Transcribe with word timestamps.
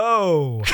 Oh. 0.00 0.62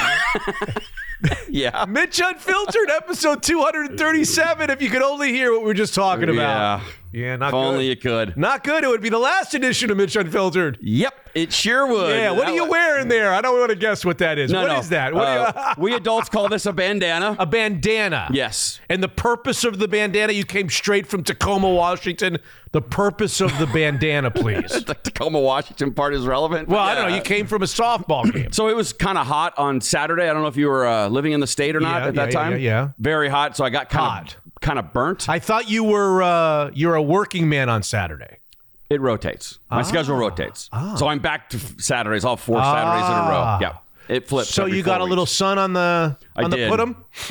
Yeah. 1.49 1.86
Mitch 1.89 2.21
Unfiltered, 2.23 2.91
episode 2.91 3.42
237. 3.42 4.68
If 4.70 4.82
you 4.82 4.90
could 4.90 5.00
only 5.00 5.32
hear 5.32 5.52
what 5.52 5.60
we 5.62 5.66
were 5.68 5.72
just 5.74 5.94
talking 5.94 6.24
about. 6.28 6.82
Yeah. 6.82 6.90
Yeah, 7.14 7.37
not 7.37 7.48
If 7.48 7.53
good. 7.53 7.58
only 7.58 7.87
you 7.88 7.95
could. 7.96 8.37
Not 8.37 8.64
good. 8.64 8.82
It 8.82 8.88
would 8.88 9.01
be 9.01 9.08
the 9.08 9.19
last 9.21 9.54
edition 9.54 9.88
of 9.92 9.96
Mitch 9.96 10.16
Unfiltered. 10.16 10.79
Yep, 10.80 11.14
it 11.35 11.53
sure 11.53 11.87
would. 11.87 12.10
Yeah, 12.17 12.33
what 12.33 12.40
That 12.40 12.48
are 12.48 12.54
you 12.54 12.69
wearing 12.69 13.06
there? 13.06 13.33
I 13.33 13.40
don't 13.40 13.56
want 13.56 13.71
to 13.71 13.76
guess 13.76 14.04
what 14.04 14.19
that 14.19 14.37
is. 14.37 14.51
No, 14.51 14.62
What 14.62 14.69
no. 14.72 14.79
is 14.80 14.88
that? 14.88 15.14
What 15.14 15.24
Uh, 15.28 15.53
do 15.53 15.58
you- 15.58 15.74
we 15.85 15.95
adults 15.95 16.29
call 16.29 16.49
this 16.49 16.67
a 16.67 16.73
bandana. 16.73 17.37
a 17.39 17.46
bandana. 17.46 18.29
yes. 18.32 18.81
And 18.89 19.00
the 19.00 19.09
purpose 19.09 19.63
of 19.63 19.79
the 19.79 19.87
bandana, 19.87 20.32
you 20.32 20.45
came 20.45 20.69
straight 20.69 21.07
from 21.07 21.23
Tacoma, 21.23 21.71
Washington. 21.71 22.39
The 22.73 22.82
purpose 22.82 23.41
of 23.41 23.57
the 23.61 23.67
bandana, 23.69 24.33
please. 24.33 24.85
The 24.85 24.95
Tacoma, 24.95 25.39
Washington 25.39 25.95
part 25.95 26.15
is 26.15 26.27
relevant. 26.27 26.69
Well, 26.69 26.81
I 26.81 26.96
don't 26.96 27.11
know. 27.11 27.15
You 27.17 27.23
came 27.23 27.46
from 27.46 27.62
a 27.62 27.67
softball 27.67 28.31
game. 28.33 28.51
So 28.51 28.67
it 28.69 28.75
was 28.75 28.93
kind 28.93 29.17
of 29.19 29.27
hot 29.29 29.55
on 29.57 29.81
Saturday. 29.81 30.25
I 30.29 30.33
don't 30.33 30.43
know 30.43 30.49
if 30.49 30.57
you 30.57 30.67
were 30.67 30.85
uh, 30.87 31.07
living 31.09 31.31
in 31.31 31.39
the 31.39 31.46
state 31.46 31.76
or 31.76 31.81
not 31.81 32.02
Yeah, 32.02 32.09
at 32.09 32.15
that 32.16 32.32
yeah, 32.32 32.38
time. 32.40 32.52
yeah, 32.52 32.59
yeah. 32.59 32.88
Very 32.98 33.28
hot. 33.28 33.56
So 33.56 33.65
I 33.65 33.70
got 33.70 33.88
kind 33.88 34.04
Hot. 34.26 34.37
of 34.43 34.43
kind 34.64 34.78
of 34.78 34.92
burnt. 34.92 35.28
I 35.28 35.38
thought 35.38 35.68
you 35.68 35.84
were 35.84 36.23
uh, 36.23 36.70
you're 36.74 36.95
a 36.95 37.02
working 37.02 37.48
man 37.48 37.68
on 37.68 37.82
Saturday. 37.82 38.38
it 38.90 39.00
rotates. 39.00 39.59
My 39.70 39.82
schedule 39.82 40.16
rotates. 40.16 40.68
Ah. 40.73 40.95
So 40.96 41.06
I'm 41.06 41.18
back 41.20 41.50
to 41.50 41.59
Saturdays, 41.80 42.24
all 42.24 42.37
four 42.37 42.59
Saturdays 42.59 43.09
in 43.09 43.16
a 43.16 43.28
row. 43.30 43.59
Yeah. 43.60 43.77
It 44.09 44.28
flips. 44.28 44.50
So 44.50 44.66
you 44.66 44.82
got 44.82 45.00
a 45.00 45.04
little 45.04 45.27
sun 45.27 45.59
on 45.59 45.73
the 45.73 46.16
I 46.37 46.42
on 46.42 46.50
the 46.50 46.56
did. 46.56 46.70
putum. 46.70 46.96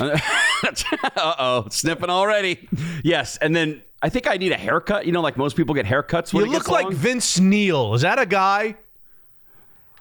uh 1.16 1.34
oh, 1.38 1.68
sniffing 1.70 2.10
already. 2.10 2.68
Yes, 3.04 3.36
and 3.38 3.54
then 3.54 3.82
I 4.02 4.08
think 4.08 4.26
I 4.26 4.36
need 4.36 4.52
a 4.52 4.56
haircut. 4.56 5.06
You 5.06 5.12
know, 5.12 5.20
like 5.20 5.36
most 5.36 5.56
people 5.56 5.74
get 5.74 5.86
haircuts. 5.86 6.32
When 6.34 6.46
You 6.46 6.50
look 6.52 6.68
like 6.68 6.84
long. 6.84 6.94
Vince 6.94 7.38
Neil. 7.38 7.94
Is 7.94 8.02
that 8.02 8.18
a 8.18 8.26
guy? 8.26 8.76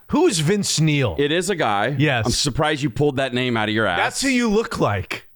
Who 0.07 0.27
is 0.27 0.39
Vince 0.39 0.79
Neil? 0.79 1.15
It 1.19 1.31
is 1.31 1.49
a 1.49 1.55
guy. 1.55 1.95
Yes. 1.97 2.25
I'm 2.25 2.31
surprised 2.31 2.81
you 2.83 2.89
pulled 2.89 3.17
that 3.17 3.33
name 3.33 3.55
out 3.57 3.69
of 3.69 3.75
your 3.75 3.85
ass. 3.87 3.97
That's 3.97 4.21
who 4.21 4.29
you 4.29 4.49
look 4.49 4.79
like. 4.79 5.27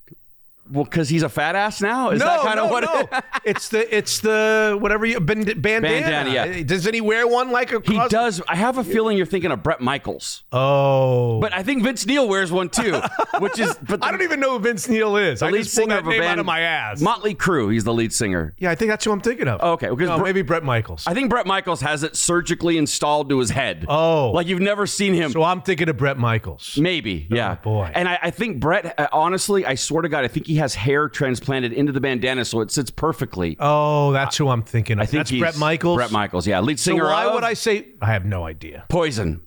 Well, 0.72 0.84
because 0.84 1.10
he's 1.10 1.24
a 1.24 1.30
fat 1.30 1.56
ass 1.56 1.82
now. 1.82 2.10
Is 2.12 2.20
no, 2.20 2.26
that 2.26 2.42
kind 2.42 2.56
no, 2.58 2.66
of 2.66 2.72
what? 2.72 2.84
no. 2.84 3.00
It 3.00 3.08
is? 3.12 3.22
it's 3.46 3.70
the 3.70 3.98
it's 3.98 4.20
the 4.20 4.78
whatever 4.80 5.06
you 5.06 5.20
band, 5.20 5.46
bandana. 5.62 5.82
Bandana, 5.82 6.34
yeah. 6.34 6.64
Doesn't 6.64 6.94
he 6.94 7.02
wear 7.02 7.28
one 7.28 7.52
like 7.52 7.72
a? 7.74 7.82
He 7.86 8.00
does. 8.10 8.42
I 8.48 8.56
have 8.56 8.78
a 8.78 8.84
feeling 8.84 9.18
you're 9.18 9.26
thinking 9.26 9.52
of 9.52 9.64
Bret 9.64 9.82
Michaels, 9.82 10.44
Oh, 10.52 11.40
but 11.40 11.54
I 11.54 11.64
think 11.64 11.84
Vince 11.84 12.06
Neil 12.06 12.28
wears 12.28 12.52
one 12.52 12.70
too, 12.70 13.02
which 13.40 13.60
is. 13.60 13.76
But 13.82 14.04
I 14.04 14.12
don't 14.12 14.22
even 14.22 14.40
know 14.40 14.54
who 14.54 14.60
Vince 14.60 14.88
Neil 14.90 15.16
is. 15.18 15.42
I 15.42 15.50
lead 15.50 15.64
just 15.64 15.74
singer 15.76 15.96
that 15.96 16.00
of 16.00 16.08
a 16.08 16.10
name 16.12 16.20
band 16.22 16.32
out 16.34 16.40
of 16.40 16.46
my 16.46 16.62
ass. 16.62 17.02
Motley 17.02 17.36
Crue. 17.36 17.72
He's 17.72 17.84
the 17.84 17.94
lead 17.94 18.14
singer. 18.14 18.54
yeah, 18.58 18.72
I 18.72 18.76
think 18.76 18.90
that's 18.90 19.06
who 19.06 19.12
I'm 19.12 19.22
thinking 19.22 19.48
of. 19.48 19.62
Okay, 19.62 19.90
because 19.90 20.10
no, 20.10 20.18
Br- 20.18 20.24
maybe 20.24 20.42
Bret 20.42 20.64
Michaels. 20.64 21.06
I 21.08 21.14
think 21.14 21.30
Bret 21.30 21.46
Michaels 21.46 21.82
has 21.82 22.04
it 22.04 22.16
surgically 22.16 22.78
installed 22.78 23.30
to 23.30 23.40
his 23.40 23.50
head. 23.50 23.86
Oh. 23.88 24.32
like 24.32 24.48
you've 24.48 24.60
never 24.62 24.86
seen 24.88 25.14
him. 25.14 25.32
so 25.32 25.44
I'm 25.44 25.62
thinking 25.62 25.90
of 25.90 25.98
Bret 25.98 26.18
Michaels. 26.18 26.78
Maybe, 26.78 27.28
yeah. 27.30 27.58
Oh, 27.60 27.64
boy. 27.64 27.92
And 27.94 28.08
I, 28.08 28.20
I 28.24 28.32
think 28.32 28.60
Bret, 28.60 29.00
uh, 29.00 29.08
honestly, 29.12 29.66
I 29.66 29.76
swear 29.76 30.02
to 30.02 30.10
God, 30.10 30.24
I 30.26 30.28
think 30.28 30.48
he 30.48 30.56
has 30.58 30.76
hair 30.76 31.10
transplanted 31.10 31.74
into 31.74 31.92
the 31.92 32.00
bandana 32.02 32.46
so 32.46 32.62
it 32.62 32.72
sits 32.72 32.90
perfectly. 32.92 33.56
Oh, 33.60 34.12
that's 34.12 34.38
who 34.38 34.50
I'm 34.50 34.64
thinking 34.64 35.00
of. 35.00 35.04
I 35.04 35.06
think 35.06 35.20
that's 35.22 35.30
he's 35.30 35.40
Bret 35.42 35.58
Michaels. 35.58 35.98
Bret 35.98 36.12
Michaels, 36.12 36.46
yeah, 36.48 36.60
lead 36.60 36.80
singer. 36.80 37.04
So 37.06 37.10
why 37.12 37.26
of 37.26 37.34
would 37.34 37.44
I 37.44 37.54
say? 37.54 37.88
I 38.02 38.08
have 38.08 38.26
no 38.26 38.46
idea. 38.46 38.86
Poison? 38.90 39.42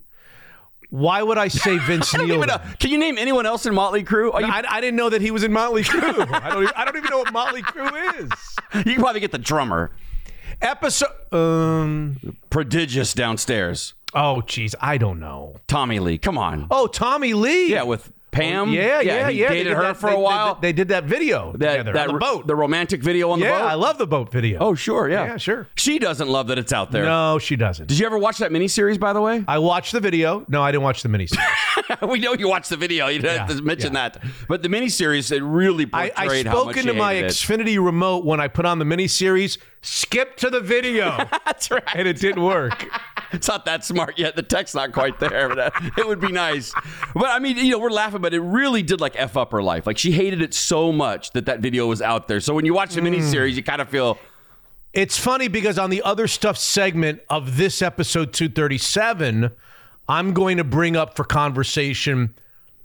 Why 0.89 1.23
would 1.23 1.37
I 1.37 1.47
say 1.47 1.77
Vince 1.87 2.13
I 2.13 2.17
don't 2.17 2.27
Neil? 2.27 2.35
even 2.37 2.47
know. 2.49 2.59
Can 2.79 2.91
you 2.91 2.97
name 2.97 3.17
anyone 3.17 3.45
else 3.45 3.65
in 3.65 3.73
Motley 3.73 4.03
Crue? 4.03 4.25
You, 4.39 4.45
I, 4.45 4.63
I 4.67 4.81
didn't 4.81 4.97
know 4.97 5.09
that 5.09 5.21
he 5.21 5.31
was 5.31 5.43
in 5.43 5.53
Motley 5.53 5.83
Crue. 5.83 6.01
I 6.33 6.49
don't. 6.49 6.63
Even, 6.63 6.73
I 6.75 6.83
don't 6.85 6.97
even 6.97 7.09
know 7.09 7.19
what 7.19 7.31
Motley 7.31 7.61
Crue 7.61 8.19
is. 8.19 8.29
you 8.85 8.93
can 8.93 9.01
probably 9.01 9.21
get 9.21 9.31
the 9.31 9.37
drummer. 9.37 9.91
Episode. 10.61 11.09
Um. 11.31 12.37
Prodigious 12.49 13.13
downstairs. 13.13 13.93
Oh, 14.13 14.43
jeez. 14.45 14.75
I 14.81 14.97
don't 14.97 15.19
know. 15.21 15.55
Tommy 15.67 15.99
Lee. 15.99 16.17
Come 16.17 16.37
on. 16.37 16.67
Oh, 16.69 16.87
Tommy 16.87 17.33
Lee. 17.33 17.71
Yeah, 17.71 17.83
with 17.83 18.11
Pam. 18.31 18.69
Yeah, 18.71 19.01
yeah, 19.01 19.29
he 19.29 19.39
yeah. 19.41 19.49
They 19.49 19.55
dated 19.55 19.73
her 19.73 19.83
that- 19.83 19.97
for 19.97 20.09
they- 20.09 20.15
a 20.15 20.19
while. 20.19 20.55
They, 20.55 20.69
they 20.69 20.73
did 20.73 20.87
that 20.87 21.03
video 21.03 21.51
that, 21.57 21.71
together 21.77 21.93
that 21.93 22.07
on 22.07 22.13
the 22.15 22.19
boat. 22.19 22.47
the 22.47 22.55
romantic 22.55 23.01
video 23.03 23.29
on 23.31 23.39
the 23.39 23.45
boat. 23.45 23.57
yeah. 23.59 23.65
I 23.65 23.73
love 23.73 23.97
the 23.97 24.07
boat 24.07 24.31
video. 24.31 24.59
Oh, 24.61 24.73
sure, 24.73 25.09
yeah, 25.09 25.25
Yeah, 25.25 25.37
sure. 25.37 25.67
She 25.75 25.99
doesn't 25.99 26.29
love 26.29 26.47
that 26.47 26.57
it's 26.57 26.71
out 26.71 26.91
there. 26.91 27.03
no, 27.03 27.39
she 27.39 27.55
doesn't. 27.57 27.87
Did 27.87 27.99
you 27.99 28.05
ever 28.05 28.17
watch 28.17 28.37
that 28.37 28.51
miniseries, 28.51 28.99
by 28.99 29.11
the 29.13 29.21
way? 29.21 29.43
I 29.47 29.59
watched 29.59 29.91
the 29.91 29.99
video. 29.99 30.45
No, 30.47 30.61
I 30.63 30.71
didn't 30.71 30.83
watch 30.83 31.03
the 31.03 31.09
miniseries. 31.09 31.37
we 32.09 32.19
know 32.19 32.33
you 32.33 32.47
watched 32.47 32.69
the 32.69 32.77
video. 32.77 33.07
You 33.07 33.19
didn't 33.19 33.49
Yeah, 33.49 33.61
mention 33.61 33.93
yeah. 33.93 34.09
that. 34.09 34.23
But 34.47 34.63
the 34.63 34.69
miniseries, 34.69 35.31
it 35.31 35.43
really 35.43 35.85
I, 35.91 36.09
portrayed 36.09 36.47
I 36.47 36.49
how 36.51 36.61
spoke 36.61 36.77
into 36.77 36.93
my 36.93 37.13
it. 37.13 37.25
Xfinity 37.25 37.83
remote 37.83 38.23
when 38.23 38.39
I 38.39 38.47
put 38.47 38.65
on 38.65 38.79
the 38.79 38.85
miniseries. 38.85 39.57
Skip 39.83 40.37
to 40.37 40.49
the 40.51 40.59
video, 40.61 41.17
That's 41.45 41.71
right. 41.71 41.83
and 41.95 42.07
it 42.07 42.17
didn't 42.19 42.43
work. 42.43 42.87
It's 43.33 43.47
not 43.47 43.65
that 43.65 43.83
smart 43.85 44.17
yet. 44.19 44.35
The 44.35 44.43
tech's 44.43 44.73
not 44.75 44.91
quite 44.91 45.19
there, 45.19 45.49
but 45.49 45.59
uh, 45.59 45.71
it 45.97 46.07
would 46.07 46.19
be 46.19 46.31
nice. 46.31 46.73
But 47.13 47.29
I 47.29 47.39
mean, 47.39 47.57
you 47.57 47.71
know, 47.71 47.79
we're 47.79 47.89
laughing, 47.89 48.21
but 48.21 48.33
it 48.33 48.41
really 48.41 48.83
did 48.83 48.99
like 49.01 49.13
f 49.17 49.37
up 49.37 49.51
her 49.51 49.61
life. 49.63 49.85
Like 49.87 49.97
she 49.97 50.11
hated 50.11 50.41
it 50.41 50.53
so 50.53 50.91
much 50.91 51.31
that 51.31 51.45
that 51.45 51.59
video 51.59 51.87
was 51.87 52.01
out 52.01 52.27
there. 52.27 52.39
So 52.39 52.53
when 52.53 52.65
you 52.65 52.73
watch 52.73 52.93
the 52.93 53.01
Mm. 53.01 53.15
miniseries, 53.15 53.53
you 53.53 53.63
kind 53.63 53.81
of 53.81 53.89
feel 53.89 54.17
It's 54.93 55.17
funny 55.17 55.47
because 55.47 55.79
on 55.79 55.89
the 55.89 56.01
other 56.01 56.27
stuff 56.27 56.57
segment 56.57 57.21
of 57.29 57.55
this 57.55 57.81
episode 57.81 58.33
237, 58.33 59.51
I'm 60.09 60.33
going 60.33 60.57
to 60.57 60.63
bring 60.63 60.95
up 60.97 61.15
for 61.15 61.23
conversation 61.23 62.33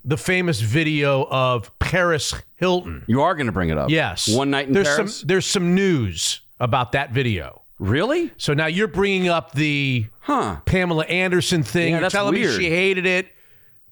the 0.05 0.17
famous 0.17 0.61
video 0.61 1.27
of 1.31 1.77
Paris 1.81 2.33
Hilton. 2.55 3.03
you 3.09 3.23
are 3.23 3.35
going 3.35 3.47
to 3.47 3.53
bring 3.53 3.71
it 3.71 3.79
up. 3.79 3.91
Yes. 3.91 4.29
one 4.29 4.51
night 4.51 4.69
in 4.69 4.73
there's 4.73 4.87
Paris. 4.87 5.17
Some, 5.19 5.27
there's 5.27 5.47
some 5.47 5.75
news 5.75 6.43
about 6.61 6.93
that 6.93 7.11
video. 7.11 7.63
really? 7.81 8.31
So 8.37 8.55
now 8.55 8.67
you're 8.67 8.87
bringing 8.87 9.29
up 9.29 9.53
the 9.53 10.07
Huh? 10.27 10.57
Pamela 10.65 11.05
Anderson 11.05 11.63
thing. 11.63 11.85
Yeah, 11.85 11.91
you're 11.91 12.01
that's 12.01 12.13
telling 12.13 12.35
me 12.35 12.47
she 12.49 12.69
hated 12.69 13.07
it. 13.07 13.29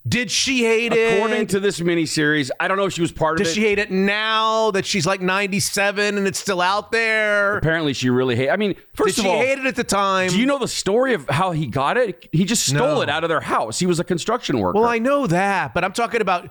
Did 0.07 0.31
she 0.33 0.65
hate 0.65 0.93
it? 0.93 1.15
According 1.17 1.47
to 1.47 1.61
this 1.61 1.81
miniseries, 1.81 2.51
I 2.61 2.67
don't 2.69 2.77
know 2.77 2.85
if 2.87 2.93
she 2.93 3.01
was 3.01 3.13
part 3.13 3.37
of 3.37 3.41
it. 3.41 3.45
Does 3.45 3.53
it. 3.53 3.55
she 3.55 3.61
hate 3.63 3.79
it 3.79 3.91
now 3.91 4.71
that 4.73 4.85
she's 4.85 5.07
like 5.07 5.23
97 5.23 6.19
and 6.19 6.27
it's 6.27 6.39
still 6.39 6.61
out 6.61 6.91
there? 6.93 7.57
Apparently, 7.57 7.95
she 7.95 8.11
really 8.11 8.37
hate. 8.37 8.51
I 8.51 8.57
mean, 8.57 8.75
first 8.95 9.15
Did 9.17 9.21
of 9.25 9.31
she 9.31 9.31
all, 9.31 9.39
hate 9.43 9.59
it 9.61 9.65
at 9.65 9.77
the 9.77 9.85
time? 9.85 10.29
do 10.29 10.39
you 10.39 10.45
know 10.45 10.59
the 10.59 10.69
story 10.69 11.15
of 11.15 11.27
how 11.31 11.53
he 11.53 11.67
got 11.67 11.97
it? 11.97 12.29
He 12.33 12.45
just 12.45 12.67
stole 12.67 12.97
No. 12.97 13.01
it 13.01 13.09
out 13.09 13.23
of 13.25 13.29
their 13.31 13.41
house. 13.41 13.79
He 13.79 13.87
was 13.87 13.99
a 14.01 14.05
construction 14.05 14.59
worker. 14.59 14.79
Well, 14.81 14.89
I 14.89 14.99
know 14.99 15.27
that, 15.29 15.73
but 15.73 15.85
I'm 15.85 15.93
talking 15.93 16.21
about. 16.21 16.51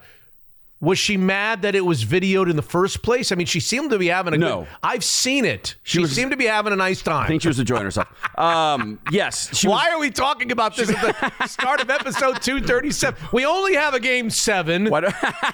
Was 0.84 1.00
she 1.00 1.16
mad 1.16 1.62
that 1.62 1.76
it 1.76 1.86
was 1.86 2.04
videoed 2.04 2.50
in 2.50 2.58
the 2.58 2.62
first 2.62 3.02
place? 3.04 3.32
I 3.32 3.36
mean, 3.36 3.48
she 3.48 3.62
seemed 3.62 3.92
to 3.92 3.98
be 3.98 4.08
having 4.08 4.34
a 4.34 4.38
No. 4.38 4.60
good. 4.60 4.68
I've 4.84 5.04
seen 5.06 5.46
it. 5.46 5.76
She, 5.84 6.00
was- 6.00 6.12
seemed 6.12 6.32
to 6.32 6.38
be 6.38 6.44
having 6.46 6.74
a 6.74 6.76
nice 6.76 7.02
time. 7.02 7.24
I 7.24 7.28
think 7.28 7.42
she 7.42 7.48
was 7.48 7.58
enjoying 7.58 7.84
herself. 7.84 8.08
Um, 8.38 9.00
yes. 9.10 9.56
She 9.58 9.68
was- 9.70 9.76
Why 9.76 9.92
are 9.92 10.00
we 10.00 10.12
talking 10.12 10.52
about 10.52 10.76
this 10.76 10.90
at 10.90 11.32
the 11.40 11.48
start 11.48 11.82
of 11.82 11.90
episode 11.90 12.42
237? 12.42 13.30
We 13.32 13.46
only 13.46 13.76
have 13.76 13.94
a 13.94 14.00
game 14.02 14.30
seven. 14.30 14.90
Why 14.90 15.14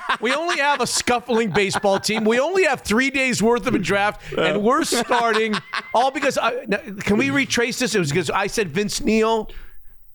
We 0.19 0.33
only 0.33 0.57
have 0.57 0.81
a 0.81 0.87
scuffling 0.87 1.51
baseball 1.51 1.99
team. 1.99 2.23
We 2.25 2.39
only 2.39 2.63
have 2.63 2.81
three 2.81 3.11
days 3.11 3.43
worth 3.43 3.67
of 3.67 3.75
a 3.75 3.79
draft, 3.79 4.33
and 4.35 4.63
we're 4.63 4.83
starting 4.83 5.53
all 5.93 6.09
because. 6.09 6.39
I, 6.39 6.65
now, 6.67 6.79
can 7.01 7.17
we 7.17 7.29
retrace 7.29 7.77
this? 7.77 7.93
It 7.93 7.99
was 7.99 8.09
because 8.09 8.31
I 8.31 8.47
said 8.47 8.69
Vince 8.69 8.99
Neil, 9.01 9.49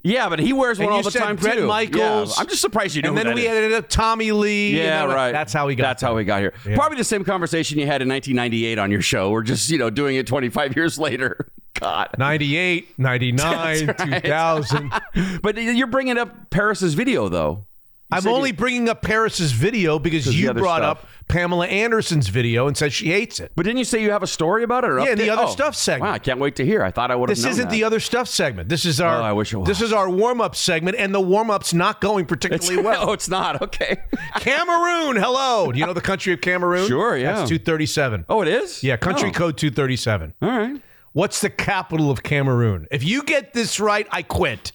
Yeah, 0.05 0.29
but 0.29 0.39
he 0.39 0.53
wears 0.53 0.79
one 0.79 0.89
and 0.89 0.97
all 0.97 1.03
the 1.03 1.11
time 1.11 1.37
Bret 1.37 1.57
too. 1.57 1.67
Michaels. 1.67 2.37
Yeah, 2.37 2.43
I'm 2.43 2.47
just 2.47 2.61
surprised 2.61 2.95
you 2.95 3.01
know. 3.01 3.09
And 3.09 3.17
then 3.17 3.35
we 3.35 3.47
is. 3.47 3.49
ended 3.49 3.73
up 3.73 3.89
Tommy 3.89 4.33
Lee. 4.33 4.77
Yeah, 4.77 5.07
right. 5.07 5.33
That's 5.33 5.53
how 5.53 5.67
we 5.67 5.75
got. 5.75 5.85
That's 5.85 6.03
there. 6.03 6.11
how 6.11 6.17
we 6.17 6.25
got 6.25 6.41
here. 6.41 6.53
Probably 6.75 6.99
the 6.99 7.05
same 7.05 7.25
conversation 7.25 7.79
you 7.79 7.87
had 7.87 8.03
in 8.03 8.09
1998 8.09 8.79
on 8.79 8.91
your 8.91 9.01
show. 9.01 9.31
We're 9.31 9.43
just 9.43 9.71
you 9.71 9.79
know 9.79 9.89
doing 9.89 10.17
it 10.17 10.27
25 10.27 10.77
years 10.77 10.99
later. 10.99 11.49
God. 11.81 12.11
98, 12.19 12.99
99, 12.99 13.87
right. 13.87 13.99
2000. 14.23 14.93
But 15.43 15.57
you're 15.57 15.87
bringing 15.87 16.19
up 16.19 16.51
Paris's 16.51 16.95
video 16.95 17.29
though. 17.29 17.67
I'm 18.15 18.27
only 18.33 18.51
you- 18.51 18.57
bringing 18.57 18.89
up 18.89 19.03
Paris's 19.03 19.53
video 19.53 19.99
because 19.99 20.27
you 20.39 20.53
brought 20.55 20.79
stuff. 20.83 20.99
up 21.05 21.09
Pamela 21.29 21.67
Anderson's 21.67 22.29
video 22.29 22.67
and 22.67 22.77
said 22.77 22.93
she 22.93 23.07
hates 23.11 23.41
it. 23.41 23.53
But 23.57 23.65
didn't 23.65 23.79
you 23.79 23.85
say 23.85 24.03
you 24.03 24.11
have 24.11 24.23
a 24.23 24.27
story 24.27 24.63
about 24.63 24.85
it? 24.85 24.91
Or 24.91 25.01
Yeah, 25.01 25.13
in 25.13 25.19
the 25.19 25.31
other 25.31 25.45
Oh, 25.45 25.51
stuff 25.51 25.75
segment. 25.75 26.09
Wow, 26.11 26.15
I 26.15 26.19
can't 26.19 26.39
wait 26.39 26.57
to 26.57 26.65
hear. 26.67 26.83
I 26.83 26.91
thought 26.91 27.11
I 27.11 27.15
would 27.17 27.31
have 27.31 27.37
This 27.39 27.47
isn't 27.47 27.65
that. 27.69 27.71
the 27.71 27.85
other 27.85 27.99
stuff 27.99 28.29
segment. 28.29 28.69
This 28.69 28.85
is 28.85 29.01
our. 29.01 29.21
Oh, 29.21 29.25
I 29.25 29.33
wish 29.33 29.53
it 29.53 29.57
was. 29.57 29.67
This 29.67 29.81
is 29.81 29.93
our 29.93 30.11
warm 30.11 30.41
up 30.43 30.55
segment, 30.55 30.97
and 30.99 31.15
the 31.15 31.21
warm 31.21 31.51
up's 31.51 31.73
not 31.73 32.01
going 32.03 32.27
particularly 32.27 32.83
well. 32.85 33.09
oh, 33.09 33.13
it's 33.13 33.29
not. 33.29 33.63
Okay. 33.63 33.97
Cameroon, 34.41 35.17
hello. 35.17 35.73
Do 35.73 35.79
you 35.79 35.87
know 35.87 35.93
the 35.95 36.01
country 36.01 36.33
of 36.33 36.41
Cameroon? 36.41 36.87
Sure, 36.89 37.17
yeah. 37.17 37.37
That's 37.37 37.49
237. 37.49 38.27
Oh, 38.29 38.43
it 38.43 38.49
is? 38.49 38.83
Yeah, 38.83 38.97
country 38.97 39.31
Oh. 39.31 39.33
code 39.33 39.57
237. 39.57 40.35
All 40.43 40.49
right. 40.51 40.81
What's 41.13 41.41
the 41.41 41.49
capital 41.51 42.11
of 42.11 42.23
Cameroon? 42.23 42.87
If 42.91 43.03
you 43.05 43.23
get 43.23 43.55
this 43.55 43.81
right, 43.81 44.07
I 44.11 44.23
quit. 44.23 44.73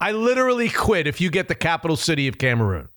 I 0.00 0.12
literally 0.12 0.68
quit 0.68 1.06
if 1.06 1.20
you 1.20 1.30
get 1.30 1.48
the 1.48 1.54
capital 1.54 1.96
city 1.96 2.28
of 2.28 2.38
Cameroon. 2.38 2.88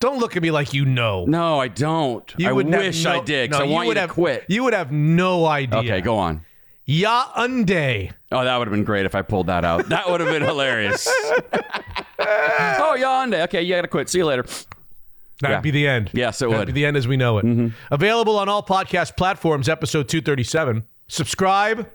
Don't 0.00 0.18
look 0.18 0.36
at 0.36 0.42
me 0.42 0.50
like 0.50 0.72
you 0.74 0.84
know. 0.84 1.24
No, 1.26 1.60
I 1.60 1.68
don't. 1.68 2.32
You 2.36 2.48
I 2.48 2.52
would 2.52 2.66
wish 2.66 3.04
no- 3.04 3.20
I 3.20 3.24
did. 3.24 3.50
no, 3.52 3.58
I 3.58 3.62
want 3.64 3.84
you, 3.84 3.88
would 3.88 3.94
to 3.94 4.00
have, 4.00 4.10
quit. 4.10 4.44
You 4.48 4.64
would 4.64 4.74
have 4.74 4.90
no 4.90 5.46
idea. 5.46 5.78
Okay, 5.78 6.00
go 6.00 6.18
on. 6.18 6.44
Yaoundé. 6.88 8.12
Oh, 8.32 8.42
that 8.44 8.56
would 8.56 8.66
have 8.66 8.72
been 8.72 8.82
great 8.84 9.06
if 9.06 9.14
I 9.14 9.22
pulled 9.22 9.46
that 9.46 9.64
out. 9.64 9.88
That 9.90 10.10
would 10.10 10.20
have 10.20 10.30
been 10.30 10.42
hilarious. 10.42 11.06
oh, 12.18 12.96
Yonde. 12.98 13.34
Okay, 13.34 13.62
you 13.62 13.74
got 13.76 13.82
to 13.82 13.88
quit. 13.88 14.08
See 14.08 14.18
you 14.18 14.26
later. 14.26 14.42
That'd 15.40 15.56
Yeah. 15.56 15.60
be 15.60 15.70
the 15.70 15.86
end. 15.86 16.10
Yes, 16.12 16.40
it 16.42 16.46
That'd 16.46 16.58
would. 16.58 16.66
be 16.66 16.72
the 16.72 16.86
end 16.86 16.96
as 16.96 17.06
we 17.06 17.16
know 17.16 17.38
it. 17.38 17.44
Mm-hmm. 17.44 17.68
Available 17.92 18.38
on 18.38 18.48
all 18.48 18.62
podcast 18.62 19.16
platforms, 19.16 19.68
episode 19.68 20.08
237. 20.08 20.84
Subscribe 21.08 21.88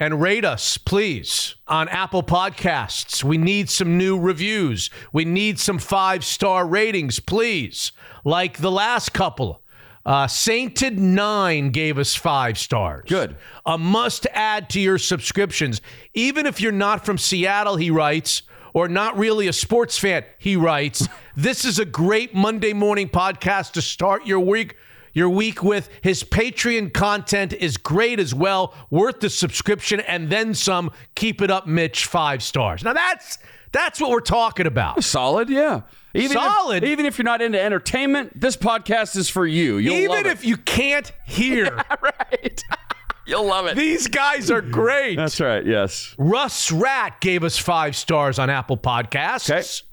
and 0.00 0.20
rate 0.20 0.44
us, 0.44 0.78
please, 0.78 1.56
on 1.66 1.88
Apple 1.88 2.22
Podcasts. 2.22 3.24
We 3.24 3.36
need 3.36 3.68
some 3.68 3.98
new 3.98 4.18
reviews. 4.18 4.90
We 5.12 5.24
need 5.24 5.58
some 5.58 5.78
five 5.78 6.24
star 6.24 6.66
ratings, 6.66 7.20
please. 7.20 7.92
Like 8.24 8.58
the 8.58 8.70
last 8.70 9.12
couple. 9.12 9.62
Uh, 10.06 10.26
Sainted 10.26 10.98
Nine 10.98 11.70
gave 11.70 11.98
us 11.98 12.14
five 12.14 12.56
stars. 12.56 13.04
Good. 13.08 13.36
A 13.66 13.76
must 13.76 14.26
add 14.32 14.70
to 14.70 14.80
your 14.80 14.96
subscriptions. 14.96 15.82
Even 16.14 16.46
if 16.46 16.60
you're 16.60 16.72
not 16.72 17.04
from 17.04 17.18
Seattle, 17.18 17.76
he 17.76 17.90
writes, 17.90 18.42
or 18.72 18.88
not 18.88 19.18
really 19.18 19.48
a 19.48 19.52
sports 19.52 19.98
fan, 19.98 20.24
he 20.38 20.56
writes, 20.56 21.06
this 21.36 21.64
is 21.64 21.78
a 21.78 21.84
great 21.84 22.34
Monday 22.34 22.72
morning 22.72 23.08
podcast 23.08 23.72
to 23.72 23.82
start 23.82 24.26
your 24.26 24.40
week 24.40 24.76
your 25.18 25.28
week 25.28 25.62
with. 25.62 25.90
His 26.00 26.24
Patreon 26.24 26.94
content 26.94 27.52
is 27.52 27.76
great 27.76 28.18
as 28.20 28.34
well, 28.34 28.72
worth 28.88 29.20
the 29.20 29.28
subscription 29.28 30.00
and 30.00 30.30
then 30.30 30.54
some. 30.54 30.90
Keep 31.14 31.42
it 31.42 31.50
up, 31.50 31.66
Mitch. 31.66 32.06
Five 32.06 32.42
stars. 32.42 32.82
Now 32.82 32.94
that's 32.94 33.36
that's 33.72 34.00
what 34.00 34.10
we're 34.10 34.20
talking 34.20 34.66
about. 34.66 35.04
Solid, 35.04 35.50
yeah. 35.50 35.82
Even 36.14 36.32
Solid. 36.38 36.84
If, 36.84 36.88
even 36.90 37.04
if 37.04 37.18
you're 37.18 37.24
not 37.24 37.42
into 37.42 37.60
entertainment, 37.60 38.40
this 38.40 38.56
podcast 38.56 39.14
is 39.16 39.28
for 39.28 39.46
you. 39.46 39.76
You'll 39.76 39.94
Even 39.94 40.26
if 40.26 40.44
you 40.44 40.56
can't 40.56 41.12
hear, 41.26 41.66
it. 41.90 41.98
right, 42.02 42.64
you'll 43.26 43.44
love 43.44 43.66
it. 43.66 43.76
these 43.76 44.06
guys 44.08 44.50
are 44.50 44.62
great. 44.62 45.16
That's 45.16 45.38
right. 45.38 45.64
Yes. 45.66 46.14
Russ 46.16 46.72
Rat 46.72 47.20
gave 47.20 47.44
us 47.44 47.58
five 47.58 47.94
stars 47.94 48.38
on 48.38 48.48
Apple 48.48 48.78
Podcasts. 48.78 49.50
Okay. 49.50 49.86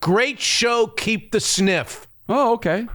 Great 0.00 0.38
show. 0.40 0.86
Keep 0.88 1.32
the 1.32 1.40
sniff. 1.40 2.06
Oh, 2.28 2.52
okay. 2.54 2.86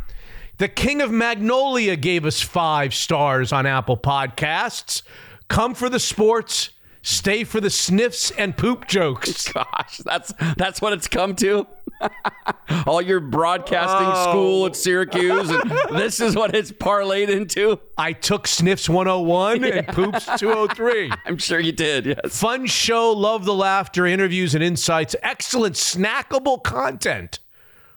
The 0.62 0.68
King 0.70 1.02
of 1.02 1.10
Magnolia 1.10 1.96
gave 1.96 2.24
us 2.24 2.40
five 2.40 2.94
stars 2.94 3.52
on 3.52 3.66
Apple 3.66 3.98
Podcasts. 3.98 5.02
Come 5.48 5.74
for 5.74 5.90
the 5.90 6.00
sports, 6.00 6.70
stay 7.02 7.44
for 7.46 7.60
the 7.60 7.72
sniffs 7.72 8.30
and 8.30 8.56
poop 8.56 8.88
jokes. 8.88 9.52
Gosh, 9.54 9.98
that's 10.06 10.32
that's 10.58 10.80
what 10.80 10.94
it's 10.94 11.08
come 11.08 11.36
to. 11.38 11.66
All 12.86 13.02
your 13.02 13.20
broadcasting 13.20 14.06
Oh. 14.12 14.30
school 14.30 14.66
at 14.68 14.76
Syracuse, 14.76 15.50
and 15.50 15.64
this 15.98 16.20
is 16.20 16.36
what 16.36 16.54
it's 16.54 16.72
parlayed 16.72 17.30
into. 17.30 17.80
I 17.98 18.14
took 18.14 18.46
sniffs 18.46 18.88
101 18.88 19.64
and 19.64 19.88
poops 19.88 20.30
203. 20.38 21.12
I'm 21.26 21.40
sure 21.40 21.60
you 21.60 21.72
did. 21.72 22.06
Yes. 22.06 22.40
Fun 22.40 22.68
show, 22.68 23.10
love 23.14 23.46
the 23.46 23.56
laughter, 23.56 24.06
interviews 24.06 24.54
and 24.54 24.64
insights, 24.64 25.16
excellent 25.24 25.74
snackable 25.74 26.62
content 26.62 27.40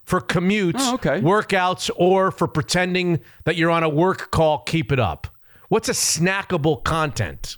for 0.04 0.20
commutes, 0.20 0.74
Oh, 0.78 0.94
okay. 0.94 1.20
workouts, 1.20 1.90
or 1.96 2.30
for 2.30 2.46
pretending 2.46 3.20
that 3.44 3.56
you're 3.56 3.70
on 3.70 3.82
a 3.82 3.88
work 3.88 4.30
call. 4.30 4.58
Keep 4.58 4.92
it 4.92 5.00
up. 5.00 5.26
What's 5.68 5.88
a 5.88 5.92
snackable 5.92 6.84
content? 6.84 7.56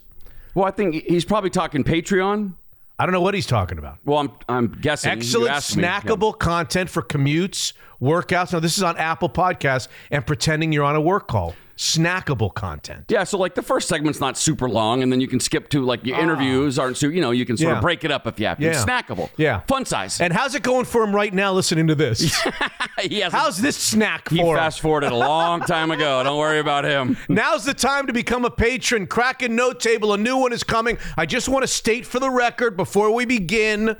Well, 0.55 0.65
I 0.65 0.71
think 0.71 0.95
he's 1.07 1.25
probably 1.25 1.49
talking 1.49 1.83
Patreon. 1.83 2.53
I 2.99 3.05
don't 3.05 3.13
know 3.13 3.21
what 3.21 3.35
he's 3.35 3.45
talking 3.45 3.77
about. 3.77 3.99
Well, 4.05 4.17
I'm 4.19 4.31
I'm 4.49 4.67
guessing. 4.81 5.11
Excellent 5.11 5.51
asked 5.51 5.77
me. 5.77 5.83
snackable 5.83 6.37
content 6.39 6.89
for 6.89 7.03
commutes, 7.03 7.73
workouts. 8.01 8.53
Now, 8.53 8.59
this 8.59 8.75
is 8.77 8.81
on 8.83 8.97
Apple 8.97 9.29
Podcasts 9.29 9.87
and 10.09 10.25
pretending 10.25 10.71
you're 10.71 10.83
on 10.85 10.95
a 10.95 11.01
work 11.01 11.27
call. 11.27 11.53
Snackable 11.77 12.51
content. 12.53 13.05
Yeah, 13.07 13.23
so 13.23 13.37
like 13.37 13.53
the 13.53 13.61
first 13.61 13.87
segment's 13.87 14.19
not 14.19 14.35
super 14.35 14.67
long, 14.67 15.03
and 15.03 15.11
then 15.11 15.21
you 15.21 15.27
can 15.27 15.39
skip 15.39 15.69
to 15.69 15.85
like 15.85 16.03
your 16.03 16.19
interviews 16.19 16.79
aren't 16.79 16.97
so 16.97 17.07
you 17.07 17.21
know 17.21 17.29
you 17.29 17.45
can 17.45 17.55
sort 17.55 17.67
Ah. 17.67 17.71
Yeah. 17.73 17.77
of 17.77 17.81
break 17.83 18.03
it 18.03 18.09
up 18.11 18.25
if 18.25 18.39
you 18.39 18.47
have 18.47 18.57
to. 18.57 18.63
Yeah. 18.63 18.71
It's 18.71 18.83
snackable. 18.83 19.29
Yeah. 19.37 19.59
fun 19.67 19.85
size. 19.85 20.19
And 20.19 20.33
how's 20.33 20.55
it 20.55 20.63
going 20.63 20.85
for 20.85 21.03
him 21.03 21.15
right 21.15 21.31
now 21.31 21.53
listening 21.53 21.85
to 21.87 21.93
this? 21.95 22.19
he 23.01 23.19
has 23.19 23.31
How's 23.31 23.57
this 23.61 23.77
snack 23.77 24.27
he 24.29 24.37
for 24.37 24.55
him? 24.55 24.59
fast 24.59 24.81
forwarded 24.81 25.11
a 25.11 25.15
long 25.15 25.61
time 25.61 25.91
ago. 25.91 26.23
Don't 26.23 26.39
worry 26.39 26.57
about 26.59 26.83
him. 26.83 27.15
Now's 27.29 27.63
the 27.63 27.75
time 27.75 28.07
to 28.07 28.13
become 28.13 28.43
a 28.43 28.49
patron. 28.49 29.05
Kraken 29.05 29.55
No 29.55 29.71
Table, 29.71 30.13
a 30.13 30.17
new 30.17 30.35
one 30.35 30.53
is 30.53 30.63
coming. 30.63 30.97
I 31.15 31.27
just 31.27 31.47
want 31.47 31.61
to 31.61 31.67
state 31.67 32.07
for 32.07 32.19
the 32.19 32.31
record 32.31 32.75
before 32.75 33.11
we 33.13 33.25
begin, 33.25 33.95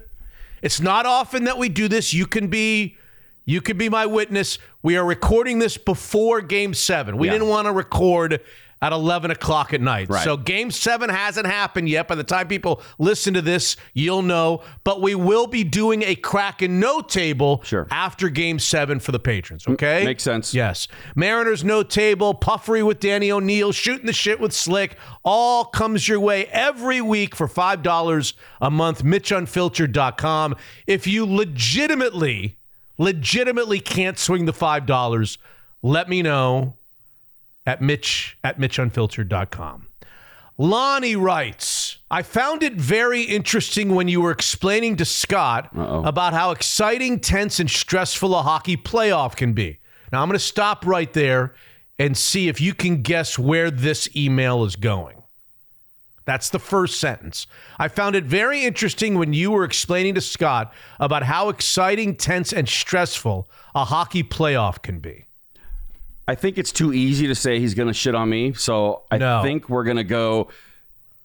it's 0.64 0.82
not 0.82 1.06
often 1.06 1.44
that 1.44 1.60
we 1.60 1.70
do 1.70 1.88
this. 1.88 2.12
You 2.12 2.26
can 2.26 2.48
be 2.48 2.97
you 3.48 3.62
could 3.62 3.80
be 3.80 3.90
my 3.90 4.06
witness. 4.06 4.60
We 4.84 4.96
are 4.98 5.04
recording 5.06 5.58
this 5.58 5.76
before 5.78 6.42
game 6.42 6.76
seven. 6.76 7.18
We 7.18 7.26
Yeah. 7.28 7.34
didn't 7.34 7.48
want 7.48 7.66
to 7.66 7.72
record 7.72 8.42
at 8.80 8.94
11 8.94 9.32
o'clock 9.32 9.74
at 9.74 9.82
night. 9.82 10.08
Right. 10.08 10.24
So 10.24 10.38
game 10.38 10.70
seven 10.70 11.10
hasn't 11.10 11.48
happened 11.48 11.90
yet. 11.90 12.08
By 12.08 12.14
the 12.14 12.24
time 12.24 12.48
people 12.48 12.84
listen 13.00 13.34
to 13.34 13.42
this, 13.42 13.76
you'll 13.96 14.22
know. 14.22 14.62
But 14.84 15.02
we 15.02 15.16
will 15.16 15.48
be 15.48 15.64
doing 15.64 16.04
a 16.04 16.14
Kraken 16.14 16.80
no 16.80 17.02
Table 17.02 17.62
Sure. 17.66 17.88
after 17.90 18.30
game 18.30 18.60
seven 18.60 19.00
for 19.00 19.12
the 19.12 19.18
patrons. 19.20 19.66
Okay? 19.68 20.06
makes 20.06 20.22
sense. 20.22 20.54
Yes. 20.54 20.88
Mariners 21.16 21.64
no 21.64 21.82
table, 21.82 22.36
puffery 22.36 22.84
with 22.84 23.00
Danny 23.00 23.32
O'Neil, 23.32 23.72
shooting 23.72 24.06
the 24.06 24.14
shit 24.14 24.40
with 24.40 24.54
Slick, 24.54 24.96
all 25.26 25.66
comes 25.66 26.08
your 26.08 26.20
way 26.20 26.46
every 26.52 27.02
week 27.02 27.36
for 27.36 27.48
$5 27.48 28.34
a 28.62 28.70
month. 28.70 29.04
MitchUnfiltered.com. 29.04 30.56
If 30.86 31.08
you 31.08 31.26
legitimately, 31.26 32.57
legitimately 32.98 33.80
can't 33.80 34.18
swing 34.18 34.46
the 34.46 34.54
$5, 34.54 35.38
let 35.82 36.10
me 36.10 36.22
know 36.22 36.76
at 37.66 37.82
Mitch 37.82 38.38
at 38.44 38.60
MitchUnfiltered.com. 38.60 39.88
Lonnie 40.58 41.16
writes, 41.16 42.00
I 42.10 42.24
found 42.24 42.64
it 42.64 42.74
very 42.74 43.22
interesting 43.22 43.94
when 43.94 44.08
you 44.08 44.22
were 44.22 44.32
explaining 44.32 44.96
to 44.96 45.06
Scott 45.06 45.70
Uh-oh. 45.78 46.04
about 46.04 46.34
how 46.34 46.50
exciting, 46.52 47.20
tense, 47.20 47.60
and 47.60 47.70
stressful 47.70 48.34
a 48.34 48.42
hockey 48.42 48.76
playoff 48.76 49.36
can 49.36 49.54
be. 49.54 49.80
Now, 50.12 50.24
I'm 50.24 50.30
going 50.30 50.40
to 50.40 50.40
stop 50.40 50.86
right 50.86 51.12
there 51.14 51.54
and 52.00 52.18
see 52.18 52.48
if 52.48 52.60
you 52.60 52.74
can 52.74 53.02
guess 53.04 53.38
where 53.38 53.70
this 53.70 54.10
email 54.16 54.64
is 54.64 54.76
going. 54.76 55.17
That's 56.28 56.50
the 56.50 56.60
first 56.60 57.00
sentence. 57.00 57.48
I 57.80 57.88
found 57.88 58.16
it 58.16 58.26
very 58.26 58.64
interesting 58.66 59.18
when 59.18 59.32
you 59.34 59.50
were 59.50 59.64
explaining 59.64 60.14
to 60.16 60.22
Scott 60.22 60.74
about 61.00 61.24
how 61.24 61.48
exciting, 61.50 62.16
tense, 62.18 62.52
and 62.54 62.68
stressful 62.70 63.50
a 63.74 63.86
hockey 63.86 64.24
playoff 64.24 64.82
can 64.84 65.00
be. 65.00 65.26
I 66.28 66.36
think 66.36 66.58
it's 66.58 66.74
too 66.74 66.92
easy 66.94 67.28
to 67.28 67.34
say 67.34 67.60
he's 67.62 67.74
going 67.74 67.88
to 67.88 67.94
shit 67.94 68.14
on 68.14 68.30
me. 68.30 68.52
So 68.54 69.04
I 69.10 69.18
No. 69.18 69.42
think 69.42 69.70
we're 69.70 69.86
going 69.86 69.96
to 69.98 70.04
go. 70.04 70.50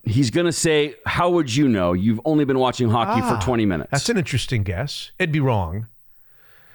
He's 0.04 0.30
going 0.30 0.46
to 0.46 0.52
say, 0.52 0.94
"How 1.04 1.30
would 1.30 1.52
you 1.54 1.66
know? 1.68 1.92
You've 1.92 2.20
only 2.24 2.44
been 2.44 2.58
watching 2.60 2.88
hockey 2.88 3.20
Ah, 3.24 3.36
for 3.38 3.44
20 3.44 3.66
minutes." 3.66 3.90
That's 3.90 4.08
an 4.08 4.18
interesting 4.18 4.62
guess. 4.62 5.10
It'd 5.18 5.32
be 5.32 5.40
wrong. 5.40 5.88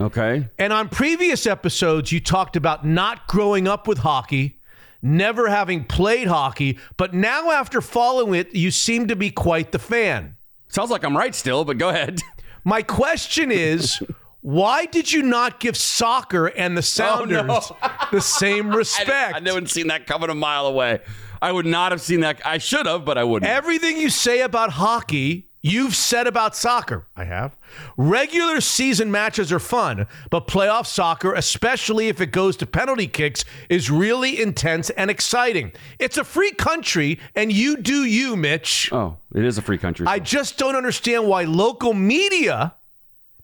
okay. 0.02 0.50
And 0.60 0.74
on 0.74 0.90
previous 0.90 1.48
episodes, 1.48 2.12
you 2.12 2.20
talked 2.20 2.56
about 2.58 2.86
not 2.86 3.26
growing 3.28 3.68
up 3.70 3.88
with 3.88 4.00
hockey, 4.00 4.57
never 5.02 5.48
having 5.48 5.84
played 5.86 6.28
hockey, 6.28 6.78
but 6.98 7.14
now 7.14 7.52
after 7.52 7.82
following 7.82 8.40
it, 8.40 8.56
you 8.56 8.72
seem 8.72 9.08
to 9.08 9.16
be 9.16 9.30
quite 9.30 9.72
the 9.72 9.80
fan. 9.80 10.36
Sounds 10.70 10.92
like 10.92 11.04
I'm 11.04 11.16
right 11.16 11.34
still, 11.34 11.64
but 11.66 11.78
go 11.78 11.90
ahead. 11.90 12.22
My 12.64 12.82
question 12.82 13.52
is 13.52 14.02
why 14.42 14.86
did 14.86 15.12
you 15.12 15.24
not 15.24 15.60
give 15.60 15.76
soccer 15.76 16.48
and 16.48 16.78
the 16.78 16.80
oh, 16.80 16.82
Sounders 16.82 17.72
the 18.12 18.22
same 18.22 18.70
respect? 18.76 19.36
I 19.36 19.40
never 19.40 19.66
seen 19.68 19.88
that 19.88 20.08
coming 20.08 20.30
a 20.30 20.36
mile 20.36 20.68
away. 20.68 21.00
I 21.42 21.52
would 21.52 21.66
not 21.66 21.92
have 21.92 22.02
seen 22.02 22.22
that. 22.22 22.42
I 22.46 22.58
should 22.58 22.86
have, 22.86 23.06
but 23.06 23.18
I 23.18 23.24
wouldn't. 23.24 23.52
Everything 23.52 23.98
you 23.98 24.10
say 24.10 24.42
about 24.42 24.72
hockey, 24.72 25.48
you've 25.68 25.96
said 25.96 26.28
about 26.28 26.56
soccer. 26.56 27.08
I 27.16 27.26
have. 27.26 27.56
Regular 27.98 28.62
season 28.62 29.12
matches 29.12 29.52
are 29.52 29.60
fun, 29.60 30.08
but 30.30 30.48
playoff 30.48 30.86
soccer, 30.86 31.34
especially 31.34 32.08
if 32.08 32.22
it 32.22 32.32
goes 32.32 32.58
to 32.58 32.66
penalty 32.66 33.08
kicks, 33.08 33.44
is 33.70 33.92
really 33.92 34.42
intense 34.42 34.90
and 34.92 35.12
exciting. 35.12 35.74
It's 36.00 36.18
a 36.18 36.24
free 36.24 36.52
country, 36.52 37.20
and 37.36 37.52
you 37.52 37.78
do 37.78 38.04
you, 38.06 38.36
Mitch. 38.36 38.92
oh, 38.92 39.18
it 39.36 39.44
is 39.44 39.58
a 39.58 39.62
free 39.62 39.78
country. 39.78 40.08
I 40.08 40.20
just 40.20 40.58
don't 40.58 40.76
understand 40.76 41.28
why 41.28 41.44
local 41.44 41.94
media 41.94 42.76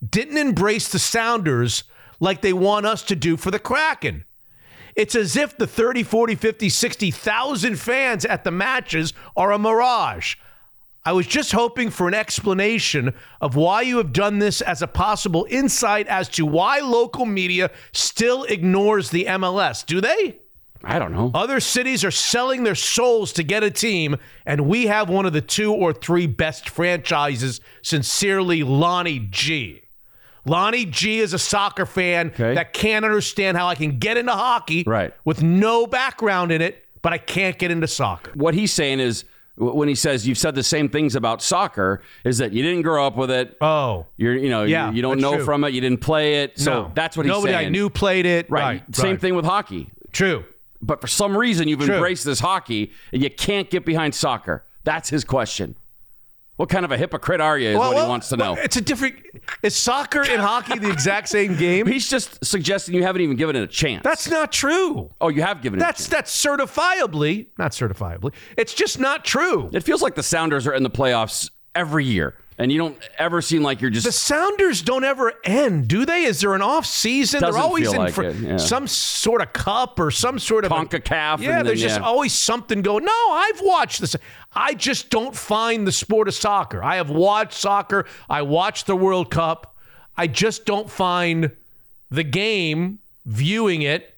didn't 0.08 0.38
embrace 0.38 0.90
the 0.90 1.00
Sounders 1.00 1.84
like 2.20 2.42
they 2.42 2.54
want 2.54 2.86
us 2.86 3.04
to 3.04 3.16
do 3.16 3.38
for 3.38 3.52
the 3.52 3.60
Kraken. 3.60 4.24
It's 4.96 5.16
as 5.16 5.36
if 5.36 5.58
the 5.58 5.68
30, 5.68 6.04
40, 6.04 6.36
50, 6.36 6.70
60,000 6.70 7.80
fans 7.80 8.26
at 8.26 8.44
the 8.44 8.52
matches 8.52 9.14
are 9.36 9.52
a 9.52 9.58
mirage. 9.60 10.36
I 11.06 11.12
was 11.12 11.28
just 11.28 11.52
hoping 11.52 11.90
for 11.90 12.08
an 12.08 12.14
explanation 12.14 13.14
of 13.42 13.56
why 13.56 13.82
you 13.82 13.98
have 13.98 14.14
done 14.14 14.40
this 14.40 14.62
as 14.62 14.82
a 14.82 14.88
possible 14.88 15.46
insight 15.50 16.08
as 16.08 16.30
to 16.30 16.46
why 16.46 16.80
local 16.80 17.26
media 17.26 17.72
still 17.92 18.44
ignores 18.46 19.10
the 19.10 19.26
MLS. 19.26 19.86
Do 19.86 20.00
they? 20.00 20.38
I 20.86 21.00
don't 21.00 21.12
know. 21.14 21.32
Other 21.34 21.60
cities 21.60 22.04
are 22.06 22.12
selling 22.12 22.64
their 22.64 22.76
souls 22.76 23.34
to 23.34 23.44
get 23.44 23.64
a 23.64 23.72
team, 23.72 24.18
and 24.46 24.62
we 24.62 24.88
have 24.88 25.10
one 25.10 25.26
of 25.26 25.32
the 25.34 25.42
two 25.42 25.74
or 25.74 25.94
three 25.94 26.28
best 26.28 26.70
franchises. 26.70 27.60
Sincerely, 27.82 28.64
Lonnie 28.64 29.20
G. 29.30 29.82
Lonnie 30.46 30.86
G 30.86 31.20
is 31.20 31.34
a 31.34 31.40
soccer 31.40 31.86
fan 31.86 32.28
Okay. 32.34 32.54
that 32.56 32.74
can't 32.74 33.06
understand 33.06 33.56
how 33.58 33.68
I 33.68 33.76
can 33.76 33.98
get 33.98 34.18
into 34.18 34.34
hockey 34.34 34.84
Right. 34.86 35.14
with 35.24 35.42
no 35.42 35.88
background 35.88 36.52
in 36.52 36.62
it, 36.62 36.84
but 37.02 37.14
I 37.14 37.18
can't 37.18 37.58
get 37.58 37.72
into 37.72 37.88
soccer. 37.88 38.32
what 38.36 38.54
he's 38.54 38.74
saying 38.74 39.00
is 39.00 39.24
when 39.56 39.88
he 39.88 39.96
says 39.96 40.28
you've 40.28 40.38
said 40.38 40.56
the 40.56 40.64
same 40.64 40.90
things 40.90 41.16
about 41.16 41.42
soccer 41.42 42.02
is 42.24 42.40
that 42.40 42.54
you 42.54 42.64
didn't 42.64 42.82
grow 42.82 43.06
up 43.06 43.16
with 43.16 43.30
it. 43.30 43.56
Oh, 43.62 44.08
You're, 44.18 44.36
you 44.36 44.50
know, 44.50 44.64
Yeah, 44.64 44.90
you, 44.90 44.98
you 44.98 45.02
don't 45.02 45.20
know 45.20 45.36
true. 45.36 45.46
from 45.46 45.64
it. 45.64 45.74
You 45.74 45.82
didn't 45.82 46.02
play 46.02 46.44
it. 46.44 46.58
So 46.60 46.84
no. 46.84 46.92
that's 46.96 47.16
what 47.16 47.26
he's 47.26 47.32
Nobody 47.32 47.54
saying. 47.54 47.68
I 47.68 47.70
knew 47.70 47.90
played 47.90 48.26
it. 48.26 48.50
Right. 48.50 48.64
Right. 48.64 48.96
Same 48.96 49.12
right. 49.12 49.22
thing 49.22 49.36
with 49.36 49.46
hockey. 49.46 49.90
True. 50.12 50.44
But 50.82 51.02
for 51.02 51.08
some 51.08 51.38
reason, 51.38 51.68
you've 51.68 51.80
True. 51.80 51.96
embraced 51.96 52.26
this 52.26 52.40
hockey 52.40 52.92
and 53.12 53.22
you 53.22 53.30
can't 53.30 53.70
get 53.70 53.86
behind 53.86 54.16
soccer. 54.16 54.64
That's 54.84 55.10
his 55.10 55.24
question. 55.24 55.76
What 56.56 56.70
kind 56.70 56.86
of 56.86 56.92
a 56.92 56.98
hypocrite 56.98 57.42
are 57.42 57.58
you? 57.58 57.70
Is 57.70 57.78
what 57.78 57.98
he 57.98 58.08
wants 58.08 58.30
to 58.30 58.38
know. 58.38 58.54
It's 58.56 58.78
a 58.78 58.82
different. 58.82 59.16
Is 59.64 59.76
soccer 59.76 60.22
and 60.22 60.40
hockey 60.40 60.78
the 60.78 60.92
exact 60.92 61.30
same 61.30 61.58
game? 61.58 61.88
He's 61.88 62.08
just 62.08 62.46
suggesting 62.46 62.94
you 62.94 63.02
haven't 63.04 63.22
even 63.24 63.36
given 63.36 63.56
it 63.56 63.64
a 63.64 63.68
chance. 63.68 64.04
That's 64.04 64.30
not 64.30 64.52
true. 64.52 65.10
oh, 65.20 65.30
you 65.30 65.42
have 65.42 65.62
given 65.64 65.80
it. 65.80 65.82
That's 65.82 66.08
that's 66.08 66.32
certifiably 66.46 67.48
not 67.58 67.72
certifiably. 67.72 68.34
It's 68.56 68.74
just 68.74 69.00
not 69.00 69.26
true. 69.26 69.70
It 69.74 69.82
feels 69.82 70.02
like 70.02 70.16
the 70.16 70.24
Sounders 70.24 70.68
are 70.68 70.74
in 70.74 70.84
the 70.84 70.90
playoffs 70.92 71.50
every 71.76 72.06
year, 72.06 72.36
and 72.58 72.72
you 72.72 72.78
don't 72.78 72.98
ever 73.18 73.42
seem 73.42 73.64
like 73.64 73.82
you're 73.82 73.90
just 73.90 74.06
The 74.06 74.12
Sounders 74.12 74.82
don't 74.82 75.04
ever 75.04 75.34
end, 75.44 75.88
do 75.88 76.06
they? 76.06 76.24
Is 76.24 76.42
there 76.42 76.54
an 76.54 76.62
off 76.62 76.86
season? 76.86 77.42
They're 77.42 77.58
always 77.58 77.92
in 77.92 78.00
like 78.00 78.14
for 78.14 78.24
it, 78.24 78.36
yeah. 78.36 78.58
some 78.58 78.88
sort 78.88 79.42
of 79.42 79.54
cup 79.54 80.00
or 80.00 80.12
some 80.12 80.40
sort 80.40 80.66
of 80.66 80.72
CONCACAF. 80.72 81.40
Yeah, 81.40 81.64
there's 81.64 81.82
just 81.82 82.00
always 82.00 82.34
something 82.34 82.82
going. 82.82 83.06
No, 83.06 83.30
I've 83.32 83.62
watched 83.62 84.02
this. 84.02 84.16
I 84.54 84.74
just 84.74 85.10
don't 85.10 85.36
find 85.36 85.88
the 85.88 85.92
sport 85.92 86.28
of 86.28 86.34
soccer. 86.34 86.84
I 86.84 86.98
have 86.98 87.10
watched 87.10 87.54
soccer. 87.54 88.06
I 88.30 88.42
watched 88.44 88.86
the 88.86 88.96
World 88.96 89.32
Cup. 89.32 89.76
I 90.16 90.28
just 90.28 90.66
don't 90.66 90.90
find 90.90 91.52
the 92.12 92.24
game, 92.24 93.00
viewing 93.26 93.82
it, 93.82 94.16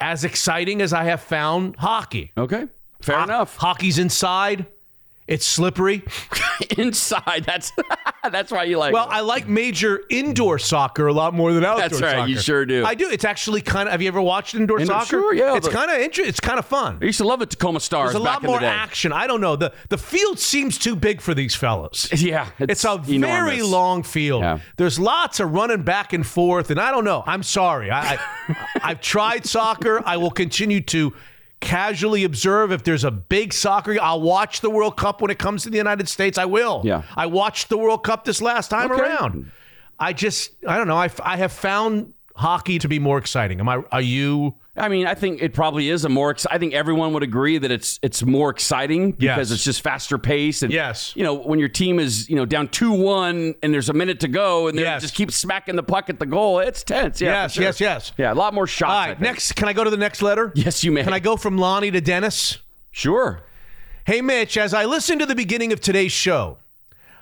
as 0.00 0.24
exciting 0.24 0.82
as 0.82 0.92
I 0.92 1.04
have 1.04 1.20
found 1.20 1.76
hockey. 1.76 2.32
okay. 2.36 2.66
Fair 3.00 3.16
Ho- 3.16 3.24
enough. 3.24 3.56
Hockey's 3.56 3.98
inside. 3.98 4.66
It's 5.30 5.46
slippery. 5.46 6.02
Inside, 6.76 7.44
that's 7.46 7.72
that's 8.30 8.50
why 8.52 8.64
you 8.64 8.76
like. 8.78 8.92
Well, 8.92 9.06
it. 9.06 9.12
I 9.12 9.20
like 9.20 9.48
major 9.48 10.02
indoor 10.10 10.58
soccer 10.58 11.06
a 11.06 11.12
lot 11.12 11.32
more 11.34 11.52
than 11.52 11.64
outdoor 11.64 11.88
That's 11.88 12.00
right, 12.02 12.16
soccer. 12.16 12.28
you 12.28 12.38
sure 12.38 12.66
do. 12.66 12.84
I 12.84 12.94
do. 12.94 13.08
It's 13.08 13.24
actually 13.24 13.62
kind 13.62 13.88
of. 13.88 13.92
Have 13.92 14.02
you 14.02 14.08
ever 14.08 14.20
watched 14.20 14.54
indoor 14.54 14.80
Indoor- 14.80 15.00
soccer? 15.00 15.06
sure, 15.08 15.34
yeah, 15.34 15.56
It's 15.56 15.68
kind 15.68 15.90
of 15.90 15.96
interesting. 15.98 16.28
It's 16.28 16.40
kind 16.40 16.58
of 16.58 16.66
fun. 16.66 16.98
I 17.00 17.04
used 17.06 17.18
to 17.18 17.24
love 17.24 17.40
it. 17.42 17.50
Tacoma 17.50 17.80
Stars 17.80 18.12
There's 18.12 18.20
a 18.20 18.24
lot 18.24 18.42
more 18.42 18.62
action. 18.62 19.12
I 19.12 19.26
don't 19.26 19.40
know. 19.40 19.56
The 19.56 19.72
the 19.88 19.98
field 19.98 20.38
seems 20.38 20.76
too 20.78 20.96
big 20.96 21.20
for 21.20 21.32
these 21.34 21.54
fellas. 21.54 22.08
Yeah, 22.20 22.48
It's 22.58 22.84
a 22.84 22.98
very 22.98 23.62
long 23.62 24.02
field. 24.02 24.42
Yeah. 24.42 24.58
There's 24.76 24.98
lots 24.98 25.40
of 25.40 25.52
running 25.52 25.82
back 25.82 26.12
and 26.12 26.26
forth, 26.26 26.70
and 26.70 26.78
I 26.78 26.90
don't 26.90 27.04
know. 27.04 27.22
I'm 27.26 27.42
sorry. 27.42 27.90
I, 27.90 28.14
I 28.16 28.18
I've 28.82 29.00
tried 29.00 29.46
soccer. 29.46 30.02
I 30.04 30.16
will 30.18 30.30
continue 30.30 30.80
to 30.82 31.14
casually 31.60 32.24
observe 32.24 32.72
if 32.72 32.84
there's 32.84 33.04
a 33.04 33.10
big 33.10 33.52
soccer. 33.52 33.96
I'll 34.00 34.20
watch 34.20 34.60
the 34.60 34.70
World 34.70 34.96
Cup 34.96 35.20
when 35.20 35.30
it 35.30 35.38
comes 35.38 35.62
to 35.64 35.70
the 35.70 35.76
United 35.76 36.08
States. 36.08 36.38
I 36.38 36.46
will. 36.46 36.82
Yeah. 36.84 37.02
I 37.16 37.26
watched 37.26 37.68
the 37.68 37.76
World 37.78 38.02
Cup 38.04 38.24
this 38.24 38.40
last 38.42 38.68
time 38.68 38.90
Okay. 38.90 39.00
around. 39.02 39.50
I 39.98 40.12
just 40.12 40.52
I 40.66 40.78
don't 40.78 40.88
know. 40.88 40.96
I, 40.96 41.10
I 41.22 41.36
have 41.36 41.52
found 41.52 42.14
hockey 42.34 42.78
to 42.78 42.88
be 42.88 42.98
more 42.98 43.18
exciting. 43.18 43.60
Am 43.60 43.68
I? 43.68 43.82
Are 43.92 44.00
you? 44.00 44.54
I 44.80 44.88
mean, 44.88 45.06
I 45.06 45.14
think 45.14 45.42
it 45.42 45.52
probably 45.54 45.88
is 45.90 46.04
a 46.04 46.08
more. 46.08 46.34
I 46.50 46.58
think 46.58 46.72
everyone 46.74 47.12
would 47.12 47.22
agree 47.22 47.58
that 47.58 47.70
it's 47.70 47.98
it's 48.02 48.22
more 48.24 48.50
exciting 48.50 49.12
because 49.12 49.50
Yes. 49.50 49.50
it's 49.52 49.64
just 49.64 49.82
faster 49.82 50.18
pace 50.18 50.62
and 50.62 50.72
Yes. 50.72 51.12
you 51.14 51.22
know 51.22 51.34
when 51.34 51.58
your 51.58 51.68
team 51.68 51.98
is 51.98 52.28
you 52.30 52.36
know 52.36 52.46
down 52.46 52.68
two 52.68 52.90
one 52.92 53.54
and 53.62 53.72
there's 53.74 53.88
a 53.88 53.92
minute 53.92 54.20
to 54.20 54.28
go 54.28 54.68
and 54.68 54.78
they 54.78 54.82
Yes. 54.82 55.02
just 55.02 55.14
keep 55.14 55.30
smacking 55.30 55.76
the 55.76 55.82
puck 55.82 56.08
at 56.10 56.18
the 56.18 56.26
goal. 56.26 56.58
It's 56.60 56.82
tense. 56.82 57.20
Yeah, 57.20 57.42
Yes, 57.42 57.52
sure. 57.52 57.62
yes, 57.64 57.80
yes. 57.80 58.12
Yeah, 58.16 58.32
a 58.32 58.34
lot 58.34 58.54
more 58.54 58.66
shots. 58.66 58.90
All 58.92 58.98
right. 59.08 59.20
Next, 59.20 59.52
can 59.54 59.68
I 59.68 59.72
go 59.72 59.84
to 59.84 59.90
the 59.90 59.96
next 59.96 60.22
letter? 60.22 60.50
Yes, 60.54 60.82
you 60.82 60.90
may. 60.92 61.04
Can 61.04 61.12
I 61.12 61.18
go 61.20 61.36
from 61.36 61.58
Lonnie 61.58 61.90
to 61.90 62.00
Dennis? 62.00 62.58
Sure. 62.90 63.40
Hey, 64.06 64.22
Mitch, 64.22 64.56
as 64.56 64.72
I 64.74 64.86
listen 64.86 65.18
to 65.18 65.26
the 65.26 65.34
beginning 65.34 65.72
of 65.72 65.80
today's 65.80 66.10
show, 66.12 66.58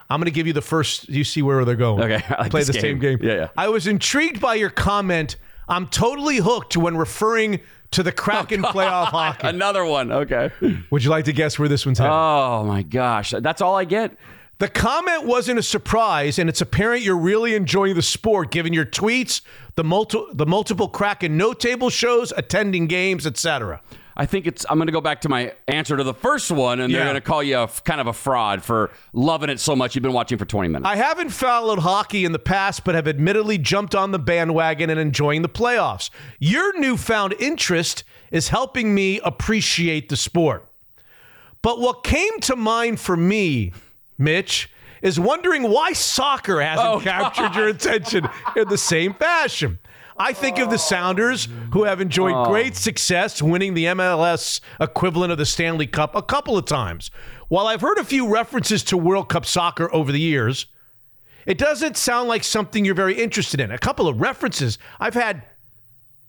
I'm 0.08 0.20
going 0.20 0.24
to 0.26 0.30
give 0.30 0.46
you 0.46 0.52
the 0.54 0.62
first. 0.62 1.08
You 1.08 1.22
see 1.24 1.42
where 1.42 1.64
they're 1.66 1.74
going. 1.76 2.02
Okay, 2.02 2.24
I 2.34 2.42
like 2.42 2.50
Play 2.50 2.62
the 2.62 2.72
same 2.72 2.98
game. 2.98 3.18
game. 3.18 3.28
Yeah, 3.28 3.34
yeah. 3.34 3.48
I 3.58 3.68
was 3.68 3.86
intrigued 3.86 4.40
by 4.40 4.54
your 4.54 4.70
comment. 4.70 5.36
I'm 5.68 5.86
totally 5.86 6.38
hooked 6.38 6.76
when 6.76 6.96
referring 6.96 7.60
to 7.92 8.02
the 8.02 8.12
Kraken 8.12 8.64
oh, 8.64 8.68
playoff 8.68 9.06
hockey. 9.06 9.46
Another 9.48 9.84
one. 9.84 10.10
Okay. 10.12 10.50
Would 10.90 11.04
you 11.04 11.10
like 11.10 11.24
to 11.26 11.32
guess 11.32 11.58
where 11.58 11.68
this 11.68 11.86
one's 11.86 11.98
headed? 11.98 12.12
Oh 12.12 12.64
my 12.64 12.82
gosh, 12.82 13.34
that's 13.40 13.60
all 13.62 13.76
I 13.76 13.84
get. 13.84 14.16
the 14.58 14.68
comment 14.68 15.24
wasn't 15.24 15.58
a 15.58 15.62
surprise, 15.62 16.38
and 16.38 16.48
it's 16.48 16.60
apparent 16.60 17.02
you're 17.02 17.16
really 17.16 17.54
enjoying 17.54 17.94
the 17.94 18.02
sport, 18.02 18.50
given 18.50 18.72
your 18.72 18.84
tweets, 18.84 19.40
the 19.76 19.84
multi- 19.84 20.24
the 20.32 20.46
multiple 20.46 20.88
Kraken 20.88 21.36
no 21.36 21.52
table 21.52 21.90
shows, 21.90 22.32
attending 22.36 22.86
games, 22.86 23.26
etc. 23.26 23.80
I 24.20 24.26
think 24.26 24.48
it's. 24.48 24.66
I'm 24.68 24.78
going 24.78 24.88
to 24.88 24.92
go 24.92 25.00
back 25.00 25.20
to 25.20 25.28
my 25.28 25.54
answer 25.68 25.96
to 25.96 26.02
the 26.02 26.12
first 26.12 26.50
one, 26.50 26.80
and 26.80 26.92
they're 26.92 27.04
going 27.04 27.14
to 27.14 27.20
call 27.20 27.40
you 27.40 27.58
a 27.58 27.68
kind 27.68 28.00
of 28.00 28.08
a 28.08 28.12
fraud 28.12 28.64
for 28.64 28.90
loving 29.12 29.48
it 29.48 29.60
so 29.60 29.76
much. 29.76 29.94
You've 29.94 30.02
been 30.02 30.12
watching 30.12 30.38
for 30.38 30.44
20 30.44 30.68
minutes. 30.68 30.86
I 30.86 30.96
haven't 30.96 31.30
followed 31.30 31.78
hockey 31.78 32.24
in 32.24 32.32
the 32.32 32.40
past, 32.40 32.82
but 32.82 32.96
have 32.96 33.06
admittedly 33.06 33.58
jumped 33.58 33.94
on 33.94 34.10
the 34.10 34.18
bandwagon 34.18 34.90
and 34.90 34.98
enjoying 34.98 35.42
the 35.42 35.48
playoffs. 35.48 36.10
Your 36.40 36.76
newfound 36.80 37.36
interest 37.38 38.02
is 38.32 38.48
helping 38.48 38.92
me 38.92 39.20
appreciate 39.20 40.08
the 40.08 40.16
sport. 40.16 40.68
But 41.62 41.80
what 41.80 42.02
came 42.02 42.40
to 42.40 42.56
mind 42.56 42.98
for 42.98 43.16
me, 43.16 43.72
Mitch, 44.18 44.68
is 45.00 45.20
wondering 45.20 45.70
why 45.70 45.92
soccer 45.92 46.60
hasn't 46.60 46.88
oh, 46.88 47.00
captured 47.00 47.54
your 47.54 47.68
attention 47.68 48.28
in 48.56 48.68
the 48.68 48.78
same 48.78 49.14
fashion. 49.14 49.78
I 50.18 50.32
think 50.32 50.58
of 50.58 50.70
the 50.70 50.78
Sounders, 50.78 51.48
who 51.72 51.84
have 51.84 52.00
enjoyed 52.00 52.34
oh. 52.34 52.46
great 52.46 52.76
success 52.76 53.40
winning 53.40 53.74
the 53.74 53.84
MLS 53.86 54.60
equivalent 54.80 55.32
of 55.32 55.38
the 55.38 55.46
Stanley 55.46 55.86
Cup 55.86 56.14
a 56.14 56.22
couple 56.22 56.56
of 56.58 56.64
times. 56.64 57.10
While 57.48 57.66
I've 57.66 57.80
heard 57.80 57.98
a 57.98 58.04
few 58.04 58.28
references 58.28 58.82
to 58.84 58.96
World 58.96 59.28
Cup 59.28 59.46
soccer 59.46 59.92
over 59.94 60.12
the 60.12 60.20
years, 60.20 60.66
it 61.46 61.56
doesn't 61.56 61.96
sound 61.96 62.28
like 62.28 62.44
something 62.44 62.84
you're 62.84 62.94
very 62.94 63.14
interested 63.14 63.60
in. 63.60 63.70
A 63.70 63.78
couple 63.78 64.08
of 64.08 64.20
references. 64.20 64.78
I've 65.00 65.14
had 65.14 65.42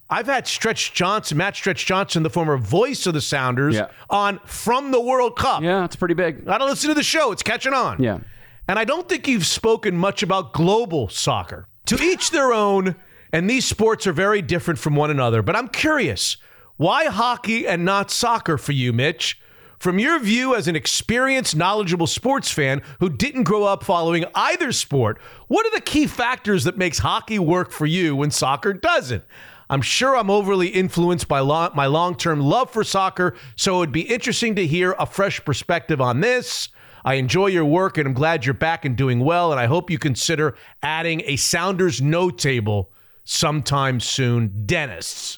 I've 0.10 0.26
had 0.26 0.48
Stretch 0.48 0.94
Johnson, 0.94 1.38
Matt 1.38 1.56
Stretch 1.56 1.86
Johnson, 1.86 2.24
the 2.24 2.32
former 2.32 2.58
voice 2.58 3.06
of 3.06 3.14
the 3.14 3.22
Sounders, 3.22 3.76
Yeah. 3.76 3.90
on 4.10 4.40
from 4.46 4.92
the 4.92 5.00
World 5.00 5.38
Cup. 5.38 5.62
yeah, 5.62 5.86
it's 5.86 5.96
pretty 5.96 6.16
big. 6.16 6.48
I 6.48 6.58
don't 6.58 6.70
listen 6.70 6.88
to 6.90 6.96
the 6.96 7.04
show. 7.04 7.32
It's 7.32 7.44
catching 7.44 7.74
on. 7.74 8.02
Yeah. 8.02 8.20
And 8.68 8.80
I 8.80 8.86
don't 8.86 9.08
think 9.08 9.28
you've 9.28 9.46
spoken 9.46 9.98
much 9.98 10.24
about 10.24 10.54
global 10.54 11.10
soccer. 11.10 11.68
To 11.88 12.02
each 12.02 12.32
their 12.32 12.54
own, 12.54 12.96
and 13.32 13.50
these 13.50 13.66
sports 13.66 14.08
are 14.08 14.14
very 14.14 14.42
different 14.42 14.80
from 14.80 14.96
one 14.96 15.12
another. 15.12 15.42
But 15.42 15.56
I'm 15.56 15.68
curious, 15.68 16.38
why 16.78 17.06
hockey 17.06 17.68
and 17.68 17.86
not 17.86 18.12
soccer 18.12 18.58
for 18.58 18.72
you, 18.72 18.94
Mitch? 18.94 19.40
From 19.80 19.98
your 19.98 20.20
view 20.20 20.56
as 20.56 20.68
an 20.68 20.76
experienced, 20.76 21.56
knowledgeable 21.56 22.08
sports 22.08 22.52
fan 22.52 22.82
who 23.00 23.10
didn't 23.10 23.44
grow 23.44 23.64
up 23.64 23.84
following 23.84 24.26
either 24.36 24.74
sport, 24.74 25.22
what 25.48 25.66
are 25.66 25.72
the 25.74 25.82
key 25.82 26.06
factors 26.06 26.66
that 26.66 26.78
makes 26.78 27.00
hockey 27.00 27.40
work 27.40 27.72
for 27.72 27.86
you 27.86 28.14
when 28.16 28.30
soccer 28.30 28.74
doesn't? 28.74 29.24
I'm 29.70 29.82
sure 29.82 30.18
I'm 30.18 30.30
overly 30.30 30.68
influenced 30.68 31.28
by 31.28 31.40
lo- 31.40 31.70
my 31.76 31.86
long 31.86 32.16
term 32.16 32.42
love 32.42 32.72
for 32.72 32.84
soccer, 32.84 33.36
so 33.56 33.76
it 33.76 33.80
would 33.80 33.92
be 33.94 34.02
interesting 34.02 34.56
to 34.56 34.68
hear 34.68 34.96
a 35.00 35.06
fresh 35.06 35.44
perspective 35.46 36.02
on 36.02 36.20
this. 36.20 36.70
I 37.06 37.14
enjoy 37.14 37.48
your 37.48 37.66
work 37.66 37.98
and 37.98 38.08
I'm 38.08 38.14
glad 38.14 38.46
you're 38.46 38.54
back 38.54 38.84
and 38.84 38.98
doing 38.98 39.22
well. 39.22 39.52
And 39.52 39.60
I 39.60 39.68
hope 39.68 39.90
you 39.90 39.98
consider 39.98 40.56
adding 40.84 41.22
a 41.26 41.38
Sounders 41.38 42.02
no 42.02 42.30
table 42.30 42.92
sometime 43.30 44.00
soon. 44.00 44.64
Dennis. 44.66 45.38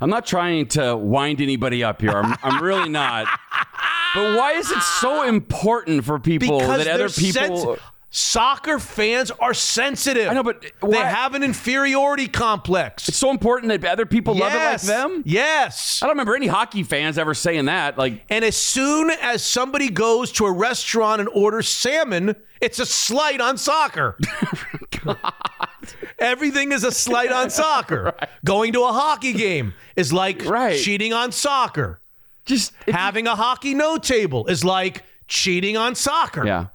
I'm 0.00 0.08
not 0.08 0.24
trying 0.26 0.66
to 0.68 0.96
wind 0.96 1.40
anybody 1.42 1.84
up 1.84 2.00
here. 2.00 2.10
I'm, 2.10 2.34
I'm 2.42 2.62
really 2.62 2.88
not. 2.88 3.26
But 4.14 4.36
why 4.36 4.52
is 4.52 4.70
it 4.70 4.82
so 4.82 5.22
important 5.22 6.04
for 6.04 6.18
people 6.18 6.58
Because 6.58 6.84
that 6.84 6.92
other 7.00 7.08
people? 7.08 7.56
sens- 7.56 7.80
soccer 8.14 8.78
fans 8.78 9.30
are 9.40 9.54
sensitive. 9.54 10.28
I 10.28 10.34
know, 10.34 10.42
but 10.42 10.62
they 10.86 10.96
have 10.98 11.34
an 11.34 11.42
inferiority 11.42 12.28
complex. 12.28 13.08
it's 13.08 13.16
so 13.16 13.30
important 13.30 13.70
that 13.80 13.90
other 13.90 14.04
people 14.06 14.34
love 14.34 14.52
it 14.52 14.58
like 14.58 14.80
them. 14.82 15.22
Yes. 15.24 16.00
I 16.02 16.06
don't 16.06 16.12
remember 16.14 16.36
any 16.36 16.46
hockey 16.46 16.82
fans 16.82 17.16
ever 17.16 17.32
saying 17.32 17.64
that. 17.64 17.96
Like, 17.96 18.22
And 18.28 18.44
as 18.44 18.56
soon 18.56 19.10
as 19.10 19.42
somebody 19.42 19.88
goes 19.88 20.30
to 20.32 20.44
a 20.46 20.52
restaurant 20.52 21.20
and 21.20 21.28
orders 21.30 21.68
salmon, 21.68 22.36
it's 22.60 22.78
a 22.78 22.86
slight 22.86 23.40
on 23.40 23.56
soccer. 23.56 24.18
Everything 26.18 26.70
is 26.72 26.84
a 26.84 26.92
slight 26.92 27.32
on 27.32 27.50
soccer. 27.50 28.14
Going 28.44 28.72
to 28.74 28.82
a 28.84 28.92
hockey 28.92 29.32
game 29.32 29.74
is 29.96 30.12
like 30.12 30.44
Right. 30.44 30.78
cheating 30.78 31.12
on 31.12 31.32
soccer. 31.32 31.98
just 32.44 32.72
Having 32.88 33.26
a 33.26 33.34
hockey 33.34 33.74
no 33.74 33.96
table 33.98 34.46
is 34.46 34.64
like 34.64 35.02
cheating 35.26 35.76
on 35.76 35.94
soccer. 35.94 36.44
yeah, 36.46 36.66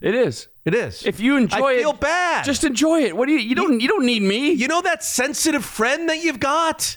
it 0.00 0.14
is. 0.14 0.48
It 0.64 0.74
is. 0.74 1.06
If 1.06 1.20
you 1.20 1.36
enjoy 1.36 1.56
I 1.58 1.72
it, 1.74 1.78
feel 1.78 1.92
bad. 1.92 2.44
Just 2.44 2.64
enjoy 2.64 3.02
it. 3.02 3.16
What 3.16 3.26
do 3.26 3.32
you? 3.32 3.38
You 3.38 3.54
don't. 3.54 3.80
You 3.80 3.88
don't 3.88 4.04
need 4.04 4.22
me. 4.22 4.52
you 4.52 4.66
know 4.68 4.82
that 4.82 5.04
sensitive 5.04 5.64
friend 5.64 6.08
that 6.08 6.22
you've 6.22 6.40
got 6.40 6.96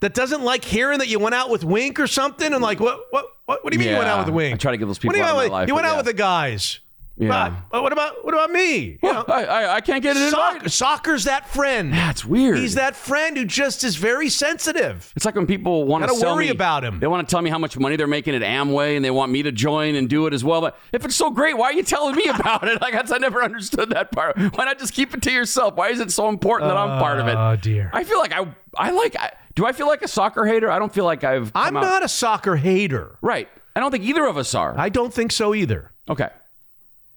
that 0.00 0.14
doesn't 0.14 0.42
like 0.42 0.64
hearing 0.64 0.98
that 0.98 1.08
you 1.08 1.18
went 1.18 1.34
out 1.34 1.48
with 1.50 1.64
Wink 1.64 1.98
or 2.00 2.06
something 2.06 2.52
and 2.52 2.62
like 2.62 2.80
what 2.80 3.00
what 3.10 3.26
what, 3.46 3.64
what 3.64 3.72
do 3.72 3.78
you 3.78 3.84
mean 3.84 3.92
you 3.92 3.98
went 3.98 4.08
out 4.08 4.26
with 4.26 4.34
Wink? 4.34 4.54
I 4.54 4.56
try 4.58 4.72
to 4.72 4.76
get 4.76 4.86
those 4.86 4.96
What 4.96 5.02
people 5.02 5.14
do 5.14 5.18
you 5.18 5.24
out 5.24 5.50
mean 5.50 5.68
You 5.68 5.74
went 5.74 5.86
out 5.86 5.92
yeah. 5.92 5.96
with 5.98 6.06
the 6.06 6.12
guys. 6.14 6.80
Yeah. 7.18 7.56
But, 7.70 7.82
what 7.82 7.92
about 7.92 8.24
what 8.24 8.34
about 8.34 8.50
me? 8.50 8.98
You 9.02 9.12
know, 9.12 9.24
I, 9.26 9.44
I, 9.44 9.74
I 9.76 9.80
can't 9.80 10.02
get 10.02 10.16
it 10.16 10.22
in. 10.22 10.30
Soccer, 10.30 10.68
soccer's 10.68 11.24
that 11.24 11.48
friend. 11.48 11.92
That's 11.92 12.24
weird. 12.24 12.58
He's 12.58 12.74
that 12.74 12.94
friend 12.94 13.36
who 13.36 13.44
just 13.46 13.84
is 13.84 13.96
very 13.96 14.28
sensitive. 14.28 15.12
It's 15.16 15.24
like 15.24 15.34
when 15.34 15.46
people 15.46 15.84
want 15.84 16.06
to 16.06 16.14
worry 16.22 16.46
me, 16.46 16.50
about 16.50 16.84
him. 16.84 17.00
They 17.00 17.06
want 17.06 17.26
to 17.26 17.30
tell 17.30 17.40
me 17.40 17.48
how 17.48 17.58
much 17.58 17.78
money 17.78 17.96
they're 17.96 18.06
making 18.06 18.34
at 18.34 18.42
Amway, 18.42 18.96
and 18.96 19.04
they 19.04 19.10
want 19.10 19.32
me 19.32 19.42
to 19.44 19.52
join 19.52 19.94
and 19.94 20.10
do 20.10 20.26
it 20.26 20.34
as 20.34 20.44
well. 20.44 20.60
But 20.60 20.78
if 20.92 21.04
it's 21.04 21.16
so 21.16 21.30
great, 21.30 21.56
why 21.56 21.66
are 21.66 21.72
you 21.72 21.82
telling 21.82 22.16
me 22.16 22.26
about 22.28 22.68
it? 22.68 22.80
Like 22.80 22.94
I 22.94 23.18
never 23.18 23.42
understood 23.42 23.90
that 23.90 24.12
part. 24.12 24.36
Why 24.36 24.64
not 24.66 24.78
just 24.78 24.92
keep 24.92 25.14
it 25.14 25.22
to 25.22 25.32
yourself? 25.32 25.74
Why 25.76 25.88
is 25.88 26.00
it 26.00 26.12
so 26.12 26.28
important 26.28 26.68
that 26.70 26.76
I'm 26.76 26.98
part 26.98 27.18
of 27.18 27.28
it? 27.28 27.36
Oh, 27.36 27.56
dear. 27.56 27.90
I 27.94 28.04
feel 28.04 28.18
like 28.18 28.32
I 28.32 28.46
I 28.76 28.90
like. 28.90 29.16
I, 29.18 29.32
do 29.54 29.64
I 29.64 29.72
feel 29.72 29.86
like 29.86 30.02
a 30.02 30.08
soccer 30.08 30.44
hater? 30.44 30.70
I 30.70 30.78
don't 30.78 30.92
feel 30.92 31.04
like 31.06 31.24
I've. 31.24 31.50
I'm 31.54 31.68
come 31.68 31.76
out- 31.78 31.82
not 31.82 32.04
a 32.04 32.08
soccer 32.08 32.56
hater. 32.56 33.16
right. 33.22 33.48
I 33.74 33.80
don't 33.80 33.90
think 33.90 34.04
either 34.04 34.24
of 34.24 34.38
us 34.38 34.54
are. 34.54 34.74
I 34.78 34.88
don't 34.88 35.12
think 35.12 35.32
so 35.32 35.54
either. 35.54 35.92
okay. 36.08 36.28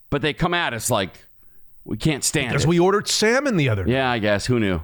But 0.09 0.21
they 0.21 0.33
come 0.33 0.53
at 0.53 0.73
us 0.73 0.89
like 0.89 1.11
we 1.85 1.97
can't 1.97 2.23
stand 2.23 2.49
Because 2.49 2.65
it. 2.65 2.67
we 2.69 2.79
ordered 2.79 3.07
salmon 3.07 3.57
the 3.57 3.69
other 3.69 3.83
day. 3.83 3.93
yeah, 3.93 4.09
I 4.09 4.19
guess. 4.19 4.45
Who 4.47 4.59
knew? 4.59 4.81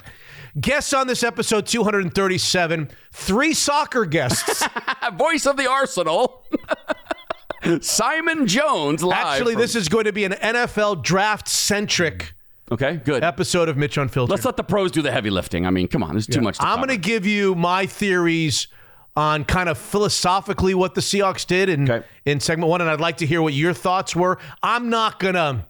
Guests 0.60 0.94
on 0.94 1.08
this 1.08 1.22
episode 1.24 1.66
237, 1.66 2.90
three 3.12 3.54
soccer 3.54 4.06
guests. 4.06 4.64
Voice 5.18 5.46
of 5.46 5.58
the 5.58 5.70
Arsenal. 5.70 6.44
Simon 7.82 8.46
Jones 8.48 9.04
live. 9.04 9.18
Actually, 9.18 9.54
from- 9.54 9.62
this 9.62 9.76
is 9.76 9.90
going 9.90 10.06
to 10.06 10.14
be 10.14 10.24
an 10.24 10.34
NFL 10.34 11.04
draft 11.04 11.48
centric 11.48 12.34
Okay, 12.72 12.98
good. 12.98 13.24
episode 13.24 13.70
of 13.70 13.78
Mitch 13.78 13.98
Unfiltered. 13.98 14.32
Let's 14.32 14.46
let 14.46 14.56
the 14.58 14.64
pros 14.64 14.92
do 14.92 15.02
the 15.02 15.12
heavy 15.12 15.30
lifting. 15.30 15.66
I 15.66 15.72
mean, 15.72 15.88
come 15.88 16.04
on, 16.04 16.12
there's 16.14 16.28
too 16.28 16.42
much 16.42 16.58
to 16.58 16.66
I'm 16.66 16.78
going 16.78 16.90
to 16.90 16.98
give 16.98 17.26
you 17.26 17.54
my 17.56 17.86
theories 17.86 18.68
on 19.18 19.46
kind 19.46 19.70
of 19.70 19.78
philosophically 19.78 20.74
what 20.74 20.94
the 20.96 21.02
Seahawks 21.02 21.46
did 21.48 21.70
in, 21.70 21.90
Okay. 21.90 22.06
in 22.26 22.40
segment 22.40 22.70
one, 22.70 22.82
and 22.82 22.90
I'd 22.90 23.00
like 23.00 23.18
to 23.18 23.26
hear 23.26 23.42
what 23.42 23.54
your 23.54 23.74
thoughts 23.74 24.16
were. 24.16 24.38
I'm 24.62 24.90
not 24.90 25.20
going 25.20 25.36
to 25.36 25.66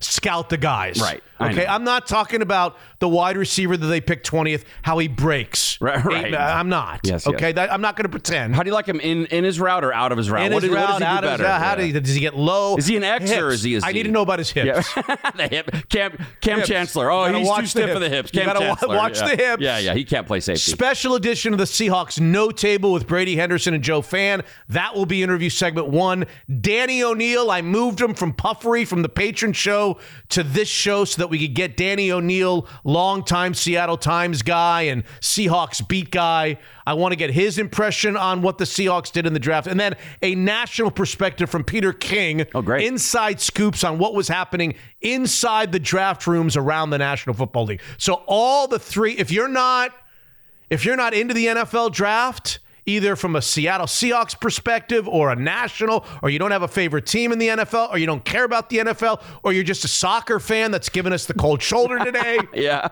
scout 0.00 0.48
the 0.48 0.56
guys. 0.56 0.98
Right. 1.00 1.22
Okay. 1.40 1.66
I'm 1.66 1.84
not 1.84 2.06
talking 2.06 2.40
about 2.42 2.76
the 3.00 3.08
wide 3.08 3.36
receiver 3.36 3.76
that 3.76 3.86
they 3.86 4.00
picked 4.00 4.30
20th, 4.30 4.64
how 4.82 4.98
he 4.98 5.08
breaks. 5.08 5.68
Right, 5.80 6.04
right. 6.04 6.26
Eight- 6.26 6.34
uh, 6.34 6.38
I'm 6.38 6.68
not. 6.68 7.00
Yes, 7.04 7.26
Okay. 7.26 7.48
yes. 7.48 7.54
That, 7.54 7.72
I'm 7.72 7.80
not 7.80 7.96
going 7.96 8.04
to 8.04 8.10
pretend. 8.10 8.54
How 8.54 8.62
do 8.62 8.68
you 8.68 8.74
like 8.74 8.84
him 8.86 9.00
in, 9.00 9.24
in 9.26 9.44
his 9.44 9.58
route 9.58 9.82
or 9.82 9.94
out 9.94 10.12
of 10.12 10.18
his 10.18 10.28
route? 10.30 10.44
in 10.48 10.52
what, 10.52 10.62
his 10.62 10.70
is- 10.70 10.76
what 10.76 10.82
route, 10.82 11.00
does 11.00 11.08
he 11.08 11.14
do 11.16 11.20
better? 11.26 11.42
route, 11.44 11.60
how 11.62 11.70
Yeah. 11.78 11.92
do 11.92 12.00
does 12.00 12.14
he 12.14 12.20
get 12.20 12.36
low? 12.36 12.76
Is 12.76 12.86
he 12.86 12.96
an 12.98 13.04
X 13.04 13.32
or 13.32 13.48
is 13.48 13.62
he 13.62 13.76
a 13.76 13.78
I 13.78 13.88
Z? 13.88 13.92
need 13.94 14.02
to 14.02 14.10
know 14.10 14.20
about 14.20 14.40
his 14.40 14.50
hips. 14.50 14.92
the 14.94 15.48
hip 15.50 15.70
Cam 15.88 16.12
Cam 16.42 16.58
Hips. 16.58 16.68
Chancellor. 16.68 17.10
Oh, 17.10 17.24
he's 17.32 17.48
too 17.50 17.66
stiff 17.66 17.90
for 17.94 17.98
the 17.98 18.10
hips. 18.10 18.30
You 18.34 18.40
Cam 18.40 18.48
gotta 18.48 18.58
Chancellor. 18.60 18.94
watch 18.94 19.18
yeah. 19.22 19.28
the 19.28 19.36
hips. 19.42 19.62
Yeah, 19.62 19.78
yeah, 19.78 19.94
he 19.94 20.04
can't 20.04 20.26
play 20.26 20.40
safety. 20.40 20.70
Special 20.70 21.14
edition 21.14 21.54
of 21.54 21.58
the 21.58 21.64
Seahawks 21.64 22.20
No 22.20 22.50
Table 22.50 22.92
with 22.92 23.06
Brady 23.06 23.36
Henderson 23.36 23.72
and 23.72 23.82
Joe 23.82 24.02
Fann. 24.02 24.42
That 24.68 24.94
will 24.94 25.06
be 25.06 25.22
interview 25.22 25.48
segment 25.48 25.88
one. 25.88 26.26
Danny 26.60 27.02
O'Neil, 27.02 27.50
I 27.50 27.62
moved 27.62 28.02
him 28.02 28.12
from 28.12 28.34
Puffery 28.34 28.84
from 28.86 29.00
the 29.00 29.08
patron 29.08 29.54
show 29.54 29.98
to 30.28 30.42
this 30.42 30.68
show 30.68 31.06
so 31.06 31.22
that 31.22 31.28
we 31.28 31.38
could 31.38 31.54
get 31.54 31.78
Danny 31.78 32.12
O'Neil, 32.12 32.68
longtime 32.90 33.54
Seattle 33.54 33.96
Times 33.96 34.42
guy 34.42 34.82
and 34.82 35.04
Seahawks 35.20 35.86
beat 35.86 36.10
guy. 36.10 36.58
I 36.86 36.94
want 36.94 37.12
to 37.12 37.16
get 37.16 37.30
his 37.30 37.58
impression 37.58 38.16
on 38.16 38.42
what 38.42 38.58
the 38.58 38.64
Seahawks 38.64 39.12
did 39.12 39.26
in 39.26 39.32
the 39.32 39.38
draft. 39.38 39.66
And 39.66 39.78
then 39.78 39.96
a 40.22 40.34
national 40.34 40.90
perspective 40.90 41.48
from 41.48 41.64
Peter 41.64 41.92
King. 41.92 42.46
Oh, 42.54 42.62
great. 42.62 42.86
Inside 42.86 43.40
scoops 43.40 43.84
on 43.84 43.98
what 43.98 44.14
was 44.14 44.28
happening 44.28 44.74
inside 45.00 45.72
the 45.72 45.78
draft 45.78 46.26
rooms 46.26 46.56
around 46.56 46.90
the 46.90 46.98
National 46.98 47.34
Football 47.34 47.64
League. 47.66 47.82
So 47.96 48.22
all 48.26 48.66
the 48.66 48.78
three, 48.78 49.12
if 49.12 49.30
you're 49.30 49.48
not 49.48 49.92
if 50.70 50.84
you're 50.84 50.96
not 50.96 51.14
into 51.14 51.34
the 51.34 51.46
NFL 51.46 51.92
draft, 51.92 52.60
either 52.90 53.16
from 53.16 53.36
a 53.36 53.42
Seattle 53.42 53.86
Seahawks 53.86 54.38
perspective 54.38 55.06
or 55.08 55.30
a 55.30 55.36
national, 55.36 56.04
or 56.22 56.30
you 56.30 56.38
don't 56.38 56.50
have 56.50 56.62
a 56.62 56.68
favorite 56.68 57.06
team 57.06 57.32
in 57.32 57.38
the 57.38 57.48
NFL, 57.48 57.90
or 57.90 57.98
you 57.98 58.06
don't 58.06 58.24
care 58.24 58.44
about 58.44 58.68
the 58.70 58.78
NFL, 58.78 59.22
or 59.42 59.52
you're 59.52 59.64
just 59.64 59.84
a 59.84 59.88
soccer 59.88 60.40
fan 60.40 60.70
that's 60.70 60.88
giving 60.88 61.12
us 61.12 61.26
the 61.26 61.34
cold 61.34 61.62
shoulder 61.62 61.98
today, 62.04 62.38
Yeah. 62.54 62.88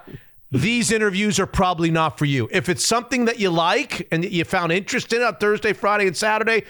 these 0.51 0.91
interviews 0.93 1.39
are 1.41 1.47
probably 1.47 1.91
not 1.91 2.19
for 2.19 2.25
you. 2.25 2.49
If 2.53 2.69
it's 2.69 2.85
something 2.87 3.25
that 3.27 3.39
you 3.39 3.51
like 3.51 4.07
and 4.13 4.23
that 4.25 4.33
you 4.33 4.45
found 4.45 4.73
interest 4.73 5.13
in 5.13 5.23
on 5.23 5.37
Thursday, 5.37 5.73
Friday, 5.73 6.07
and 6.07 6.17
Saturday, 6.17 6.65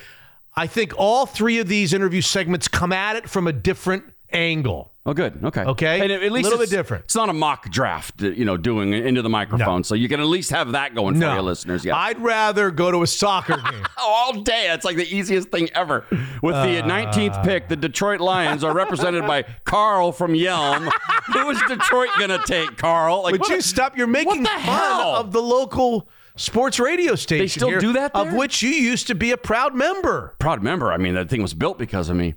I 0.56 0.66
think 0.66 0.92
all 0.96 1.26
three 1.26 1.58
of 1.60 1.68
these 1.68 1.92
interview 1.92 2.20
segments 2.20 2.66
come 2.66 2.92
at 2.92 3.14
it 3.16 3.28
from 3.30 3.46
a 3.46 3.52
different 3.52 4.04
angle. 4.32 4.92
Oh, 5.06 5.14
good. 5.14 5.42
Okay. 5.42 5.62
Okay. 5.62 6.00
And 6.02 6.12
at 6.12 6.20
least 6.32 6.48
a 6.48 6.50
Little 6.50 6.58
bit 6.58 6.68
different. 6.68 7.04
It's 7.04 7.14
not 7.14 7.30
a 7.30 7.32
mock 7.32 7.70
draft, 7.70 8.20
you 8.20 8.44
know, 8.44 8.58
doing 8.58 8.92
into 8.92 9.22
the 9.22 9.30
microphone, 9.30 9.82
so 9.82 9.94
you 9.94 10.06
can 10.06 10.20
at 10.20 10.26
least 10.26 10.50
have 10.50 10.72
that 10.72 10.94
going 10.94 11.14
for 11.14 11.24
your 11.24 11.40
listeners. 11.40 11.82
Yeah. 11.82 11.96
I'd 11.96 12.20
rather 12.20 12.70
go 12.70 12.90
to 12.90 13.02
a 13.02 13.06
soccer 13.06 13.56
game. 13.70 13.86
All 13.96 14.34
day. 14.42 14.66
That's 14.68 14.84
like 14.84 14.96
the 14.96 15.06
easiest 15.08 15.48
thing 15.48 15.70
ever. 15.74 16.04
With 16.42 16.54
Uh. 16.56 16.66
the 16.66 16.82
19th 16.82 17.42
pick, 17.42 17.68
the 17.68 17.76
Detroit 17.76 18.20
Lions 18.20 18.62
are 18.62 18.74
represented 18.74 19.26
by 19.26 19.44
Carl 19.64 20.12
from 20.12 20.34
Yelm. 20.34 20.90
Who 21.32 21.48
is 21.50 21.58
Detroit 21.68 22.10
going 22.18 22.30
to 22.30 22.42
take, 22.46 22.76
Carl? 22.76 23.22
Like, 23.22 23.32
Would 23.32 23.40
what 23.42 23.50
you 23.50 23.60
stop? 23.62 23.96
You're 23.96 24.06
making 24.06 24.44
fun 24.44 24.60
hell? 24.60 25.16
of 25.16 25.32
the 25.32 25.40
local 25.42 26.06
sports 26.36 26.78
radio 26.78 27.14
station. 27.14 27.44
They 27.44 27.48
still 27.48 27.68
here, 27.68 27.80
do 27.80 27.94
that 27.94 28.14
Of 28.14 28.34
which 28.34 28.62
you 28.62 28.70
used 28.70 29.06
to 29.06 29.14
be 29.14 29.30
a 29.30 29.38
proud 29.38 29.74
member. 29.74 30.34
proud 30.38 30.62
member? 30.62 30.92
I 30.92 30.98
mean, 30.98 31.14
that 31.14 31.30
thing 31.30 31.40
was 31.40 31.54
built 31.54 31.78
because 31.78 32.10
of 32.10 32.16
me. 32.16 32.34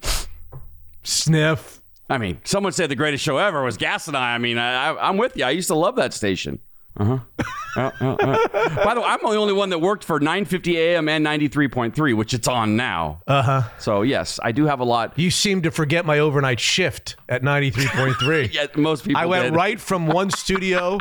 Sniff. 1.04 1.81
I 2.12 2.18
mean, 2.18 2.40
someone 2.44 2.74
said 2.74 2.90
the 2.90 2.96
greatest 2.96 3.24
show 3.24 3.38
ever 3.38 3.64
was 3.64 3.78
Gas 3.78 4.08
and 4.08 4.18
I. 4.18 4.36
I 4.36 4.38
mean, 4.38 4.58
I, 4.58 4.90
I, 4.90 5.10
I'm 5.10 5.18
with 5.18 5.36
you. 5.38 5.46
I 5.46 5.52
used 5.52 5.68
to 5.70 5.76
love 5.76 5.96
that 5.96 6.14
station. 6.14 6.60
Uh-huh. 6.98 7.20
Uh, 7.78 7.90
uh, 8.02 8.06
uh. 8.20 8.48
By 8.84 8.94
the 8.94 9.00
way, 9.00 9.08
I'm 9.08 9.20
the 9.22 9.28
only 9.38 9.54
one 9.54 9.70
that 9.70 9.80
worked 9.80 10.04
for 10.04 10.20
950 10.20 10.78
AM 10.78 11.08
and 11.08 11.26
93.3, 11.26 12.16
which 12.18 12.34
it's 12.34 12.50
on 12.50 12.76
now. 12.76 13.22
Uh 13.28 13.42
huh. 13.42 13.62
So, 13.80 14.02
yes, 14.02 14.42
I 14.44 14.52
do 14.52 14.66
have 14.66 14.82
a 14.82 14.84
lot. 14.84 15.18
You 15.18 15.32
seem 15.32 15.62
to 15.62 15.72
forget 15.72 16.06
my 16.06 16.20
overnight 16.20 16.60
shift 16.60 17.16
at 17.30 17.44
93.3. 17.44 18.54
Yeah, 18.54 18.66
most 18.76 19.06
people 19.06 19.22
I 19.22 19.26
went 19.26 19.46
did. 19.46 19.56
right 19.56 19.80
from 19.80 20.08
one 20.08 20.30
studio 20.44 20.98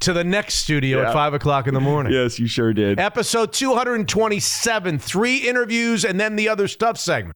to 0.00 0.12
the 0.12 0.22
next 0.24 0.56
studio 0.56 1.00
Yeah. 1.00 1.08
at 1.08 1.12
5 1.14 1.32
o'clock 1.34 1.66
in 1.66 1.72
the 1.72 1.80
morning. 1.80 2.12
Yes, 2.12 2.38
you 2.38 2.46
sure 2.46 2.74
did. 2.74 3.00
Episode 3.00 3.52
227, 3.54 4.98
three 4.98 5.38
interviews 5.38 6.04
and 6.04 6.20
then 6.20 6.36
the 6.36 6.48
other 6.50 6.68
stuff 6.68 6.98
segment. 6.98 7.34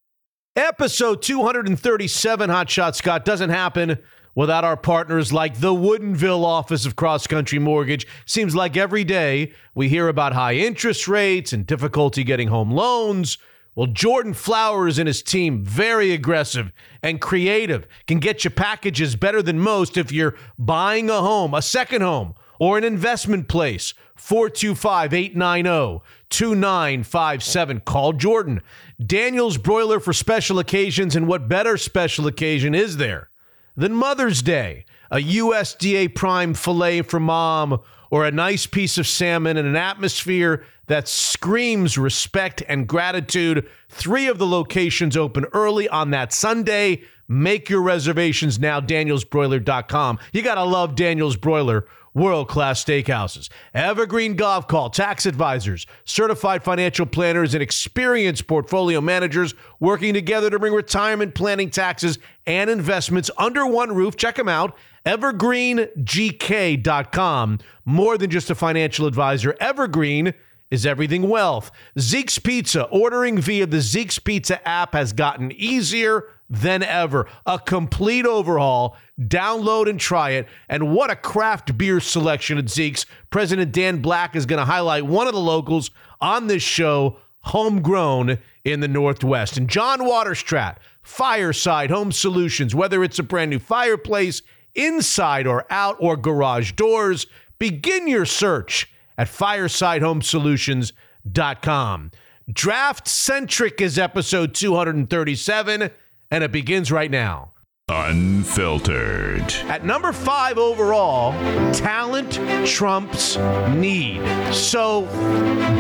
Episode 0.57 1.21
237, 1.21 2.49
Hot 2.49 2.71
Shot 2.71 2.97
Scott, 2.97 3.27
doesn't 3.27 3.51
happen 3.51 3.99
without 4.35 4.65
our 4.65 4.79
partners 4.79 5.31
like 5.31 5.61
the 5.61 5.75
Woodinville 5.75 6.45
office 6.45 6.87
of 6.87 6.97
Cross 6.97 7.27
Country 7.27 7.59
Mortgage. 7.59 8.07
Seems 8.25 8.57
like 8.57 8.75
every 8.75 9.05
day 9.05 9.53
we 9.75 9.91
hear 9.91 10.09
about 10.09 10.33
high 10.33 10.55
interest 10.55 11.09
rates 11.09 11.53
and 11.53 11.67
difficulty 11.67 12.25
getting 12.25 12.49
home 12.49 12.71
loans. 12.71 13.37
Well, 13.75 13.89
Jordan 13.89 14.33
Flowers 14.33 14.99
and 14.99 15.07
his 15.07 15.23
team, 15.23 15.63
very 15.63 16.13
aggressive 16.13 16.73
and 17.03 17.21
creative, 17.21 17.87
can 18.07 18.19
get 18.19 18.43
you 18.43 18.49
packages 18.49 19.15
better 19.15 19.43
than 19.43 19.61
most 19.61 19.99
if 19.99 20.11
you're 20.11 20.37
buying 20.59 21.11
a 21.11 21.21
home, 21.21 21.53
a 21.53 21.61
second 21.61 22.01
home, 22.01 22.35
or 22.59 22.79
an 22.79 22.85
investment 22.85 23.47
place. 23.49 23.93
425 24.15 25.13
890 25.13 26.03
2957. 26.31 27.81
Call 27.81 28.13
Jordan. 28.13 28.61
Daniel's 29.05 29.59
Broiler 29.59 30.01
for 30.01 30.13
special 30.13 30.59
occasions. 30.59 31.17
And 31.17 31.27
what 31.27 31.49
better 31.49 31.77
special 31.77 32.27
occasion 32.27 32.75
is 32.75 32.97
there 32.97 33.31
than 33.77 33.95
Mother's 33.95 34.43
Day? 34.43 34.85
A 35.11 35.19
USDA 35.19 36.15
prime 36.15 36.53
filet 36.55 37.03
for 37.03 37.21
mom, 37.21 37.81
or 38.11 38.25
a 38.25 38.31
nice 38.31 38.67
piece 38.67 38.99
of 38.99 39.07
salmon 39.07 39.57
in 39.57 39.67
an 39.67 39.77
atmosphere 39.77 40.65
that 40.87 41.09
screams 41.09 41.99
respect 41.99 42.63
and 42.69 42.87
gratitude. 42.87 43.69
Three 43.89 44.29
of 44.29 44.39
the 44.39 44.47
locations 44.47 45.17
open 45.17 45.47
early 45.53 45.89
on 45.89 46.11
that 46.11 46.33
Sunday. 46.33 47.03
Make 47.29 47.69
your 47.69 47.83
reservations 47.83 48.59
now, 48.59 48.81
danielsbroiler.com. 48.81 50.19
You 50.33 50.43
got 50.43 50.55
to 50.57 50.65
love 50.65 50.95
Daniel's 50.95 51.37
Broiler 51.37 51.87
world 52.17 52.49
class 52.49 52.83
steakhouses. 52.83 53.49
Evergreen 53.75 54.35
Gavekal, 54.37 54.93
tax 54.93 55.27
advisors, 55.27 55.87
certified 56.05 56.65
financial 56.65 57.07
planners, 57.07 57.55
and 57.55 57.63
experienced 57.63 58.47
portfolio 58.47 59.03
managers 59.03 59.55
working 59.79 60.15
together 60.15 60.49
to 60.49 60.59
bring 60.59 60.73
retirement 60.73 61.35
planning, 61.35 61.69
taxes, 61.69 62.19
and 62.47 62.71
investments 62.71 63.31
under 63.37 63.67
one 63.67 63.95
roof. 63.95 64.17
Check 64.17 64.37
them 64.37 64.49
out. 64.49 64.75
EvergreenGK.com. 65.05 67.59
More 67.85 68.17
than 68.19 68.31
just 68.31 68.51
a 68.51 68.55
financial 68.55 69.07
advisor, 69.07 69.55
Evergreen 69.61 70.33
is 70.71 70.87
everything 70.87 71.29
wealth. 71.29 71.71
Zeke's 71.99 72.39
Pizza, 72.39 72.85
ordering 72.85 73.39
via 73.39 73.67
the 73.67 73.81
Zeke's 73.81 74.19
Pizza 74.19 74.67
app 74.67 74.95
has 74.95 75.13
gotten 75.13 75.53
easier 75.53 76.25
than 76.49 76.83
ever. 76.83 77.27
A 77.45 77.59
complete 77.59 78.27
overhaul. 78.27 78.97
Download 79.21 79.89
and 79.89 79.99
try 79.99 80.31
it. 80.31 80.47
And 80.69 80.95
what 80.95 81.11
a 81.11 81.17
craft 81.17 81.77
beer 81.77 82.01
selection 82.01 82.59
at 82.59 82.69
Zeke's. 82.69 83.07
President 83.31 83.73
Dan 83.73 84.01
Black 84.01 84.37
is 84.37 84.47
going 84.47 84.59
to 84.59 84.65
highlight 84.65 85.07
one 85.07 85.27
of 85.27 85.35
the 85.35 85.41
locals 85.41 85.91
on 86.21 86.47
this 86.47 86.63
show, 86.63 87.19
homegrown 87.41 88.39
in 88.65 88.81
the 88.81 88.89
Northwest. 88.89 89.57
And 89.57 89.69
John 89.69 90.01
Waterstrat, 90.01 90.77
Fireside 91.03 91.91
Home 91.91 92.13
Solutions, 92.13 92.75
whether 92.75 93.05
it's 93.05 93.19
a 93.19 93.23
brand 93.23 93.51
new 93.51 93.59
fireplace, 93.59 94.43
inside 94.75 95.47
or 95.47 95.65
out, 95.71 95.97
or 96.01 96.17
garage 96.17 96.73
doors, 96.73 97.27
begin 97.59 98.09
your 98.09 98.27
search 98.27 98.91
at 99.17 99.29
firesidehomesolutions.com. 99.29 102.11
Draft 102.53 103.09
Centric 103.09 103.81
is 103.81 103.99
episode 103.99 104.55
237, 104.55 105.91
and 106.31 106.45
it 106.45 106.53
begins 106.53 106.91
right 106.93 107.11
now. 107.11 107.53
Unfiltered. 107.89 109.55
At 109.69 109.85
number 109.85 110.13
five 110.13 110.59
overall, 110.59 111.31
talent 111.73 112.33
trumps 112.67 113.37
need. 113.77 114.27
So, 114.53 115.03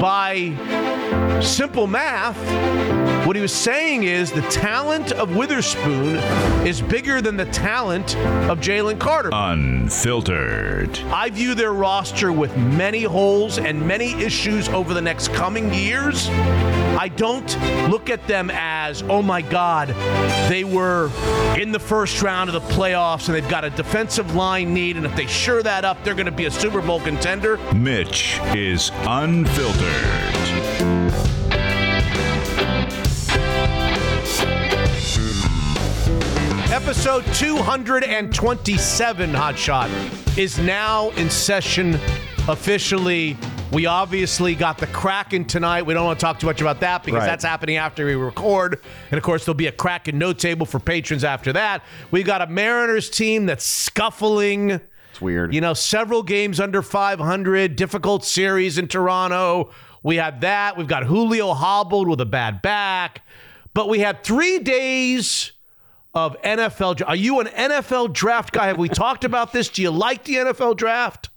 by 0.00 0.54
simple 1.42 1.88
math, 1.88 2.36
what 3.26 3.34
he 3.34 3.42
was 3.42 3.52
saying 3.52 4.04
is 4.04 4.30
the 4.30 4.42
talent 4.42 5.10
of 5.10 5.34
Witherspoon 5.34 6.14
is 6.64 6.80
bigger 6.80 7.20
than 7.20 7.36
the 7.36 7.46
talent 7.46 8.14
of 8.48 8.60
Jalen 8.60 9.00
Carter. 9.00 9.30
Unfiltered. 9.32 10.96
I 11.06 11.30
view 11.30 11.56
their 11.56 11.72
roster 11.72 12.30
with 12.30 12.56
many 12.56 13.02
holes 13.02 13.58
and 13.58 13.84
many 13.84 14.12
issues 14.22 14.68
over 14.68 14.94
the 14.94 15.02
next 15.02 15.34
coming 15.34 15.74
years. 15.74 16.28
I 16.98 17.08
don't 17.08 17.90
look 17.90 18.10
at 18.10 18.24
them 18.28 18.48
as, 18.52 19.02
oh 19.02 19.22
my 19.22 19.42
God, 19.42 19.88
they 20.48 20.62
were 20.62 21.10
in 21.58 21.72
the 21.72 21.80
first 21.80 21.95
round 21.96 22.50
of 22.50 22.54
the 22.54 22.74
playoffs 22.74 23.26
and 23.26 23.34
they've 23.34 23.48
got 23.48 23.64
a 23.64 23.70
defensive 23.70 24.34
line 24.34 24.74
need, 24.74 24.98
and 24.98 25.06
if 25.06 25.16
they 25.16 25.24
sure 25.26 25.62
that 25.62 25.82
up, 25.82 26.04
they're 26.04 26.14
going 26.14 26.26
to 26.26 26.32
be 26.32 26.44
a 26.44 26.50
Super 26.50 26.82
Bowl 26.82 27.00
contender. 27.00 27.56
Mitch 27.74 28.38
is 28.54 28.90
unfiltered. 29.06 29.86
Episode 36.70 37.24
227 37.32 39.30
Hotshot 39.30 40.36
is 40.36 40.58
now 40.58 41.08
in 41.12 41.30
session 41.30 41.98
officially. 42.46 43.38
We 43.72 43.86
obviously 43.86 44.54
got 44.54 44.78
the 44.78 44.86
Kraken 44.86 45.44
tonight. 45.44 45.82
We 45.82 45.92
don't 45.92 46.04
want 46.06 46.20
to 46.20 46.24
talk 46.24 46.38
too 46.38 46.46
much 46.46 46.60
about 46.60 46.80
that 46.80 47.02
because 47.02 47.20
Right. 47.20 47.26
that's 47.26 47.44
happening 47.44 47.76
after 47.76 48.06
we 48.06 48.14
record. 48.14 48.80
And 49.10 49.18
of 49.18 49.24
course, 49.24 49.44
there'll 49.44 49.54
be 49.56 49.66
a 49.66 49.72
Kraken 49.72 50.18
no 50.18 50.32
table 50.32 50.66
for 50.66 50.78
patrons 50.78 51.24
after 51.24 51.52
that. 51.52 51.82
We've 52.12 52.24
got 52.24 52.42
a 52.42 52.46
Mariners 52.46 53.10
team 53.10 53.46
that's 53.46 53.64
scuffling. 53.66 54.80
It's 55.10 55.20
weird. 55.20 55.52
You 55.52 55.60
know, 55.60 55.74
several 55.74 56.22
games 56.22 56.60
under 56.60 56.80
500, 56.80 57.74
difficult 57.74 58.24
series 58.24 58.78
in 58.78 58.86
Toronto. 58.86 59.70
We 60.02 60.16
had 60.16 60.42
that. 60.42 60.76
We've 60.76 60.86
got 60.86 61.04
Julio 61.04 61.52
hobbled 61.52 62.06
with 62.08 62.20
a 62.20 62.26
bad 62.26 62.62
back. 62.62 63.22
But 63.74 63.88
we 63.88 63.98
had 63.98 64.22
three 64.22 64.60
days 64.60 65.52
of 66.14 66.40
NFL. 66.42 67.02
Are 67.06 67.16
you 67.16 67.40
an 67.40 67.48
NFL 67.48 68.12
draft 68.12 68.52
guy? 68.54 68.68
Have 68.68 68.78
we 68.78 68.88
talked 68.88 69.24
about 69.24 69.52
this? 69.52 69.68
Do 69.68 69.82
you 69.82 69.90
like 69.90 70.24
the 70.24 70.36
NFL 70.36 70.76
draft? 70.76 71.30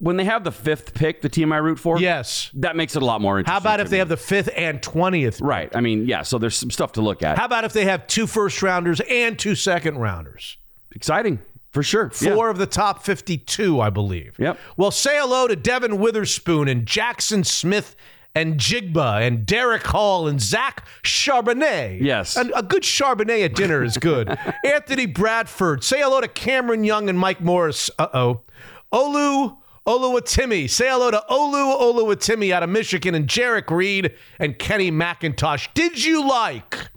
When 0.00 0.16
they 0.16 0.24
have 0.24 0.44
the 0.44 0.52
fifth 0.52 0.94
pick, 0.94 1.22
the 1.22 1.28
team 1.28 1.52
I 1.52 1.56
root 1.56 1.78
for, 1.78 1.98
Yes. 1.98 2.50
that 2.54 2.76
makes 2.76 2.94
it 2.94 3.02
a 3.02 3.04
lot 3.04 3.20
more 3.20 3.38
interesting. 3.38 3.52
How 3.52 3.58
about 3.58 3.80
if 3.80 3.90
they 3.90 3.98
have 3.98 4.08
the 4.08 4.16
fifth 4.16 4.48
and 4.56 4.80
20th? 4.80 5.40
Right. 5.42 5.74
I 5.74 5.80
mean, 5.80 6.06
yeah. 6.06 6.22
So 6.22 6.38
there's 6.38 6.56
some 6.56 6.70
stuff 6.70 6.92
to 6.92 7.00
look 7.00 7.22
at. 7.22 7.36
How 7.36 7.46
about 7.46 7.64
if 7.64 7.72
they 7.72 7.84
have 7.86 8.06
two 8.06 8.28
first 8.28 8.62
rounders 8.62 9.00
and 9.00 9.36
two 9.38 9.56
second 9.56 9.98
rounders? 9.98 10.56
Exciting 10.94 11.40
for 11.72 11.82
sure. 11.82 12.12
Yeah. 12.20 12.34
Four 12.34 12.48
of 12.48 12.58
the 12.58 12.66
top 12.66 13.02
52, 13.02 13.80
I 13.80 13.90
believe. 13.90 14.36
Yep. 14.38 14.58
Well, 14.76 14.90
say 14.92 15.18
hello 15.18 15.48
to 15.48 15.56
Devon 15.56 15.98
Witherspoon 15.98 16.68
and 16.68 16.86
Jackson 16.86 17.42
Smith 17.42 17.96
and 18.36 18.54
Jigba 18.56 19.26
and 19.26 19.44
Derick 19.44 19.84
Hall 19.88 20.28
and 20.28 20.40
Zach 20.40 20.86
Charbonnet. 21.02 22.00
Yes. 22.00 22.36
And 22.36 22.52
a 22.54 22.62
good 22.62 22.84
Charbonnet 22.84 23.44
at 23.44 23.54
dinner 23.56 23.82
is 23.82 23.96
good. 23.98 24.28
Anthony 24.64 25.06
Bradford. 25.06 25.82
Say 25.82 26.00
hello 26.00 26.20
to 26.20 26.28
Cameron 26.28 26.84
Young 26.84 27.08
and 27.08 27.18
Mike 27.18 27.40
Morris. 27.40 27.90
Uh 27.98 28.06
oh. 28.14 28.40
Olu 28.92 29.57
Oluwatimi. 29.88 30.68
Say 30.68 30.86
hello 30.86 31.10
to 31.10 31.24
Olu 31.30 31.80
Oluwatimi 31.80 32.52
out 32.52 32.62
of 32.62 32.68
Michigan 32.68 33.14
and 33.14 33.26
Jerrick 33.26 33.70
Reed 33.70 34.14
and 34.38 34.58
Kenny 34.58 34.92
McIntosh. 34.92 35.72
Did 35.72 36.04
you 36.04 36.28
like 36.28 36.90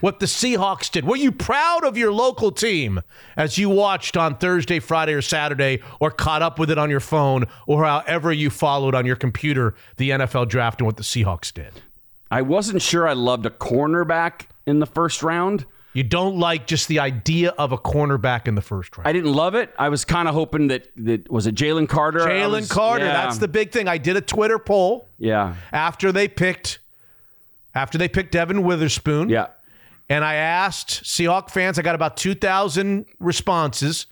what 0.00 0.20
the 0.20 0.26
Seahawks 0.26 0.88
did? 0.92 1.04
Were 1.04 1.16
you 1.16 1.32
proud 1.32 1.84
of 1.84 1.98
your 1.98 2.12
local 2.12 2.52
team 2.52 3.00
as 3.36 3.58
you 3.58 3.68
watched 3.68 4.16
on 4.16 4.36
Thursday, 4.36 4.78
Friday, 4.78 5.12
or 5.12 5.22
Saturday, 5.22 5.82
or 5.98 6.12
caught 6.12 6.40
up 6.40 6.60
with 6.60 6.70
it 6.70 6.78
on 6.78 6.88
your 6.88 7.00
phone, 7.00 7.46
or 7.66 7.84
however 7.84 8.32
you 8.32 8.48
followed 8.48 8.94
on 8.94 9.06
your 9.06 9.16
computer 9.16 9.74
the 9.96 10.10
NFL 10.10 10.48
draft 10.48 10.80
and 10.80 10.86
what 10.86 10.98
the 10.98 11.02
Seahawks 11.02 11.52
did? 11.52 11.82
I 12.30 12.42
wasn't 12.42 12.80
sure 12.80 13.08
I 13.08 13.14
loved 13.14 13.44
a 13.44 13.50
cornerback 13.50 14.42
in 14.66 14.78
the 14.78 14.86
first 14.86 15.24
round. 15.24 15.66
You 15.92 16.04
don't 16.04 16.38
like 16.38 16.66
just 16.66 16.86
the 16.86 17.00
idea 17.00 17.50
of 17.50 17.72
a 17.72 17.78
cornerback 17.78 18.46
in 18.46 18.54
the 18.54 18.62
first 18.62 18.96
round. 18.96 19.08
I 19.08 19.12
didn't 19.12 19.32
love 19.32 19.54
it. 19.56 19.74
I 19.76 19.88
was 19.88 20.04
kind 20.04 20.28
of 20.28 20.34
hoping 20.34 20.68
that 20.68 20.86
that 20.96 21.30
was 21.30 21.46
it 21.46 21.56
Jalen 21.56 21.88
Carter. 21.88 22.20
Jalen 22.20 22.70
Carter, 22.70 23.06
yeah. 23.06 23.12
that's 23.12 23.38
the 23.38 23.48
big 23.48 23.72
thing. 23.72 23.88
I 23.88 23.98
did 23.98 24.16
a 24.16 24.20
Twitter 24.20 24.58
poll 24.58 25.08
yeah 25.18 25.56
after 25.72 26.12
they 26.12 26.28
picked 26.28 26.78
after 27.74 27.98
they 27.98 28.08
picked 28.08 28.32
Devon 28.32 28.62
Witherspoon. 28.62 29.28
yeah. 29.28 29.48
And 30.08 30.24
I 30.24 30.34
asked 30.34 31.04
Seahawk 31.04 31.50
fans, 31.50 31.78
I 31.78 31.82
got 31.82 31.94
about 31.94 32.16
2,000 32.16 33.06
responses. 33.20 34.06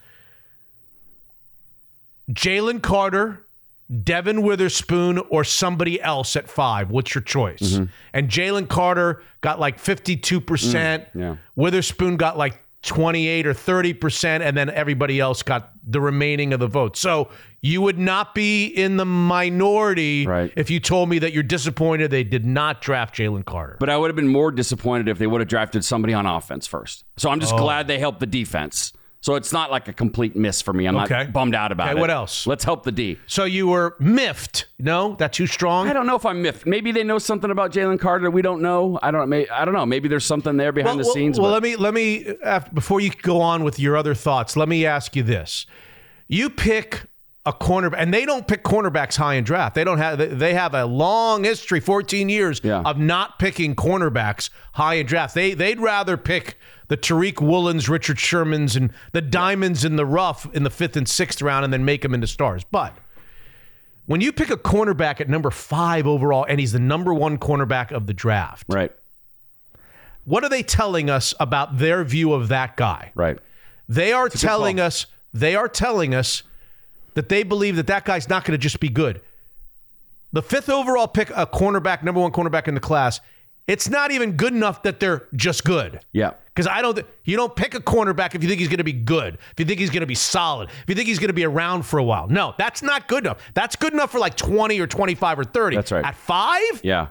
Jalen 2.31 2.81
Carter, 2.81 3.45
Devon 4.05 4.43
Witherspoon, 4.43 5.19
or 5.31 5.45
somebody 5.45 6.01
else 6.03 6.37
at 6.37 6.49
five. 6.49 6.91
What's 6.91 7.15
your 7.15 7.23
choice? 7.23 7.61
Mm-hmm. 7.61 7.85
And 8.13 8.29
Jalen 8.29 8.69
Carter 8.69 9.23
got 9.41 9.59
like 9.59 9.79
52%. 9.79 10.41
Mm, 10.43 11.07
yeah. 11.15 11.37
Witherspoon 11.57 12.17
got 12.19 12.37
like 12.37 12.61
28 12.83 13.47
or 13.47 13.55
30%. 13.55 14.41
And 14.43 14.57
then 14.57 14.69
everybody 14.71 15.19
else 15.21 15.43
got 15.43 15.73
the 15.87 16.01
remaining 16.01 16.53
of 16.53 16.61
the 16.61 16.67
vote. 16.67 16.97
So 16.97 17.31
you 17.63 17.81
would 17.83 17.99
not 17.99 18.35
be 18.35 18.67
in 18.67 18.99
the 18.99 19.05
minority 19.05 20.27
Right. 20.27 20.53
if 20.55 20.71
you 20.71 20.79
told 20.81 21.09
me 21.09 21.19
that 21.21 21.33
you're 21.33 21.43
disappointed 21.43 22.11
they 22.11 22.25
did 22.25 22.45
not 22.45 22.81
draft 22.81 23.17
Jalen 23.17 23.45
Carter. 23.47 23.77
But 23.81 23.91
I 23.91 23.97
would 23.97 24.09
have 24.09 24.17
been 24.17 24.29
more 24.29 24.53
disappointed 24.53 25.09
if 25.09 25.19
they 25.19 25.27
would 25.27 25.41
have 25.41 25.49
drafted 25.49 25.85
somebody 25.85 26.15
on 26.15 26.27
offense 26.27 26.67
first. 26.67 27.05
So 27.17 27.31
I'm 27.31 27.41
just 27.41 27.55
Oh. 27.55 27.59
glad 27.59 27.89
they 27.89 27.99
helped 27.99 28.21
the 28.21 28.27
defense. 28.27 28.93
So 29.21 29.35
it's 29.35 29.53
not 29.53 29.71
like 29.73 29.89
a 29.89 29.93
complete 29.93 30.37
miss 30.37 30.63
for 30.63 30.73
me. 30.73 30.87
I'm 30.87 30.97
Okay. 30.97 31.15
not 31.25 31.33
bummed 31.33 31.55
out 31.55 31.73
about 31.73 31.89
Okay, 31.89 31.99
it. 31.99 32.01
what 32.01 32.09
else? 32.11 32.47
Let's 32.47 32.63
help 32.63 32.85
the 32.85 32.93
D. 32.93 33.19
So 33.27 33.45
you 33.45 33.67
were 33.67 33.97
miffed. 33.99 34.67
No, 34.79 35.17
that's 35.19 35.37
too 35.37 35.47
strong. 35.49 35.89
I 35.89 35.93
don't 35.93 36.07
know 36.07 36.15
if 36.15 36.25
I'm 36.25 36.41
miffed. 36.41 36.67
Maybe 36.67 36.93
they 36.93 37.03
know 37.03 37.19
something 37.19 37.51
about 37.51 37.73
Jalen 37.73 37.99
Carter 37.99 38.31
we 38.31 38.43
don't 38.43 38.63
know. 38.63 38.99
I 39.03 39.11
don't. 39.11 39.29
May, 39.29 39.49
I 39.49 39.65
don't 39.65 39.75
know. 39.75 39.85
Maybe 39.87 40.09
there's 40.09 40.25
something 40.25 40.57
there 40.57 40.71
behind 40.71 41.01
the 41.01 41.05
well, 41.05 41.13
scenes. 41.15 41.41
Well, 41.41 41.51
but- 41.51 41.55
let 41.55 41.63
me 41.65 41.77
let 41.77 41.95
me 41.95 42.27
after, 42.45 42.71
before 42.73 43.01
you 43.01 43.11
go 43.11 43.41
on 43.41 43.65
with 43.65 43.81
your 43.81 43.97
other 43.97 44.15
thoughts. 44.15 44.57
Let 44.57 44.69
me 44.69 44.87
ask 44.87 45.17
you 45.17 45.25
this: 45.25 45.67
You 46.29 46.49
pick 46.49 47.03
a 47.49 47.53
cornerback, 47.55 47.95
and 47.97 48.13
they 48.13 48.27
don't 48.27 48.47
pick 48.47 48.63
cornerbacks 48.63 49.17
high 49.17 49.35
in 49.35 49.43
draft. 49.43 49.75
They 49.75 49.83
don't 49.83 49.97
have. 49.97 50.39
they- 50.39 50.53
have 50.53 50.75
a 50.75 50.85
long 50.85 51.45
history, 51.45 51.81
14 51.81 52.29
years 52.29 52.61
Yeah. 52.63 52.83
of 52.85 52.99
not 52.99 53.39
picking 53.39 53.75
cornerbacks 53.75 54.51
high 54.73 54.95
in 54.95 55.07
draft. 55.07 55.35
They 55.35 55.55
they'd 55.55 55.81
rather 55.81 56.17
pick 56.19 56.59
the 56.89 56.97
Tariq 56.97 57.35
Woolens, 57.37 57.89
Richard 57.89 58.19
Shermans, 58.19 58.77
and 58.77 58.91
the 59.13 59.23
diamonds 59.23 59.85
in 59.85 59.97
the 59.97 60.05
rough 60.05 60.47
in 60.55 60.63
the 60.63 60.71
fifth 60.71 60.97
and 60.97 61.09
sixth 61.09 61.41
round, 61.41 61.65
and 61.65 61.73
then 61.73 61.85
make 61.87 62.03
them 62.03 62.13
into 62.13 62.27
stars. 62.27 62.65
But 62.71 62.93
when 64.05 64.21
you 64.21 64.31
pick 64.33 64.51
a 64.51 64.57
cornerback 64.57 65.21
at 65.21 65.29
number 65.29 65.51
five 65.51 66.07
overall, 66.07 66.45
and 66.49 66.61
he's 66.61 66.73
the 66.73 66.79
number 66.79 67.15
one 67.15 67.39
cornerback 67.39 67.93
of 67.93 68.07
the 68.07 68.15
draft, 68.15 68.65
right. 68.69 68.93
what 70.25 70.45
are 70.45 70.51
they 70.51 70.63
telling 70.63 71.09
us 71.09 71.35
about 71.41 71.79
their 71.79 72.05
view 72.05 72.33
of 72.35 72.49
that 72.49 72.77
guy? 72.77 73.13
Right. 73.15 73.39
They 73.89 74.13
are 74.13 74.29
telling 74.29 74.81
us 74.81 75.07
they 75.33 75.55
are 75.55 75.69
telling 75.69 76.15
us 76.15 76.43
that 77.15 77.29
they 77.29 77.43
believe 77.43 77.77
that 77.77 77.87
that 77.89 78.05
guy's 78.05 78.29
not 78.29 78.45
going 78.45 78.59
to 78.59 78.63
just 78.63 78.81
be 78.81 78.89
good. 78.89 79.21
The 80.33 80.43
fifth 80.43 80.69
overall 80.69 81.09
pick, 81.09 81.31
a 81.31 81.47
cornerback, 81.47 82.03
number 82.03 82.21
one 82.21 82.33
cornerback 82.33 82.69
in 82.69 82.75
the 82.75 82.81
class, 82.81 83.21
it's 83.67 83.89
not 83.89 84.11
even 84.11 84.33
good 84.33 84.53
enough 84.55 84.83
that 84.83 85.01
they're 85.01 85.27
just 85.35 85.65
good. 85.65 86.01
Yeah. 86.13 86.33
Because 86.55 86.67
I 86.67 86.83
don't, 86.83 86.99
you 87.25 87.37
don't 87.37 87.55
pick 87.55 87.75
a 87.75 87.81
cornerback 87.81 88.35
if 88.35 88.43
you 88.43 88.49
think 88.49 88.59
he's 88.61 88.69
going 88.69 88.79
to 88.79 88.85
be 88.85 88.93
good, 88.93 89.35
if 89.53 89.55
you 89.59 89.65
think 89.65 89.79
he's 89.79 89.91
going 89.91 90.01
to 90.01 90.07
be 90.07 90.15
solid, 90.15 90.69
if 90.71 90.85
you 90.89 90.95
think 90.95 91.07
he's 91.09 91.19
going 91.19 91.29
to 91.29 91.35
be 91.35 91.45
around 91.45 91.83
for 91.85 91.99
a 91.99 92.05
while. 92.05 92.27
No, 92.29 92.55
that's 92.59 92.83
not 92.83 93.09
good 93.09 93.25
enough. 93.25 93.39
That's 93.55 93.77
good 93.77 93.93
enough 93.93 94.11
for 94.11 94.19
like 94.19 94.37
20 94.37 94.79
or 94.81 94.87
25 94.87 95.39
or 95.39 95.45
30. 95.45 95.77
That's 95.77 95.93
right. 95.93 96.05
At 96.05 96.15
five, 96.15 96.81
Yeah. 96.83 97.09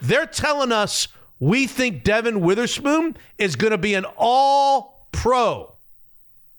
they're 0.00 0.26
telling 0.26 0.72
us 0.72 1.08
we 1.40 1.66
think 1.66 2.04
Devon 2.04 2.40
Witherspoon 2.40 3.16
is 3.38 3.56
going 3.56 3.72
to 3.72 3.78
be 3.78 3.94
an 3.94 4.04
all 4.16 5.08
pro. 5.12 5.74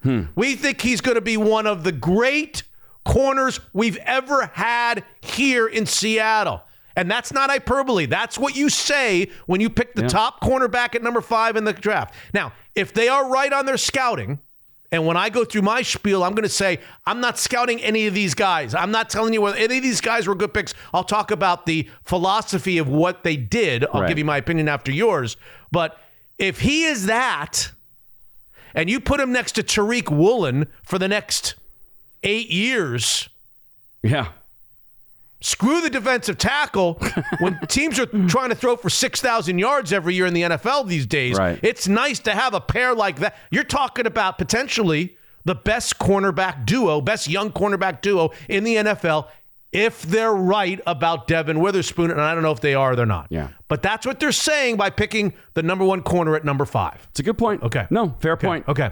Hmm. 0.04 0.24
We 0.36 0.56
think 0.56 0.82
he's 0.82 1.02
going 1.02 1.16
to 1.16 1.22
be 1.22 1.38
one 1.38 1.66
of 1.66 1.84
the 1.84 1.92
great 1.92 2.64
corners 3.06 3.60
we've 3.74 3.98
ever 3.98 4.48
had 4.54 5.04
here 5.22 5.68
in 5.68 5.86
Seattle. 5.86 6.62
And 6.98 7.12
that's 7.12 7.34
not 7.34 7.50
hyperbole. 7.50 8.06
That's 8.06 8.38
what 8.38 8.56
you 8.56 8.70
say 8.70 9.30
when 9.48 9.60
you 9.62 9.70
pick 9.70 9.96
the 9.96 10.08
top 10.08 10.40
cornerback 10.42 10.96
at 10.96 11.04
number 11.04 11.22
five 11.22 11.56
in 11.58 11.66
the 11.66 11.74
draft. 11.74 12.14
Now, 12.34 12.54
if 12.74 12.94
they 12.94 13.08
are 13.10 13.30
right 13.30 13.52
on 13.52 13.66
their 13.66 13.78
scouting, 13.78 14.40
and 14.94 15.06
when 15.06 15.18
I 15.18 15.30
go 15.30 15.44
through 15.44 15.64
my 15.64 15.82
spiel, 15.82 16.24
I'm 16.24 16.32
going 16.34 16.44
to 16.44 16.50
say, 16.50 16.80
I'm 17.06 17.20
not 17.20 17.38
scouting 17.38 17.82
any 17.82 18.08
of 18.08 18.14
these 18.14 18.34
guys. 18.34 18.74
I'm 18.74 18.92
not 18.92 19.10
telling 19.10 19.34
you 19.34 19.42
whether 19.42 19.58
any 19.58 19.78
of 19.78 19.84
these 19.84 20.00
guys 20.00 20.26
were 20.26 20.36
good 20.36 20.54
picks. 20.54 20.74
I'll 20.94 21.04
talk 21.04 21.32
about 21.32 21.66
the 21.66 21.90
philosophy 22.06 22.78
of 22.78 22.88
what 22.88 23.24
they 23.24 23.36
did. 23.36 23.86
I'll 23.94 24.02
Right. 24.02 24.08
give 24.08 24.18
you 24.18 24.26
my 24.26 24.38
opinion 24.38 24.70
after 24.70 24.92
yours. 24.94 25.36
But 25.72 26.00
if 26.38 26.62
he 26.62 26.86
is 26.86 27.08
that, 27.08 27.72
and 28.74 28.90
you 28.90 29.02
put 29.02 29.20
him 29.20 29.34
next 29.34 29.54
to 29.54 29.64
Tariq 29.64 30.10
Woolen 30.10 30.68
for 30.84 30.98
the 30.98 31.08
next 31.10 31.56
eight 32.26 32.50
years, 32.50 33.30
Yeah. 34.04 34.28
Screw 35.42 35.80
the 35.82 35.90
defensive 35.92 36.38
tackle. 36.40 37.00
when 37.40 37.60
teams 37.68 38.00
are 38.00 38.08
trying 38.28 38.50
to 38.50 38.56
throw 38.56 38.76
for 38.76 38.90
6,000 38.90 39.60
yards 39.60 39.94
every 39.94 40.16
year 40.16 40.26
in 40.26 40.34
the 40.34 40.42
NFL 40.42 40.88
these 40.88 41.06
days, 41.06 41.38
Right. 41.38 41.60
it's 41.62 41.88
nice 41.88 42.18
to 42.20 42.32
have 42.32 42.54
a 42.56 42.62
pair 42.62 42.96
like 42.96 43.20
that. 43.20 43.36
You're 43.52 43.64
talking 43.64 44.08
about 44.08 44.38
potentially 44.40 45.16
the 45.44 45.54
best 45.54 46.00
cornerback 46.00 46.66
duo, 46.66 47.00
best 47.00 47.28
young 47.28 47.52
cornerback 47.52 48.02
duo 48.02 48.32
in 48.50 48.64
the 48.64 48.76
NFL 48.78 49.28
if 49.72 50.02
they're 50.04 50.34
right 50.34 50.80
about 50.88 51.28
Devon 51.28 51.60
Witherspoon. 51.60 52.10
And 52.10 52.20
I 52.22 52.34
don't 52.34 52.42
know 52.42 52.54
if 52.54 52.62
they 52.62 52.74
are 52.74 52.94
or 52.94 52.96
they're 52.96 53.06
not. 53.06 53.28
Yeah. 53.30 53.50
But 53.68 53.84
that's 53.84 54.06
what 54.08 54.20
they're 54.20 54.32
saying 54.32 54.78
by 54.78 54.90
picking 54.90 55.34
the 55.54 55.62
number 55.62 55.86
one 55.86 56.02
corner 56.02 56.36
at 56.36 56.44
number 56.46 56.66
five. 56.66 57.06
It's 57.12 57.20
a 57.20 57.24
good 57.24 57.38
point. 57.38 57.62
Okay. 57.62 57.86
No, 57.92 58.16
fair 58.20 58.36
point. 58.38 58.68
Okay. 58.68 58.92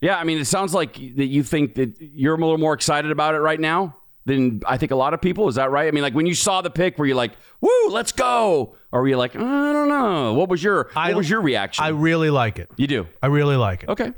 Yeah, 0.00 0.16
I 0.16 0.24
mean, 0.24 0.38
it 0.38 0.46
sounds 0.46 0.72
like 0.74 0.94
that 0.94 1.26
you 1.26 1.42
think 1.42 1.74
that 1.74 1.94
you're 2.00 2.34
a 2.34 2.38
little 2.38 2.58
more 2.58 2.72
excited 2.72 3.10
about 3.10 3.34
it 3.34 3.38
right 3.40 3.60
now 3.60 3.96
than 4.24 4.62
I 4.66 4.76
think 4.76 4.92
a 4.92 4.96
lot 4.96 5.12
of 5.14 5.20
people. 5.20 5.48
Is 5.48 5.56
that 5.56 5.70
right? 5.70 5.88
I 5.88 5.90
mean, 5.90 6.02
like 6.02 6.14
when 6.14 6.26
you 6.26 6.34
saw 6.34 6.62
the 6.62 6.70
pick, 6.70 6.98
were 6.98 7.06
you 7.06 7.14
like, 7.14 7.32
"Woo, 7.60 7.88
let's 7.90 8.12
go," 8.12 8.76
or 8.92 9.02
were 9.02 9.08
you 9.08 9.16
like, 9.16 9.36
"I 9.36 9.38
don't 9.38 9.88
know"? 9.88 10.34
What 10.34 10.48
was 10.48 10.62
your 10.62 10.90
What 10.94 11.14
was 11.14 11.28
your 11.28 11.40
reaction? 11.40 11.84
I 11.84 11.88
really 11.88 12.30
like 12.30 12.58
it. 12.58 12.70
you 12.76 12.86
do. 12.86 13.06
I 13.22 13.26
really 13.26 13.56
like 13.56 13.82
it. 13.82 13.88
Okay. 13.90 14.12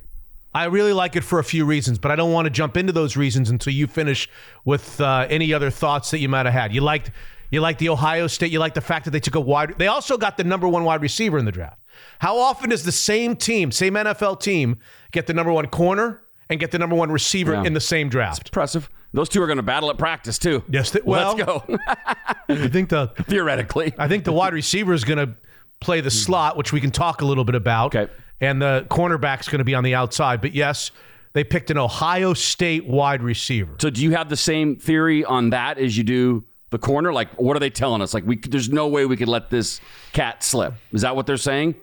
I 0.54 0.66
really 0.66 0.92
like 0.92 1.16
it 1.16 1.24
for 1.24 1.38
a 1.38 1.44
few 1.44 1.64
reasons, 1.64 1.98
but 1.98 2.10
I 2.10 2.16
don't 2.16 2.30
want 2.30 2.44
to 2.44 2.50
jump 2.50 2.76
into 2.76 2.92
those 2.92 3.16
reasons 3.16 3.48
until 3.48 3.72
you 3.72 3.86
finish 3.86 4.28
with 4.66 5.00
uh, 5.00 5.26
any 5.30 5.54
other 5.54 5.70
thoughts 5.70 6.10
that 6.10 6.18
you 6.18 6.28
might 6.28 6.44
have 6.44 6.52
had. 6.52 6.74
You 6.74 6.82
liked 6.82 7.10
you 7.52 7.60
like 7.60 7.78
the 7.78 7.90
Ohio 7.90 8.26
State. 8.26 8.50
You 8.50 8.58
like 8.58 8.74
the 8.74 8.80
fact 8.80 9.04
that 9.04 9.12
they 9.12 9.20
took 9.20 9.36
a 9.36 9.40
wide. 9.40 9.74
They 9.78 9.86
also 9.86 10.16
got 10.16 10.36
the 10.36 10.42
number 10.42 10.66
one 10.66 10.84
wide 10.84 11.02
receiver 11.02 11.38
in 11.38 11.44
the 11.44 11.52
draft. 11.52 11.78
How 12.18 12.38
often 12.38 12.70
does 12.70 12.82
the 12.82 12.90
same 12.90 13.36
team, 13.36 13.70
same 13.70 13.94
NFL 13.94 14.40
team, 14.40 14.78
get 15.12 15.26
the 15.26 15.34
number 15.34 15.52
one 15.52 15.66
corner 15.66 16.22
and 16.48 16.58
get 16.58 16.70
the 16.70 16.78
number 16.78 16.96
one 16.96 17.12
receiver 17.12 17.52
Yeah. 17.52 17.64
in 17.64 17.74
the 17.74 17.80
same 17.80 18.08
draft? 18.08 18.48
Impressive. 18.48 18.88
Those 19.12 19.28
two 19.28 19.42
are 19.42 19.46
going 19.46 19.58
to 19.58 19.62
battle 19.62 19.90
at 19.90 19.98
practice 19.98 20.38
too. 20.38 20.64
Yes, 20.68 20.90
they- 20.90 21.02
well- 21.04 21.36
let's 21.36 21.44
go. 21.44 21.64
I 22.48 22.68
think 22.68 22.88
the 22.88 23.08
Theoretically, 23.28 23.92
I 23.98 24.08
think 24.08 24.24
the 24.24 24.32
wide 24.32 24.54
receiver 24.54 24.94
is 24.94 25.04
going 25.04 25.18
to 25.18 25.34
play 25.80 26.00
the 26.00 26.08
hmm. 26.08 26.16
slot, 26.16 26.56
which 26.56 26.72
we 26.72 26.80
can 26.80 26.90
talk 26.90 27.20
a 27.20 27.26
little 27.26 27.44
bit 27.44 27.54
about. 27.54 27.94
Okay. 27.94 28.10
And 28.40 28.62
the 28.62 28.86
cornerback's 28.90 29.48
going 29.48 29.58
to 29.58 29.64
be 29.64 29.74
on 29.74 29.84
the 29.84 29.94
outside. 29.94 30.40
But 30.40 30.54
yes, 30.54 30.90
they 31.34 31.44
picked 31.44 31.70
an 31.70 31.76
Ohio 31.76 32.32
State 32.32 32.86
wide 32.86 33.22
receiver. 33.22 33.74
so 33.78 33.90
do 33.90 34.02
you 34.02 34.12
have 34.12 34.30
the 34.30 34.36
same 34.36 34.76
theory 34.76 35.24
on 35.24 35.50
that 35.50 35.78
as 35.78 35.96
you 35.96 36.04
do 36.04 36.44
the 36.72 36.78
corner? 36.78 37.12
Like, 37.12 37.30
what 37.40 37.56
are 37.56 37.60
they 37.60 37.70
telling 37.70 38.02
us? 38.02 38.12
Like, 38.12 38.26
we 38.26 38.36
there's 38.36 38.68
no 38.68 38.88
way 38.88 39.06
we 39.06 39.16
could 39.16 39.28
let 39.28 39.48
this 39.50 39.80
cat 40.12 40.42
slip. 40.42 40.74
Is 40.92 41.02
that 41.02 41.14
what 41.14 41.26
they're 41.26 41.36
saying? 41.36 41.76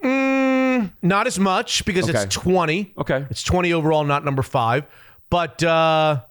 Not 1.02 1.28
as 1.28 1.40
much 1.40 1.86
because 1.86 2.10
Okay. 2.10 2.22
it's 2.24 2.34
20. 2.36 2.94
Okay. 2.98 3.26
It's 3.30 3.44
20 3.44 3.74
overall, 3.74 4.04
not 4.04 4.24
number 4.26 4.42
five. 4.44 4.86
But 5.30 5.62
uh, 5.64 6.22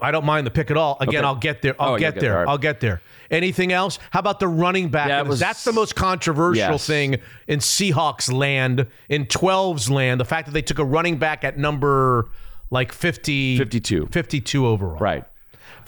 I 0.00 0.10
don't 0.10 0.24
mind 0.24 0.46
the 0.46 0.50
pick 0.50 0.70
at 0.70 0.76
all. 0.76 0.96
Again, 1.00 1.18
Okay. 1.20 1.26
I'll 1.26 1.34
get 1.36 1.62
there. 1.62 1.74
I'll 1.80 1.94
Oh, 1.94 1.98
get 1.98 2.14
get 2.14 2.20
there. 2.20 2.36
right. 2.36 2.48
I'll 2.48 2.58
get 2.58 2.80
there. 2.80 3.00
Anything 3.30 3.72
else? 3.72 3.98
How 4.10 4.20
about 4.20 4.40
the 4.40 4.48
running 4.48 4.88
back? 4.88 5.26
Was- 5.26 5.40
That's 5.40 5.64
the 5.64 5.72
most 5.72 5.94
controversial 5.94 6.72
Yes. 6.72 6.86
thing 6.86 7.16
in 7.48 7.60
Seahawks 7.60 8.32
land, 8.32 8.86
in 9.08 9.26
12's 9.26 9.88
land. 9.90 10.20
The 10.20 10.24
fact 10.24 10.46
that 10.46 10.52
they 10.52 10.62
took 10.62 10.78
a 10.78 10.84
running 10.84 11.16
back 11.16 11.44
at 11.44 11.56
number 11.58 12.28
like 12.70 12.92
50, 12.92 13.58
52. 13.58 14.08
52 14.12 14.66
overall. 14.66 14.98
Right. 14.98 15.24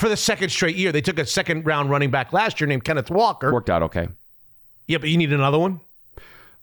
For 0.03 0.09
the 0.09 0.17
second 0.17 0.49
straight 0.49 0.75
year. 0.75 0.91
They 0.91 1.01
took 1.01 1.21
a 1.21 1.25
second 1.25 1.65
round 1.65 1.89
running 1.89 2.11
back 2.11 2.33
last 2.33 2.61
year 2.61 2.67
named 2.67 2.83
Kenneth 2.83 3.09
Walker. 3.09 3.53
Worked 3.53 3.71
out 3.71 3.85
okay. 3.85 4.09
Yeah, 4.89 4.99
but 4.99 5.09
you 5.09 5.17
need 5.17 5.33
another 5.33 5.61
one? 5.61 5.79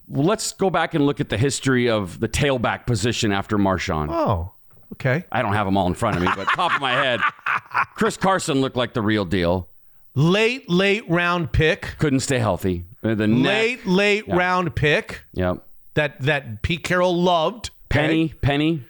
Well, 0.09 0.25
let's 0.25 0.51
go 0.51 0.69
back 0.69 0.93
and 0.93 1.05
look 1.05 1.21
at 1.21 1.29
the 1.29 1.37
history 1.37 1.89
of 1.89 2.19
the 2.19 2.27
tailback 2.27 2.85
position 2.85 3.31
after 3.31 3.57
Marshawn. 3.57 4.09
Oh, 4.11 4.51
okay. 4.95 5.23
I 5.31 5.41
don't 5.41 5.53
have 5.53 5.65
them 5.65 5.77
all 5.77 5.87
in 5.87 5.93
front 5.93 6.17
of 6.17 6.21
me, 6.21 6.27
but 6.35 6.49
top 6.49 6.73
of 6.75 6.81
my 6.81 6.91
head, 6.91 7.21
Chris 7.95 8.17
Carson 8.17 8.59
looked 8.59 8.75
like 8.75 8.93
the 8.93 9.01
real 9.01 9.23
deal. 9.23 9.69
Late, 10.15 10.69
late 10.69 11.09
round 11.09 11.53
pick. 11.53 11.95
Couldn't 11.97 12.19
stay 12.19 12.39
healthy. 12.39 12.83
Uh, 13.01 13.15
The 13.15 13.25
neck. 13.27 13.45
late, 13.85 13.87
late 13.87 14.27
round 14.27 14.75
pick 14.75 15.21
Yep. 15.31 15.65
that 15.93 16.19
that 16.23 16.61
Pete 16.61 16.83
Carroll 16.83 17.15
loved. 17.15 17.69
Penny, 17.87 18.33
Penny 18.41 18.83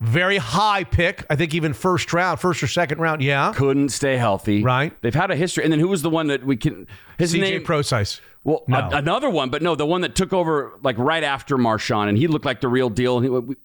Very 0.00 0.38
high 0.38 0.84
pick. 0.84 1.26
I 1.28 1.36
think 1.36 1.54
even 1.54 1.74
first 1.74 2.12
round, 2.14 2.40
first 2.40 2.62
or 2.62 2.66
second 2.66 3.00
round. 3.00 3.22
Yeah. 3.22 3.52
couldn't 3.54 3.90
stay 3.90 4.16
healthy. 4.16 4.62
Right. 4.62 4.94
They've 5.02 5.14
had 5.14 5.30
a 5.30 5.36
history. 5.36 5.62
And 5.64 5.70
then 5.72 5.78
who 5.78 5.88
was 5.88 6.00
the 6.00 6.08
one 6.08 6.28
that 6.28 6.42
we 6.44 6.56
can? 6.56 6.86
His 7.18 7.34
CJ 7.34 7.40
name. 7.40 7.62
Prosise. 7.64 8.18
well, 8.42 8.64
No. 8.66 8.78
a- 8.78 8.96
another 8.96 9.28
one, 9.28 9.50
but 9.50 9.60
no, 9.60 9.74
the 9.74 9.84
one 9.84 10.00
that 10.00 10.14
took 10.14 10.32
over 10.32 10.72
like 10.82 10.96
right 10.96 11.22
after 11.22 11.58
Marshawn, 11.58 12.08
and 12.08 12.16
he 12.16 12.28
looked 12.28 12.46
like 12.46 12.62
the 12.62 12.68
real 12.68 12.88
deal. 12.88 13.20
He, 13.20 13.28
we, 13.28 13.56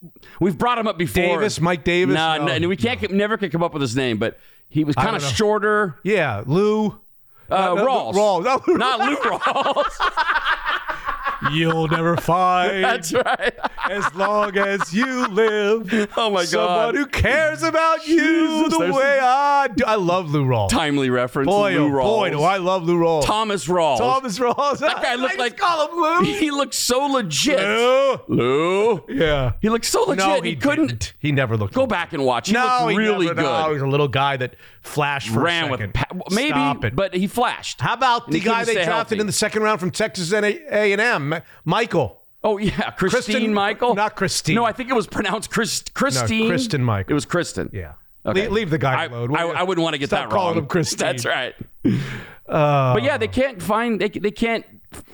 we've 0.41 0.57
brought 0.57 0.77
him 0.77 0.87
up 0.87 0.97
before. 0.97 1.23
Davis, 1.23 1.61
Mike 1.61 1.85
Davis? 1.85 2.15
Nah, 2.15 2.37
No. 2.37 2.57
no, 2.57 2.67
we 2.67 2.75
can't, 2.75 3.09
never 3.11 3.37
can 3.37 3.49
come 3.49 3.63
up 3.63 3.71
with 3.71 3.81
his 3.81 3.95
name, 3.95 4.17
but 4.17 4.37
he 4.67 4.83
was 4.83 4.95
kind 4.97 5.15
of 5.15 5.23
shorter. 5.23 5.95
Yeah. 6.03 6.43
Lou. 6.45 6.99
Uh, 7.49 7.75
no, 7.75 7.85
Rawls. 7.85 8.13
Rawls. 8.13 8.43
No. 8.43 8.73
Not 8.75 8.99
Lou 8.99 9.15
Rawls. 9.17 9.85
You'll 11.51 11.87
never 11.87 12.17
find 12.21 12.83
That's 12.83 13.13
right. 13.13 13.53
as 13.89 14.13
long 14.15 14.57
as 14.57 14.93
you 14.93 15.27
live. 15.27 16.09
Oh 16.17 16.29
my 16.29 16.41
god 16.41 16.47
Someone 16.47 16.67
God. 16.67 16.95
who 16.95 17.05
cares 17.07 17.61
about 17.63 18.07
you 18.07 18.17
Jesus, 18.19 18.73
the 18.73 18.79
there's 18.79 18.95
way 18.95 19.19
I 19.21 19.67
do. 19.67 19.83
I 19.85 19.95
love 19.95 20.31
Lou 20.31 20.45
Rawls. 20.45 20.69
Timely 20.69 21.09
reference. 21.09 21.47
boy, 21.47 21.73
Lou 21.73 21.87
oh, 21.87 21.89
Rawls. 21.89 22.03
boy, 22.03 22.29
do 22.31 22.41
I 22.41 22.57
love 22.57 22.83
Lou 22.83 22.97
Rawls. 22.97 23.25
Thomas 23.25 23.65
Rawls. 23.67 23.97
Thomas 23.97 24.39
Rawls. 24.39 24.79
That 24.79 25.01
guy 25.01 25.15
looked 25.15 25.37
like 25.37 25.57
call 25.57 25.87
him 25.87 25.97
Lou. 25.97 26.33
He 26.33 26.51
looked 26.51 26.73
so 26.73 27.05
legit. 27.05 27.59
Lou. 27.59 28.19
Lou. 28.27 29.03
Yeah. 29.09 29.53
He 29.61 29.69
looked 29.69 29.85
so 29.85 30.03
legit. 30.03 30.25
No, 30.25 30.41
he, 30.41 30.51
he 30.51 30.55
couldn't 30.55 30.87
didn't. 30.87 31.13
He 31.19 31.31
never 31.31 31.57
looked. 31.57 31.73
go 31.73 31.87
back 31.87 32.13
and 32.13 32.25
watch. 32.25 32.47
He 32.47 32.53
no, 32.53 32.63
looked 32.65 32.91
he 32.91 32.97
really 32.97 33.27
never, 33.27 33.41
good. 33.41 33.43
No, 33.43 33.67
he 33.67 33.73
was 33.73 33.81
a 33.81 33.87
little 33.87 34.07
guy 34.07 34.37
that 34.37 34.55
flashed 34.85 35.29
for 35.29 35.41
Ran 35.41 35.69
with 35.69 35.93
pa- 35.93 36.07
maybe, 36.31 36.89
but 36.91 37.13
he 37.13 37.27
flashed. 37.27 37.81
How 37.81 37.93
about 37.93 38.29
the 38.29 38.39
guy 38.39 38.63
they 38.63 38.73
drafted 38.73 38.93
healthy. 38.93 39.19
in 39.19 39.27
the 39.27 39.33
second 39.33 39.63
round 39.63 39.79
from 39.79 39.91
Texas 39.91 40.31
A 40.31 40.91
and 40.91 41.01
M, 41.01 41.41
Michael? 41.63 42.21
Oh 42.43 42.57
yeah, 42.57 42.91
Christine 42.91 43.21
Kristen- 43.21 43.53
Michael. 43.53 43.95
not 43.95 44.15
Christine. 44.15 44.55
No, 44.55 44.65
I 44.65 44.71
think 44.71 44.89
it 44.89 44.93
was 44.93 45.07
pronounced 45.07 45.49
Chris, 45.49 45.83
Christine. 45.93 46.47
Kristen 46.47 46.83
Michael. 46.83 47.11
It 47.11 47.15
was 47.15 47.25
Kristen. 47.25 47.69
Yeah. 47.73 47.93
Okay. 48.25 48.47
Le- 48.47 48.53
leave 48.53 48.69
the 48.69 48.77
guy 48.77 49.03
I, 49.03 49.05
alone. 49.05 49.35
I, 49.35 49.43
I 49.43 49.63
wouldn't 49.63 49.83
want 49.83 49.93
to 49.93 49.97
get 49.97 50.09
Stop 50.09 50.29
that 50.29 50.35
wrong. 50.35 50.43
calling 50.43 50.57
him 50.59 50.67
Christine. 50.67 50.97
That's 50.99 51.25
right. 51.25 51.55
Oh. 52.47 52.93
but 52.93 53.03
yeah, 53.03 53.17
they 53.17 53.27
can't 53.27 53.61
find. 53.61 53.99
They, 53.99 54.09
they 54.09 54.31
can't. 54.31 54.65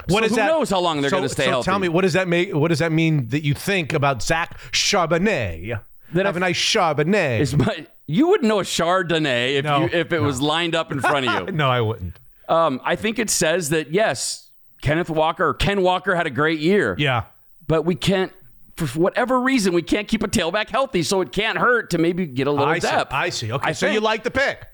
What 0.08 0.24
so 0.24 0.30
who 0.30 0.36
that? 0.36 0.48
knows 0.48 0.70
how 0.70 0.80
long 0.80 1.02
they're 1.02 1.10
so, 1.10 1.18
going 1.18 1.28
to 1.28 1.34
stay 1.34 1.46
so 1.46 1.50
healthy? 1.52 1.66
Tell 1.66 1.80
me, 1.80 1.90
what 1.90 2.02
does 2.02 2.14
that 2.14 2.28
make? 2.28 2.54
What 2.54 2.68
does 2.68 2.80
that 2.80 2.92
mean 2.92 3.30
that 3.30 3.44
you 3.44 3.54
think 3.54 3.94
about 3.94 4.22
Zach 4.22 4.60
Charbonnet? 4.72 5.80
That 6.14 6.26
Have 6.26 6.36
a 6.36 6.42
nice 6.42 6.58
Charbonnet. 6.58 7.40
Is 7.40 7.56
my, 7.56 7.88
you 8.12 8.28
wouldn't 8.28 8.48
know 8.48 8.60
a 8.60 8.64
Chardonnay 8.64 9.56
if 9.58 9.66
No, 9.66 9.82
you, 9.82 9.90
if 9.92 10.12
it 10.14 10.20
was 10.22 10.42
lined 10.42 10.76
up 10.76 10.92
in 10.92 11.00
front 11.00 11.28
of 11.28 11.48
you. 11.50 11.54
no, 11.56 11.70
I 11.70 11.82
wouldn't. 11.82 12.20
Um, 12.50 12.82
I 12.84 12.96
think 12.96 13.20
it 13.20 13.30
says 13.30 13.70
that 13.70 13.92
yes, 13.92 14.50
Kenneth 14.82 15.10
Walker 15.10 15.48
or 15.48 15.54
Ken 15.54 15.82
Walker 15.82 16.16
had 16.16 16.28
a 16.28 16.32
great 16.32 16.60
year. 16.60 16.96
Yeah. 16.98 17.24
but 17.68 17.84
we 17.84 17.96
can't. 17.96 18.32
For 18.78 18.86
whatever 19.00 19.40
reason, 19.42 19.74
we 19.74 19.82
can't 19.82 20.08
keep 20.08 20.24
a 20.24 20.28
tailback 20.28 20.70
healthy, 20.70 21.04
so 21.04 21.22
it 21.22 21.32
can't 21.32 21.58
hurt 21.58 21.90
to 21.92 21.98
maybe 21.98 22.26
get 22.26 22.48
a 22.48 22.52
little 22.52 22.66
I 22.68 22.80
see. 22.80 22.88
depth. 22.88 23.14
I 23.14 23.30
see. 23.30 23.52
Okay, 23.52 23.70
I 23.70 23.72
so 23.74 23.88
you 23.88 24.00
like 24.00 24.24
the 24.24 24.32
pick. 24.32 24.66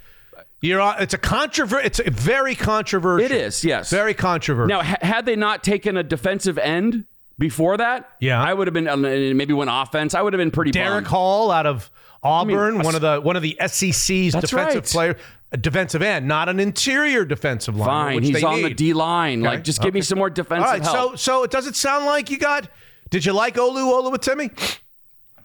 You're 0.62 0.80
on, 0.82 1.02
it's 1.02 1.13
a 1.13 1.17
controver- 1.17 1.84
It's 1.84 2.00
a 2.00 2.10
very 2.10 2.56
controversial. 2.56 3.26
It 3.26 3.32
is, 3.32 3.63
yes. 3.65 3.89
Very 3.89 4.13
controversial. 4.13 4.67
Now, 4.69 4.82
ha- 4.84 4.97
had 5.02 5.26
they 5.26 5.36
not 5.36 5.63
taken 5.63 5.97
a 5.97 6.04
defensive 6.04 6.58
end 6.58 7.06
before 7.38 7.78
that, 7.78 8.10
Yeah. 8.19 8.41
I 8.41 8.54
would 8.54 8.65
have 8.67 8.73
been 8.73 8.88
uh, 8.88 8.95
maybe 8.97 9.54
went 9.54 9.69
offense. 9.73 10.15
I 10.15 10.21
would 10.21 10.34
have 10.34 10.39
been 10.39 10.52
pretty. 10.52 10.71
Derek 10.71 11.04
bummed. 11.04 11.08
Hall 11.08 11.52
out 11.52 11.65
of 11.65 11.91
Auburn, 12.27 12.81
a 12.81 12.83
one 12.83 12.95
of 12.95 13.01
the 13.01 13.19
one 13.21 13.35
of 13.35 13.41
the 13.41 13.57
SEC's 13.65 14.33
defensive 14.33 14.53
right. 14.53 14.83
player, 14.83 15.17
a 15.51 15.57
defensive 15.57 16.01
end, 16.01 16.27
not 16.27 16.49
an 16.49 16.59
interior 16.59 17.25
defensive 17.25 17.75
line. 17.75 17.87
Fine, 17.87 18.15
which 18.15 18.25
he's 18.25 18.35
they 18.35 18.43
on 18.43 18.61
the. 18.61 18.73
D 18.73 18.93
line. 18.93 19.41
Okay, 19.41 19.55
Like, 19.55 19.63
just 19.63 19.81
give 19.81 19.93
me 19.93 20.01
some 20.01 20.17
more 20.17 20.29
defensive 20.29 20.69
right, 20.69 20.81
help. 20.81 21.11
so 21.11 21.15
so 21.15 21.43
it 21.43 21.51
doesn't 21.51 21.75
sound 21.75 22.05
like 22.05 22.29
you 22.29 22.37
got. 22.37 22.69
Did 23.09 23.25
you 23.25 23.33
like 23.33 23.55
Olu 23.55 24.11
Oluwatimi, 24.11 24.79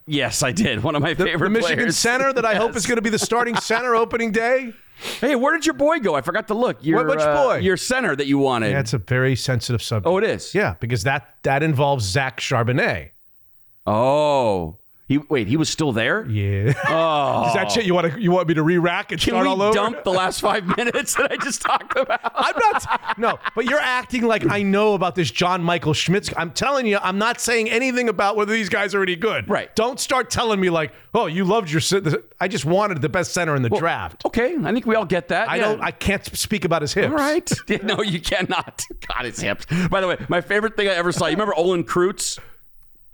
yes, 0.06 0.42
I 0.42 0.52
did. 0.52 0.82
One 0.82 0.96
of 0.96 1.02
my 1.02 1.14
the, 1.14 1.24
favorite 1.24 1.48
the 1.48 1.54
Michigan 1.54 1.76
players. 1.78 1.96
center 1.98 2.32
that 2.32 2.44
I 2.44 2.54
hope 2.56 2.74
is 2.76 2.86
going 2.86 2.96
to 2.96 3.02
be 3.02 3.10
the 3.10 3.18
starting 3.18 3.56
center 3.56 3.94
opening 3.94 4.32
day? 4.32 4.72
Hey, 5.20 5.34
where 5.34 5.52
did 5.52 5.66
your 5.66 5.74
boy 5.74 5.98
go? 5.98 6.14
I 6.14 6.20
forgot 6.20 6.48
to 6.48 6.54
look. 6.54 6.84
Your, 6.84 7.04
which 7.06 7.18
uh, 7.18 7.44
boy? 7.44 7.56
Your 7.56 7.76
center 7.76 8.14
that 8.14 8.26
you 8.26 8.38
wanted. 8.38 8.74
That's 8.74 8.92
a 8.92 8.98
very 8.98 9.34
sensitive 9.34 9.82
subject. 9.82 10.06
oh, 10.06 10.18
it 10.18 10.24
is. 10.24 10.54
Yeah, 10.54 10.74
because 10.80 11.02
that 11.04 11.36
that 11.42 11.62
involves 11.62 12.04
Zach 12.04 12.40
Charbonnet. 12.40 13.10
Oh, 13.86 14.78
he 15.06 15.18
wait. 15.18 15.48
He 15.48 15.56
was 15.56 15.68
still 15.68 15.92
there. 15.92 16.24
Yeah. 16.26 16.72
Oh. 16.92 17.46
Is 17.48 17.54
that 17.54 17.72
shit 17.72 17.86
you 17.86 17.94
want 17.94 18.12
to 18.12 18.20
you 18.20 18.30
want 18.30 18.48
me 18.48 18.54
to 18.54 18.62
re-rack 18.62 19.12
and 19.12 19.20
Can 19.20 19.32
start 19.32 19.46
all 19.46 19.62
over? 19.62 19.74
dump 19.74 20.04
the 20.04 20.10
last 20.10 20.40
five 20.40 20.64
minutes 20.76 21.14
that 21.14 21.32
I 21.32 21.36
just 21.36 21.62
talked 21.62 21.96
about? 21.96 22.20
I'm 22.34 22.52
not. 22.58 23.18
No, 23.18 23.38
but 23.54 23.64
you're 23.64 23.80
acting 23.80 24.24
like 24.24 24.48
I 24.50 24.62
know 24.62 24.94
about 24.94 25.14
this 25.14 25.30
John 25.30 25.62
Michael 25.62 25.94
Schmitz. 25.94 26.30
I'm 26.36 26.50
telling 26.50 26.86
you, 26.86 26.98
I'm 27.00 27.18
not 27.18 27.40
saying 27.40 27.70
anything 27.70 28.08
about 28.08 28.36
whether 28.36 28.52
these 28.52 28.68
guys 28.68 28.94
are 28.94 29.02
any 29.02 29.16
good. 29.16 29.48
Right. 29.48 29.74
Don't 29.74 29.98
start 29.98 30.30
telling 30.30 30.60
me 30.60 30.70
like, 30.70 30.92
oh, 31.14 31.26
you 31.26 31.44
loved 31.44 31.70
your. 31.70 31.80
I 32.40 32.48
just 32.48 32.64
wanted 32.64 33.00
the 33.00 33.08
best 33.08 33.32
center 33.32 33.56
in 33.56 33.62
the 33.62 33.70
draft. 33.70 34.24
Okay, 34.26 34.56
I 34.62 34.72
think 34.72 34.86
we 34.86 34.94
all 34.94 35.06
get 35.06 35.28
that. 35.28 35.48
I 35.48 35.56
yeah. 35.56 35.62
don't. 35.62 35.80
I 35.80 35.92
can't 35.92 36.24
speak 36.36 36.64
about 36.64 36.82
his 36.82 36.92
hips. 36.92 37.10
All 37.10 37.16
right. 37.18 37.50
No, 37.82 38.02
you 38.02 38.20
cannot. 38.20 38.82
God, 39.08 39.24
his 39.24 39.40
hips. 39.40 39.66
By 39.88 40.00
the 40.00 40.06
way, 40.06 40.16
my 40.28 40.40
favorite 40.40 40.76
thing 40.76 40.88
I 40.88 40.92
ever 40.92 41.10
saw. 41.10 41.26
You 41.26 41.32
remember 41.32 41.54
Olin 41.54 41.84
Kreutz? 41.84 42.38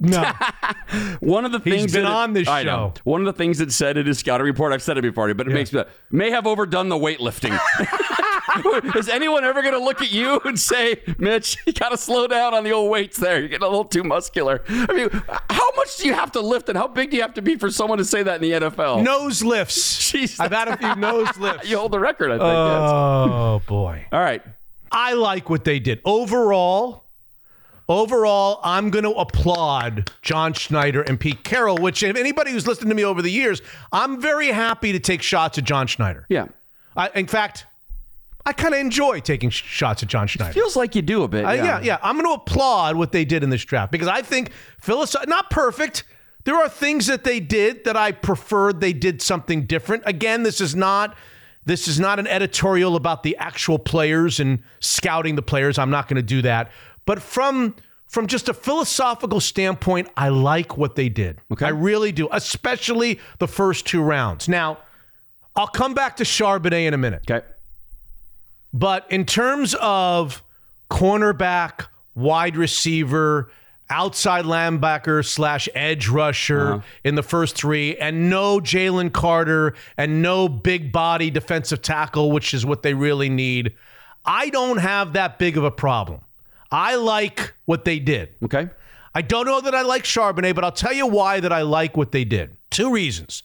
No. 0.00 0.22
One 1.20 1.44
of 1.44 1.52
the 1.52 1.58
things 1.60 1.92
been 1.92 2.04
that 2.04 2.08
it- 2.10 2.14
on 2.14 2.32
this 2.32 2.46
I 2.48 2.62
know. 2.62 2.92
show. 2.96 3.02
One 3.04 3.20
of 3.20 3.26
the 3.26 3.32
things 3.32 3.58
that 3.58 3.72
said 3.72 3.96
in 3.96 4.06
his 4.06 4.18
scouting 4.18 4.46
report. 4.46 4.72
I've 4.72 4.82
said 4.82 4.96
it 4.98 5.02
before, 5.02 5.32
but 5.34 5.46
it 5.48 5.52
makes 5.52 5.72
me 5.72 5.82
may 6.10 6.30
have 6.30 6.46
overdone 6.46 6.88
the 6.88 6.96
weightlifting. 6.96 7.58
Is 8.96 9.08
anyone 9.08 9.44
ever 9.44 9.60
going 9.60 9.74
to 9.74 9.80
look 9.80 10.00
at 10.00 10.10
you 10.10 10.40
and 10.44 10.58
say, 10.58 11.00
Mitch, 11.18 11.58
you 11.66 11.72
got 11.72 11.90
to 11.90 11.96
slow 11.98 12.26
down 12.26 12.54
on 12.54 12.64
the 12.64 12.72
old 12.72 12.90
weights 12.90 13.18
there. 13.18 13.38
You're 13.38 13.48
getting 13.48 13.64
a 13.66 13.68
little 13.68 13.84
too 13.84 14.02
muscular. 14.02 14.62
I 14.68 14.92
mean, 14.94 15.10
how 15.50 15.70
much 15.76 15.96
do 15.98 16.06
you 16.06 16.14
have 16.14 16.32
to 16.32 16.40
lift 16.40 16.68
and 16.68 16.76
how 16.78 16.88
big 16.88 17.10
do 17.10 17.16
you 17.16 17.22
have 17.22 17.34
to 17.34 17.42
be 17.42 17.56
for 17.56 17.70
someone 17.70 17.98
to 17.98 18.04
say 18.04 18.22
that 18.22 18.42
in 18.42 18.50
the 18.60 18.68
NFL? 18.70 19.02
Nose 19.04 19.44
lifts. 19.44 19.78
Jeez. 20.12 20.40
I've 20.40 20.50
had 20.52 20.68
a 20.68 20.76
few 20.76 20.94
nose 20.96 21.36
lifts. 21.38 21.68
You 21.68 21.78
hold 21.78 21.92
the 21.92 22.00
record, 22.00 22.30
I 22.30 22.38
think. 22.38 22.42
yes. 22.42 22.90
Oh 22.90 23.62
boy. 23.66 24.06
All 24.12 24.20
right. 24.20 24.42
I 24.90 25.12
like 25.12 25.50
what 25.50 25.64
they 25.64 25.78
did. 25.78 26.00
Overall, 26.04 27.04
overall, 27.88 28.60
I'm 28.62 28.90
going 28.90 29.04
to 29.04 29.12
applaud 29.12 30.10
John 30.22 30.52
Schneider 30.52 31.02
and 31.02 31.18
Pete 31.18 31.42
Carroll, 31.44 31.78
which 31.78 32.02
if 32.02 32.16
anybody 32.16 32.52
who's 32.52 32.66
listened 32.66 32.90
to 32.90 32.94
me 32.94 33.04
over 33.04 33.22
the 33.22 33.30
years, 33.30 33.62
I'm 33.92 34.20
very 34.20 34.48
happy 34.48 34.92
to 34.92 34.98
take 35.00 35.22
shots 35.22 35.58
at 35.58 35.64
John 35.64 35.86
Schneider. 35.86 36.26
Yeah. 36.28 36.46
I, 36.96 37.10
in 37.14 37.26
fact, 37.26 37.66
I 38.44 38.52
kind 38.52 38.74
of 38.74 38.80
enjoy 38.80 39.20
taking 39.20 39.50
sh- 39.50 39.62
shots 39.62 40.02
at 40.02 40.08
John 40.08 40.26
Schneider. 40.26 40.52
Feels 40.52 40.76
like 40.76 40.94
you 40.94 41.02
do 41.02 41.22
a 41.22 41.28
bit. 41.28 41.44
Uh, 41.44 41.52
yeah. 41.52 41.64
yeah, 41.64 41.80
yeah. 41.80 41.98
I'm 42.02 42.16
going 42.16 42.26
to 42.26 42.40
applaud 42.42 42.96
what 42.96 43.12
they 43.12 43.24
did 43.24 43.42
in 43.42 43.50
this 43.50 43.64
draft 43.64 43.92
because 43.92 44.08
I 44.08 44.22
think 44.22 44.52
philosoph- 44.80 45.26
not 45.28 45.50
perfect. 45.50 46.04
There 46.44 46.56
are 46.56 46.68
things 46.68 47.06
that 47.06 47.24
they 47.24 47.40
did 47.40 47.84
that 47.84 47.96
I 47.96 48.12
preferred 48.12 48.80
they 48.80 48.92
did 48.92 49.20
something 49.20 49.66
different. 49.66 50.02
Again, 50.06 50.44
this 50.44 50.60
is 50.60 50.74
not 50.74 51.16
this 51.66 51.86
is 51.86 52.00
not 52.00 52.18
an 52.18 52.26
editorial 52.26 52.96
about 52.96 53.22
the 53.22 53.36
actual 53.36 53.78
players 53.78 54.40
and 54.40 54.62
scouting 54.80 55.34
the 55.36 55.42
players. 55.42 55.78
I'm 55.78 55.90
not 55.90 56.08
going 56.08 56.16
to 56.16 56.22
do 56.22 56.40
that. 56.40 56.72
But 57.08 57.22
from 57.22 57.74
from 58.06 58.26
just 58.26 58.50
a 58.50 58.54
philosophical 58.54 59.40
standpoint, 59.40 60.08
I 60.14 60.28
like 60.28 60.76
what 60.76 60.94
they 60.94 61.08
did. 61.08 61.40
Okay. 61.50 61.64
I 61.64 61.70
really 61.70 62.12
do, 62.12 62.28
especially 62.30 63.18
the 63.38 63.48
first 63.48 63.86
two 63.86 64.02
rounds. 64.02 64.46
Now, 64.46 64.76
I'll 65.56 65.68
come 65.68 65.94
back 65.94 66.16
to 66.16 66.24
Charbonnet 66.24 66.86
in 66.86 66.92
a 66.92 66.98
minute. 66.98 67.22
Okay. 67.30 67.46
But 68.74 69.10
in 69.10 69.24
terms 69.24 69.74
of 69.80 70.42
cornerback, 70.90 71.86
wide 72.14 72.58
receiver, 72.58 73.50
outside 73.88 74.44
linebacker 74.44 75.24
slash 75.24 75.66
edge 75.74 76.08
rusher 76.08 76.74
uh-huh. 76.74 76.82
in 77.04 77.14
the 77.14 77.22
first 77.22 77.56
three, 77.56 77.96
and 77.96 78.28
no 78.28 78.60
Jalen 78.60 79.14
Carter 79.14 79.74
and 79.96 80.20
no 80.20 80.46
big 80.46 80.92
body 80.92 81.30
defensive 81.30 81.80
tackle, 81.80 82.32
which 82.32 82.52
is 82.52 82.66
what 82.66 82.82
they 82.82 82.92
really 82.92 83.30
need, 83.30 83.72
I 84.26 84.50
don't 84.50 84.76
have 84.76 85.14
that 85.14 85.38
big 85.38 85.56
of 85.56 85.64
a 85.64 85.70
problem. 85.70 86.20
I 86.70 86.96
like 86.96 87.54
what 87.64 87.84
they 87.84 87.98
did. 87.98 88.30
Okay. 88.44 88.68
I 89.14 89.22
don't 89.22 89.46
know 89.46 89.60
that 89.60 89.74
I 89.74 89.82
like 89.82 90.04
Charbonnet, 90.04 90.54
but 90.54 90.64
I'll 90.64 90.72
tell 90.72 90.92
you 90.92 91.06
why 91.06 91.40
that 91.40 91.52
I 91.52 91.62
like 91.62 91.96
what 91.96 92.12
they 92.12 92.24
did. 92.24 92.56
Two 92.70 92.92
reasons. 92.92 93.42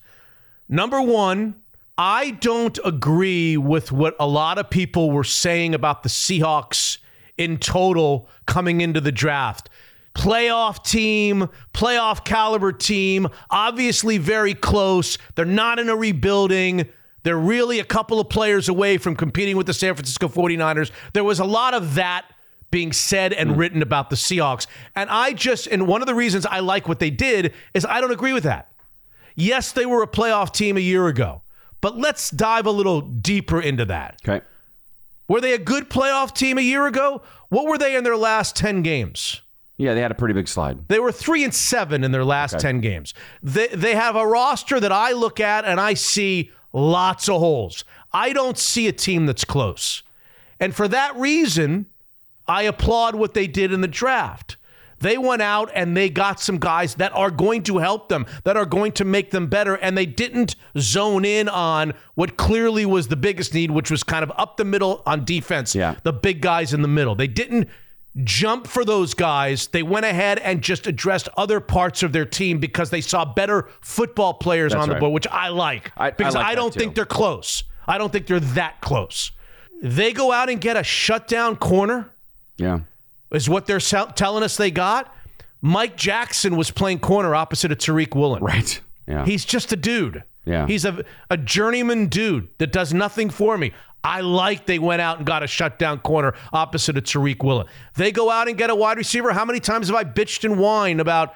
Number 0.67 1.01
one, 1.01 1.55
I 1.97 2.31
don't 2.31 2.77
agree 2.83 3.57
with 3.57 3.91
what 3.91 4.15
a 4.19 4.27
lot 4.27 4.57
of 4.57 4.69
people 4.69 5.11
were 5.11 5.23
saying 5.23 5.73
about 5.73 6.03
the 6.03 6.09
Seahawks 6.09 6.97
in 7.37 7.57
total 7.57 8.29
coming 8.45 8.81
into 8.81 8.99
the 8.99 9.11
draft. 9.11 9.69
Playoff 10.15 10.83
team, 10.83 11.49
playoff 11.73 12.23
caliber 12.23 12.71
team, 12.71 13.27
obviously 13.49 14.17
very 14.17 14.53
close. 14.53 15.17
They're 15.35 15.45
not 15.45 15.79
in 15.79 15.89
a 15.89 15.95
rebuilding. 15.95 16.89
They're 17.23 17.37
really 17.37 17.79
a 17.79 17.85
couple 17.85 18.19
of 18.19 18.29
players 18.29 18.69
away 18.69 18.97
from 18.97 19.15
competing 19.15 19.57
with 19.57 19.65
the 19.65 19.73
San 19.73 19.95
Francisco 19.95 20.27
49ers. 20.27 20.91
There 21.13 21.23
was 21.23 21.39
a 21.39 21.45
lot 21.45 21.73
of 21.73 21.95
that 21.95 22.25
being 22.73 22.91
said 22.91 23.33
and 23.33 23.51
hmm. 23.51 23.57
written 23.57 23.81
about 23.83 24.09
the 24.09 24.15
Seahawks. 24.15 24.65
And 24.95 25.07
I 25.07 25.33
just, 25.33 25.67
and 25.67 25.87
one 25.87 26.01
of 26.01 26.07
the 26.07 26.15
reasons 26.15 26.43
I 26.47 26.59
like 26.59 26.87
what 26.87 26.97
they 26.97 27.11
did 27.11 27.53
is 27.75 27.85
I 27.85 28.01
don't 28.01 28.11
agree 28.11 28.33
with 28.33 28.45
that. 28.45 28.71
Yes, 29.35 29.71
they 29.71 29.85
were 29.85 30.01
a 30.01 30.07
playoff 30.07 30.51
team 30.51 30.75
a 30.75 30.79
year 30.79 31.07
ago, 31.07 31.43
but 31.81 31.99
let's 31.99 32.31
dive 32.31 32.65
a 32.65 32.71
little 32.71 33.01
deeper 33.01 33.61
into 33.61 33.85
that. 33.85 34.19
Okay. 34.27 34.43
Were 35.27 35.39
they 35.39 35.53
a 35.53 35.59
good 35.59 35.87
playoff 35.87 36.33
team 36.33 36.57
a 36.57 36.61
year 36.61 36.87
ago? 36.87 37.21
What 37.49 37.67
were 37.67 37.77
they 37.77 37.95
in 37.95 38.03
their 38.03 38.17
last 38.17 38.55
10 38.55 38.81
games? 38.81 39.41
Yeah, 39.77 39.93
they 39.93 40.01
had 40.01 40.11
a 40.11 40.15
pretty 40.15 40.33
big 40.33 40.47
slide. 40.47 40.87
They 40.87 40.99
were 40.99 41.11
three 41.11 41.43
and 41.43 41.53
seven 41.53 42.03
in 42.03 42.11
their 42.11 42.25
last 42.25 42.59
10 42.59 42.81
games. 42.81 43.13
They, 43.43 43.67
they 43.67 43.93
have 43.93 44.15
a 44.15 44.25
roster 44.25 44.79
that 44.79 44.91
I 44.91 45.11
look 45.11 45.39
at 45.39 45.63
and 45.63 45.79
I 45.79 45.93
see 45.93 46.49
lots 46.73 47.29
of 47.29 47.39
holes. 47.39 47.83
I 48.11 48.33
don't 48.33 48.57
see 48.57 48.87
a 48.87 48.91
team 48.91 49.27
that's 49.27 49.45
close. 49.45 50.01
And 50.59 50.75
for 50.75 50.87
that 50.87 51.15
reason, 51.15 51.85
I 52.47 52.63
applaud 52.63 53.15
what 53.15 53.33
they 53.33 53.47
did 53.47 53.71
in 53.71 53.81
the 53.81 53.87
draft. 53.87 54.57
They 54.99 55.17
went 55.17 55.41
out 55.41 55.69
and 55.75 55.97
they 55.97 56.09
got 56.09 56.39
some 56.39 56.59
guys 56.59 56.95
that 56.95 57.13
are 57.13 57.29
going 57.31 57.63
to 57.63 57.79
help 57.79 58.07
them, 58.07 58.25
that 58.45 58.55
are 58.55 58.65
going 58.65 58.93
to 58.93 59.05
make 59.05 59.31
them 59.31 59.47
better. 59.47 59.75
And 59.75 59.97
they 59.97 60.05
didn't 60.05 60.55
zone 60.77 61.25
in 61.25 61.49
on 61.49 61.93
what 62.15 62.37
clearly 62.37 62.85
was 62.85 63.09
the 63.09 63.17
biggest 63.17 63.53
need, 63.53 63.69
which 63.71 63.91
was 63.91 64.01
kind 64.03 64.23
of 64.23 64.31
up 64.37 64.55
the 64.55 64.63
middle 64.63 65.03
on 65.05 65.25
defense, 65.25 65.75
Yeah. 65.75 65.95
the 66.03 66.13
big 66.13 66.41
guys 66.41 66.73
in 66.73 66.81
the 66.81 66.87
middle. 66.87 67.15
They 67.15 67.27
didn't 67.27 67.67
jump 68.23 68.67
for 68.67 68.85
those 68.85 69.13
guys. 69.13 69.67
They 69.67 69.83
went 69.83 70.05
ahead 70.05 70.39
and 70.39 70.61
just 70.61 70.87
addressed 70.87 71.27
other 71.35 71.59
parts 71.59 72.03
of 72.03 72.13
their 72.13 72.25
team 72.25 72.59
because 72.59 72.89
they 72.89 73.01
saw 73.01 73.25
better 73.25 73.67
football 73.81 74.35
players 74.35 74.71
That's 74.71 74.83
on 74.83 74.87
the 74.87 74.93
right. 74.95 74.99
board, 75.01 75.13
which 75.13 75.27
I 75.27 75.49
like 75.49 75.91
I- 75.97 76.07
I 76.07 76.11
because 76.11 76.35
like 76.35 76.45
I 76.45 76.55
don't 76.55 76.73
think 76.73 76.95
they're 76.95 77.05
close. 77.05 77.63
I 77.87 77.97
don't 77.97 78.11
think 78.13 78.27
they're 78.27 78.39
that 78.39 78.79
close. 78.81 79.31
They 79.81 80.13
go 80.13 80.31
out 80.31 80.49
and 80.49 80.61
get 80.61 80.77
a 80.77 80.83
shutdown 80.83 81.57
corner 81.57 82.11
Yeah. 82.57 82.79
is 83.31 83.49
what 83.49 83.65
they're 83.65 83.79
sell- 83.79 84.07
telling 84.11 84.43
us 84.43 84.57
they 84.57 84.71
got. 84.71 85.13
Mike 85.61 85.95
Jackson 85.95 86.55
was 86.57 86.71
playing 86.71 86.99
corner 86.99 87.33
opposite 87.33 87.71
of 87.71 87.77
Tariq 87.77 88.13
Woolen. 88.15 88.43
Right. 88.43 88.79
Yeah. 89.07 89.25
He's 89.25 89.45
just 89.45 89.71
a 89.71 89.75
dude. 89.75 90.23
Yeah. 90.45 90.67
He's 90.67 90.83
a, 90.85 91.03
a 91.29 91.37
journeyman 91.37 92.07
dude 92.07 92.49
that 92.57 92.71
does 92.71 92.93
nothing 92.93 93.29
for 93.29 93.57
me. 93.57 93.71
I 94.03 94.19
like 94.19 94.65
they 94.65 94.79
went 94.79 95.01
out 95.01 95.17
and 95.17 95.25
got 95.25 95.43
a 95.43 95.47
shutdown 95.47 95.99
corner 95.99 96.33
opposite 96.51 96.97
of 96.97 97.05
Tariq 97.05 97.41
Woolen. 97.41 97.67
They 97.95 98.11
go 98.11 98.29
out 98.29 98.49
and 98.49 98.57
get 98.57 98.69
a 98.69 98.75
wide 98.75 98.97
receiver. 98.97 99.31
How 99.31 99.45
many 99.45 99.61
times 99.61 99.87
have 99.87 99.95
I 99.95 100.03
bitched 100.03 100.43
and 100.43 100.57
whined 100.57 100.99
about 100.99 101.33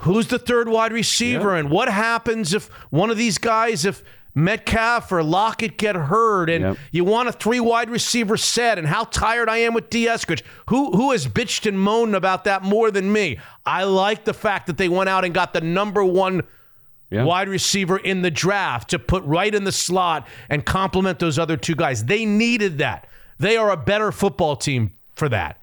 who's 0.00 0.26
the 0.26 0.38
third 0.40 0.68
wide 0.68 0.92
receiver 0.92 1.54
and 1.54 1.70
what 1.70 1.88
happens 1.88 2.52
if 2.52 2.66
one 2.90 3.10
of 3.10 3.16
these 3.16 3.38
guys, 3.38 3.84
if 3.84 4.02
Metcalf 4.36 5.10
or 5.10 5.22
Lockett 5.22 5.78
get 5.78 5.96
hurt 5.96 6.50
and 6.50 6.62
Yep. 6.62 6.76
you 6.92 7.04
want 7.04 7.28
a 7.28 7.32
three 7.32 7.58
wide 7.58 7.88
receiver 7.88 8.36
set 8.36 8.78
and 8.78 8.86
how 8.86 9.04
tired 9.04 9.48
I 9.48 9.56
am 9.58 9.72
with 9.72 9.88
Dee 9.88 10.06
Eskridge. 10.06 10.42
Who, 10.68 10.92
who 10.92 11.12
has 11.12 11.26
bitched 11.26 11.66
and 11.66 11.80
moaned 11.80 12.14
about 12.14 12.44
that 12.44 12.62
more 12.62 12.90
than 12.90 13.10
me? 13.10 13.38
I 13.64 13.84
like 13.84 14.26
the 14.26 14.34
fact 14.34 14.66
that 14.66 14.76
they 14.76 14.90
went 14.90 15.08
out 15.08 15.24
and 15.24 15.32
got 15.32 15.54
the 15.54 15.62
number 15.62 16.04
one 16.04 16.42
Yeah. 17.10 17.24
wide 17.24 17.48
receiver 17.48 17.96
in 17.96 18.20
the 18.20 18.30
draft 18.30 18.90
to 18.90 18.98
put 18.98 19.24
right 19.24 19.54
in 19.54 19.64
the 19.64 19.72
slot 19.72 20.26
and 20.50 20.66
complement 20.66 21.18
those 21.18 21.38
other 21.38 21.56
two 21.56 21.74
guys. 21.74 22.04
They 22.04 22.26
needed 22.26 22.76
that. 22.78 23.06
They 23.38 23.56
are 23.56 23.70
a 23.70 23.76
better 23.76 24.12
football 24.12 24.54
team 24.56 24.92
for 25.14 25.28
that. 25.30 25.58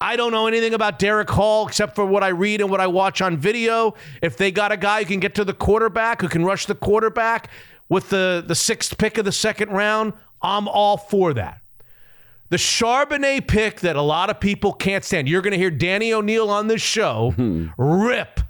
I 0.00 0.14
don't 0.16 0.30
know 0.32 0.46
anything 0.46 0.74
about 0.74 0.98
Derick 1.00 1.28
Hall 1.28 1.66
except 1.66 1.96
for 1.96 2.04
what 2.06 2.22
I 2.22 2.28
read 2.28 2.60
and 2.60 2.70
what 2.70 2.80
I 2.80 2.86
watch 2.86 3.20
on 3.20 3.36
video. 3.36 3.94
If 4.22 4.36
they 4.36 4.50
got 4.52 4.70
a 4.72 4.76
guy 4.76 5.00
who 5.00 5.06
can 5.06 5.18
get 5.20 5.34
to 5.34 5.44
the 5.44 5.52
quarterback, 5.52 6.20
who 6.20 6.28
can 6.28 6.44
rush 6.44 6.66
the 6.66 6.74
quarterback 6.76 7.50
with 7.88 8.10
the, 8.10 8.44
the 8.46 8.54
sixth 8.54 8.98
pick 8.98 9.18
of 9.18 9.24
the 9.24 9.32
second 9.32 9.70
round, 9.70 10.12
I'm 10.42 10.68
all 10.68 10.96
for 10.96 11.34
that. 11.34 11.60
The 12.50 12.56
Charbonnet 12.56 13.46
pick 13.46 13.80
that 13.80 13.96
a 13.96 14.02
lot 14.02 14.30
of 14.30 14.40
people 14.40 14.72
can't 14.72 15.04
stand. 15.04 15.28
You're 15.28 15.42
going 15.42 15.52
to 15.52 15.58
hear 15.58 15.70
Danny 15.70 16.12
O'Neil 16.12 16.48
on 16.48 16.66
this 16.66 16.80
show 16.80 17.32
hmm. 17.36 17.68
rip 17.76 18.40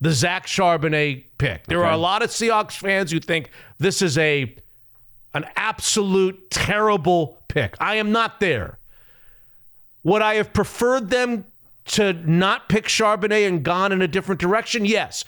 the 0.00 0.12
Zach 0.12 0.46
Charbonnet 0.46 1.24
pick. 1.38 1.66
There 1.66 1.84
are 1.84 1.92
a 1.92 1.96
lot 1.96 2.22
of 2.22 2.30
Seahawks 2.30 2.72
fans 2.72 3.10
who 3.10 3.20
think 3.20 3.50
this 3.78 4.02
is 4.02 4.18
a 4.18 4.54
an 5.32 5.46
absolute 5.56 6.50
terrible 6.50 7.38
pick. 7.48 7.74
I 7.80 7.96
am 7.96 8.12
not 8.12 8.38
there. 8.38 8.78
Would 10.04 10.22
I 10.22 10.34
have 10.34 10.52
preferred 10.52 11.10
them 11.10 11.46
to 11.86 12.12
not 12.12 12.68
pick 12.68 12.84
Charbonnet 12.84 13.48
and 13.48 13.64
gone 13.64 13.90
in 13.90 14.02
a 14.02 14.06
different 14.06 14.40
direction? 14.40 14.84
Yes. 14.84 15.24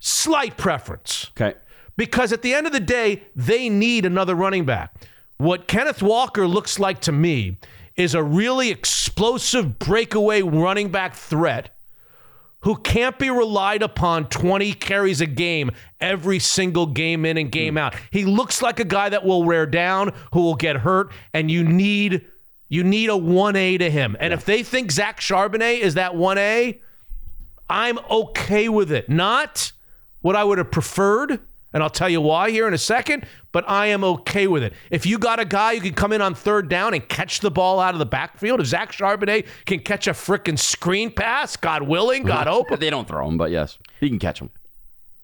Slight 0.00 0.56
preference 0.56 1.30
Okay. 1.36 1.56
Because 1.96 2.32
at 2.32 2.42
the 2.42 2.54
end 2.54 2.66
of 2.66 2.72
the 2.72 2.80
day, 2.80 3.22
they 3.34 3.68
need 3.68 4.04
another 4.04 4.34
running 4.34 4.64
back. 4.64 4.94
What 5.38 5.68
Kenneth 5.68 6.02
Walker 6.02 6.46
looks 6.46 6.78
like 6.78 7.00
to 7.02 7.12
me 7.12 7.58
is 7.96 8.14
a 8.14 8.22
really 8.22 8.70
explosive 8.70 9.78
breakaway 9.78 10.42
running 10.42 10.90
back 10.90 11.14
threat 11.14 11.76
who 12.60 12.76
can't 12.76 13.18
be 13.18 13.30
relied 13.30 13.82
upon 13.82 14.28
20 14.28 14.72
carries 14.72 15.20
a 15.20 15.26
game 15.26 15.70
every 16.00 16.38
single 16.38 16.86
game 16.86 17.24
in 17.24 17.36
and 17.38 17.52
game 17.52 17.74
hmm. 17.74 17.78
out. 17.78 17.94
He 18.10 18.24
looks 18.24 18.60
like 18.60 18.80
a 18.80 18.84
guy 18.84 19.08
that 19.08 19.24
will 19.24 19.44
wear 19.44 19.66
down, 19.66 20.12
who 20.32 20.42
will 20.42 20.56
get 20.56 20.76
hurt, 20.76 21.10
and 21.32 21.50
you 21.50 21.64
need 21.64 22.26
you 22.68 22.82
need 22.82 23.08
a 23.08 23.12
1A 23.12 23.78
to 23.78 23.88
him. 23.88 24.16
And 24.18 24.32
if 24.32 24.44
they 24.44 24.64
think 24.64 24.90
Zach 24.90 25.20
Charbonnet 25.20 25.78
is 25.78 25.94
that 25.94 26.14
1A, 26.14 26.80
I'm 27.70 28.00
okay 28.10 28.68
with 28.68 28.90
it. 28.90 29.08
Not 29.08 29.70
what 30.20 30.34
I 30.34 30.42
would 30.42 30.58
have 30.58 30.72
preferred, 30.72 31.38
and 31.72 31.82
I'll 31.82 31.90
tell 31.90 32.08
you 32.08 32.20
why 32.20 32.50
here 32.50 32.66
in 32.66 32.74
a 32.74 32.78
second, 32.78 33.26
but 33.52 33.68
I 33.68 33.86
am 33.86 34.04
okay 34.04 34.46
with 34.46 34.62
it. 34.62 34.72
If 34.90 35.04
you 35.04 35.18
got 35.18 35.40
a 35.40 35.44
guy 35.44 35.74
who 35.76 35.80
can 35.82 35.94
come 35.94 36.12
in 36.12 36.22
on 36.22 36.34
third 36.34 36.68
down 36.68 36.94
and 36.94 37.06
catch 37.08 37.40
the 37.40 37.50
ball 37.50 37.80
out 37.80 37.94
of 37.94 37.98
the 37.98 38.06
backfield, 38.06 38.60
if 38.60 38.66
Zach 38.66 38.92
Charbonnet 38.92 39.46
can 39.66 39.80
catch 39.80 40.06
a 40.06 40.12
frickin' 40.12 40.58
screen 40.58 41.10
pass, 41.10 41.56
God 41.56 41.82
willing, 41.82 42.22
God 42.22 42.48
open, 42.48 42.80
They 42.80 42.90
don't 42.90 43.06
throw 43.06 43.28
him, 43.28 43.36
but 43.36 43.50
yes, 43.50 43.78
he 44.00 44.08
can 44.08 44.18
catch 44.18 44.38
them. 44.38 44.50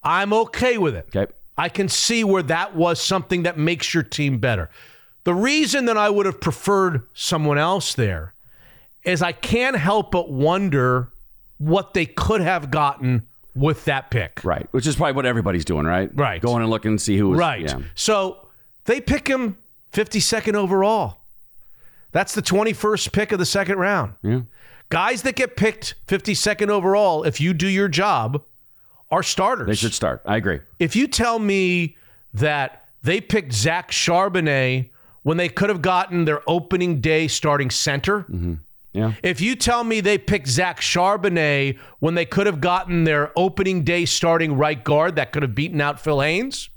I'm 0.02 0.32
okay 0.32 0.78
with 0.78 0.94
it. 0.96 1.06
Okay. 1.14 1.32
I 1.56 1.68
can 1.68 1.88
see 1.88 2.24
where 2.24 2.42
that 2.44 2.74
was 2.74 3.00
something 3.00 3.44
that 3.44 3.58
makes 3.58 3.94
your 3.94 4.02
team 4.02 4.38
better. 4.38 4.70
The 5.24 5.34
reason 5.34 5.84
that 5.84 5.96
I 5.96 6.10
would 6.10 6.26
have 6.26 6.40
preferred 6.40 7.06
someone 7.14 7.58
else 7.58 7.94
there 7.94 8.34
is 9.04 9.22
I 9.22 9.32
can't 9.32 9.76
help 9.76 10.10
but 10.10 10.30
wonder 10.30 11.12
what 11.58 11.94
they 11.94 12.06
could 12.06 12.40
have 12.40 12.70
gotten 12.70 13.28
with 13.54 13.84
that 13.84 14.10
pick. 14.10 14.40
Right. 14.44 14.66
Which 14.70 14.86
is 14.86 14.96
probably 14.96 15.12
what 15.14 15.26
everybody's 15.26 15.64
doing, 15.64 15.86
right? 15.86 16.10
Right. 16.14 16.40
Going 16.40 16.62
and 16.62 16.70
looking 16.70 16.92
and 16.92 17.00
see 17.00 17.16
who 17.16 17.30
was 17.30 17.38
Right. 17.38 17.62
Yeah. 17.62 17.80
So 17.94 18.48
they 18.84 19.00
pick 19.00 19.28
him 19.28 19.56
52nd 19.92 20.54
overall. 20.54 21.18
That's 22.12 22.34
the 22.34 22.42
21st 22.42 23.12
pick 23.12 23.32
of 23.32 23.38
the 23.38 23.46
second 23.46 23.78
round. 23.78 24.14
Yeah. 24.22 24.42
Guys 24.90 25.22
that 25.22 25.36
get 25.36 25.56
picked 25.56 25.94
52nd 26.06 26.68
overall, 26.68 27.24
if 27.24 27.40
you 27.40 27.54
do 27.54 27.66
your 27.66 27.88
job, 27.88 28.42
are 29.10 29.22
starters. 29.22 29.66
They 29.66 29.74
should 29.74 29.94
start. 29.94 30.22
I 30.24 30.36
agree. 30.36 30.60
if 30.78 30.96
you 30.96 31.06
tell 31.06 31.38
me 31.38 31.96
that 32.34 32.86
they 33.02 33.20
picked 33.20 33.52
Zach 33.52 33.90
Charbonnet 33.90 34.90
when 35.22 35.36
they 35.36 35.48
could 35.48 35.68
have 35.68 35.82
gotten 35.82 36.24
their 36.24 36.40
opening 36.48 37.00
day 37.00 37.28
starting 37.28 37.70
center, 37.70 38.20
mm-hmm. 38.22 38.54
Yeah. 38.92 39.14
if 39.22 39.40
you 39.40 39.56
tell 39.56 39.84
me 39.84 40.00
they 40.00 40.18
picked 40.18 40.48
Zach 40.48 40.80
Charbonnet 40.80 41.78
when 42.00 42.14
they 42.14 42.26
could 42.26 42.46
have 42.46 42.60
gotten 42.60 43.04
their 43.04 43.32
opening 43.36 43.84
day 43.84 44.04
starting 44.04 44.58
right 44.58 44.82
guard 44.82 45.16
that 45.16 45.32
could 45.32 45.42
have 45.42 45.54
beaten 45.54 45.80
out 45.80 45.98
Phil 45.98 46.20
Haynes, 46.20 46.68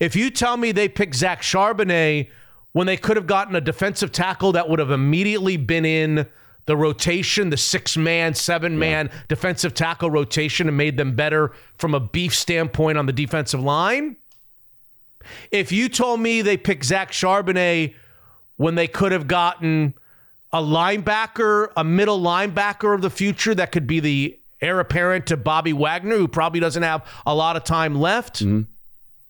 if 0.00 0.16
you 0.16 0.30
tell 0.30 0.56
me 0.56 0.72
they 0.72 0.88
picked 0.88 1.16
Zach 1.16 1.42
Charbonnet 1.42 2.28
when 2.72 2.86
they 2.86 2.96
could 2.96 3.16
have 3.16 3.26
gotten 3.26 3.54
a 3.54 3.60
defensive 3.60 4.10
tackle 4.10 4.52
that 4.52 4.68
would 4.68 4.78
have 4.78 4.90
immediately 4.90 5.56
been 5.56 5.84
in 5.84 6.26
the 6.66 6.76
rotation, 6.76 7.50
the 7.50 7.56
six 7.56 7.96
man, 7.96 8.34
seven 8.34 8.78
man 8.78 9.10
defensive 9.28 9.74
tackle 9.74 10.10
rotation, 10.10 10.68
and 10.68 10.76
made 10.76 10.96
them 10.96 11.14
better 11.14 11.52
from 11.76 11.94
a 11.94 12.00
beef 12.00 12.34
standpoint 12.34 12.98
on 12.98 13.06
the 13.06 13.12
defensive 13.12 13.62
line. 13.62 14.16
If 15.50 15.72
you 15.72 15.88
told 15.88 16.20
me 16.20 16.42
they 16.42 16.56
picked 16.56 16.84
Zach 16.84 17.12
Charbonnet 17.12 17.94
when 18.56 18.74
they 18.74 18.86
could 18.86 19.12
have 19.12 19.26
gotten 19.26 19.94
a 20.54 20.62
linebacker, 20.62 21.68
a 21.76 21.82
middle 21.84 22.20
linebacker 22.20 22.94
of 22.94 23.02
the 23.02 23.10
future 23.10 23.54
that 23.56 23.72
could 23.72 23.86
be 23.86 23.98
the 24.00 24.38
heir 24.60 24.78
apparent 24.80 25.26
to 25.26 25.36
Bobby 25.36 25.72
Wagner, 25.72 26.16
who 26.16 26.28
probably 26.28 26.60
doesn't 26.60 26.84
have 26.84 27.04
a 27.26 27.34
lot 27.34 27.56
of 27.56 27.64
time 27.64 27.96
left. 27.96 28.36
Mm-hmm. 28.36 28.62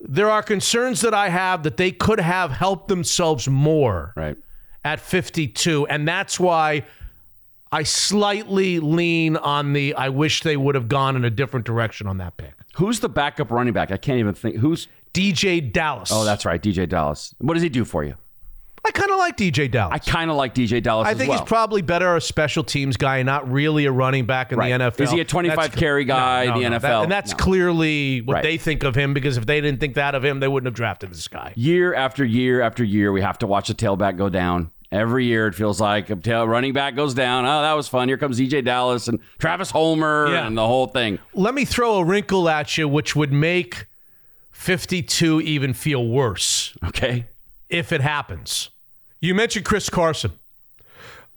There 0.00 0.30
are 0.30 0.42
concerns 0.42 1.00
that 1.00 1.14
I 1.14 1.30
have 1.30 1.62
that 1.62 1.78
they 1.78 1.90
could 1.90 2.20
have 2.20 2.50
helped 2.50 2.88
themselves 2.88 3.48
more 3.48 4.12
Right. 4.16 4.36
at 4.84 5.00
52. 5.00 5.86
And 5.86 6.06
that's 6.06 6.38
why 6.38 6.84
I 7.72 7.84
slightly 7.84 8.78
lean 8.80 9.36
on 9.38 9.72
the 9.72 9.94
I 9.94 10.10
wish 10.10 10.42
they 10.42 10.58
would 10.58 10.74
have 10.74 10.88
gone 10.88 11.16
in 11.16 11.24
a 11.24 11.30
different 11.30 11.64
direction 11.64 12.06
on 12.06 12.18
that 12.18 12.36
pick. 12.36 12.52
Who's 12.76 13.00
the 13.00 13.08
backup 13.08 13.50
running 13.50 13.72
back? 13.72 13.90
I 13.90 13.96
can't 13.96 14.18
even 14.18 14.34
think. 14.34 14.56
Who's? 14.56 14.88
DJ 15.14 15.72
Dallas. 15.72 16.10
Oh, 16.12 16.24
that's 16.24 16.44
right. 16.44 16.60
DJ 16.62 16.86
Dallas. 16.88 17.34
What 17.38 17.54
does 17.54 17.62
he 17.62 17.68
do 17.70 17.84
for 17.86 18.04
you? 18.04 18.14
I 18.86 18.90
kind 18.90 19.10
of 19.10 19.16
like 19.16 19.36
DJ 19.36 19.70
Dallas. 19.70 19.94
I 19.94 19.98
kind 19.98 20.30
of 20.30 20.36
like 20.36 20.54
DJ 20.54 20.82
Dallas 20.82 21.08
I 21.08 21.14
think 21.14 21.30
well. 21.30 21.38
he's 21.38 21.48
probably 21.48 21.80
better 21.82 22.16
a 22.16 22.20
special 22.20 22.62
teams 22.62 22.96
guy, 22.98 23.16
and 23.18 23.26
not 23.26 23.50
really 23.50 23.86
a 23.86 23.92
running 23.92 24.26
back 24.26 24.52
in 24.52 24.58
Right. 24.58 24.68
the 24.76 24.84
NFL. 24.84 25.00
Is 25.04 25.10
he 25.10 25.20
a 25.20 25.24
25 25.24 25.74
carry 25.74 26.04
guy 26.04 26.42
in 26.44 26.54
the 26.54 26.64
NFL? 26.66 26.80
That- 26.80 27.02
and 27.04 27.12
that's 27.12 27.30
No. 27.32 27.36
clearly 27.38 28.20
what 28.20 28.34
Right. 28.34 28.42
they 28.42 28.56
think 28.58 28.84
of 28.84 28.94
him 28.94 29.14
because 29.14 29.36
if 29.38 29.46
they 29.46 29.60
didn't 29.60 29.80
think 29.80 29.94
that 29.94 30.14
of 30.14 30.24
him, 30.24 30.40
they 30.40 30.48
wouldn't 30.48 30.66
have 30.66 30.74
drafted 30.74 31.10
this 31.10 31.28
guy. 31.28 31.52
year 31.56 31.94
after 31.94 32.24
year 32.24 32.60
after 32.60 32.84
year, 32.84 33.10
we 33.10 33.22
have 33.22 33.38
to 33.38 33.46
watch 33.46 33.68
the 33.68 33.74
tailback 33.74 34.16
go 34.18 34.28
down. 34.28 34.70
Every 34.92 35.24
year, 35.24 35.48
it 35.48 35.54
feels 35.56 35.80
like 35.80 36.08
a 36.10 36.14
tail 36.16 36.46
running 36.46 36.72
back 36.72 36.94
goes 36.94 37.14
down. 37.14 37.46
Oh, 37.46 37.62
that 37.62 37.72
was 37.72 37.88
fun. 37.88 38.06
Here 38.08 38.16
comes 38.18 38.38
DJ 38.38 38.62
Dallas 38.62 39.08
and 39.08 39.18
Travis 39.38 39.70
Homer 39.72 40.28
Yeah. 40.30 40.46
and 40.46 40.56
the 40.56 40.66
whole 40.66 40.86
thing. 40.86 41.18
Let 41.32 41.52
me 41.54 41.64
throw 41.64 41.96
a 41.96 42.04
wrinkle 42.04 42.48
at 42.48 42.76
you, 42.78 42.86
which 42.86 43.16
would 43.16 43.32
make 43.32 43.86
52 44.52 45.40
even 45.40 45.72
feel 45.72 46.06
worse 46.06 46.74
Okay. 46.84 47.26
if 47.68 47.92
it 47.92 48.02
happens. 48.02 48.70
You 49.24 49.34
mentioned 49.34 49.64
Chris 49.64 49.88
Carson. 49.88 50.32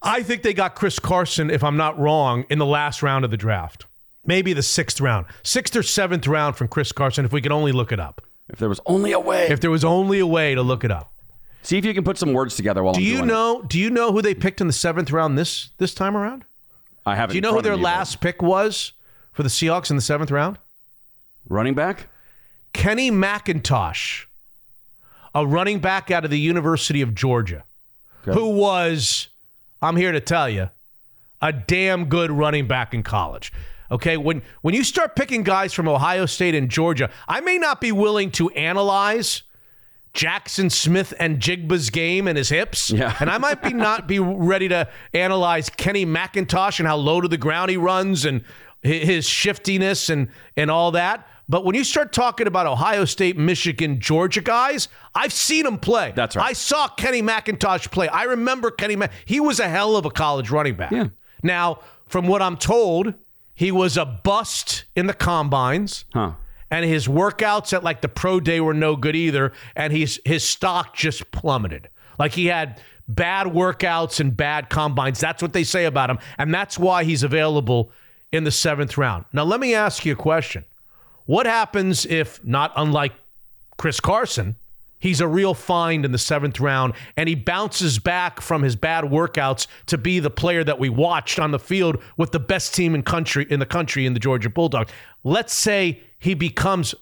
I 0.02 0.22
think 0.22 0.42
they 0.42 0.54
got 0.54 0.76
Chris 0.76 1.00
Carson, 1.00 1.50
if 1.50 1.64
I'm 1.64 1.78
not 1.78 1.98
wrong, 1.98 2.46
in 2.50 2.60
the 2.60 2.66
last 2.66 3.02
round 3.02 3.24
of 3.24 3.32
the 3.32 3.38
draft. 3.38 3.86
Maybe 4.26 4.52
the 4.52 4.62
sixth 4.62 5.00
round, 5.00 5.26
sixth 5.42 5.74
or 5.74 5.84
seventh 5.84 6.28
round 6.28 6.58
from 6.58 6.68
Chris 6.68 6.92
Carson, 6.92 7.24
if 7.24 7.32
we 7.32 7.42
could 7.42 7.54
only 7.54 7.72
look 7.72 7.94
it 7.94 8.00
up. 8.00 8.22
If 8.50 8.60
there 8.60 8.68
was 8.68 8.82
only 8.86 9.14
a 9.14 9.20
way. 9.20 9.48
If 9.48 9.62
there 9.62 9.72
was 9.72 9.86
only 9.86 10.20
a 10.20 10.28
way 10.28 10.54
to 10.54 10.62
look 10.62 10.84
it 10.84 10.92
up. 10.92 11.14
See 11.62 11.78
if 11.78 11.86
you 11.86 11.94
can 11.94 12.04
put 12.04 12.18
some 12.18 12.34
words 12.34 12.58
together 12.58 12.84
while 12.84 12.94
Do 12.94 13.00
I'm 13.00 13.06
you 13.06 13.12
doing 13.14 13.24
it. 13.24 13.28
know? 13.28 13.62
Do 13.62 13.80
you 13.80 13.90
know 13.90 14.12
who 14.12 14.22
they 14.22 14.36
picked 14.36 14.60
in 14.60 14.68
the 14.68 14.74
seventh 14.74 15.10
round 15.12 15.38
this 15.38 15.70
this 15.78 15.94
time 15.94 16.18
around? 16.18 16.44
I 17.06 17.16
haven't. 17.16 17.32
Do 17.32 17.38
you 17.38 17.42
know 17.42 17.54
who 17.54 17.62
their 17.62 17.78
last 17.78 18.20
pick 18.20 18.42
was 18.42 18.92
for 19.32 19.44
the 19.44 19.50
Seahawks 19.50 19.90
in 19.90 19.96
the 19.96 20.02
seventh 20.02 20.30
round? 20.30 20.60
running 21.48 21.74
back? 21.74 22.08
Kenny 22.74 23.10
McIntosh, 23.10 24.26
a 25.34 25.48
running 25.48 25.80
back 25.80 26.12
out 26.12 26.26
of 26.26 26.32
the 26.32 26.40
University 26.40 27.02
of 27.02 27.16
Georgia, 27.16 27.64
who 28.34 28.50
was, 28.50 29.30
I'm 29.82 29.96
here 29.96 30.12
to 30.12 30.20
tell 30.20 30.50
you, 30.50 30.70
a 31.42 31.54
damn 31.54 32.06
good 32.06 32.32
running 32.32 32.68
back 32.68 32.94
in 32.94 33.04
college. 33.04 33.54
Okay, 33.90 34.18
when 34.18 34.42
when 34.62 34.76
you 34.76 34.84
start 34.84 35.16
picking 35.16 35.44
guys 35.44 35.74
from 35.74 35.88
Ohio 35.88 36.26
State 36.26 36.56
and 36.56 36.70
Georgia, 36.70 37.10
I 37.28 37.40
may 37.40 37.58
not 37.58 37.80
be 37.80 37.92
willing 37.92 38.32
to 38.32 38.50
analyze 38.50 39.44
Jaxon 40.14 40.72
Smith-Njigba's 40.72 41.90
game 41.90 42.28
and 42.28 42.38
his 42.38 42.50
hips. 42.50 42.90
Yeah. 42.90 43.16
And 43.20 43.30
I 43.30 43.38
might 43.38 43.62
be 43.62 43.72
not 43.72 44.08
be 44.08 44.20
ready 44.20 44.68
to 44.70 44.90
analyze 45.14 45.70
Kenny 45.70 46.06
McIntosh 46.06 46.80
and 46.80 46.88
how 46.88 46.98
low 46.98 47.22
to 47.22 47.28
the 47.28 47.38
ground 47.38 47.70
he 47.70 47.78
runs 47.78 48.26
and 48.26 48.44
his 48.82 49.28
shiftiness 49.28 50.10
and 50.10 50.30
and 50.58 50.70
all 50.70 50.92
that. 50.92 51.28
But 51.50 51.64
when 51.64 51.76
you 51.76 51.84
start 51.84 52.12
talking 52.12 52.46
about 52.48 52.68
Ohio 52.68 53.06
State, 53.06 53.38
Michigan, 53.38 54.00
Georgia 54.02 54.42
guys, 54.42 54.90
I've 55.16 55.32
seen 55.32 55.64
them 55.64 55.78
play. 55.78 56.12
That's 56.16 56.36
right. 56.36 56.48
I 56.50 56.54
saw 56.54 56.88
Kenny 56.90 57.22
McIntosh 57.22 57.90
play. 57.90 58.08
I 58.10 58.24
remember 58.24 58.70
Kenny. 58.70 58.96
Mac- 58.98 59.12
he 59.26 59.40
was 59.40 59.60
a 59.62 59.68
hell 59.70 59.96
of 59.96 60.06
a 60.06 60.10
college 60.10 60.50
running 60.52 60.76
back. 60.76 60.92
Yeah. 60.92 61.08
Now, 61.44 61.80
from 62.08 62.28
what 62.28 62.42
I'm 62.42 62.58
told, 62.58 63.14
he 63.56 63.72
was 63.72 63.96
a 63.98 64.06
bust 64.06 64.84
in 64.96 65.08
the 65.08 65.14
combines 65.14 66.04
Huh. 66.14 66.34
and 66.70 66.84
his 66.84 67.08
workouts 67.08 67.72
at 67.74 67.84
like 67.84 68.02
the 68.02 68.10
pro 68.10 68.40
day 68.42 68.60
were 68.60 68.74
no 68.74 68.96
good 68.98 69.16
either 69.16 69.54
and 69.76 69.94
he's 69.94 70.20
his 70.26 70.44
stock 70.44 70.96
just 70.96 71.32
plummeted 71.32 71.90
like 72.20 72.34
he 72.34 72.48
had 72.48 72.80
bad 73.08 73.48
workouts 73.48 74.20
and 74.20 74.36
bad 74.38 74.70
combines 74.70 75.20
that's 75.20 75.42
what 75.42 75.54
they 75.54 75.64
say 75.64 75.86
about 75.86 76.10
him 76.10 76.20
and 76.38 76.54
that's 76.54 76.78
why 76.78 77.04
he's 77.04 77.24
available 77.24 77.90
in 78.32 78.44
the 78.44 78.52
seventh 78.52 78.98
round 78.98 79.26
now 79.34 79.44
let 79.44 79.60
me 79.60 79.74
ask 79.74 80.06
you 80.06 80.14
a 80.14 80.16
question 80.16 80.64
what 81.28 81.46
happens 81.46 82.06
if 82.08 82.44
not 82.44 82.72
unlike 82.76 83.14
chris 83.78 84.00
carson 84.00 84.56
he's 85.00 85.22
a 85.22 85.28
real 85.28 85.54
find 85.54 86.04
in 86.06 86.12
the 86.12 86.18
seventh 86.18 86.60
round 86.60 86.92
and 87.16 87.30
he 87.30 87.36
bounces 87.36 88.00
back 88.00 88.42
from 88.42 88.64
his 88.64 88.76
bad 88.76 89.04
workouts 89.04 89.68
to 89.86 89.96
be 89.98 90.20
the 90.20 90.30
player 90.32 90.64
that 90.64 90.80
we 90.80 90.90
watched 90.90 91.38
on 91.40 91.52
the 91.52 91.60
field 91.60 92.02
with 92.18 92.32
the 92.32 92.40
best 92.40 92.74
team 92.74 92.96
in 92.96 93.04
country 93.04 93.46
in 93.52 93.60
the 93.60 93.66
country 93.68 94.08
in 94.08 94.14
the 94.16 94.20
Georgia 94.20 94.50
Bulldogs. 94.50 94.92
Let's 95.24 95.54
say 95.54 96.02
he 96.18 96.34
becomes 96.34 96.96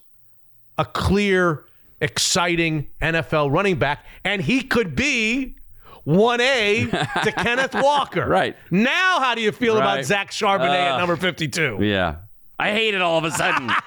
a 0.78 0.84
clear, 0.84 1.64
exciting 2.02 2.88
NFL 3.02 3.50
running 3.50 3.78
back, 3.80 4.06
and 4.26 4.42
he 4.42 4.62
could 4.62 4.94
be 4.94 5.56
1A 6.06 7.24
to 7.24 7.32
Kenneth 7.44 7.74
Walker. 7.76 8.28
Right. 8.28 8.58
Now, 8.72 9.22
how 9.22 9.36
do 9.36 9.42
you 9.42 9.54
feel 9.54 9.78
about 9.78 10.04
Zach 10.04 10.32
Charbonnet 10.32 10.70
at 10.76 10.92
Uh, 10.96 10.98
number 10.98 11.16
52? 11.16 11.78
Yeah. 11.80 12.16
I 12.60 12.72
hate 12.72 12.94
it 12.94 13.02
all 13.02 13.18
of 13.18 13.24
a 13.26 13.32
sudden. 13.32 13.70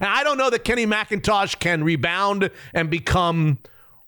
And 0.00 0.10
I 0.10 0.24
don't 0.24 0.36
know 0.36 0.50
that 0.50 0.64
Kenny 0.64 0.84
McIntosh 0.84 1.58
can 1.58 1.82
rebound 1.84 2.50
and 2.74 2.90
become 2.90 3.58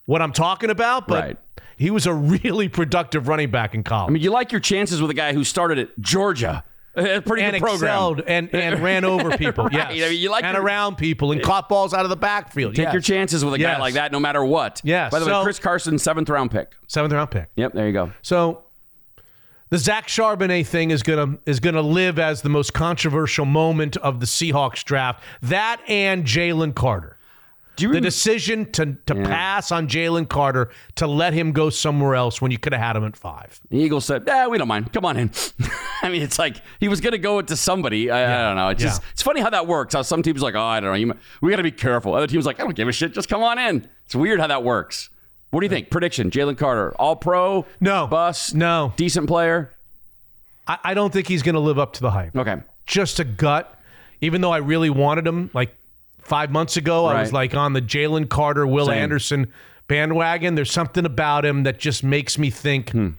what 0.05 0.21
I'm 0.21 0.33
talking 0.33 0.69
about, 0.69 1.07
but 1.07 1.23
Right. 1.23 1.37
he 1.77 1.89
was 1.89 2.05
a 2.05 2.13
really 2.13 2.67
productive 2.67 3.27
running 3.27 3.49
back 3.49 3.73
in 3.73 3.83
college. 3.83 4.09
I 4.09 4.13
mean, 4.13 4.21
you 4.21 4.29
like 4.29 4.51
your 4.51 4.61
chances 4.61 5.01
with 5.01 5.09
a 5.09 5.13
guy 5.15 5.33
who 5.33 5.43
started 5.43 5.79
at 5.79 5.97
Georgia. 5.99 6.63
A 6.95 7.21
pretty 7.21 7.43
and 7.43 7.53
good 7.53 7.61
program. 7.61 7.91
excelled 7.93 8.21
and, 8.27 8.53
and 8.53 8.83
ran 8.83 9.05
over 9.05 9.35
people. 9.37 9.63
Right. 9.65 9.73
Yes. 9.73 10.07
I 10.07 10.09
mean, 10.11 10.19
you 10.19 10.29
like 10.29 10.43
and 10.43 10.53
your- 10.55 10.63
around 10.63 10.97
people 10.97 11.31
and 11.31 11.41
caught 11.41 11.69
balls 11.69 11.93
out 11.93 12.03
of 12.03 12.09
the 12.09 12.17
backfield. 12.17 12.75
Take 12.75 12.85
yes. 12.85 12.93
your 12.93 13.01
chances 13.01 13.45
with 13.45 13.53
a 13.53 13.57
guy 13.57 13.79
like 13.79 13.93
that, 13.93 14.11
no 14.11 14.19
matter 14.19 14.43
what. 14.43 14.81
Yes. 14.83 15.11
By 15.11 15.19
the 15.19 15.25
way, 15.25 15.41
Chris 15.43 15.59
Carson, 15.59 15.97
seventh 15.97 16.29
round 16.29 16.51
pick. 16.51 16.73
Seventh 16.87 17.13
round 17.13 17.31
pick. 17.31 17.49
Yep, 17.55 17.73
there 17.73 17.87
you 17.87 17.93
go. 17.93 18.11
So 18.21 18.63
the 19.69 19.77
Zach 19.77 20.07
Charbonnet 20.07 20.65
thing 20.65 20.91
is 20.91 21.03
gonna 21.03 21.37
is 21.45 21.59
gonna 21.59 21.81
live 21.81 22.19
as 22.19 22.41
the 22.41 22.49
most 22.49 22.73
controversial 22.73 23.45
moment 23.45 23.97
of 23.97 24.19
the 24.19 24.25
Seahawks 24.25 24.83
draft. 24.83 25.23
That 25.41 25.81
and 25.87 26.25
Jalen 26.25 26.75
Carter. 26.75 27.17
Do 27.75 27.87
you 27.87 27.93
The 27.93 28.01
decision 28.01 28.69
to 28.73 28.97
to 29.05 29.15
pass 29.15 29.71
on 29.71 29.87
Jalen 29.87 30.27
Carter 30.27 30.69
to 30.95 31.07
let 31.07 31.31
him 31.31 31.53
go 31.53 31.69
somewhere 31.69 32.13
else 32.13 32.41
when 32.41 32.51
you 32.51 32.57
could 32.57 32.73
have 32.73 32.81
had 32.81 32.97
him 32.97 33.05
at 33.05 33.15
five. 33.15 33.57
The 33.69 33.77
Eagles 33.77 34.03
said, 34.03 34.23
"Yeah, 34.27 34.47
we 34.47 34.57
don't 34.57 34.67
mind. 34.67 34.91
Come 34.91 35.05
on 35.05 35.15
in." 35.15 35.31
I 36.01 36.09
mean, 36.09 36.21
it's 36.21 36.37
like 36.37 36.57
he 36.81 36.89
was 36.89 36.99
going 36.99 37.13
to 37.13 37.17
go 37.17 37.41
to 37.41 37.55
somebody. 37.55 38.11
I, 38.11 38.23
I 38.23 38.47
don't 38.49 38.57
know. 38.57 38.67
It's 38.67 38.81
just 38.81 39.01
it's 39.13 39.21
funny 39.21 39.39
how 39.39 39.49
that 39.51 39.65
works. 39.65 39.93
How 39.93 40.01
some 40.01 40.21
teams 40.21 40.41
are 40.41 40.45
like, 40.45 40.55
"Oh, 40.55 40.61
I 40.61 40.81
don't 40.81 40.89
know. 40.89 40.95
You, 40.95 41.13
we 41.41 41.51
got 41.51 41.57
to 41.57 41.63
be 41.63 41.71
careful." 41.71 42.13
Other 42.15 42.27
teams 42.27 42.45
like, 42.45 42.59
"I 42.59 42.63
don't 42.63 42.75
give 42.75 42.87
a 42.87 42.91
shit. 42.91 43.13
Just 43.13 43.29
come 43.29 43.43
on 43.43 43.57
in." 43.57 43.87
It's 44.05 44.15
weird 44.15 44.41
how 44.41 44.47
that 44.47 44.63
works. 44.63 45.09
What 45.51 45.61
do 45.61 45.65
you 45.65 45.69
think? 45.69 45.89
Prediction: 45.89 46.31
Jalen 46.31 46.57
Carter, 46.57 46.93
All 46.97 47.15
Pro? 47.15 47.65
No. 47.79 48.07
bust. 48.07 48.55
No. 48.55 48.93
decent 48.95 49.27
player. 49.27 49.71
I, 50.67 50.77
I 50.83 50.93
don't 50.93 51.11
think 51.11 51.27
he's 51.27 51.43
gonna 51.43 51.59
live 51.59 51.79
up 51.79 51.93
to 51.93 52.01
the 52.01 52.11
hype. 52.11 52.35
Okay, 52.35 52.57
Just 52.85 53.19
a 53.19 53.23
gut. 53.23 53.75
Even 54.21 54.41
though 54.41 54.51
I 54.51 54.57
really 54.57 54.89
wanted 54.89 55.25
him, 55.25 55.49
like 55.53 55.73
five 56.21 56.51
months 56.51 56.75
ago, 56.77 57.05
I 57.05 57.21
was 57.21 57.31
like 57.31 57.55
on 57.55 57.73
the 57.73 57.81
Jalen 57.81 58.29
Carter, 58.29 58.67
Will 58.67 58.87
Same. 58.87 58.97
Anderson 58.97 59.51
bandwagon. 59.89 60.55
There's 60.55 60.71
something 60.71 61.05
about 61.05 61.45
him 61.45 61.63
that 61.63 61.77
just 61.77 62.01
makes 62.01 62.37
me 62.37 62.49
think 62.49 62.91
hmm. 62.91 63.09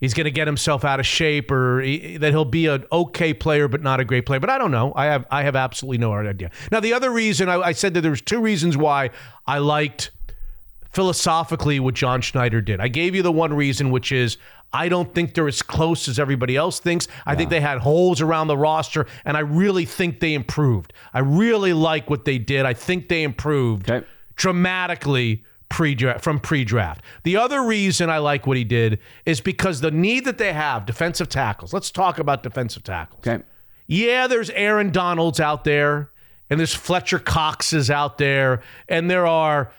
he's 0.00 0.14
going 0.14 0.24
to 0.24 0.32
get 0.32 0.48
himself 0.48 0.84
out 0.84 0.98
of 0.98 1.06
shape 1.06 1.52
or 1.52 1.80
he, 1.80 2.16
that 2.16 2.30
he'll 2.32 2.44
be 2.44 2.66
an 2.66 2.84
okay 2.90 3.32
player 3.32 3.68
but 3.68 3.80
not 3.80 4.00
a 4.00 4.04
great 4.04 4.26
player. 4.26 4.40
But 4.40 4.50
I 4.50 4.58
don't 4.58 4.72
know. 4.72 4.92
I 4.96 5.04
have 5.04 5.26
I 5.30 5.44
have 5.44 5.54
absolutely 5.54 5.98
no 5.98 6.12
idea. 6.12 6.50
Now 6.72 6.80
the 6.80 6.92
other 6.92 7.12
reason 7.12 7.48
I, 7.48 7.60
I 7.60 7.72
said 7.72 7.94
that 7.94 8.00
there 8.00 8.10
was 8.10 8.22
two 8.22 8.40
reasons 8.40 8.76
why 8.76 9.10
I 9.46 9.58
liked 9.58 10.10
philosophically 10.90 11.78
what 11.80 11.94
John 11.94 12.20
Schneider 12.20 12.60
did. 12.60 12.80
I 12.80 12.88
gave 12.88 13.14
you 13.14 13.22
the 13.22 13.32
one 13.32 13.52
reason, 13.54 13.90
which 13.90 14.10
is 14.12 14.36
I 14.72 14.88
don't 14.88 15.14
think 15.14 15.32
they're 15.34 15.48
as 15.48 15.62
close 15.62 16.08
as 16.08 16.18
everybody 16.18 16.54
else 16.56 16.78
thinks. 16.78 17.08
I 17.24 17.34
think 17.34 17.48
they 17.50 17.60
had 17.60 17.78
holes 17.78 18.20
around 18.20 18.48
the 18.48 18.56
roster, 18.56 19.06
and 19.24 19.36
I 19.36 19.40
really 19.40 19.86
think 19.86 20.20
they 20.20 20.34
improved. 20.34 20.92
I 21.14 21.20
really 21.20 21.72
like 21.72 22.10
what 22.10 22.24
they 22.26 22.36
did. 22.38 22.66
I 22.66 22.74
think 22.74 23.08
they 23.08 23.22
improved 23.22 23.90
Okay. 23.90 24.06
dramatically 24.36 25.44
pre-draft 25.70 26.22
from 26.24 26.38
pre-draft. 26.40 27.02
The 27.24 27.36
other 27.36 27.62
reason 27.62 28.08
I 28.10 28.18
like 28.18 28.46
what 28.46 28.56
he 28.56 28.64
did 28.64 28.98
is 29.26 29.40
because 29.40 29.80
the 29.80 29.90
need 29.90 30.24
that 30.24 30.38
they 30.38 30.52
have 30.52 30.86
defensive 30.86 31.28
tackles. 31.28 31.72
Let's 31.72 31.90
talk 31.90 32.18
about 32.18 32.42
defensive 32.42 32.82
tackles. 32.82 33.20
Okay. 33.26 33.42
Yeah, 33.86 34.26
there's 34.26 34.50
Aaron 34.50 34.90
Donalds 34.90 35.40
out 35.40 35.64
there, 35.64 36.10
and 36.50 36.58
there's 36.60 36.74
Fletcher 36.74 37.18
Coxes 37.18 37.90
out 37.90 38.18
there, 38.18 38.62
and 38.88 39.10
there 39.10 39.26
are 39.26 39.72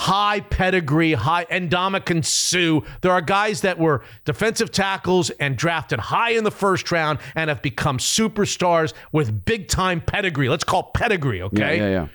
high 0.00 0.40
pedigree, 0.40 1.12
high 1.12 1.44
Ndamukong 1.44 2.24
Suh. 2.24 2.80
There 3.02 3.12
are 3.12 3.20
guys 3.20 3.60
that 3.60 3.78
were 3.78 4.02
defensive 4.24 4.72
tackles 4.72 5.28
and 5.30 5.56
drafted 5.58 5.98
high 5.98 6.30
in 6.30 6.44
the 6.44 6.50
first 6.50 6.90
round 6.90 7.18
and 7.34 7.50
have 7.50 7.60
become 7.60 7.98
superstars 7.98 8.94
with 9.12 9.44
big 9.44 9.68
time 9.68 10.00
pedigree. 10.00 10.48
Let's 10.48 10.64
call 10.64 10.84
pedigree, 10.94 11.38
Yeah, 11.38 11.44
okay? 11.44 11.76
yeah, 11.76 11.88
yeah. 11.90 12.08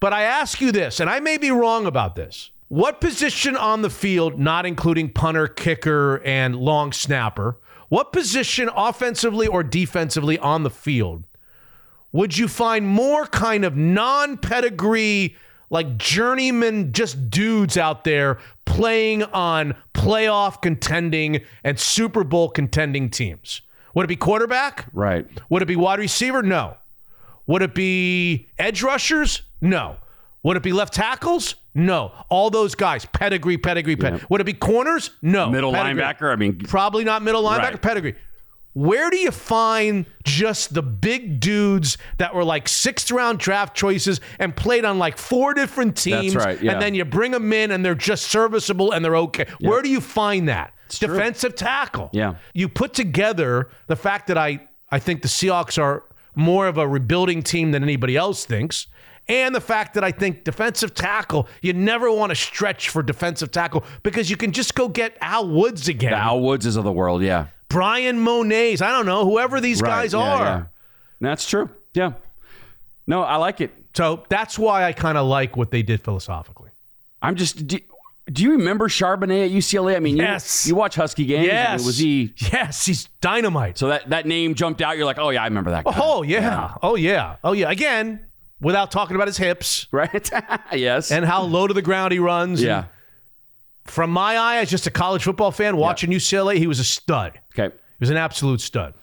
But 0.00 0.12
I 0.12 0.22
ask 0.22 0.60
you 0.60 0.72
this, 0.72 0.98
and 1.00 1.08
I 1.08 1.20
may 1.20 1.38
be 1.38 1.50
wrong 1.52 1.86
about 1.86 2.16
this. 2.16 2.50
What 2.68 3.00
position 3.00 3.56
on 3.56 3.82
the 3.82 3.90
field, 3.90 4.38
not 4.38 4.66
including 4.66 5.10
punter, 5.10 5.46
kicker, 5.46 6.20
and 6.24 6.56
long 6.56 6.92
snapper, 6.92 7.56
what 7.88 8.12
position 8.12 8.68
offensively 8.76 9.46
or 9.46 9.62
defensively 9.62 10.38
on 10.38 10.64
the 10.64 10.70
field 10.70 11.24
would 12.12 12.36
you 12.36 12.48
find 12.48 12.86
more 12.86 13.26
kind 13.26 13.64
of 13.64 13.76
non 13.76 14.36
pedigree, 14.38 15.36
like 15.70 15.96
journeyman, 15.98 16.92
just 16.92 17.30
dudes 17.30 17.76
out 17.76 18.04
there 18.04 18.38
playing 18.64 19.22
on 19.24 19.74
playoff 19.94 20.60
contending 20.62 21.40
and 21.64 21.78
Super 21.78 22.24
Bowl 22.24 22.48
contending 22.48 23.10
teams? 23.10 23.62
Would 23.94 24.04
it 24.04 24.08
be 24.08 24.16
quarterback? 24.16 24.86
Right. 24.92 25.26
Would 25.48 25.62
it 25.62 25.66
be 25.66 25.76
wide 25.76 25.98
receiver? 25.98 26.42
No. 26.42 26.76
Would 27.46 27.62
it 27.62 27.74
be 27.74 28.48
edge 28.58 28.82
rushers? 28.82 29.42
No. 29.60 29.96
Would 30.42 30.56
it 30.56 30.62
be 30.62 30.72
left 30.72 30.94
tackles? 30.94 31.56
No. 31.74 32.12
All 32.28 32.50
those 32.50 32.74
guys, 32.74 33.04
pedigree, 33.06 33.56
pedigree, 33.58 33.96
pedigree. 33.96 34.26
Would 34.30 34.40
it 34.40 34.44
be 34.44 34.52
corners? 34.52 35.10
No. 35.22 35.50
Middle 35.50 35.72
Pedigree. 35.72 36.02
linebacker. 36.02 36.32
I 36.32 36.36
mean, 36.36 36.58
Probably 36.58 37.04
not 37.04 37.22
middle 37.22 37.42
linebacker, 37.42 37.58
Right. 37.58 37.82
pedigree. 37.82 38.14
Where 38.74 39.10
do 39.10 39.16
you 39.16 39.30
find 39.30 40.06
just 40.24 40.72
the 40.74 40.82
big 40.82 41.40
dudes 41.40 41.98
that 42.18 42.34
were 42.34 42.44
like 42.44 42.68
sixth 42.68 43.10
round 43.10 43.38
draft 43.38 43.76
choices 43.76 44.20
and 44.38 44.54
played 44.54 44.84
on 44.84 44.98
like 44.98 45.18
four 45.18 45.52
different 45.54 45.96
teams? 45.96 46.36
right, 46.36 46.62
yeah. 46.62 46.72
And 46.72 46.82
then 46.82 46.94
you 46.94 47.04
bring 47.04 47.32
them 47.32 47.52
in 47.52 47.70
and 47.72 47.84
they're 47.84 47.94
just 47.96 48.26
serviceable 48.26 48.92
and 48.92 49.04
they're 49.04 49.16
okay. 49.16 49.46
Where 49.60 49.82
do 49.82 49.88
you 49.88 50.00
find 50.00 50.48
that? 50.48 50.74
Defensive 50.90 51.54
tackle. 51.54 52.10
Yeah. 52.12 52.36
You 52.54 52.68
put 52.68 52.94
together 52.94 53.68
the 53.88 53.96
fact 53.96 54.28
that 54.28 54.38
I, 54.38 54.68
I 54.90 54.98
think 55.00 55.22
the 55.22 55.28
Seahawks 55.28 55.80
are 55.80 56.04
more 56.34 56.68
of 56.68 56.78
a 56.78 56.86
rebuilding 56.86 57.42
team 57.42 57.72
than 57.72 57.82
anybody 57.82 58.16
else 58.16 58.44
thinks. 58.44 58.86
And 59.26 59.54
the 59.54 59.60
fact 59.60 59.92
that 59.94 60.04
I 60.04 60.10
think 60.12 60.44
defensive 60.44 60.94
tackle, 60.94 61.48
you 61.60 61.74
never 61.74 62.10
want 62.10 62.30
to 62.30 62.36
stretch 62.36 62.88
for 62.88 63.02
defensive 63.02 63.50
tackle 63.50 63.84
because 64.02 64.30
you 64.30 64.36
can 64.38 64.52
just 64.52 64.74
go 64.74 64.88
get 64.88 65.18
Al 65.20 65.46
Woods 65.48 65.88
again. 65.88 66.12
the 66.12 66.16
Al 66.16 66.40
Woodses 66.40 66.78
of 66.78 66.84
the 66.84 66.92
world. 66.92 67.22
Yeah. 67.22 67.48
Bryan 67.68 68.18
Mone's, 68.20 68.80
I 68.82 68.90
don't 68.90 69.06
know, 69.06 69.24
whoever 69.24 69.60
these 69.60 69.80
Right, 69.82 69.88
guys 69.88 70.12
yeah, 70.14 70.18
are. 70.20 70.44
yeah. 70.44 70.64
That's 71.20 71.48
true. 71.48 71.68
Yeah. 71.94 72.12
No, 73.06 73.22
I 73.22 73.36
like 73.36 73.60
it. 73.60 73.72
So 73.94 74.24
that's 74.28 74.58
why 74.58 74.84
I 74.84 74.92
kind 74.92 75.18
of 75.18 75.26
like 75.26 75.56
what 75.56 75.70
they 75.70 75.82
did 75.82 76.00
philosophically. 76.02 76.70
I'm 77.20 77.34
just. 77.36 77.66
Do, 77.66 77.78
do 78.30 78.42
you 78.42 78.52
remember 78.52 78.88
Charbonnet 78.88 79.46
at 79.46 79.50
UCLA? 79.50 79.96
I 79.96 80.00
mean, 80.00 80.16
Yes. 80.18 80.66
you, 80.66 80.74
watch 80.74 80.94
Husky 80.96 81.24
games. 81.24 81.38
I 81.38 81.42
mean, 81.42 81.50
Yes. 81.50 81.84
was 81.86 81.96
he? 81.98 82.34
Yes, 82.52 82.84
he's 82.86 83.08
dynamite. 83.22 83.78
So 83.78 83.88
that 83.88 84.10
that 84.10 84.26
name 84.26 84.54
jumped 84.54 84.82
out. 84.82 84.96
You're 84.98 85.06
like, 85.06 85.18
oh 85.18 85.30
yeah, 85.30 85.42
I 85.42 85.46
remember 85.46 85.70
that. 85.70 85.84
Oh, 85.86 85.90
guy. 85.92 85.98
oh, 86.02 86.22
yeah. 86.22 86.74
Oh, 86.82 86.94
yeah. 86.94 87.36
Oh, 87.42 87.52
yeah. 87.52 87.70
Again, 87.70 88.20
without 88.60 88.90
talking 88.90 89.16
about 89.16 89.28
his 89.28 89.38
hips 89.38 89.86
Right. 89.92 90.30
yes. 90.72 91.10
and 91.10 91.24
how 91.24 91.42
low 91.42 91.66
to 91.66 91.74
the 91.74 91.80
ground 91.82 92.12
he 92.12 92.18
runs. 92.18 92.62
yeah. 92.62 92.84
From 93.88 94.10
my 94.10 94.36
eye, 94.36 94.58
as 94.58 94.70
just 94.70 94.86
a 94.86 94.90
college 94.90 95.24
football 95.24 95.50
fan 95.50 95.76
watching 95.76 96.10
UCLA, 96.10 96.56
he 96.56 96.66
was 96.66 96.78
a 96.78 96.84
stud. 96.84 97.40
Okay. 97.58 97.74
He 97.74 98.00
was 98.00 98.10
an 98.10 98.16
absolute 98.16 98.60
stud. 98.60 98.94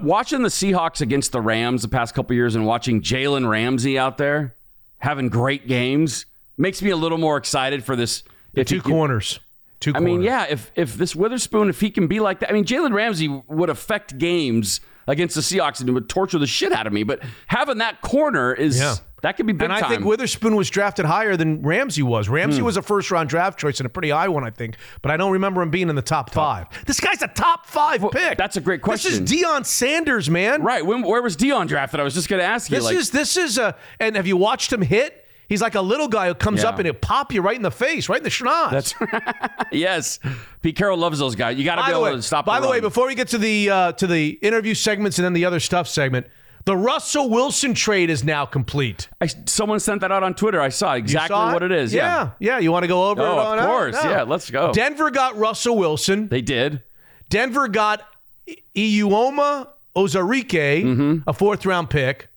Watching 0.00 0.42
the 0.42 0.48
Seahawks 0.48 1.00
against 1.00 1.32
the 1.32 1.40
Rams 1.40 1.82
the 1.82 1.88
past 1.88 2.14
couple 2.14 2.34
years 2.34 2.54
and 2.54 2.66
watching 2.66 3.00
Jalen 3.00 3.48
Ramsey 3.48 3.98
out 3.98 4.18
there 4.18 4.54
having 4.98 5.28
great 5.28 5.66
games 5.68 6.26
makes 6.58 6.82
me 6.82 6.90
a 6.90 6.96
little 6.96 7.18
more 7.18 7.36
excited 7.36 7.84
for 7.84 7.96
this. 7.96 8.22
If 8.54 8.66
Two 8.68 8.80
can- 8.80 8.90
corners. 8.92 9.40
Two 9.80 9.90
I 9.90 9.98
corners. 9.98 10.06
mean, 10.06 10.22
yeah, 10.22 10.46
if 10.48 10.70
if 10.76 10.94
this 10.94 11.14
Witherspoon, 11.14 11.68
if 11.68 11.80
he 11.80 11.90
can 11.90 12.06
be 12.06 12.18
like 12.20 12.40
that, 12.40 12.50
I 12.50 12.52
mean, 12.54 12.64
Jalen 12.64 12.92
Ramsey 12.94 13.28
would 13.48 13.68
affect 13.70 14.16
games 14.18 14.80
against 15.06 15.34
the 15.34 15.40
Seahawks 15.40 15.80
and 15.80 15.88
it 15.88 15.92
would 15.92 16.08
torture 16.08 16.38
the 16.38 16.46
shit 16.46 16.72
out 16.72 16.86
of 16.86 16.92
me. 16.92 17.02
But 17.02 17.20
having 17.46 17.78
that 17.78 18.00
corner 18.00 18.52
is 18.54 18.78
Yeah. 18.78 18.94
that 19.22 19.36
could 19.36 19.46
be 19.46 19.52
big 19.52 19.64
And 19.64 19.72
I 19.72 19.80
time. 19.80 19.90
think 19.90 20.04
Witherspoon 20.04 20.56
was 20.56 20.68
drafted 20.70 21.04
higher 21.06 21.36
than 21.36 21.62
Ramsey 21.62 22.02
was. 22.02 22.28
Ramsey 22.28 22.58
Hmm. 22.60 22.64
was 22.66 22.76
a 22.76 22.82
first 22.82 23.10
round 23.10 23.28
draft 23.28 23.58
choice 23.58 23.78
and 23.80 23.86
a 23.86 23.90
pretty 23.90 24.10
high 24.10 24.28
one, 24.28 24.44
I 24.44 24.50
think. 24.50 24.76
But 25.02 25.10
I 25.10 25.16
don't 25.16 25.32
remember 25.32 25.62
him 25.62 25.70
being 25.70 25.88
in 25.88 25.96
the 25.96 26.02
top 26.02 26.30
five. 26.30 26.66
This 26.86 27.00
guy's 27.00 27.22
a 27.22 27.28
top 27.28 27.66
five 27.66 28.04
pick. 28.12 28.36
that's 28.38 28.56
a 28.56 28.60
great 28.60 28.82
question. 28.82 29.10
This 29.10 29.20
is 29.20 29.28
question. 29.30 29.62
Deion 29.62 29.66
Sanders, 29.66 30.28
man. 30.30 30.62
right? 30.62 30.84
When, 30.84 31.02
where 31.02 31.22
was 31.22 31.36
Deion 31.36 31.66
drafted? 31.68 32.00
I 32.00 32.02
was 32.02 32.14
just 32.14 32.28
going 32.28 32.40
to 32.40 32.46
ask 32.46 32.70
you. 32.70 32.76
This 32.76 32.84
like, 32.84 32.96
is 32.96 33.10
this 33.10 33.36
is 33.36 33.58
a 33.58 33.74
and 34.00 34.16
have 34.16 34.26
you 34.26 34.36
watched 34.36 34.72
him 34.72 34.82
hit? 34.82 35.23
He's 35.48 35.60
like 35.62 35.74
a 35.74 35.80
little 35.80 36.08
guy 36.08 36.28
who 36.28 36.34
comes 36.34 36.62
Yeah. 36.62 36.70
up 36.70 36.78
and 36.78 36.86
he'll 36.86 36.94
pop 36.94 37.32
you 37.32 37.42
right 37.42 37.56
in 37.56 37.62
the 37.62 37.70
face, 37.70 38.08
right 38.08 38.18
in 38.18 38.24
the 38.24 38.30
schnoz. 38.30 38.70
that's 38.70 39.00
right. 39.00 39.50
yes. 39.72 40.18
Pete 40.62 40.76
Carroll 40.76 40.98
loves 40.98 41.18
those 41.18 41.34
guys. 41.34 41.58
You 41.58 41.64
got 41.64 41.76
to 41.76 41.84
be 41.84 41.90
able 41.90 42.02
way, 42.02 42.12
to 42.12 42.22
stop. 42.22 42.44
by 42.46 42.60
the 42.60 42.68
way, 42.68 42.80
before 42.80 43.06
we 43.06 43.14
get 43.14 43.28
to 43.28 43.38
the 43.38 43.70
uh, 43.70 43.92
to 43.92 44.06
the 44.06 44.30
interview 44.42 44.74
segments 44.74 45.18
and 45.18 45.24
then 45.24 45.32
the 45.34 45.44
other 45.44 45.60
stuff 45.60 45.86
segment, 45.88 46.26
the 46.64 46.74
Russell 46.76 47.28
Wilson 47.28 47.74
trade 47.74 48.08
is 48.08 48.24
now 48.24 48.46
complete. 48.46 49.08
I, 49.20 49.26
someone 49.26 49.80
sent 49.80 50.00
that 50.00 50.10
out 50.10 50.22
on 50.22 50.32
Twitter. 50.34 50.60
I 50.62 50.70
saw 50.70 50.94
exactly 50.94 51.34
saw 51.34 51.52
what 51.52 51.62
it 51.62 51.72
is. 51.72 51.92
Yeah, 51.92 52.30
yeah, 52.38 52.52
yeah. 52.54 52.58
You 52.60 52.72
want 52.72 52.84
to 52.84 52.88
go 52.88 53.10
over 53.10 53.20
Oh, 53.22 53.52
it? 53.52 53.58
of 53.58 53.66
course. 53.66 54.02
No. 54.02 54.10
Yeah, 54.10 54.22
let's 54.22 54.50
go. 54.50 54.72
Denver 54.72 55.10
got 55.10 55.36
Russell 55.36 55.76
Wilson. 55.76 56.28
they 56.28 56.40
did. 56.40 56.82
Denver 57.28 57.68
got 57.68 58.00
Eyioma 58.74 59.68
Uwazurike, 59.96 60.82
Mm-hmm. 60.84 61.18
a 61.28 61.32
fourth 61.32 61.64
round 61.66 61.90
pick, 61.90 62.28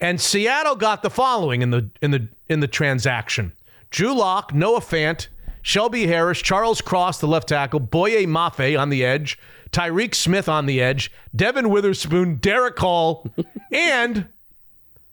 and 0.00 0.20
Seattle 0.20 0.76
got 0.76 1.02
the 1.02 1.10
following 1.10 1.62
in 1.62 1.70
the 1.70 1.90
in 2.00 2.10
the 2.10 2.28
in 2.48 2.60
the 2.60 2.68
transaction: 2.68 3.52
Drew 3.90 4.14
Lock, 4.14 4.54
Noah 4.54 4.80
Fant, 4.80 5.28
Shelby 5.62 6.06
Harris, 6.06 6.40
Charles 6.40 6.80
Cross, 6.80 7.18
the 7.20 7.28
left 7.28 7.48
tackle, 7.48 7.80
Boye 7.80 8.26
Mafe 8.26 8.78
on 8.78 8.88
the 8.88 9.04
edge, 9.04 9.38
Tyreke 9.70 10.14
Smith 10.14 10.48
on 10.48 10.66
the 10.66 10.80
edge, 10.80 11.10
Devon 11.34 11.70
Witherspoon, 11.70 12.36
Derick 12.36 12.78
Hall, 12.78 13.28
and 13.72 14.26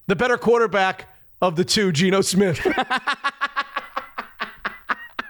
the 0.07 0.15
better 0.15 0.37
quarterback 0.37 1.07
of 1.41 1.55
the 1.55 1.65
two, 1.65 1.91
Geno 1.91 2.21
Smith. 2.21 2.65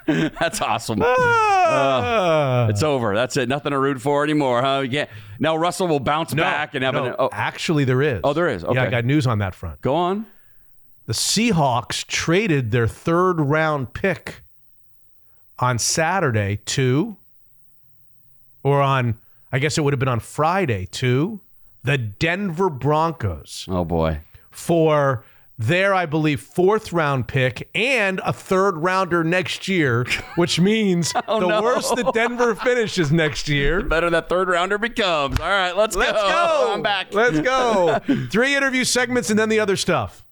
That's 0.39 0.61
awesome. 0.61 1.01
Ah. 1.03 2.67
It's 2.69 2.83
over. 2.83 3.15
That's 3.15 3.37
it. 3.37 3.49
Nothing 3.49 3.71
to 3.71 3.79
root 3.79 3.99
for 3.99 4.23
anymore, 4.23 4.61
huh? 4.61 4.85
Can't. 4.89 5.09
Now 5.39 5.55
Russell 5.55 5.87
will 5.87 5.99
bounce 5.99 6.33
back 6.33 6.75
and 6.75 6.83
have 6.83 6.93
no, 6.93 7.05
an. 7.05 7.15
Oh, 7.17 7.29
actually, 7.31 7.85
there 7.85 8.01
is. 8.01 8.21
Oh, 8.23 8.33
there 8.33 8.47
is. 8.47 8.63
Yeah, 8.71 8.83
I 8.83 8.89
got 8.89 9.05
news 9.05 9.25
on 9.25 9.39
that 9.39 9.55
front. 9.55 9.81
go 9.81 9.95
on. 9.95 10.27
the 11.07 11.13
Seahawks 11.13 12.05
traded 12.05 12.71
their 12.71 12.87
third 12.87 13.39
round 13.39 13.93
pick 13.93 14.41
on 15.59 15.79
Saturday 15.79 16.57
to, 16.65 17.17
or 18.63 18.81
on, 18.81 19.17
I 19.51 19.59
guess 19.59 19.77
it 19.77 19.81
would 19.83 19.93
have 19.93 19.99
been 19.99 20.09
on 20.09 20.19
Friday 20.19 20.85
to, 20.91 21.39
the 21.83 21.97
Denver 21.97 22.69
Broncos 22.69 23.65
Oh 23.69 23.85
boy. 23.85 24.19
for 24.51 25.23
their, 25.57 25.93
I 25.93 26.05
believe, 26.05 26.41
fourth 26.41 26.91
round 26.91 27.27
pick 27.27 27.69
and 27.73 28.19
a 28.25 28.33
third 28.33 28.77
rounder 28.77 29.23
next 29.23 29.67
year, 29.67 30.05
which 30.35 30.59
means 30.59 31.13
oh, 31.27 31.39
the 31.39 31.45
Oh, 31.45 31.49
no. 31.49 31.61
worse 31.61 31.89
that 31.91 32.13
Denver 32.13 32.55
finishes 32.63 33.11
next 33.11 33.47
year. 33.47 33.81
the 33.81 33.87
Better 33.87 34.09
that 34.09 34.27
third 34.29 34.49
rounder 34.49 34.77
becomes. 34.77 35.39
All 35.39 35.47
right, 35.47 35.75
let's, 35.75 35.95
Let's 35.95 36.11
go. 36.21 36.71
I'm 36.73 36.81
back. 36.81 37.13
Let's 37.13 37.39
go. 37.39 37.99
Three 38.31 38.55
interview 38.55 38.83
segments 38.83 39.29
and 39.29 39.39
then 39.39 39.49
the 39.49 39.59
other 39.59 39.77
stuff. 39.77 40.23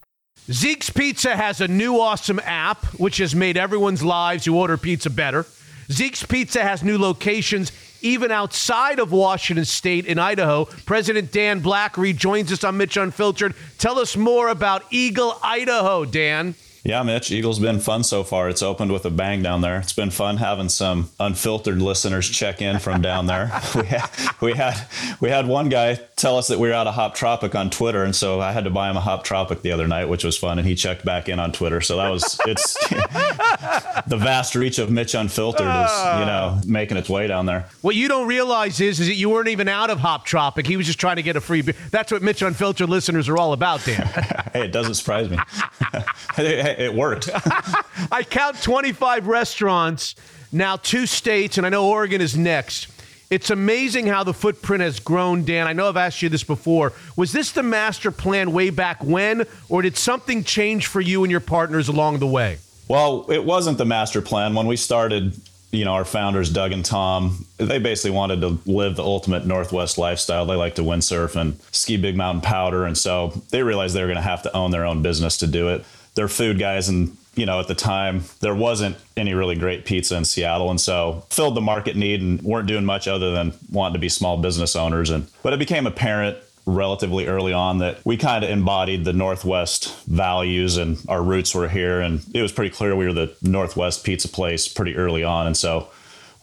Zeke's 0.52 0.90
Pizza 0.90 1.36
has 1.38 1.62
a 1.62 1.70
new 1.70 1.98
awesome 2.02 2.42
app 2.44 2.84
which 3.00 3.18
has 3.18 3.34
made 3.34 3.56
everyone's 3.56 4.04
lives 4.04 4.44
who 4.44 4.58
order 4.58 4.76
pizza 4.78 5.10
better. 5.10 5.46
Zeke's 5.90 6.24
Pizza 6.26 6.62
has 6.64 6.84
new 6.84 6.98
locations 6.98 7.72
even 8.04 8.32
outside 8.32 9.00
of 9.00 9.12
Washington 9.12 9.66
State 9.66 10.06
in 10.06 10.20
Idaho. 10.20 10.66
President 10.86 11.32
Dan 11.32 11.60
Black 11.60 11.98
rejoins 11.98 12.52
us 12.52 12.64
on 12.64 12.78
Mitch 12.78 12.98
Unfiltered. 12.98 13.56
Tell 13.80 13.98
us 13.98 14.16
more 14.16 14.50
about 14.50 14.84
Eagle, 14.92 15.40
Idaho, 15.42 16.06
Dan. 16.06 16.54
Yeah, 16.86 17.02
Mitch, 17.04 17.32
Eagle's 17.32 17.60
been 17.60 17.80
fun 17.80 18.04
so 18.04 18.26
far. 18.26 18.50
It's 18.50 18.62
opened 18.62 18.92
with 18.92 19.06
a 19.06 19.10
bang 19.10 19.42
down 19.42 19.62
there. 19.62 19.80
It's 19.80 19.94
been 19.94 20.10
fun 20.10 20.36
having 20.36 20.68
some 20.68 21.10
unfiltered 21.18 21.82
listeners 21.82 22.30
check 22.30 22.62
in 22.62 22.80
from 22.80 23.02
down 23.02 23.26
there. 23.26 23.58
we 23.76 23.86
had 23.86 24.10
we 24.42 24.54
had 24.54 24.88
we 25.22 25.30
had 25.30 25.48
one 25.48 25.70
guy 25.70 25.96
tell 26.18 26.38
us 26.38 26.50
that 26.50 26.60
we 26.60 26.68
were 26.68 26.74
out 26.74 26.88
of 26.88 26.96
Hop 26.96 27.16
Tropic 27.16 27.56
on 27.56 27.70
Twitter, 27.70 28.04
and 28.04 28.14
so 28.14 28.42
I 28.42 28.52
had 28.52 28.66
to 28.66 28.70
buy 28.70 28.90
him 28.90 28.98
a 28.98 29.02
Hop 29.02 29.24
Tropic 29.24 29.62
the 29.62 29.72
other 29.72 29.88
night, 29.88 30.10
which 30.10 30.26
was 30.26 30.38
fun. 30.38 30.60
And 30.60 30.68
he 30.68 30.76
checked 30.76 31.06
back 31.06 31.30
in 31.30 31.40
on 31.40 31.54
Twitter, 31.54 31.80
so 31.80 31.96
that 31.98 32.10
was 32.10 32.38
it's 32.46 32.74
the 34.08 34.18
vast 34.18 34.54
reach 34.54 34.78
of 34.78 34.92
Mitch 34.92 35.16
Unfiltered 35.16 35.62
is 35.62 35.68
you 35.68 35.72
ah. 35.72 36.60
know 36.60 36.62
making 36.70 36.98
its 36.98 37.10
way 37.10 37.28
down 37.28 37.46
there. 37.46 37.70
What 37.82 37.96
you 37.96 38.10
don't 38.10 38.28
realize 38.28 38.82
is, 38.82 39.00
is 39.00 39.08
that 39.08 39.16
you 39.16 39.30
weren't 39.30 39.48
even 39.48 39.70
out 39.70 39.90
of 39.90 40.00
Hop 40.00 40.26
Tropic. 40.26 40.68
He 40.68 40.76
was 40.76 40.86
just 40.86 41.00
trying 41.00 41.16
to 41.16 41.24
get 41.24 41.38
a 41.38 41.42
free 41.42 41.62
beer. 41.62 41.76
That's 41.92 42.12
what 42.12 42.22
Mitch 42.22 42.42
Unfiltered 42.42 42.90
listeners 42.90 43.30
are 43.30 43.38
all 43.38 43.54
about, 43.54 43.86
Dan. 43.86 44.06
hey, 44.54 44.66
it 44.66 44.74
doesn't 44.74 44.96
surprise 44.96 45.30
me. 45.30 45.38
it, 46.38 46.73
it 46.80 46.94
worked. 46.94 47.30
I 48.12 48.24
count 48.24 48.62
25 48.62 49.28
restaurants, 49.28 50.16
now 50.52 50.76
two 50.78 51.06
states, 51.06 51.58
and 51.58 51.66
I 51.66 51.70
know 51.70 51.90
Oregon 51.90 52.22
is 52.22 52.38
next. 52.38 52.88
It's 53.34 53.50
amazing 53.50 54.06
how 54.06 54.24
the 54.24 54.34
footprint 54.34 54.84
has 54.84 55.00
grown, 55.00 55.44
Dan. 55.44 55.66
I 55.66 55.74
know 55.74 55.90
I've 55.90 55.98
asked 55.98 56.22
you 56.22 56.30
this 56.30 56.44
before. 56.44 56.94
Was 57.16 57.32
this 57.32 57.52
the 57.52 57.64
master 57.64 58.12
plan 58.12 58.52
way 58.52 58.70
back 58.70 59.04
when, 59.04 59.48
or 59.70 59.82
did 59.82 59.98
something 59.98 60.44
change 60.44 60.86
for 60.86 61.02
you 61.02 61.24
and 61.24 61.32
your 61.32 61.40
partners 61.40 61.88
along 61.88 62.20
the 62.20 62.28
way? 62.28 62.60
Well, 62.88 63.26
it 63.32 63.44
wasn't 63.44 63.80
the 63.80 63.86
master 63.86 64.22
plan. 64.22 64.54
When 64.54 64.68
we 64.68 64.76
started, 64.76 65.36
you 65.72 65.84
know, 65.84 65.94
our 65.94 66.06
founders, 66.06 66.52
Doug 66.52 66.74
and 66.74 66.86
Tom, 66.86 67.48
they 67.58 67.80
basically 67.80 68.12
wanted 68.12 68.42
to 68.42 68.60
live 68.68 68.98
the 68.98 69.04
ultimate 69.04 69.48
Northwest 69.48 69.98
lifestyle. 69.98 70.46
They 70.46 70.56
like 70.56 70.76
to 70.76 70.84
windsurf 70.84 71.36
and 71.36 71.60
ski 71.72 71.98
big 71.98 72.16
mountain 72.16 72.42
powder. 72.42 72.86
And 72.86 72.96
so 72.96 73.42
they 73.50 73.64
realized 73.64 73.96
they 73.96 74.02
were 74.02 74.08
going 74.08 74.16
to 74.18 74.22
have 74.22 74.44
to 74.44 74.56
own 74.56 74.70
their 74.70 74.86
own 74.86 75.02
business 75.02 75.38
to 75.38 75.48
do 75.48 75.70
it. 75.70 75.86
They're 76.16 76.28
food 76.28 76.60
guys 76.60 76.90
and 76.90 77.18
you 77.36 77.46
know, 77.46 77.60
at 77.60 77.68
the 77.68 77.76
time, 77.76 78.24
there 78.42 78.54
wasn't 78.54 78.96
any 79.18 79.34
really 79.34 79.56
great 79.56 79.86
pizza 79.86 80.16
in 80.16 80.26
Seattle. 80.26 80.70
And 80.70 80.80
so 80.80 81.26
filled 81.30 81.56
the 81.56 81.62
market 81.62 81.96
need 81.96 82.22
and 82.22 82.42
weren't 82.42 82.68
doing 82.68 82.86
much 82.86 83.08
other 83.08 83.32
than 83.32 83.54
wanting 83.72 83.94
to 83.94 84.00
be 84.00 84.10
small 84.10 84.38
business 84.38 84.76
owners. 84.76 85.10
And, 85.10 85.28
but 85.42 85.54
it 85.54 85.60
became 85.60 85.88
apparent 85.88 86.38
relatively 86.66 87.28
early 87.28 87.52
on 87.52 87.80
that 87.80 88.00
we 88.06 88.16
kind 88.16 88.44
of 88.44 88.50
embodied 88.50 89.04
the 89.04 89.14
Northwest 89.14 90.06
values 90.06 90.78
and 90.78 90.98
our 91.10 91.22
roots 91.22 91.54
were 91.54 91.68
here. 91.68 92.02
And 92.02 92.24
it 92.34 92.42
was 92.42 92.52
pretty 92.52 92.74
clear 92.74 92.96
we 92.96 93.06
were 93.06 93.14
the 93.14 93.36
Northwest 93.42 94.04
pizza 94.04 94.30
place 94.30 94.68
pretty 94.68 94.96
early 94.96 95.24
on. 95.24 95.48
And 95.48 95.58
so 95.58 95.90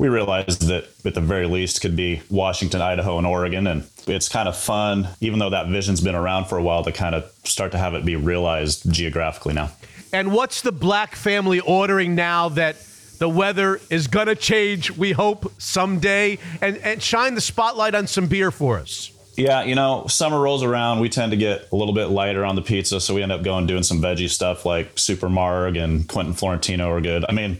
we 0.00 0.08
realized 0.08 0.62
that 0.62 0.88
at 1.04 1.12
the 1.12 1.20
very 1.20 1.46
least 1.46 1.82
could 1.82 1.94
be 1.94 2.22
Washington, 2.30 2.80
Idaho, 2.80 3.18
and 3.18 3.26
Oregon. 3.26 3.66
And 3.66 3.86
it's 4.06 4.30
kind 4.30 4.48
of 4.48 4.56
fun, 4.56 5.08
even 5.20 5.38
though 5.38 5.50
that 5.50 5.68
vision's 5.68 6.00
been 6.00 6.14
around 6.14 6.46
for 6.46 6.56
a 6.56 6.62
while, 6.62 6.82
to 6.84 6.90
kind 6.90 7.14
of 7.14 7.30
start 7.44 7.72
to 7.72 7.78
have 7.78 7.92
it 7.92 8.02
be 8.02 8.16
realized 8.16 8.90
geographically 8.90 9.52
now. 9.52 9.70
And 10.10 10.32
what's 10.32 10.62
the 10.62 10.72
black 10.72 11.16
family 11.16 11.60
ordering 11.60 12.14
now 12.14 12.48
that 12.48 12.76
the 13.18 13.28
weather 13.28 13.78
is 13.90 14.06
going 14.06 14.28
to 14.28 14.34
change, 14.34 14.90
we 14.90 15.12
hope, 15.12 15.52
someday? 15.58 16.38
And, 16.62 16.78
and 16.78 17.02
shine 17.02 17.34
the 17.34 17.42
spotlight 17.42 17.94
on 17.94 18.06
some 18.06 18.26
beer 18.26 18.50
for 18.50 18.78
us. 18.78 19.12
Yeah, 19.36 19.64
you 19.64 19.74
know, 19.74 20.06
summer 20.06 20.40
rolls 20.40 20.62
around, 20.62 21.00
we 21.00 21.10
tend 21.10 21.32
to 21.32 21.36
get 21.36 21.68
a 21.72 21.76
little 21.76 21.94
bit 21.94 22.06
lighter 22.06 22.46
on 22.46 22.56
the 22.56 22.62
pizza, 22.62 23.02
so 23.02 23.14
we 23.14 23.22
end 23.22 23.32
up 23.32 23.42
going 23.42 23.66
doing 23.66 23.82
some 23.82 24.00
veggie 24.00 24.30
stuff 24.30 24.64
like 24.64 24.98
Super 24.98 25.28
Marg 25.28 25.76
and 25.76 26.08
Quentin 26.08 26.32
Florentino 26.32 26.90
are 26.90 27.02
good. 27.02 27.26
I 27.28 27.32
mean, 27.32 27.58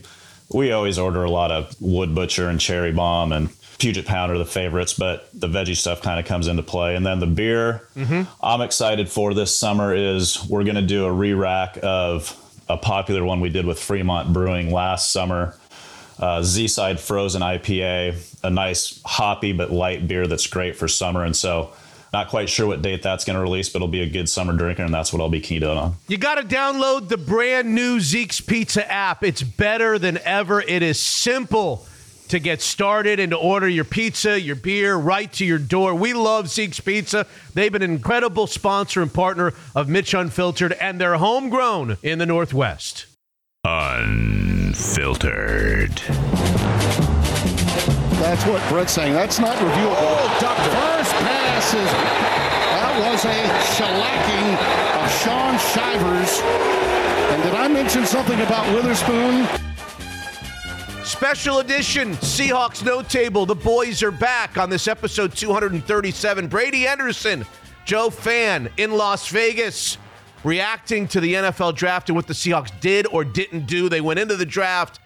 we 0.53 0.73
always 0.73 0.99
order 0.99 1.25
a 1.25 1.31
lot 1.31 1.51
of 1.51 1.75
Wood 1.81 2.15
Butcher 2.15 2.49
and 2.49 2.61
Cherry 2.61 2.93
Bomb 2.93 3.33
and 3.33 3.51
Puget 3.79 4.05
Pound 4.05 4.31
are 4.31 4.39
the 4.39 4.45
favorites, 4.45 4.93
but 4.93 5.29
the 5.33 5.49
veggie 5.49 5.77
stuff 5.77 6.03
kind 6.03 6.21
of 6.21 6.27
comes 6.27 6.49
into 6.49 6.63
play. 6.63 6.95
And 6.95 7.05
then 7.05 7.19
the 7.19 7.27
beer 7.27 7.89
mm-hmm. 7.97 8.23
I'm 8.45 8.61
excited 8.61 9.09
for 9.09 9.33
this 9.33 9.57
summer 9.57 9.95
is 9.95 10.47
we're 10.49 10.65
going 10.65 10.77
to 10.77 10.83
do 10.83 11.07
a 11.07 11.13
re 11.13 11.33
rack 11.33 11.79
of 11.83 12.37
a 12.69 12.77
popular 12.77 13.25
one 13.25 13.41
we 13.41 13.49
did 13.49 13.65
with 13.67 13.81
Fremont 13.81 14.33
Brewing 14.33 14.71
last 14.71 15.13
summer. 15.13 15.57
Uh, 16.19 16.43
Z 16.43 16.69
Side 16.69 17.01
Frozen 17.01 17.41
IPA, 17.41 18.45
a 18.45 18.51
nice 18.51 19.01
hoppy 19.07 19.55
but 19.55 19.73
light 19.73 20.07
beer 20.07 20.27
that's 20.27 20.47
great 20.47 20.77
for 20.77 20.87
summer. 20.87 21.25
And 21.25 21.35
so, 21.35 21.73
not 22.13 22.29
quite 22.29 22.49
sure 22.49 22.67
what 22.67 22.83
date 22.83 23.03
that's 23.03 23.25
going 23.25 23.37
to 23.37 23.43
release, 23.43 23.69
but 23.69 23.79
it'll 23.79 23.89
be 23.89 24.03
a 24.03 24.09
good 24.09 24.29
summer 24.29 24.53
drinker, 24.53 24.83
and 24.83 24.93
that's 24.93 25.13
what 25.13 25.23
I'll 25.23 25.29
be 25.29 25.41
keyed 25.41 25.63
on. 25.65 25.95
You 26.09 26.19
got 26.19 26.37
to 26.37 26.43
download 26.43 27.09
the 27.09 27.17
brand 27.17 27.75
new 27.75 28.01
Zeke's 28.01 28.41
Pizza 28.41 28.91
app. 28.91 29.23
It's 29.23 29.43
better 29.43 29.99
than 29.99 30.19
ever. 30.25 30.61
It 30.61 30.83
is 30.83 31.01
simple 31.01 31.87
to 32.29 32.39
get 32.39 32.63
started 32.63 33.19
and 33.21 33.33
to 33.33 33.37
order 33.37 33.69
your 33.69 33.85
pizza, 33.85 34.41
your 34.41 34.57
beer 34.57 34.97
right 34.97 35.33
to 35.33 35.45
your 35.45 35.59
door. 35.59 35.95
We 35.95 36.13
love 36.15 36.49
Zeke's 36.49 36.81
Pizza. 36.81 37.27
They've 37.55 37.73
been 37.73 37.83
an 37.83 37.91
incredible 37.91 38.47
sponsor 38.47 39.03
and 39.03 39.13
partner 39.13 39.53
of 39.75 39.89
Mitch 39.89 40.15
Unfiltered, 40.15 40.73
and 40.75 41.01
they're 41.01 41.17
homegrown 41.17 41.99
in 42.03 42.19
the 42.19 42.27
Northwest. 42.27 43.07
Unfiltered. 43.65 44.71
That's 48.21 48.47
what 48.47 48.67
Bret's 48.69 48.93
saying. 48.93 49.13
That's 49.13 49.39
not 49.41 49.57
reviewable. 49.57 49.97
Oh, 49.99 50.39
pass 51.61 51.75
is 51.75 51.91
that 51.93 52.93
was 53.11 53.25
a 53.25 53.39
shellacking 53.77 54.49
of 54.97 55.09
Sean 55.21 55.59
Shivers. 55.73 56.41
And 57.33 57.43
did 57.43 57.55
I 57.55 57.69
mention 57.69 58.07
something 58.07 58.41
about 58.41 58.73
Witherspoon? 58.75 59.47
Special 61.05 61.59
edition 61.59 62.13
Seahawks 62.17 62.85
No 62.85 63.03
Table. 63.03 63.45
The 63.45 63.55
boys 63.55 64.03
are 64.03 64.11
back 64.11 64.57
on 64.57 64.71
this 64.71 64.89
episode 64.89 65.35
237. 65.35 66.49
Brady 66.49 66.83
Henderson, 66.83 67.45
Joe 67.85 68.11
Fann 68.11 68.71
in 68.77 68.93
Las 68.93 69.29
Vegas, 69.29 69.99
reacting 70.45 71.09
to 71.09 71.21
the 71.21 71.35
NFL 71.35 71.75
draft 71.75 72.09
and 72.09 72.17
what 72.17 72.27
the 72.27 72.35
Seahawks 72.35 72.79
did 72.81 73.07
or 73.09 73.25
didn't 73.25 73.67
do. 73.67 73.89
They 73.89 74.01
went 74.01 74.19
into 74.19 74.37
the 74.37 74.47
draft, 74.47 74.99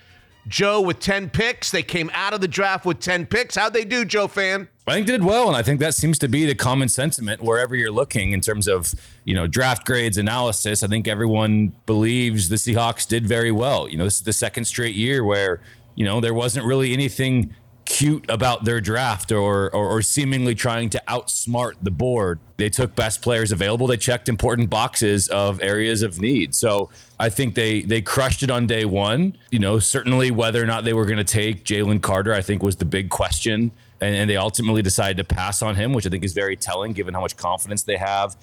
Joe, 0.46 0.80
with 0.80 1.00
10 1.00 1.30
picks. 1.30 1.70
They 1.70 1.82
came 1.82 2.11
out 2.12 2.32
of 2.32 2.40
the 2.40 2.48
draft 2.48 2.84
with 2.84 3.00
10 3.00 3.26
picks. 3.26 3.57
How'd 3.57 3.72
they 3.72 3.84
do, 3.84 4.05
Joe 4.05 4.28
Fann? 4.28 4.68
I 4.87 4.93
think 4.93 5.07
did 5.07 5.24
well, 5.24 5.49
and 5.49 5.57
I 5.57 5.62
think 5.62 5.80
that 5.80 5.95
seems 5.95 6.18
to 6.18 6.28
be 6.28 6.45
the 6.45 6.55
common 6.55 6.89
sentiment 6.89 7.43
wherever 7.43 7.74
you're 7.74 7.91
looking 7.91 8.32
in 8.32 8.43
terms 8.43 8.68
of 8.68 8.95
you 9.24 9.35
know 9.35 9.47
draft 9.47 9.87
grades 9.87 10.18
analysis. 10.18 10.82
I 10.82 10.89
think 10.89 11.09
everyone 11.09 11.72
believes 11.87 12.51
the 12.51 12.57
Seahawks 12.57 13.09
did 13.09 13.26
very 13.26 13.51
well. 13.51 13.89
You 13.89 13.97
know, 13.97 14.05
this 14.05 14.16
is 14.16 14.22
the 14.22 14.32
second 14.32 14.66
straight 14.66 14.95
year 14.95 15.24
where 15.24 15.61
you 15.95 16.05
know, 16.05 16.20
there 16.20 16.35
wasn't 16.35 16.66
really 16.66 16.93
anything 16.93 17.55
cute 17.85 18.24
about 18.30 18.64
their 18.64 18.80
draft 18.80 19.30
or, 19.30 19.66
or, 19.74 19.91
or 19.91 20.01
seemingly 20.01 20.55
trying 20.55 20.89
to 20.89 21.03
outsmart 21.07 21.74
the 21.82 21.91
board. 21.91 22.39
They 22.57 22.70
took 22.70 22.97
best 22.97 23.20
players 23.20 23.53
available. 23.53 23.87
They 23.87 23.99
checked 23.99 24.28
important 24.28 24.70
boxes 24.70 25.28
of 25.28 25.61
areas 25.62 26.03
of 26.03 26.18
need. 26.18 26.55
So 26.55 26.89
I 27.20 27.28
think 27.28 27.55
they 27.55 27.82
they 27.82 28.01
crushed 28.01 28.43
it 28.43 28.51
on 28.51 28.66
day 28.66 28.87
one. 28.87 29.37
You 29.51 29.59
know, 29.59 29.78
certainly 29.78 30.30
whether 30.30 30.62
or 30.62 30.66
not 30.66 30.85
they 30.85 30.95
were 30.95 31.05
going 31.05 31.18
to 31.18 31.24
take 31.24 31.64
Jalen 31.64 32.01
Carter, 32.01 32.32
I 32.32 32.41
think 32.41 32.62
was 32.62 32.76
the 32.76 32.87
big 32.87 33.11
question. 33.11 33.70
And, 34.01 34.14
and 34.14 34.30
they 34.30 34.36
ultimately 34.36 34.82
decided 34.82 35.16
to 35.18 35.24
pass 35.24 35.62
on 35.62 35.76
him, 35.76 35.92
which 35.92 36.07
I 36.07 36.11
think 36.11 36.24
is 36.24 36.32
very 36.32 36.57
telling 36.57 36.92
given 36.92 37.14
how 37.14 37.20
much 37.20 37.36
confidence 37.36 37.82
they 37.82 37.97
have 37.97 38.36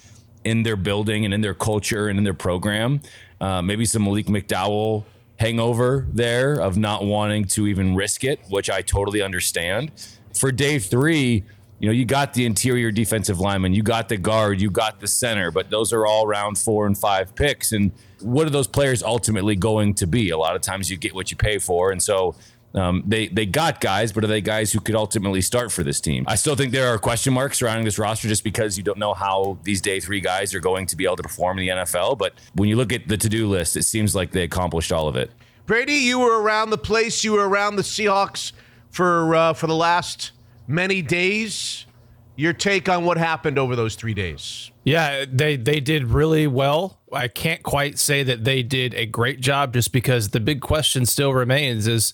in 0.44 0.64
their 0.64 0.76
building 0.76 1.26
and 1.26 1.34
in 1.34 1.42
their 1.42 1.54
culture 1.54 2.08
and 2.08 2.18
in 2.18 2.24
their 2.24 2.34
program. 2.34 3.02
Uh, 3.40 3.62
maybe 3.62 3.86
some 3.86 4.04
Malik 4.04 4.28
McDowell 4.28 5.04
hangover 5.38 6.08
there 6.14 6.60
of 6.62 6.78
not 6.78 7.04
wanting 7.04 7.46
to 7.46 7.68
even 7.68 7.96
risk 7.96 8.24
it, 8.24 8.40
which 8.50 8.70
I 8.70 8.82
totally 8.82 9.22
understand. 9.22 9.92
For 10.34 10.52
day 10.52 10.80
three, 10.80 11.44
you 11.80 11.88
know, 11.88 11.94
you 11.94 12.06
got 12.06 12.34
the 12.34 12.46
interior 12.46 12.92
defensive 12.92 13.40
lineman, 13.40 13.74
you 13.74 13.82
got 13.82 14.08
the 14.08 14.18
guard, 14.18 14.62
you 14.62 14.70
got 14.70 15.00
the 15.00 15.08
center, 15.08 15.50
but 15.50 15.72
those 15.72 15.92
are 15.92 16.06
all 16.06 16.28
round 16.28 16.60
four 16.60 16.86
and 16.86 16.96
five 16.96 17.34
picks. 17.34 17.72
And 17.72 17.92
what 18.20 18.46
are 18.46 18.52
those 18.52 18.68
players 18.68 19.02
ultimately 19.02 19.56
going 19.56 19.96
to 19.96 20.06
be? 20.06 20.30
A 20.30 20.38
lot 20.38 20.56
of 20.56 20.62
times 20.62 20.92
you 20.92 20.98
get 20.98 21.16
what 21.16 21.32
you 21.32 21.38
pay 21.38 21.58
for. 21.58 21.92
And 21.92 22.02
so 22.02 22.36
um, 22.74 23.04
they 23.06 23.28
they 23.28 23.46
got 23.46 23.82
guys, 23.82 24.12
but 24.12 24.24
are 24.24 24.28
they 24.28 24.42
guys 24.42 24.72
who 24.72 24.80
could 24.80 24.96
ultimately 24.96 25.42
start 25.42 25.72
for 25.72 25.84
this 25.84 26.00
team? 26.00 26.24
I 26.28 26.36
still 26.36 26.56
think 26.56 26.72
there 26.72 26.88
are 26.88 26.98
question 26.98 27.34
marks 27.34 27.58
surrounding 27.58 27.84
this 27.86 28.00
roster 28.00 28.28
just 28.28 28.44
because 28.44 28.78
you 28.78 28.84
don't 28.84 28.98
know 28.98 29.14
how 29.14 29.58
these 29.64 29.82
day 29.82 30.00
three 30.00 30.22
guys 30.22 30.54
are 30.56 30.60
going 30.60 30.86
to 30.88 30.96
be 30.96 31.06
able 31.06 31.18
to 31.18 31.24
perform 31.24 31.60
in 31.60 31.66
the 31.66 31.74
NFL. 31.82 32.18
But 32.18 32.34
when 32.54 32.70
you 32.70 32.76
look 32.76 32.94
at 32.94 33.08
the 33.08 33.18
to 33.18 33.30
do 33.30 33.48
list, 33.48 33.76
it 33.76 33.84
seems 33.84 34.16
like 34.16 34.32
they 34.32 34.44
accomplished 34.44 34.92
all 34.92 35.08
of 35.08 35.16
it. 35.16 35.32
Brady, 35.66 35.94
you 35.94 36.20
were 36.20 36.42
around 36.42 36.70
the 36.70 36.78
place. 36.78 37.24
You 37.24 37.34
were 37.34 37.48
around 37.48 37.76
the 37.76 37.82
Seahawks 37.82 38.54
for 38.90 39.36
uh, 39.36 39.54
for 39.54 39.68
the 39.68 39.76
last 39.76 40.32
many 40.68 41.02
days. 41.02 41.86
Your 42.42 42.54
take 42.54 42.90
on 42.90 43.06
what 43.06 43.20
happened 43.20 43.60
over 43.60 43.76
those 43.76 43.94
three 43.94 44.16
days? 44.16 44.72
Yeah, 44.84 45.26
they 45.32 45.58
they 45.58 45.80
did 45.80 46.06
really 46.06 46.48
well. 46.48 47.00
I 47.14 47.28
can't 47.28 47.62
quite 47.62 48.00
say 48.00 48.24
that 48.24 48.46
they 48.46 48.64
did 48.64 48.96
a 48.96 49.06
great 49.06 49.42
job 49.42 49.74
just 49.74 49.92
because 49.92 50.30
the 50.30 50.40
big 50.40 50.60
question 50.60 51.06
still 51.06 51.36
remains 51.36 51.86
is 51.86 52.14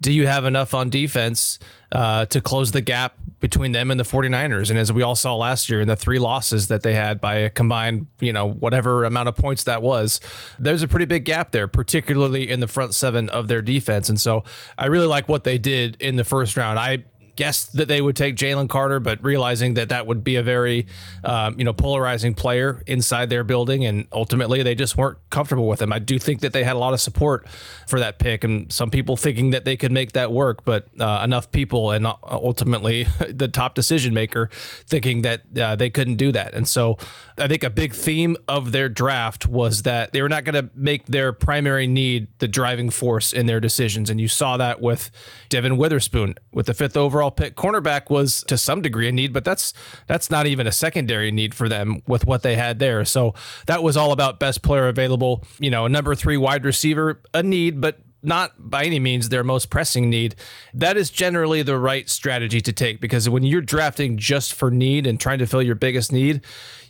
do 0.00 0.10
you 0.10 0.26
have 0.26 0.46
enough 0.46 0.72
on 0.72 0.88
defense 0.88 1.58
uh, 1.92 2.24
to 2.24 2.40
close 2.40 2.72
the 2.72 2.80
gap 2.80 3.16
between 3.40 3.72
them 3.72 3.90
and 3.90 4.00
the 4.00 4.04
49ers? 4.04 4.70
And 4.70 4.78
as 4.78 4.90
we 4.90 5.02
all 5.02 5.14
saw 5.14 5.36
last 5.36 5.68
year 5.68 5.82
in 5.82 5.88
the 5.88 5.96
three 5.96 6.18
losses 6.18 6.68
that 6.68 6.82
they 6.82 6.94
had 6.94 7.20
by 7.20 7.34
a 7.34 7.50
combined, 7.50 8.06
you 8.18 8.32
know, 8.32 8.48
whatever 8.48 9.04
amount 9.04 9.28
of 9.28 9.36
points 9.36 9.64
that 9.64 9.82
was, 9.82 10.20
there's 10.58 10.82
a 10.82 10.88
pretty 10.88 11.04
big 11.04 11.26
gap 11.26 11.50
there, 11.50 11.68
particularly 11.68 12.48
in 12.48 12.60
the 12.60 12.68
front 12.68 12.94
seven 12.94 13.28
of 13.28 13.48
their 13.48 13.60
defense. 13.60 14.08
And 14.08 14.18
so 14.18 14.42
I 14.78 14.86
really 14.86 15.06
like 15.06 15.28
what 15.28 15.44
they 15.44 15.58
did 15.58 16.00
in 16.00 16.16
the 16.16 16.24
first 16.24 16.56
round. 16.56 16.78
I 16.78 17.04
guessed 17.36 17.76
that 17.76 17.88
they 17.88 18.00
would 18.00 18.16
take 18.16 18.34
Jalen 18.36 18.68
Carter, 18.68 18.98
but 18.98 19.22
realizing 19.22 19.74
that 19.74 19.90
that 19.90 20.06
would 20.06 20.24
be 20.24 20.36
a 20.36 20.42
very, 20.42 20.86
um, 21.22 21.58
you 21.58 21.64
know, 21.64 21.72
polarizing 21.72 22.34
player 22.34 22.82
inside 22.86 23.30
their 23.30 23.44
building, 23.44 23.84
and 23.84 24.06
ultimately 24.12 24.62
they 24.62 24.74
just 24.74 24.96
weren't 24.96 25.18
comfortable 25.30 25.68
with 25.68 25.80
him. 25.80 25.92
I 25.92 25.98
do 25.98 26.18
think 26.18 26.40
that 26.40 26.52
they 26.52 26.64
had 26.64 26.76
a 26.76 26.78
lot 26.78 26.94
of 26.94 27.00
support 27.00 27.46
for 27.86 28.00
that 28.00 28.18
pick, 28.18 28.42
and 28.42 28.72
some 28.72 28.90
people 28.90 29.16
thinking 29.16 29.50
that 29.50 29.64
they 29.64 29.76
could 29.76 29.92
make 29.92 30.12
that 30.12 30.32
work, 30.32 30.64
but 30.64 30.88
uh, 30.98 31.20
enough 31.22 31.52
people, 31.52 31.90
and 31.90 32.06
ultimately 32.24 33.04
the 33.28 33.48
top 33.48 33.74
decision 33.74 34.14
maker, 34.14 34.50
thinking 34.86 35.22
that 35.22 35.42
uh, 35.58 35.76
they 35.76 35.90
couldn't 35.90 36.16
do 36.16 36.32
that. 36.32 36.54
And 36.54 36.66
so 36.66 36.98
I 37.38 37.48
think 37.48 37.62
a 37.62 37.70
big 37.70 37.94
theme 37.94 38.36
of 38.48 38.72
their 38.72 38.88
draft 38.88 39.46
was 39.46 39.82
that 39.82 40.12
they 40.12 40.22
were 40.22 40.28
not 40.28 40.44
going 40.44 40.54
to 40.54 40.70
make 40.74 41.06
their 41.06 41.32
primary 41.32 41.86
need 41.86 42.28
the 42.38 42.48
driving 42.48 42.88
force 42.88 43.32
in 43.32 43.46
their 43.46 43.60
decisions, 43.60 44.08
and 44.08 44.20
you 44.20 44.28
saw 44.28 44.56
that 44.56 44.80
with 44.80 45.10
Devon 45.48 45.76
Witherspoon 45.76 46.36
with 46.52 46.66
the 46.66 46.74
fifth 46.74 46.96
overall 46.96 47.30
pick. 47.30 47.54
Cornerback 47.54 48.08
was 48.10 48.42
to 48.44 48.56
some 48.56 48.80
degree 48.80 49.08
a 49.08 49.12
need, 49.12 49.32
but 49.32 49.44
that's 49.44 49.74
that's 50.06 50.30
not 50.30 50.46
even 50.46 50.66
a 50.66 50.72
secondary 50.72 51.30
need 51.30 51.54
for 51.54 51.68
them 51.68 52.02
with 52.06 52.26
what 52.26 52.42
they 52.42 52.56
had 52.56 52.78
there. 52.78 53.04
So 53.04 53.34
that 53.66 53.82
was 53.82 53.96
all 53.96 54.12
about 54.12 54.40
best 54.40 54.62
player 54.62 54.88
available. 54.88 55.44
You 55.58 55.70
know, 55.70 55.84
a 55.84 55.88
number 55.90 56.14
three 56.14 56.36
wide 56.36 56.64
receiver, 56.64 57.20
a 57.34 57.42
need, 57.42 57.80
but 57.80 57.98
not 58.22 58.52
by 58.58 58.84
any 58.84 58.98
means 58.98 59.28
their 59.28 59.44
most 59.44 59.70
pressing 59.70 60.10
need. 60.10 60.34
That 60.74 60.96
is 60.96 61.10
generally 61.10 61.62
the 61.62 61.78
right 61.78 62.08
strategy 62.08 62.60
to 62.60 62.72
take 62.72 63.00
because 63.00 63.28
when 63.28 63.42
you're 63.42 63.60
drafting 63.60 64.16
just 64.16 64.54
for 64.54 64.70
need 64.70 65.06
and 65.06 65.20
trying 65.20 65.38
to 65.38 65.46
fill 65.46 65.62
your 65.62 65.74
biggest 65.74 66.12
need, 66.12 66.40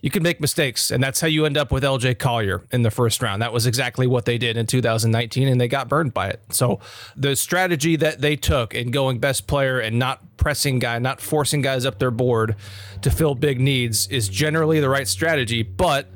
you 0.01 0.11
can 0.11 0.23
make 0.23 0.41
mistakes. 0.41 0.91
And 0.91 1.03
that's 1.03 1.21
how 1.21 1.27
you 1.27 1.45
end 1.47 1.57
up 1.57 1.73
with 1.73 1.83
LJ 1.83 2.19
Collier 2.19 2.65
in 2.71 2.83
the 2.83 2.91
first 2.91 3.23
round. 3.23 3.43
That 3.43 3.53
was 3.53 3.67
exactly 3.67 4.07
what 4.07 4.25
they 4.25 4.39
did 4.39 4.57
in 4.57 4.67
2019, 4.67 5.49
and 5.49 5.61
they 5.61 5.69
got 5.69 5.89
burned 5.89 6.15
by 6.15 6.29
it. 6.29 6.41
So 6.51 6.81
the 7.17 7.35
strategy 7.37 7.97
that 7.97 8.21
they 8.21 8.37
took 8.37 8.75
in 8.75 8.91
going 8.91 9.19
best 9.19 9.47
player 9.47 9.79
and 9.79 9.99
not 9.99 10.37
pressing 10.37 10.79
guy, 10.79 10.99
not 10.99 11.21
forcing 11.21 11.61
guys 11.61 11.85
up 11.85 11.99
their 11.99 12.11
board 12.11 12.57
to 13.03 13.11
fill 13.11 13.35
big 13.35 13.61
needs 13.61 14.07
is 14.09 14.29
generally 14.29 14.81
the 14.81 14.89
right 14.89 15.09
strategy. 15.09 15.63
But 15.63 16.09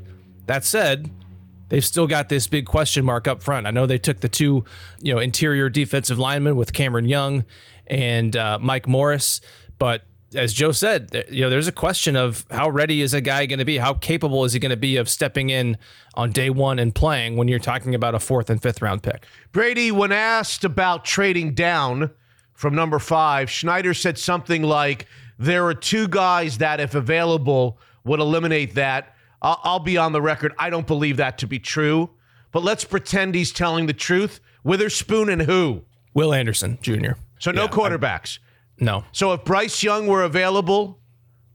that 0.46 0.64
said, 0.64 1.10
they've 1.70 1.84
still 1.84 2.06
got 2.06 2.28
this 2.28 2.46
big 2.46 2.66
question 2.66 3.04
mark 3.04 3.26
up 3.26 3.42
front. 3.42 3.66
I 3.66 3.70
know 3.70 3.86
they 3.86 3.98
took 3.98 4.20
the 4.20 4.28
two, 4.28 4.64
you 5.00 5.14
know, 5.14 5.18
interior 5.18 5.70
defensive 5.70 6.18
linemen 6.18 6.56
with 6.56 6.74
Cameron 6.74 7.06
Young 7.06 7.44
and 7.86 8.36
uh, 8.36 8.58
Mike 8.60 8.86
Morris, 8.86 9.40
but 9.78 10.02
as 10.34 10.52
Joe 10.52 10.72
said, 10.72 11.26
you 11.28 11.40
know, 11.40 11.50
there's 11.50 11.66
a 11.66 11.72
question 11.72 12.14
of 12.14 12.44
how 12.50 12.68
ready 12.68 13.02
is 13.02 13.14
a 13.14 13.20
guy 13.20 13.46
going 13.46 13.58
to 13.58 13.64
be? 13.64 13.78
How 13.78 13.94
capable 13.94 14.44
is 14.44 14.52
he 14.52 14.60
going 14.60 14.70
to 14.70 14.76
be 14.76 14.96
of 14.96 15.08
stepping 15.08 15.50
in 15.50 15.76
on 16.14 16.30
day 16.30 16.50
one 16.50 16.78
and 16.78 16.94
playing 16.94 17.36
when 17.36 17.48
you're 17.48 17.58
talking 17.58 17.94
about 17.94 18.14
a 18.14 18.20
fourth 18.20 18.48
and 18.48 18.62
fifth 18.62 18.80
round 18.80 19.02
pick? 19.02 19.26
Brady, 19.52 19.90
when 19.90 20.12
asked 20.12 20.64
about 20.64 21.04
trading 21.04 21.54
down 21.54 22.10
from 22.54 22.74
number 22.74 22.98
five, 22.98 23.50
Schneider 23.50 23.94
said 23.94 24.18
something 24.18 24.62
like, 24.62 25.06
There 25.38 25.66
are 25.66 25.74
two 25.74 26.06
guys 26.06 26.58
that, 26.58 26.78
if 26.78 26.94
available, 26.94 27.80
would 28.04 28.20
eliminate 28.20 28.74
that. 28.76 29.14
I'll, 29.42 29.60
I'll 29.62 29.78
be 29.78 29.96
on 29.96 30.12
the 30.12 30.22
record. 30.22 30.52
I 30.58 30.70
don't 30.70 30.86
believe 30.86 31.16
that 31.18 31.38
to 31.38 31.46
be 31.46 31.58
true, 31.58 32.10
but 32.52 32.62
let's 32.62 32.84
pretend 32.84 33.34
he's 33.34 33.52
telling 33.52 33.86
the 33.86 33.92
truth. 33.92 34.40
Witherspoon 34.64 35.28
and 35.28 35.42
who? 35.42 35.84
Will 36.14 36.34
Anderson 36.34 36.78
Jr. 36.82 37.12
So 37.38 37.50
no 37.50 37.62
yeah, 37.64 37.68
quarterbacks. 37.68 38.38
I'm, 38.78 38.86
no. 38.86 39.04
So 39.12 39.32
if 39.32 39.44
Bryce 39.44 39.82
Young 39.82 40.06
were 40.06 40.22
available, 40.22 40.98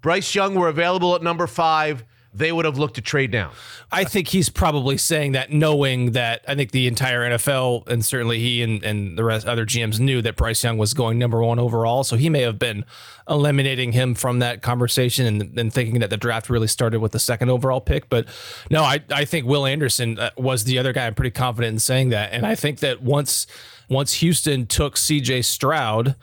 Bryce 0.02 0.34
Young 0.34 0.56
were 0.56 0.68
available 0.68 1.16
at 1.16 1.24
number 1.24 1.48
five, 1.48 2.04
they 2.36 2.52
would 2.52 2.66
have 2.66 2.78
looked 2.78 2.96
to 2.96 3.02
trade 3.02 3.32
down. 3.32 3.52
I 3.92 4.04
think 4.04 4.28
he's 4.28 4.50
probably 4.50 4.98
saying 4.98 5.32
that 5.32 5.52
knowing 5.52 6.12
that 6.12 6.44
I 6.48 6.56
think 6.56 6.72
the 6.72 6.88
entire 6.88 7.22
NFL 7.22 7.88
and 7.88 8.04
certainly 8.04 8.40
he 8.40 8.62
and, 8.62 8.84
and 8.84 9.18
the 9.18 9.24
rest 9.24 9.48
other 9.48 9.66
GMs 9.66 10.00
knew 10.00 10.22
that 10.22 10.36
Bryce 10.36 10.64
Young 10.64 10.78
was 10.78 10.94
going 10.94 11.18
number 11.18 11.42
one 11.42 11.60
overall. 11.60 12.04
So 12.04 12.18
he 12.18 12.30
may 12.30 12.42
have 12.42 12.60
been 12.60 12.84
eliminating 13.30 13.94
him 13.94 14.16
from 14.16 14.40
that 14.40 14.62
conversation 14.62 15.26
and, 15.26 15.58
and 15.58 15.74
thinking 15.74 16.00
that 16.00 16.10
the 16.10 16.18
draft 16.18 16.50
really 16.50 16.68
started 16.68 17.00
with 17.00 17.14
the 17.14 17.20
second 17.20 17.50
overall 17.50 17.82
pick. 17.82 18.10
But 18.10 18.28
no, 18.70 18.84
I, 18.84 19.00
I 19.10 19.26
think 19.26 19.46
Will 19.46 19.66
Anderson 19.66 20.20
uh, 20.20 20.32
was 20.38 20.66
the 20.66 20.78
other 20.78 20.92
guy. 20.92 21.08
I'm 21.08 21.16
pretty 21.16 21.32
confident 21.32 21.74
in 21.74 21.80
saying 21.80 22.10
that. 22.10 22.34
And 22.34 22.46
I 22.46 22.56
think 22.56 22.80
that 22.80 23.02
once 23.02 23.48
once 23.88 24.14
Houston 24.14 24.66
took 24.66 24.96
CJ 24.96 25.46
Stroud, 25.46 26.16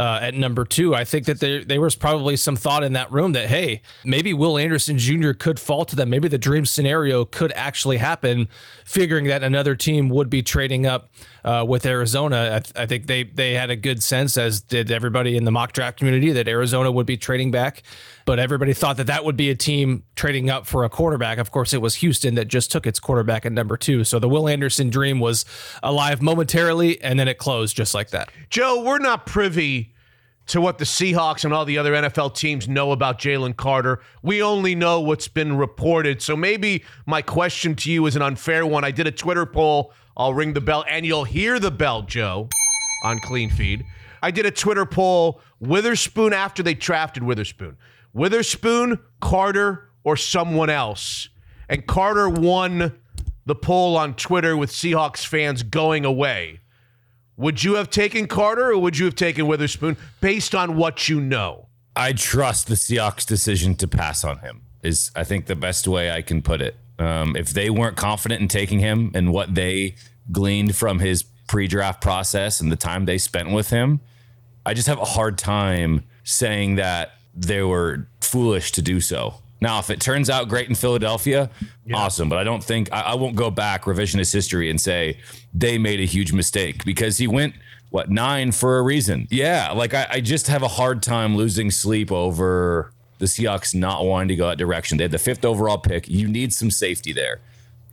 uh, 0.00 0.18
at 0.22 0.34
number 0.34 0.64
two. 0.64 0.94
I 0.94 1.04
think 1.04 1.26
that 1.26 1.40
there 1.40 1.62
there 1.62 1.78
was 1.78 1.94
probably 1.94 2.34
some 2.34 2.56
thought 2.56 2.82
in 2.82 2.94
that 2.94 3.12
room 3.12 3.32
that 3.32 3.48
hey, 3.48 3.82
maybe 4.02 4.32
Will 4.32 4.56
Anderson 4.56 4.96
Jr. 4.96 5.32
could 5.32 5.60
fall 5.60 5.84
to 5.84 5.94
them. 5.94 6.08
Maybe 6.08 6.26
the 6.26 6.38
dream 6.38 6.64
scenario 6.64 7.26
could 7.26 7.52
actually 7.54 7.98
happen, 7.98 8.48
figuring 8.86 9.26
that 9.26 9.42
another 9.42 9.76
team 9.76 10.08
would 10.08 10.30
be 10.30 10.42
trading 10.42 10.86
up 10.86 11.10
uh, 11.44 11.66
with 11.68 11.84
Arizona. 11.84 12.52
I, 12.54 12.58
th- 12.60 12.72
I, 12.76 12.86
think 12.86 13.08
they 13.08 13.24
they 13.24 13.52
had 13.52 13.68
a 13.68 13.76
good 13.76 14.02
sense, 14.02 14.38
as 14.38 14.62
did 14.62 14.90
everybody 14.90 15.36
in 15.36 15.44
the 15.44 15.50
mock 15.50 15.72
draft 15.72 15.98
community, 15.98 16.32
that 16.32 16.48
Arizona 16.48 16.90
would 16.90 17.06
be 17.06 17.18
trading 17.18 17.50
back. 17.50 17.82
But 18.30 18.38
everybody 18.38 18.74
thought 18.74 18.96
that 18.98 19.08
that 19.08 19.24
would 19.24 19.36
be 19.36 19.50
a 19.50 19.56
team 19.56 20.04
trading 20.14 20.50
up 20.50 20.64
for 20.64 20.84
a 20.84 20.88
quarterback. 20.88 21.38
Of 21.38 21.50
course, 21.50 21.72
it 21.72 21.82
was 21.82 21.96
Houston 21.96 22.36
that 22.36 22.46
just 22.46 22.70
took 22.70 22.86
its 22.86 23.00
quarterback 23.00 23.44
at 23.44 23.50
number 23.50 23.76
two. 23.76 24.04
So 24.04 24.20
the 24.20 24.28
Will 24.28 24.48
Anderson 24.48 24.88
dream 24.88 25.18
was 25.18 25.44
alive 25.82 26.22
momentarily, 26.22 27.02
and 27.02 27.18
then 27.18 27.26
it 27.26 27.38
closed 27.38 27.76
just 27.76 27.92
like 27.92 28.10
that. 28.10 28.28
Joe, 28.48 28.84
we're 28.84 29.00
not 29.00 29.26
privy 29.26 29.94
to 30.46 30.60
what 30.60 30.78
the 30.78 30.84
Seahawks 30.84 31.44
and 31.44 31.52
all 31.52 31.64
the 31.64 31.76
other 31.76 31.92
NFL 31.92 32.36
teams 32.36 32.68
know 32.68 32.92
about 32.92 33.18
Jalen 33.18 33.56
Carter. 33.56 33.98
We 34.22 34.40
only 34.44 34.76
know 34.76 35.00
what's 35.00 35.26
been 35.26 35.56
reported. 35.56 36.22
So 36.22 36.36
maybe 36.36 36.84
my 37.06 37.22
question 37.22 37.74
to 37.74 37.90
you 37.90 38.06
is 38.06 38.14
an 38.14 38.22
unfair 38.22 38.64
one. 38.64 38.84
I 38.84 38.92
did 38.92 39.08
a 39.08 39.10
Twitter 39.10 39.44
poll 39.44 39.92
I'll 40.16 40.34
ring 40.34 40.52
the 40.52 40.60
bell 40.60 40.84
and 40.88 41.04
you'll 41.04 41.24
hear 41.24 41.58
the 41.58 41.72
bell, 41.72 42.02
Joe, 42.02 42.48
on 43.02 43.18
Clean 43.18 43.50
Feed. 43.50 43.84
I 44.22 44.30
did 44.30 44.46
a 44.46 44.52
Twitter 44.52 44.86
poll 44.86 45.40
Witherspoon 45.58 46.32
after 46.32 46.62
they 46.62 46.74
drafted 46.74 47.24
Witherspoon. 47.24 47.76
Witherspoon, 48.12 48.98
Carter, 49.20 49.90
or 50.04 50.16
someone 50.16 50.70
else. 50.70 51.28
And 51.68 51.86
Carter 51.86 52.28
won 52.28 52.98
the 53.46 53.54
poll 53.54 53.96
on 53.96 54.14
Twitter 54.14 54.56
with 54.56 54.70
Seahawks 54.70 55.26
fans 55.26 55.62
going 55.62 56.04
away. 56.04 56.60
Would 57.36 57.64
you 57.64 57.74
have 57.74 57.88
taken 57.88 58.26
Carter 58.26 58.70
or 58.70 58.78
would 58.78 58.98
you 58.98 59.06
have 59.06 59.14
taken 59.14 59.46
Witherspoon 59.46 59.96
based 60.20 60.54
on 60.54 60.76
what 60.76 61.08
you 61.08 61.20
know? 61.20 61.68
I 61.96 62.12
trust 62.12 62.66
the 62.66 62.74
Seahawks 62.74 63.26
decision 63.26 63.74
to 63.76 63.88
pass 63.88 64.24
on 64.24 64.38
him, 64.38 64.62
is 64.82 65.10
I 65.16 65.24
think 65.24 65.46
the 65.46 65.56
best 65.56 65.88
way 65.88 66.10
I 66.10 66.22
can 66.22 66.42
put 66.42 66.60
it. 66.60 66.76
Um, 66.98 67.34
if 67.36 67.50
they 67.50 67.70
weren't 67.70 67.96
confident 67.96 68.42
in 68.42 68.48
taking 68.48 68.78
him 68.78 69.10
and 69.14 69.32
what 69.32 69.54
they 69.54 69.94
gleaned 70.30 70.76
from 70.76 70.98
his 70.98 71.22
pre-draft 71.48 72.02
process 72.02 72.60
and 72.60 72.70
the 72.70 72.76
time 72.76 73.06
they 73.06 73.18
spent 73.18 73.50
with 73.50 73.70
him, 73.70 74.00
I 74.66 74.74
just 74.74 74.86
have 74.86 74.98
a 74.98 75.04
hard 75.04 75.38
time 75.38 76.04
saying 76.24 76.76
that 76.76 77.12
they 77.34 77.62
were 77.62 78.06
foolish 78.20 78.72
to 78.72 78.82
do 78.82 79.00
so. 79.00 79.34
Now, 79.60 79.78
if 79.78 79.90
it 79.90 80.00
turns 80.00 80.30
out 80.30 80.48
great 80.48 80.68
in 80.68 80.74
Philadelphia, 80.74 81.50
yeah. 81.84 81.96
awesome. 81.96 82.28
But 82.28 82.38
I 82.38 82.44
don't 82.44 82.64
think 82.64 82.90
I, 82.92 83.00
I, 83.00 83.14
won't 83.14 83.36
go 83.36 83.50
back 83.50 83.84
revisionist 83.84 84.32
history 84.32 84.70
and 84.70 84.80
say 84.80 85.18
they 85.52 85.76
made 85.76 86.00
a 86.00 86.06
huge 86.06 86.32
mistake 86.32 86.84
because 86.84 87.18
he 87.18 87.26
went 87.26 87.54
what 87.90 88.08
nine 88.10 88.52
for 88.52 88.78
a 88.78 88.82
reason. 88.82 89.28
Yeah, 89.30 89.72
like 89.72 89.92
I, 89.92 90.06
I 90.10 90.20
just 90.20 90.46
have 90.46 90.62
a 90.62 90.68
hard 90.68 91.02
time 91.02 91.36
losing 91.36 91.70
sleep 91.70 92.10
over 92.10 92.92
the 93.18 93.26
Seahawks 93.26 93.74
not 93.74 94.06
wanting 94.06 94.28
to 94.28 94.36
go 94.36 94.48
that 94.48 94.56
direction. 94.56 94.96
They 94.96 95.04
had 95.04 95.10
the 95.10 95.18
fifth 95.18 95.44
overall 95.44 95.76
pick. 95.76 96.08
You 96.08 96.26
need 96.26 96.54
some 96.54 96.70
safety 96.70 97.12
there 97.12 97.40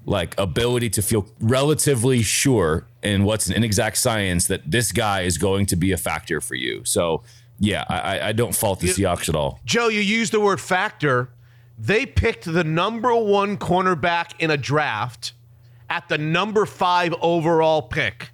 like 0.07 0.33
ability 0.39 0.89
to 0.89 1.01
feel 1.01 1.27
relatively 1.41 2.23
sure 2.23 2.87
in 3.03 3.25
what's 3.25 3.47
an 3.47 3.53
inexact 3.53 3.97
science 3.97 4.47
that 4.47 4.61
this 4.65 4.93
guy 4.93 5.21
is 5.21 5.37
going 5.37 5.65
to 5.65 5.75
be 5.75 5.91
a 5.91 5.97
factor 5.97 6.39
for 6.39 6.55
you. 6.55 6.81
So 6.85 7.23
yeah, 7.59 7.83
I, 7.89 8.29
I 8.29 8.31
don't 8.33 8.55
fault 8.55 8.79
the 8.79 8.87
Seahawks 8.87 9.29
at 9.29 9.35
all. 9.35 9.59
Joe, 9.65 9.87
you 9.87 10.01
used 10.01 10.31
the 10.31 10.39
word 10.39 10.61
factor. 10.61 11.29
They 11.77 12.05
picked 12.05 12.45
the 12.45 12.63
number 12.63 13.15
one 13.15 13.57
cornerback 13.57 14.33
in 14.39 14.51
a 14.51 14.57
draft 14.57 15.33
at 15.89 16.09
the 16.09 16.17
number 16.17 16.65
five 16.65 17.13
overall 17.21 17.81
pick. 17.81 18.31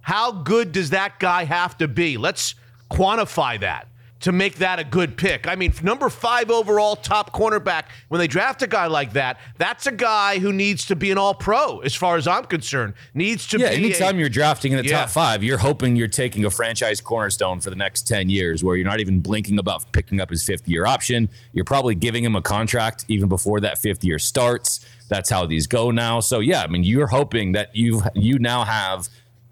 How 0.00 0.32
good 0.32 0.72
does 0.72 0.90
that 0.90 1.18
guy 1.18 1.44
have 1.44 1.78
to 1.78 1.88
be? 1.88 2.16
Let's 2.18 2.54
quantify 2.90 3.60
that 3.60 3.88
to 4.24 4.32
make 4.32 4.54
that 4.54 4.78
a 4.78 4.84
good 4.84 5.18
pick. 5.18 5.46
I 5.46 5.54
mean, 5.54 5.74
number 5.82 6.08
five 6.08 6.50
overall 6.50 6.96
top 6.96 7.34
cornerback, 7.34 7.84
when 8.08 8.18
they 8.18 8.26
draft 8.26 8.62
a 8.62 8.66
guy 8.66 8.86
like 8.86 9.12
that, 9.12 9.38
that's 9.58 9.86
a 9.86 9.92
guy 9.92 10.38
who 10.38 10.50
needs 10.50 10.86
to 10.86 10.96
be 10.96 11.10
an 11.10 11.18
all 11.18 11.34
pro, 11.34 11.80
as 11.80 11.94
far 11.94 12.16
as 12.16 12.26
I'm 12.26 12.46
concerned. 12.46 12.94
Needs 13.12 13.46
to 13.48 13.58
yeah, 13.58 13.68
be. 13.68 13.76
anytime 13.76 14.16
a, 14.16 14.20
you're 14.20 14.30
drafting 14.30 14.72
in 14.72 14.78
the 14.78 14.84
yeah. 14.86 15.00
top 15.00 15.10
five, 15.10 15.44
you're 15.44 15.58
hoping 15.58 15.94
you're 15.94 16.08
taking 16.08 16.46
a 16.46 16.50
franchise 16.50 17.02
cornerstone 17.02 17.60
for 17.60 17.68
the 17.68 17.76
next 17.76 18.08
10 18.08 18.30
years 18.30 18.64
where 18.64 18.76
you're 18.76 18.86
not 18.86 19.00
even 19.00 19.20
blinking 19.20 19.58
about 19.58 19.92
picking 19.92 20.22
up 20.22 20.30
his 20.30 20.42
fifth 20.42 20.66
year 20.66 20.86
option. 20.86 21.28
You're 21.52 21.66
probably 21.66 21.94
giving 21.94 22.24
him 22.24 22.34
a 22.34 22.40
contract 22.40 23.04
even 23.08 23.28
before 23.28 23.60
that 23.60 23.76
fifth 23.76 24.02
year 24.04 24.18
starts. 24.18 24.86
That's 25.10 25.28
how 25.28 25.44
these 25.44 25.66
go 25.66 25.90
now. 25.90 26.20
So, 26.20 26.40
yeah, 26.40 26.62
I 26.62 26.66
mean, 26.66 26.82
you're 26.82 27.08
hoping 27.08 27.52
that 27.52 27.76
you 27.76 28.02
you 28.14 28.38
now 28.38 28.64
have 28.64 29.06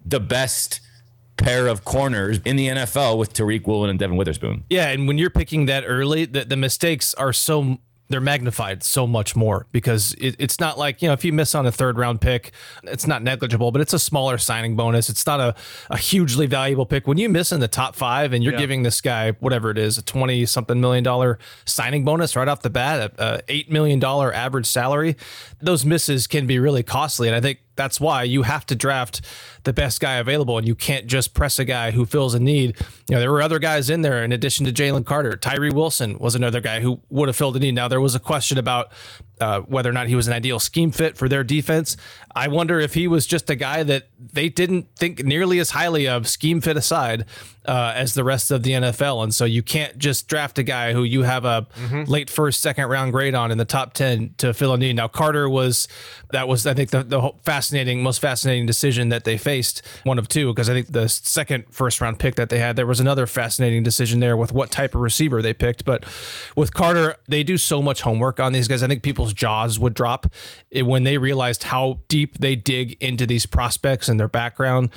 the 0.07 0.18
best 0.18 0.81
pair 1.37 1.66
of 1.66 1.85
corners 1.85 2.41
in 2.45 2.57
the 2.57 2.68
NFL 2.68 3.18
with 3.18 3.33
Tariq 3.33 3.66
Woolen 3.66 3.91
and 3.91 3.99
Devon 3.99 4.16
Witherspoon. 4.16 4.64
Yeah, 4.70 4.89
and 4.89 5.09
when 5.09 5.18
you're 5.18 5.30
picking 5.30 5.66
that 5.66 5.85
early, 5.87 6.24
the, 6.24 6.45
the 6.45 6.57
mistakes 6.57 7.14
are 7.14 7.33
so 7.33 7.78
they're 8.09 8.20
magnified 8.20 8.83
so 8.83 9.07
much 9.07 9.35
more 9.35 9.66
because 9.72 10.12
it, 10.18 10.37
it's 10.39 10.61
not 10.61 10.76
like 10.78 11.01
you 11.01 11.09
know 11.09 11.14
if 11.14 11.24
you 11.24 11.33
miss 11.33 11.55
on 11.55 11.64
a 11.64 11.72
third 11.72 11.97
round 11.97 12.20
pick, 12.20 12.53
it's 12.83 13.07
not 13.07 13.22
negligible, 13.22 13.72
but 13.72 13.80
it's 13.80 13.95
a 13.95 13.99
smaller 13.99 14.37
signing 14.37 14.76
bonus. 14.76 15.09
It's 15.09 15.26
not 15.26 15.41
a, 15.41 15.55
a 15.89 15.97
hugely 15.97 16.45
valuable 16.45 16.85
pick. 16.85 17.07
When 17.07 17.16
you 17.16 17.30
miss 17.30 17.53
in 17.53 17.61
the 17.61 17.68
top 17.68 17.97
five 17.97 18.35
and 18.35 18.45
you're 18.45 18.53
Yeah. 18.53 18.59
giving 18.59 18.83
this 18.83 19.01
guy 19.01 19.30
whatever 19.41 19.70
it 19.70 19.78
is 19.78 19.97
a 19.97 20.03
twenty 20.03 20.45
something 20.45 20.78
million 20.78 21.03
dollar 21.03 21.39
signing 21.64 22.05
bonus 22.05 22.37
right 22.37 22.49
off 22.49 22.61
the 22.61 22.68
bat, 22.70 23.12
a, 23.18 23.24
a 23.24 23.41
eight 23.49 23.70
million 23.72 23.99
dollar 23.99 24.30
average 24.35 24.66
salary, 24.66 25.16
those 25.62 25.87
misses 25.87 26.26
can 26.26 26.47
be 26.47 26.59
really 26.59 26.83
costly. 26.83 27.28
And 27.28 27.35
I 27.37 27.41
think 27.41 27.61
that's 27.77 28.01
why 28.01 28.23
you 28.23 28.43
have 28.43 28.66
to 28.66 28.75
draft 28.75 29.20
the 29.64 29.73
best 29.73 30.01
guy 30.01 30.16
available 30.16 30.59
and 30.59 30.66
you 30.66 30.75
can't 30.75 31.07
just 31.07 31.35
press 31.35 31.59
a 31.59 31.64
guy 31.64 31.91
who 31.91 32.05
fills 32.05 32.35
a 32.35 32.41
need. 32.41 32.77
You 33.09 33.16
know, 33.16 33.20
there 33.20 33.33
were 33.33 33.43
other 33.43 33.59
guys 33.59 33.91
in 33.91 34.03
there 34.03 34.23
in 34.23 34.33
addition 34.33 34.66
to 34.66 34.73
Jalen 34.73 35.07
Carter. 35.07 35.37
Tyree 35.37 35.70
Wilson 35.70 36.18
was 36.18 36.35
another 36.35 36.61
guy 36.61 36.81
who 36.81 37.01
would 37.11 37.29
have 37.29 37.37
filled 37.37 37.57
a 37.57 37.61
need. 37.61 37.75
Now, 37.75 37.89
there 37.89 38.01
was 38.01 38.14
a 38.14 38.20
question 38.20 38.59
about 38.59 38.93
uh, 39.41 39.61
whether 39.62 39.91
or 39.91 39.93
not 39.93 40.07
he 40.07 40.14
was 40.14 40.26
an 40.26 40.33
ideal 40.33 40.61
scheme 40.61 40.91
fit 40.91 41.16
for 41.16 41.28
their 41.28 41.43
defense. 41.43 41.97
I 42.35 42.49
wonder 42.49 42.78
if 42.80 42.95
he 42.95 43.09
was 43.09 43.26
just 43.26 43.51
a 43.51 43.57
guy 43.57 43.83
that 43.83 44.09
they 44.18 44.49
didn't 44.49 44.87
think 44.97 45.24
nearly 45.24 45.59
as 45.59 45.70
highly 45.70 46.07
of, 46.09 46.28
scheme 46.28 46.61
fit 46.61 46.76
aside, 46.76 47.26
uh, 47.66 47.93
as 47.95 48.14
the 48.14 48.24
rest 48.24 48.51
of 48.51 48.62
the 48.62 48.70
NFL. 48.70 49.22
And 49.22 49.35
so 49.35 49.45
you 49.45 49.62
can't 49.62 49.99
just 49.99 50.28
draft 50.28 50.59
a 50.59 50.62
guy 50.62 50.93
who 50.93 51.05
you 51.05 51.22
have 51.22 51.45
a 51.45 51.66
late 52.07 52.30
first, 52.30 52.61
second 52.61 52.89
round 52.89 53.12
grade 53.12 53.35
on 53.35 53.51
in 53.51 53.59
the 53.59 53.64
top 53.64 53.93
10 53.93 54.35
to 54.39 54.55
fill 54.55 54.72
a 54.72 54.78
need. 54.78 54.97
Now, 54.97 55.09
Carter 55.09 55.49
was, 55.49 55.89
that 56.30 56.49
was, 56.49 56.66
I 56.66 56.74
think, 56.74 56.91
the, 56.91 57.03
the 57.03 57.30
fascinating, 57.43 58.03
most 58.03 58.20
fascinating 58.20 58.66
decision 58.66 59.11
that 59.11 59.24
they 59.24 59.37
faced, 59.37 59.83
one 60.05 60.18
of 60.18 60.28
two, 60.28 60.53
because 60.53 60.70
I 60.70 60.74
think 60.74 60.93
the 60.93 61.09
second 61.09 61.64
first 61.70 62.01
round 62.01 62.18
pick 62.18 62.37
that 62.37 62.49
they 62.49 62.59
had, 62.59 62.76
there 62.76 62.87
was 62.87 63.01
another 63.01 63.26
fascinating 63.26 63.83
decision 63.83 64.20
there 64.20 64.37
with 64.37 64.53
what 64.53 64.70
type 64.70 64.95
of 64.95 65.01
receiver 65.01 65.43
they 65.43 65.53
picked. 65.55 65.85
But 65.85 66.05
with 66.57 66.72
Carter, 66.72 67.16
they 67.28 67.43
do 67.43 67.59
so 67.59 67.83
much 67.83 68.03
homework 68.03 68.41
on 68.41 68.53
these 68.53 68.68
guys. 68.68 68.83
I 68.83 68.87
think 68.89 69.03
people's 69.23 69.33
jaws 69.35 69.79
would 69.79 69.95
drop 69.95 70.27
eh, 70.73 70.83
when 70.83 71.05
they 71.05 71.16
realized 71.18 71.64
how 71.64 72.01
deep 72.09 72.39
they 72.39 72.57
dig 72.57 72.97
into 73.01 73.25
these 73.27 73.47
prospects 73.47 74.09
and 74.09 74.18
their 74.18 74.29
background. 74.29 74.91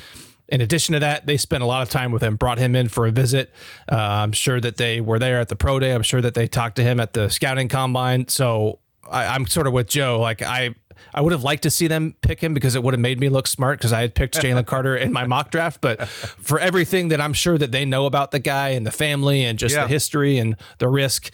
In 0.48 0.62
addition 0.62 0.94
to 0.94 1.00
that, 1.00 1.26
they 1.26 1.38
spent 1.38 1.64
a 1.64 1.66
lot 1.66 1.82
of 1.82 1.90
time 1.90 2.12
with 2.12 2.22
him, 2.24 2.36
brought 2.36 2.58
him 2.60 2.76
in 2.76 2.88
for 2.88 3.06
a 3.08 3.12
visit. 3.12 3.52
Uh, 3.92 3.96
I'm 3.96 4.32
sure 4.32 4.60
that 4.62 4.78
they 4.78 5.02
were 5.02 5.18
there 5.20 5.40
at 5.40 5.50
the 5.50 5.56
pro 5.56 5.80
day. 5.80 5.94
I'm 5.94 6.04
sure 6.04 6.22
that 6.22 6.34
they 6.36 6.48
talked 6.48 6.76
to 6.78 6.84
him 6.84 7.00
at 7.00 7.14
the 7.14 7.30
scouting 7.30 7.68
combine. 7.68 8.28
So 8.28 8.80
I, 9.10 9.26
I'm 9.28 9.48
sort 9.48 9.66
of 9.68 9.74
with 9.74 9.88
Joe. 9.88 10.20
Like 10.20 10.42
I, 10.44 10.76
I 11.16 11.22
would 11.22 11.32
have 11.32 11.44
liked 11.44 11.64
to 11.64 11.72
see 11.72 11.88
them 11.88 12.16
pick 12.22 12.42
him 12.42 12.54
because 12.54 12.76
it 12.76 12.84
would 12.84 12.94
have 12.94 13.02
made 13.02 13.20
me 13.20 13.28
look 13.30 13.48
smart 13.48 13.80
because 13.80 13.92
I 13.92 14.02
had 14.02 14.14
picked 14.14 14.36
Jalen 14.40 14.66
Carter 14.68 14.96
in 14.96 15.12
my 15.12 15.26
mock 15.26 15.50
draft. 15.50 15.82
But 15.82 16.08
for 16.08 16.60
everything 16.60 17.08
that 17.10 17.20
I'm 17.20 17.34
sure 17.34 17.58
that 17.58 17.72
they 17.72 17.84
know 17.86 18.06
about 18.06 18.30
the 18.32 18.40
guy 18.40 18.70
and 18.70 18.86
the 18.86 18.92
family 18.92 19.44
and 19.44 19.58
just 19.58 19.74
Yeah. 19.76 19.84
the 19.84 19.88
history 19.90 20.38
and 20.38 20.56
the 20.78 20.88
risk, 20.90 21.32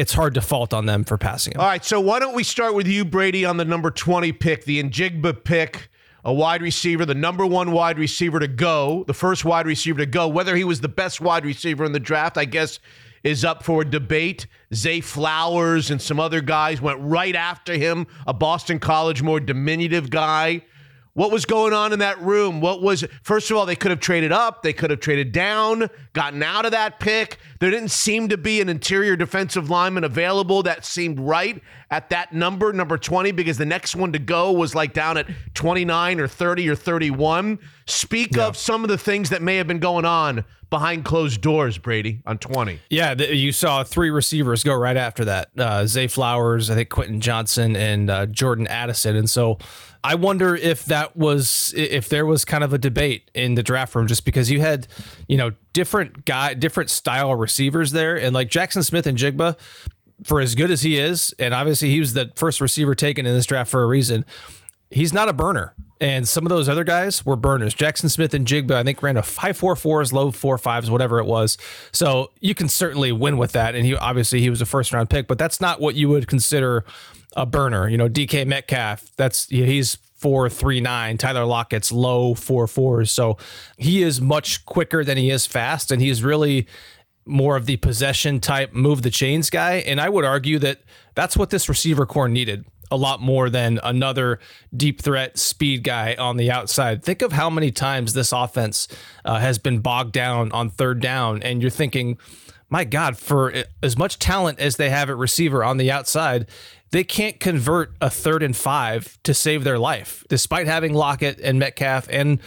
it's 0.00 0.14
hard 0.14 0.32
to 0.32 0.40
fault 0.40 0.72
on 0.72 0.86
them 0.86 1.04
for 1.04 1.18
passing 1.18 1.52
him. 1.52 1.60
All 1.60 1.66
right, 1.66 1.84
so 1.84 2.00
why 2.00 2.20
don't 2.20 2.34
we 2.34 2.42
start 2.42 2.74
with 2.74 2.86
you, 2.86 3.04
Brady, 3.04 3.44
on 3.44 3.58
the 3.58 3.66
number 3.66 3.90
20 3.90 4.32
pick, 4.32 4.64
the 4.64 4.82
Njigba 4.82 5.44
pick, 5.44 5.90
a 6.24 6.32
wide 6.32 6.62
receiver, 6.62 7.04
the 7.04 7.14
number 7.14 7.44
one 7.44 7.70
wide 7.70 7.98
receiver 7.98 8.40
to 8.40 8.48
go, 8.48 9.04
the 9.06 9.12
first 9.12 9.44
wide 9.44 9.66
receiver 9.66 9.98
to 9.98 10.06
go. 10.06 10.26
Whether 10.26 10.56
he 10.56 10.64
was 10.64 10.80
the 10.80 10.88
best 10.88 11.20
wide 11.20 11.44
receiver 11.44 11.84
in 11.84 11.92
the 11.92 12.00
draft, 12.00 12.38
I 12.38 12.46
guess, 12.46 12.78
is 13.22 13.44
up 13.44 13.62
for 13.62 13.84
debate. 13.84 14.46
Zay 14.72 15.02
Flowers 15.02 15.90
and 15.90 16.00
some 16.00 16.18
other 16.18 16.40
guys 16.40 16.80
went 16.80 16.98
right 17.00 17.36
after 17.36 17.74
him, 17.74 18.06
a 18.26 18.32
Boston 18.32 18.78
College, 18.78 19.22
more 19.22 19.38
diminutive 19.38 20.08
guy. 20.08 20.62
What 21.14 21.32
was 21.32 21.44
going 21.44 21.72
on 21.72 21.92
in 21.92 21.98
that 21.98 22.20
room? 22.20 22.60
What 22.60 22.82
was, 22.82 23.04
first 23.22 23.50
of 23.50 23.56
all, 23.56 23.66
they 23.66 23.74
could 23.74 23.90
have 23.90 24.00
traded 24.00 24.30
up, 24.30 24.62
they 24.62 24.72
could 24.72 24.90
have 24.90 25.00
traded 25.00 25.32
down, 25.32 25.88
gotten 26.12 26.42
out 26.42 26.64
of 26.64 26.70
that 26.70 27.00
pick. 27.00 27.38
There 27.58 27.70
didn't 27.70 27.90
seem 27.90 28.28
to 28.28 28.38
be 28.38 28.60
an 28.60 28.68
interior 28.68 29.16
defensive 29.16 29.68
lineman 29.68 30.04
available 30.04 30.62
that 30.62 30.84
seemed 30.84 31.18
right 31.18 31.60
at 31.90 32.10
that 32.10 32.32
number, 32.32 32.72
number 32.72 32.96
20, 32.96 33.32
because 33.32 33.58
the 33.58 33.66
next 33.66 33.96
one 33.96 34.12
to 34.12 34.18
go 34.20 34.52
was 34.52 34.74
like 34.74 34.92
down 34.92 35.16
at 35.16 35.26
29 35.54 36.20
or 36.20 36.28
30 36.28 36.68
or 36.68 36.76
31. 36.76 37.58
Speak 37.86 38.38
of 38.38 38.56
some 38.56 38.84
of 38.84 38.88
the 38.88 38.98
things 38.98 39.30
that 39.30 39.42
may 39.42 39.56
have 39.56 39.66
been 39.66 39.80
going 39.80 40.04
on 40.04 40.44
behind 40.70 41.04
closed 41.04 41.40
doors, 41.40 41.76
Brady, 41.78 42.22
on 42.24 42.38
20. 42.38 42.78
Yeah, 42.88 43.14
th- 43.14 43.36
you 43.36 43.50
saw 43.50 43.82
three 43.82 44.10
receivers 44.10 44.62
go 44.62 44.74
right 44.74 44.96
after 44.96 45.24
that. 45.24 45.50
Uh, 45.58 45.84
Zay 45.86 46.06
Flowers, 46.06 46.70
I 46.70 46.76
think 46.76 46.88
Quentin 46.88 47.20
Johnston, 47.20 47.74
and 47.74 48.08
uh, 48.08 48.26
Jordan 48.26 48.68
Addison. 48.68 49.16
And 49.16 49.28
so 49.28 49.58
I 50.02 50.14
wonder 50.14 50.56
if 50.56 50.84
that 50.86 51.16
was 51.16 51.74
if 51.76 52.08
there 52.08 52.24
was 52.24 52.44
kind 52.44 52.64
of 52.64 52.72
a 52.72 52.78
debate 52.78 53.30
in 53.34 53.54
the 53.54 53.62
draft 53.62 53.94
room, 53.94 54.06
just 54.06 54.24
because 54.24 54.50
you 54.50 54.60
had 54.60 54.86
you 55.28 55.36
know 55.36 55.52
different 55.72 56.24
guy, 56.24 56.54
different 56.54 56.90
style 56.90 57.34
receivers 57.34 57.92
there, 57.92 58.16
and 58.16 58.34
like 58.34 58.50
Jaxon 58.50 58.84
Smith-Njigba. 58.84 59.58
For 60.22 60.42
as 60.42 60.54
good 60.54 60.70
as 60.70 60.82
he 60.82 60.98
is, 60.98 61.34
and 61.38 61.54
obviously 61.54 61.88
he 61.88 61.98
was 61.98 62.12
the 62.12 62.30
first 62.36 62.60
receiver 62.60 62.94
taken 62.94 63.24
in 63.24 63.34
this 63.34 63.46
draft 63.46 63.70
for 63.70 63.82
a 63.82 63.86
reason, 63.86 64.26
he's 64.90 65.14
not 65.14 65.30
a 65.30 65.32
burner. 65.32 65.74
And 65.98 66.28
some 66.28 66.44
of 66.44 66.50
those 66.50 66.68
other 66.68 66.84
guys 66.84 67.24
were 67.24 67.36
burners. 67.36 67.74
Jaxon 67.74 68.10
Smith-Njigba, 68.10 68.72
I 68.72 68.82
think, 68.82 69.02
ran 69.02 69.16
a 69.16 69.22
five 69.22 69.56
four 69.56 69.76
fours, 69.76 70.12
low 70.12 70.30
four 70.30 70.58
fives, 70.58 70.90
whatever 70.90 71.20
it 71.20 71.24
was. 71.24 71.56
So 71.92 72.32
you 72.40 72.54
can 72.54 72.68
certainly 72.68 73.12
win 73.12 73.38
with 73.38 73.52
that. 73.52 73.74
And 73.74 73.86
he 73.86 73.94
obviously 73.94 74.40
he 74.40 74.50
was 74.50 74.60
a 74.60 74.66
first 74.66 74.92
round 74.92 75.08
pick, 75.08 75.26
but 75.26 75.38
that's 75.38 75.60
not 75.60 75.80
what 75.80 75.94
you 75.94 76.08
would 76.08 76.26
consider 76.26 76.84
a 77.36 77.46
burner. 77.46 77.88
You 77.88 77.96
know, 77.98 78.08
DK 78.08 78.46
Metcalf, 78.46 79.10
that's 79.16 79.46
he's 79.48 79.96
four 80.16 80.48
three 80.50 80.80
nine. 80.80 81.18
Tyler 81.18 81.44
Lockett's 81.44 81.90
low 81.90 82.34
four 82.34 82.66
fours. 82.66 83.10
So 83.10 83.38
he 83.76 84.02
is 84.02 84.20
much 84.20 84.64
quicker 84.66 85.04
than 85.04 85.16
he 85.16 85.30
is 85.30 85.46
fast, 85.46 85.90
and 85.90 86.02
he's 86.02 86.22
really 86.22 86.66
more 87.26 87.56
of 87.56 87.66
the 87.66 87.76
possession 87.76 88.40
type, 88.40 88.72
move 88.72 89.02
the 89.02 89.10
chains 89.10 89.50
guy. 89.50 89.76
And 89.76 90.00
I 90.00 90.08
would 90.08 90.24
argue 90.24 90.58
that 90.60 90.80
that's 91.14 91.36
what 91.36 91.50
this 91.50 91.68
receiver 91.68 92.06
corps 92.06 92.28
needed 92.28 92.64
a 92.90 92.96
lot 92.96 93.20
more 93.20 93.48
than 93.48 93.78
another 93.84 94.40
deep 94.76 95.00
threat 95.00 95.38
speed 95.38 95.84
guy 95.84 96.16
on 96.18 96.36
the 96.36 96.50
outside. 96.50 97.04
Think 97.04 97.22
of 97.22 97.32
how 97.32 97.48
many 97.48 97.70
times 97.70 98.12
this 98.12 98.32
offense 98.32 98.88
uh, 99.24 99.38
has 99.38 99.58
been 99.58 99.78
bogged 99.78 100.12
down 100.12 100.50
on 100.52 100.70
third 100.70 101.00
down, 101.00 101.42
and 101.42 101.62
you're 101.62 101.70
thinking, 101.70 102.18
my 102.68 102.84
God, 102.84 103.16
for 103.16 103.52
as 103.82 103.96
much 103.96 104.18
talent 104.18 104.58
as 104.58 104.76
they 104.76 104.90
have 104.90 105.08
at 105.08 105.16
receiver 105.16 105.62
on 105.62 105.76
the 105.76 105.90
outside, 105.90 106.48
they 106.90 107.04
can't 107.04 107.38
convert 107.38 107.94
a 108.00 108.10
third 108.10 108.42
and 108.42 108.56
five 108.56 109.18
to 109.22 109.34
save 109.34 109.64
their 109.64 109.78
life, 109.78 110.24
despite 110.28 110.66
having 110.66 110.92
Lockett 110.94 111.40
and 111.40 111.58
Metcalf 111.58 112.08
and 112.10 112.40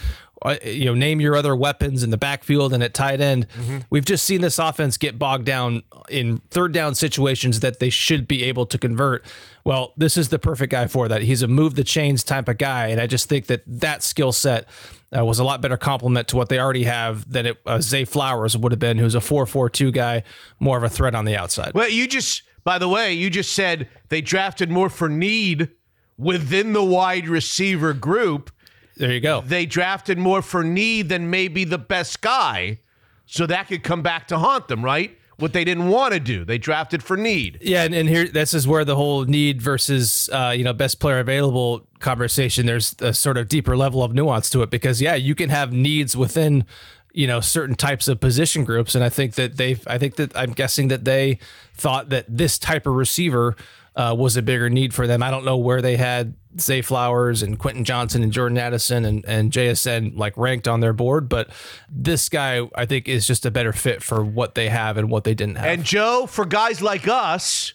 uh, 0.44 0.56
you 0.62 0.84
know, 0.84 0.94
name 0.94 1.22
your 1.22 1.36
other 1.36 1.56
weapons 1.56 2.02
in 2.02 2.10
the 2.10 2.18
backfield 2.18 2.74
and 2.74 2.82
at 2.82 2.92
tight 2.92 3.18
end. 3.18 3.46
We've 3.88 4.04
just 4.04 4.26
seen 4.26 4.42
this 4.42 4.58
offense 4.58 4.98
get 4.98 5.18
bogged 5.18 5.46
down 5.46 5.82
in 6.10 6.38
third 6.50 6.72
down 6.72 6.94
situations 6.94 7.60
that 7.60 7.78
they 7.78 7.88
should 7.88 8.28
be 8.28 8.44
able 8.44 8.66
to 8.66 8.76
convert. 8.76 9.24
Well, 9.64 9.94
this 9.96 10.18
is 10.18 10.28
the 10.28 10.38
perfect 10.38 10.70
guy 10.70 10.86
for 10.86 11.08
that. 11.08 11.22
He's 11.22 11.40
a 11.40 11.48
move 11.48 11.76
the 11.76 11.84
chains 11.84 12.22
type 12.22 12.48
of 12.48 12.58
guy, 12.58 12.88
and 12.88 13.00
I 13.00 13.06
just 13.06 13.26
think 13.26 13.46
that 13.46 13.62
that 13.66 14.02
skill 14.02 14.32
set 14.32 14.68
uh, 15.16 15.24
was 15.24 15.38
a 15.38 15.44
lot 15.44 15.62
better 15.62 15.78
complement 15.78 16.28
to 16.28 16.36
what 16.36 16.50
they 16.50 16.58
already 16.58 16.84
have 16.84 17.30
than 17.30 17.46
it 17.46 17.58
uh, 17.64 17.80
Zay 17.80 18.04
Flowers 18.04 18.54
would 18.54 18.72
have 18.72 18.78
been, 18.78 18.98
who's 18.98 19.14
a 19.14 19.22
four 19.22 19.46
four 19.46 19.70
two 19.70 19.90
guy, 19.92 20.24
more 20.60 20.76
of 20.76 20.82
a 20.82 20.90
threat 20.90 21.14
on 21.14 21.24
the 21.24 21.36
outside. 21.36 21.72
Well, 21.72 21.88
you 21.88 22.06
just, 22.06 22.42
by 22.64 22.78
the 22.78 22.88
way, 22.88 23.12
you 23.12 23.30
just 23.30 23.52
said 23.52 23.88
they 24.08 24.20
drafted 24.20 24.70
more 24.70 24.88
for 24.88 25.08
need 25.08 25.70
within 26.16 26.72
the 26.72 26.82
wide 26.82 27.28
receiver 27.28 27.92
group. 27.92 28.50
There 28.96 29.12
you 29.12 29.20
go. 29.20 29.42
They 29.42 29.66
drafted 29.66 30.18
more 30.18 30.40
for 30.40 30.64
need 30.64 31.08
than 31.08 31.30
maybe 31.30 31.64
the 31.64 31.78
best 31.78 32.20
guy. 32.20 32.80
So 33.26 33.46
that 33.46 33.68
could 33.68 33.82
come 33.82 34.02
back 34.02 34.28
to 34.28 34.38
haunt 34.38 34.68
them, 34.68 34.84
right? 34.84 35.18
What 35.36 35.52
they 35.52 35.64
didn't 35.64 35.88
want 35.88 36.14
to 36.14 36.20
do. 36.20 36.44
They 36.44 36.58
drafted 36.58 37.02
for 37.02 37.16
need. 37.16 37.58
Yeah, 37.60 37.82
and, 37.82 37.92
and 37.92 38.08
here 38.08 38.28
this 38.28 38.54
is 38.54 38.68
where 38.68 38.84
the 38.84 38.94
whole 38.94 39.24
need 39.24 39.60
versus 39.60 40.30
uh, 40.32 40.54
you 40.56 40.62
know 40.62 40.72
best 40.72 41.00
player 41.00 41.18
available 41.18 41.88
conversation. 41.98 42.66
There's 42.66 42.94
a 43.00 43.12
sort 43.12 43.36
of 43.36 43.48
deeper 43.48 43.76
level 43.76 44.04
of 44.04 44.14
nuance 44.14 44.48
to 44.50 44.62
it 44.62 44.70
because 44.70 45.02
yeah, 45.02 45.16
you 45.16 45.34
can 45.34 45.50
have 45.50 45.72
needs 45.72 46.16
within 46.16 46.64
you 47.14 47.26
know 47.26 47.40
certain 47.40 47.76
types 47.76 48.08
of 48.08 48.20
position 48.20 48.64
groups, 48.64 48.94
and 48.94 49.02
I 49.02 49.08
think 49.08 49.34
that 49.36 49.56
they've 49.56 49.82
I 49.86 49.96
think 49.96 50.16
that 50.16 50.36
I'm 50.36 50.52
guessing 50.52 50.88
that 50.88 51.04
they 51.04 51.38
thought 51.74 52.10
that 52.10 52.26
this 52.28 52.58
type 52.58 52.86
of 52.86 52.94
receiver 52.94 53.56
uh, 53.96 54.14
was 54.18 54.36
a 54.36 54.42
bigger 54.42 54.68
need 54.68 54.92
for 54.92 55.06
them. 55.06 55.22
I 55.22 55.30
don't 55.30 55.44
know 55.44 55.56
where 55.56 55.80
they 55.80 55.96
had 55.96 56.34
Zay 56.58 56.82
Flowers 56.82 57.42
and 57.42 57.58
Quentin 57.58 57.84
Johnston 57.84 58.24
and 58.24 58.32
Jordan 58.32 58.58
Addison 58.58 59.04
and, 59.04 59.24
and 59.26 59.52
JSN 59.52 60.16
like 60.16 60.36
ranked 60.36 60.66
on 60.66 60.80
their 60.80 60.92
board, 60.92 61.28
but 61.28 61.50
this 61.88 62.28
guy 62.28 62.68
I 62.74 62.84
think 62.84 63.08
is 63.08 63.26
just 63.26 63.46
a 63.46 63.50
better 63.50 63.72
fit 63.72 64.02
for 64.02 64.24
what 64.24 64.56
they 64.56 64.68
have 64.68 64.96
and 64.96 65.08
what 65.08 65.22
they 65.22 65.34
didn't 65.34 65.56
have. 65.56 65.66
And 65.66 65.84
Joe, 65.84 66.26
for 66.26 66.44
guys 66.44 66.82
like 66.82 67.06
us, 67.06 67.74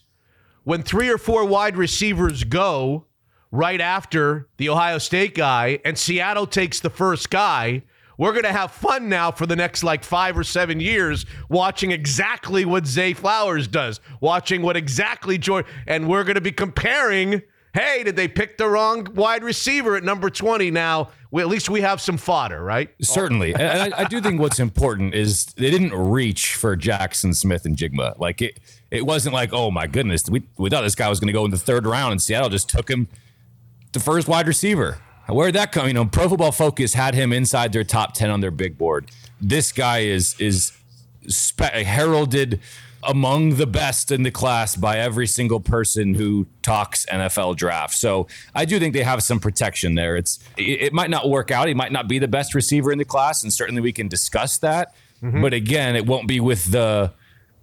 when 0.66 0.84
three 0.84 1.10
or 1.10 1.18
four 1.18 1.46
wide 1.46 1.78
receivers 1.78 2.44
go 2.44 3.06
right 3.52 3.80
after 3.80 4.50
the 4.58 4.70
Ohio 4.70 4.98
State 4.98 5.34
guy 5.34 5.80
and 5.86 5.98
Seattle 5.98 6.46
takes 6.46 6.82
the 6.82 6.90
first 6.90 7.30
guy, 7.30 7.84
we're 8.20 8.34
going 8.34 8.44
to 8.44 8.52
have 8.52 8.72
fun 8.72 9.08
now 9.08 9.32
for 9.32 9.46
the 9.46 9.56
next 9.56 9.82
like 9.82 10.04
five 10.04 10.38
or 10.38 10.44
seven 10.44 10.82
years 10.82 11.26
watching 11.48 11.92
exactly 11.92 12.66
what 12.66 12.86
Zay 12.86 13.14
Flowers 13.14 13.66
does, 13.66 14.02
watching 14.20 14.62
what 14.62 14.76
exactly 14.76 15.38
Jordan, 15.38 15.72
and 15.88 16.08
we're 16.08 16.26
going 16.26 16.36
to 16.36 16.42
be 16.42 16.52
comparing. 16.52 17.42
Hey, 17.74 18.04
did 18.04 18.16
they 18.16 18.28
pick 18.28 18.58
the 18.58 18.68
wrong 18.68 19.08
wide 19.14 19.44
receiver 19.44 19.96
at 19.96 20.04
number 20.04 20.30
20? 20.30 20.70
Now, 20.70 21.12
we, 21.32 21.42
at 21.44 21.48
least 21.48 21.70
we 21.70 21.82
have 21.82 22.02
some 22.02 22.18
fodder, 22.18 22.62
right? 22.62 22.90
Certainly. 23.02 23.54
and 23.54 23.94
I, 23.94 24.00
I, 24.00 24.04
do 24.06 24.20
think 24.20 24.42
what's 24.42 24.60
important 24.60 25.14
is 25.14 25.46
they 25.46 25.70
didn't 25.70 25.94
reach 25.94 26.56
for 26.56 26.76
Jaxon 26.76 27.34
Smith-Njigba. 27.34 28.18
Like 28.20 28.42
it 28.42 28.60
it 28.92 29.06
wasn't 29.06 29.34
like, 29.34 29.54
oh 29.54 29.72
my 29.72 29.88
goodness, 29.88 30.28
we, 30.30 30.44
we 30.58 30.70
thought 30.70 30.82
this 30.82 30.96
guy 30.96 31.08
was 31.08 31.20
going 31.20 31.28
to 31.28 31.34
go 31.34 31.46
in 31.46 31.52
the 31.52 31.58
third 31.58 31.86
round 31.86 32.12
and 32.12 32.22
Seattle 32.22 32.50
just 32.50 32.68
took 32.70 32.90
him 32.90 33.08
the 33.94 34.00
first 34.00 34.28
wide 34.28 34.48
receiver. 34.48 34.98
Where'd 35.32 35.56
that 35.56 35.72
come? 35.72 35.88
You 35.88 35.94
know, 35.94 36.06
Pro 36.06 36.30
Football 36.30 36.52
Focus 36.52 36.94
had 36.94 37.14
him 37.14 37.32
inside 37.34 37.74
their 37.74 37.84
top 37.84 38.14
10 38.14 38.30
on 38.30 38.42
their 38.42 38.52
big 38.52 38.78
board. 38.78 39.12
This 39.42 39.72
guy 39.72 40.00
is 40.00 40.40
is 40.40 40.74
spe- 41.28 41.62
heralded 41.62 42.60
among 43.04 43.56
the 43.56 43.66
best 43.68 44.12
in 44.12 44.24
the 44.24 44.32
class 44.32 44.76
by 44.76 44.98
every 44.98 45.28
single 45.28 45.60
person 45.60 46.14
who 46.16 46.48
talks 46.62 47.06
NFL 47.06 47.56
draft. 47.56 47.96
So 47.96 48.28
I 48.54 48.66
do 48.66 48.80
think 48.80 48.94
they 48.94 49.04
have 49.04 49.24
some 49.24 49.40
protection 49.40 49.96
there. 49.96 50.18
It's 50.18 50.40
it, 50.58 50.82
it 50.82 50.94
might 50.94 51.10
not 51.10 51.30
work 51.30 51.52
out. 51.52 51.68
He 51.68 51.74
might 51.74 51.92
not 51.92 52.08
be 52.08 52.20
the 52.20 52.28
best 52.28 52.54
receiver 52.54 52.92
in 52.92 52.98
the 52.98 53.06
class, 53.06 53.44
and 53.44 53.54
certainly 53.54 53.82
we 53.82 53.94
can 53.94 54.08
discuss 54.08 54.58
that. 54.60 54.94
Mm-hmm. 55.24 55.42
But 55.42 55.54
again, 55.54 55.96
it 55.96 56.06
won't 56.06 56.28
be 56.28 56.40
with 56.40 56.72
the 56.72 57.14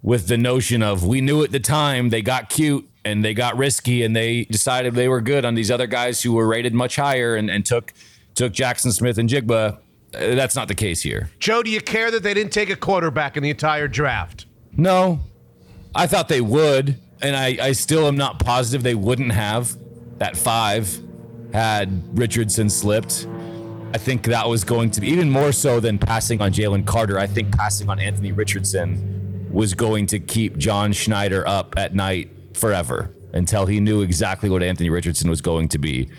with 0.01 0.27
the 0.27 0.37
notion 0.37 0.83
of 0.83 1.05
we 1.05 1.21
knew 1.21 1.43
at 1.43 1.51
the 1.51 1.59
time 1.59 2.09
they 2.09 2.21
got 2.21 2.49
cute 2.49 2.87
and 3.03 3.23
they 3.23 3.33
got 3.33 3.57
risky 3.57 4.03
and 4.03 4.15
they 4.15 4.43
decided 4.45 4.93
they 4.93 5.07
were 5.07 5.21
good 5.21 5.45
on 5.45 5.55
these 5.55 5.71
other 5.71 5.87
guys 5.87 6.21
who 6.21 6.33
were 6.33 6.47
rated 6.47 6.73
much 6.73 6.95
higher 6.97 7.35
and, 7.35 7.49
and 7.49 7.65
took 7.65 7.93
took 8.35 8.53
Jaxon 8.53 8.91
Smith-Njigba. 8.91 9.77
Uh, 9.77 9.79
that's 10.13 10.55
not 10.55 10.67
the 10.67 10.75
case 10.75 11.01
here. 11.01 11.31
Joe, 11.39 11.63
do 11.63 11.71
you 11.71 11.81
care 11.81 12.11
that 12.11 12.21
they 12.21 12.33
didn't 12.33 12.53
take 12.53 12.69
a 12.69 12.75
quarterback 12.75 13.35
in 13.35 13.43
the 13.43 13.49
entire 13.49 13.87
draft? 13.87 14.45
No, 14.73 15.19
I 15.95 16.05
thought 16.05 16.27
they 16.27 16.41
would, 16.41 16.99
and 17.21 17.35
I, 17.35 17.57
I 17.59 17.71
still 17.71 18.07
am 18.07 18.15
not 18.15 18.39
positive 18.39 18.83
they 18.83 18.95
wouldn't 18.95 19.31
have 19.31 19.75
that 20.19 20.37
five 20.37 20.99
had 21.51 22.17
Richardson 22.17 22.69
slipped. 22.69 23.27
I 23.93 23.97
think 23.97 24.25
that 24.25 24.47
was 24.47 24.63
going 24.63 24.91
to 24.91 25.01
be 25.01 25.07
even 25.09 25.29
more 25.29 25.51
so 25.51 25.79
than 25.79 25.97
passing 25.97 26.41
on 26.41 26.51
Jalen 26.51 26.85
Carter. 26.85 27.17
I 27.17 27.25
think 27.25 27.55
passing 27.57 27.89
on 27.89 27.99
Anthony 27.99 28.31
Richardson 28.31 29.16
was 29.51 29.73
going 29.73 30.05
to 30.07 30.19
keep 30.19 30.57
John 30.57 30.91
Schneider 30.93 31.47
up 31.47 31.75
at 31.77 31.95
night 31.95 32.29
forever 32.53 33.13
until 33.33 33.65
he 33.65 33.79
knew 33.79 34.01
exactly 34.01 34.49
what 34.49 34.63
Anthony 34.63 34.89
Richardson 34.89 35.29
was 35.29 35.41
going 35.41 35.69
to 35.69 35.77
be. 35.77 36.09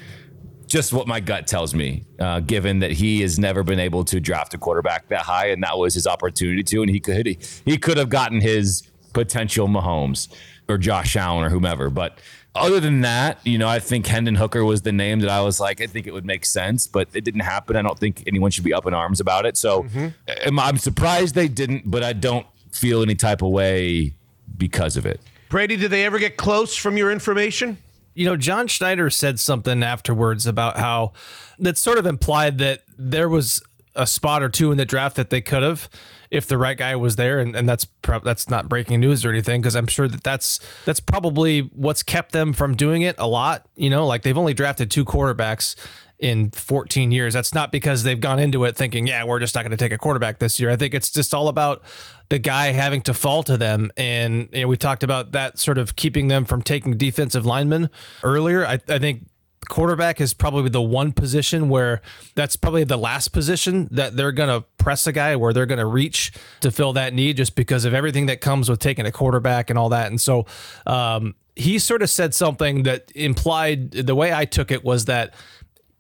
Just 0.66 0.92
what 0.92 1.08
my 1.08 1.18
gut 1.18 1.46
tells 1.46 1.74
me, 1.74 2.04
uh, 2.20 2.40
given 2.40 2.80
that 2.80 2.92
he 2.92 3.22
has 3.22 3.38
never 3.38 3.62
been 3.62 3.80
able 3.80 4.04
to 4.04 4.20
draft 4.20 4.52
a 4.52 4.58
quarterback 4.58 5.08
that 5.08 5.22
high, 5.22 5.46
and 5.46 5.62
that 5.62 5.78
was 5.78 5.94
his 5.94 6.06
opportunity 6.06 6.62
to, 6.62 6.82
and 6.82 6.90
he 6.90 7.00
could 7.00 7.26
he, 7.26 7.38
he 7.64 7.78
could 7.78 7.96
have 7.96 8.10
gotten 8.10 8.40
his 8.40 8.82
potential 9.14 9.66
Mahomes 9.66 10.28
or 10.68 10.76
Josh 10.76 11.16
Allen 11.16 11.44
or 11.44 11.48
whomever. 11.48 11.88
But 11.88 12.18
other 12.54 12.80
than 12.80 13.00
that, 13.00 13.38
you 13.44 13.56
know, 13.56 13.68
I 13.68 13.78
think 13.78 14.06
Hendon 14.06 14.34
Hooker 14.34 14.64
was 14.64 14.82
the 14.82 14.92
name 14.92 15.20
that 15.20 15.30
I 15.30 15.40
was 15.40 15.58
like, 15.58 15.80
I 15.80 15.86
think 15.86 16.06
it 16.06 16.12
would 16.12 16.26
make 16.26 16.44
sense, 16.44 16.86
but 16.86 17.08
it 17.14 17.24
didn't 17.24 17.40
happen. 17.40 17.76
I 17.76 17.82
don't 17.82 17.98
think 17.98 18.24
anyone 18.26 18.50
should 18.50 18.64
be 18.64 18.74
up 18.74 18.86
in 18.86 18.92
arms 18.92 19.20
about 19.20 19.46
it. 19.46 19.56
So 19.56 19.84
mm-hmm. 19.84 20.58
I'm 20.58 20.76
surprised 20.76 21.34
they 21.34 21.48
didn't, 21.48 21.90
but 21.90 22.02
I 22.02 22.12
don't 22.12 22.46
feel 22.78 23.02
any 23.02 23.14
type 23.14 23.42
of 23.42 23.50
way 23.50 24.14
because 24.56 24.96
of 24.96 25.06
it. 25.06 25.20
Brady, 25.48 25.76
did 25.76 25.90
they 25.90 26.04
ever 26.04 26.18
get 26.18 26.36
close 26.36 26.76
from 26.76 26.96
your 26.96 27.10
information? 27.10 27.78
You 28.14 28.26
know, 28.26 28.36
John 28.36 28.66
Schneider 28.66 29.10
said 29.10 29.38
something 29.40 29.82
afterwards 29.82 30.46
about 30.46 30.76
how 30.76 31.12
that 31.58 31.78
sort 31.78 31.98
of 31.98 32.06
implied 32.06 32.58
that 32.58 32.82
there 32.98 33.28
was 33.28 33.62
a 33.94 34.06
spot 34.06 34.42
or 34.42 34.48
two 34.48 34.70
in 34.70 34.78
the 34.78 34.84
draft 34.84 35.16
that 35.16 35.30
they 35.30 35.40
could 35.40 35.62
have 35.62 35.88
if 36.30 36.46
the 36.46 36.58
right 36.58 36.76
guy 36.76 36.94
was 36.94 37.16
there, 37.16 37.40
and, 37.40 37.56
and 37.56 37.68
that's 37.68 37.84
pro- 37.86 38.20
that's 38.20 38.50
not 38.50 38.68
breaking 38.68 39.00
news 39.00 39.24
or 39.24 39.30
anything 39.30 39.60
because 39.60 39.74
I'm 39.74 39.86
sure 39.86 40.08
that 40.08 40.22
that's 40.22 40.60
that's 40.84 41.00
probably 41.00 41.60
what's 41.74 42.02
kept 42.02 42.32
them 42.32 42.52
from 42.52 42.76
doing 42.76 43.02
it 43.02 43.16
a 43.18 43.26
lot. 43.26 43.66
You 43.76 43.88
know, 43.88 44.06
like 44.06 44.22
they've 44.22 44.36
only 44.36 44.54
drafted 44.54 44.90
two 44.90 45.04
quarterbacks 45.04 45.74
in 46.18 46.50
14 46.50 47.12
years. 47.12 47.34
That's 47.34 47.54
not 47.54 47.70
because 47.70 48.02
they've 48.02 48.20
gone 48.20 48.38
into 48.38 48.64
it 48.64 48.76
thinking, 48.76 49.06
yeah, 49.06 49.24
we're 49.24 49.38
just 49.38 49.54
not 49.54 49.62
going 49.62 49.70
to 49.70 49.76
take 49.76 49.92
a 49.92 49.98
quarterback 49.98 50.38
this 50.38 50.58
year. 50.58 50.70
I 50.70 50.76
think 50.76 50.92
it's 50.92 51.10
just 51.10 51.32
all 51.32 51.48
about 51.48 51.82
the 52.28 52.38
guy 52.38 52.72
having 52.72 53.00
to 53.02 53.14
fall 53.14 53.42
to 53.44 53.56
them. 53.56 53.90
And 53.96 54.48
you 54.52 54.62
know, 54.62 54.68
we 54.68 54.76
talked 54.76 55.02
about 55.02 55.32
that 55.32 55.58
sort 55.58 55.78
of 55.78 55.96
keeping 55.96 56.28
them 56.28 56.44
from 56.44 56.62
taking 56.62 56.96
defensive 56.96 57.46
linemen 57.46 57.90
earlier. 58.22 58.66
I, 58.66 58.78
I 58.88 58.98
think 58.98 59.26
quarterback 59.68 60.20
is 60.20 60.34
probably 60.34 60.70
the 60.70 60.82
one 60.82 61.12
position 61.12 61.68
where 61.68 62.00
that's 62.34 62.56
probably 62.56 62.84
the 62.84 62.96
last 62.96 63.28
position 63.28 63.88
that 63.90 64.16
they're 64.16 64.32
going 64.32 64.48
to 64.48 64.66
press 64.78 65.06
a 65.06 65.12
guy 65.12 65.36
where 65.36 65.52
they're 65.52 65.66
going 65.66 65.78
to 65.78 65.86
reach 65.86 66.32
to 66.60 66.70
fill 66.70 66.92
that 66.94 67.12
need 67.12 67.36
just 67.36 67.54
because 67.54 67.84
of 67.84 67.94
everything 67.94 68.26
that 68.26 68.40
comes 68.40 68.68
with 68.68 68.78
taking 68.78 69.06
a 69.06 69.12
quarterback 69.12 69.68
and 69.70 69.78
all 69.78 69.88
that. 69.88 70.08
And 70.08 70.20
so 70.20 70.46
um, 70.86 71.34
he 71.56 71.78
sort 71.78 72.02
of 72.02 72.10
said 72.10 72.34
something 72.34 72.84
that 72.84 73.10
implied 73.14 73.90
the 73.90 74.14
way 74.14 74.32
I 74.32 74.44
took 74.44 74.70
it 74.70 74.84
was 74.84 75.06
that 75.06 75.34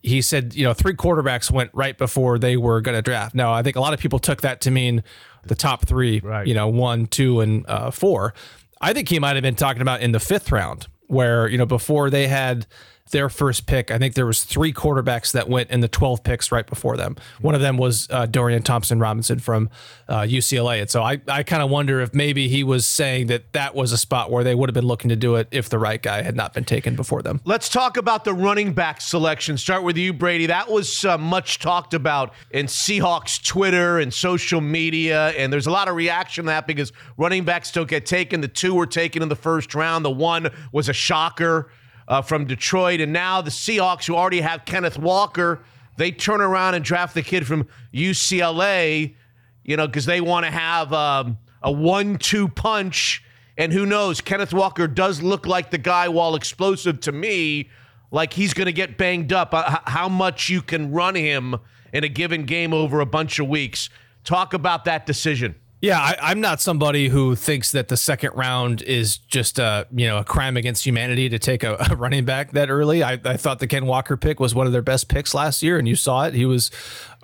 he 0.02 0.22
said, 0.22 0.54
you 0.54 0.64
know, 0.64 0.72
three 0.72 0.94
quarterbacks 0.94 1.50
went 1.50 1.70
right 1.74 1.98
before 1.98 2.38
they 2.38 2.56
were 2.56 2.80
going 2.80 2.96
to 2.96 3.02
draft. 3.02 3.34
Now, 3.34 3.52
I 3.52 3.62
think 3.62 3.76
a 3.76 3.80
lot 3.80 3.92
of 3.92 4.00
people 4.00 4.18
took 4.18 4.42
that 4.42 4.60
to 4.62 4.70
mean 4.70 5.02
the 5.44 5.54
top 5.54 5.86
three, 5.86 6.20
right. 6.20 6.46
you 6.46 6.54
know, 6.54 6.68
one, 6.68 7.06
two, 7.06 7.40
and 7.40 7.64
uh, 7.68 7.90
four. 7.90 8.34
I 8.80 8.92
think 8.92 9.08
he 9.08 9.18
might 9.18 9.36
have 9.36 9.42
been 9.42 9.56
talking 9.56 9.82
about 9.82 10.00
in 10.00 10.12
the 10.12 10.20
fifth 10.20 10.52
round, 10.52 10.86
where 11.06 11.48
you 11.48 11.58
know 11.58 11.66
before 11.66 12.10
they 12.10 12.28
had 12.28 12.66
their 13.10 13.28
first 13.28 13.66
pick. 13.66 13.90
I 13.90 13.98
think 13.98 14.14
there 14.14 14.26
was 14.26 14.44
three 14.44 14.72
quarterbacks 14.72 15.32
that 15.32 15.48
went 15.48 15.70
in 15.70 15.80
the 15.80 15.88
12 15.88 16.22
picks 16.22 16.52
right 16.52 16.66
before 16.66 16.96
them. 16.96 17.16
One 17.40 17.54
of 17.54 17.60
them 17.60 17.76
was 17.76 18.08
uh, 18.10 18.26
Dorian 18.26 18.62
Thompson 18.62 18.98
Robinson 18.98 19.38
from 19.38 19.70
uh, 20.08 20.20
UCLA. 20.22 20.80
And 20.80 20.90
so 20.90 21.02
I, 21.02 21.20
I 21.28 21.42
kind 21.42 21.62
of 21.62 21.70
wonder 21.70 22.00
if 22.00 22.14
maybe 22.14 22.48
he 22.48 22.64
was 22.64 22.86
saying 22.86 23.28
that 23.28 23.52
that 23.52 23.74
was 23.74 23.92
a 23.92 23.98
spot 23.98 24.30
where 24.30 24.44
they 24.44 24.54
would 24.54 24.68
have 24.68 24.74
been 24.74 24.86
looking 24.86 25.08
to 25.08 25.16
do 25.16 25.36
it 25.36 25.48
if 25.50 25.68
the 25.68 25.78
right 25.78 26.00
guy 26.00 26.22
had 26.22 26.36
not 26.36 26.54
been 26.54 26.64
taken 26.64 26.96
before 26.96 27.22
them. 27.22 27.40
Let's 27.44 27.68
talk 27.68 27.96
about 27.96 28.24
the 28.24 28.34
running 28.34 28.72
back 28.72 29.00
selection. 29.00 29.58
Start 29.58 29.82
with 29.82 29.96
you, 29.96 30.12
Brady. 30.12 30.46
That 30.46 30.70
was 30.70 31.04
uh, 31.04 31.18
much 31.18 31.58
talked 31.58 31.94
about 31.94 32.32
in 32.50 32.66
Seahawks 32.66 33.44
Twitter 33.44 33.98
and 33.98 34.12
social 34.12 34.60
media. 34.60 35.28
And 35.30 35.52
there's 35.52 35.66
a 35.66 35.70
lot 35.70 35.88
of 35.88 35.96
reaction 35.96 36.44
to 36.44 36.48
that 36.48 36.66
because 36.66 36.92
running 37.16 37.44
backs 37.44 37.72
don't 37.72 37.88
get 37.88 38.06
taken. 38.06 38.40
The 38.40 38.48
two 38.48 38.74
were 38.74 38.86
taken 38.86 39.22
in 39.22 39.28
the 39.28 39.36
first 39.36 39.74
round. 39.74 40.04
The 40.04 40.10
one 40.10 40.50
was 40.72 40.88
a 40.88 40.92
shocker 40.92 41.70
uh, 42.08 42.22
from 42.22 42.46
Detroit. 42.46 43.00
And 43.00 43.12
now 43.12 43.40
the 43.40 43.50
Seahawks, 43.50 44.06
who 44.06 44.16
already 44.16 44.40
have 44.40 44.64
Kenneth 44.64 44.98
Walker, 44.98 45.62
they 45.96 46.10
turn 46.10 46.40
around 46.40 46.74
and 46.74 46.84
draft 46.84 47.14
the 47.14 47.22
kid 47.22 47.46
from 47.46 47.68
UCLA, 47.94 49.14
you 49.62 49.76
know, 49.76 49.86
because 49.86 50.06
they 50.06 50.20
want 50.20 50.46
to 50.46 50.50
have 50.50 50.92
um, 50.92 51.38
a 51.62 51.70
one 51.70 52.18
two 52.18 52.48
punch. 52.48 53.22
And 53.56 53.72
who 53.72 53.86
knows? 53.86 54.20
Kenneth 54.20 54.52
Walker 54.52 54.86
does 54.86 55.20
look 55.20 55.46
like 55.46 55.70
the 55.70 55.78
guy, 55.78 56.08
while 56.08 56.34
explosive 56.34 57.00
to 57.00 57.12
me, 57.12 57.68
like 58.10 58.32
he's 58.32 58.54
going 58.54 58.66
to 58.66 58.72
get 58.72 58.96
banged 58.96 59.32
up. 59.32 59.52
Uh, 59.52 59.78
how 59.84 60.08
much 60.08 60.48
you 60.48 60.62
can 60.62 60.92
run 60.92 61.14
him 61.14 61.56
in 61.92 62.04
a 62.04 62.08
given 62.08 62.44
game 62.44 62.72
over 62.72 63.00
a 63.00 63.06
bunch 63.06 63.38
of 63.38 63.48
weeks. 63.48 63.90
Talk 64.24 64.54
about 64.54 64.84
that 64.84 65.06
decision. 65.06 65.56
Yeah, 65.80 66.00
I, 66.00 66.32
am 66.32 66.40
not 66.40 66.60
somebody 66.60 67.06
who 67.06 67.36
thinks 67.36 67.70
that 67.70 67.86
the 67.86 67.96
second 67.96 68.32
round 68.34 68.82
is 68.82 69.16
just 69.16 69.60
a 69.60 69.86
you 69.92 70.06
know 70.06 70.18
a 70.18 70.24
crime 70.24 70.56
against 70.56 70.84
humanity 70.84 71.28
to 71.28 71.38
take 71.38 71.62
a, 71.62 71.76
a 71.90 71.94
running 71.94 72.24
back 72.24 72.50
that 72.52 72.68
early. 72.68 73.04
I, 73.04 73.12
I, 73.24 73.36
thought 73.36 73.60
the 73.60 73.68
Ken 73.68 73.86
Walker 73.86 74.16
pick 74.16 74.40
was 74.40 74.56
one 74.56 74.66
of 74.66 74.72
their 74.72 74.82
best 74.82 75.08
picks 75.08 75.34
last 75.34 75.62
year, 75.62 75.78
and 75.78 75.86
you 75.86 75.94
saw 75.94 76.24
it. 76.24 76.34
He 76.34 76.44
was 76.46 76.72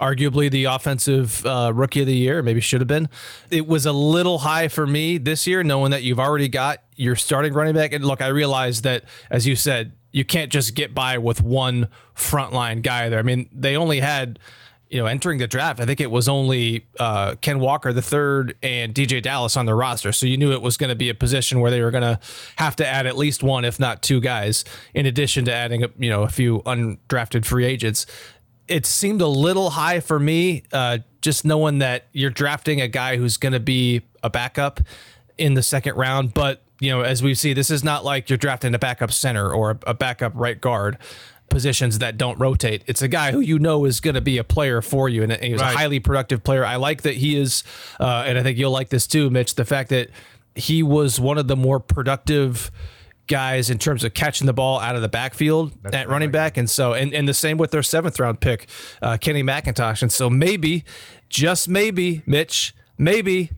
arguably 0.00 0.48
the 0.48 0.64
offensive 0.64 1.44
uh, 1.44 1.72
rookie 1.74 2.02
of 2.02 2.06
the 2.06 2.16
year, 2.16 2.42
maybe 2.42 2.60
should 2.60 2.80
have 2.80 2.88
been. 2.88 3.08
It 3.50 3.66
was 3.66 3.86
a 3.86 3.92
little 3.92 4.38
high 4.38 4.68
for 4.68 4.86
me 4.86 5.18
this 5.18 5.48
year, 5.48 5.64
knowing 5.64 5.90
that 5.90 6.04
you've 6.04 6.20
already 6.20 6.48
got 6.48 6.82
your 6.94 7.16
starting 7.16 7.54
running 7.54 7.74
back. 7.74 7.92
And 7.92 8.04
look, 8.04 8.22
I 8.22 8.28
realize 8.28 8.82
that 8.82 9.04
as 9.30 9.48
you 9.48 9.56
said, 9.56 9.92
you 10.12 10.24
can't 10.24 10.52
just 10.52 10.76
get 10.76 10.94
by 10.94 11.18
with 11.18 11.42
one 11.42 11.88
frontline 12.14 12.82
guy 12.82 13.08
there. 13.08 13.18
I 13.18 13.22
mean, 13.22 13.48
they 13.52 13.76
only 13.76 13.98
had 13.98 14.38
you 14.94 15.00
know, 15.00 15.06
entering 15.06 15.38
the 15.38 15.48
draft, 15.48 15.80
I 15.80 15.86
think 15.86 16.00
it 16.00 16.08
was 16.08 16.28
only 16.28 16.86
uh, 17.00 17.34
Ken 17.40 17.58
Walker 17.58 17.92
the 17.92 18.00
third 18.00 18.54
and 18.62 18.94
DeeJay 18.94 19.22
Dallas 19.22 19.56
on 19.56 19.66
the 19.66 19.74
roster. 19.74 20.12
So 20.12 20.24
you 20.24 20.36
knew 20.36 20.52
it 20.52 20.62
was 20.62 20.76
going 20.76 20.88
to 20.88 20.94
be 20.94 21.08
a 21.08 21.14
position 21.14 21.58
where 21.58 21.72
they 21.72 21.82
were 21.82 21.90
going 21.90 22.04
to 22.04 22.20
have 22.58 22.76
to 22.76 22.86
add 22.86 23.04
at 23.04 23.16
least 23.16 23.42
one, 23.42 23.64
if 23.64 23.80
not 23.80 24.02
two 24.02 24.20
guys, 24.20 24.64
in 24.94 25.04
addition 25.04 25.46
to 25.46 25.52
adding, 25.52 25.84
you 25.98 26.10
know, 26.10 26.22
a 26.22 26.28
few 26.28 26.60
undrafted 26.60 27.44
free 27.44 27.64
agents. 27.64 28.06
It 28.68 28.86
seemed 28.86 29.20
a 29.20 29.26
little 29.26 29.70
high 29.70 29.98
for 29.98 30.20
me, 30.20 30.62
uh, 30.72 30.98
just 31.20 31.44
knowing 31.44 31.80
that 31.80 32.06
you're 32.12 32.30
drafting 32.30 32.80
a 32.80 32.86
guy 32.86 33.16
who's 33.16 33.36
going 33.36 33.52
to 33.52 33.58
be 33.60 34.02
a 34.22 34.30
backup 34.30 34.78
in 35.36 35.54
the 35.54 35.62
second 35.64 35.96
round. 35.96 36.34
But 36.34 36.62
you 36.78 36.90
know, 36.90 37.00
as 37.00 37.20
we 37.20 37.34
see, 37.34 37.52
this 37.52 37.68
is 37.68 37.82
not 37.82 38.04
like 38.04 38.30
you're 38.30 38.36
drafting 38.36 38.72
a 38.74 38.78
backup 38.78 39.10
center 39.10 39.52
or 39.52 39.76
a 39.88 39.94
backup 39.94 40.32
right 40.36 40.60
guard 40.60 40.98
positions 41.54 42.00
that 42.00 42.18
don't 42.18 42.38
rotate. 42.40 42.82
It's 42.86 43.00
a 43.00 43.08
guy 43.08 43.30
who 43.30 43.38
you 43.38 43.60
know 43.60 43.84
is 43.84 44.00
going 44.00 44.14
to 44.14 44.20
be 44.20 44.38
a 44.38 44.44
player 44.44 44.82
for 44.82 45.08
you, 45.08 45.22
and 45.22 45.32
he's 45.32 45.60
right. 45.60 45.72
a 45.72 45.76
highly 45.76 46.00
productive 46.00 46.42
player. 46.42 46.64
I 46.64 46.76
like 46.76 47.02
that 47.02 47.14
he 47.14 47.36
is, 47.36 47.62
uh, 48.00 48.24
and 48.26 48.36
I 48.36 48.42
think 48.42 48.58
you'll 48.58 48.72
like 48.72 48.88
this 48.88 49.06
too, 49.06 49.30
Mitch. 49.30 49.54
The 49.54 49.64
fact 49.64 49.90
that 49.90 50.10
he 50.56 50.82
was 50.82 51.20
one 51.20 51.38
of 51.38 51.46
the 51.46 51.56
more 51.56 51.78
productive 51.78 52.72
guys 53.26 53.70
in 53.70 53.78
terms 53.78 54.04
of 54.04 54.12
catching 54.14 54.46
the 54.46 54.52
ball 54.52 54.80
out 54.80 54.96
of 54.96 55.02
the 55.02 55.08
backfield 55.08 55.72
That's 55.82 55.94
at 55.94 56.08
running 56.08 56.32
back, 56.32 56.56
and 56.56 56.68
so 56.68 56.92
and 56.92 57.14
and 57.14 57.28
the 57.28 57.34
same 57.34 57.56
with 57.56 57.70
their 57.70 57.84
seventh 57.84 58.18
round 58.18 58.40
pick, 58.40 58.66
uh, 59.00 59.16
Kenny 59.16 59.44
McIntosh, 59.44 60.02
and 60.02 60.12
so 60.12 60.28
maybe, 60.28 60.84
just 61.28 61.68
maybe, 61.68 62.22
Mitch, 62.26 62.74
maybe 62.98 63.50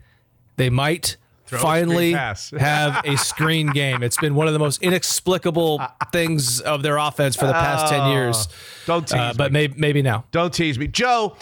they 0.57 0.69
might 0.69 1.17
finally 1.47 2.15
screen 2.35 2.61
have 2.61 3.05
a 3.05 3.17
screen 3.17 3.69
game. 3.69 4.03
It's 4.03 4.17
been 4.17 4.35
one 4.35 4.47
of 4.47 4.53
the 4.53 4.59
most 4.59 4.83
inexplicable 4.83 5.81
things 6.13 6.61
of 6.61 6.83
their 6.83 6.97
offense 6.97 7.37
for 7.37 7.47
the 7.47 7.53
past 7.53 7.93
10 7.93 8.11
years. 8.11 8.49
Don't 8.87 9.07
tease 9.07 9.19
Uh, 9.19 9.33
but 9.37 9.53
maybe, 9.53 9.75
maybe 9.77 10.03
now. 10.03 10.25
Don't 10.31 10.53
tease 10.53 10.79
me. 10.79 10.87
Joe, 10.87 11.37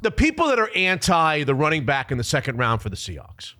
the 0.00 0.10
people 0.10 0.48
that 0.48 0.58
are 0.58 0.70
anti 0.74 1.44
the 1.44 1.54
running 1.54 1.84
back 1.84 2.10
in 2.10 2.18
the 2.18 2.24
second 2.24 2.56
round 2.58 2.82
for 2.82 2.88
the 2.88 2.96
Seahawks, 2.96 3.54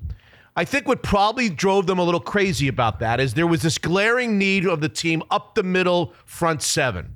I 0.57 0.65
think 0.65 0.89
what 0.89 1.03
probably 1.03 1.49
drove 1.49 1.87
them 1.87 1.99
a 1.99 2.05
little 2.05 2.21
crazy 2.21 2.69
about 2.69 2.99
that 3.01 3.21
is 3.21 3.35
there 3.35 3.47
was 3.47 3.63
this 3.63 3.79
glaring 3.79 4.39
need 4.39 4.67
of 4.67 4.81
the 4.81 4.89
team 4.89 5.23
up 5.31 5.55
the 5.55 5.63
middle 5.63 6.15
front 6.25 6.63
seven. 6.63 7.15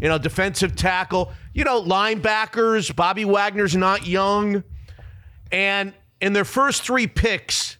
You 0.00 0.08
know, 0.08 0.16
defensive 0.16 0.76
tackle, 0.76 1.32
you 1.52 1.64
know, 1.64 1.82
linebackers, 1.82 2.94
Bobby 2.94 3.24
Wagner's 3.24 3.74
not 3.74 4.06
young. 4.06 4.62
And 5.50 5.92
in 6.20 6.32
their 6.34 6.44
first 6.44 6.82
three 6.82 7.06
picks, 7.06 7.77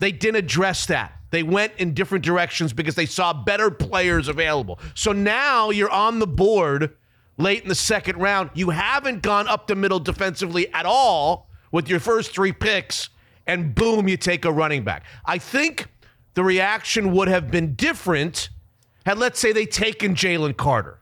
they 0.00 0.10
didn't 0.10 0.36
address 0.36 0.86
that. 0.86 1.12
They 1.30 1.44
went 1.44 1.74
in 1.78 1.94
different 1.94 2.24
directions 2.24 2.72
because 2.72 2.96
they 2.96 3.06
saw 3.06 3.32
better 3.32 3.70
players 3.70 4.26
available. 4.26 4.80
So 4.94 5.12
now 5.12 5.70
you're 5.70 5.90
on 5.90 6.18
the 6.18 6.26
board 6.26 6.96
late 7.38 7.62
in 7.62 7.68
the 7.68 7.74
second 7.74 8.16
round. 8.18 8.50
You 8.54 8.70
haven't 8.70 9.22
gone 9.22 9.46
up 9.46 9.68
the 9.68 9.76
middle 9.76 10.00
defensively 10.00 10.72
at 10.72 10.86
all 10.86 11.48
with 11.70 11.88
your 11.88 12.00
first 12.00 12.34
three 12.34 12.52
picks, 12.52 13.10
and 13.46 13.74
boom, 13.74 14.08
you 14.08 14.16
take 14.16 14.44
a 14.44 14.52
running 14.52 14.82
back. 14.82 15.04
I 15.24 15.38
think 15.38 15.86
the 16.34 16.42
reaction 16.42 17.12
would 17.12 17.28
have 17.28 17.50
been 17.50 17.74
different 17.74 18.48
had, 19.06 19.18
let's 19.18 19.40
say, 19.40 19.52
they 19.52 19.66
taken 19.66 20.14
Jalen 20.14 20.56
Carter 20.56 20.98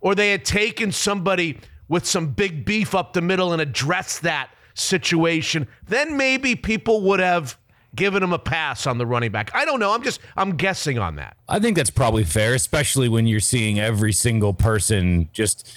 or 0.00 0.14
they 0.14 0.30
had 0.30 0.44
taken 0.44 0.92
somebody 0.92 1.58
with 1.88 2.06
some 2.06 2.28
big 2.28 2.64
beef 2.64 2.94
up 2.94 3.12
the 3.12 3.20
middle 3.20 3.52
and 3.52 3.60
addressed 3.60 4.22
that 4.22 4.50
situation, 4.74 5.68
then 5.86 6.16
maybe 6.16 6.56
people 6.56 7.02
would 7.02 7.20
have 7.20 7.58
given 7.94 8.22
him 8.22 8.32
a 8.32 8.38
pass 8.38 8.86
on 8.86 8.98
the 8.98 9.06
running 9.06 9.30
back. 9.32 9.50
I 9.54 9.64
don't 9.64 9.80
know. 9.80 9.92
I'm 9.92 10.02
just 10.02 10.20
I'm 10.36 10.56
guessing 10.56 10.98
on 10.98 11.16
that. 11.16 11.36
I 11.48 11.58
think 11.58 11.76
that's 11.76 11.90
probably 11.90 12.24
fair, 12.24 12.54
especially 12.54 13.08
when 13.08 13.26
you're 13.26 13.40
seeing 13.40 13.78
every 13.78 14.12
single 14.12 14.54
person 14.54 15.28
just 15.32 15.68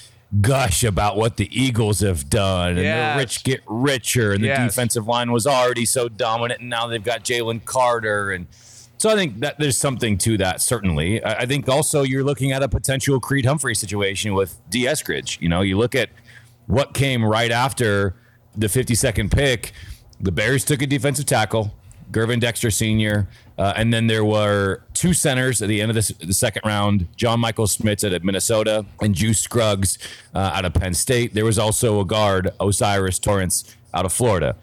gush 0.42 0.84
about 0.84 1.16
what 1.18 1.38
the 1.38 1.48
Eagles 1.58 2.00
have 2.02 2.30
done 2.30 2.72
and 2.72 2.80
Yes. 2.80 3.16
the 3.16 3.20
rich 3.20 3.44
get 3.44 3.62
richer 3.68 4.32
and 4.34 4.44
the 4.44 4.48
Yes. 4.48 4.72
defensive 4.72 5.08
line 5.08 5.32
was 5.32 5.46
already 5.48 5.86
so 5.86 6.10
dominant 6.10 6.60
and 6.62 6.70
now 6.70 6.88
they've 6.88 7.04
got 7.04 7.24
Jalen 7.24 7.64
Carter 7.64 8.32
and 8.32 8.48
so 8.98 9.10
I 9.10 9.16
think 9.16 9.40
that 9.42 9.60
there's 9.60 9.78
something 9.78 10.18
to 10.20 10.38
that 10.38 10.62
certainly. 10.62 11.24
I, 11.24 11.42
I 11.42 11.46
think 11.46 11.70
also 11.70 12.02
you're 12.04 12.24
looking 12.24 12.52
at 12.54 12.64
a 12.64 12.68
potential 12.70 13.20
Creed 13.20 13.46
Humphrey 13.46 13.76
situation 13.76 14.34
with 14.34 14.58
Dee 14.70 14.86
Eskridge. 14.86 15.40
You 15.42 15.48
know, 15.50 15.62
you 15.62 15.78
look 15.78 15.94
at 15.96 16.10
what 16.68 16.94
came 16.94 17.24
right 17.24 17.52
after 17.52 18.16
the 18.58 18.68
52nd 18.68 19.30
pick. 19.32 19.74
The 20.20 20.32
Bears 20.32 20.64
took 20.66 20.82
a 20.82 20.88
defensive 20.88 21.26
tackle, 21.26 21.74
Gervon 22.12 22.40
Dexter 22.40 22.72
Sr., 22.72 23.28
uh, 23.58 23.74
and 23.78 23.94
then 23.94 24.08
there 24.08 24.26
were 24.26 24.84
two 24.94 25.14
centers 25.14 25.62
at 25.62 25.70
the 25.70 25.82
end 25.82 25.90
of 25.90 25.96
the 25.96 26.34
second 26.34 26.64
round 26.66 27.08
John 27.16 27.40
Michael 27.40 27.68
Schmitz 27.68 28.04
out 28.04 28.12
of 28.12 28.24
Minnesota 28.24 28.86
and 29.02 29.16
Juice 29.16 29.40
Scruggs 29.40 29.98
uh, 30.34 30.52
out 30.54 30.66
of 30.66 30.74
Penn 30.74 30.94
State. 30.94 31.34
There 31.34 31.46
was 31.46 31.58
also 31.58 32.02
a 32.02 32.06
guard, 32.06 32.52
O'Cyrus 32.60 33.18
Torrence, 33.18 33.76
out 33.94 34.06
of 34.06 34.12
Florida. 34.12 34.58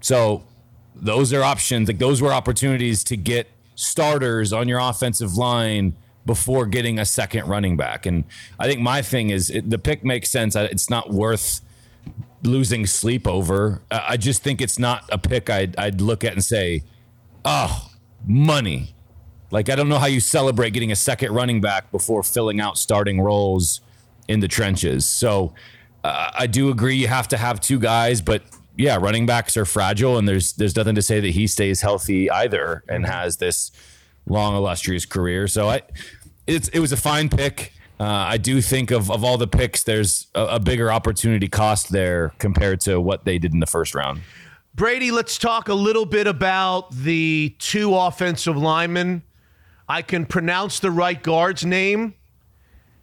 So 0.00 0.44
those 0.94 1.32
are 1.32 1.42
options. 1.42 1.88
Like 1.88 1.98
those 1.98 2.22
were 2.22 2.32
opportunities 2.32 3.04
to 3.04 3.16
get 3.16 3.48
starters 3.74 4.52
on 4.52 4.66
your 4.66 4.78
offensive 4.78 5.36
line 5.36 5.94
before 6.26 6.66
getting 6.66 6.98
a 6.98 7.04
second 7.04 7.46
running 7.48 7.76
back. 7.76 8.06
And 8.06 8.24
I 8.58 8.66
think 8.66 8.80
my 8.80 9.02
thing 9.02 9.30
is 9.30 9.50
it, 9.50 9.68
the 9.68 9.78
pick 9.78 10.04
makes 10.04 10.30
sense. 10.30 10.56
It's 10.56 10.90
not 10.90 11.10
worth 11.10 11.60
losing 12.42 12.86
sleep 12.86 13.26
over. 13.26 13.82
I 13.90 14.16
just 14.16 14.42
think 14.42 14.60
it's 14.60 14.78
not 14.78 15.04
a 15.10 15.18
pick 15.18 15.50
I'd, 15.50 15.76
I'd 15.76 16.00
look 16.00 16.24
at 16.24 16.32
and 16.32 16.44
say, 16.44 16.82
oh, 17.44 17.90
money. 18.26 18.94
Like, 19.50 19.68
I 19.68 19.74
don't 19.74 19.88
know 19.88 19.98
how 19.98 20.06
you 20.06 20.20
celebrate 20.20 20.70
getting 20.70 20.92
a 20.92 20.96
second 20.96 21.32
running 21.32 21.60
back 21.60 21.90
before 21.90 22.22
filling 22.22 22.60
out 22.60 22.78
starting 22.78 23.20
roles 23.20 23.80
in 24.28 24.40
the 24.40 24.48
trenches. 24.48 25.04
So 25.04 25.54
uh, 26.04 26.30
I 26.38 26.46
do 26.46 26.70
agree 26.70 26.96
you 26.96 27.08
have 27.08 27.28
to 27.28 27.36
have 27.36 27.60
two 27.60 27.78
guys, 27.78 28.20
but 28.20 28.42
yeah, 28.76 28.96
running 28.96 29.26
backs 29.26 29.56
are 29.56 29.64
fragile, 29.66 30.16
and 30.16 30.26
there's 30.26 30.52
there's 30.54 30.74
nothing 30.74 30.94
to 30.94 31.02
say 31.02 31.20
that 31.20 31.30
he 31.30 31.46
stays 31.46 31.82
healthy 31.82 32.30
either 32.30 32.82
and 32.88 33.04
has 33.04 33.36
this 33.36 33.72
long 34.26 34.56
illustrious 34.56 35.04
career. 35.04 35.48
So 35.48 35.68
I, 35.68 35.82
it's 36.46 36.68
it 36.68 36.78
was 36.78 36.92
a 36.92 36.96
fine 36.96 37.28
pick. 37.28 37.72
Uh, 38.00 38.04
I 38.04 38.38
do 38.38 38.62
think 38.62 38.90
of 38.90 39.10
of 39.10 39.22
all 39.22 39.36
the 39.36 39.46
picks, 39.46 39.82
there's 39.82 40.28
a, 40.34 40.42
a 40.42 40.58
bigger 40.58 40.90
opportunity 40.90 41.48
cost 41.48 41.92
there 41.92 42.32
compared 42.38 42.80
to 42.82 42.98
what 42.98 43.26
they 43.26 43.38
did 43.38 43.52
in 43.52 43.60
the 43.60 43.66
first 43.66 43.94
round. 43.94 44.22
Brady, 44.74 45.10
let's 45.10 45.36
talk 45.36 45.68
a 45.68 45.74
little 45.74 46.06
bit 46.06 46.26
about 46.26 46.94
the 46.94 47.54
two 47.58 47.94
offensive 47.94 48.56
linemen. 48.56 49.22
I 49.86 50.00
can 50.00 50.24
pronounce 50.24 50.80
the 50.80 50.90
right 50.90 51.22
guard's 51.22 51.66
name 51.66 52.14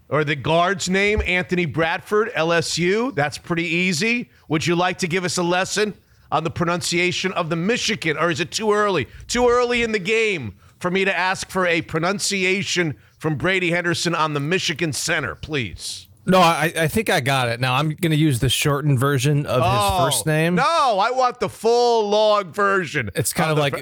or 0.09 0.23
the 0.23 0.35
guard's 0.35 0.89
name, 0.89 1.21
Anthony 1.27 1.65
Bradford, 1.65 2.31
LSU. 2.33 3.13
That's 3.13 3.37
pretty 3.37 3.65
easy. 3.65 4.31
Would 4.47 4.65
you 4.65 4.75
like 4.75 4.97
to 4.99 5.07
give 5.07 5.25
us 5.25 5.37
a 5.37 5.43
lesson 5.43 5.93
on 6.31 6.43
the 6.43 6.49
pronunciation 6.49 7.33
of 7.33 7.51
the 7.51 7.55
Michigan, 7.55 8.17
or 8.17 8.31
is 8.31 8.39
it 8.39 8.49
too 8.49 8.73
early? 8.73 9.07
Too 9.27 9.47
early 9.47 9.83
in 9.83 9.91
the 9.91 9.99
game 9.99 10.57
for 10.79 10.89
me 10.89 11.05
to 11.05 11.15
ask 11.15 11.49
for 11.49 11.67
a 11.67 11.81
pronunciation 11.83 12.97
from 13.17 13.35
Brady 13.35 13.71
Henderson 13.71 14.13
on 14.15 14.33
the 14.33 14.39
Michigan 14.39 14.93
center, 14.93 15.35
please. 15.35 16.07
No, 16.25 16.39
I, 16.41 16.73
I 16.77 16.87
think 16.89 17.09
I 17.09 17.21
got 17.21 17.47
it. 17.47 17.61
Now 17.61 17.75
I'm 17.75 17.87
going 17.91 18.11
to 18.11 18.17
use 18.17 18.41
the 18.41 18.49
shortened 18.49 18.99
version 18.99 19.45
of 19.45 19.61
his 19.63 19.97
first 20.05 20.25
name. 20.25 20.59
Oh, 20.59 20.63
No, 20.63 20.99
I 20.99 21.11
want 21.11 21.39
the 21.39 21.47
full 21.47 22.09
log 22.09 22.53
version. 22.53 23.09
It's 23.15 23.31
kind 23.31 23.49
of 23.49 23.57
like 23.57 23.75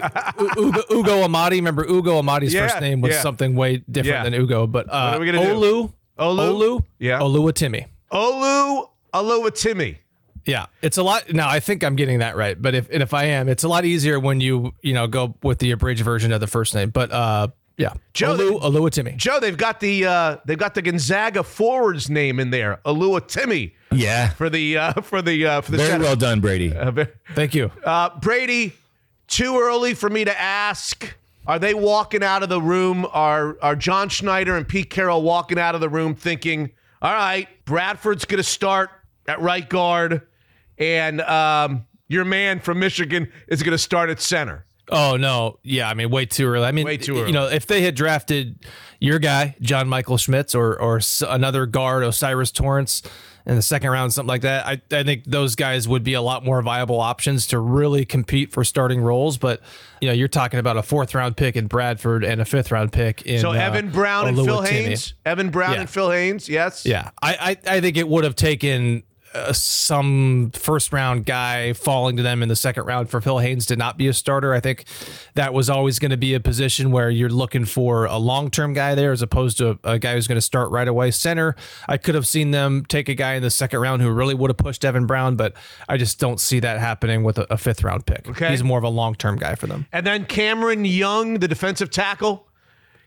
Ugo, 0.58 0.84
Ugo 0.92 1.24
Amadi. 1.24 1.56
Remember, 1.56 1.84
Ugo 1.90 2.20
Amadi's 2.20 2.54
Yeah, 2.54 2.68
first 2.68 2.82
name 2.82 3.02
was 3.02 3.14
yeah. 3.14 3.22
something 3.22 3.56
way 3.56 3.78
different 3.90 4.18
Yeah. 4.18 4.24
than 4.30 4.36
Ugo. 4.36 4.68
But 4.68 4.90
uh, 4.90 5.14
are 5.16 5.20
we 5.20 5.26
gonna 5.26 5.44
do? 5.44 5.54
Olu, 5.56 5.92
Olu? 6.20 6.38
Olu, 6.38 6.84
Yeah. 7.00 7.20
Oluwatimi. 7.20 7.88
Olu 8.12 8.90
Oluwatimi. 9.12 9.98
Yeah, 10.46 10.68
it's 10.84 10.98
a 11.00 11.04
lot. 11.04 11.34
Now 11.34 11.50
I 11.50 11.60
think 11.60 11.84
I'm 11.84 11.96
getting 11.96 12.20
that 12.20 12.36
right, 12.36 12.62
but 12.62 12.76
if 12.76 12.88
and 12.92 13.02
if 13.02 13.16
I 13.16 13.24
am, 13.26 13.50
it's 13.50 13.64
a 13.64 13.68
lot 13.68 13.84
easier 13.86 14.20
when 14.20 14.40
you 14.42 14.74
you 14.84 14.94
know 14.94 15.08
go 15.08 15.34
with 15.42 15.58
the 15.58 15.72
abridged 15.72 16.04
version 16.04 16.32
of 16.32 16.40
the 16.40 16.46
first 16.48 16.76
name. 16.76 16.92
But 16.92 17.12
uh, 17.12 17.48
yeah, 17.78 17.93
Joe, 18.13 18.38
Olu, 18.38 18.61
Oluwatimi. 18.61 19.17
Joe, 19.17 19.39
they've 19.39 19.57
got 19.57 19.80
the 19.80 20.05
uh, 20.05 20.38
they've 20.45 20.57
got 20.57 20.76
the 20.76 20.82
Gonzaga 20.82 21.43
forward's 21.43 22.09
name 22.09 22.39
in 22.39 22.49
there, 22.49 22.80
Oluwatimi, 22.86 23.73
Yeah, 23.91 24.30
for 24.30 24.49
the 24.49 24.78
uh, 24.78 24.93
for 25.01 25.21
the 25.21 25.45
uh, 25.45 25.61
for 25.61 25.71
the 25.71 25.78
very 25.78 25.99
well 25.99 26.15
done, 26.15 26.39
Brady. 26.39 26.69
Thank 27.34 27.53
you. 27.53 27.71
Uh, 27.84 28.17
Brady, 28.19 28.73
too 29.28 29.59
early 29.59 29.93
for 29.93 30.09
me 30.09 30.23
to 30.26 30.39
ask. 30.39 31.15
Are 31.47 31.59
they 31.59 31.76
walking 31.76 32.23
out 32.23 32.41
of 32.41 32.49
the 32.49 32.61
room? 32.61 33.05
Are 33.11 33.57
are 33.61 33.76
John 33.76 34.09
Schneider 34.09 34.55
and 34.57 34.67
Pete 34.67 34.89
Carroll 34.89 35.21
walking 35.21 35.59
out 35.59 35.76
of 35.76 35.82
the 35.82 35.89
room 35.89 36.15
thinking, 36.15 36.71
"All 37.01 37.13
right, 37.13 37.47
Bradford's 37.65 38.26
going 38.26 38.38
to 38.38 38.43
start 38.43 38.89
at 39.28 39.39
right 39.41 39.67
guard, 39.69 40.21
and 40.80 41.21
um, 41.21 41.86
your 42.07 42.26
man 42.26 42.59
from 42.61 42.80
Michigan 42.80 43.32
is 43.47 43.61
going 43.61 43.73
to 43.73 43.78
start 43.78 44.09
at 44.09 44.19
center." 44.21 44.65
Oh 44.92 45.18
no, 45.18 45.58
yeah, 45.64 45.90
I 45.90 45.94
mean 45.96 46.10
way 46.10 46.26
too 46.26 46.46
early. 46.48 46.66
I 46.66 46.72
mean, 46.72 46.86
Way 46.86 46.98
too 46.98 47.18
early. 47.18 47.28
You 47.28 47.34
know, 47.34 47.48
if 47.48 47.66
they 47.68 47.82
had 47.82 47.96
drafted 47.96 48.60
your 49.00 49.20
guy 49.20 49.56
John 49.62 49.88
Michael 49.88 50.18
Schmitz 50.18 50.54
or 50.56 50.80
or 50.80 51.00
another 51.28 51.66
guard 51.66 52.04
O'Cyrus 52.04 52.52
Torrence 52.52 53.02
in 53.48 53.56
the 53.56 53.62
second 53.62 53.90
round, 53.92 54.14
something 54.14 54.28
like 54.28 54.42
that, 54.42 54.66
I 54.66 54.82
I 54.92 55.04
think 55.04 55.24
those 55.26 55.56
guys 55.56 55.88
would 55.88 56.04
be 56.04 56.14
a 56.14 56.22
lot 56.22 56.46
more 56.46 56.62
viable 56.62 57.00
options 57.00 57.48
to 57.48 57.60
really 57.60 58.06
compete 58.06 58.52
for 58.52 58.64
starting 58.64 59.02
roles. 59.02 59.38
But 59.38 59.62
you 60.02 60.08
know, 60.08 60.14
you're 60.14 60.28
talking 60.28 60.60
about 60.60 60.78
a 60.78 60.84
fourth 60.84 61.16
round 61.16 61.36
pick 61.36 61.56
in 61.56 61.66
Bradford 61.68 62.24
and 62.24 62.40
a 62.40 62.46
fifth 62.46 62.72
round 62.72 62.92
pick 62.92 63.24
in 63.24 63.40
So 63.42 63.52
uh, 63.52 63.54
Evan 63.54 63.90
Brown 63.90 64.28
and 64.28 64.38
Phil. 64.38 64.62
Haynes. 64.62 65.16
Evan 65.26 65.50
Brown 65.50 65.74
Yeah. 65.74 65.80
and 65.82 65.90
Phil 65.90 66.12
Haynes. 66.12 66.48
Yes. 66.48 66.86
Yeah, 66.86 67.10
I, 67.24 67.58
I, 67.68 67.78
I 67.78 67.82
think 67.82 67.98
it 67.98 68.08
would 68.08 68.24
have 68.24 68.36
taken 68.36 69.02
uh, 69.36 69.52
some 69.52 70.52
first 70.54 70.94
round 70.94 71.26
guy 71.26 71.74
falling 71.74 72.16
to 72.18 72.24
them 72.24 72.42
in 72.42 72.50
the 72.50 72.56
second 72.56 72.86
round 72.86 73.10
for 73.10 73.20
Phil 73.20 73.40
Haynes 73.40 73.66
to 73.66 73.76
not 73.76 73.98
be 73.98 74.08
a 74.08 74.14
starter. 74.14 74.54
I 74.54 74.60
think 74.60 74.86
that 75.34 75.54
was 75.54 75.70
always 75.70 76.00
going 76.00 76.12
to 76.12 76.18
be 76.18 76.34
a 76.34 76.40
position 76.40 76.92
where 76.92 77.10
you're 77.10 77.30
looking 77.30 77.66
for 77.66 78.06
a 78.06 78.18
long 78.18 78.50
term 78.50 78.74
guy 78.74 78.96
there 78.96 79.12
as 79.12 79.22
opposed 79.22 79.58
to 79.58 79.78
a, 79.84 80.00
guy 80.00 80.14
who's 80.14 80.28
going 80.28 80.38
to 80.38 80.42
start 80.42 80.72
right 80.72 80.88
away. 80.88 81.12
Center, 81.12 81.56
I 81.88 81.98
could 81.98 82.16
have 82.16 82.26
seen 82.26 82.52
them 82.52 82.86
take 82.86 83.10
a 83.10 83.14
guy 83.14 83.34
in 83.34 83.44
the 83.44 83.50
second 83.50 83.80
round 83.80 84.02
who 84.02 84.10
really 84.10 84.34
would 84.34 84.50
have 84.50 84.58
pushed 84.58 84.86
Evan 84.86 85.06
Brown, 85.06 85.36
but 85.36 85.54
I 85.90 85.98
just 85.98 86.20
don't 86.20 86.40
see 86.40 86.60
that 86.62 86.80
happening 86.80 87.24
with 87.24 87.38
a, 87.38 87.54
a 87.54 87.58
fifth 87.58 87.84
round 87.84 88.06
pick. 88.06 88.28
Okay. 88.30 88.52
He's 88.52 88.64
more 88.64 88.78
of 88.78 88.84
a 88.84 88.90
long 88.90 89.16
term 89.16 89.36
guy 89.36 89.56
for 89.56 89.68
them. 89.68 89.86
And 89.92 90.06
then 90.06 90.26
Cameron 90.26 90.86
Young, 90.86 91.40
the 91.40 91.48
defensive 91.48 91.90
tackle, 91.90 92.48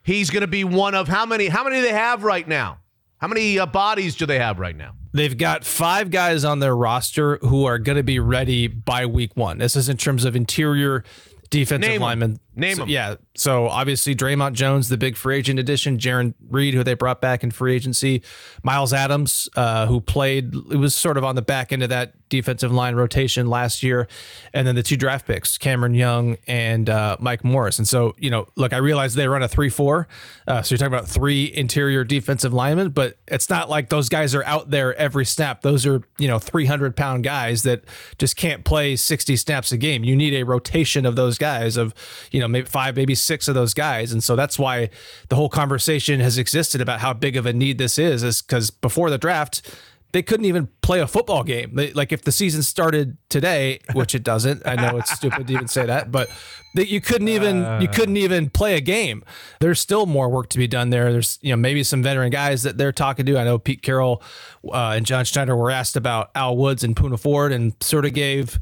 he's 0.03 0.29
going 0.31 0.43
to 0.43 0.47
be 0.47 0.65
one 0.65 0.95
of 0.95 1.09
how 1.09 1.25
many? 1.25 1.49
How 1.49 1.65
many 1.65 1.77
do 1.77 1.83
they 1.83 1.93
have 1.93 2.23
right 2.23 2.47
now? 2.47 2.81
How 3.19 3.29
many 3.29 3.59
uh, 3.59 3.67
bodies 3.67 4.15
do 4.15 4.27
they 4.27 4.39
have 4.39 4.59
right 4.59 4.77
now? 4.77 4.95
They've 5.13 5.37
got 5.37 5.65
five 5.65 6.11
guys 6.11 6.45
on 6.45 6.59
their 6.59 6.77
roster 6.77 7.39
who 7.39 7.65
are 7.65 7.79
going 7.79 7.97
to 7.97 8.03
be 8.03 8.19
ready 8.19 8.67
by 8.67 9.07
week 9.07 9.33
one. 9.35 9.59
This 9.59 9.75
is 9.77 9.89
in 9.89 9.97
terms 9.97 10.25
of 10.25 10.37
interior 10.37 11.05
defensive 11.51 11.89
Name 11.89 11.97
'em. 11.97 12.03
linemen. 12.03 12.41
Name 12.59 12.75
So, 12.77 12.83
them. 12.83 12.89
yeah. 12.89 13.15
So 13.37 13.69
obviously 13.69 14.15
Dre'Mont 14.15 14.55
Jones, 14.55 14.89
the 14.89 14.97
big 14.97 15.17
free 15.17 15.37
agent 15.39 15.59
addition, 15.61 15.97
Jarran 15.99 16.35
Reed, 16.51 16.75
who 16.75 16.83
they 16.83 16.95
brought 16.95 17.21
back 17.21 17.45
in 17.45 17.51
free 17.53 17.75
agency, 17.75 18.23
Myles 18.63 18.93
Adams, 18.93 19.49
uh, 19.57 19.87
who 19.87 20.01
played, 20.01 20.55
it 20.71 20.77
was 20.77 20.95
sort 20.95 21.17
of 21.17 21.25
on 21.25 21.37
the 21.37 21.43
back 21.43 21.73
end 21.73 21.83
of 21.85 21.89
that 21.91 22.15
defensive 22.29 22.73
line 22.73 22.95
rotation 22.97 23.47
last 23.49 23.83
year, 23.83 24.07
and 24.53 24.67
then 24.67 24.75
the 24.75 24.83
two 24.83 24.97
draft 24.97 25.27
picks, 25.27 25.57
Cameron 25.57 25.95
Young 25.95 26.37
and 26.47 26.91
uh, 26.91 27.17
Mike 27.21 27.45
Morris. 27.45 27.79
And 27.79 27.87
so, 27.87 28.15
you 28.19 28.29
know, 28.29 28.49
look, 28.57 28.73
I 28.73 28.79
realize 28.79 29.15
they 29.15 29.29
run 29.29 29.43
a 29.43 29.49
three-four, 29.49 30.09
uh, 30.49 30.61
so 30.63 30.73
you're 30.75 30.79
talking 30.79 30.93
about 30.93 31.09
three 31.09 31.45
interior 31.55 32.03
defensive 32.05 32.53
linemen, 32.53 32.91
but 32.91 33.19
it's 33.29 33.49
not 33.49 33.71
like 33.71 33.89
those 33.89 34.09
guys 34.09 34.35
are 34.35 34.45
out 34.45 34.71
there 34.71 34.95
every 34.97 35.25
snap. 35.25 35.63
Those 35.63 35.87
are 35.87 36.03
you 36.19 36.27
know 36.29 36.39
300 36.41 36.97
pound 36.97 37.23
guys 37.25 37.63
that 37.63 37.85
just 38.19 38.37
can't 38.37 38.65
play 38.65 38.97
60 38.97 39.37
snaps 39.37 39.71
a 39.71 39.77
game. 39.77 40.03
You 40.05 40.17
need 40.17 40.35
a 40.35 40.43
rotation 40.45 41.07
of 41.07 41.15
those 41.17 41.39
guys 41.39 41.77
of 41.77 41.95
you 42.33 42.41
know 42.41 42.48
maybe 42.49 42.67
five, 42.67 42.97
maybe 42.97 43.15
six 43.15 43.49
of 43.49 43.55
those 43.55 43.75
guys, 43.75 44.13
and 44.13 44.23
so 44.23 44.37
that's 44.37 44.59
why 44.59 44.91
the 45.29 45.37
whole 45.37 45.49
conversation 45.49 46.21
has 46.21 46.39
existed 46.39 46.81
about 46.81 47.01
how 47.01 47.13
big 47.13 47.37
of 47.37 47.47
a 47.47 47.53
need 47.53 47.79
this 47.79 47.99
is, 47.99 48.23
is 48.23 48.43
because 48.43 48.71
before 48.71 49.11
the 49.11 49.19
draft 49.19 49.63
they 50.13 50.23
couldn't 50.23 50.47
even 50.47 50.69
play 50.81 51.01
a 51.01 51.07
football 51.07 51.45
game. 51.45 51.75
They, 51.75 51.93
like 51.93 52.13
if 52.13 52.23
the 52.23 52.33
season 52.33 52.63
started 52.63 53.19
today, 53.29 53.81
which 53.93 54.15
it 54.15 54.23
doesn't. 54.23 54.67
I 54.67 54.75
know 54.75 54.97
it's 54.97 55.11
stupid 55.11 55.47
to 55.47 55.53
even 55.53 55.69
say 55.69 55.85
that, 55.85 56.11
but 56.11 56.31
that 56.75 56.89
you 56.89 57.01
couldn't 57.01 57.29
even 57.29 57.83
you 57.83 57.89
couldn't 57.89 58.17
even 58.17 58.49
play 58.49 58.75
a 58.75 58.81
game. 58.81 59.23
There's 59.61 59.81
still 59.81 60.07
more 60.07 60.29
work 60.29 60.49
to 60.51 60.59
be 60.59 60.67
done 60.67 60.91
there. 60.91 61.13
There's 61.13 61.39
you 61.43 61.51
know 61.51 61.57
maybe 61.57 61.83
some 61.83 62.03
veteran 62.03 62.31
guys 62.31 62.63
that 62.63 62.79
they're 62.79 62.93
talking 62.93 63.27
to. 63.27 63.39
I 63.39 63.45
know 63.45 63.59
Pete 63.59 63.83
Carroll 63.83 64.23
uh, 64.65 64.95
and 64.97 65.05
John 65.05 65.25
Schneider 65.25 65.55
were 65.55 65.71
asked 65.71 65.97
about 65.97 66.31
Al 66.35 66.57
Woods 66.57 66.83
and 66.83 66.97
Poona 66.97 67.19
Ford 67.19 67.53
and 67.53 67.75
sort 67.83 68.07
of 68.07 68.15
gave 68.15 68.59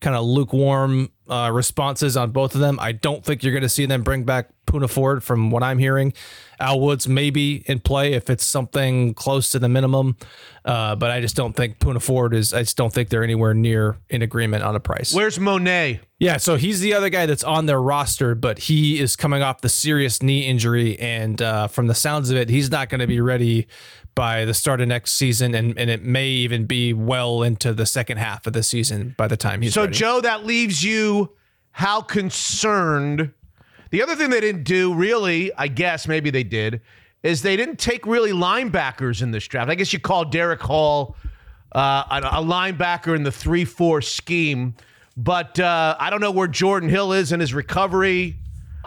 kind 0.00 0.14
of 0.14 0.24
lukewarm 0.24 1.10
uh, 1.28 1.50
responses 1.52 2.16
on 2.16 2.30
both 2.30 2.54
of 2.54 2.60
them. 2.60 2.78
I 2.80 2.92
don't 2.92 3.24
think 3.24 3.42
you're 3.42 3.52
going 3.52 3.62
to 3.62 3.68
see 3.68 3.86
them 3.86 4.02
bring 4.02 4.24
back 4.24 4.50
Poona 4.66 4.88
Ford 4.90 5.22
from 5.22 5.50
what 5.50 5.62
I'm 5.62 5.78
hearing. 5.78 6.12
Al 6.60 6.80
Woods 6.80 7.08
maybe 7.08 7.64
in 7.66 7.80
play 7.80 8.12
if 8.14 8.30
it's 8.30 8.44
something 8.46 9.12
close 9.14 9.50
to 9.50 9.58
the 9.58 9.68
minimum, 9.68 10.16
uh, 10.64 10.94
but 10.96 11.10
I 11.10 11.20
just 11.20 11.34
don't 11.36 11.54
think 11.54 11.78
Poona 11.78 12.00
Ford 12.00 12.32
is. 12.34 12.52
I 12.54 12.60
just 12.60 12.76
don't 12.76 12.92
think 12.92 13.08
they're 13.08 13.24
anywhere 13.24 13.54
near 13.54 13.98
in 14.08 14.22
agreement 14.22 14.62
on 14.62 14.76
a 14.76 14.80
price. 14.80 15.12
Where's 15.14 15.38
Mone? 15.38 16.00
Yeah, 16.18 16.36
so 16.38 16.56
he's 16.56 16.80
the 16.80 16.94
other 16.94 17.08
guy 17.10 17.26
that's 17.26 17.44
on 17.44 17.66
their 17.66 17.82
roster, 17.82 18.34
but 18.34 18.58
he 18.60 19.00
is 19.00 19.16
coming 19.16 19.42
off 19.42 19.60
the 19.60 19.68
serious 19.68 20.22
knee 20.22 20.46
injury, 20.46 20.98
and 20.98 21.40
uh, 21.42 21.66
from 21.68 21.86
the 21.88 21.94
sounds 21.94 22.30
of 22.30 22.36
it, 22.36 22.48
he's 22.48 22.70
not 22.70 22.88
going 22.88 23.00
to 23.00 23.06
be 23.06 23.20
ready 23.20 23.66
by 24.14 24.44
the 24.44 24.54
start 24.54 24.80
of 24.80 24.86
next 24.86 25.12
season, 25.14 25.56
and, 25.56 25.76
and 25.76 25.90
it 25.90 26.02
may 26.04 26.28
even 26.28 26.66
be 26.66 26.92
well 26.92 27.42
into 27.42 27.74
the 27.74 27.84
second 27.84 28.18
half 28.18 28.46
of 28.46 28.52
the 28.52 28.62
season 28.62 29.12
by 29.18 29.26
the 29.26 29.36
time 29.36 29.60
he's 29.60 29.74
So, 29.74 29.82
ready. 29.82 29.92
Joe, 29.94 30.20
that 30.20 30.46
leaves 30.46 30.84
you 30.84 31.13
how 31.74 32.00
concerned. 32.00 33.32
The 33.90 34.00
other 34.00 34.14
thing 34.14 34.30
they 34.30 34.40
didn't 34.40 34.62
do, 34.62 34.94
really, 34.94 35.52
I 35.54 35.66
guess 35.66 36.06
maybe 36.06 36.30
they 36.30 36.44
did, 36.44 36.80
is 37.24 37.42
they 37.42 37.56
didn't 37.56 37.80
take 37.80 38.06
really 38.06 38.30
linebackers 38.30 39.22
in 39.22 39.32
this 39.32 39.46
draft. 39.48 39.68
I 39.70 39.74
guess 39.74 39.92
you 39.92 39.98
call 39.98 40.24
Derick 40.24 40.60
Hall 40.60 41.16
uh, 41.74 42.04
a, 42.10 42.38
a 42.38 42.42
linebacker 42.44 43.16
in 43.16 43.24
the 43.24 43.32
3 43.32 43.64
4 43.64 44.02
scheme, 44.02 44.74
but 45.16 45.58
uh, 45.58 45.96
I 45.98 46.10
don't 46.10 46.20
know 46.20 46.30
where 46.30 46.46
Jordan 46.46 46.88
Hill 46.88 47.12
is 47.12 47.32
in 47.32 47.40
his 47.40 47.52
recovery. 47.52 48.36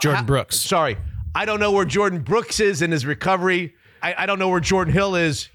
Jordyn 0.00 0.24
Brooks. 0.26 0.58
Sorry. 0.58 0.96
I 1.34 1.44
don't 1.44 1.60
know 1.60 1.72
where 1.72 1.84
Jordyn 1.84 2.24
Brooks 2.24 2.58
is 2.58 2.80
in 2.80 2.90
his 2.90 3.04
recovery. 3.04 3.74
I, 4.02 4.14
I 4.18 4.26
don't 4.26 4.38
know 4.38 4.48
where 4.48 4.60
Jordan 4.60 4.94
Hill 4.94 5.14
is, 5.14 5.50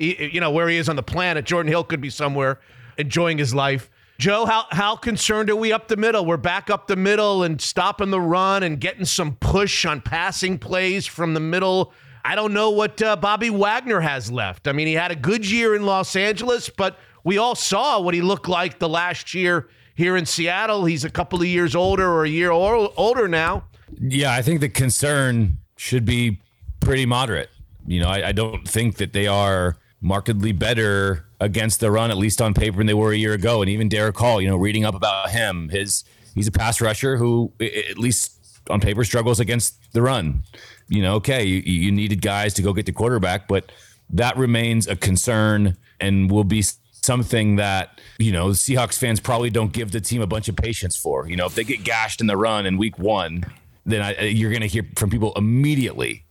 y- 0.00 0.30
you 0.32 0.40
know, 0.40 0.50
where 0.50 0.66
he 0.68 0.78
is 0.78 0.88
on 0.88 0.96
the 0.96 1.02
planet. 1.02 1.44
Jordan 1.44 1.70
Hill 1.70 1.84
could 1.84 2.00
be 2.00 2.08
somewhere 2.08 2.58
enjoying 2.96 3.36
his 3.36 3.54
life. 3.54 3.90
Joe, 4.18 4.46
how, 4.46 4.66
how 4.70 4.94
concerned 4.94 5.50
are 5.50 5.56
we 5.56 5.72
up 5.72 5.88
the 5.88 5.96
middle? 5.96 6.24
We're 6.24 6.36
back 6.36 6.70
up 6.70 6.86
the 6.86 6.96
middle 6.96 7.42
and 7.42 7.60
stopping 7.60 8.10
the 8.10 8.20
run 8.20 8.62
and 8.62 8.80
getting 8.80 9.04
some 9.04 9.34
push 9.36 9.84
on 9.84 10.00
passing 10.00 10.58
plays 10.58 11.04
from 11.04 11.34
the 11.34 11.40
middle. 11.40 11.92
I 12.24 12.36
don't 12.36 12.54
know 12.54 12.70
what 12.70 13.02
uh, 13.02 13.16
Bobby 13.16 13.50
Wagner 13.50 14.00
has 14.00 14.30
left. 14.30 14.68
I 14.68 14.72
mean, 14.72 14.86
he 14.86 14.94
had 14.94 15.10
a 15.10 15.16
good 15.16 15.48
year 15.48 15.74
in 15.74 15.84
Los 15.84 16.14
Angeles, 16.14 16.70
but 16.70 16.96
we 17.24 17.38
all 17.38 17.56
saw 17.56 18.00
what 18.00 18.14
he 18.14 18.22
looked 18.22 18.48
like 18.48 18.78
the 18.78 18.88
last 18.88 19.34
year 19.34 19.68
here 19.96 20.16
in 20.16 20.26
Seattle. 20.26 20.84
He's 20.84 21.04
a 21.04 21.10
couple 21.10 21.40
of 21.40 21.46
years 21.46 21.74
older 21.74 22.08
or 22.08 22.24
a 22.24 22.28
year 22.28 22.52
or, 22.52 22.92
older 22.96 23.26
now. 23.26 23.64
Yeah, 24.00 24.32
I 24.32 24.42
think 24.42 24.60
the 24.60 24.68
concern 24.68 25.58
should 25.76 26.04
be 26.04 26.40
pretty 26.80 27.04
moderate. 27.04 27.50
You 27.86 28.00
know, 28.00 28.08
I, 28.08 28.28
I 28.28 28.32
don't 28.32 28.66
think 28.66 28.96
that 28.96 29.12
they 29.12 29.26
are 29.26 29.76
markedly 30.04 30.52
better 30.52 31.24
against 31.40 31.80
the 31.80 31.90
run, 31.90 32.10
at 32.10 32.18
least 32.18 32.42
on 32.42 32.52
paper, 32.52 32.76
than 32.76 32.86
they 32.86 32.94
were 32.94 33.12
a 33.12 33.16
year 33.16 33.32
ago. 33.32 33.62
And 33.62 33.70
even 33.70 33.88
Derick 33.88 34.16
Hall, 34.16 34.40
you 34.40 34.46
know, 34.46 34.56
reading 34.56 34.84
up 34.84 34.94
about 34.94 35.30
him, 35.30 35.70
his 35.70 36.04
he's 36.34 36.46
a 36.46 36.52
pass 36.52 36.80
rusher 36.80 37.16
who, 37.16 37.52
at 37.58 37.98
least 37.98 38.38
on 38.68 38.80
paper, 38.80 39.02
struggles 39.02 39.40
against 39.40 39.92
the 39.92 40.02
run. 40.02 40.42
You 40.88 41.02
know, 41.02 41.14
okay, 41.16 41.44
you, 41.44 41.60
you 41.60 41.90
needed 41.90 42.20
guys 42.20 42.52
to 42.54 42.62
go 42.62 42.74
get 42.74 42.84
the 42.84 42.92
quarterback, 42.92 43.48
but 43.48 43.72
that 44.10 44.36
remains 44.36 44.86
a 44.86 44.94
concern 44.94 45.76
and 45.98 46.30
will 46.30 46.44
be 46.44 46.62
something 46.92 47.56
that 47.56 48.00
you 48.18 48.30
know 48.32 48.48
Seahawks 48.48 48.98
fans 48.98 49.20
probably 49.20 49.50
don't 49.50 49.72
give 49.72 49.90
the 49.90 50.00
team 50.02 50.20
a 50.20 50.26
bunch 50.26 50.48
of 50.48 50.56
patience 50.56 50.96
for. 50.98 51.26
You 51.26 51.36
know, 51.36 51.46
if 51.46 51.54
they 51.54 51.64
get 51.64 51.82
gashed 51.82 52.20
in 52.20 52.26
the 52.26 52.36
run 52.36 52.66
in 52.66 52.76
week 52.76 52.98
one, 52.98 53.44
then 53.86 54.02
I, 54.02 54.20
you're 54.24 54.50
going 54.50 54.60
to 54.60 54.68
hear 54.68 54.86
from 54.96 55.08
people 55.08 55.32
immediately. 55.34 56.26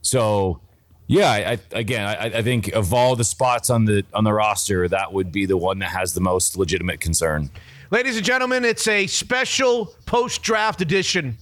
So, 0.00 0.62
yeah, 1.10 1.30
I, 1.32 1.58
again, 1.72 2.06
I, 2.06 2.38
I 2.38 2.42
think 2.42 2.68
of 2.68 2.94
all 2.94 3.16
the 3.16 3.24
spots 3.24 3.68
on 3.68 3.84
the 3.84 4.04
on 4.14 4.22
the 4.22 4.32
roster, 4.32 4.86
that 4.86 5.12
would 5.12 5.32
be 5.32 5.44
the 5.44 5.56
one 5.56 5.80
that 5.80 5.88
has 5.90 6.14
the 6.14 6.20
most 6.20 6.56
legitimate 6.56 7.00
concern. 7.00 7.50
Ladies 7.90 8.16
and 8.16 8.24
gentlemen, 8.24 8.64
it's 8.64 8.86
a 8.86 9.08
special 9.08 9.86
post 10.06 10.40
draft 10.42 10.80
edition 10.80 11.36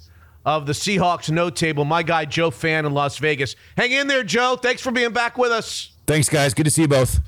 of 0.47 0.65
the 0.65 0.73
Seahawks 0.73 1.29
No 1.29 1.51
Table. 1.51 1.85
My 1.85 2.03
guy, 2.03 2.25
Joe 2.25 2.51
Fann 2.51 2.87
in 2.87 2.95
Las 2.95 3.19
Vegas. 3.19 3.57
Hang 3.77 3.93
in 3.93 4.07
there, 4.07 4.25
Joe. 4.25 4.57
Thanks 4.57 4.81
for 4.81 4.91
being 4.91 5.13
back 5.13 5.37
with 5.37 5.53
us. 5.53 5.91
Thanks, 6.07 6.31
guys. 6.31 6.55
Good 6.55 6.65
to 6.65 6.71
see 6.71 6.83
you 6.83 6.89
both. 6.89 7.21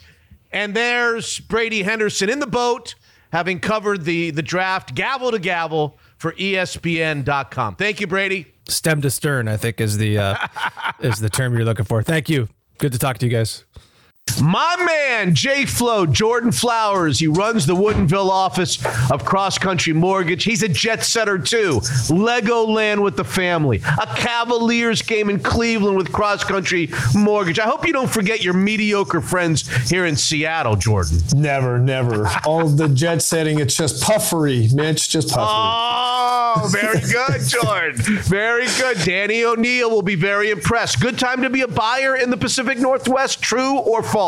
And 0.50 0.74
there's 0.74 1.40
Brady 1.40 1.82
Henderson 1.82 2.30
in 2.30 2.38
the 2.38 2.46
boat, 2.46 2.94
having 3.34 3.60
covered 3.60 4.06
the, 4.06 4.30
the 4.30 4.42
draft 4.42 4.94
gavel 4.94 5.30
to 5.30 5.38
gavel 5.38 5.98
for 6.16 6.32
ESPN.com. 6.32 7.76
Thank 7.76 8.00
you, 8.00 8.06
Brady. 8.06 8.46
Stem 8.70 9.00
to 9.02 9.10
stern, 9.10 9.48
I 9.48 9.56
think 9.56 9.80
is 9.80 9.98
the 9.98 10.18
uh, 10.18 10.36
is 11.00 11.18
the 11.18 11.30
term 11.30 11.54
you're 11.54 11.64
looking 11.64 11.84
for. 11.84 12.02
Thank 12.02 12.28
you. 12.28 12.48
Good 12.78 12.92
to 12.92 12.98
talk 12.98 13.18
to 13.18 13.26
you 13.26 13.32
guys. 13.32 13.64
My 14.40 14.76
man, 14.84 15.34
Jay 15.34 15.64
Flo, 15.64 16.06
Jordan 16.06 16.52
Flowers. 16.52 17.18
He 17.18 17.26
runs 17.26 17.66
the 17.66 17.74
Woodinville 17.74 18.28
office 18.28 18.78
of 19.10 19.24
Cross 19.24 19.58
Country 19.58 19.92
Mortgage. 19.92 20.44
He's 20.44 20.62
a 20.62 20.68
jet 20.68 21.04
setter 21.04 21.38
too. 21.38 21.80
Legoland 22.08 23.02
with 23.02 23.16
the 23.16 23.24
family. 23.24 23.80
A 24.00 24.06
Cavaliers 24.16 25.02
game 25.02 25.30
in 25.30 25.40
Cleveland 25.40 25.96
with 25.96 26.12
Cross 26.12 26.44
Country 26.44 26.90
Mortgage. 27.14 27.58
I 27.58 27.64
hope 27.64 27.86
you 27.86 27.92
don't 27.92 28.10
forget 28.10 28.42
your 28.42 28.54
mediocre 28.54 29.20
friends 29.20 29.68
here 29.88 30.06
in 30.06 30.16
Seattle, 30.16 30.76
Jordan. 30.76 31.18
Never, 31.34 31.78
never. 31.78 32.28
All 32.44 32.68
the 32.68 32.88
jet 32.88 33.22
setting, 33.22 33.58
it's 33.60 33.76
just 33.76 34.02
puffery, 34.02 34.68
Mitch. 34.72 35.08
Just 35.08 35.28
puffery. 35.28 35.46
Oh, 35.48 36.68
very 36.70 37.00
good, 37.12 37.40
Jordan. 37.48 37.96
Very 38.22 38.66
good. 38.78 38.98
Danny 39.04 39.44
O'Neil 39.44 39.90
will 39.90 40.02
be 40.02 40.14
very 40.16 40.50
impressed. 40.50 41.00
Good 41.00 41.18
time 41.18 41.42
to 41.42 41.50
be 41.50 41.62
a 41.62 41.68
buyer 41.68 42.16
in 42.16 42.30
the 42.30 42.36
Pacific 42.36 42.78
Northwest. 42.78 43.40
True 43.42 43.78
or 43.78 44.02
false? 44.02 44.19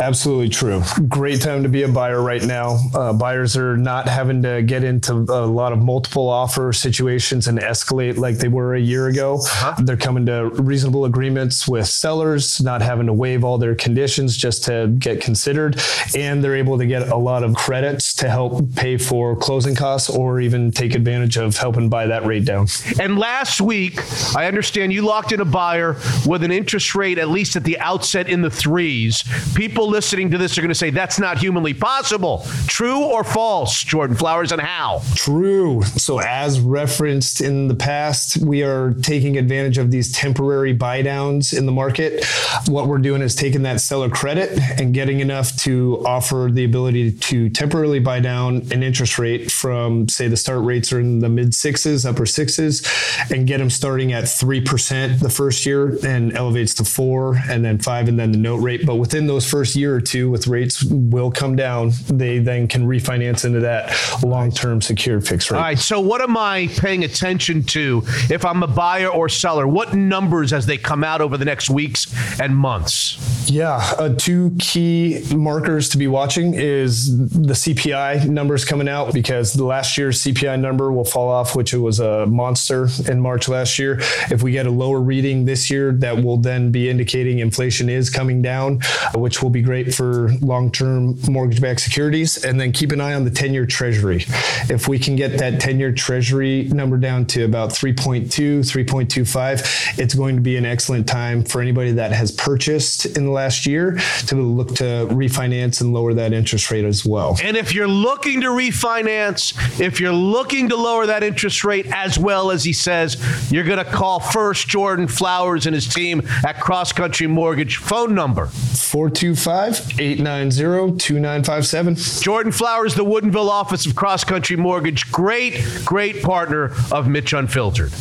Absolutely 0.00 0.48
true. 0.48 0.82
Great 1.08 1.40
time 1.40 1.62
to 1.62 1.68
be 1.68 1.82
a 1.82 1.88
buyer 1.88 2.20
right 2.20 2.42
now. 2.42 2.78
Uh, 2.94 3.12
buyers 3.12 3.56
are 3.56 3.76
not 3.76 4.08
having 4.08 4.42
to 4.42 4.62
get 4.62 4.82
into 4.82 5.12
a 5.12 5.46
lot 5.46 5.72
of 5.72 5.78
multiple 5.78 6.28
offer 6.28 6.72
situations 6.72 7.46
and 7.46 7.60
escalate 7.60 8.16
like 8.16 8.38
they 8.38 8.48
were 8.48 8.74
a 8.74 8.80
year 8.80 9.06
ago. 9.06 9.40
They're 9.78 9.96
coming 9.96 10.26
to 10.26 10.48
reasonable 10.48 11.04
agreements 11.04 11.68
with 11.68 11.86
sellers, 11.86 12.60
not 12.60 12.82
having 12.82 13.06
to 13.06 13.12
waive 13.12 13.44
all 13.44 13.56
their 13.56 13.74
conditions 13.74 14.36
just 14.36 14.64
to 14.64 14.88
get 14.98 15.20
considered. 15.20 15.80
And 16.16 16.42
they're 16.42 16.56
able 16.56 16.78
to 16.78 16.86
get 16.86 17.08
a 17.08 17.16
lot 17.16 17.44
of 17.44 17.54
credits 17.54 18.14
to 18.16 18.28
help 18.28 18.74
pay 18.74 18.96
for 18.96 19.36
closing 19.36 19.76
costs 19.76 20.10
or 20.10 20.40
even 20.40 20.72
take 20.72 20.94
advantage 20.94 21.36
of 21.36 21.56
helping 21.56 21.88
buy 21.88 22.06
that 22.06 22.24
rate 22.24 22.44
down. 22.46 22.66
And 22.98 23.18
last 23.18 23.60
week, 23.60 24.00
I 24.34 24.46
understand 24.46 24.92
you 24.92 25.02
locked 25.02 25.30
in 25.30 25.40
a 25.40 25.44
buyer 25.44 25.96
with 26.26 26.42
an 26.42 26.50
interest 26.50 26.94
rate, 26.96 27.18
at 27.18 27.28
least 27.28 27.54
at 27.54 27.62
the 27.62 27.78
outset, 27.78 28.28
in 28.28 28.42
the 28.42 28.50
threes. 28.50 29.19
People 29.54 29.88
listening 29.88 30.30
to 30.30 30.38
this 30.38 30.56
are 30.56 30.60
going 30.60 30.70
to 30.70 30.74
say 30.74 30.90
that's 30.90 31.18
not 31.18 31.38
humanly 31.38 31.74
possible. 31.74 32.44
True 32.66 33.04
or 33.04 33.24
false, 33.24 33.82
Jordan 33.82 34.16
Flowers, 34.16 34.52
and 34.52 34.60
how? 34.60 35.02
True. 35.14 35.82
So, 35.82 36.20
as 36.20 36.60
referenced 36.60 37.40
in 37.40 37.68
the 37.68 37.74
past, 37.74 38.38
we 38.38 38.62
are 38.62 38.94
taking 39.02 39.36
advantage 39.36 39.78
of 39.78 39.90
these 39.90 40.12
temporary 40.12 40.72
buy 40.72 41.02
downs 41.02 41.52
in 41.52 41.66
the 41.66 41.72
market. 41.72 42.24
What 42.66 42.86
we're 42.86 42.98
doing 42.98 43.22
is 43.22 43.34
taking 43.34 43.62
that 43.62 43.80
seller 43.80 44.08
credit 44.08 44.58
and 44.78 44.94
getting 44.94 45.20
enough 45.20 45.56
to 45.58 46.02
offer 46.06 46.48
the 46.50 46.64
ability 46.64 47.12
to 47.12 47.48
temporarily 47.50 48.00
buy 48.00 48.20
down 48.20 48.66
an 48.72 48.82
interest 48.82 49.18
rate 49.18 49.50
from, 49.50 50.08
say, 50.08 50.28
the 50.28 50.36
start 50.36 50.64
rates 50.64 50.92
are 50.92 51.00
in 51.00 51.20
the 51.20 51.28
mid 51.28 51.54
sixes, 51.54 52.06
upper 52.06 52.26
sixes, 52.26 52.86
and 53.30 53.46
get 53.46 53.58
them 53.58 53.70
starting 53.70 54.12
at 54.12 54.24
3% 54.24 55.20
the 55.20 55.30
first 55.30 55.66
year 55.66 55.98
and 56.04 56.32
elevates 56.36 56.74
to 56.74 56.84
four 56.84 57.36
and 57.48 57.64
then 57.64 57.78
five 57.78 58.08
and 58.08 58.18
then 58.18 58.32
the 58.32 58.38
note 58.38 58.58
rate, 58.58 58.84
but 58.86 58.96
with 58.96 59.09
within 59.10 59.26
those 59.26 59.44
first 59.44 59.74
year 59.74 59.92
or 59.92 60.00
two, 60.00 60.30
with 60.30 60.46
rates 60.46 60.84
will 60.84 61.32
come 61.32 61.56
down, 61.56 61.90
they 62.06 62.38
then 62.38 62.68
can 62.68 62.86
refinance 62.86 63.44
into 63.44 63.58
that 63.58 63.92
long-term 64.22 64.80
secured 64.80 65.26
fixed 65.26 65.50
rate. 65.50 65.56
All 65.56 65.64
right. 65.64 65.78
So, 65.80 65.98
what 65.98 66.20
am 66.20 66.36
I 66.36 66.68
paying 66.76 67.02
attention 67.02 67.64
to 67.64 68.04
if 68.30 68.44
I'm 68.44 68.62
a 68.62 68.68
buyer 68.68 69.08
or 69.08 69.28
seller? 69.28 69.66
What 69.66 69.94
numbers 69.94 70.52
as 70.52 70.64
they 70.64 70.76
come 70.76 71.02
out 71.02 71.20
over 71.20 71.36
the 71.36 71.44
next 71.44 71.70
weeks 71.70 72.06
and 72.38 72.56
months? 72.56 73.39
Yeah, 73.46 73.76
uh, 73.98 74.14
two 74.16 74.54
key 74.58 75.24
markers 75.34 75.88
to 75.90 75.98
be 75.98 76.06
watching 76.06 76.54
is 76.54 77.16
the 77.16 77.54
CPI 77.54 78.28
numbers 78.28 78.64
coming 78.64 78.88
out 78.88 79.12
because 79.12 79.52
the 79.52 79.64
last 79.64 79.96
year's 79.96 80.22
CPI 80.22 80.60
number 80.60 80.92
will 80.92 81.04
fall 81.04 81.28
off, 81.28 81.56
which 81.56 81.72
it 81.72 81.78
was 81.78 82.00
a 82.00 82.26
monster 82.26 82.88
in 83.08 83.20
March 83.20 83.48
last 83.48 83.78
year. 83.78 83.98
If 84.30 84.42
we 84.42 84.52
get 84.52 84.66
a 84.66 84.70
lower 84.70 85.00
reading 85.00 85.44
this 85.44 85.70
year, 85.70 85.92
that 85.92 86.22
will 86.22 86.36
then 86.36 86.70
be 86.70 86.88
indicating 86.88 87.38
inflation 87.38 87.88
is 87.88 88.10
coming 88.10 88.42
down, 88.42 88.80
uh, 89.14 89.18
which 89.18 89.42
will 89.42 89.50
be 89.50 89.62
great 89.62 89.94
for 89.94 90.28
long-term 90.40 91.18
mortgage-backed 91.28 91.80
securities. 91.80 92.44
And 92.44 92.60
then 92.60 92.72
keep 92.72 92.92
an 92.92 93.00
eye 93.00 93.14
on 93.14 93.24
the 93.24 93.30
10-year 93.30 93.66
Treasury. 93.66 94.24
If 94.68 94.86
we 94.86 94.98
can 94.98 95.16
get 95.16 95.38
that 95.38 95.54
10-year 95.54 95.92
Treasury 95.92 96.64
number 96.64 96.98
down 96.98 97.26
to 97.26 97.44
about 97.44 97.70
3.2, 97.70 98.26
3.25, 98.60 99.98
it's 99.98 100.14
going 100.14 100.36
to 100.36 100.42
be 100.42 100.56
an 100.56 100.66
excellent 100.66 101.08
time 101.08 101.42
for 101.42 101.60
anybody 101.60 101.92
that 101.92 102.12
has 102.12 102.30
purchased 102.30 103.06
in 103.06 103.29
the 103.30 103.34
last 103.34 103.66
year 103.66 103.98
to 104.26 104.36
look 104.36 104.74
to 104.76 105.06
refinance 105.10 105.80
and 105.80 105.92
lower 105.92 106.14
that 106.14 106.32
interest 106.32 106.70
rate 106.70 106.84
as 106.84 107.04
well. 107.06 107.36
And 107.42 107.56
if 107.56 107.74
you're 107.74 107.88
looking 107.88 108.40
to 108.42 108.48
refinance, 108.48 109.80
if 109.80 110.00
you're 110.00 110.12
looking 110.12 110.68
to 110.70 110.76
lower 110.76 111.06
that 111.06 111.22
interest 111.22 111.64
rate 111.64 111.86
as 111.92 112.18
well 112.18 112.50
as 112.50 112.64
he 112.64 112.72
says, 112.72 113.16
you're 113.50 113.64
going 113.64 113.78
to 113.78 113.90
call 113.90 114.20
first 114.20 114.68
Jordan 114.68 115.08
Flowers 115.08 115.66
and 115.66 115.74
his 115.74 115.86
team 115.86 116.22
at 116.46 116.60
Cross 116.60 116.92
Country 116.92 117.26
Mortgage. 117.26 117.76
Phone 117.76 118.14
number 118.14 118.46
425 118.46 120.00
890 120.00 120.98
2957. 120.98 121.94
Jordan 122.22 122.52
Flowers, 122.52 122.94
the 122.94 123.04
Woodinville 123.04 123.48
office 123.48 123.86
of 123.86 123.94
Cross 123.94 124.24
Country 124.24 124.56
Mortgage. 124.56 125.10
Great, 125.12 125.62
great 125.84 126.22
partner 126.22 126.72
of 126.90 127.08
Mitch 127.08 127.32
Unfiltered. 127.32 127.92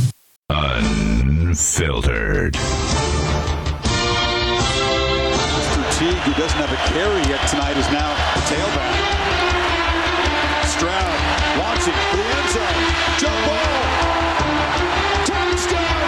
Unfiltered. 0.50 2.58
Teague, 6.00 6.16
who 6.24 6.32
doesn't 6.36 6.58
have 6.58 6.72
a 6.72 6.80
carry 6.96 7.20
yet 7.28 7.46
tonight, 7.50 7.76
is 7.76 7.92
now 7.92 8.16
the 8.32 8.40
tailback. 8.48 8.96
Stroud 10.64 11.20
launching 11.60 11.92
for 11.92 12.16
the 12.16 12.24
end 12.24 12.50
zone. 12.56 12.80
Jump 13.20 13.36
ball. 13.44 13.84
Touchdown. 15.28 16.00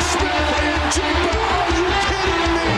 Are 0.47 0.63
you 1.75 1.83
kidding 2.07 2.55
me? 2.55 2.71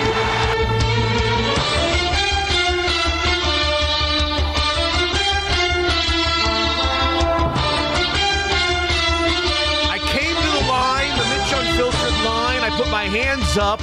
I 9.86 10.02
came 10.10 10.34
to 10.34 10.50
the 10.50 10.66
line, 10.66 11.14
the 11.14 11.26
Mitch 11.30 11.54
Unfiltered 11.62 12.18
line. 12.26 12.62
I 12.66 12.74
put 12.76 12.90
my 12.90 13.06
hands 13.06 13.56
up 13.60 13.80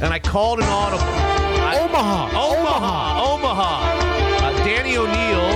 and 0.00 0.14
I 0.14 0.18
called 0.18 0.60
an 0.60 0.68
audible. 0.70 1.33
Omaha. 1.74 2.30
Omaha, 2.38 2.94
Omaha. 3.34 3.70
Uh, 4.46 4.52
Danny 4.64 4.96
O'Neil 4.96 5.46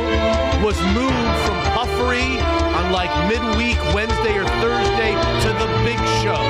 was 0.66 0.74
moved 0.90 1.34
from 1.46 1.56
puffery 1.78 2.42
on 2.74 2.90
like 2.90 3.10
midweek 3.30 3.78
Wednesday 3.94 4.34
or 4.34 4.46
Thursday 4.58 5.14
to 5.46 5.50
the 5.62 5.68
big 5.86 5.98
show. 6.18 6.42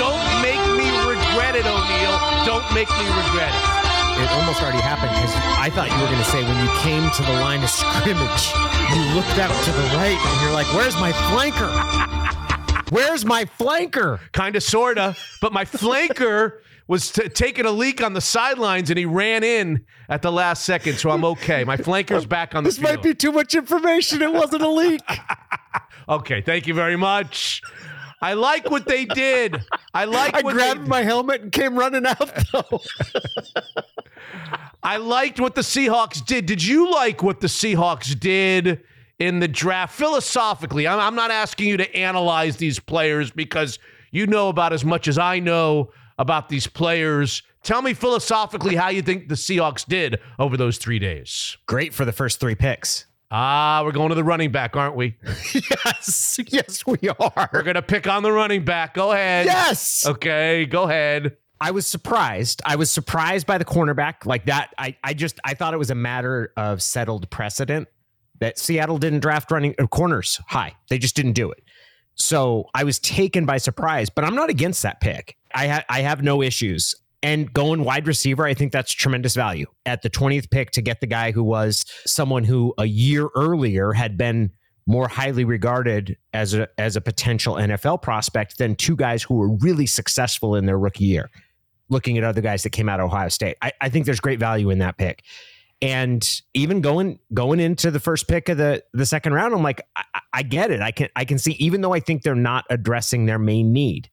Don't 0.00 0.24
make 0.40 0.60
me 0.80 0.88
regret 1.04 1.56
it, 1.56 1.68
O'Neill. 1.68 2.16
Don't 2.48 2.64
make 2.72 2.88
me 2.88 3.04
regret 3.20 3.52
it. 3.52 3.76
It 4.16 4.30
almost 4.32 4.62
already 4.62 4.80
happened 4.80 5.12
because 5.12 5.34
I 5.60 5.68
thought 5.68 5.92
you 5.92 6.00
were 6.00 6.08
going 6.08 6.24
to 6.24 6.32
say 6.32 6.40
when 6.40 6.56
you 6.64 6.72
came 6.80 7.04
to 7.04 7.22
the 7.22 7.36
line 7.44 7.62
of 7.62 7.68
scrimmage, 7.68 8.48
you 8.96 9.02
looked 9.12 9.36
out 9.36 9.52
to 9.52 9.70
the 9.76 9.86
right 10.00 10.16
and 10.16 10.40
you're 10.40 10.52
like, 10.56 10.66
"Where's 10.72 10.96
my 10.96 11.12
flanker? 11.28 11.68
Where's 12.90 13.26
my 13.26 13.44
flanker?" 13.44 14.20
Kind 14.32 14.56
of, 14.56 14.62
sort 14.62 14.96
of. 14.96 15.20
But 15.42 15.52
my 15.52 15.66
flanker 15.66 16.60
was 16.88 17.10
t- 17.10 17.28
taking 17.28 17.66
a 17.66 17.70
leak 17.70 18.02
on 18.02 18.12
the 18.12 18.20
sidelines 18.20 18.90
and 18.90 18.98
he 18.98 19.04
ran 19.04 19.42
in 19.42 19.84
at 20.08 20.22
the 20.22 20.30
last 20.30 20.64
second, 20.64 20.98
so 20.98 21.10
I'm 21.10 21.24
okay. 21.24 21.64
My 21.64 21.76
flanker's 21.76 22.26
back 22.36 22.54
on 22.54 22.62
the 22.64 22.68
This 22.70 22.78
field. 22.78 22.90
might 22.94 23.02
be 23.02 23.14
too 23.14 23.32
much 23.32 23.54
information. 23.54 24.22
It 24.22 24.32
wasn't 24.32 24.62
a 24.62 24.68
leak. 24.68 25.02
Okay, 26.08 26.40
thank 26.40 26.68
you 26.68 26.74
very 26.74 26.94
much. 26.94 27.60
I 28.22 28.34
like 28.34 28.70
what 28.70 28.86
they 28.86 29.06
did. 29.06 29.60
I 29.92 30.04
like 30.04 30.36
I 30.36 30.42
grabbed 30.42 30.84
they, 30.84 30.88
my 30.88 31.02
helmet 31.02 31.40
and 31.42 31.50
came 31.50 31.76
running 31.76 32.06
out 32.06 32.30
though. 32.52 32.80
I 34.84 34.98
liked 34.98 35.40
what 35.40 35.56
the 35.56 35.62
Seahawks 35.62 36.24
did. 36.24 36.46
Did 36.46 36.62
you 36.62 36.92
like 36.92 37.24
what 37.24 37.40
the 37.40 37.48
Seahawks 37.48 38.18
did 38.18 38.82
in 39.18 39.40
the 39.40 39.48
draft 39.48 39.96
philosophically? 39.96 40.86
I'm, 40.86 41.00
I'm 41.00 41.14
not 41.16 41.32
asking 41.32 41.68
you 41.68 41.76
to 41.78 41.96
analyze 41.96 42.56
these 42.56 42.78
players 42.78 43.32
because 43.32 43.80
you 44.12 44.26
know 44.28 44.48
about 44.48 44.72
as 44.72 44.84
much 44.84 45.08
as 45.08 45.18
I 45.18 45.40
know 45.40 45.90
about 46.18 46.48
these 46.48 46.66
players. 46.66 47.42
Tell 47.62 47.82
me 47.82 47.94
philosophically 47.94 48.76
how 48.76 48.88
you 48.88 49.02
think 49.02 49.28
the 49.28 49.34
Seahawks 49.34 49.84
did 49.86 50.20
over 50.38 50.56
those 50.56 50.78
three 50.78 50.98
days. 50.98 51.56
Great 51.66 51.92
for 51.92 52.04
the 52.04 52.12
first 52.12 52.40
three 52.40 52.54
picks. 52.54 53.06
Ah, 53.30 53.82
we're 53.84 53.92
going 53.92 54.10
to 54.10 54.14
the 54.14 54.22
running 54.22 54.52
back, 54.52 54.76
aren't 54.76 54.94
we? 54.94 55.16
Yes, 55.84 56.38
yes, 56.48 56.86
we 56.86 56.98
are. 57.08 57.50
We're 57.52 57.62
going 57.62 57.74
to 57.74 57.82
pick 57.82 58.06
on 58.06 58.22
the 58.22 58.30
running 58.32 58.64
back. 58.64 58.94
Go 58.94 59.12
ahead. 59.12 59.46
Yes. 59.46 60.06
Okay, 60.06 60.66
go 60.66 60.84
ahead. 60.84 61.36
I 61.60 61.70
was 61.70 61.86
surprised. 61.86 62.60
I 62.66 62.76
was 62.76 62.90
surprised 62.90 63.46
by 63.46 63.58
the 63.58 63.64
cornerback 63.64 64.26
like 64.26 64.46
that. 64.46 64.74
I, 64.78 64.96
I 65.02 65.14
just 65.14 65.40
I 65.44 65.54
thought 65.54 65.74
it 65.74 65.78
was 65.78 65.90
a 65.90 65.94
matter 65.94 66.52
of 66.56 66.82
settled 66.82 67.28
precedent 67.30 67.88
that 68.40 68.58
Seattle 68.58 68.98
didn't 68.98 69.20
draft 69.20 69.50
running 69.50 69.74
uh, 69.78 69.86
corners 69.86 70.40
high. 70.48 70.74
They 70.88 70.98
just 70.98 71.16
didn't 71.16 71.32
do 71.32 71.50
it. 71.50 71.62
So 72.16 72.68
I 72.74 72.84
was 72.84 72.98
taken 72.98 73.46
by 73.46 73.58
surprise, 73.58 74.10
but 74.10 74.24
I'm 74.24 74.34
not 74.34 74.50
against 74.50 74.82
that 74.82 75.00
pick. 75.00 75.36
I 75.54 75.68
ha- 75.68 75.84
I 75.88 76.00
have 76.00 76.22
no 76.22 76.42
issues. 76.42 76.94
And 77.22 77.52
going 77.52 77.84
wide 77.84 78.06
receiver, 78.06 78.46
I 78.46 78.54
think 78.54 78.72
that's 78.72 78.92
tremendous 78.92 79.34
value 79.34 79.66
at 79.84 80.02
the 80.02 80.10
20th 80.10 80.50
pick 80.50 80.70
to 80.72 80.82
get 80.82 81.00
the 81.00 81.06
guy 81.06 81.32
who 81.32 81.42
was 81.42 81.84
someone 82.06 82.44
who 82.44 82.74
a 82.78 82.84
year 82.84 83.28
earlier 83.34 83.92
had 83.92 84.16
been 84.16 84.50
more 84.86 85.08
highly 85.08 85.44
regarded 85.44 86.16
as 86.32 86.54
a 86.54 86.68
as 86.78 86.96
a 86.96 87.00
potential 87.00 87.56
NFL 87.56 88.02
prospect 88.02 88.58
than 88.58 88.76
two 88.76 88.96
guys 88.96 89.22
who 89.22 89.34
were 89.34 89.48
really 89.56 89.86
successful 89.86 90.54
in 90.54 90.66
their 90.66 90.78
rookie 90.78 91.04
year. 91.04 91.30
Looking 91.88 92.18
at 92.18 92.24
other 92.24 92.40
guys 92.40 92.62
that 92.62 92.70
came 92.70 92.88
out 92.88 93.00
of 93.00 93.06
Ohio 93.06 93.28
State, 93.28 93.56
I, 93.62 93.72
I 93.80 93.88
think 93.88 94.06
there's 94.06 94.20
great 94.20 94.40
value 94.40 94.70
in 94.70 94.78
that 94.78 94.96
pick. 94.96 95.22
And 95.82 96.28
even 96.54 96.80
going 96.80 97.18
going 97.34 97.60
into 97.60 97.90
the 97.90 98.00
first 98.00 98.28
pick 98.28 98.48
of 98.48 98.58
the 98.58 98.82
the 98.92 99.06
second 99.06 99.34
round, 99.34 99.54
I'm 99.54 99.62
like, 99.62 99.82
I, 99.96 100.15
I 100.36 100.42
get 100.42 100.70
it. 100.70 100.82
I 100.82 100.90
can 100.90 101.08
I 101.16 101.24
can 101.24 101.38
see, 101.38 101.52
even 101.52 101.80
though 101.80 101.94
I 101.94 102.00
think 102.00 102.22
they're 102.22 102.34
not 102.34 102.66
addressing 102.68 103.24
their 103.24 103.38
main 103.38 103.72
need, 103.72 104.10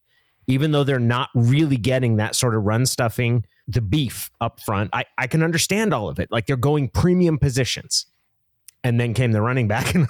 even 0.48 0.72
though 0.72 0.86
they're 0.86 0.98
not 0.98 1.30
really 1.36 1.76
getting 1.76 2.16
that 2.16 2.34
sort 2.34 2.56
of 2.56 2.64
run 2.64 2.86
stuffing, 2.86 3.46
the 3.68 3.82
beef 3.82 4.32
up 4.40 4.62
front, 4.62 4.90
I, 4.94 5.04
I 5.18 5.28
can 5.28 5.44
understand 5.44 5.94
all 5.94 6.08
of 6.08 6.20
it. 6.20 6.32
Like 6.32 6.46
they're 6.46 6.56
going 6.56 6.88
premium 6.88 7.38
positions. 7.38 8.06
And 8.86 9.00
then 9.00 9.14
came 9.14 9.32
the 9.32 9.42
running 9.42 9.68
back. 9.68 9.94
And 9.96 10.08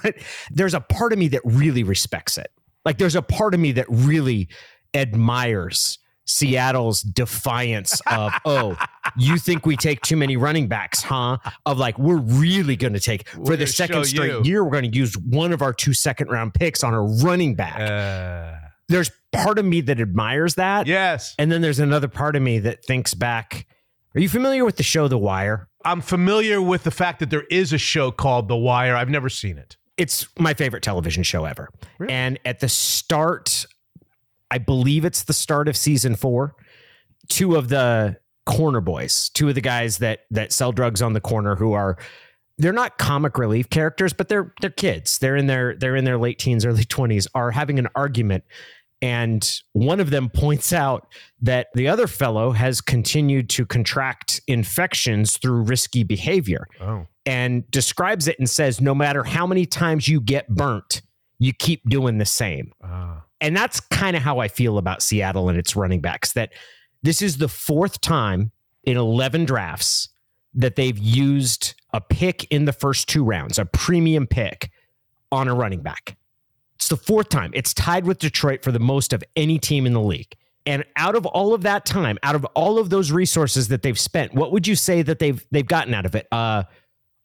there's 0.50 0.74
a 0.74 0.80
part 0.80 1.12
of 1.12 1.18
me 1.18 1.28
that 1.28 1.42
really 1.44 1.82
respects 1.82 2.38
it. 2.38 2.50
Like 2.84 2.98
there's 2.98 3.16
a 3.16 3.22
part 3.22 3.54
of 3.54 3.60
me 3.60 3.72
that 3.72 3.86
really 3.88 4.48
admires 4.94 5.98
Seattle's 6.26 7.02
defiance 7.02 8.00
of, 8.10 8.32
oh, 8.44 8.76
you 9.16 9.36
think 9.38 9.66
we 9.66 9.76
take 9.76 10.00
too 10.02 10.16
many 10.16 10.36
running 10.36 10.68
backs, 10.68 11.02
huh? 11.02 11.38
Of 11.66 11.78
like, 11.78 11.98
we're 11.98 12.16
really 12.16 12.76
going 12.76 12.94
to 12.94 13.00
take 13.00 13.28
for 13.28 13.40
gonna 13.44 13.56
the 13.58 13.66
second 13.66 14.04
straight 14.04 14.30
you. 14.32 14.42
year, 14.44 14.64
we're 14.64 14.70
going 14.70 14.90
to 14.90 14.96
use 14.96 15.16
one 15.18 15.52
of 15.52 15.62
our 15.62 15.72
two 15.72 15.92
second 15.94 16.28
round 16.28 16.54
picks 16.54 16.82
on 16.82 16.94
a 16.94 17.02
running 17.02 17.54
back. 17.54 17.78
Uh, 17.80 18.56
There's 18.88 19.10
part 19.32 19.58
of 19.58 19.64
me 19.64 19.80
that 19.82 20.00
admires 20.00 20.54
that. 20.56 20.86
yes. 20.86 21.34
And 21.38 21.50
then 21.52 21.60
there's 21.60 21.78
another 21.80 22.08
part 22.08 22.36
of 22.36 22.42
me 22.42 22.58
that 22.60 22.84
thinks 22.84 23.14
back. 23.14 23.66
Are 24.14 24.20
you 24.20 24.28
familiar 24.28 24.64
with 24.64 24.76
the 24.76 24.82
show 24.82 25.08
The 25.08 25.18
Wire? 25.18 25.68
I'm 25.84 26.00
familiar 26.00 26.62
with 26.62 26.84
the 26.84 26.90
fact 26.90 27.18
that 27.20 27.30
there 27.30 27.44
is 27.50 27.72
a 27.72 27.78
show 27.78 28.10
called 28.10 28.48
The 28.48 28.56
Wire. 28.56 28.96
I've 28.96 29.10
never 29.10 29.28
seen 29.28 29.58
it. 29.58 29.76
It's 29.96 30.26
my 30.38 30.54
favorite 30.54 30.82
television 30.82 31.22
show 31.24 31.44
ever. 31.44 31.68
And 32.08 32.38
at 32.44 32.60
the 32.60 32.68
start, 32.68 33.66
I 34.50 34.58
believe 34.58 35.04
it's 35.04 35.24
the 35.24 35.32
start 35.32 35.68
of 35.68 35.76
season 35.76 36.14
four, 36.16 36.54
two 37.28 37.56
of 37.56 37.68
the 37.68 38.18
corner 38.46 38.80
boys, 38.80 39.30
two 39.30 39.48
of 39.48 39.54
the 39.54 39.60
guys 39.60 39.98
that 39.98 40.20
that 40.30 40.52
sell 40.52 40.72
drugs 40.72 41.00
on 41.02 41.12
the 41.12 41.20
corner 41.20 41.56
who 41.56 41.72
are 41.72 41.96
they're 42.58 42.72
not 42.72 42.98
comic 42.98 43.36
relief 43.38 43.68
characters, 43.68 44.12
but 44.12 44.28
they're 44.28 44.52
they're 44.60 44.70
kids. 44.70 45.18
They're 45.18 45.36
in 45.36 45.46
their 45.46 45.74
they're 45.76 45.96
in 45.96 46.04
their 46.04 46.18
late 46.18 46.38
teens, 46.38 46.64
early 46.64 46.84
twenties, 46.96 47.26
are 47.34 47.50
having 47.50 47.78
an 47.78 47.88
argument. 47.96 48.44
And 49.02 49.60
one 49.72 49.98
of 50.00 50.10
them 50.10 50.30
points 50.34 50.72
out 50.72 51.08
that 51.42 51.66
the 51.74 51.88
other 51.88 52.06
fellow 52.06 52.52
has 52.52 52.80
continued 52.80 53.50
to 53.50 53.66
contract 53.66 54.40
infections 54.46 55.36
through 55.36 55.62
risky 55.64 56.04
behavior 56.04 56.68
Oh. 56.80 57.06
and 57.26 57.68
describes 57.70 58.28
it 58.28 58.38
and 58.38 58.48
says, 58.48 58.80
no 58.80 58.94
matter 58.94 59.24
how 59.24 59.46
many 59.46 59.66
times 59.66 60.06
you 60.08 60.20
get 60.20 60.48
burnt, 60.48 61.02
you 61.38 61.52
keep 61.52 61.86
doing 61.88 62.18
the 62.18 62.24
same. 62.24 62.72
Ah. 62.82 63.24
And 63.44 63.54
that's 63.54 63.78
kind 63.78 64.16
of 64.16 64.22
how 64.22 64.38
I 64.38 64.48
feel 64.48 64.78
about 64.78 65.02
Seattle 65.02 65.50
and 65.50 65.58
its 65.58 65.76
running 65.76 66.00
backs 66.00 66.32
that 66.32 66.54
this 67.02 67.20
is 67.20 67.36
the 67.36 67.46
fourth 67.48 68.00
time 68.00 68.52
in 68.84 68.96
11 68.96 69.44
drafts 69.44 70.08
that 70.54 70.76
they've 70.76 70.96
used 70.96 71.74
a 71.92 72.00
pick 72.00 72.44
in 72.50 72.64
the 72.64 72.72
first 72.72 73.06
two 73.06 73.22
rounds, 73.22 73.58
a 73.58 73.66
premium 73.66 74.26
pick 74.26 74.70
on 75.30 75.46
a 75.46 75.54
running 75.54 75.82
back. 75.82 76.16
It's 76.76 76.88
the 76.88 76.96
fourth 76.96 77.28
time. 77.28 77.50
It's 77.52 77.74
tied 77.74 78.06
with 78.06 78.18
Detroit 78.18 78.64
for 78.64 78.72
the 78.72 78.78
most 78.78 79.12
of 79.12 79.22
any 79.36 79.58
team 79.58 79.84
in 79.84 79.92
the 79.92 80.00
league. 80.00 80.34
And 80.64 80.82
out 80.96 81.14
of 81.14 81.26
all 81.26 81.52
of 81.52 81.60
that 81.64 81.84
time, 81.84 82.16
out 82.22 82.34
of 82.34 82.46
all 82.54 82.78
of 82.78 82.88
those 82.88 83.12
resources 83.12 83.68
that 83.68 83.82
they've 83.82 83.98
spent, 83.98 84.32
what 84.32 84.52
would 84.52 84.66
you 84.66 84.74
say 84.74 85.02
that 85.02 85.18
they've 85.18 85.44
they've 85.50 85.66
gotten 85.66 85.92
out 85.92 86.06
of 86.06 86.14
it? 86.14 86.26
Uh 86.32 86.64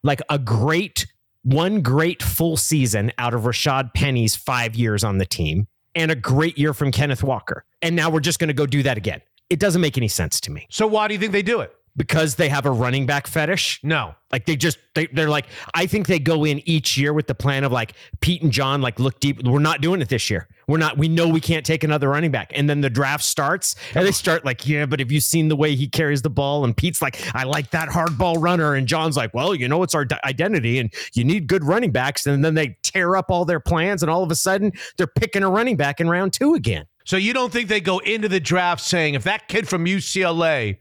like 0.04 0.20
a 0.30 0.38
great 0.38 1.08
one 1.44 1.82
great 1.82 2.22
full 2.22 2.58
season 2.58 3.14
out 3.18 3.34
of 3.34 3.44
Rashaad 3.44 3.94
Penny's 3.94 4.36
5 4.36 4.76
years 4.76 5.06
on 5.06 5.18
the 5.18 5.26
team 5.26 5.68
and 6.00 6.12
a 6.12 6.16
great 6.16 6.58
year 6.58 6.74
from 6.74 6.92
Kenneth 6.92 7.24
Walker. 7.24 7.66
And 7.82 7.96
now 7.96 8.10
we're 8.10 8.20
just 8.20 8.40
going 8.40 8.48
to 8.48 8.54
go 8.54 8.66
do 8.66 8.84
that 8.84 8.98
again. 8.98 9.22
It 9.50 9.60
doesn't 9.60 9.82
make 9.82 9.98
any 9.98 10.08
sense 10.08 10.40
to 10.42 10.52
me 10.52 10.68
So 10.70 10.86
why 10.86 11.08
do 11.08 11.14
you 11.14 11.20
think 11.20 11.32
they 11.32 11.42
do 11.42 11.62
it? 11.62 11.74
Because 11.96 12.36
they 12.36 12.50
have 12.50 12.66
a 12.66 12.72
running 12.72 13.06
back 13.06 13.28
fetish. 13.28 13.80
No. 13.84 14.16
Like 14.32 14.46
they 14.46 14.56
just 14.56 14.78
they 14.94 15.08
they're 15.08 15.30
like 15.30 15.48
I 15.74 15.88
think 15.88 16.08
they 16.08 16.20
go 16.20 16.46
in 16.46 16.62
each 16.70 16.98
year 16.98 17.14
with 17.14 17.28
the 17.28 17.34
plan 17.34 17.64
of 17.64 17.72
like 17.72 17.94
Pete 18.22 18.42
and 18.44 18.52
John 18.52 18.82
like 18.82 19.00
look 19.00 19.20
deep. 19.20 19.44
We're 19.44 19.60
not 19.60 19.82
doing 19.82 20.02
it 20.02 20.10
this 20.10 20.30
year. 20.30 20.48
We're 20.68 20.78
not. 20.78 21.00
We 21.00 21.08
know 21.08 21.28
we 21.28 21.42
can't 21.42 21.66
take 21.66 21.84
another 21.84 22.10
running 22.10 22.30
back. 22.30 22.52
And 22.54 22.70
then 22.70 22.82
the 22.82 22.92
draft 22.92 23.24
starts 23.24 23.76
and 23.96 24.06
they 24.06 24.12
start 24.12 24.46
like 24.46 24.68
yeah, 24.68 24.86
but 24.86 25.00
have 25.00 25.12
you 25.12 25.20
seen 25.20 25.48
the 25.48 25.56
way 25.56 25.76
he 25.76 25.88
carries 25.88 26.22
the 26.22 26.30
ball? 26.30 26.64
And 26.64 26.78
Pete's 26.78 27.02
like 27.02 27.20
I 27.36 27.44
like 27.44 27.72
that 27.72 27.90
hard 27.90 28.18
ball 28.18 28.36
runner. 28.36 28.76
And 28.76 28.88
John's 28.88 29.18
like 29.18 29.34
well 29.34 29.56
you 29.56 29.68
know 29.68 29.82
it's 29.82 29.96
our 29.96 30.06
d- 30.06 30.16
identity 30.26 30.78
and 30.78 30.94
you 31.14 31.24
need 31.24 31.48
good 31.48 31.64
running 31.64 31.92
backs. 31.92 32.28
And 32.28 32.46
then 32.46 32.54
they 32.54 32.78
tear 32.84 33.16
up 33.16 33.32
all 33.32 33.46
their 33.46 33.60
plans 33.60 34.04
and 34.04 34.12
all 34.12 34.22
of 34.22 34.30
a 34.30 34.36
sudden 34.36 34.72
they're 34.98 35.08
picking 35.08 35.42
a 35.42 35.50
running 35.50 35.76
back 35.76 36.00
in 36.00 36.08
round 36.08 36.34
two 36.34 36.54
again. 36.54 36.86
So 37.04 37.18
you 37.18 37.34
don't 37.34 37.52
think 37.52 37.70
they 37.70 37.82
go 37.82 37.98
into 37.98 38.30
the 38.30 38.40
draft 38.40 38.84
saying 38.84 39.16
if 39.16 39.24
that 39.24 39.48
kid 39.48 39.68
from 39.68 39.86
UCLA 39.86 40.78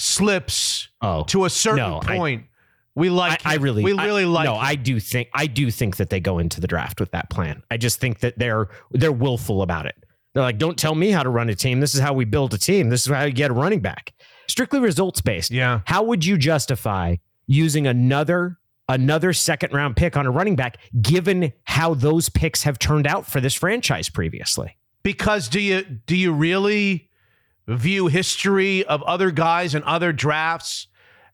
slips 0.00 0.88
Oh, 1.02 1.24
to 1.24 1.44
a 1.44 1.50
certain 1.50 1.78
no, 1.78 2.00
I- 2.04 2.16
point, 2.16 2.44
we 2.94 3.08
like 3.08 3.46
I, 3.46 3.52
I 3.52 3.56
really, 3.56 3.82
we 3.84 3.92
really 3.92 4.24
I, 4.24 4.26
like 4.26 4.44
No. 4.46 4.56
I 4.56 4.74
do 4.74 4.98
think 5.00 5.28
I 5.32 5.46
do 5.46 5.70
think 5.70 5.96
that 5.96 6.10
they 6.10 6.20
go 6.20 6.38
into 6.38 6.60
the 6.60 6.66
draft 6.66 7.00
with 7.00 7.12
that 7.12 7.30
plan. 7.30 7.62
I 7.70 7.76
just 7.76 8.00
think 8.00 8.20
that 8.20 8.38
they're 8.38 8.68
they're 8.90 9.12
willful 9.12 9.62
about 9.62 9.86
it. 9.86 9.94
They're 10.34 10.42
like, 10.42 10.58
don't 10.58 10.78
tell 10.78 10.94
me 10.94 11.10
how 11.10 11.22
to 11.22 11.28
run 11.28 11.48
a 11.48 11.54
team. 11.54 11.80
This 11.80 11.94
is 11.94 12.00
how 12.00 12.12
we 12.12 12.24
build 12.24 12.52
a 12.54 12.58
team. 12.58 12.88
This 12.88 13.06
is 13.06 13.12
how 13.12 13.24
you 13.24 13.32
get 13.32 13.50
a 13.50 13.54
running 13.54 13.80
back. 13.80 14.12
Strictly 14.48 14.80
results 14.80 15.20
based. 15.20 15.50
Yeah. 15.50 15.80
How 15.86 16.02
would 16.02 16.24
you 16.24 16.36
justify 16.36 17.16
using 17.46 17.86
another 17.86 18.58
another 18.88 19.32
second 19.32 19.72
round 19.72 19.96
pick 19.96 20.16
on 20.16 20.26
a 20.26 20.30
running 20.30 20.56
back, 20.56 20.78
given 21.00 21.52
how 21.64 21.94
those 21.94 22.28
picks 22.28 22.64
have 22.64 22.78
turned 22.78 23.06
out 23.06 23.26
for 23.26 23.40
this 23.40 23.54
franchise 23.54 24.08
previously? 24.08 24.76
because 25.02 25.48
do 25.48 25.60
you 25.60 25.82
do 25.82 26.14
you 26.16 26.32
really 26.32 27.08
view 27.76 28.08
history 28.08 28.84
of 28.84 29.02
other 29.02 29.30
guys 29.30 29.74
and 29.74 29.84
other 29.84 30.12
drafts 30.12 30.88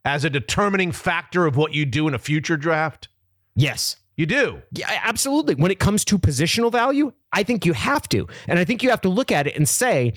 as 0.04 0.24
a 0.24 0.30
determining 0.30 0.92
factor 0.92 1.46
of 1.46 1.56
what 1.56 1.74
you 1.74 1.84
do 1.84 2.06
in 2.08 2.14
a 2.14 2.18
future 2.18 2.56
draft? 2.56 3.08
Yes. 3.54 3.96
You 4.16 4.24
do. 4.24 4.62
Yeah, 4.72 5.00
absolutely. 5.04 5.56
When 5.56 5.70
it 5.70 5.78
comes 5.78 6.04
to 6.06 6.18
positional 6.18 6.72
value, 6.72 7.12
I 7.32 7.42
think 7.42 7.66
you 7.66 7.74
have 7.74 8.08
to. 8.10 8.26
And 8.48 8.58
I 8.58 8.64
think 8.64 8.82
you 8.82 8.90
have 8.90 9.02
to 9.02 9.10
look 9.10 9.30
at 9.30 9.46
it 9.46 9.56
and 9.56 9.68
say, 9.68 10.14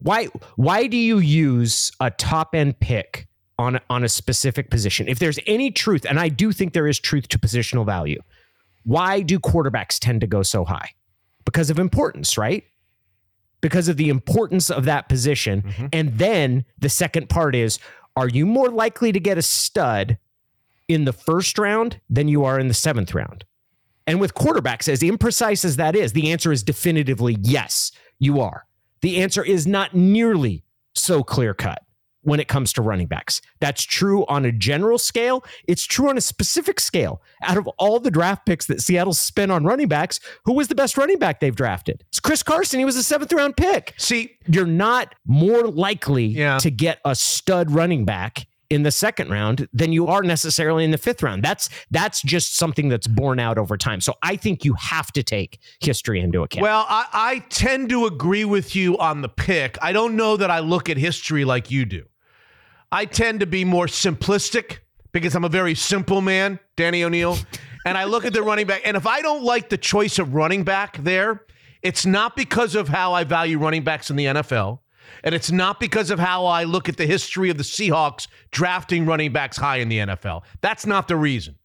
why 0.00 0.26
why 0.56 0.86
do 0.86 0.96
you 0.96 1.18
use 1.18 1.92
a 2.00 2.10
top 2.10 2.54
end 2.54 2.80
pick 2.80 3.28
on 3.58 3.78
on 3.90 4.02
a 4.02 4.08
specific 4.08 4.70
position? 4.70 5.08
If 5.08 5.18
there's 5.18 5.38
any 5.46 5.70
truth, 5.70 6.04
and 6.04 6.18
I 6.18 6.28
do 6.28 6.52
think 6.52 6.72
there 6.72 6.88
is 6.88 6.98
truth 6.98 7.28
to 7.28 7.38
positional 7.38 7.86
value, 7.86 8.20
why 8.84 9.20
do 9.20 9.38
quarterbacks 9.38 9.98
tend 10.00 10.20
to 10.22 10.26
go 10.26 10.42
so 10.42 10.64
high? 10.64 10.90
Because 11.44 11.70
of 11.70 11.78
importance, 11.78 12.36
right? 12.36 12.64
Because 13.60 13.88
of 13.88 13.96
the 13.96 14.08
importance 14.08 14.70
of 14.70 14.84
that 14.84 15.08
position. 15.08 15.62
Mm-hmm. 15.62 15.86
And 15.92 16.18
then 16.18 16.64
the 16.78 16.88
second 16.88 17.28
part 17.28 17.54
is 17.54 17.78
are 18.16 18.28
you 18.28 18.46
more 18.46 18.68
likely 18.68 19.12
to 19.12 19.20
get 19.20 19.38
a 19.38 19.42
stud 19.42 20.18
in 20.88 21.04
the 21.04 21.12
first 21.12 21.58
round 21.58 22.00
than 22.10 22.28
you 22.28 22.44
are 22.44 22.58
in 22.58 22.68
the 22.68 22.74
seventh 22.74 23.14
round? 23.14 23.44
And 24.06 24.20
with 24.20 24.34
quarterbacks, 24.34 24.88
as 24.88 25.00
imprecise 25.00 25.64
as 25.64 25.76
that 25.76 25.94
is, 25.94 26.12
the 26.14 26.32
answer 26.32 26.50
is 26.50 26.62
definitively 26.62 27.36
yes, 27.40 27.92
you 28.18 28.40
are. 28.40 28.66
The 29.02 29.18
answer 29.22 29.44
is 29.44 29.66
not 29.66 29.94
nearly 29.94 30.64
so 30.94 31.22
clear 31.22 31.54
cut 31.54 31.82
when 32.28 32.40
it 32.40 32.48
comes 32.48 32.72
to 32.74 32.82
running 32.82 33.06
backs. 33.06 33.40
That's 33.60 33.82
true 33.82 34.24
on 34.26 34.44
a 34.44 34.52
general 34.52 34.98
scale. 34.98 35.44
It's 35.66 35.84
true 35.86 36.08
on 36.08 36.16
a 36.16 36.20
specific 36.20 36.78
scale. 36.80 37.22
Out 37.42 37.56
of 37.56 37.66
all 37.78 37.98
the 38.00 38.10
draft 38.10 38.46
picks 38.46 38.66
that 38.66 38.80
Seattle 38.80 39.14
spent 39.14 39.50
on 39.50 39.64
running 39.64 39.88
backs, 39.88 40.20
who 40.44 40.52
was 40.52 40.68
the 40.68 40.74
best 40.74 40.96
running 40.96 41.18
back 41.18 41.40
they've 41.40 41.54
drafted? 41.56 42.04
It's 42.08 42.20
Chris 42.20 42.42
Carson. 42.42 42.78
He 42.78 42.84
was 42.84 42.96
a 42.96 43.02
seventh 43.02 43.32
round 43.32 43.56
pick. 43.56 43.94
See, 43.96 44.32
You're 44.46 44.66
not 44.66 45.14
more 45.26 45.66
likely 45.68 46.26
Yeah. 46.26 46.58
to 46.58 46.70
get 46.70 47.00
a 47.04 47.14
stud 47.14 47.70
running 47.70 48.04
back 48.04 48.46
in 48.70 48.82
the 48.82 48.90
second 48.90 49.30
round 49.30 49.66
than 49.72 49.92
you 49.92 50.06
are 50.08 50.22
necessarily 50.22 50.84
in 50.84 50.90
the 50.90 50.98
fifth 50.98 51.22
round. 51.22 51.42
That's 51.42 51.70
that's 51.90 52.20
just 52.20 52.56
something 52.56 52.90
that's 52.90 53.06
borne 53.06 53.40
out 53.40 53.56
over 53.56 53.78
time. 53.78 54.00
So 54.02 54.12
I 54.22 54.36
think 54.36 54.62
you 54.64 54.74
have 54.74 55.10
to 55.12 55.22
take 55.22 55.58
history 55.80 56.20
into 56.20 56.42
account. 56.42 56.62
Well, 56.62 56.84
I, 56.86 57.06
I 57.12 57.38
tend 57.48 57.88
to 57.88 58.04
agree 58.04 58.44
with 58.44 58.76
you 58.76 58.98
on 58.98 59.22
the 59.22 59.28
pick. 59.30 59.78
I 59.80 59.92
don't 59.92 60.16
know 60.16 60.36
that 60.36 60.50
I 60.50 60.58
look 60.58 60.90
at 60.90 60.98
history 60.98 61.46
like 61.46 61.70
you 61.70 61.86
do. 61.86 62.04
I 62.90 63.04
tend 63.04 63.40
to 63.40 63.46
be 63.46 63.64
more 63.64 63.86
simplistic 63.86 64.78
because 65.12 65.34
I'm 65.34 65.44
a 65.44 65.48
very 65.48 65.74
simple 65.74 66.20
man, 66.20 66.58
Danny 66.76 67.04
O'Neil. 67.04 67.36
and 67.84 67.96
I 67.96 68.04
look 68.04 68.24
at 68.24 68.32
the 68.32 68.42
running 68.42 68.66
back. 68.66 68.82
And 68.84 68.96
if 68.96 69.06
I 69.06 69.22
don't 69.22 69.42
like 69.42 69.68
the 69.68 69.78
choice 69.78 70.18
of 70.18 70.34
running 70.34 70.64
back 70.64 70.96
there, 70.98 71.44
it's 71.82 72.06
not 72.06 72.36
because 72.36 72.74
of 72.74 72.88
how 72.88 73.12
I 73.12 73.24
value 73.24 73.58
running 73.58 73.84
backs 73.84 74.10
in 74.10 74.16
the 74.16 74.26
NFL. 74.26 74.80
And 75.24 75.34
it's 75.34 75.50
not 75.50 75.80
because 75.80 76.10
of 76.10 76.18
how 76.18 76.46
I 76.46 76.64
look 76.64 76.88
at 76.88 76.96
the 76.96 77.06
history 77.06 77.50
of 77.50 77.56
the 77.56 77.64
Seahawks 77.64 78.28
drafting 78.50 79.06
running 79.06 79.32
backs 79.32 79.56
high 79.56 79.76
in 79.76 79.88
the 79.88 79.98
NFL. 79.98 80.42
That's 80.60 80.86
not 80.86 81.08
the 81.08 81.16
reason. 81.16 81.56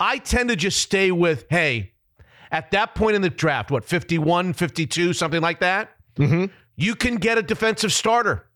I 0.00 0.18
tend 0.18 0.48
to 0.48 0.56
just 0.56 0.80
stay 0.80 1.10
with, 1.10 1.44
hey, 1.50 1.92
at 2.50 2.70
that 2.70 2.94
point 2.94 3.16
in 3.16 3.22
the 3.22 3.30
draft, 3.30 3.70
what, 3.70 3.84
51, 3.84 4.52
52, 4.52 5.12
something 5.12 5.42
like 5.42 5.60
that? 5.60 5.90
Mm-hmm. 6.16 6.46
You 6.76 6.94
can 6.94 7.16
get 7.16 7.36
a 7.36 7.42
defensive 7.42 7.92
starter. 7.92 8.46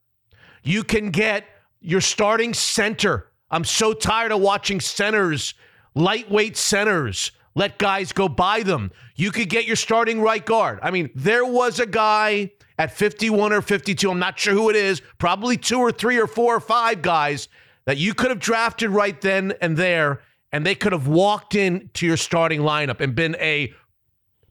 You 0.62 0.84
can 0.84 1.10
get 1.10 1.44
your 1.82 2.00
starting 2.00 2.54
center. 2.54 3.28
I'm 3.50 3.64
so 3.64 3.92
tired 3.92 4.32
of 4.32 4.40
watching 4.40 4.80
centers, 4.80 5.54
lightweight 5.94 6.56
centers, 6.56 7.32
let 7.54 7.78
guys 7.78 8.12
go 8.12 8.28
by 8.28 8.62
them. 8.62 8.90
You 9.14 9.30
could 9.30 9.50
get 9.50 9.66
your 9.66 9.76
starting 9.76 10.20
right 10.20 10.44
guard. 10.44 10.78
I 10.82 10.90
mean, 10.90 11.10
there 11.14 11.44
was 11.44 11.80
a 11.80 11.86
guy 11.86 12.52
at 12.78 12.96
51 12.96 13.52
or 13.52 13.60
52, 13.60 14.10
I'm 14.10 14.18
not 14.18 14.38
sure 14.38 14.54
who 14.54 14.70
it 14.70 14.76
is, 14.76 15.02
probably 15.18 15.56
two 15.56 15.78
or 15.78 15.92
three 15.92 16.18
or 16.18 16.26
four 16.26 16.56
or 16.56 16.60
five 16.60 17.02
guys 17.02 17.48
that 17.84 17.98
you 17.98 18.14
could 18.14 18.30
have 18.30 18.38
drafted 18.38 18.90
right 18.90 19.20
then 19.20 19.52
and 19.60 19.76
there, 19.76 20.22
and 20.50 20.64
they 20.64 20.74
could 20.74 20.92
have 20.92 21.06
walked 21.06 21.54
into 21.54 22.06
your 22.06 22.16
starting 22.16 22.60
lineup 22.60 23.00
and 23.00 23.14
been 23.14 23.36
a 23.38 23.72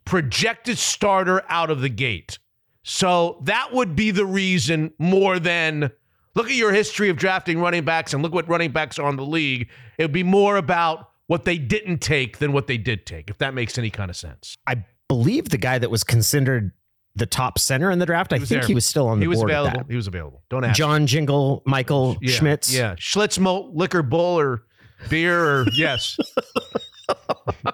projected 0.06 0.78
starter 0.78 1.44
out 1.50 1.72
of 1.72 1.82
the 1.82 1.90
gate. 1.90 2.38
So 2.84 3.42
that 3.44 3.74
would 3.74 3.96
be 3.96 4.12
the 4.12 4.26
reason 4.26 4.94
more 4.98 5.40
than 5.40 5.92
look 6.36 6.48
at 6.48 6.56
your 6.56 6.72
history 6.72 7.10
of 7.10 7.18
drafting 7.18 7.60
running 7.60 7.84
backs 7.84 8.14
and 8.14 8.24
look 8.24 8.34
what 8.34 8.48
running 8.48 8.72
backs 8.72 9.00
are 9.00 9.08
on 9.08 9.16
the 9.16 9.26
league. 9.26 9.70
It 9.98 10.04
would 10.04 10.12
be 10.12 10.24
more 10.24 10.58
about 10.58 11.10
what 11.28 11.46
they 11.46 11.58
didn't 11.58 12.00
take 12.00 12.40
than 12.40 12.52
what 12.52 12.68
they 12.68 12.78
did 12.78 13.06
take, 13.06 13.30
if 13.30 13.38
that 13.38 13.54
makes 13.54 13.78
any 13.78 13.90
kind 13.90 14.10
of 14.10 14.18
sense. 14.18 14.58
I 14.68 14.84
believe 15.08 15.50
the 15.50 15.58
guy 15.58 15.78
that 15.78 15.90
was 15.90 16.04
considered 16.04 16.72
the 17.16 17.26
top 17.26 17.60
center 17.60 17.92
in 17.92 18.00
the 18.00 18.06
draft, 18.06 18.34
I 18.34 18.38
think 18.38 18.50
there. 18.50 18.66
he 18.66 18.74
was 18.74 18.86
still 18.86 19.08
on 19.08 19.20
the 19.20 19.24
He 19.24 19.28
was 19.28 19.42
available. 19.42 19.84
He 19.90 19.96
was 19.96 20.08
available. 20.08 20.44
Don't 20.50 20.64
ask. 20.64 20.78
John 20.78 21.08
Jingle, 21.08 21.62
Michael 21.66 22.18
yeah, 22.22 22.34
Schmitz. 22.34 22.74
Yeah. 22.74 22.96
Schlitz 22.96 23.38
malt 23.38 23.76
liquor 23.76 24.04
bull 24.04 24.40
or 24.40 24.64
beer 25.10 25.44
or 25.44 25.66
yes. 25.74 26.18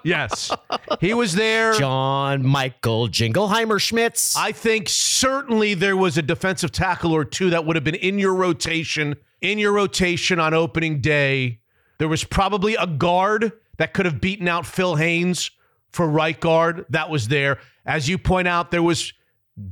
yes. 0.04 0.50
He 1.00 1.14
was 1.14 1.34
there. 1.34 1.72
John 1.74 2.44
Michael 2.44 3.08
Jingleheimer 3.08 3.80
Schmitz. 3.80 4.36
I 4.36 4.52
think 4.52 4.88
certainly 4.88 5.74
there 5.74 5.96
was 5.96 6.18
a 6.18 6.22
defensive 6.22 6.72
tackle 6.72 7.12
or 7.12 7.24
two 7.24 7.50
that 7.50 7.64
would 7.64 7.76
have 7.76 7.84
been 7.84 7.94
in 7.94 8.18
your 8.18 8.34
rotation, 8.34 9.16
in 9.40 9.58
your 9.58 9.72
rotation 9.72 10.40
on 10.40 10.54
opening 10.54 11.00
day. 11.00 11.60
There 11.98 12.08
was 12.08 12.24
probably 12.24 12.74
a 12.76 12.86
guard 12.86 13.52
that 13.78 13.94
could 13.94 14.06
have 14.06 14.20
beaten 14.20 14.48
out 14.48 14.66
Phil 14.66 14.96
Haynes 14.96 15.50
for 15.90 16.06
right 16.06 16.38
guard. 16.38 16.84
That 16.90 17.10
was 17.10 17.28
there. 17.28 17.58
As 17.86 18.08
you 18.08 18.18
point 18.18 18.48
out, 18.48 18.70
there 18.70 18.82
was 18.82 19.12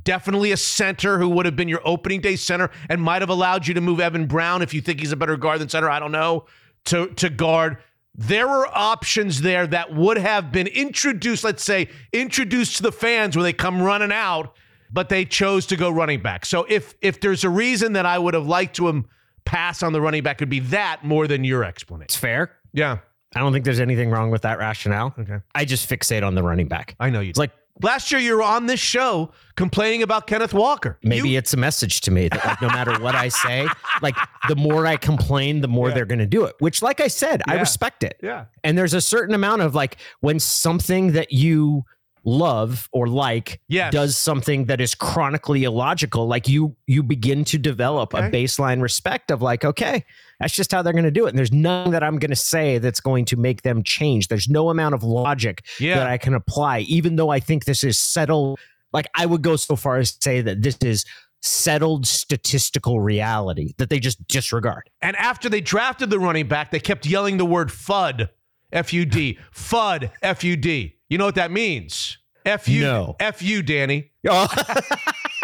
definitely 0.03 0.51
a 0.51 0.57
center 0.57 1.17
who 1.19 1.29
would 1.29 1.45
have 1.45 1.55
been 1.55 1.69
your 1.69 1.81
opening 1.85 2.19
day 2.19 2.35
center 2.35 2.69
and 2.89 3.01
might 3.01 3.21
have 3.21 3.29
allowed 3.29 3.67
you 3.67 3.73
to 3.73 3.81
move 3.81 3.99
Evan 3.99 4.25
Brown 4.25 4.61
if 4.61 4.73
you 4.73 4.81
think 4.81 4.99
he's 4.99 5.11
a 5.11 5.15
better 5.15 5.37
guard 5.37 5.61
than 5.61 5.69
center. 5.69 5.89
I 5.89 5.99
don't 5.99 6.11
know 6.11 6.45
to 6.85 7.07
to 7.07 7.29
guard. 7.29 7.77
There 8.17 8.47
were 8.47 8.67
options 8.75 9.41
there 9.41 9.67
that 9.67 9.93
would 9.93 10.17
have 10.17 10.51
been 10.51 10.67
introduced, 10.67 11.43
let's 11.43 11.63
say, 11.63 11.89
introduced 12.11 12.77
to 12.77 12.83
the 12.83 12.91
fans 12.91 13.35
when 13.35 13.43
they 13.43 13.53
come 13.53 13.81
running 13.81 14.11
out, 14.11 14.55
but 14.91 15.09
they 15.09 15.23
chose 15.23 15.67
to 15.67 15.75
go 15.75 15.91
running 15.91 16.21
back. 16.21 16.45
So 16.45 16.65
if 16.67 16.95
if 17.01 17.21
there's 17.21 17.43
a 17.43 17.49
reason 17.49 17.93
that 17.93 18.05
I 18.07 18.17
would 18.17 18.33
have 18.33 18.47
liked 18.47 18.75
to 18.77 18.87
him 18.87 19.05
pass 19.45 19.83
on 19.83 19.93
the 19.93 20.01
running 20.01 20.23
back, 20.23 20.37
it'd 20.37 20.49
be 20.49 20.59
that 20.59 21.05
more 21.05 21.27
than 21.27 21.43
your 21.43 21.63
explanation. 21.63 22.05
it's 22.05 22.15
fair. 22.15 22.51
Yeah, 22.73 22.97
I 23.35 23.39
don't 23.39 23.53
think 23.53 23.65
there's 23.65 23.79
anything 23.79 24.09
wrong 24.09 24.31
with 24.31 24.41
that 24.41 24.57
rationale. 24.57 25.13
Okay. 25.17 25.37
I 25.53 25.65
just 25.65 25.87
fixate 25.87 26.25
on 26.25 26.33
the 26.33 26.43
running 26.43 26.67
back. 26.67 26.95
I 26.99 27.11
know 27.11 27.19
you. 27.19 27.29
It's 27.29 27.39
like 27.39 27.51
Last 27.81 28.11
year, 28.11 28.19
you 28.19 28.35
were 28.35 28.43
on 28.43 28.65
this 28.65 28.79
show 28.79 29.31
complaining 29.55 30.01
about 30.03 30.27
Kenneth 30.27 30.53
Walker. 30.53 30.97
Maybe 31.03 31.29
You- 31.29 31.37
it's 31.37 31.53
a 31.53 31.57
message 31.57 32.01
to 32.01 32.11
me 32.11 32.27
that 32.29 32.43
like 32.45 32.61
no 32.61 32.69
matter 32.69 32.99
what 32.99 33.15
I 33.15 33.29
say, 33.29 33.67
like 34.01 34.15
the 34.47 34.55
more 34.55 34.85
I 34.85 34.97
complain, 34.97 35.61
the 35.61 35.67
more 35.67 35.91
they're 35.91 36.05
going 36.05 36.19
to 36.19 36.25
do 36.25 36.45
it. 36.45 36.55
Which, 36.59 36.81
like 36.81 36.99
I 37.01 37.07
said, 37.07 37.41
I 37.47 37.55
respect 37.59 38.03
it. 38.03 38.19
Yeah. 38.23 38.45
And 38.63 38.77
there's 38.77 38.93
a 38.93 39.01
certain 39.01 39.33
amount 39.35 39.61
of 39.61 39.75
like 39.75 39.97
when 40.21 40.39
something 40.39 41.11
that 41.13 41.31
you 41.31 41.85
love 42.23 42.89
or 42.91 43.07
like 43.07 43.61
Yes. 43.69 43.93
does 43.93 44.17
something 44.17 44.65
that 44.65 44.81
is 44.81 44.93
chronically 44.93 45.63
illogical, 45.63 46.27
like 46.27 46.47
you 46.49 46.75
you 46.85 47.01
begin 47.03 47.45
to 47.45 47.57
develop 47.57 48.13
a 48.13 48.23
baseline 48.29 48.81
respect 48.81 49.31
of 49.31 49.41
like, 49.41 49.63
okay, 49.63 50.03
that's 50.39 50.53
just 50.53 50.71
how 50.71 50.81
they're 50.81 50.93
going 50.93 51.03
to 51.05 51.11
do 51.11 51.25
it. 51.25 51.29
And 51.29 51.37
there's 51.37 51.51
nothing 51.51 51.91
that 51.93 52.03
I'm 52.03 52.17
going 52.19 52.29
to 52.31 52.35
say 52.35 52.77
that's 52.77 52.99
going 52.99 53.25
to 53.25 53.35
make 53.37 53.63
them 53.63 53.83
change. 53.83 54.27
There's 54.27 54.47
no 54.47 54.69
amount 54.69 54.93
of 54.95 55.03
logic 55.03 55.65
Yeah. 55.79 55.95
that 55.95 56.07
I 56.07 56.17
can 56.17 56.33
apply, 56.33 56.79
even 56.81 57.15
though 57.15 57.29
I 57.29 57.39
think 57.39 57.65
this 57.65 57.83
is 57.83 57.97
settled. 57.97 58.59
Like 58.93 59.07
I 59.15 59.25
would 59.25 59.41
go 59.41 59.55
so 59.55 59.75
far 59.75 59.97
as 59.97 60.11
to 60.13 60.17
say 60.21 60.41
that 60.41 60.61
this 60.61 60.77
is 60.83 61.05
settled 61.41 62.07
statistical 62.07 62.99
reality 62.99 63.73
that 63.77 63.89
they 63.89 63.99
just 63.99 64.27
disregard. 64.27 64.89
And 65.01 65.15
after 65.17 65.49
they 65.49 65.61
drafted 65.61 66.09
the 66.09 66.19
running 66.19 66.47
back, 66.47 66.71
they 66.71 66.79
kept 66.79 67.05
yelling 67.05 67.37
the 67.37 67.45
word 67.45 67.69
FUD, 67.69 68.29
F 68.71 68.93
U 68.93 69.05
D, 69.05 69.37
FUD, 69.53 70.11
F 70.21 70.43
U 70.43 70.55
D. 70.57 70.95
You 71.09 71.17
know 71.17 71.25
what 71.25 71.35
that 71.35 71.51
means? 71.51 72.17
F 72.45 72.67
U, 72.67 72.81
No. 72.81 73.15
F 73.19 73.41
U, 73.41 73.61
Danny. 73.61 74.11
Oh, 74.27 74.47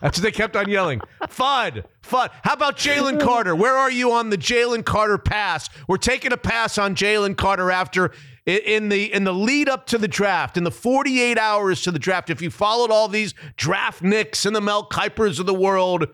That's 0.00 0.18
what 0.18 0.22
they 0.22 0.32
kept 0.32 0.56
on 0.56 0.68
yelling. 0.68 1.00
FUD, 1.22 1.84
FUD. 2.02 2.30
How 2.42 2.54
about 2.54 2.76
Jalen 2.76 3.20
Carter? 3.20 3.54
Where 3.54 3.74
are 3.74 3.90
you 3.90 4.12
on 4.12 4.30
the 4.30 4.38
Jalen 4.38 4.84
Carter 4.84 5.18
pass? 5.18 5.68
We're 5.88 5.96
taking 5.96 6.32
a 6.32 6.36
pass 6.36 6.78
on 6.78 6.94
Jalen 6.94 7.36
Carter 7.36 7.70
after 7.70 8.12
in 8.46 8.88
the 8.88 9.12
in 9.12 9.24
the 9.24 9.32
lead 9.32 9.68
up 9.68 9.86
to 9.86 9.98
the 9.98 10.08
draft, 10.08 10.56
in 10.56 10.64
the 10.64 10.70
48 10.70 11.38
hours 11.38 11.82
to 11.82 11.90
the 11.90 11.98
draft. 11.98 12.30
If 12.30 12.40
you 12.40 12.50
followed 12.50 12.90
all 12.90 13.08
these 13.08 13.34
draft 13.56 14.02
nicks 14.02 14.46
and 14.46 14.54
the 14.54 14.60
Mel 14.60 14.88
Kipers 14.88 15.40
of 15.40 15.46
the 15.46 15.54
world, 15.54 16.08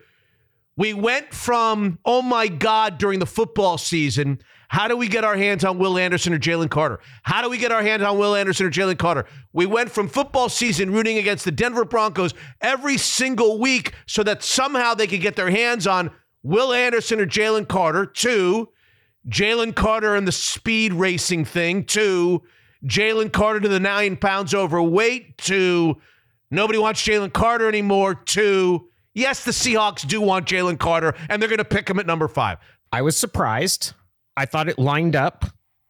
we 0.75 0.93
went 0.93 1.33
from, 1.33 1.99
oh 2.03 2.21
my 2.21 2.47
God, 2.47 2.97
during 2.97 3.19
the 3.19 3.27
football 3.27 3.77
season, 3.77 4.39
how 4.73 4.87
do 4.87 4.97
we 4.97 5.07
get 5.07 5.23
our 5.23 5.37
hands 5.37 5.63
on 5.63 5.77
Will 5.77 5.99
Anderson 5.99 6.33
or 6.33 6.39
Jalen 6.39 6.67
Carter? 6.67 6.99
How 7.21 7.43
do 7.43 7.49
we 7.51 7.59
get 7.59 7.71
our 7.71 7.83
hands 7.83 8.01
on 8.01 8.17
Will 8.17 8.33
Anderson 8.33 8.65
or 8.65 8.71
Jalen 8.71 8.97
Carter? 8.97 9.27
We 9.53 9.67
went 9.67 9.91
from 9.91 10.07
football 10.07 10.49
season 10.49 10.91
rooting 10.91 11.19
against 11.19 11.45
the 11.45 11.51
Denver 11.51 11.85
Broncos 11.85 12.33
every 12.59 12.97
single 12.97 13.59
week 13.59 13.93
so 14.07 14.23
that 14.23 14.41
somehow 14.41 14.95
they 14.95 15.05
could 15.05 15.21
get 15.21 15.35
their 15.35 15.51
hands 15.51 15.85
on 15.85 16.09
Will 16.41 16.73
Anderson 16.73 17.19
or 17.19 17.27
Jalen 17.27 17.67
Carter 17.67 18.07
to 18.07 18.67
Jalen 19.29 19.75
Carter 19.75 20.15
and 20.15 20.27
the 20.27 20.31
speed 20.31 20.91
racing 20.91 21.45
thing 21.45 21.83
to 21.85 22.41
Jalen 22.83 23.31
Carter 23.31 23.59
to 23.59 23.69
the 23.69 23.79
nine 23.79 24.17
pounds 24.17 24.55
overweight 24.55 25.37
to 25.37 26.01
nobody 26.49 26.79
wants 26.79 27.03
Jalen 27.03 27.31
Carter 27.31 27.67
anymore 27.67 28.15
to 28.15 28.89
yes, 29.13 29.45
the 29.45 29.51
Seahawks 29.51 30.07
do 30.07 30.19
want 30.19 30.47
Jalen 30.47 30.79
Carter 30.79 31.13
and 31.29 31.39
they're 31.39 31.47
going 31.47 31.59
to 31.59 31.63
pick 31.63 31.87
him 31.87 31.99
at 31.99 32.07
number 32.07 32.27
five. 32.27 32.57
I 32.91 33.03
was 33.03 33.15
surprised. 33.15 33.93
I 34.35 34.45
thought 34.45 34.69
it 34.69 34.79
lined 34.79 35.15
up 35.15 35.45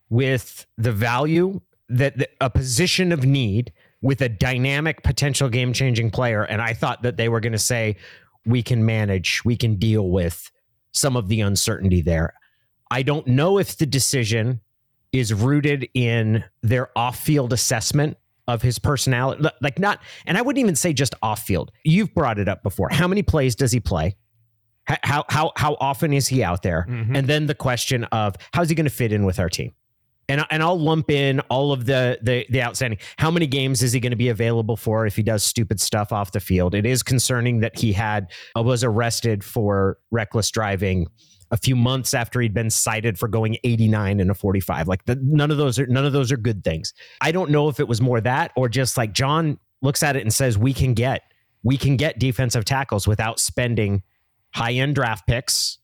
with 0.10 0.66
the 0.78 0.92
value 0.92 1.62
that 1.90 2.18
that 2.18 2.30
a 2.42 2.50
position 2.50 3.12
of 3.12 3.26
need 3.26 3.72
with 4.02 4.22
a 4.22 4.30
dynamic 4.30 5.02
potential 5.04 5.50
game 5.50 5.74
changing 5.74 6.12
player. 6.12 6.44
And 6.44 6.62
I 6.62 6.74
thought 6.74 7.04
that 7.04 7.18
they 7.18 7.30
were 7.30 7.40
going 7.40 7.54
to 7.54 7.60
say, 7.60 7.96
we 8.46 8.62
can 8.62 8.86
manage, 8.86 9.44
we 9.46 9.56
can 9.56 9.76
deal 9.76 10.10
with 10.10 10.52
some 10.92 11.16
of 11.16 11.30
the 11.30 11.42
uncertainty 11.42 12.02
there. 12.02 12.34
I 12.92 13.02
don't 13.02 13.26
know 13.26 13.58
if 13.58 13.78
the 13.78 13.86
decision 13.86 14.60
is 15.14 15.34
rooted 15.34 15.88
in 15.94 16.44
their 16.62 16.90
off 16.98 17.20
field 17.20 17.54
assessment 17.54 18.18
of 18.48 18.62
his 18.62 18.78
personality. 18.78 19.48
Like, 19.62 19.80
not, 19.80 20.00
and 20.26 20.38
I 20.38 20.42
wouldn't 20.42 20.60
even 20.60 20.76
say 20.76 20.92
just 20.92 21.16
off 21.22 21.44
field. 21.44 21.72
You've 21.86 22.14
brought 22.14 22.40
it 22.40 22.50
up 22.50 22.62
before. 22.62 22.90
How 22.92 23.08
many 23.08 23.24
plays 23.24 23.56
does 23.56 23.72
he 23.72 23.80
play? 23.80 24.18
How 24.86 25.24
how 25.30 25.52
how 25.56 25.78
often 25.80 26.14
is 26.14 26.28
he 26.28 26.44
out 26.44 26.62
there? 26.62 26.86
And 27.16 27.28
then 27.28 27.46
the 27.46 27.56
question 27.56 28.04
of 28.06 28.36
how's 28.54 28.70
he 28.70 28.76
going 28.76 28.86
to 28.86 28.92
fit 28.92 29.12
in 29.12 29.26
with 29.26 29.40
our 29.40 29.50
team? 29.50 29.74
And 30.30 30.46
and 30.50 30.62
I'll 30.64 30.80
lump 30.80 31.10
in 31.10 31.40
all 31.42 31.72
of 31.72 31.86
the 31.86 32.20
the 32.22 32.46
the 32.50 32.62
outstanding. 32.62 33.00
How 33.18 33.32
many 33.32 33.48
games 33.48 33.82
is 33.82 33.94
he 33.94 34.00
going 34.00 34.12
to 34.12 34.18
be 34.18 34.30
available 34.30 34.76
for 34.76 35.06
if 35.06 35.16
he 35.16 35.24
does 35.24 35.44
stupid 35.44 35.80
stuff 35.80 36.12
off 36.12 36.32
the 36.32 36.40
field? 36.40 36.76
It 36.76 36.86
is 36.86 37.02
concerning 37.04 37.62
that 37.62 37.78
he 37.78 37.94
had 37.94 38.32
uh, 38.58 38.64
was 38.64 38.84
arrested 38.84 39.44
for 39.44 40.00
reckless 40.12 40.50
driving 40.50 41.08
a 41.52 41.58
few 41.58 41.76
months 41.76 42.14
after 42.14 42.42
he'd 42.42 42.54
been 42.54 42.72
cited 42.72 43.20
for 43.20 43.28
going 43.28 43.58
89 43.64 44.20
in 44.20 44.30
a 44.30 44.34
45. 44.34 44.88
Like 44.88 45.06
the, 45.06 45.16
none 45.22 45.52
of 45.52 45.58
those 45.58 45.78
are 45.78 45.86
none 45.86 46.06
of 46.06 46.12
those 46.12 46.32
are 46.32 46.38
good 46.38 46.64
things. 46.64 46.94
I 47.22 47.32
don't 47.32 47.52
know 47.52 47.70
if 47.70 47.80
it 47.80 47.88
was 47.88 48.02
more 48.02 48.20
that 48.22 48.52
or 48.56 48.68
just 48.68 48.98
like 48.98 49.14
John 49.14 49.60
looks 49.82 50.04
at 50.04 50.16
it 50.16 50.24
and 50.24 50.34
says 50.34 50.58
we 50.58 50.74
can 50.74 50.94
get 50.94 51.22
we 51.64 51.78
can 51.78 51.96
get 51.96 52.20
defensive 52.20 52.66
tackles 52.66 53.08
without 53.08 53.40
spending 53.40 54.04
high 54.54 54.74
end 54.74 54.96
draft 54.96 55.28
picks 55.28 55.80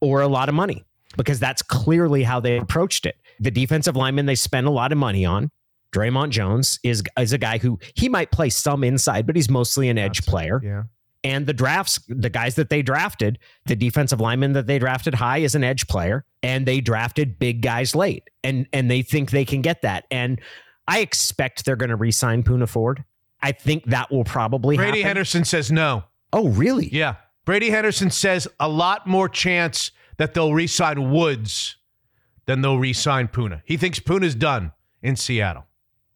or 0.00 0.20
a 0.20 0.28
lot 0.28 0.48
of 0.48 0.54
money 0.54 0.84
because 1.16 1.38
that's 1.38 1.62
clearly 1.62 2.22
how 2.22 2.40
they 2.40 2.56
approached 2.58 3.06
it. 3.06 3.16
The 3.40 3.50
defensive 3.50 3.96
lineman 3.96 4.26
they 4.26 4.34
spent 4.34 4.66
a 4.66 4.70
lot 4.70 4.92
of 4.92 4.98
money 4.98 5.24
on, 5.24 5.50
Dre'Mont 5.92 6.30
Jones, 6.30 6.78
is, 6.82 7.02
is 7.18 7.32
a 7.32 7.38
guy 7.38 7.58
who 7.58 7.78
he 7.94 8.08
might 8.08 8.30
play 8.30 8.48
some 8.48 8.82
inside, 8.84 9.26
but 9.26 9.36
he's 9.36 9.50
mostly 9.50 9.88
an 9.88 9.98
edge 9.98 10.24
player. 10.24 10.60
Yeah. 10.62 10.82
And 11.24 11.46
the 11.46 11.52
drafts, 11.52 12.00
the 12.08 12.30
guys 12.30 12.56
that 12.56 12.68
they 12.68 12.82
drafted, 12.82 13.38
the 13.66 13.76
defensive 13.76 14.20
lineman 14.20 14.54
that 14.54 14.66
they 14.66 14.78
drafted 14.80 15.14
high 15.14 15.38
is 15.38 15.54
an 15.54 15.62
edge 15.62 15.86
player, 15.86 16.24
and 16.42 16.66
they 16.66 16.80
drafted 16.80 17.38
big 17.38 17.62
guys 17.62 17.94
late, 17.94 18.28
and 18.42 18.66
and 18.72 18.90
they 18.90 19.02
think 19.02 19.30
they 19.30 19.44
can 19.44 19.62
get 19.62 19.82
that. 19.82 20.04
And 20.10 20.40
I 20.88 20.98
expect 20.98 21.64
they're 21.64 21.76
going 21.76 21.90
to 21.90 21.96
re-sign 21.96 22.42
Poona 22.42 22.68
Ford. 22.68 23.04
I 23.40 23.52
think 23.52 23.84
that 23.84 24.10
will 24.10 24.24
probably 24.24 24.76
Brady 24.76 24.98
happen. 24.98 25.06
Henderson 25.06 25.44
says 25.44 25.70
no. 25.70 26.02
Oh, 26.32 26.48
really? 26.48 26.88
Yeah. 26.92 27.14
Brady 27.44 27.70
Henderson 27.70 28.10
says 28.10 28.46
a 28.60 28.68
lot 28.68 29.06
more 29.06 29.28
chance 29.28 29.90
that 30.18 30.34
they'll 30.34 30.54
re 30.54 30.66
sign 30.66 31.10
Woods 31.10 31.76
than 32.46 32.60
they'll 32.60 32.78
re 32.78 32.92
sign 32.92 33.28
Poona. 33.28 33.62
He 33.64 33.76
thinks 33.76 33.98
Poona's 34.00 34.34
done 34.34 34.72
in 35.02 35.16
Seattle. 35.16 35.66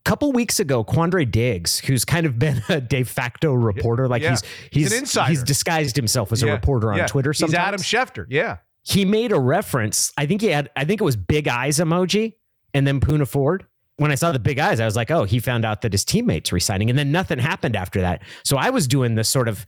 A 0.04 0.08
couple 0.08 0.30
weeks 0.32 0.60
ago, 0.60 0.84
Quandre 0.84 1.28
Diggs, 1.28 1.80
who's 1.80 2.04
kind 2.04 2.26
of 2.26 2.38
been 2.38 2.62
a 2.68 2.80
de 2.80 3.02
facto 3.02 3.52
reporter, 3.54 4.06
like 4.06 4.22
Yeah. 4.22 4.30
he's 4.30 4.42
He's 4.90 5.00
he's 5.00 5.26
he's 5.26 5.42
disguised 5.42 5.96
himself 5.96 6.30
as 6.30 6.42
a 6.44 6.46
reporter 6.52 6.92
on 6.92 6.98
Yeah. 6.98 7.06
Twitter. 7.06 7.30
He's 7.32 7.38
Sometimes 7.40 7.58
Adam 7.58 7.80
Schefter. 7.80 8.26
Yeah. 8.28 8.58
he 8.84 9.04
made 9.04 9.32
a 9.32 9.40
reference. 9.40 10.12
I 10.16 10.26
think 10.26 10.40
he 10.42 10.48
had. 10.48 10.70
I 10.76 10.84
think 10.84 11.00
it 11.00 11.04
was 11.04 11.16
big 11.16 11.48
eyes 11.48 11.78
emoji, 11.78 12.34
and 12.72 12.86
then 12.86 13.00
Poona 13.00 13.26
Ford. 13.26 13.66
When 13.96 14.12
I 14.12 14.14
saw 14.14 14.30
the 14.30 14.38
big 14.38 14.58
eyes, 14.60 14.78
I 14.78 14.84
was 14.84 14.94
like, 14.94 15.10
"Oh, 15.10 15.24
he 15.24 15.40
found 15.40 15.64
out 15.64 15.80
that 15.82 15.90
his 15.92 16.04
teammates 16.04 16.52
resigning," 16.52 16.88
and 16.90 16.96
then 16.98 17.10
nothing 17.10 17.38
happened 17.40 17.74
after 17.74 18.00
that. 18.02 18.22
So 18.44 18.56
I 18.58 18.70
was 18.70 18.86
doing 18.86 19.16
this 19.16 19.28
sort 19.28 19.48
of 19.48 19.66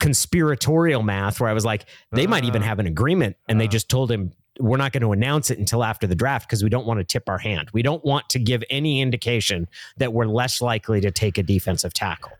conspiratorial 0.00 1.02
math 1.02 1.40
where 1.40 1.48
I 1.48 1.52
was 1.52 1.64
like, 1.64 1.86
they 2.10 2.26
might 2.26 2.44
even 2.44 2.62
have 2.62 2.78
an 2.80 2.86
agreement, 2.86 3.36
and 3.48 3.60
they 3.60 3.68
just 3.68 3.88
told 3.88 4.10
him 4.10 4.32
we're 4.58 4.76
not 4.76 4.92
going 4.92 5.02
to 5.02 5.12
announce 5.12 5.50
it 5.50 5.58
until 5.58 5.84
after 5.84 6.06
the 6.06 6.14
draft 6.14 6.48
because 6.48 6.62
we 6.62 6.68
don't 6.68 6.86
want 6.86 6.98
to 6.98 7.04
tip 7.04 7.28
our 7.28 7.38
hand. 7.38 7.68
We 7.72 7.82
don't 7.82 8.04
want 8.04 8.28
to 8.30 8.38
give 8.38 8.62
any 8.68 9.00
indication 9.00 9.68
that 9.98 10.12
we're 10.12 10.26
less 10.26 10.60
likely 10.60 11.00
to 11.00 11.10
take 11.10 11.38
a 11.38 11.42
defensive 11.42 11.94
tackle. 11.94 12.32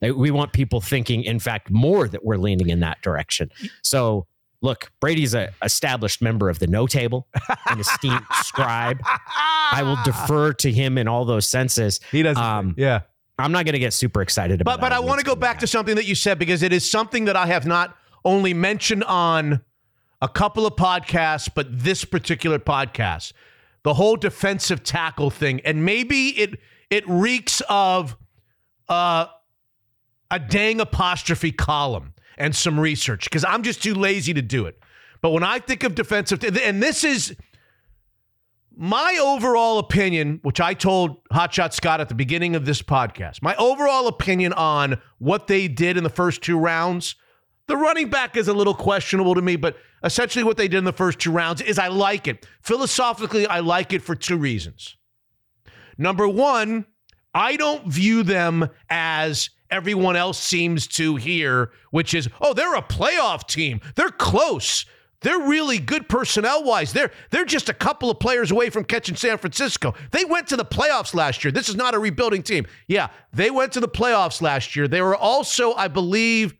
We 0.00 0.30
want 0.30 0.52
people 0.52 0.80
thinking, 0.80 1.24
in 1.24 1.38
fact, 1.40 1.70
more 1.70 2.08
that 2.08 2.24
we're 2.24 2.36
leaning 2.36 2.68
in 2.68 2.80
that 2.80 3.02
direction. 3.02 3.50
So, 3.82 4.26
look, 4.60 4.92
Brady's 5.00 5.34
a 5.34 5.50
established 5.62 6.22
member 6.22 6.48
of 6.48 6.60
the 6.60 6.68
no 6.68 6.86
table, 6.86 7.26
an 7.68 7.80
esteemed 7.80 8.24
scribe. 8.42 9.00
I 9.04 9.82
will 9.82 9.98
defer 10.04 10.52
to 10.54 10.72
him 10.72 10.98
in 10.98 11.08
all 11.08 11.24
those 11.24 11.46
senses. 11.46 12.00
He 12.12 12.22
doesn't. 12.22 12.42
Um, 12.42 12.74
yeah. 12.78 13.00
I'm 13.38 13.52
not 13.52 13.64
going 13.64 13.74
to 13.74 13.78
get 13.78 13.92
super 13.92 14.20
excited 14.20 14.60
about. 14.60 14.80
But 14.80 14.80
but 14.80 14.92
I 14.92 15.00
want 15.00 15.20
to 15.20 15.24
go 15.24 15.36
back 15.36 15.60
to 15.60 15.66
something 15.66 15.94
that 15.96 16.06
you 16.06 16.14
said 16.14 16.38
because 16.38 16.62
it 16.62 16.72
is 16.72 16.88
something 16.88 17.26
that 17.26 17.36
I 17.36 17.46
have 17.46 17.66
not 17.66 17.96
only 18.24 18.52
mentioned 18.52 19.04
on 19.04 19.60
a 20.20 20.28
couple 20.28 20.66
of 20.66 20.74
podcasts, 20.74 21.48
but 21.52 21.66
this 21.70 22.04
particular 22.04 22.58
podcast, 22.58 23.32
the 23.84 23.94
whole 23.94 24.16
defensive 24.16 24.82
tackle 24.82 25.30
thing, 25.30 25.60
and 25.60 25.84
maybe 25.84 26.30
it 26.30 26.58
it 26.90 27.08
reeks 27.08 27.62
of 27.68 28.16
uh, 28.88 29.26
a 30.30 30.38
dang 30.38 30.80
apostrophe 30.80 31.52
column 31.52 32.14
and 32.36 32.54
some 32.56 32.78
research 32.80 33.24
because 33.24 33.44
I'm 33.44 33.62
just 33.62 33.82
too 33.82 33.94
lazy 33.94 34.34
to 34.34 34.42
do 34.42 34.66
it. 34.66 34.78
But 35.20 35.30
when 35.30 35.42
I 35.42 35.58
think 35.58 35.84
of 35.84 35.94
defensive, 35.94 36.42
and 36.44 36.82
this 36.82 37.04
is 37.04 37.36
my 38.80 39.18
overall 39.20 39.80
opinion, 39.80 40.38
which 40.44 40.60
I 40.60 40.72
told 40.72 41.24
Hotshot 41.30 41.72
Scott 41.72 42.00
at 42.00 42.08
the 42.08 42.14
beginning 42.14 42.54
of 42.54 42.64
this 42.64 42.80
podcast, 42.80 43.42
my 43.42 43.56
overall 43.56 44.06
opinion 44.06 44.52
on 44.52 45.00
what 45.18 45.48
they 45.48 45.66
did 45.66 45.96
in 45.96 46.04
the 46.04 46.10
first 46.10 46.42
two 46.42 46.56
rounds, 46.56 47.16
the 47.66 47.76
running 47.76 48.08
back 48.08 48.36
is 48.36 48.46
a 48.46 48.54
little 48.54 48.74
questionable 48.74 49.34
to 49.34 49.42
me, 49.42 49.56
but 49.56 49.76
essentially 50.04 50.44
what 50.44 50.56
they 50.56 50.68
did 50.68 50.78
in 50.78 50.84
the 50.84 50.92
first 50.92 51.18
two 51.18 51.32
rounds 51.32 51.60
is 51.60 51.76
I 51.76 51.88
like 51.88 52.28
it. 52.28 52.46
Philosophically, 52.62 53.48
I 53.48 53.60
like 53.60 53.92
it 53.92 54.00
for 54.00 54.14
two 54.14 54.36
reasons. 54.36 54.96
Number 55.98 56.28
one, 56.28 56.86
I 57.34 57.56
don't 57.56 57.88
view 57.88 58.22
them 58.22 58.70
as 58.88 59.50
everyone 59.72 60.14
else 60.14 60.38
seems 60.38 60.86
to 60.86 61.16
here, 61.16 61.72
which 61.90 62.14
is, 62.14 62.28
oh, 62.40 62.54
they're 62.54 62.76
a 62.76 62.82
playoff 62.82 63.48
team. 63.48 63.80
They're 63.96 64.10
close. 64.10 64.86
They're 65.20 65.40
really 65.40 65.78
good 65.78 66.08
personnel 66.08 66.62
wise. 66.62 66.92
They're 66.92 67.10
they're 67.30 67.44
just 67.44 67.68
a 67.68 67.74
couple 67.74 68.10
of 68.10 68.20
players 68.20 68.50
away 68.52 68.70
from 68.70 68.84
catching 68.84 69.16
San 69.16 69.36
Francisco. 69.38 69.94
They 70.12 70.24
went 70.24 70.46
to 70.48 70.56
the 70.56 70.64
playoffs 70.64 71.12
last 71.12 71.42
year. 71.42 71.50
This 71.50 71.68
is 71.68 71.74
not 71.74 71.94
a 71.94 71.98
rebuilding 71.98 72.42
team. 72.42 72.66
Yeah, 72.86 73.08
they 73.32 73.50
went 73.50 73.72
to 73.72 73.80
the 73.80 73.88
playoffs 73.88 74.40
last 74.40 74.76
year. 74.76 74.86
They 74.86 75.02
were 75.02 75.16
also, 75.16 75.74
I 75.74 75.88
believe, 75.88 76.54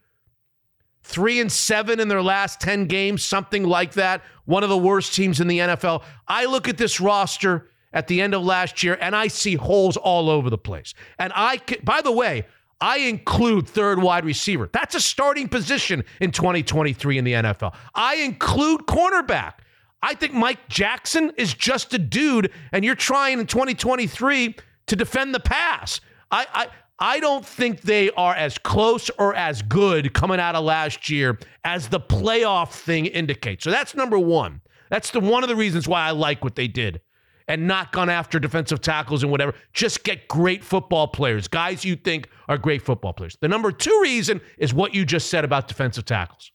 three 1.03 1.39
and 1.39 1.51
seven 1.51 1.99
in 1.99 2.07
their 2.07 2.21
last 2.21 2.59
10 2.59 2.85
games, 2.85 3.23
something 3.23 3.63
like 3.63 3.93
that. 3.93 4.21
One 4.45 4.63
of 4.63 4.69
the 4.69 4.77
worst 4.77 5.15
teams 5.15 5.39
in 5.39 5.47
the 5.47 5.59
NFL. 5.59 6.03
I 6.27 6.45
look 6.45 6.67
at 6.67 6.77
this 6.77 6.99
roster 6.99 7.69
at 7.93 8.07
the 8.07 8.21
end 8.21 8.35
of 8.35 8.43
last 8.43 8.83
year 8.83 8.97
and 8.99 9.15
I 9.15 9.27
see 9.27 9.55
holes 9.55 9.97
all 9.97 10.29
over 10.29 10.49
the 10.49 10.57
place. 10.57 10.93
And 11.17 11.31
I, 11.35 11.61
by 11.83 12.01
the 12.01 12.11
way, 12.11 12.45
I 12.81 12.99
include 12.99 13.67
third 13.67 14.01
wide 14.01 14.25
receiver. 14.25 14.69
That's 14.71 14.95
a 14.95 15.01
starting 15.01 15.47
position 15.49 16.03
in 16.21 16.31
2023 16.31 17.17
in 17.17 17.23
the 17.25 17.33
NFL. 17.33 17.75
I 17.93 18.15
include 18.17 18.81
cornerback. 18.81 19.55
I 20.01 20.13
think 20.13 20.33
Mike 20.33 20.69
Jackson 20.69 21.31
is 21.37 21.53
just 21.53 21.93
a 21.93 21.97
dude, 21.99 22.51
and 22.71 22.85
you're 22.85 22.95
trying 22.95 23.39
in 23.39 23.47
2023 23.47 24.55
to 24.87 24.95
defend 24.95 25.35
the 25.35 25.41
pass. 25.41 25.99
I, 26.31 26.45
I 26.53 26.67
I 27.01 27.19
don't 27.21 27.45
think 27.45 27.81
they 27.81 28.11
are 28.11 28.33
as 28.33 28.57
close 28.57 29.09
or 29.17 29.33
as 29.33 29.61
good 29.61 30.13
coming 30.13 30.39
out 30.39 30.55
of 30.55 30.65
last 30.65 31.09
year 31.09 31.39
as 31.63 31.87
the 31.87 31.99
playoff 31.99 32.71
thing 32.71 33.05
indicates. 33.05 33.63
So 33.63 33.71
that's 33.71 33.95
number 33.95 34.19
one. 34.19 34.61
That's 34.89 35.11
the 35.11 35.21
one 35.21 35.43
of 35.43 35.49
the 35.49 35.55
reasons 35.55 35.87
why 35.87 36.01
I 36.01 36.11
like 36.11 36.43
what 36.43 36.55
they 36.55 36.67
did 36.67 37.01
and 37.49 37.67
not 37.67 37.91
gone 37.91 38.09
after 38.09 38.39
defensive 38.39 38.79
tackles 38.79 39.23
and 39.23 39.31
whatever. 39.31 39.55
Just 39.73 40.03
get 40.03 40.27
great 40.27 40.63
football 40.63 41.07
players, 41.07 41.47
guys 41.47 41.83
you 41.83 41.95
think 41.95 42.29
are 42.47 42.57
great 42.57 42.83
football 42.83 43.11
players. 43.11 43.37
The 43.41 43.47
number 43.47 43.71
two 43.71 43.99
reason 44.01 44.39
is 44.59 44.73
what 44.73 44.93
you 44.93 45.03
just 45.03 45.29
said 45.29 45.43
about 45.43 45.67
defensive 45.67 46.05
tackles. 46.05 46.51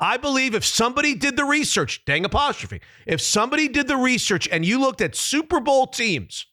I 0.00 0.16
believe 0.16 0.54
if 0.54 0.64
somebody 0.64 1.16
did 1.16 1.36
the 1.36 1.44
research, 1.44 2.04
dang 2.04 2.24
apostrophe, 2.24 2.80
if 3.04 3.20
somebody 3.20 3.66
did 3.66 3.88
the 3.88 3.96
research 3.96 4.48
and 4.50 4.64
you 4.64 4.80
looked 4.80 5.00
at 5.00 5.16
Super 5.16 5.58
Bowl 5.58 5.88
teams, 5.88 6.46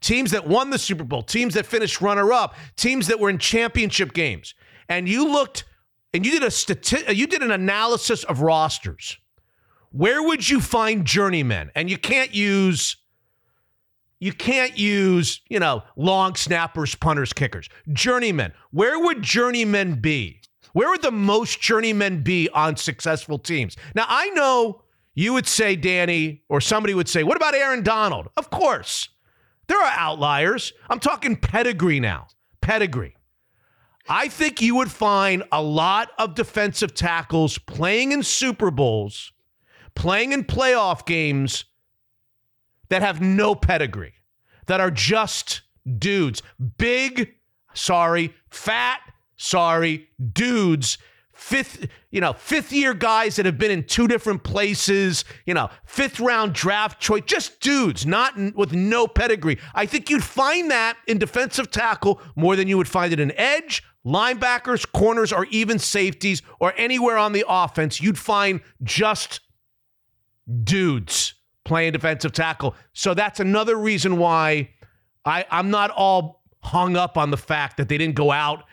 teams 0.00 0.32
that 0.32 0.48
won 0.48 0.70
the 0.70 0.78
Super 0.78 1.04
Bowl, 1.04 1.22
teams 1.22 1.54
that 1.54 1.66
finished 1.66 2.00
runner 2.00 2.32
up, 2.32 2.56
teams 2.74 3.06
that 3.06 3.20
were 3.20 3.30
in 3.30 3.38
championship 3.38 4.12
games, 4.12 4.54
and 4.88 5.08
you 5.08 5.30
looked 5.30 5.64
and 6.12 6.26
you 6.26 6.32
did 6.32 6.42
a 6.42 6.48
stati- 6.48 7.14
you 7.14 7.28
did 7.28 7.42
an 7.42 7.52
analysis 7.52 8.24
of 8.24 8.40
rosters 8.40 9.18
where 9.94 10.20
would 10.20 10.48
you 10.48 10.60
find 10.60 11.04
journeymen? 11.04 11.70
And 11.76 11.88
you 11.88 11.96
can't 11.96 12.34
use 12.34 12.96
you 14.18 14.32
can't 14.32 14.78
use, 14.78 15.42
you 15.48 15.60
know, 15.60 15.82
long 15.96 16.34
snappers, 16.34 16.94
punters, 16.94 17.32
kickers. 17.32 17.68
Journeymen. 17.92 18.54
Where 18.70 18.98
would 18.98 19.22
journeymen 19.22 20.00
be? 20.00 20.40
Where 20.72 20.88
would 20.88 21.02
the 21.02 21.12
most 21.12 21.60
journeymen 21.60 22.22
be 22.22 22.48
on 22.48 22.76
successful 22.76 23.38
teams? 23.38 23.76
Now, 23.94 24.06
I 24.08 24.30
know 24.30 24.82
you 25.14 25.34
would 25.34 25.46
say, 25.46 25.76
Danny, 25.76 26.42
or 26.48 26.60
somebody 26.60 26.94
would 26.94 27.08
say, 27.08 27.22
what 27.22 27.36
about 27.36 27.54
Aaron 27.54 27.82
Donald? 27.82 28.28
Of 28.36 28.50
course. 28.50 29.10
There 29.66 29.78
are 29.78 29.92
outliers. 29.92 30.72
I'm 30.88 31.00
talking 31.00 31.36
pedigree 31.36 32.00
now. 32.00 32.28
Pedigree. 32.62 33.14
I 34.08 34.28
think 34.28 34.62
you 34.62 34.74
would 34.76 34.90
find 34.90 35.44
a 35.52 35.62
lot 35.62 36.10
of 36.18 36.34
defensive 36.34 36.94
tackles 36.94 37.58
playing 37.58 38.12
in 38.12 38.22
Super 38.22 38.70
Bowls 38.70 39.33
playing 39.94 40.32
in 40.32 40.44
playoff 40.44 41.06
games 41.06 41.64
that 42.88 43.02
have 43.02 43.20
no 43.20 43.54
pedigree, 43.54 44.14
that 44.66 44.80
are 44.80 44.90
just 44.90 45.62
dudes, 45.98 46.42
big, 46.78 47.34
sorry, 47.74 48.34
fat, 48.50 49.00
sorry, 49.36 50.08
dudes 50.32 50.98
fifth, 51.34 51.88
you 52.10 52.20
know, 52.20 52.32
fifth 52.32 52.72
year 52.72 52.94
guys 52.94 53.36
that 53.36 53.44
have 53.44 53.58
been 53.58 53.70
in 53.70 53.84
two 53.84 54.08
different 54.08 54.42
places, 54.44 55.24
you 55.44 55.52
know, 55.52 55.68
fifth 55.84 56.20
round 56.20 56.54
draft 56.54 57.00
choice, 57.00 57.22
just 57.26 57.60
dudes, 57.60 58.06
not 58.06 58.34
with 58.54 58.72
no 58.72 59.06
pedigree. 59.06 59.58
I 59.74 59.84
think 59.86 60.08
you'd 60.08 60.24
find 60.24 60.70
that 60.70 60.96
in 61.06 61.18
defensive 61.18 61.70
tackle 61.70 62.20
more 62.36 62.56
than 62.56 62.68
you 62.68 62.78
would 62.78 62.88
find 62.88 63.12
it 63.12 63.20
in 63.20 63.32
edge, 63.32 63.82
linebackers, 64.06 64.90
corners, 64.90 65.32
or 65.32 65.46
even 65.46 65.78
safeties, 65.78 66.40
or 66.60 66.72
anywhere 66.76 67.18
on 67.18 67.32
the 67.32 67.44
offense. 67.46 68.00
You'd 68.00 68.18
find 68.18 68.60
just 68.82 69.40
dudes 70.62 71.34
playing 71.64 71.92
defensive 71.92 72.32
tackle. 72.32 72.74
So 72.92 73.14
that's 73.14 73.40
another 73.40 73.76
reason 73.76 74.18
why 74.18 74.70
I, 75.24 75.46
I'm 75.50 75.70
not 75.70 75.90
all 75.90 76.42
hung 76.62 76.96
up 76.96 77.16
on 77.16 77.30
the 77.30 77.36
fact 77.36 77.76
that 77.76 77.88
they 77.88 77.98
didn't 77.98 78.14
go 78.14 78.30
out 78.30 78.64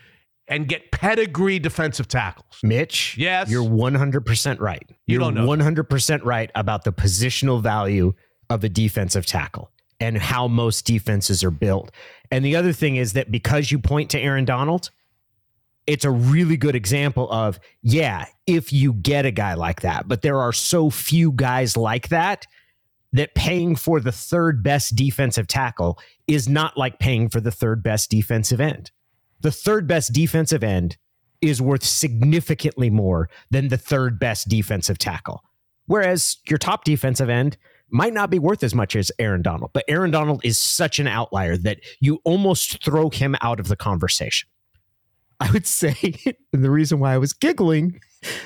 and 0.48 0.68
get 0.68 0.92
pedigree 0.92 1.60
defensive 1.60 2.08
tackles. 2.08 2.60
Mitch, 2.62 3.18
yes, 3.18 3.50
you're 3.50 3.64
100% 3.64 4.60
right. 4.60 4.84
You 4.90 4.96
You're 5.08 5.20
don't 5.20 5.34
know. 5.34 5.48
100% 5.48 6.26
right 6.26 6.52
about 6.56 6.84
the 6.84 6.92
positional 6.92 7.62
value 7.62 8.14
of 8.50 8.64
a 8.64 8.70
defensive 8.70 9.26
tackle 9.26 9.72
and 10.00 10.18
how 10.18 10.48
most 10.48 10.86
defenses 10.86 11.44
are 11.44 11.52
built. 11.52 11.92
And 12.32 12.44
the 12.44 12.56
other 12.56 12.74
thing 12.74 12.98
is 12.98 13.14
that 13.14 13.32
because 13.32 13.72
you 13.72 13.80
point 13.80 14.10
to 14.12 14.20
Aaron 14.20 14.46
Donald, 14.46 14.90
it's 15.88 16.06
a 16.06 16.12
really 16.12 16.58
good 16.58 16.76
example 16.76 17.30
of, 17.32 17.60
yeah, 17.82 18.26
if 18.46 18.72
you 18.72 18.94
get 18.94 19.26
a 19.26 19.32
guy 19.32 19.56
like 19.56 19.82
that, 19.82 20.08
but 20.08 20.22
there 20.22 20.40
are 20.40 20.54
so 20.54 20.90
few 20.90 21.32
guys 21.32 21.76
like 21.76 22.10
that 22.10 22.46
that 23.14 23.36
paying 23.36 23.76
for 23.76 24.00
the 24.00 24.12
third 24.12 24.64
best 24.64 24.96
defensive 24.96 25.48
tackle 25.48 26.00
is 26.28 26.48
not 26.48 26.78
like 26.78 27.00
paying 27.00 27.30
for 27.30 27.42
the 27.42 27.52
third 27.52 27.84
best 27.84 28.10
defensive 28.10 28.62
end. 28.62 28.92
The 29.42 29.52
third 29.52 29.88
best 29.88 30.14
defensive 30.14 30.64
end 30.64 30.98
is 31.42 31.62
worth 31.62 31.84
significantly 31.84 32.90
more 32.90 33.30
than 33.50 33.68
the 33.68 33.78
third 33.78 34.20
best 34.20 34.48
defensive 34.48 34.98
tackle. 34.98 35.44
Whereas 35.88 36.38
your 36.48 36.60
top 36.60 36.84
defensive 36.84 37.30
end 37.30 37.58
might 37.90 38.14
not 38.14 38.30
be 38.30 38.40
worth 38.40 38.64
as 38.64 38.74
much 38.74 38.96
as 38.96 39.12
Aaron 39.20 39.42
Donald, 39.42 39.72
but 39.74 39.84
Aaron 39.88 40.12
Donald 40.12 40.40
is 40.46 40.58
such 40.58 41.00
an 41.00 41.08
outlier 41.08 41.58
that 41.58 41.80
you 42.00 42.22
almost 42.24 42.82
throw 42.84 43.10
him 43.10 43.36
out 43.42 43.60
of 43.60 43.68
the 43.68 43.76
conversation. 43.76 44.48
I 45.42 45.52
would 45.52 45.66
say 45.68 45.96
and 46.54 46.64
the 46.64 46.70
reason 46.72 47.00
why 47.00 47.14
I 47.14 47.18
was 47.18 47.34
giggling 47.34 48.00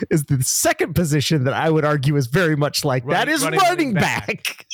is 0.10 0.26
the 0.26 0.42
second 0.44 0.94
position 0.96 1.44
that 1.44 1.54
I 1.54 1.70
would 1.70 1.84
argue 1.86 2.16
is 2.16 2.28
very 2.28 2.56
much 2.56 2.86
like 2.86 3.06
that 3.08 3.28
is 3.28 3.44
running- 3.44 3.60
running, 3.60 3.94
running 3.94 3.94
back. 3.96 4.66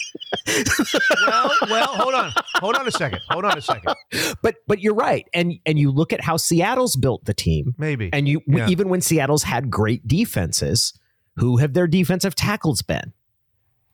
well, 1.25 1.51
well, 1.69 1.87
hold 1.87 2.13
on. 2.13 2.31
Hold 2.55 2.75
on 2.75 2.87
a 2.87 2.91
second. 2.91 3.19
Hold 3.29 3.45
on 3.45 3.57
a 3.57 3.61
second. 3.61 3.95
But 4.41 4.55
but 4.67 4.79
you're 4.79 4.93
right. 4.93 5.25
And 5.33 5.53
and 5.65 5.79
you 5.79 5.91
look 5.91 6.13
at 6.13 6.21
how 6.21 6.37
Seattle's 6.37 6.95
built 6.95 7.25
the 7.25 7.33
team. 7.33 7.73
Maybe. 7.77 8.09
And 8.13 8.27
you 8.27 8.41
Yeah. 8.47 8.69
even 8.69 8.89
when 8.89 9.01
Seattle's 9.01 9.43
had 9.43 9.69
great 9.71 10.07
defenses, 10.07 10.93
who 11.37 11.57
have 11.57 11.73
their 11.73 11.87
defensive 11.87 12.35
tackles 12.35 12.81
been? 12.81 13.13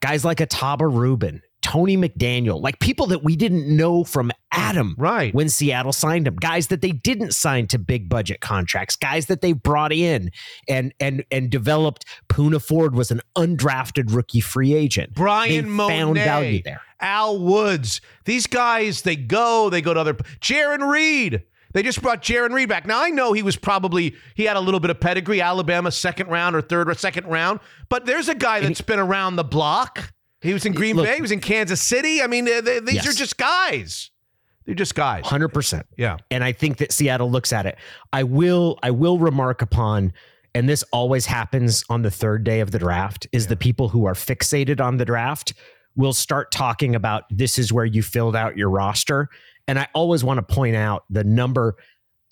Guys 0.02 0.24
like 0.26 0.38
Ahtyba 0.40 0.92
Rubin, 0.94 1.42
Tony 1.68 1.98
McDaniel, 1.98 2.62
like 2.62 2.80
people 2.80 3.08
that 3.08 3.26
we 3.26 3.36
didn't 3.36 3.68
know 3.68 4.06
from 4.06 4.32
Adam 4.54 4.96
right. 4.98 5.34
when 5.34 5.50
Seattle 5.50 5.92
signed 5.92 6.26
him, 6.26 6.38
guys 6.38 6.68
that 6.68 6.80
they 6.80 6.92
didn't 6.92 7.34
sign 7.34 7.68
to 7.68 7.78
big 7.78 8.08
budget 8.08 8.40
contracts, 8.40 8.96
guys 8.96 9.26
that 9.26 9.42
they 9.42 9.52
brought 9.52 9.92
in 9.92 10.32
and 10.70 10.94
and 11.02 11.26
and 11.30 11.50
developed. 11.50 12.06
Poona 12.30 12.66
Ford 12.66 12.96
was 12.96 13.12
an 13.12 13.20
undrafted 13.36 14.16
rookie 14.16 14.40
free 14.40 14.74
agent. 14.74 15.14
Bryan 15.14 15.66
they 15.66 15.70
Mone, 15.70 15.90
found 15.90 16.16
value 16.16 16.62
there. 16.64 16.80
Al 17.02 17.38
Woods. 17.38 18.00
These 18.24 18.48
guys, 18.48 19.02
they 19.02 19.18
go, 19.18 19.70
they 19.70 19.82
go 19.82 19.94
to 19.94 20.00
other. 20.00 20.14
Jarran 20.14 20.90
Reed. 20.90 21.44
They 21.74 21.84
just 21.84 22.02
brought 22.02 22.24
Jarran 22.24 22.54
Reed 22.54 22.70
back. 22.70 22.88
Now 22.88 23.04
I 23.04 23.10
know 23.10 23.34
he 23.34 23.44
was 23.44 23.58
probably 23.58 24.16
he 24.36 24.46
had 24.46 24.56
a 24.56 24.62
little 24.62 24.80
bit 24.80 24.90
of 24.90 25.02
pedigree, 25.02 25.42
Alabama 25.42 25.92
second 25.92 26.30
round 26.30 26.56
or 26.56 26.62
third 26.62 26.90
or 26.90 26.94
second 26.94 27.28
round, 27.28 27.60
but 27.90 28.06
there's 28.06 28.30
a 28.30 28.36
guy 28.36 28.62
that's 28.62 28.80
been 28.80 29.00
around 29.00 29.36
the 29.36 29.44
block. 29.44 30.14
He 30.42 30.54
was 30.54 30.66
in 30.66 30.74
Green 30.74 30.96
Look- 30.96 31.06
Bay. 31.06 31.16
He 31.16 31.22
was 31.22 31.32
in 31.32 31.40
Kansas 31.40 31.82
City. 31.82 32.22
I 32.22 32.28
mean, 32.28 32.46
they- 32.46 32.62
they- 32.62 32.80
these 32.80 32.96
Yes. 32.96 33.08
are 33.08 33.14
just 33.14 33.38
guys. 33.38 34.12
They're 34.66 34.76
just 34.76 34.96
guys. 34.96 35.26
Hundred 35.26 35.50
percent. 35.50 35.86
Yeah. 35.98 36.18
And 36.30 36.44
I 36.44 36.52
think 36.52 36.78
that 36.78 36.92
Seattle 36.92 37.32
looks 37.32 37.54
at 37.54 37.66
it. 37.66 37.78
I 38.12 38.24
will 38.24 38.78
I 38.84 38.92
will 38.92 39.18
remark 39.18 39.62
upon, 39.62 40.12
and 40.54 40.68
this 40.68 40.84
always 40.92 41.26
happens 41.26 41.84
on 41.90 42.02
the 42.02 42.12
third 42.12 42.44
day 42.44 42.60
of 42.60 42.72
the 42.72 42.80
draft, 42.80 43.28
is 43.32 43.48
the 43.48 43.56
people 43.56 43.90
who 43.90 44.06
are 44.06 44.14
fixated 44.14 44.82
on 44.82 44.98
the 44.98 45.06
draft 45.06 45.54
will 45.96 46.14
start 46.14 46.52
talking 46.52 46.96
about 46.96 47.24
this 47.32 47.58
is 47.58 47.72
where 47.74 47.86
you 47.86 48.04
filled 48.04 48.36
out 48.36 48.58
your 48.58 48.70
roster. 48.70 49.30
And 49.70 49.80
I 49.80 49.88
always 49.96 50.24
want 50.24 50.38
to 50.46 50.54
point 50.56 50.76
out 50.76 51.06
the 51.10 51.24
number, 51.24 51.76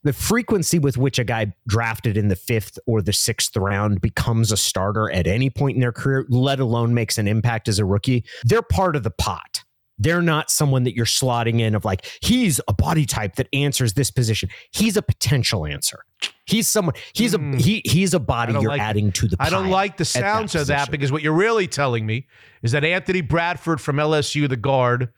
the 0.06 0.14
frequency 0.14 0.78
with 0.78 0.98
which 0.98 1.18
a 1.18 1.24
guy 1.24 1.52
drafted 1.68 2.16
in 2.16 2.28
the 2.28 2.36
fifth 2.36 2.78
or 2.86 3.02
the 3.02 3.12
sixth 3.12 3.58
round 3.58 4.02
becomes 4.02 4.52
a 4.52 4.58
starter 4.58 5.12
at 5.12 5.26
any 5.26 5.50
point 5.50 5.76
in 5.76 5.82
their 5.82 5.92
career, 5.92 6.28
let 6.30 6.60
alone 6.60 6.94
makes 6.94 7.18
an 7.18 7.28
impact 7.28 7.68
as 7.68 7.80
a 7.80 7.86
rookie. 7.86 8.24
They're 8.44 8.62
part 8.62 8.96
of 8.96 9.02
the 9.02 9.10
pot. 9.10 9.64
They're 9.98 10.22
not 10.22 10.52
someone 10.52 10.84
that 10.84 10.96
you're 10.96 11.08
slotting 11.08 11.60
in 11.60 11.74
of 11.74 11.86
like, 11.86 12.06
he's 12.22 12.62
a 12.68 12.74
body 12.74 13.08
type 13.08 13.36
that 13.38 13.48
answers 13.52 13.94
this 13.94 14.12
position. 14.12 14.50
He's 14.72 14.96
a 14.96 15.02
potential 15.02 15.66
answer. 15.66 16.06
He's 16.46 16.68
someone, 16.68 16.94
he's 17.14 17.34
a 17.34 17.40
he 17.58 17.82
he's 17.84 18.14
a 18.14 18.20
body 18.20 18.54
Hmm. 18.54 18.62
You're 18.62 18.70
like 18.70 18.82
adding 18.82 19.12
to 19.14 19.28
the 19.28 19.38
I 19.40 19.50
don't 19.50 19.72
like 19.72 19.98
the 19.98 20.04
at 20.04 20.14
that 20.14 20.22
sounds 20.22 20.54
of 20.54 20.68
that 20.68 20.92
because 20.92 21.12
what 21.12 21.24
you're 21.24 21.34
really 21.34 21.68
telling 21.68 22.06
me 22.06 22.28
is 22.62 22.74
that 22.74 22.86
Anthony 22.86 23.22
Bradford 23.22 23.82
from 23.82 23.96
LSU, 23.96 24.48
the 24.48 24.56
guard, 24.56 25.10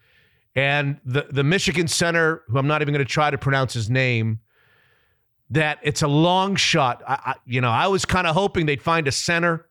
and 0.55 0.97
the, 1.03 1.27
the 1.29 1.43
Michigan 1.43 1.89
center, 1.89 2.43
who 2.47 2.57
I'm 2.57 2.67
not 2.67 2.81
even 2.81 2.93
going 2.93 3.05
to 3.05 3.11
try 3.11 3.29
to 3.29 3.37
pronounce 3.37 3.73
his 3.73 3.89
name, 3.89 4.39
that 5.49 5.79
it's 5.81 6.01
a 6.01 6.07
long 6.07 6.55
shot. 6.55 7.01
I, 7.07 7.13
I, 7.13 7.33
you 7.45 7.61
know, 7.61 7.69
I 7.69 7.87
was 7.87 8.05
kind 8.05 8.27
of 8.27 8.35
hoping 8.35 8.65
they'd 8.65 8.81
find 8.81 9.07
a 9.07 9.11
center, 9.11 9.65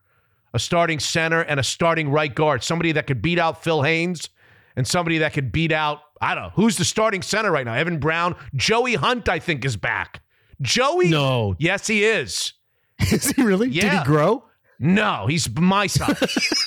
a 0.53 0.59
starting 0.59 0.99
center, 0.99 1.41
and 1.41 1.59
a 1.59 1.63
starting 1.63 2.09
right 2.09 2.33
guard. 2.33 2.63
Somebody 2.63 2.93
that 2.93 3.07
could 3.07 3.21
beat 3.21 3.39
out 3.39 3.63
Phil 3.63 3.83
Haynes 3.83 4.29
and 4.75 4.87
somebody 4.87 5.19
that 5.19 5.33
could 5.33 5.51
beat 5.51 5.71
out, 5.71 5.99
I 6.21 6.33
don't 6.35 6.45
know, 6.45 6.51
who's 6.55 6.77
the 6.77 6.85
starting 6.85 7.21
center 7.21 7.51
right 7.51 7.65
now? 7.65 7.73
Evan 7.73 7.99
Brown. 7.99 8.35
Joey 8.55 8.95
Hunt, 8.95 9.29
I 9.29 9.39
think, 9.39 9.65
is 9.65 9.77
back. 9.77 10.21
Joey? 10.61 11.09
No. 11.09 11.55
Yes, 11.59 11.87
he 11.87 12.03
is. 12.03 12.53
Is 13.11 13.29
he 13.29 13.43
really? 13.43 13.69
Yeah. 13.69 13.91
Did 13.91 13.99
he 13.99 14.03
grow? 14.05 14.43
No, 14.79 15.27
he's 15.27 15.47
my 15.55 15.85
size. 15.85 16.65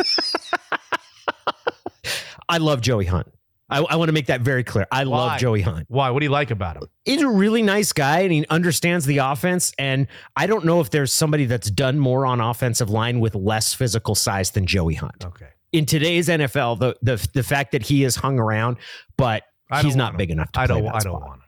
I 2.49 2.59
love 2.59 2.81
Joey 2.81 3.07
Hunt. 3.07 3.27
I, 3.71 3.79
I 3.79 3.97
want 3.97 4.09
to 4.09 4.13
make 4.13 4.27
that 4.27 4.41
very 4.41 4.65
clear. 4.65 4.87
I 4.91 5.05
Why? 5.05 5.17
love 5.17 5.39
Joey 5.41 5.63
Hunt. 5.63 5.87
Why? 5.89 6.11
What 6.11 6.21
do 6.21 6.25
you 6.25 6.31
like 6.31 6.51
about 6.51 6.77
him? 6.77 6.85
He's 7.05 7.23
a 7.23 7.29
really 7.29 7.63
nice 7.63 7.93
guy 7.93 8.21
and 8.21 8.33
he 8.33 8.47
understands 8.51 9.07
the 9.07 9.19
offense. 9.19 9.73
And 9.79 10.09
I 10.37 10.47
don't 10.47 10.65
know 10.65 10.81
if 10.81 10.91
there's 10.91 11.13
somebody 11.13 11.45
that's 11.47 11.71
done 11.71 11.99
more 11.99 12.27
on 12.27 12.41
offensive 12.41 12.91
line 12.91 13.21
with 13.21 13.35
less 13.35 13.73
physical 13.73 14.15
size 14.15 14.51
than 14.51 14.67
Joey 14.67 14.95
Hunt. 14.95 15.25
Okay. 15.25 15.49
In 15.73 15.87
today's 15.87 16.29
NFL, 16.29 16.81
the 16.81 16.97
the 17.01 17.29
the 17.33 17.45
fact 17.45 17.71
that 17.73 17.83
he 17.83 18.03
is 18.03 18.17
hung 18.17 18.41
around, 18.41 18.77
but 19.17 19.45
he's 19.83 19.95
not 19.95 20.13
him. 20.13 20.17
big 20.17 20.31
enough 20.33 20.51
to 20.53 20.61
I 20.61 20.67
play 20.67 20.81
don't. 20.81 20.89
I 20.89 20.99
don't 20.99 21.01
spot. 21.01 21.21
want 21.21 21.35
him. 21.35 21.47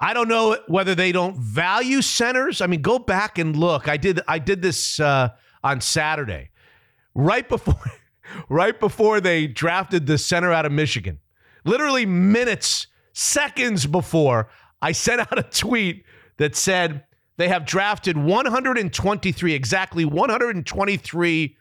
I 0.00 0.14
don't 0.14 0.28
know 0.28 0.56
whether 0.66 0.94
they 0.94 1.12
don't 1.12 1.36
value 1.36 2.00
centers. 2.02 2.60
I 2.60 2.66
mean, 2.66 2.80
go 2.82 2.98
back 2.98 3.38
and 3.38 3.54
look. 3.54 3.86
I 3.88 3.98
did. 3.98 4.20
I 4.26 4.38
did 4.38 4.62
this 4.62 4.98
uh, 4.98 5.28
on 5.62 5.82
Saturday, 5.82 6.50
right 7.14 7.46
before, 7.48 7.80
right 8.48 8.78
before 8.80 9.20
they 9.20 9.46
drafted 9.46 10.06
the 10.06 10.16
center 10.16 10.50
out 10.50 10.64
of 10.64 10.72
Michigan. 10.72 11.20
Literally 11.64 12.06
minutes, 12.06 12.86
seconds 13.12 13.86
before, 13.86 14.48
I 14.82 14.92
sent 14.92 15.20
out 15.20 15.38
a 15.38 15.42
tweet 15.42 16.04
that 16.36 16.54
said 16.56 17.04
they 17.36 17.48
have 17.48 17.64
drafted 17.64 18.16
123, 18.16 19.54
exactly 19.54 20.04
123 20.04 21.56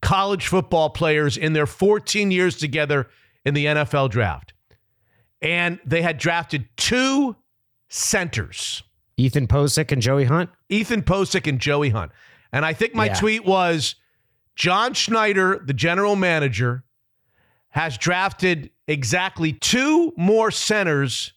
college 0.00 0.46
football 0.46 0.90
players 0.90 1.36
in 1.36 1.52
their 1.52 1.66
14 1.66 2.30
years 2.30 2.56
together 2.56 3.08
in 3.44 3.54
the 3.54 3.66
NFL 3.66 4.10
draft. 4.10 4.52
And 5.42 5.78
they 5.84 6.02
had 6.02 6.18
drafted 6.18 6.68
two 6.76 7.36
centers, 7.88 8.82
Ethan 9.16 9.46
Pocic 9.46 9.90
and 9.92 10.02
Joey 10.02 10.24
Hunt. 10.24 10.50
Ethan 10.68 11.02
Pocic 11.02 11.46
and 11.46 11.58
Joey 11.60 11.90
Hunt. 11.90 12.12
And 12.52 12.64
I 12.64 12.72
think 12.72 12.94
my 12.94 13.06
Yeah. 13.06 13.14
tweet 13.14 13.44
was 13.44 13.94
John 14.56 14.94
Schneider, 14.94 15.60
the 15.64 15.74
general 15.74 16.16
manager, 16.16 16.84
has 17.70 17.98
drafted 17.98 18.70
exactly 18.86 19.52
two 19.52 20.12
more 20.16 20.50
centers 20.50 21.32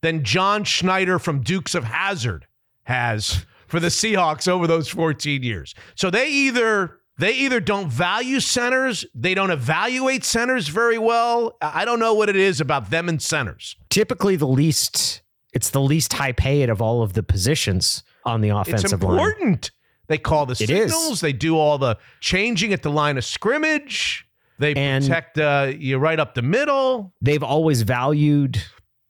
than 0.00 0.24
John 0.24 0.64
Schneider 0.64 1.18
from 1.18 1.40
Dukes 1.40 1.74
of 1.74 1.84
Hazzard 1.84 2.46
has 2.84 3.46
for 3.66 3.80
the 3.80 3.88
Seahawks 3.88 4.46
over 4.48 4.66
those 4.66 4.88
14 4.88 5.42
years. 5.42 5.74
So 5.94 6.10
they 6.10 6.28
either 6.28 6.98
they 7.16 7.32
either 7.32 7.60
don't 7.60 7.88
value 7.90 8.40
centers, 8.40 9.04
they 9.14 9.34
don't 9.34 9.50
evaluate 9.52 10.24
centers 10.24 10.68
very 10.68 10.98
well. 10.98 11.56
I 11.62 11.84
don't 11.84 12.00
know 12.00 12.12
what 12.14 12.28
it 12.28 12.36
is 12.36 12.60
about 12.60 12.90
them 12.90 13.08
and 13.08 13.22
centers. 13.22 13.76
Typically 13.88 14.36
the 14.36 14.48
least 14.48 15.22
it's 15.52 15.70
the 15.70 15.80
least 15.80 16.14
high 16.14 16.32
paid 16.32 16.68
of 16.68 16.82
all 16.82 17.02
of 17.02 17.12
the 17.12 17.22
positions 17.22 18.02
on 18.24 18.40
the 18.40 18.48
It's 18.48 18.68
offensive 18.68 19.02
line. 19.02 19.12
important. 19.12 19.70
They 20.08 20.18
call 20.18 20.44
the 20.46 20.54
signals. 20.56 21.20
They 21.20 21.32
do 21.32 21.56
all 21.56 21.78
the 21.78 21.96
changing 22.20 22.72
at 22.72 22.82
the 22.82 22.90
line 22.90 23.16
of 23.16 23.24
scrimmage. 23.24 24.23
They 24.58 24.74
And- 24.74 25.04
protect 25.04 25.38
uh, 25.38 25.72
you 25.76 25.98
right 25.98 26.18
up 26.20 26.34
the 26.34 26.42
middle. 26.42 27.12
they've 27.20 27.42
always 27.42 27.82
valued 27.82 28.62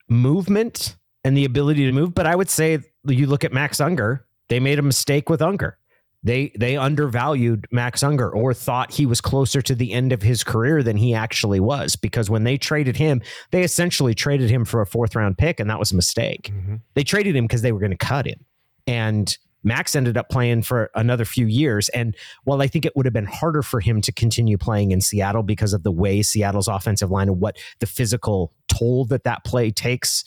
movement 0.09 0.97
and 1.25 1.37
the 1.37 1.45
ability 1.45 1.87
to 1.87 1.93
move. 1.93 2.15
But 2.15 2.27
I 2.27 2.35
would 2.37 2.51
say 2.51 2.79
you 3.07 3.27
look 3.27 3.45
at 3.45 3.53
Max 3.53 3.81
Unger, 3.81 4.27
they 4.49 4.61
made 4.61 4.79
a 4.79 4.83
mistake 4.83 5.29
with 5.29 5.43
Unger. 5.43 5.79
They 6.23 6.53
they 6.59 6.79
undervalued 6.79 7.67
Max 7.71 8.03
Unger 8.03 8.31
or 8.31 8.55
thought 8.55 8.93
he 8.93 9.05
was 9.05 9.21
closer 9.21 9.61
to 9.61 9.75
the 9.75 9.93
end 9.93 10.11
of 10.11 10.23
his 10.23 10.43
career 10.43 10.83
than 10.83 10.97
he 10.97 11.13
actually 11.13 11.61
was. 11.61 11.97
Because 11.97 12.31
when 12.31 12.45
they 12.45 12.57
traded 12.57 12.97
him, 12.97 13.21
they 13.51 13.63
essentially 13.63 14.15
traded 14.15 14.49
him 14.49 14.65
for 14.65 14.81
a 14.81 14.87
fourth 14.87 15.15
round 15.15 15.37
pick, 15.37 15.61
and 15.61 15.69
that 15.69 15.79
was 15.79 15.93
a 15.93 15.97
mistake. 15.97 16.51
They 16.95 17.05
traded 17.05 17.37
him 17.37 17.45
because 17.45 17.61
they 17.61 17.73
were 17.73 17.79
going 17.81 17.91
to 17.91 17.99
cut 17.99 18.27
him. 18.27 18.43
And 18.87 19.37
Max 19.65 19.97
ended 19.97 20.17
up 20.17 20.29
playing 20.29 20.63
for 20.63 20.91
another 20.95 21.25
few 21.25 21.47
years. 21.47 21.89
And 21.89 22.15
while 22.45 22.63
I 22.63 22.67
think 22.69 22.85
it 22.85 22.95
would 22.95 23.07
have 23.07 23.13
been 23.13 23.25
harder 23.25 23.63
for 23.63 23.81
him 23.81 24.01
to 24.03 24.13
continue 24.13 24.59
playing 24.59 24.93
in 24.93 25.01
Seattle 25.01 25.43
because 25.43 25.73
of 25.73 25.83
the 25.83 25.91
way 25.91 26.23
Seattle's 26.23 26.69
offensive 26.69 27.11
line 27.11 27.29
and 27.29 27.41
what 27.41 27.57
the 27.81 27.87
physical 27.87 28.53
toll 28.69 29.07
that 29.07 29.25
that 29.25 29.45
play 29.45 29.71
takes, 29.71 30.25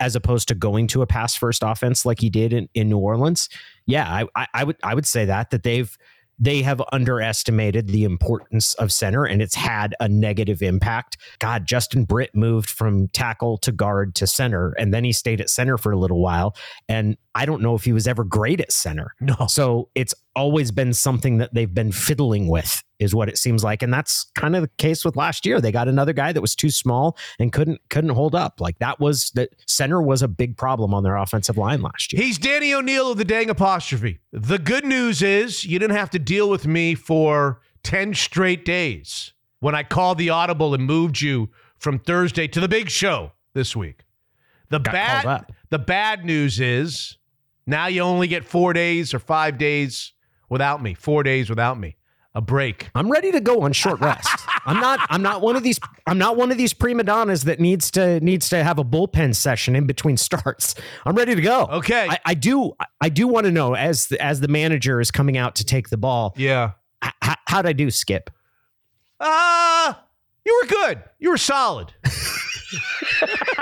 as 0.00 0.16
opposed 0.16 0.48
to 0.48 0.54
going 0.54 0.86
to 0.88 1.02
a 1.02 1.06
pass 1.06 1.36
first 1.36 1.62
offense 1.62 2.06
like 2.06 2.20
he 2.20 2.30
did 2.30 2.52
in, 2.52 2.68
in 2.74 2.88
New 2.88 2.98
Orleans, 2.98 3.48
yeah, 3.86 4.08
I, 4.08 4.26
I, 4.34 4.46
I 4.54 4.64
would 4.64 4.76
I 4.82 4.94
would 4.94 5.06
say 5.06 5.24
that 5.24 5.50
that 5.50 5.62
they've 5.62 5.96
they 6.38 6.62
have 6.62 6.82
underestimated 6.92 7.88
the 7.88 8.04
importance 8.04 8.74
of 8.74 8.92
center 8.92 9.24
and 9.24 9.42
it's 9.42 9.54
had 9.54 9.94
a 10.00 10.08
negative 10.08 10.62
impact. 10.62 11.16
God, 11.38 11.66
Justin 11.66 12.04
Britt 12.04 12.34
moved 12.34 12.70
from 12.70 13.08
tackle 13.08 13.58
to 13.58 13.72
guard 13.72 14.14
to 14.16 14.26
center, 14.26 14.72
and 14.78 14.94
then 14.94 15.04
he 15.04 15.12
stayed 15.12 15.40
at 15.40 15.50
center 15.50 15.76
for 15.76 15.92
a 15.92 15.98
little 15.98 16.22
while. 16.22 16.56
And 16.88 17.16
I 17.34 17.46
don't 17.46 17.62
know 17.62 17.74
if 17.74 17.84
he 17.84 17.92
was 17.92 18.06
ever 18.06 18.24
great 18.24 18.60
at 18.60 18.72
center. 18.72 19.14
No. 19.20 19.46
So 19.48 19.90
it's 19.94 20.14
always 20.34 20.70
been 20.70 20.92
something 20.94 21.38
that 21.38 21.52
they've 21.54 21.74
been 21.74 21.90
fiddling 21.90 22.48
with, 22.48 22.82
is 22.98 23.14
what 23.14 23.28
it 23.28 23.38
seems 23.38 23.64
like. 23.64 23.82
And 23.82 23.92
that's 23.92 24.30
kind 24.34 24.54
of 24.54 24.62
the 24.62 24.70
case 24.78 25.04
with 25.04 25.16
last 25.16 25.44
year. 25.44 25.60
They 25.60 25.72
got 25.72 25.88
another 25.88 26.12
guy 26.12 26.32
that 26.32 26.40
was 26.40 26.54
too 26.54 26.70
small 26.70 27.16
and 27.38 27.52
couldn't 27.52 27.80
couldn't 27.90 28.10
hold 28.10 28.34
up. 28.34 28.60
Like 28.60 28.78
that 28.78 29.00
was 29.00 29.30
the 29.34 29.48
center 29.66 30.00
was 30.00 30.22
a 30.22 30.28
big 30.28 30.56
problem 30.56 30.94
on 30.94 31.02
their 31.02 31.16
offensive 31.16 31.56
line 31.56 31.82
last 31.82 32.12
year. 32.12 32.22
He's 32.22 32.38
Danny 32.38 32.72
O'Neil 32.72 33.12
of 33.12 33.18
the 33.18 33.24
dang 33.24 33.50
apostrophe. 33.50 34.18
The 34.32 34.58
good 34.58 34.84
news 34.84 35.22
is 35.22 35.64
you 35.64 35.78
didn't 35.78 35.96
have 35.96 36.10
to 36.10 36.18
deal 36.18 36.48
with 36.48 36.66
me 36.66 36.94
for 36.94 37.60
10 37.82 38.14
straight 38.14 38.64
days 38.64 39.32
when 39.60 39.74
I 39.74 39.82
called 39.82 40.18
the 40.18 40.30
audible 40.30 40.74
and 40.74 40.84
moved 40.84 41.20
you 41.20 41.50
from 41.78 41.98
Thursday 41.98 42.46
to 42.48 42.60
the 42.60 42.68
big 42.68 42.90
show 42.90 43.32
this 43.54 43.74
week. 43.74 44.04
The 44.70 44.78
Got 44.78 44.92
bad 44.92 45.46
the 45.70 45.78
bad 45.78 46.24
news 46.24 46.60
is 46.60 47.16
now 47.66 47.86
you 47.86 48.02
only 48.02 48.28
get 48.28 48.44
4 48.44 48.72
days 48.72 49.14
or 49.14 49.18
5 49.18 49.58
days 49.58 50.12
without 50.48 50.82
me. 50.82 50.94
4 50.94 51.22
days 51.22 51.48
without 51.50 51.78
me. 51.78 51.96
A 52.34 52.40
break. 52.40 52.90
I'm 52.94 53.10
ready 53.10 53.32
to 53.32 53.40
go 53.40 53.62
on 53.62 53.72
short 53.72 54.00
rest. 54.00 54.28
I'm 54.66 54.78
not. 54.80 55.00
I'm 55.10 55.22
not 55.22 55.40
one 55.40 55.56
of 55.56 55.62
these. 55.64 55.80
I'm 56.06 56.18
not 56.18 56.36
one 56.36 56.52
of 56.52 56.58
these 56.58 56.72
prima 56.72 57.02
donnas 57.02 57.44
that 57.44 57.58
needs 57.58 57.90
to 57.92 58.20
needs 58.20 58.48
to 58.50 58.62
have 58.62 58.78
a 58.78 58.84
bullpen 58.84 59.34
session 59.34 59.74
in 59.74 59.86
between 59.86 60.16
starts. 60.28 60.74
I'm 61.06 61.16
ready 61.16 61.34
to 61.34 61.40
go. 61.42 61.64
Okay. 61.70 62.06
I, 62.08 62.18
I 62.26 62.34
do. 62.34 62.74
I 63.00 63.08
do 63.08 63.26
want 63.26 63.46
to 63.46 63.50
know 63.50 63.74
as 63.74 64.06
the, 64.06 64.22
as 64.22 64.40
the 64.40 64.46
manager 64.48 65.00
is 65.00 65.10
coming 65.10 65.36
out 65.36 65.56
to 65.56 65.64
take 65.64 65.88
the 65.88 65.96
ball. 65.96 66.34
Yeah. 66.36 66.72
h- 67.02 67.12
how'd 67.48 67.66
I 67.66 67.72
do, 67.72 67.90
Skip? 67.90 68.30
Uh 69.18 69.94
you 70.44 70.60
were 70.62 70.68
good. 70.68 71.02
You 71.18 71.30
were 71.30 71.38
solid. 71.38 71.92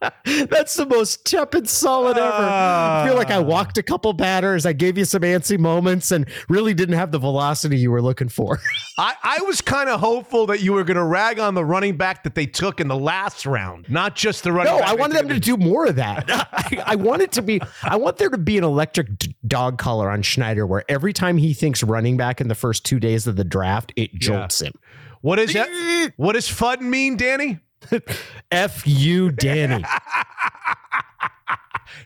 That's 0.24 0.74
the 0.74 0.86
most 0.86 1.24
tepid 1.24 1.68
solid 1.68 2.16
ever. 2.16 2.28
I 2.28 3.04
feel 3.06 3.16
like 3.16 3.30
I 3.30 3.38
ah. 3.38 3.42
walked 3.42 3.78
a 3.78 3.82
couple 3.82 4.12
batters. 4.12 4.66
I 4.66 4.72
gave 4.72 4.96
you 4.96 5.04
some 5.04 5.22
antsy 5.22 5.58
moments 5.58 6.10
and 6.10 6.28
really 6.48 6.74
didn't 6.74 6.94
have 6.94 7.10
the 7.10 7.18
velocity 7.18 7.78
you 7.78 7.90
were 7.90 8.02
looking 8.02 8.28
for. 8.28 8.60
I, 8.98 9.14
I 9.22 9.42
was 9.42 9.60
kind 9.60 9.88
of 9.88 10.00
hopeful 10.00 10.46
that 10.46 10.60
you 10.60 10.72
were 10.72 10.84
going 10.84 10.96
to 10.96 11.04
rag 11.04 11.38
on 11.38 11.54
the 11.54 11.64
running 11.64 11.96
back 11.96 12.22
that 12.24 12.34
they 12.34 12.46
took 12.46 12.80
in 12.80 12.88
the 12.88 12.96
last 12.96 13.46
round, 13.46 13.88
not 13.88 14.14
just 14.14 14.44
the 14.44 14.52
running 14.52 14.74
No. 14.74 14.80
I 14.80 14.94
wanted 14.94 15.16
them 15.16 15.28
to 15.28 15.40
do 15.40 15.56
more 15.56 15.86
of 15.86 15.96
that. 15.96 16.24
I, 16.30 16.82
I 16.92 16.96
want 16.96 17.22
it 17.22 17.32
to 17.32 17.42
be. 17.42 17.60
I 17.82 17.96
want 17.96 18.18
there 18.18 18.30
to 18.30 18.38
be 18.38 18.58
an 18.58 18.64
electric 18.64 19.18
d- 19.18 19.36
dog 19.46 19.78
collar 19.78 20.10
on 20.10 20.22
Schneider, 20.22 20.66
where 20.66 20.84
every 20.88 21.12
time 21.12 21.36
he 21.36 21.54
thinks 21.54 21.82
running 21.82 22.16
back 22.16 22.40
in 22.40 22.48
the 22.48 22.54
first 22.54 22.84
two 22.84 23.00
days 23.00 23.26
of 23.26 23.36
the 23.36 23.44
draft, 23.44 23.92
it 23.96 24.14
jolts 24.14 24.60
him. 24.60 24.72
What 25.20 25.38
is 25.38 25.52
that? 25.54 26.12
What 26.16 26.34
does 26.34 26.48
FUD 26.48 26.80
mean, 26.80 27.16
Danny? 27.16 27.58
F 28.50 28.86
you, 28.86 29.30
Danny. 29.30 29.84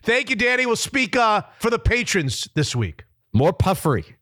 Thank 0.03 0.31
you, 0.31 0.37
Danny. 0.37 0.67
We'll 0.67 0.77
speak 0.77 1.17
uh, 1.17 1.43
for 1.59 1.71
the 1.71 1.79
patrons 1.79 2.49
this 2.55 2.75
week. 2.75 3.05
More 3.33 3.53
puffery. 3.53 4.17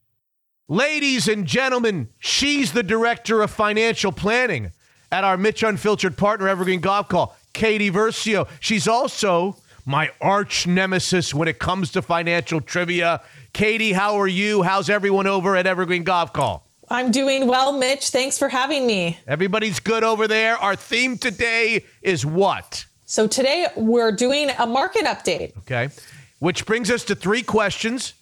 Ladies 0.68 1.26
and 1.26 1.46
gentlemen, 1.46 2.08
she's 2.18 2.72
the 2.72 2.82
director 2.82 3.42
of 3.42 3.50
financial 3.50 4.12
planning 4.12 4.70
at 5.10 5.24
our 5.24 5.36
Mitch 5.36 5.62
Unfiltered 5.62 6.16
partner, 6.16 6.48
Evergreen 6.48 6.80
Gavekal, 6.80 7.32
Katie 7.52 7.90
Versio. 7.90 8.48
She's 8.60 8.86
also 8.86 9.56
my 9.84 10.10
arch 10.20 10.66
nemesis 10.66 11.34
when 11.34 11.48
it 11.48 11.58
comes 11.58 11.90
to 11.92 12.02
financial 12.02 12.60
trivia. 12.60 13.22
Katie, 13.52 13.92
how 13.92 14.20
are 14.20 14.28
you? 14.28 14.62
How's 14.62 14.88
everyone 14.88 15.26
over 15.26 15.56
at 15.56 15.66
Evergreen 15.66 16.04
Gavekal? 16.04 16.62
I'm 16.92 17.12
doing 17.12 17.46
well, 17.46 17.72
Mitch. 17.72 18.08
Thanks 18.08 18.36
for 18.36 18.48
having 18.48 18.84
me. 18.84 19.16
Everybody's 19.28 19.78
good 19.78 20.02
over 20.02 20.26
there. 20.26 20.56
Our 20.56 20.74
theme 20.74 21.18
today 21.18 21.84
is 22.02 22.26
what? 22.26 22.84
So, 23.04 23.28
today 23.28 23.68
we're 23.76 24.10
doing 24.10 24.50
a 24.58 24.66
market 24.66 25.04
update. 25.04 25.56
Okay. 25.58 25.90
Which 26.40 26.66
brings 26.66 26.90
us 26.90 27.04
to 27.04 27.14
three 27.14 27.42
questions. 27.42 28.14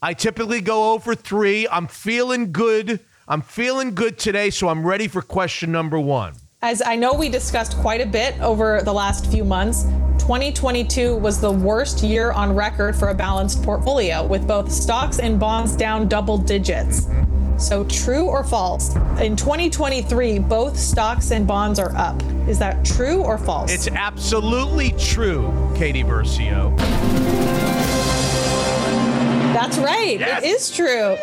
I 0.00 0.14
typically 0.14 0.62
go 0.62 0.94
over 0.94 1.14
three. 1.14 1.68
I'm 1.68 1.86
feeling 1.86 2.52
good. 2.52 3.00
I'm 3.28 3.42
feeling 3.42 3.94
good 3.94 4.18
today, 4.18 4.48
so 4.48 4.68
I'm 4.68 4.86
ready 4.86 5.08
for 5.08 5.20
question 5.20 5.70
number 5.70 5.98
one. 5.98 6.34
As 6.62 6.80
I 6.80 6.96
know 6.96 7.12
we 7.12 7.28
discussed 7.28 7.76
quite 7.78 8.00
a 8.00 8.06
bit 8.06 8.40
over 8.40 8.80
the 8.82 8.92
last 8.92 9.30
few 9.30 9.44
months, 9.44 9.82
2022 10.18 11.16
was 11.16 11.38
the 11.40 11.50
worst 11.50 12.02
year 12.02 12.32
on 12.32 12.54
record 12.54 12.96
for 12.96 13.08
a 13.08 13.14
balanced 13.14 13.62
portfolio, 13.62 14.26
with 14.26 14.46
both 14.48 14.72
stocks 14.72 15.18
and 15.18 15.38
bonds 15.38 15.76
down 15.76 16.08
double 16.08 16.38
digits. 16.38 17.08
So, 17.58 17.84
true 17.84 18.26
or 18.26 18.44
false? 18.44 18.94
In 19.18 19.34
2023, 19.34 20.38
both 20.38 20.76
stocks 20.76 21.30
and 21.30 21.46
bonds 21.46 21.78
are 21.78 21.94
up. 21.96 22.22
Is 22.46 22.58
that 22.58 22.84
true 22.84 23.22
or 23.22 23.38
false? 23.38 23.72
It's 23.72 23.88
absolutely 23.88 24.92
true, 24.92 25.72
Katie 25.74 26.04
Versio. 26.04 26.76
That's 29.54 29.78
right. 29.78 30.20
Yes. 30.20 30.44
It 30.44 30.46
is 30.46 30.70
true. 30.70 31.16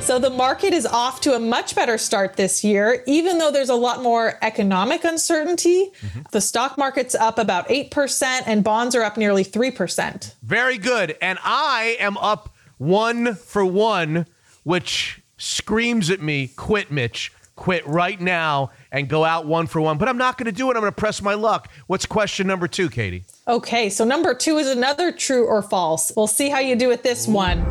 So 0.00 0.18
the 0.18 0.30
market 0.30 0.72
is 0.72 0.86
off 0.86 1.20
to 1.22 1.34
a 1.34 1.38
much 1.38 1.74
better 1.74 1.98
start 1.98 2.36
this 2.36 2.64
year, 2.64 3.04
even 3.06 3.36
though 3.36 3.50
there's 3.50 3.68
a 3.68 3.74
lot 3.74 4.02
more 4.02 4.38
economic 4.40 5.04
uncertainty. 5.04 5.90
Mm-hmm. 6.00 6.20
The 6.30 6.40
stock 6.40 6.78
market's 6.78 7.14
up 7.14 7.38
about 7.38 7.68
8% 7.68 8.42
and 8.46 8.64
bonds 8.64 8.94
are 8.94 9.02
up 9.02 9.18
nearly 9.18 9.44
3%. 9.44 10.34
Very 10.42 10.78
good. 10.78 11.16
And 11.20 11.38
I 11.44 11.98
am 12.00 12.16
up 12.16 12.54
one 12.78 13.34
for 13.34 13.66
one, 13.66 14.24
which 14.62 15.20
screams 15.38 16.10
at 16.10 16.20
me, 16.20 16.48
quit, 16.48 16.90
Mitch. 16.90 17.32
Quit 17.56 17.84
right 17.88 18.20
now 18.20 18.70
and 18.92 19.08
go 19.08 19.24
out 19.24 19.44
one 19.44 19.66
for 19.66 19.80
one. 19.80 19.98
But 19.98 20.08
I'm 20.08 20.16
not 20.16 20.38
going 20.38 20.46
to 20.46 20.52
do 20.52 20.70
it. 20.70 20.76
I'm 20.76 20.80
going 20.80 20.92
to 20.92 20.96
press 20.96 21.20
my 21.20 21.34
luck. 21.34 21.68
What's 21.88 22.06
question 22.06 22.46
number 22.46 22.68
two, 22.68 22.88
Katie? 22.88 23.24
Okay, 23.48 23.90
so 23.90 24.04
number 24.04 24.32
two 24.32 24.58
is 24.58 24.68
another 24.68 25.10
true 25.10 25.44
or 25.44 25.60
false. 25.60 26.12
We'll 26.14 26.28
see 26.28 26.50
how 26.50 26.60
you 26.60 26.76
do 26.76 26.86
with 26.86 27.02
this 27.02 27.26
one. 27.26 27.66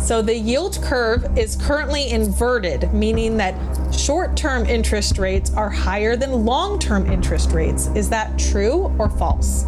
So 0.00 0.20
the 0.20 0.34
yield 0.34 0.80
curve 0.82 1.38
is 1.38 1.54
currently 1.56 2.10
inverted, 2.10 2.92
meaning 2.92 3.36
that 3.36 3.54
short 3.94 4.36
term 4.36 4.66
interest 4.66 5.18
rates 5.18 5.52
are 5.54 5.70
higher 5.70 6.16
than 6.16 6.44
long 6.44 6.78
term 6.80 7.06
interest 7.06 7.52
rates. 7.52 7.86
Is 7.94 8.08
that 8.10 8.36
true 8.36 8.92
or 8.98 9.08
false? 9.10 9.64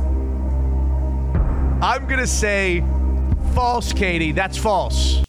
I'm 1.83 2.07
going 2.07 2.21
to 2.21 2.27
say 2.27 2.83
false, 3.55 3.93
Katie. 3.93 4.33
That's 4.33 4.57
false. 4.57 5.23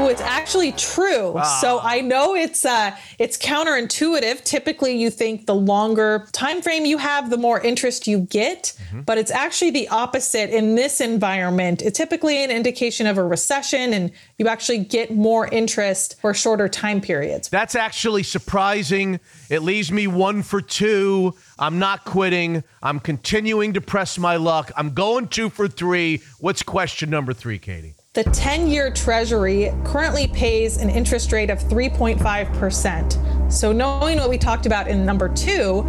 Oh, 0.00 0.08
it's 0.08 0.22
actually 0.22 0.72
true. 0.72 1.38
So 1.60 1.78
I 1.82 2.00
know 2.00 2.34
it's 2.34 2.64
uh 2.64 2.96
it's 3.18 3.36
counterintuitive. 3.36 4.42
Typically 4.44 4.96
you 4.96 5.10
think 5.10 5.44
the 5.44 5.54
longer 5.54 6.26
time 6.32 6.62
frame 6.62 6.86
you 6.86 6.96
have, 6.96 7.28
the 7.28 7.36
more 7.36 7.60
interest 7.60 8.06
you 8.06 8.20
get, 8.20 8.72
but 9.04 9.18
it's 9.18 9.30
actually 9.30 9.72
the 9.72 9.88
opposite 9.88 10.48
in 10.56 10.74
this 10.74 11.02
environment. 11.02 11.82
It's 11.82 11.98
typically 11.98 12.42
an 12.42 12.50
indication 12.50 13.06
of 13.06 13.18
a 13.18 13.22
recession 13.22 13.92
and 13.92 14.10
you 14.38 14.48
actually 14.48 14.78
get 14.78 15.14
more 15.14 15.46
interest 15.48 16.18
for 16.18 16.32
shorter 16.32 16.66
time 16.66 17.02
periods. 17.02 17.50
That's 17.50 17.74
actually 17.74 18.22
surprising. 18.22 19.20
It 19.50 19.60
leaves 19.60 19.92
me 19.92 20.06
one 20.06 20.42
for 20.42 20.62
two. 20.62 21.34
I'm 21.58 21.78
not 21.78 22.06
quitting. 22.06 22.64
I'm 22.82 23.00
continuing 23.00 23.74
to 23.74 23.82
press 23.82 24.16
my 24.16 24.36
luck. 24.36 24.72
I'm 24.78 24.94
going 24.94 25.28
two 25.28 25.50
for 25.50 25.68
three. 25.68 26.22
What's 26.38 26.62
question 26.62 27.10
number 27.10 27.34
three, 27.34 27.58
Katie? 27.58 27.96
The 28.12 28.24
10 28.24 28.66
year 28.66 28.90
treasury 28.90 29.72
currently 29.84 30.26
pays 30.26 30.78
an 30.78 30.90
interest 30.90 31.30
rate 31.30 31.48
of 31.48 31.60
3.5%. 31.60 33.52
So, 33.52 33.70
knowing 33.70 34.18
what 34.18 34.28
we 34.28 34.36
talked 34.36 34.66
about 34.66 34.88
in 34.88 35.06
number 35.06 35.28
two, 35.28 35.82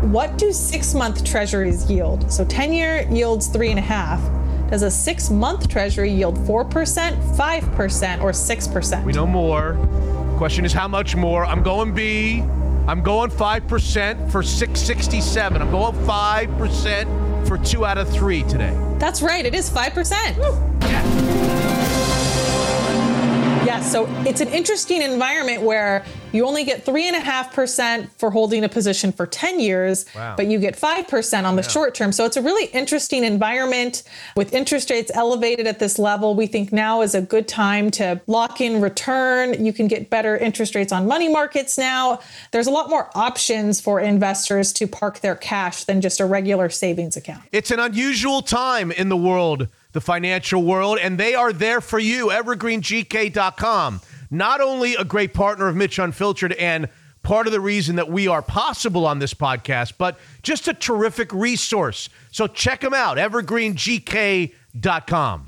what 0.00 0.38
do 0.38 0.50
six 0.50 0.94
month 0.94 1.22
treasuries 1.24 1.90
yield? 1.90 2.32
So, 2.32 2.46
10 2.46 2.72
year 2.72 3.06
yields 3.10 3.48
three 3.48 3.68
and 3.68 3.78
a 3.78 3.82
half. 3.82 4.18
Does 4.70 4.80
a 4.80 4.90
six 4.90 5.28
month 5.28 5.68
treasury 5.68 6.10
yield 6.10 6.38
4%, 6.38 6.64
5%, 7.36 8.22
or 8.22 8.30
6%? 8.30 9.04
We 9.04 9.12
know 9.12 9.26
more. 9.26 9.74
Question 10.38 10.64
is 10.64 10.72
how 10.72 10.88
much 10.88 11.16
more? 11.16 11.44
I'm 11.44 11.62
going 11.62 11.92
B. 11.92 12.40
I'm 12.86 13.02
going 13.02 13.30
5% 13.30 14.32
for 14.32 14.42
667. 14.42 15.60
I'm 15.60 15.70
going 15.70 15.94
5% 16.06 17.46
for 17.46 17.58
two 17.58 17.84
out 17.84 17.98
of 17.98 18.08
three 18.08 18.42
today. 18.44 18.74
That's 18.98 19.20
right, 19.20 19.44
it 19.44 19.54
is 19.54 19.68
5%. 19.68 20.38
Yeah, 20.82 21.27
so 23.88 24.06
it's 24.26 24.40
an 24.40 24.48
interesting 24.48 25.00
environment 25.02 25.62
where 25.62 26.04
you 26.32 26.46
only 26.46 26.62
get 26.62 26.84
3.5% 26.84 28.10
for 28.18 28.30
holding 28.30 28.62
a 28.64 28.68
position 28.68 29.12
for 29.12 29.26
10 29.26 29.60
years, 29.60 30.04
Wow. 30.14 30.34
but 30.36 30.46
you 30.46 30.58
get 30.58 30.76
5% 30.76 31.44
on 31.44 31.56
the 31.56 31.62
short 31.62 31.94
term. 31.94 32.12
So 32.12 32.26
it's 32.26 32.36
a 32.36 32.42
really 32.42 32.66
interesting 32.66 33.24
environment 33.24 34.02
with 34.36 34.52
interest 34.52 34.90
rates 34.90 35.10
elevated 35.14 35.66
at 35.66 35.78
this 35.78 35.98
level. 35.98 36.34
We 36.34 36.46
think 36.46 36.70
now 36.70 37.00
is 37.00 37.14
a 37.14 37.22
good 37.22 37.48
time 37.48 37.90
to 37.92 38.20
lock 38.26 38.60
in 38.60 38.82
return. 38.82 39.64
You 39.64 39.72
can 39.72 39.88
get 39.88 40.10
better 40.10 40.36
interest 40.36 40.74
rates 40.74 40.92
on 40.92 41.06
money 41.08 41.28
markets 41.28 41.78
now. 41.78 42.20
There's 42.52 42.66
a 42.66 42.70
lot 42.72 42.90
more 42.90 43.08
options 43.14 43.80
for 43.80 44.00
investors 44.00 44.72
to 44.74 44.86
park 44.86 45.20
their 45.20 45.34
cash 45.34 45.84
than 45.84 46.02
just 46.02 46.20
a 46.20 46.26
regular 46.26 46.68
savings 46.68 47.16
account. 47.16 47.42
It's 47.52 47.70
an 47.70 47.80
unusual 47.80 48.42
time 48.42 48.92
in 48.92 49.08
the 49.08 49.16
world, 49.16 49.68
the 49.92 50.00
financial 50.00 50.62
world, 50.62 50.98
and 50.98 51.18
they 51.18 51.34
are 51.34 51.52
there 51.52 51.80
for 51.80 51.98
you. 51.98 52.28
EvergreenGK.com. 52.28 54.00
Not 54.30 54.60
only 54.60 54.94
a 54.94 55.04
great 55.04 55.32
partner 55.32 55.68
of 55.68 55.76
Mitch 55.76 55.98
Unfiltered 55.98 56.52
and 56.52 56.88
part 57.22 57.46
of 57.46 57.52
the 57.52 57.60
reason 57.60 57.96
that 57.96 58.10
we 58.10 58.28
are 58.28 58.42
possible 58.42 59.06
on 59.06 59.18
this 59.18 59.34
podcast, 59.34 59.94
but 59.98 60.18
just 60.42 60.68
a 60.68 60.74
terrific 60.74 61.32
resource. 61.32 62.08
So 62.30 62.46
check 62.46 62.80
them 62.80 62.94
out, 62.94 63.18
evergreengk.com. 63.18 65.47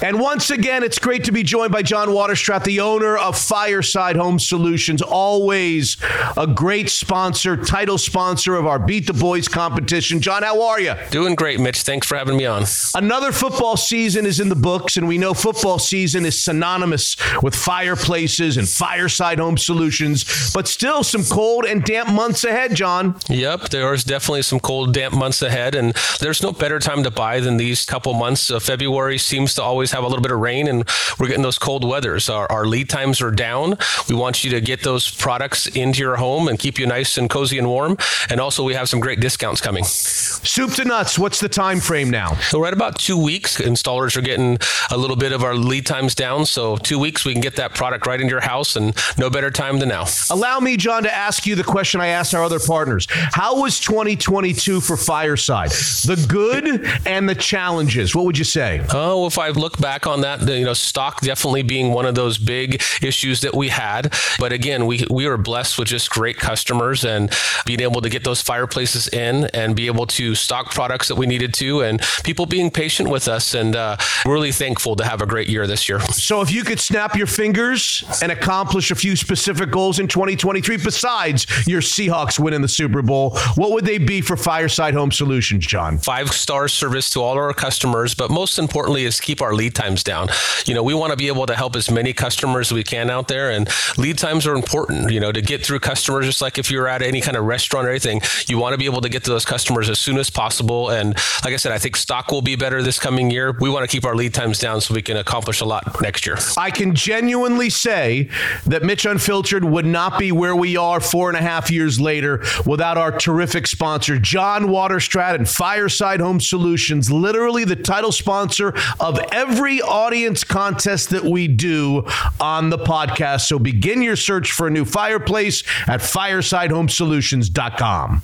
And 0.00 0.18
once 0.18 0.50
again, 0.50 0.82
it's 0.82 0.98
great 0.98 1.24
to 1.24 1.32
be 1.32 1.42
joined 1.42 1.70
by 1.70 1.82
John 1.82 2.08
Waterstrat, 2.08 2.64
the 2.64 2.80
owner 2.80 3.16
of 3.16 3.38
Fireside 3.38 4.16
Home 4.16 4.38
Solutions. 4.38 5.02
Always 5.02 5.96
a 6.36 6.46
great 6.46 6.88
sponsor, 6.90 7.56
title 7.56 7.98
sponsor 7.98 8.56
of 8.56 8.66
our 8.66 8.78
Beat 8.78 9.06
the 9.06 9.12
Boys 9.12 9.48
competition. 9.48 10.20
John, 10.20 10.42
how 10.42 10.62
are 10.62 10.80
you? 10.80 10.94
Doing 11.10 11.34
great, 11.34 11.60
Mitch. 11.60 11.82
Thanks 11.82 12.06
for 12.06 12.16
having 12.16 12.36
me 12.36 12.46
on. 12.46 12.64
Another 12.94 13.32
football 13.32 13.76
season 13.76 14.26
is 14.26 14.40
in 14.40 14.48
the 14.48 14.56
books, 14.56 14.96
and 14.96 15.06
we 15.06 15.18
know 15.18 15.34
football 15.34 15.78
season 15.78 16.24
is 16.24 16.42
synonymous 16.42 17.16
with 17.42 17.54
fireplaces 17.54 18.56
and 18.56 18.68
fireside 18.68 19.38
home 19.38 19.58
solutions, 19.58 20.52
but 20.52 20.66
still 20.66 21.04
some 21.04 21.24
cold 21.24 21.64
and 21.64 21.84
damp 21.84 22.08
months 22.08 22.44
ahead, 22.44 22.74
John. 22.74 23.16
Yep, 23.28 23.68
there's 23.68 24.04
definitely 24.04 24.42
some 24.42 24.60
cold, 24.60 24.94
damp 24.94 25.14
months 25.14 25.42
ahead, 25.42 25.74
and 25.74 25.94
there's 26.20 26.42
no 26.42 26.52
better 26.52 26.78
time 26.78 27.02
to 27.02 27.10
buy 27.10 27.40
than 27.40 27.56
these 27.56 27.84
couple 27.84 28.14
months. 28.14 28.50
Uh, 28.50 28.58
February 28.58 29.18
seems 29.18 29.54
to 29.54 29.62
always 29.62 29.81
have 29.90 30.04
a 30.04 30.06
little 30.06 30.22
bit 30.22 30.30
of 30.30 30.38
rain, 30.38 30.68
and 30.68 30.88
we're 31.18 31.26
getting 31.26 31.42
those 31.42 31.58
cold 31.58 31.84
weathers. 31.84 32.28
Our, 32.28 32.50
our 32.52 32.66
lead 32.66 32.88
times 32.88 33.20
are 33.20 33.32
down. 33.32 33.76
We 34.08 34.14
want 34.14 34.44
you 34.44 34.50
to 34.52 34.60
get 34.60 34.82
those 34.82 35.10
products 35.10 35.66
into 35.66 36.00
your 36.00 36.16
home 36.16 36.46
and 36.48 36.58
keep 36.58 36.78
you 36.78 36.86
nice 36.86 37.18
and 37.18 37.28
cozy 37.28 37.58
and 37.58 37.66
warm. 37.66 37.96
And 38.30 38.40
also, 38.40 38.62
we 38.62 38.74
have 38.74 38.88
some 38.88 39.00
great 39.00 39.20
discounts 39.20 39.60
coming. 39.60 39.84
Soup 39.84 40.70
to 40.72 40.84
nuts, 40.84 41.18
what's 41.18 41.40
the 41.40 41.48
time 41.48 41.80
frame 41.80 42.10
now? 42.10 42.34
So, 42.36 42.60
right 42.60 42.72
about 42.72 42.98
two 42.98 43.16
weeks, 43.16 43.58
installers 43.60 44.16
are 44.16 44.22
getting 44.22 44.58
a 44.90 44.96
little 44.96 45.16
bit 45.16 45.32
of 45.32 45.42
our 45.42 45.54
lead 45.54 45.86
times 45.86 46.14
down. 46.14 46.46
So, 46.46 46.76
two 46.76 46.98
weeks, 46.98 47.24
we 47.24 47.32
can 47.32 47.40
get 47.40 47.56
that 47.56 47.74
product 47.74 48.06
right 48.06 48.20
into 48.20 48.30
your 48.30 48.40
house, 48.40 48.76
and 48.76 48.96
no 49.18 49.30
better 49.30 49.50
time 49.50 49.78
than 49.78 49.88
now. 49.88 50.06
Allow 50.30 50.60
me, 50.60 50.76
John, 50.76 51.02
to 51.02 51.14
ask 51.14 51.46
you 51.46 51.54
the 51.54 51.64
question 51.64 52.00
I 52.00 52.08
asked 52.08 52.34
our 52.34 52.44
other 52.44 52.60
partners. 52.60 53.06
How 53.10 53.60
was 53.60 53.80
2022 53.80 54.80
for 54.80 54.96
Fireside? 54.96 55.70
The 55.70 56.24
good 56.28 56.86
and 57.06 57.28
the 57.28 57.34
challenges. 57.34 58.14
What 58.14 58.24
would 58.24 58.38
you 58.38 58.44
say? 58.44 58.84
Oh, 58.92 59.26
if 59.26 59.38
I 59.38 59.50
look 59.50 59.71
back 59.80 60.06
on 60.06 60.20
that, 60.22 60.40
you 60.48 60.64
know, 60.64 60.72
stock 60.72 61.20
definitely 61.20 61.62
being 61.62 61.92
one 61.92 62.06
of 62.06 62.14
those 62.14 62.38
big 62.38 62.82
issues 63.02 63.40
that 63.40 63.54
we 63.54 63.68
had. 63.68 64.12
But 64.38 64.52
again, 64.52 64.86
we 64.86 65.04
we 65.10 65.26
were 65.26 65.38
blessed 65.38 65.78
with 65.78 65.88
just 65.88 66.10
great 66.10 66.36
customers 66.36 67.04
and 67.04 67.32
being 67.66 67.80
able 67.80 68.00
to 68.00 68.08
get 68.08 68.24
those 68.24 68.40
fireplaces 68.40 69.08
in 69.08 69.46
and 69.54 69.74
be 69.74 69.86
able 69.86 70.06
to 70.06 70.34
stock 70.34 70.72
products 70.72 71.08
that 71.08 71.14
we 71.14 71.26
needed 71.26 71.54
to, 71.54 71.82
and 71.82 72.00
people 72.24 72.46
being 72.46 72.70
patient 72.70 73.08
with 73.08 73.28
us. 73.28 73.54
And 73.54 73.74
uh, 73.76 73.96
really 74.26 74.52
thankful 74.52 74.96
to 74.96 75.04
have 75.04 75.22
a 75.22 75.26
great 75.26 75.48
year 75.48 75.66
this 75.66 75.88
year. 75.88 76.00
So, 76.00 76.40
if 76.40 76.52
you 76.52 76.64
could 76.64 76.80
snap 76.80 77.16
your 77.16 77.26
fingers 77.26 78.04
and 78.22 78.30
accomplish 78.30 78.90
a 78.90 78.94
few 78.94 79.16
specific 79.16 79.70
goals 79.70 79.98
in 79.98 80.08
2023, 80.08 80.78
besides 80.78 81.46
your 81.66 81.80
Seahawks 81.80 82.38
winning 82.38 82.62
the 82.62 82.68
Super 82.68 83.02
Bowl, 83.02 83.36
what 83.54 83.72
would 83.72 83.84
they 83.84 83.98
be 83.98 84.20
for 84.20 84.36
Fireside 84.36 84.94
Home 84.94 85.10
Solutions, 85.10 85.66
John? 85.66 85.98
five 85.98 86.32
star 86.32 86.68
service 86.68 87.08
to 87.10 87.22
all 87.22 87.34
our 87.34 87.54
customers, 87.54 88.14
but 88.14 88.30
most 88.30 88.58
importantly 88.58 89.04
is 89.04 89.20
keep 89.20 89.40
our 89.40 89.54
lead 89.62 89.74
times 89.74 90.02
down. 90.02 90.28
You 90.66 90.74
know, 90.74 90.82
we 90.82 90.94
want 90.94 91.12
to 91.12 91.16
be 91.16 91.28
able 91.28 91.46
to 91.46 91.54
help 91.54 91.76
as 91.76 91.90
many 91.90 92.12
customers 92.12 92.68
as 92.68 92.74
we 92.74 92.82
can 92.82 93.10
out 93.10 93.28
there, 93.28 93.50
and 93.50 93.68
lead 93.96 94.18
times 94.18 94.46
are 94.46 94.54
important. 94.54 95.10
You 95.10 95.20
know, 95.20 95.30
to 95.32 95.40
get 95.40 95.64
through 95.64 95.80
customers, 95.80 96.26
just 96.26 96.42
like 96.42 96.58
if 96.58 96.70
you're 96.70 96.88
at 96.88 97.02
any 97.02 97.20
kind 97.20 97.36
of 97.36 97.44
restaurant 97.44 97.86
or 97.86 97.90
anything, 97.90 98.20
you 98.46 98.58
want 98.58 98.72
to 98.72 98.78
be 98.78 98.86
able 98.86 99.00
to 99.02 99.08
get 99.08 99.24
to 99.24 99.30
those 99.30 99.44
customers 99.44 99.88
as 99.88 99.98
soon 99.98 100.18
as 100.18 100.30
possible. 100.30 100.90
And 100.90 101.14
like 101.44 101.54
I 101.54 101.56
said, 101.56 101.72
I 101.72 101.78
think 101.78 101.96
stock 101.96 102.32
will 102.32 102.42
be 102.42 102.56
better 102.56 102.82
this 102.82 102.98
coming 102.98 103.30
year. 103.30 103.52
We 103.60 103.70
want 103.70 103.88
to 103.88 103.94
keep 103.94 104.04
our 104.04 104.16
lead 104.16 104.34
times 104.34 104.58
down 104.58 104.80
so 104.80 104.94
we 104.94 105.02
can 105.02 105.16
accomplish 105.16 105.60
a 105.60 105.64
lot 105.64 106.00
next 106.00 106.26
year. 106.26 106.36
I 106.56 106.70
can 106.70 106.94
genuinely 106.94 107.70
say 107.70 108.28
that 108.66 108.82
Mitch 108.82 109.06
Unfiltered 109.06 109.64
would 109.64 109.86
not 109.86 110.18
be 110.18 110.32
where 110.32 110.56
we 110.56 110.76
are 110.76 111.00
four 111.00 111.28
and 111.28 111.38
a 111.38 111.42
half 111.42 111.70
years 111.70 112.00
later 112.00 112.42
without 112.66 112.98
our 112.98 113.12
terrific 113.16 113.66
sponsor, 113.66 114.18
John 114.18 114.64
Waterstrat 114.64 115.34
and 115.34 115.48
Fireside 115.48 116.20
Home 116.20 116.40
Solutions, 116.40 117.10
literally 117.10 117.64
the 117.64 117.76
title 117.76 118.12
sponsor 118.12 118.74
of 118.98 119.18
every 119.52 119.82
audience 119.82 120.44
contest 120.44 121.10
that 121.10 121.24
we 121.24 121.46
do 121.46 122.06
on 122.40 122.70
the 122.70 122.78
podcast. 122.78 123.42
So 123.42 123.58
begin 123.58 124.00
your 124.00 124.16
search 124.16 124.50
for 124.50 124.66
a 124.66 124.70
new 124.70 124.86
fireplace 124.86 125.62
at 125.86 126.00
firesidehomesolutions.com. 126.00 128.22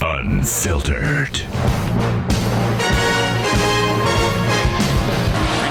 Unfiltered. 0.00 1.36
Three 1.36 1.46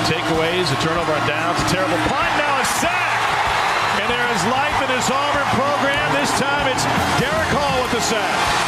takeaways, 0.09 0.65
a 0.65 0.75
turnover 0.81 1.13
on 1.13 1.21
downs, 1.27 1.61
a 1.61 1.65
terrible 1.69 1.97
punt, 2.09 2.33
now 2.41 2.57
a 2.59 2.65
sack. 2.65 3.21
And 4.01 4.09
there 4.09 4.25
is 4.33 4.41
life 4.49 4.81
in 4.81 4.89
this 4.89 5.05
Auburn 5.11 5.45
program. 5.53 6.13
This 6.17 6.31
time 6.39 6.65
it's 6.73 6.85
Derick 7.21 7.53
Hall 7.53 7.83
with 7.83 7.91
the 7.91 8.01
sack. 8.01 8.62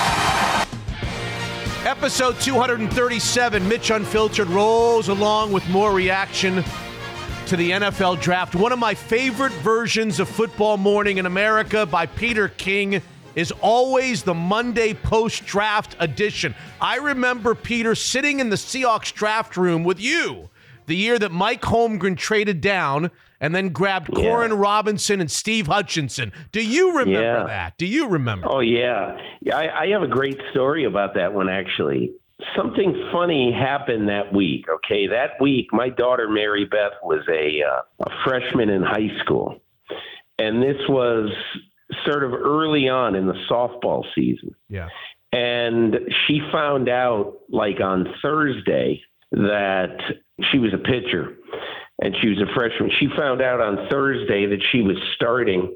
Episode 1.86 2.40
237, 2.40 3.68
Mitch 3.70 3.91
Unfiltered 3.91 4.48
rolls 4.48 5.07
along 5.07 5.52
with 5.52 5.70
more 5.70 5.94
reaction 5.94 6.64
to 7.45 7.56
the 7.56 7.70
NFL 7.70 8.20
draft. 8.20 8.56
One 8.56 8.72
of 8.72 8.80
my 8.80 8.95
favorite 8.95 9.52
versions 9.52 10.20
of 10.20 10.28
Football 10.28 10.78
Morning 10.78 11.20
in 11.20 11.28
America 11.28 11.86
by 11.86 12.07
Peter 12.07 12.48
King 12.48 13.03
is 13.36 13.52
always 13.62 14.24
the 14.24 14.34
Monday 14.34 14.95
post 14.95 15.45
draft 15.45 15.95
edition. 15.99 16.56
I 16.82 16.95
remember 16.95 17.53
Peter 17.53 17.94
sitting 17.94 18.40
in 18.40 18.49
the 18.49 18.56
Seahawks 18.56 19.14
draft 19.14 19.56
room 19.56 19.84
with 19.84 19.99
you 19.99 20.49
the 20.88 20.95
year 20.95 21.20
that 21.20 21.32
Mike 21.32 21.62
Holmgren 21.62 22.18
traded 22.18 22.62
down 22.62 23.12
and 23.41 23.53
then 23.56 23.70
grabbed 23.70 24.10
Yeah. 24.16 24.24
Koren 24.24 24.53
Robinson 24.53 25.22
and 25.22 25.30
Steve 25.30 25.68
Hutchinson. 25.68 26.32
Do 26.52 26.62
you 26.62 26.98
remember 26.98 27.22
Yeah. 27.22 27.44
that? 27.45 27.78
Do 27.78 27.86
you 27.86 28.07
remember? 28.07 28.48
Oh 28.49 28.60
yeah, 28.60 29.18
yeah. 29.41 29.57
I, 29.57 29.84
I 29.84 29.88
have 29.90 30.02
a 30.03 30.07
great 30.07 30.40
story 30.52 30.86
about 30.86 31.14
that 31.16 31.34
one 31.34 31.49
actually. 31.49 32.12
Something 32.56 33.10
funny 33.14 33.52
happened 33.53 34.10
that 34.10 34.34
week. 34.34 34.66
Okay, 34.70 35.07
that 35.07 35.32
week 35.40 35.68
my 35.72 35.90
daughter 35.90 36.28
Mary 36.30 36.66
Beth 36.66 36.91
was 37.03 37.22
a 37.30 37.62
uh, 37.64 37.82
a 38.06 38.10
freshman 38.26 38.70
in 38.70 38.84
high 38.84 39.10
school, 39.24 39.62
and 40.38 40.62
this 40.62 40.78
was 40.90 41.30
sort 42.06 42.24
of 42.24 42.34
early 42.34 42.90
on 42.90 43.16
in 43.16 43.26
the 43.28 43.38
softball 43.49 44.03
season. 44.14 44.53
Yeah. 44.70 44.90
And 45.32 45.98
she 46.28 46.40
found 46.52 46.90
out 46.90 47.36
like 47.49 47.80
on 47.82 48.07
Thursday 48.22 49.02
that 49.32 49.98
she 50.52 50.60
was 50.60 50.74
a 50.74 50.78
pitcher 50.78 51.36
and 52.00 52.16
she 52.22 52.30
was 52.30 52.40
a 52.40 52.54
freshman. 52.54 52.92
She 53.00 53.08
found 53.16 53.42
out 53.42 53.62
on 53.62 53.88
Thursday 53.90 54.46
that 54.48 54.62
she 54.72 54.82
was 54.82 54.98
starting 55.16 55.74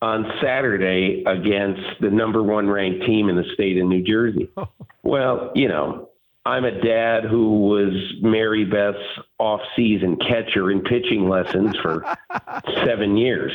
on 0.00 0.30
Saturday 0.42 1.22
against 1.26 2.00
the 2.00 2.10
number 2.10 2.42
one 2.42 2.68
ranked 2.68 3.06
team 3.06 3.28
in 3.28 3.36
the 3.36 3.44
state 3.54 3.78
of 3.78 3.86
New 3.86 4.02
Jersey. 4.02 4.50
well, 5.02 5.50
you 5.54 5.68
know, 5.68 6.10
I'm 6.46 6.64
a 6.64 6.82
dad 6.82 7.24
who 7.24 7.68
was 7.68 7.94
Mary 8.20 8.64
Beth's 8.64 8.98
off 9.38 9.60
season 9.74 10.16
catcher 10.16 10.70
in 10.70 10.82
pitching 10.82 11.28
lessons 11.28 11.74
for 11.80 12.04
seven 12.84 13.16
years. 13.16 13.52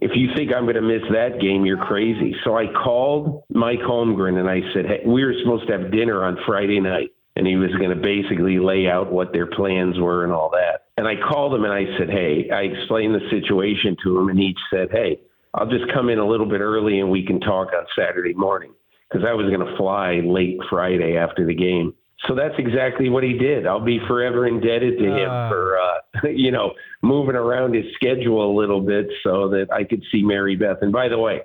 If 0.00 0.12
you 0.14 0.30
think 0.34 0.52
I'm 0.52 0.64
going 0.64 0.76
to 0.76 0.82
miss 0.82 1.02
that 1.12 1.40
game, 1.40 1.64
you're 1.64 1.84
crazy. 1.84 2.34
So 2.44 2.56
I 2.56 2.66
called 2.66 3.42
Mike 3.50 3.80
Holmgren 3.80 4.38
and 4.38 4.48
I 4.48 4.60
said, 4.72 4.86
Hey, 4.86 5.02
we 5.04 5.24
were 5.24 5.34
supposed 5.42 5.66
to 5.68 5.78
have 5.78 5.90
dinner 5.90 6.24
on 6.24 6.38
Friday 6.46 6.80
night. 6.80 7.10
And 7.34 7.46
he 7.46 7.56
was 7.56 7.70
going 7.72 7.90
to 7.90 7.96
basically 7.96 8.58
lay 8.58 8.88
out 8.88 9.10
what 9.10 9.32
their 9.32 9.46
plans 9.46 9.98
were 9.98 10.22
and 10.22 10.32
all 10.32 10.50
that. 10.50 10.81
And 10.96 11.08
I 11.08 11.14
called 11.16 11.54
him 11.54 11.64
and 11.64 11.72
I 11.72 11.84
said, 11.98 12.10
Hey, 12.10 12.50
I 12.52 12.62
explained 12.62 13.14
the 13.14 13.28
situation 13.30 13.96
to 14.04 14.18
him. 14.18 14.28
And 14.28 14.38
he 14.38 14.54
said, 14.72 14.88
Hey, 14.90 15.20
I'll 15.54 15.68
just 15.68 15.90
come 15.92 16.08
in 16.08 16.18
a 16.18 16.26
little 16.26 16.46
bit 16.46 16.60
early 16.60 17.00
and 17.00 17.10
we 17.10 17.24
can 17.24 17.40
talk 17.40 17.68
on 17.74 17.84
Saturday 17.98 18.34
morning. 18.34 18.72
Because 19.10 19.26
I 19.28 19.32
was 19.34 19.46
going 19.54 19.66
to 19.66 19.76
fly 19.76 20.20
late 20.24 20.58
Friday 20.70 21.16
after 21.18 21.46
the 21.46 21.54
game. 21.54 21.92
So 22.28 22.34
that's 22.34 22.54
exactly 22.56 23.08
what 23.10 23.24
he 23.24 23.32
did. 23.34 23.66
I'll 23.66 23.84
be 23.84 23.98
forever 24.06 24.46
indebted 24.46 24.98
to 24.98 25.04
him 25.04 25.28
Ah. 25.28 25.48
for, 25.50 25.78
uh, 25.78 26.28
you 26.34 26.50
know, 26.50 26.72
moving 27.02 27.34
around 27.36 27.74
his 27.74 27.84
schedule 27.94 28.50
a 28.50 28.52
little 28.56 28.80
bit 28.80 29.08
so 29.22 29.48
that 29.50 29.66
I 29.72 29.84
could 29.84 30.02
see 30.12 30.22
Mary 30.22 30.56
Beth. 30.56 30.78
And 30.82 30.92
by 30.92 31.08
the 31.08 31.18
way, 31.18 31.42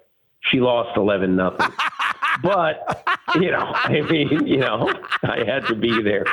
she 0.52 0.60
lost 0.60 0.96
11 0.96 1.36
nothing. 1.36 1.68
but, 2.44 3.04
you 3.36 3.50
know, 3.52 3.72
I 3.74 4.02
mean, 4.02 4.46
you 4.46 4.58
know, 4.58 4.90
I 5.24 5.44
had 5.46 5.66
to 5.68 5.76
be 5.76 6.02
there. 6.04 6.26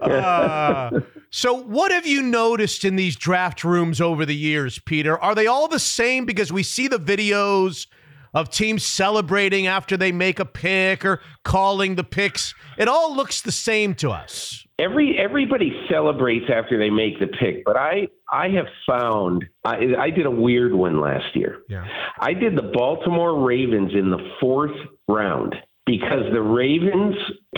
Uh, 0.00 1.00
so, 1.30 1.54
what 1.54 1.90
have 1.92 2.06
you 2.06 2.22
noticed 2.22 2.84
in 2.84 2.96
these 2.96 3.16
draft 3.16 3.64
rooms 3.64 4.00
over 4.00 4.24
the 4.24 4.36
years, 4.36 4.78
Peter? 4.78 5.18
Are 5.18 5.34
they 5.34 5.46
all 5.46 5.68
the 5.68 5.78
same? 5.78 6.24
Because 6.24 6.52
we 6.52 6.62
see 6.62 6.88
the 6.88 6.98
videos 6.98 7.86
of 8.34 8.50
teams 8.50 8.84
celebrating 8.84 9.66
after 9.66 9.96
they 9.96 10.12
make 10.12 10.38
a 10.38 10.44
pick 10.44 11.04
or 11.04 11.20
calling 11.44 11.94
the 11.94 12.04
picks. 12.04 12.54
It 12.76 12.88
all 12.88 13.14
looks 13.14 13.40
the 13.40 13.52
same 13.52 13.94
to 13.96 14.10
us. 14.10 14.64
Every 14.78 15.18
everybody 15.18 15.72
celebrates 15.90 16.46
after 16.54 16.78
they 16.78 16.90
make 16.90 17.18
the 17.18 17.26
pick, 17.26 17.64
but 17.64 17.76
I 17.76 18.08
I 18.30 18.48
have 18.50 18.66
found 18.86 19.44
I, 19.64 19.94
I 19.98 20.10
did 20.10 20.24
a 20.24 20.30
weird 20.30 20.72
one 20.72 21.00
last 21.00 21.34
year. 21.34 21.62
Yeah. 21.68 21.84
I 22.20 22.32
did 22.32 22.56
the 22.56 22.70
Baltimore 22.74 23.44
Ravens 23.44 23.92
in 23.92 24.10
the 24.10 24.30
fourth 24.40 24.76
round 25.08 25.56
because 25.88 26.30
the 26.34 26.42
Ravens 26.42 27.16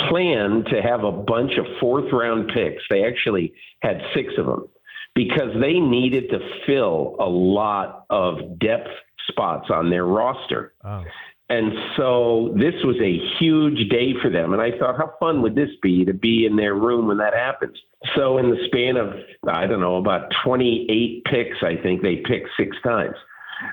planned 0.09 0.67
to 0.67 0.81
have 0.81 1.03
a 1.03 1.11
bunch 1.11 1.51
of 1.59 1.67
fourth 1.81 2.13
round 2.13 2.49
picks. 2.55 2.83
They 2.89 3.05
actually 3.05 3.53
had 3.83 4.01
six 4.15 4.33
of 4.39 4.47
them 4.47 4.69
because 5.17 5.51
they 5.61 5.81
needed 5.81 6.31
to 6.31 6.39
fill 6.65 7.17
a 7.19 7.29
lot 7.29 8.07
of 8.09 8.61
depth 8.61 8.89
spots 9.29 9.67
on 9.69 9.91
their 9.91 10.07
roster. 10.07 10.75
Oh. 10.85 11.03
And 11.49 11.73
so 11.97 12.55
this 12.57 12.75
was 12.85 12.95
a 13.03 13.19
huge 13.41 13.89
day 13.89 14.13
for 14.23 14.31
them. 14.31 14.53
And 14.53 14.63
I 14.63 14.79
thought, 14.79 14.97
how 14.97 15.15
fun 15.19 15.43
would 15.43 15.57
this 15.57 15.71
be 15.83 16.05
to 16.05 16.15
be 16.15 16.47
in 16.47 16.55
their 16.55 16.77
room 16.77 17.09
when 17.09 17.19
that 17.19 17.35
happens? 17.35 17.77
So, 18.15 18.39
in 18.39 18.49
the 18.49 18.57
span 18.67 18.97
of, 18.97 19.09
I 19.47 19.67
don't 19.67 19.81
know, 19.81 19.97
about 19.97 20.33
28 20.45 21.25
picks, 21.25 21.57
I 21.63 21.77
think 21.83 22.01
they 22.01 22.23
picked 22.25 22.49
six 22.57 22.77
times. 22.83 23.17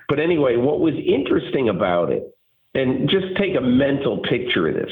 But 0.09 0.19
anyway, 0.19 0.57
what 0.57 0.79
was 0.79 0.95
interesting 0.95 1.69
about 1.69 2.11
it, 2.11 2.23
and 2.73 3.10
just 3.10 3.35
take 3.38 3.56
a 3.56 3.61
mental 3.61 4.19
picture 4.19 4.68
of 4.68 4.76
this, 4.76 4.91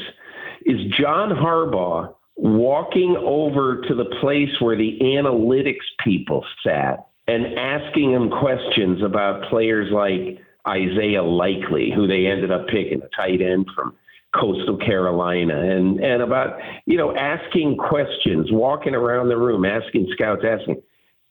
is 0.64 0.80
John 0.98 1.30
Harbaugh 1.30 2.14
walking 2.36 3.16
over 3.18 3.80
to 3.82 3.94
the 3.94 4.06
place 4.20 4.50
where 4.60 4.76
the 4.76 4.98
analytics 5.00 5.84
people 6.04 6.44
sat 6.62 7.06
and 7.28 7.58
asking 7.58 8.12
them 8.12 8.30
questions 8.30 9.02
about 9.02 9.48
players 9.48 9.90
like 9.92 10.38
Isaiah 10.68 11.22
Likely, 11.22 11.92
who 11.94 12.06
they 12.06 12.26
ended 12.26 12.50
up 12.50 12.66
picking, 12.66 13.00
a 13.02 13.08
tight 13.16 13.40
end 13.40 13.66
from 13.74 13.94
Coastal 14.34 14.76
Carolina, 14.76 15.58
and 15.58 16.00
and 16.00 16.22
about 16.22 16.58
you 16.84 16.96
know 16.96 17.16
asking 17.16 17.76
questions, 17.76 18.50
walking 18.50 18.94
around 18.94 19.28
the 19.28 19.36
room, 19.36 19.64
asking 19.64 20.08
scouts, 20.12 20.42
asking, 20.44 20.82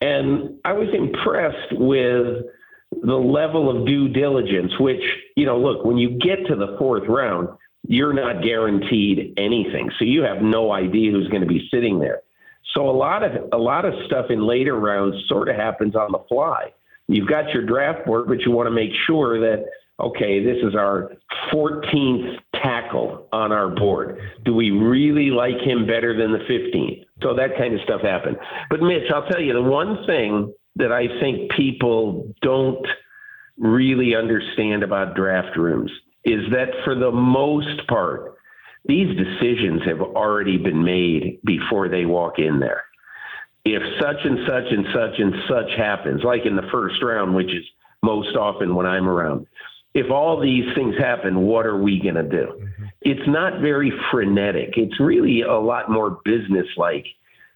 and 0.02 0.58
I 0.66 0.74
was 0.74 0.90
impressed 0.94 1.74
with 1.74 2.46
the 2.92 3.16
level 3.16 3.70
of 3.70 3.86
due 3.86 4.08
diligence. 4.08 4.72
Which 4.80 5.02
you 5.36 5.46
know, 5.46 5.58
look, 5.58 5.86
when 5.86 5.98
you 5.98 6.18
get 6.20 6.46
to 6.48 6.56
the 6.56 6.76
fourth 6.78 7.08
round, 7.08 7.50
you're 7.88 8.14
not 8.14 8.44
guaranteed 8.44 9.34
anything, 9.38 9.92
so 10.00 10.06
you 10.06 10.22
have 10.24 10.42
no 10.42 10.72
idea 10.72 11.12
who's 11.12 11.28
going 11.28 11.42
to 11.42 11.48
be 11.48 11.68
sitting 11.72 12.00
there. 12.00 12.22
So 12.74 12.90
a 12.90 12.92
lot 12.92 13.24
of 13.24 13.32
a 13.54 13.58
lot 13.58 13.86
of 13.86 13.94
stuff 14.06 14.28
in 14.30 14.46
later 14.46 14.76
rounds 14.76 15.16
sort 15.28 15.50
of 15.50 15.56
happens 15.56 15.96
on 15.96 16.12
the 16.12 16.20
fly. 16.28 16.74
You've 17.08 17.30
got 17.30 17.54
your 17.54 17.66
draft 17.66 18.06
board, 18.06 18.28
but 18.28 18.42
you 18.42 18.52
want 18.52 18.68
to 18.68 18.72
make 18.72 18.92
sure 19.06 19.40
that 19.40 19.66
okay, 20.00 20.44
this 20.44 20.58
is 20.62 20.76
our 20.76 21.14
14th 21.54 22.38
tackle 22.62 23.28
on 23.32 23.52
our 23.52 23.70
board. 23.70 24.20
Do 24.44 24.54
we 24.54 24.72
really 24.72 25.30
like 25.32 25.58
him 25.62 25.88
better 25.88 26.18
than 26.18 26.34
the 26.34 26.40
15th? 26.40 27.06
So 27.22 27.34
that 27.36 27.58
kind 27.58 27.74
of 27.74 27.80
stuff 27.82 28.02
happened. 28.02 28.38
But 28.70 28.82
Mitch, 28.82 29.10
I'll 29.14 29.26
tell 29.28 29.40
you 29.40 29.54
the 29.54 29.62
one 29.62 30.06
thing 30.06 30.54
that 30.76 30.92
I 30.92 31.08
think 31.20 31.52
people 31.52 32.34
don't 32.42 32.86
really 33.58 34.16
understand 34.16 34.84
about 34.84 35.16
draft 35.16 35.58
rooms 35.58 35.92
is 36.26 36.42
that 36.52 36.70
for 36.84 36.96
the 36.96 37.12
most 37.12 37.88
part, 37.88 38.36
these 38.86 39.16
decisions 39.18 39.82
have 39.86 40.02
already 40.02 40.58
been 40.58 40.84
made 40.84 41.40
before 41.46 41.88
they 41.88 42.06
walk 42.06 42.40
in 42.40 42.60
there. 42.60 42.84
If 43.64 43.82
such 44.00 44.18
and 44.24 44.40
such 44.48 44.72
and 44.72 44.86
such 44.94 45.20
and 45.20 45.34
such 45.50 45.78
happens, 45.78 46.22
like 46.24 46.46
in 46.46 46.56
the 46.56 46.70
first 46.72 47.02
round, 47.02 47.36
which 47.36 47.48
is 47.48 47.64
most 48.04 48.36
often 48.36 48.76
when 48.76 48.86
I'm 48.86 49.08
around, 49.08 49.48
if 49.96 50.12
all 50.12 50.40
these 50.40 50.66
things 50.76 50.96
happen, 51.00 51.42
what 51.42 51.66
are 51.66 51.82
we 51.82 52.00
going 52.00 52.16
to 52.16 52.24
do? 52.24 52.48
Mm-hmm. 52.60 52.86
It's 53.02 53.28
not 53.28 53.62
very 53.62 53.92
frenetic. 54.12 54.74
It's 54.76 55.00
really 55.00 55.42
a 55.42 55.58
lot 55.58 55.90
more 55.90 56.20
businesslike 56.26 57.06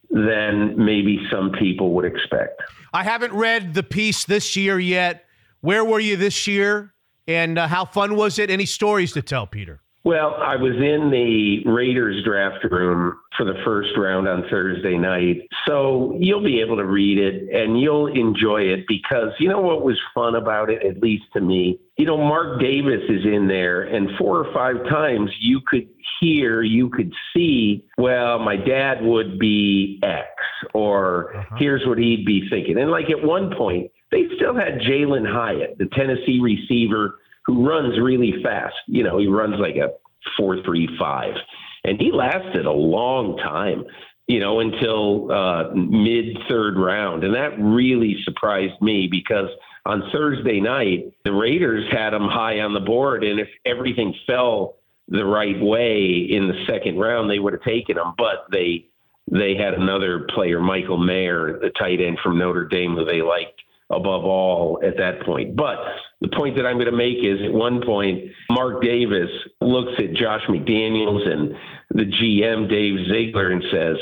than 0.10 0.74
maybe 0.84 1.20
some 1.32 1.52
people 1.52 1.94
would 1.94 2.06
expect. 2.06 2.62
I 2.94 3.04
haven't 3.04 3.34
read 3.34 3.74
the 3.74 3.84
piece 3.84 4.26
this 4.26 4.56
year 4.56 4.80
yet. 4.80 5.26
Where 5.62 5.86
were 5.86 6.00
you 6.00 6.18
this 6.18 6.48
year? 6.48 6.94
And 7.28 7.60
uh, 7.60 7.68
how 7.68 7.86
fun 7.86 8.16
was 8.16 8.40
it? 8.40 8.50
Any 8.50 8.66
stories 8.66 9.12
to 9.14 9.22
tell, 9.22 9.46
Peter? 9.46 9.82
Well, 10.06 10.36
I 10.36 10.56
was 10.56 10.76
in 10.76 11.12
the 11.12 11.70
Raiders 11.70 12.24
draft 12.24 12.64
room 12.72 13.20
for 13.38 13.46
the 13.46 13.62
first 13.66 13.90
round 13.98 14.28
on 14.28 14.46
Thursday 14.50 14.98
night. 14.98 15.48
So 15.68 16.16
you'll 16.18 16.44
be 16.44 16.62
able 16.62 16.78
to 16.78 16.86
read 16.86 17.18
it 17.18 17.54
and 17.54 17.80
you'll 17.80 18.08
enjoy 18.08 18.62
it 18.62 18.86
because 18.88 19.30
you 19.40 19.50
know 19.50 19.60
what 19.60 19.84
was 19.84 20.00
fun 20.16 20.36
about 20.36 20.70
it, 20.70 20.84
at 20.86 21.02
least 21.02 21.26
to 21.34 21.42
me? 21.42 21.80
You 22.00 22.06
know, 22.06 22.16
Mark 22.16 22.62
Davis 22.62 23.02
is 23.10 23.26
in 23.26 23.50
there, 23.50 23.82
and 23.82 24.10
four 24.18 24.38
or 24.38 24.54
five 24.54 24.78
times 24.88 25.30
you 25.42 25.60
could 25.68 25.86
hear, 26.22 26.62
you 26.62 26.90
could 26.90 27.12
see, 27.36 27.84
well, 27.98 28.40
my 28.40 28.56
dad 28.56 29.04
would 29.04 29.38
be 29.38 30.00
X, 30.02 30.30
or 30.74 31.46
here's 31.58 31.86
what 31.86 31.98
he'd 31.98 32.26
be 32.26 32.48
thinking. 32.50 32.80
And 32.80 32.90
like 32.90 33.10
at 33.10 33.22
one 33.22 33.54
point, 33.54 33.92
they 34.12 34.28
still 34.38 34.56
had 34.56 34.80
Jalin 34.80 35.30
Hyatt, 35.30 35.78
the 35.78 35.88
Tennessee 35.88 36.40
receiver 36.42 37.20
who 37.46 37.68
runs 37.68 38.00
really 38.00 38.42
fast. 38.42 38.76
You 38.88 39.04
know, 39.04 39.18
he 39.18 39.28
runs 39.28 39.56
like 39.60 39.76
a 39.76 39.90
four 40.38 40.64
three 40.64 40.88
five, 40.98 41.34
and 41.84 42.00
he 42.00 42.14
lasted 42.14 42.66
a 42.66 42.72
long 42.72 43.36
time. 43.40 43.84
You 44.28 44.40
know, 44.40 44.62
until 44.62 45.32
uh, 45.34 45.74
mid 45.74 46.38
third 46.48 46.78
round, 46.78 47.26
and 47.26 47.36
that 47.36 47.60
really 47.60 48.16
surprised 48.24 48.80
me 48.82 49.10
because 49.12 49.50
on 49.90 50.04
Thursday 50.12 50.60
night 50.60 51.12
the 51.24 51.34
Raiders 51.34 51.86
had 51.92 52.14
him 52.14 52.28
high 52.28 52.60
on 52.60 52.74
the 52.74 52.80
board, 52.80 53.24
and 53.24 53.40
if 53.40 53.48
everything 53.66 54.14
fell 54.28 54.76
the 55.08 55.26
right 55.26 55.60
way 55.60 56.28
in 56.30 56.48
the 56.48 56.66
second 56.68 57.00
round, 57.00 57.30
they 57.30 57.40
would 57.40 57.54
have 57.54 57.64
taken 57.64 57.98
him, 57.98 58.14
but 58.18 58.46
they 58.52 58.86
they 59.32 59.56
had 59.56 59.74
another 59.74 60.28
player, 60.34 60.60
Michael 60.60 60.98
Mayer, 60.98 61.60
the 61.60 61.70
tight 61.72 62.02
end 62.02 62.18
from 62.24 62.38
Notre 62.38 62.66
Dame, 62.66 62.96
who 62.96 63.06
they 63.06 63.22
liked 63.22 63.62
above 63.92 64.26
all 64.26 64.80
at 64.84 64.98
that 64.98 65.22
point. 65.24 65.56
But 65.56 65.78
the 66.22 66.30
point 66.30 66.56
that 66.56 66.66
I'm 66.66 66.78
going 66.78 66.86
to 66.86 66.92
make 66.92 67.18
is 67.24 67.40
at 67.44 67.54
one 67.54 67.82
point, 67.84 68.32
Mark 68.50 68.82
Davis 68.82 69.30
looks 69.62 69.94
at 70.00 70.14
Josh 70.14 70.42
McDaniels 70.48 71.28
and 71.28 71.56
the 71.92 72.06
GM, 72.06 72.70
Dave 72.70 73.08
Ziegler, 73.08 73.52
and 73.52 73.64
says, 73.72 73.98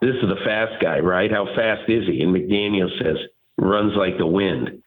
This 0.00 0.16
is 0.16 0.28
the 0.28 0.44
fast 0.44 0.80
guy, 0.80 0.98
right? 0.98 1.30
How 1.30 1.46
fast 1.54 1.88
is 1.88 2.06
he? 2.06 2.22
And 2.22 2.34
McDaniels 2.34 2.96
says, 3.02 3.16
Runs 3.58 3.94
like 3.96 4.16
the 4.16 4.26
wind. 4.26 4.82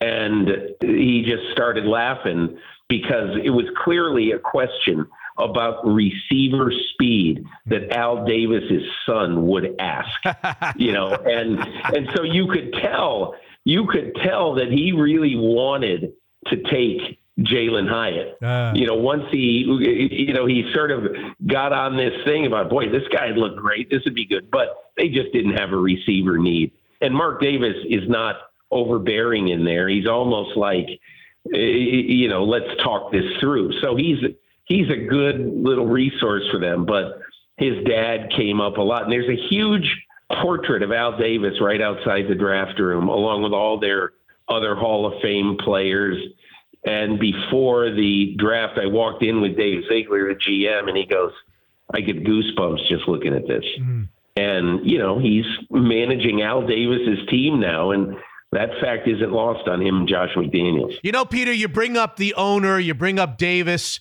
And 0.00 0.48
he 0.80 1.24
just 1.26 1.52
started 1.52 1.84
laughing 1.84 2.58
because 2.88 3.36
it 3.42 3.50
was 3.50 3.66
clearly 3.84 4.32
a 4.32 4.38
question 4.38 5.06
about 5.38 5.84
receiver 5.86 6.72
speed 6.92 7.44
that 7.66 7.92
Al 7.92 8.24
Davis's 8.24 8.82
son 9.06 9.46
would 9.46 9.76
ask, 9.78 10.10
you 10.76 10.92
know, 10.92 11.08
and 11.08 11.58
and 11.94 12.08
so 12.14 12.22
you 12.22 12.48
could 12.48 12.72
tell 12.74 13.34
you 13.64 13.86
could 13.86 14.16
tell 14.24 14.54
that 14.54 14.70
he 14.70 14.92
really 14.92 15.36
wanted 15.36 16.12
to 16.46 16.56
take 16.70 17.18
Jalin 17.40 17.88
Hyatt. 17.88 18.42
Uh. 18.42 18.72
You 18.74 18.86
know, 18.86 18.94
once 18.94 19.24
he, 19.30 19.64
you 20.10 20.32
know, 20.32 20.46
he 20.46 20.70
sort 20.74 20.90
of 20.90 21.04
got 21.46 21.72
on 21.72 21.96
this 21.96 22.12
thing 22.24 22.46
about, 22.46 22.70
boy, 22.70 22.88
this 22.88 23.06
guy 23.12 23.28
looked 23.28 23.56
great. 23.56 23.90
This 23.90 24.02
would 24.04 24.14
be 24.14 24.26
good. 24.26 24.50
But 24.50 24.68
they 24.96 25.08
just 25.08 25.32
didn't 25.32 25.56
have 25.56 25.72
a 25.72 25.76
receiver 25.76 26.38
need. 26.38 26.72
And 27.00 27.14
Mark 27.14 27.40
Davis 27.40 27.76
is 27.88 28.08
not 28.08 28.36
overbearing 28.70 29.48
in 29.48 29.64
there. 29.64 29.88
He's 29.88 30.06
almost 30.06 30.56
like, 30.56 30.86
eh, 31.52 31.56
eh, 31.56 31.58
eh, 31.58 32.04
you 32.08 32.28
know, 32.28 32.44
let's 32.44 32.68
talk 32.82 33.12
this 33.12 33.24
through. 33.40 33.72
So 33.80 33.96
he's 33.96 34.18
he's 34.64 34.90
a 34.90 34.96
good 34.96 35.40
little 35.40 35.86
resource 35.86 36.44
for 36.50 36.60
them. 36.60 36.84
But 36.84 37.20
his 37.56 37.84
dad 37.84 38.30
came 38.36 38.60
up 38.60 38.76
a 38.76 38.82
lot, 38.82 39.04
and 39.04 39.12
there's 39.12 39.28
a 39.28 39.48
huge 39.48 39.90
portrait 40.42 40.82
of 40.82 40.92
Al 40.92 41.18
Davis 41.18 41.54
right 41.60 41.80
outside 41.80 42.28
the 42.28 42.34
draft 42.34 42.78
room, 42.78 43.08
along 43.08 43.42
with 43.42 43.52
all 43.52 43.78
their 43.78 44.12
other 44.48 44.74
Hall 44.74 45.06
of 45.06 45.20
Fame 45.22 45.56
players. 45.58 46.16
And 46.84 47.18
before 47.18 47.90
the 47.90 48.36
draft, 48.38 48.78
I 48.78 48.86
walked 48.86 49.22
in 49.22 49.40
with 49.40 49.56
Dave 49.56 49.82
Ziegler, 49.88 50.32
the 50.32 50.40
GM, 50.40 50.88
and 50.88 50.96
he 50.96 51.06
goes, 51.06 51.32
I 51.92 52.00
get 52.00 52.24
goosebumps 52.24 52.86
just 52.88 53.08
looking 53.08 53.34
at 53.34 53.46
this. 53.46 53.64
Mm. 53.80 54.08
And, 54.36 54.88
you 54.88 54.98
know, 54.98 55.18
he's 55.18 55.44
managing 55.70 56.42
Al 56.42 56.64
Davis's 56.66 57.26
team 57.28 57.58
now. 57.58 57.90
And 57.90 58.14
that 58.52 58.70
fact 58.80 59.06
isn't 59.06 59.30
lost 59.32 59.68
on 59.68 59.80
him 59.82 59.96
and 59.98 60.08
Josh 60.08 60.30
McDaniels. 60.36 60.94
You 61.02 61.12
know, 61.12 61.24
Peter, 61.24 61.52
you 61.52 61.68
bring 61.68 61.96
up 61.96 62.16
the 62.16 62.34
owner, 62.34 62.78
you 62.78 62.94
bring 62.94 63.18
up 63.18 63.38
Davis. 63.38 64.00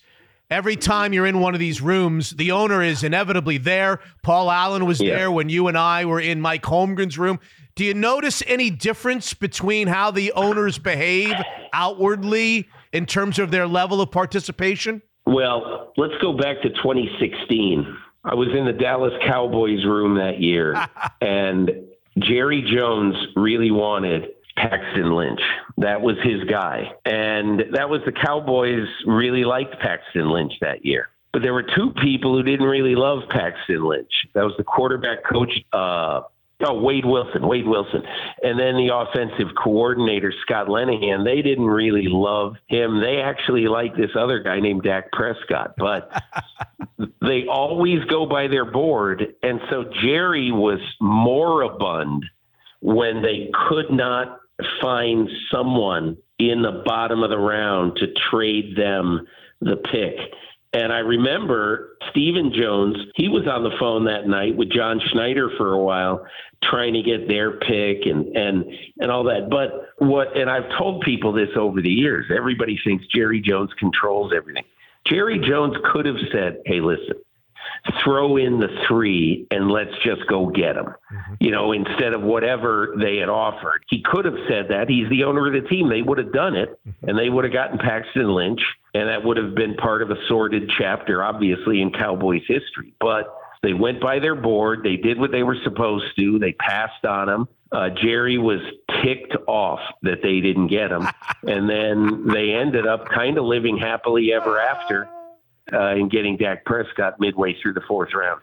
Every 0.49 0.78
time 0.78 1.11
you're 1.11 1.26
in 1.28 1.41
one 1.41 1.53
of 1.53 1.60
these 1.60 1.82
rooms, 1.82 2.30
the 2.32 2.52
owner 2.52 2.82
is 2.82 3.03
inevitably 3.03 3.57
there. 3.57 3.99
Paul 4.24 4.49
Allen 4.49 4.86
was 4.86 5.02
Yeah. 5.02 5.15
there 5.18 5.32
when 5.32 5.49
you 5.49 5.68
and 5.68 5.78
I 5.78 6.06
were 6.06 6.22
in 6.22 6.40
Mike 6.40 6.64
Holmgren's 6.64 7.18
room. 7.18 7.40
Do 7.76 7.84
you 7.84 7.94
notice 7.94 8.41
any 8.48 8.69
difference 8.69 9.34
between 9.34 9.88
how 9.90 10.10
the 10.11 10.32
owners 10.32 10.80
behave 10.80 11.36
outwardly 11.74 12.68
in 12.94 13.06
terms 13.06 13.40
of 13.40 13.52
their 13.52 13.68
level 13.68 14.02
of 14.02 14.10
participation? 14.11 15.02
Well, 15.26 15.91
let's 15.98 16.14
go 16.22 16.32
back 16.34 16.61
to 16.61 16.69
2016. 16.69 17.98
I 18.24 18.34
was 18.34 18.48
in 18.57 18.65
the 18.65 18.74
Dallas 18.74 19.14
Cowboys 19.26 19.86
room 19.86 20.15
that 20.15 20.40
year, 20.41 20.74
and 21.22 21.69
Jerry 22.19 22.61
Jones 22.74 23.15
really 23.36 23.72
wanted 23.72 24.30
Paxton 24.57 25.15
Lynch. 25.15 25.39
That 25.77 26.01
was 26.01 26.17
his 26.23 26.43
guy. 26.49 26.91
And 27.05 27.63
that 27.73 27.89
was 27.89 28.01
the 28.05 28.11
Cowboys 28.11 28.88
really 29.05 29.43
liked 29.43 29.79
Paxton 29.79 30.29
Lynch 30.29 30.53
that 30.61 30.84
year. 30.84 31.09
But 31.31 31.43
there 31.43 31.53
were 31.53 31.63
two 31.63 31.91
people 32.01 32.35
who 32.35 32.43
didn't 32.43 32.65
really 32.65 32.95
love 32.95 33.19
Paxton 33.29 33.88
Lynch. 33.88 34.11
That 34.34 34.43
was 34.43 34.53
the 34.57 34.63
quarterback 34.63 35.19
coach, 35.31 35.51
uh, 35.71 36.21
oh, 36.65 36.81
Wade 36.81 37.05
Wilson, 37.05 37.47
Wade 37.47 37.67
Wilson. 37.67 38.01
And 38.41 38.59
then 38.59 38.75
the 38.75 38.89
offensive 38.91 39.53
coordinator, 39.61 40.34
Scott 40.41 40.67
Linehan. 40.67 41.23
They 41.23 41.43
didn't 41.43 41.67
really 41.67 42.07
love 42.07 42.55
him. 42.67 43.01
They 43.01 43.21
actually 43.21 43.67
liked 43.67 43.97
this 43.97 44.11
other 44.19 44.39
guy 44.41 44.59
named 44.59 44.84
Dak 44.84 45.11
Prescott. 45.11 45.75
But 45.77 46.09
they 47.21 47.45
always 47.47 48.03
go 48.05 48.25
by 48.25 48.47
their 48.47 48.65
board. 48.65 49.35
And 49.43 49.59
so 49.69 49.85
Jerry 50.01 50.51
was 50.51 50.79
moribund 50.99 52.25
when 52.79 53.21
they 53.21 53.51
could 53.69 53.91
not 53.91 54.39
find 54.81 55.29
someone 55.51 56.17
in 56.39 56.61
the 56.61 56.84
bottom 56.85 57.23
of 57.23 57.29
the 57.29 57.38
round 57.38 57.97
to 57.97 58.07
trade 58.29 58.75
them 58.75 59.27
the 59.61 59.77
pick. 59.77 60.15
And 60.73 60.91
I 60.91 60.99
remember 60.99 61.97
Stephen 62.11 62.51
Jones, 62.53 62.97
he 63.15 63.29
was 63.29 63.47
on 63.47 63.63
the 63.63 63.75
phone 63.79 64.05
that 64.05 64.27
night 64.27 64.55
with 64.55 64.69
John 64.69 64.99
Schneider 65.11 65.49
for 65.57 65.73
a 65.73 65.81
while, 65.81 66.25
trying 66.63 66.93
to 66.93 67.01
get 67.01 67.27
their 67.27 67.57
pick 67.59 68.05
and 68.05 68.35
and 68.35 68.65
and 68.99 69.09
all 69.09 69.23
that. 69.23 69.49
But 69.49 69.89
what 70.05 70.35
and 70.38 70.49
I've 70.49 70.69
told 70.77 71.01
people 71.01 71.31
this 71.31 71.49
over 71.55 71.81
the 71.81 71.89
years, 71.89 72.25
everybody 72.35 72.77
thinks 72.84 73.05
Jerry 73.07 73.39
Jones 73.39 73.71
controls 73.79 74.34
everything. 74.35 74.65
Jerry 75.05 75.39
Jones 75.39 75.75
could 75.91 76.05
have 76.05 76.17
said, 76.31 76.57
Hey, 76.65 76.81
listen, 76.81 77.15
throw 78.03 78.38
in 78.38 78.59
the 78.59 78.68
three 78.88 79.47
and 79.51 79.69
let's 79.69 79.93
just 80.03 80.27
go 80.27 80.47
get 80.47 80.76
them. 80.76 80.93
You 81.39 81.51
know, 81.51 81.72
instead 81.72 82.14
of 82.14 82.22
whatever 82.22 82.95
they 82.99 83.18
had 83.18 83.30
offered. 83.30 83.84
He 83.89 84.01
could 84.03 84.26
have 84.26 84.38
said 84.47 84.68
that. 84.69 84.89
He's 84.89 85.09
the 85.09 85.23
owner 85.23 85.47
of 85.47 85.61
the 85.61 85.68
team. 85.68 85.89
They 85.89 86.01
would 86.01 86.18
have 86.18 86.34
done 86.34 86.55
it 86.55 86.80
and 87.03 87.18
they 87.18 87.30
would 87.30 87.43
have 87.43 87.53
gotten 87.53 87.77
Paxton 87.77 88.34
Lynch 88.34 88.61
and 88.93 89.09
that 89.09 89.23
would 89.23 89.38
have 89.38 89.55
been 89.55 89.76
part 89.76 90.01
of 90.01 90.09
a 90.11 90.15
sordid 90.27 90.72
chapter, 90.77 91.23
obviously, 91.23 91.81
in 91.81 91.91
Cowboys 91.91 92.43
history. 92.47 92.93
But 92.99 93.34
they 93.64 93.73
went 93.73 94.01
by 94.01 94.19
their 94.19 94.35
board. 94.35 94.81
They 94.84 94.97
did 94.97 95.19
what 95.19 95.31
they 95.31 95.43
were 95.43 95.57
supposed 95.64 96.15
to. 96.18 96.39
They 96.39 96.53
passed 96.53 97.05
on 97.05 97.30
him. 97.30 97.47
Uh, 97.72 97.89
Jerry 97.89 98.38
was 98.38 98.61
ticked 99.03 99.35
off 99.47 99.80
that 100.03 100.22
they 100.23 100.39
didn't 100.39 100.68
get 100.68 100.91
him. 100.91 101.07
and 101.47 101.69
then 101.69 102.27
they 102.27 102.53
ended 102.53 102.88
up 102.88 103.09
kind 103.09 103.38
of 103.38 103.45
living 103.45 103.77
happily 103.77 104.31
ever 104.34 104.59
after 104.59 105.09
uh, 105.73 105.77
and 105.77 106.10
getting 106.10 106.38
Dak 106.38 106.65
Prescott 106.65 107.19
midway 107.19 107.56
through 107.61 107.73
the 107.73 107.81
fourth 107.88 108.10
round. 108.14 108.41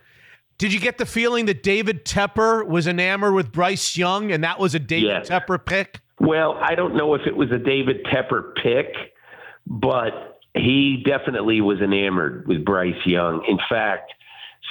Did 0.59 0.73
you 0.73 0.79
get 0.81 0.99
the 0.99 1.07
feeling 1.07 1.47
that 1.47 1.63
David 1.63 2.05
Tepper 2.05 2.67
was 2.67 2.87
enamored 2.87 3.35
with 3.35 3.51
Bryce 3.51 3.97
Young 3.97 4.31
and 4.31 4.45
that 4.45 4.61
was 4.61 4.75
a 4.75 4.79
David 4.79 5.09
Yes. 5.09 5.29
Tepper 5.29 5.65
pick? 5.65 6.01
Well, 6.21 6.59
I 6.63 6.75
don't 6.77 6.97
know 6.97 7.15
if 7.15 7.23
it 7.27 7.37
was 7.37 7.51
a 7.51 7.59
David 7.59 8.05
Tepper 8.05 8.55
pick, 8.63 8.95
but 9.67 10.39
he 10.55 11.03
definitely 11.05 11.61
was 11.61 11.81
enamored 11.81 12.47
with 12.47 12.65
Bryce 12.65 12.95
Young. 13.05 13.45
In 13.49 13.59
fact, 13.69 14.13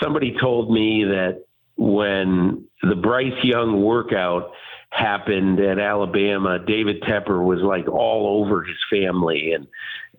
somebody 0.01 0.35
told 0.39 0.71
me 0.71 1.03
that 1.03 1.43
when 1.75 2.65
the 2.81 2.95
Bryce 2.95 3.43
Young 3.43 3.81
workout 3.81 4.51
happened 4.93 5.59
at 5.59 5.79
Alabama, 5.79 6.59
David 6.59 7.01
Tepper 7.01 7.43
was 7.43 7.59
like 7.61 7.87
all 7.87 8.43
over 8.43 8.63
his 8.63 8.77
family 8.89 9.53
and 9.53 9.67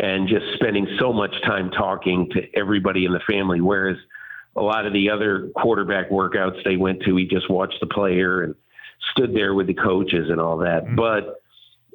and 0.01 0.29
just 0.29 0.45
spending 0.55 0.89
so 0.99 1.13
much 1.13 1.33
time 1.45 1.71
talking 1.71 2.29
to 2.33 2.43
everybody 2.59 3.05
in 3.05 3.13
the 3.13 3.21
family 3.31 3.61
whereas 3.61 3.97
a 4.57 4.61
lot 4.61 4.87
of 4.87 4.93
the 4.93 5.09
other 5.09 5.51
quarterback 5.55 6.11
workouts 6.11 6.63
they 6.65 6.77
went 6.77 7.01
to 7.05 7.15
he 7.17 7.25
just 7.25 7.49
watched 7.49 7.79
the 7.81 7.87
player 7.87 8.43
and 8.43 8.57
stood 9.13 9.35
there 9.35 9.55
with 9.55 9.67
the 9.67 9.75
coaches 9.75 10.29
and 10.31 10.41
all 10.41 10.59
that. 10.59 10.85
Mm-hmm. 10.85 10.97
But 10.97 11.41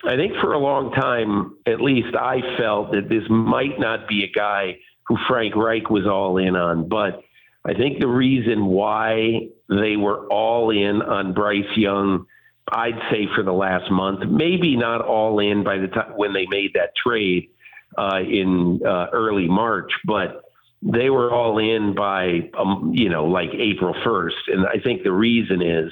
I 0.05 0.15
think 0.15 0.33
for 0.41 0.53
a 0.53 0.59
long 0.59 0.91
time, 0.91 1.57
at 1.65 1.81
least 1.81 2.15
I 2.15 2.41
felt 2.57 2.91
that 2.91 3.09
this 3.09 3.23
might 3.29 3.79
not 3.79 4.07
be 4.07 4.23
a 4.23 4.31
guy 4.31 4.77
who 5.07 5.17
Frank 5.27 5.55
Reich 5.55 5.89
was 5.89 6.05
all 6.05 6.37
in 6.37 6.55
on. 6.55 6.87
But 6.87 7.21
I 7.65 7.73
think 7.73 7.99
the 7.99 8.07
reason 8.07 8.65
why 8.65 9.49
they 9.67 9.97
were 9.97 10.27
all 10.27 10.69
in 10.69 11.01
on 11.01 11.33
Bryce 11.33 11.75
Young, 11.75 12.25
I'd 12.71 12.99
say 13.11 13.27
for 13.35 13.43
the 13.43 13.53
last 13.53 13.91
month, 13.91 14.21
maybe 14.29 14.75
not 14.75 15.01
all 15.01 15.39
in 15.39 15.63
by 15.63 15.77
the 15.77 15.87
time 15.87 16.13
when 16.15 16.33
they 16.33 16.45
made 16.49 16.71
that 16.75 16.95
trade 16.95 17.49
uh, 17.97 18.19
in 18.19 18.81
uh, 18.85 19.07
early 19.11 19.47
March, 19.47 19.91
but 20.05 20.43
they 20.81 21.09
were 21.09 21.31
all 21.31 21.57
in 21.57 21.93
by 21.95 22.49
um, 22.57 22.91
you 22.95 23.09
know 23.09 23.25
like 23.25 23.49
April 23.53 23.93
1st, 24.05 24.53
and 24.53 24.65
I 24.67 24.79
think 24.83 25.03
the 25.03 25.11
reason 25.11 25.61
is 25.61 25.91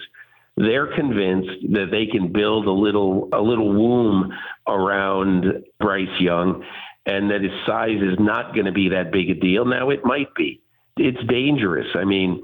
they're 0.56 0.95
convinced 0.95 1.72
that 1.74 1.88
they 1.91 2.06
can 2.08 2.32
build 2.32 2.66
a 2.66 2.72
little 2.72 3.30
a 3.34 3.41
little 3.41 3.70
womb 3.74 4.34
around 4.68 5.64
Bryce 5.80 6.20
Young 6.20 6.64
and 7.06 7.32
that 7.32 7.41
his 7.41 7.52
size 7.66 8.02
is 8.02 8.18
not 8.20 8.54
going 8.54 8.66
to 8.66 8.72
be 8.72 8.90
that 8.90 9.12
big 9.12 9.30
a 9.30 9.34
deal. 9.34 9.66
Now 9.66 9.90
it 9.90 10.04
might 10.04 10.34
be. 10.36 10.62
It's 10.98 11.24
dangerous. 11.28 11.88
I 11.95 12.04
mean, 12.04 12.44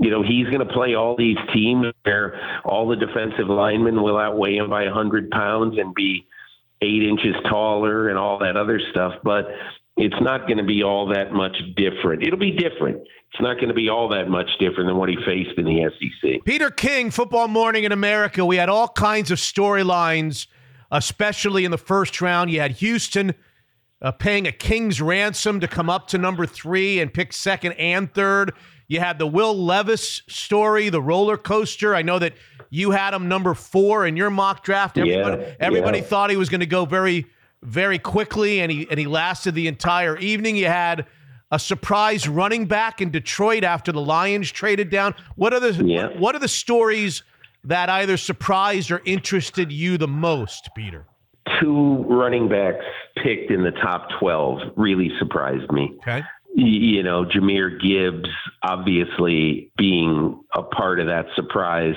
you 0.00 0.10
know, 0.10 0.22
he's 0.22 0.46
going 0.46 0.66
to 0.66 0.72
play 0.72 0.94
all 0.94 1.14
these 1.14 1.36
teams 1.52 1.86
where 2.04 2.40
all 2.64 2.88
the 2.88 2.96
defensive 2.96 3.48
linemen 3.48 4.02
will 4.02 4.16
outweigh 4.16 4.56
him 4.56 4.70
by 4.70 4.84
100 4.84 5.30
pounds 5.30 5.76
and 5.78 5.94
be 5.94 6.26
eight 6.80 7.02
inches 7.02 7.34
taller 7.48 8.08
and 8.08 8.18
all 8.18 8.38
that 8.38 8.56
other 8.56 8.80
stuff. 8.90 9.12
But 9.22 9.46
It's 9.96 10.20
not 10.22 10.46
going 10.46 10.56
to 10.56 10.64
be 10.64 10.82
all 10.82 11.06
that 11.08 11.32
much 11.32 11.54
different. 11.76 12.22
It'll 12.22 12.38
be 12.38 12.52
different. 12.52 12.96
It's 13.32 13.40
not 13.42 13.56
going 13.56 13.68
to 13.68 13.74
be 13.74 13.90
all 13.90 14.08
that 14.08 14.28
much 14.28 14.48
different 14.58 14.88
than 14.88 14.96
what 14.96 15.10
he 15.10 15.16
faced 15.26 15.58
in 15.58 15.66
the 15.66 15.90
SEC. 15.98 16.44
Peter 16.44 16.70
King, 16.70 17.10
Football 17.10 17.48
Morning 17.48 17.84
in 17.84 17.92
America. 17.92 18.44
We 18.44 18.56
had 18.56 18.70
all 18.70 18.88
kinds 18.88 19.30
of 19.30 19.38
storylines, 19.38 20.46
especially 20.90 21.66
in 21.66 21.70
the 21.70 21.78
first 21.78 22.22
round. 22.22 22.50
You 22.50 22.60
had 22.60 22.72
Houston 22.72 23.34
uh, 24.00 24.12
paying 24.12 24.46
a 24.46 24.52
king's 24.52 25.02
ransom 25.02 25.60
to 25.60 25.68
come 25.68 25.90
up 25.90 26.08
to 26.08 26.18
number 26.18 26.46
three 26.46 27.00
and 27.00 27.12
pick 27.12 27.34
second 27.34 27.72
and 27.72 28.12
third. 28.12 28.52
You 28.90 28.98
had 28.98 29.20
the 29.20 29.26
Will 29.26 29.56
Levis 29.56 30.22
story, 30.26 30.88
the 30.88 31.00
roller 31.00 31.36
coaster. 31.36 31.94
I 31.94 32.02
know 32.02 32.18
that 32.18 32.32
you 32.70 32.90
had 32.90 33.14
him 33.14 33.28
number 33.28 33.54
four 33.54 34.04
in 34.04 34.16
your 34.16 34.30
mock 34.30 34.64
draft. 34.64 34.98
Everybody, 34.98 35.42
Yeah, 35.44 35.54
everybody 35.60 35.98
yeah. 35.98 36.04
thought 36.04 36.28
he 36.30 36.36
was 36.36 36.48
going 36.48 36.58
to 36.60 36.66
go 36.66 36.84
very, 36.86 37.26
very 37.62 38.00
quickly, 38.00 38.58
and 38.60 38.70
he 38.72 38.88
and 38.90 38.98
he 38.98 39.06
lasted 39.06 39.54
the 39.54 39.68
entire 39.68 40.16
evening. 40.18 40.56
You 40.56 40.66
had 40.66 41.06
a 41.52 41.58
surprise 41.60 42.26
running 42.28 42.66
back 42.66 43.00
in 43.00 43.12
Detroit 43.12 43.62
after 43.62 43.92
the 43.92 44.00
Lions 44.00 44.50
traded 44.50 44.90
down. 44.90 45.14
What 45.36 45.54
are 45.54 45.60
the 45.60 45.72
Yeah. 45.84 46.08
what 46.18 46.34
are 46.34 46.40
the 46.40 46.48
stories 46.48 47.22
that 47.62 47.88
either 47.88 48.16
surprised 48.16 48.90
or 48.90 49.02
interested 49.04 49.70
you 49.70 49.98
the 49.98 50.08
most, 50.08 50.68
Peter? 50.74 51.06
Two 51.60 52.04
running 52.08 52.48
backs 52.48 52.84
picked 53.22 53.52
in 53.52 53.62
the 53.62 53.70
top 53.70 54.08
12 54.18 54.58
really 54.76 55.12
surprised 55.20 55.70
me. 55.70 55.92
Okay. 55.98 56.24
You 56.54 57.02
know, 57.02 57.24
Jahmyr 57.24 57.80
Gibbs 57.80 58.28
obviously 58.62 59.70
being 59.76 60.40
a 60.54 60.62
part 60.62 61.00
of 61.00 61.06
that 61.06 61.26
surprise. 61.36 61.94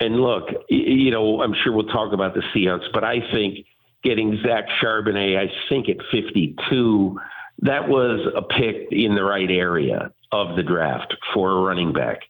And 0.00 0.16
look, 0.20 0.48
you 0.68 1.10
know, 1.10 1.42
I'm 1.42 1.54
sure 1.62 1.72
we'll 1.72 1.86
talk 1.86 2.12
about 2.12 2.34
the 2.34 2.42
Seahawks, 2.54 2.92
but 2.92 3.04
I 3.04 3.20
think 3.32 3.64
getting 4.02 4.38
Zach 4.42 4.64
Charbonnet, 4.82 5.38
I 5.38 5.50
think 5.68 5.88
at 5.88 5.96
52, 6.12 7.18
that 7.62 7.88
was 7.88 8.20
a 8.36 8.42
pick 8.42 8.88
in 8.90 9.14
the 9.14 9.22
right 9.22 9.50
area 9.50 10.12
of 10.32 10.56
the 10.56 10.62
draft 10.62 11.14
for 11.32 11.50
a 11.52 11.60
running 11.62 11.92
back. 11.92 12.20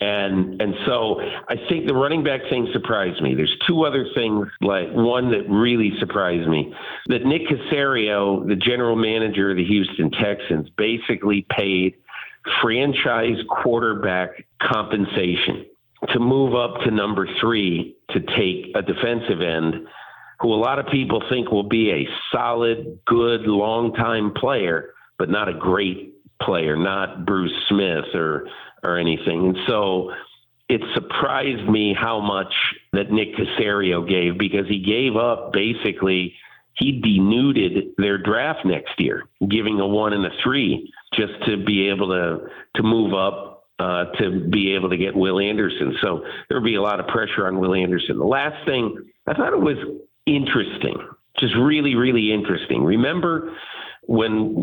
And 0.00 0.62
and 0.62 0.74
so 0.86 1.20
I 1.20 1.56
think 1.68 1.88
the 1.88 1.94
running 1.94 2.22
back 2.22 2.42
thing 2.48 2.68
surprised 2.72 3.20
me. 3.20 3.34
There's 3.34 3.56
two 3.66 3.84
other 3.84 4.06
things, 4.14 4.46
like 4.60 4.92
one 4.92 5.30
that 5.32 5.48
really 5.48 5.92
surprised 5.98 6.48
me. 6.48 6.72
That 7.06 7.24
Nick 7.24 7.42
Caserio, 7.48 8.46
the 8.46 8.54
general 8.54 8.94
manager 8.94 9.50
of 9.50 9.56
the 9.56 9.64
Houston 9.64 10.10
Texans, 10.12 10.68
basically 10.76 11.44
paid 11.50 11.96
franchise 12.62 13.38
quarterback 13.48 14.46
compensation 14.62 15.66
to 16.12 16.20
move 16.20 16.54
up 16.54 16.80
to 16.84 16.92
number 16.92 17.28
three 17.40 17.96
to 18.10 18.20
take 18.20 18.76
a 18.76 18.82
defensive 18.82 19.40
end 19.40 19.88
who 20.40 20.54
a 20.54 20.54
lot 20.54 20.78
of 20.78 20.86
people 20.86 21.20
think 21.28 21.50
will 21.50 21.68
be 21.68 21.90
a 21.90 22.08
solid, 22.30 23.00
good, 23.06 23.40
long-time 23.42 24.32
player, 24.34 24.94
but 25.18 25.28
not 25.28 25.48
a 25.48 25.54
great 25.54 26.14
player, 26.40 26.76
not 26.76 27.26
Bruce 27.26 27.52
Smith 27.68 28.14
or 28.14 28.48
or 28.82 28.98
anything. 28.98 29.46
And 29.46 29.58
so 29.66 30.12
it 30.68 30.82
surprised 30.94 31.68
me 31.68 31.94
how 31.98 32.20
much 32.20 32.52
that 32.92 33.10
Nick 33.10 33.34
Caserio 33.36 34.06
gave 34.06 34.38
because 34.38 34.68
he 34.68 34.80
gave 34.80 35.16
up 35.16 35.52
basically 35.52 36.34
he 36.78 37.00
denuded 37.00 37.94
their 37.98 38.18
draft 38.18 38.64
next 38.64 38.98
year, 38.98 39.24
giving 39.48 39.80
a 39.80 39.86
one 39.86 40.12
and 40.12 40.24
a 40.24 40.30
three 40.44 40.92
just 41.14 41.32
to 41.46 41.56
be 41.56 41.88
able 41.88 42.08
to 42.08 42.48
to 42.76 42.82
move 42.82 43.14
up 43.14 43.64
uh, 43.78 44.06
to 44.20 44.48
be 44.48 44.74
able 44.74 44.90
to 44.90 44.96
get 44.96 45.14
Will 45.14 45.40
Anderson. 45.40 45.96
So 46.02 46.24
there 46.48 46.58
would 46.58 46.66
be 46.66 46.76
a 46.76 46.82
lot 46.82 47.00
of 47.00 47.06
pressure 47.08 47.46
on 47.46 47.58
Will 47.58 47.74
Anderson. 47.74 48.18
The 48.18 48.24
last 48.24 48.64
thing 48.66 48.96
I 49.26 49.34
thought 49.34 49.52
it 49.52 49.60
was 49.60 49.76
interesting, 50.26 50.96
just 51.38 51.54
really 51.56 51.94
really 51.94 52.32
interesting. 52.32 52.84
Remember 52.84 53.56
when 54.08 54.54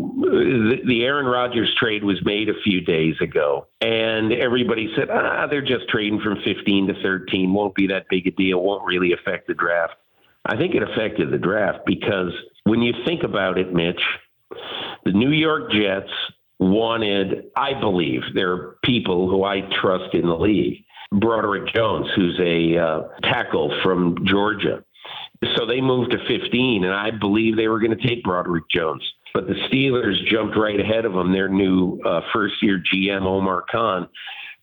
the, 0.84 1.04
Aaron 1.04 1.26
Rodgers 1.26 1.72
trade 1.78 2.02
was 2.02 2.18
made 2.24 2.48
a 2.48 2.60
few 2.64 2.80
days 2.80 3.14
ago, 3.20 3.68
and 3.80 4.32
everybody 4.32 4.92
said, 4.96 5.08
ah, 5.08 5.46
they're 5.46 5.62
just 5.62 5.88
trading 5.88 6.20
from 6.20 6.42
15 6.44 6.88
to 6.88 6.94
13, 7.00 7.54
won't 7.54 7.76
be 7.76 7.86
that 7.86 8.06
big 8.10 8.26
a 8.26 8.32
deal, 8.32 8.60
won't 8.60 8.84
really 8.84 9.12
affect 9.12 9.46
the 9.46 9.54
draft. 9.54 9.94
I 10.44 10.56
think 10.56 10.74
it 10.74 10.82
affected 10.82 11.30
the 11.30 11.38
draft 11.38 11.86
because 11.86 12.32
when 12.64 12.82
you 12.82 12.92
think 13.06 13.22
about 13.22 13.56
it, 13.56 13.72
Mitch, 13.72 14.00
the 15.04 15.12
New 15.12 15.30
York 15.30 15.70
Jets 15.70 16.10
wanted, 16.58 17.44
I 17.56 17.78
believe, 17.78 18.22
there 18.34 18.52
are 18.52 18.78
people 18.82 19.30
who 19.30 19.44
I 19.44 19.60
trust 19.80 20.12
in 20.12 20.26
the 20.26 20.36
league, 20.36 20.84
Broderick 21.12 21.72
Jones, 21.72 22.08
who's 22.16 22.38
a 22.40 22.78
uh, 22.78 23.02
tackle 23.22 23.72
from 23.84 24.26
Georgia. 24.26 24.82
So 25.56 25.66
they 25.66 25.80
moved 25.80 26.10
to 26.10 26.18
15, 26.26 26.82
and 26.82 26.92
I 26.92 27.12
believe 27.12 27.54
they 27.56 27.68
were 27.68 27.78
going 27.78 27.96
to 27.96 28.08
take 28.08 28.24
Broderick 28.24 28.64
Jones. 28.68 29.04
But 29.34 29.46
the 29.46 29.54
Steelers 29.68 30.14
jumped 30.30 30.56
right 30.56 30.78
ahead 30.80 31.04
of 31.04 31.12
them. 31.12 31.32
Their 31.32 31.48
new 31.48 32.00
uh, 32.04 32.20
first 32.32 32.54
year 32.62 32.82
GM, 32.92 33.22
Omar 33.22 33.64
Khan, 33.70 34.08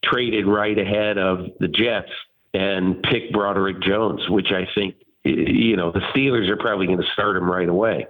traded 0.03 0.47
right 0.47 0.77
ahead 0.77 1.17
of 1.17 1.45
the 1.59 1.67
Jets 1.67 2.11
and 2.53 3.01
picked 3.03 3.33
Broderick 3.33 3.81
Jones, 3.81 4.21
which 4.29 4.47
I 4.51 4.67
think, 4.75 4.95
you 5.23 5.75
know, 5.75 5.91
the 5.91 6.01
Steelers 6.13 6.49
are 6.49 6.57
probably 6.57 6.87
going 6.87 6.99
to 6.99 7.07
start 7.13 7.37
him 7.37 7.49
right 7.49 7.69
away. 7.69 8.05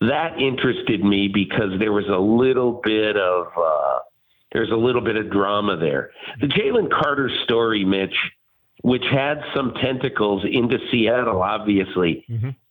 That 0.00 0.38
interested 0.40 1.04
me 1.04 1.28
because 1.32 1.78
there 1.78 1.92
was 1.92 2.06
a 2.08 2.18
little 2.18 2.80
bit 2.82 3.16
of, 3.16 3.46
uh, 3.56 3.98
there's 4.52 4.70
a 4.70 4.76
little 4.76 5.02
bit 5.02 5.16
of 5.16 5.30
drama 5.30 5.76
there. 5.76 6.10
The 6.40 6.46
Jalen 6.46 6.90
Carter 6.90 7.30
story, 7.44 7.84
Mitch, 7.84 8.14
which 8.82 9.04
had 9.12 9.42
some 9.54 9.74
tentacles 9.82 10.44
into 10.50 10.78
Seattle, 10.90 11.42
obviously, 11.42 12.24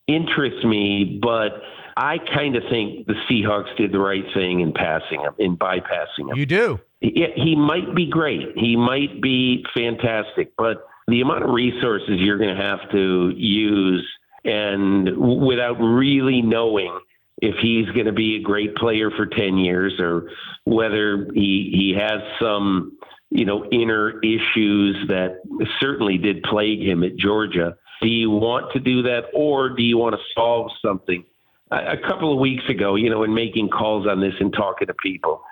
interests 0.07 0.63
me, 0.65 1.19
but 1.21 1.61
I 1.99 2.17
kind 2.33 2.55
of 2.55 2.63
think 2.69 3.07
the 3.07 3.15
Seahawks 3.29 3.75
did 3.75 3.91
the 3.91 3.99
right 3.99 4.23
thing 4.33 4.61
in 4.61 4.71
passing 4.71 5.19
him, 5.19 5.33
in 5.37 5.57
bypassing 5.57 6.31
him. 6.31 6.37
You 6.37 6.45
do. 6.45 6.79
He, 7.01 7.25
he 7.35 7.55
might 7.57 7.93
be 7.93 8.09
great. 8.09 8.53
He 8.55 8.77
might 8.77 9.21
be 9.21 9.65
fantastic, 9.73 10.55
but 10.57 10.87
the 11.09 11.19
amount 11.19 11.43
of 11.43 11.49
resources 11.49 12.19
you're 12.19 12.37
going 12.37 12.55
to 12.55 12.61
have 12.61 12.89
to 12.91 13.33
use 13.35 14.07
and 14.45 15.45
without 15.45 15.73
really 15.73 16.41
knowing 16.41 16.97
if 17.41 17.55
he's 17.61 17.87
going 17.87 18.05
to 18.05 18.13
be 18.13 18.37
a 18.37 18.41
great 18.41 18.75
player 18.75 19.11
for 19.11 19.25
10 19.25 19.57
years 19.57 19.99
or 19.99 20.29
whether 20.63 21.27
he, 21.33 21.69
he 21.73 21.95
has 21.99 22.21
some, 22.41 22.97
you 23.29 23.43
know, 23.43 23.65
inner 23.73 24.21
issues 24.21 24.95
that 25.09 25.41
certainly 25.81 26.17
did 26.17 26.43
plague 26.43 26.81
him 26.81 27.03
at 27.03 27.17
Georgia. 27.17 27.75
Do 28.01 28.07
you 28.07 28.29
want 28.29 28.71
to 28.71 28.79
do 28.79 29.01
that 29.03 29.25
or 29.33 29.69
do 29.69 29.83
you 29.83 29.97
want 29.97 30.15
to 30.15 30.21
solve 30.33 30.71
something? 30.81 31.25
A, 31.71 31.97
couple 31.97 32.33
of 32.33 32.39
weeks 32.39 32.63
ago, 32.67 32.95
you 32.95 33.09
know, 33.09 33.23
in 33.23 33.33
making 33.33 33.69
calls 33.69 34.07
on 34.07 34.19
this 34.19 34.33
and 34.39 34.51
talking 34.51 34.87
to 34.87 34.93
people, 34.95 35.43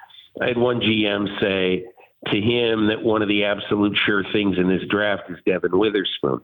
I 0.41 0.47
had 0.47 0.57
one 0.57 0.79
GM 0.79 1.39
say 1.39 1.85
to 2.31 2.41
him 2.41 2.87
that 2.87 3.03
one 3.03 3.21
of 3.21 3.27
the 3.27 3.43
absolute 3.43 3.97
sure 4.05 4.23
things 4.33 4.57
in 4.57 4.67
this 4.67 4.81
draft 4.89 5.23
is 5.29 5.37
Devon 5.45 5.77
Witherspoon. 5.77 6.41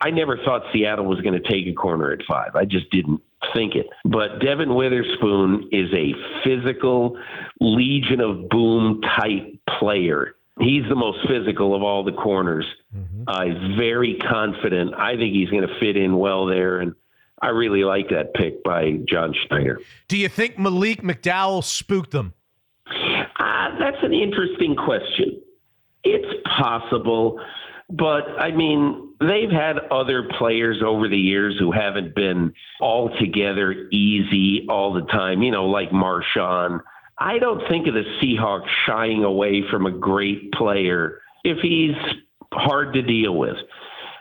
I 0.00 0.10
never 0.10 0.36
thought 0.44 0.62
Seattle 0.72 1.06
was 1.06 1.20
going 1.20 1.40
to 1.40 1.48
take 1.48 1.66
a 1.66 1.72
corner 1.72 2.12
at 2.12 2.20
five. 2.26 2.54
I 2.54 2.64
just 2.64 2.90
didn't 2.90 3.20
think 3.54 3.74
it. 3.74 3.86
But 4.04 4.40
Devon 4.40 4.74
Witherspoon 4.74 5.68
is 5.72 5.90
a 5.92 6.12
physical 6.44 7.18
Legion 7.60 8.20
of 8.20 8.48
Boom 8.48 9.00
type 9.02 9.58
player. 9.78 10.34
He's 10.60 10.84
the 10.88 10.94
most 10.96 11.18
physical 11.28 11.74
of 11.74 11.82
all 11.82 12.02
the 12.02 12.12
corners. 12.12 12.64
Uh, 13.28 13.44
he's 13.44 13.76
very 13.76 14.16
confident. 14.28 14.94
I 14.94 15.16
think 15.16 15.34
he's 15.34 15.50
going 15.50 15.66
to 15.66 15.78
fit 15.78 15.96
in 15.96 16.16
well 16.16 16.46
there. 16.46 16.78
And 16.80 16.94
I 17.42 17.48
really 17.48 17.84
like 17.84 18.08
that 18.10 18.34
pick 18.34 18.64
by 18.64 18.98
John 19.08 19.34
Schneider. 19.46 19.80
Do 20.08 20.16
you 20.16 20.28
think 20.28 20.58
Malik 20.58 21.02
McDowell 21.02 21.62
spooked 21.62 22.10
them? 22.10 22.32
Uh, 22.86 23.78
that's 23.78 24.02
an 24.02 24.14
interesting 24.14 24.74
question. 24.74 25.40
It's 26.04 26.42
possible, 26.56 27.40
but 27.90 28.22
I 28.38 28.52
mean, 28.52 29.14
they've 29.20 29.50
had 29.50 29.78
other 29.90 30.28
players 30.38 30.82
over 30.84 31.08
the 31.08 31.16
years 31.16 31.56
who 31.58 31.72
haven't 31.72 32.14
been 32.14 32.52
altogether 32.80 33.88
easy 33.90 34.66
all 34.68 34.92
the 34.92 35.02
time, 35.02 35.42
you 35.42 35.50
know, 35.50 35.66
like 35.66 35.90
Marshawn. 35.90 36.80
I 37.18 37.38
don't 37.38 37.66
think 37.68 37.86
of 37.86 37.94
the 37.94 38.04
Seahawks 38.22 38.68
shying 38.86 39.24
away 39.24 39.62
from 39.70 39.86
a 39.86 39.90
great 39.90 40.52
player 40.52 41.20
if 41.44 41.58
he's 41.58 41.96
hard 42.52 42.94
to 42.94 43.02
deal 43.02 43.36
with. 43.36 43.56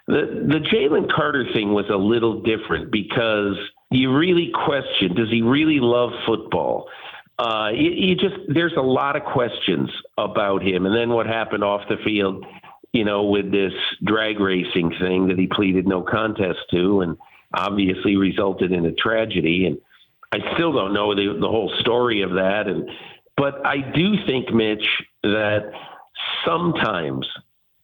The 0.08 0.46
the 0.48 0.60
Jalen 0.60 1.12
Carter 1.12 1.46
thing 1.54 1.74
was 1.74 1.86
a 1.90 1.96
little 1.96 2.42
different 2.44 2.92
because 2.92 3.56
you 3.90 4.16
really 4.16 4.52
question 4.66 5.16
does 5.16 5.30
he 5.32 5.42
really 5.42 5.80
love 5.80 6.12
football? 6.26 6.88
Uh, 7.38 7.70
you, 7.74 7.92
you 7.92 8.16
just 8.16 8.36
there's 8.48 8.76
a 8.78 8.82
lot 8.82 9.16
of 9.16 9.24
questions 9.24 9.90
about 10.18 10.64
him, 10.64 10.86
and 10.86 10.96
then 10.96 11.10
what 11.10 11.26
happened 11.26 11.64
off 11.64 11.82
the 11.90 11.98
field, 12.06 12.46
you 12.94 13.04
know, 13.04 13.24
with 13.24 13.52
this 13.52 13.74
drag 14.04 14.40
racing 14.40 14.94
thing 15.02 15.28
that 15.28 15.40
he 15.40 15.48
pleaded 15.48 15.88
no 15.88 16.02
contest 16.02 16.60
to, 16.72 17.02
and 17.02 17.18
obviously 17.54 18.16
resulted 18.16 18.72
in 18.72 18.86
a 18.86 18.94
tragedy. 18.94 19.66
And 19.66 19.78
I 20.32 20.54
still 20.54 20.72
don't 20.72 20.94
know 20.94 21.16
the 21.16 21.38
the 21.40 21.48
whole 21.48 21.74
story 21.80 22.22
of 22.22 22.32
that, 22.32 22.68
and 22.68 22.90
but 23.36 23.66
I 23.66 23.78
do 23.78 24.14
think 24.26 24.54
Mitch 24.54 24.86
that 25.24 25.72
sometimes 26.46 27.28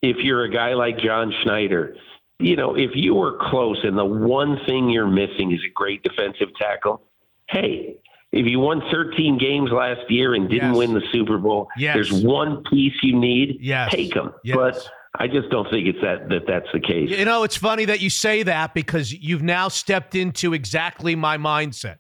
if 0.02 0.18
you're 0.18 0.43
a 0.43 0.52
guy 0.52 0.73
like 0.73 0.98
John 0.99 1.34
Schneider, 1.43 1.95
you 2.41 2.55
know, 2.55 2.76
if 2.76 2.91
you 2.95 3.15
were 3.15 3.38
close 3.49 3.77
and 3.84 3.97
the 3.97 4.05
one 4.05 4.59
thing 4.65 4.89
you're 4.89 5.07
missing 5.07 5.51
is 5.51 5.59
a 5.65 5.72
great 5.73 6.03
defensive 6.03 6.49
tackle, 6.59 7.01
hey, 7.49 7.95
If 8.34 8.45
you 8.47 8.61
won 8.61 8.81
13 8.89 9.38
games 9.38 9.72
last 9.73 10.09
year 10.09 10.35
and 10.35 10.49
didn't 10.49 10.69
Yes. 10.69 10.77
win 10.77 10.93
the 10.93 11.01
Super 11.11 11.38
Bowl, 11.38 11.68
Yes. 11.77 11.95
there's 11.95 12.11
one 12.23 12.63
piece 12.63 12.93
you 13.03 13.13
need. 13.19 13.57
Yes. 13.59 13.91
Take 13.91 14.13
them. 14.13 14.31
Yes. 14.45 14.55
But 14.55 14.89
I 15.19 15.27
just 15.27 15.49
don't 15.49 15.69
think 15.69 15.85
it's 15.85 15.99
that, 16.01 16.30
that 16.30 16.47
that's 16.47 16.68
the 16.72 16.80
case. 16.80 17.09
You 17.09 17.26
know, 17.26 17.43
it's 17.43 17.57
funny 17.57 17.84
that 17.84 17.99
you 17.99 18.09
say 18.09 18.43
that 18.43 18.73
because 18.73 19.11
you've 19.11 19.43
now 19.43 19.68
stepped 19.68 20.15
into 20.15 20.53
exactly 20.53 21.13
my 21.13 21.38
mindset. 21.38 21.97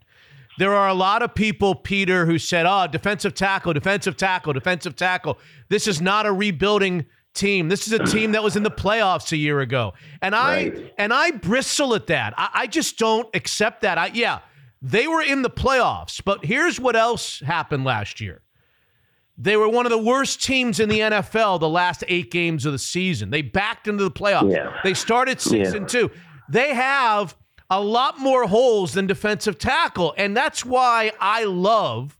There 0.57 0.73
are 0.73 0.87
a 0.87 0.93
lot 0.93 1.21
of 1.21 1.35
people, 1.35 1.75
Peter, 1.75 2.25
who 2.25 2.37
said, 2.37 2.65
oh, 2.65 2.87
defensive 2.87 3.33
tackle, 3.33 3.73
defensive 3.73 4.15
tackle, 4.15 4.53
defensive 4.53 4.95
tackle. 4.95 5.37
This 5.67 5.85
is 5.85 6.01
not 6.01 6.25
a 6.25 6.31
rebuilding 6.31 7.07
team. 7.33 7.69
This 7.69 7.87
is 7.87 7.93
a 7.93 7.99
team 8.05 8.33
that 8.33 8.43
was 8.43 8.55
in 8.55 8.63
the 8.63 8.71
playoffs 8.71 9.31
a 9.31 9.37
year 9.37 9.59
ago. 9.61 9.93
And 10.21 10.35
I 10.35 10.53
Right. 10.69 10.93
and 10.97 11.13
I 11.13 11.31
bristle 11.31 11.93
at 11.95 12.07
that. 12.07 12.33
I, 12.37 12.49
I 12.53 12.67
just 12.67 12.97
don't 12.97 13.27
accept 13.33 13.81
that. 13.81 13.97
I 13.97 14.11
yeah, 14.13 14.39
they 14.81 15.07
were 15.07 15.21
in 15.21 15.41
the 15.41 15.49
playoffs, 15.49 16.21
but 16.23 16.43
here's 16.45 16.79
what 16.79 16.95
else 16.95 17.39
happened 17.41 17.83
last 17.85 18.19
year. 18.21 18.41
They 19.37 19.55
were 19.57 19.69
one 19.69 19.85
of 19.85 19.91
the 19.91 19.97
worst 19.97 20.43
teams 20.43 20.79
in 20.79 20.87
the 20.89 20.99
NFL 20.99 21.59
the 21.59 21.69
last 21.69 22.03
eight 22.07 22.29
games 22.31 22.65
of 22.65 22.73
the 22.73 22.79
season. 22.79 23.29
They 23.31 23.41
backed 23.41 23.87
into 23.87 24.03
the 24.03 24.11
playoffs. 24.11 24.51
Yeah. 24.53 24.73
They 24.83 24.93
started 24.93 25.39
six 25.41 25.71
Yeah. 25.71 25.77
and 25.77 25.89
two. 25.89 26.11
They 26.49 26.75
have 26.75 27.35
a 27.69 27.81
lot 27.81 28.19
more 28.19 28.45
holes 28.47 28.93
than 28.93 29.07
defensive 29.07 29.57
tackle. 29.57 30.13
And 30.17 30.35
that's 30.37 30.63
why 30.65 31.13
I 31.19 31.45
love, 31.45 32.17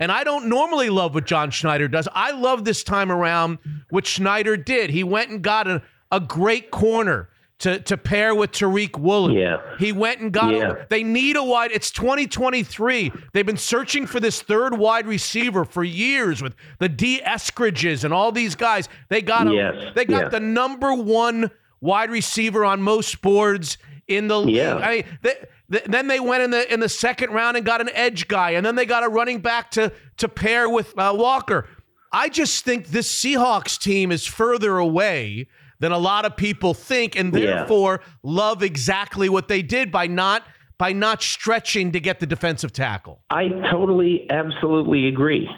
and 0.00 0.10
I 0.12 0.24
don't 0.24 0.46
normally 0.48 0.90
love 0.90 1.14
what 1.14 1.24
John 1.26 1.50
Schneider 1.50 1.88
does. 1.88 2.08
I 2.12 2.32
love 2.32 2.64
this 2.64 2.82
time 2.84 3.10
around 3.12 3.58
what 3.90 4.06
Schneider 4.06 4.56
did. 4.56 4.90
He 4.90 5.04
went 5.04 5.30
and 5.30 5.42
got 5.42 5.68
a, 5.68 5.82
a 6.10 6.20
great 6.20 6.70
corner 6.70 7.28
to, 7.60 7.78
to 7.80 7.96
pair 7.96 8.34
with 8.34 8.50
Tariq 8.50 8.98
Woolen. 8.98 9.34
Yeah. 9.36 9.58
He 9.78 9.92
went 9.92 10.20
and 10.20 10.32
got 10.32 10.52
Yeah. 10.52 10.72
a, 10.72 10.86
they 10.88 11.04
need 11.04 11.36
a 11.36 11.42
wide. 11.44 11.70
It's 11.72 11.90
2023. 11.92 13.12
They've 13.32 13.46
been 13.46 13.56
searching 13.56 14.06
for 14.06 14.18
this 14.20 14.42
third 14.42 14.76
wide 14.76 15.06
receiver 15.06 15.64
for 15.64 15.84
years 15.84 16.42
with 16.42 16.54
the 16.80 16.88
Dee 16.88 17.20
Eskridges 17.24 18.02
and 18.04 18.12
all 18.12 18.32
these 18.32 18.54
guys. 18.56 18.88
They 19.08 19.22
got 19.22 19.46
a, 19.46 19.52
Yes. 19.54 19.92
they 19.94 20.04
got 20.04 20.22
Yeah. 20.24 20.28
the 20.30 20.40
number 20.40 20.92
one 20.94 21.50
wide 21.80 22.10
receiver 22.10 22.64
on 22.64 22.82
most 22.82 23.22
boards 23.22 23.78
in 24.08 24.26
the 24.28 24.40
league. 24.40 24.56
Yeah. 24.56 24.76
I 24.76 24.90
mean, 24.96 25.04
they, 25.22 25.34
th- 25.70 25.84
then 25.84 26.06
they 26.08 26.20
went 26.20 26.42
in 26.42 26.50
the 26.50 26.72
in 26.72 26.80
the 26.80 26.88
second 26.88 27.30
round 27.30 27.56
and 27.56 27.64
got 27.66 27.80
an 27.80 27.90
edge 27.92 28.28
guy, 28.28 28.50
and 28.50 28.64
then 28.64 28.74
they 28.74 28.86
got 28.86 29.02
a 29.04 29.08
running 29.08 29.40
back 29.40 29.70
to 29.72 29.92
to 30.18 30.28
pair 30.28 30.68
with 30.68 30.96
uh, 30.98 31.12
Walker. 31.16 31.66
I 32.12 32.28
just 32.28 32.64
think 32.64 32.88
this 32.88 33.12
Seahawks 33.12 33.78
team 33.78 34.12
is 34.12 34.24
further 34.26 34.78
away 34.78 35.48
than 35.80 35.90
a 35.92 35.98
lot 35.98 36.24
of 36.24 36.36
people 36.36 36.72
think, 36.74 37.16
and 37.16 37.34
Yeah. 37.34 37.40
therefore 37.46 38.00
love 38.22 38.62
exactly 38.62 39.28
what 39.28 39.48
they 39.48 39.62
did 39.62 39.90
by 39.90 40.06
not 40.06 40.44
by 40.78 40.92
not 40.92 41.22
stretching 41.22 41.92
to 41.92 42.00
get 42.00 42.20
the 42.20 42.26
defensive 42.26 42.72
tackle. 42.72 43.20
I 43.30 43.48
totally, 43.70 44.26
absolutely 44.30 45.06
agree. 45.08 45.48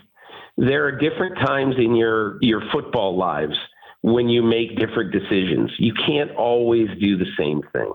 There 0.59 0.85
are 0.87 0.93
different 0.93 1.37
times 1.39 1.75
in 1.79 1.95
your 1.95 2.39
your 2.41 2.63
football 2.73 3.17
lives 3.17 3.55
when 4.03 4.29
you 4.29 4.43
make 4.43 4.79
different 4.79 5.13
decisions. 5.13 5.71
You 5.79 5.93
can't 6.07 6.31
always 6.33 6.89
do 7.01 7.17
the 7.19 7.27
same 7.39 7.61
thing. 7.73 7.93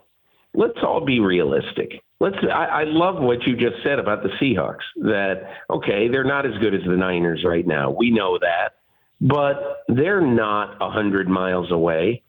Let's 0.53 0.79
all 0.83 1.03
be 1.05 1.19
realistic. 1.19 2.01
Let's. 2.19 2.35
I, 2.43 2.65
I 2.65 2.83
love 2.83 3.21
what 3.21 3.45
you 3.47 3.55
just 3.55 3.81
said 3.83 3.99
about 3.99 4.21
the 4.23 4.29
Seahawks. 4.41 4.83
That 4.97 5.43
okay, 5.69 6.07
they're 6.09 6.23
not 6.25 6.45
as 6.45 6.57
good 6.59 6.73
as 6.75 6.81
the 6.85 6.97
Niners 6.97 7.43
right 7.45 7.65
now. 7.65 7.89
We 7.91 8.11
know 8.11 8.37
that, 8.39 8.73
but 9.21 9.83
they're 9.87 10.21
not 10.21 10.77
a 10.81 10.89
hundred 10.91 11.29
miles 11.29 11.71
away. 11.71 12.23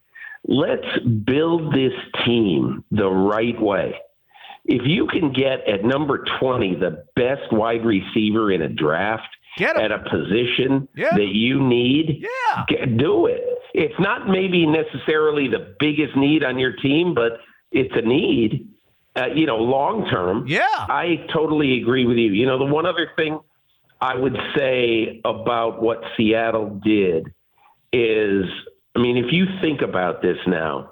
Let's 0.47 0.99
build 1.25 1.75
this 1.75 1.93
team 2.25 2.85
the 2.91 3.09
right 3.09 3.61
way 3.61 3.95
if 4.65 4.83
you 4.85 5.07
can 5.07 5.33
get 5.33 5.67
at 5.69 5.85
number 5.85 6.25
20 6.41 6.77
the 6.77 7.05
best 7.17 7.53
wide 7.53 7.85
receiver 7.85 8.53
in 8.53 8.63
a 8.63 8.69
draft 8.69 9.27
Get 9.59 9.77
at 9.77 9.91
a 9.93 9.99
position 9.99 10.89
Yeah. 10.97 11.11
that 11.15 11.29
you 11.35 11.61
need, 11.61 12.23
Yeah. 12.23 12.65
get- 12.69 12.97
do 12.97 13.27
it. 13.27 13.45
It's 13.75 13.99
not 13.99 14.29
maybe 14.29 14.65
necessarily 14.67 15.49
the 15.49 15.75
biggest 15.79 16.17
need 16.17 16.43
on 16.45 16.59
your 16.59 16.73
team, 16.73 17.13
but 17.13 17.41
it's 17.73 17.95
a 17.97 18.03
need, 18.03 18.69
uh, 19.17 19.27
you 19.35 19.47
know, 19.47 19.57
long 19.57 20.09
term. 20.09 20.47
Yeah. 20.47 20.67
I 20.71 21.27
totally 21.33 21.81
agree 21.81 22.07
with 22.07 22.17
you. 22.17 22.33
You 22.33 22.47
know, 22.47 22.59
the 22.59 22.73
one 22.73 22.87
other 22.87 23.11
thing 23.17 23.41
I 24.01 24.15
would 24.15 24.37
say 24.57 25.21
about 25.25 25.83
what 25.83 26.03
Seattle 26.17 26.81
did 26.85 27.33
is, 27.93 28.45
I 28.95 28.99
mean, 28.99 29.17
if 29.17 29.33
you 29.33 29.47
think 29.61 29.81
about 29.81 30.23
this 30.23 30.39
now, 30.47 30.91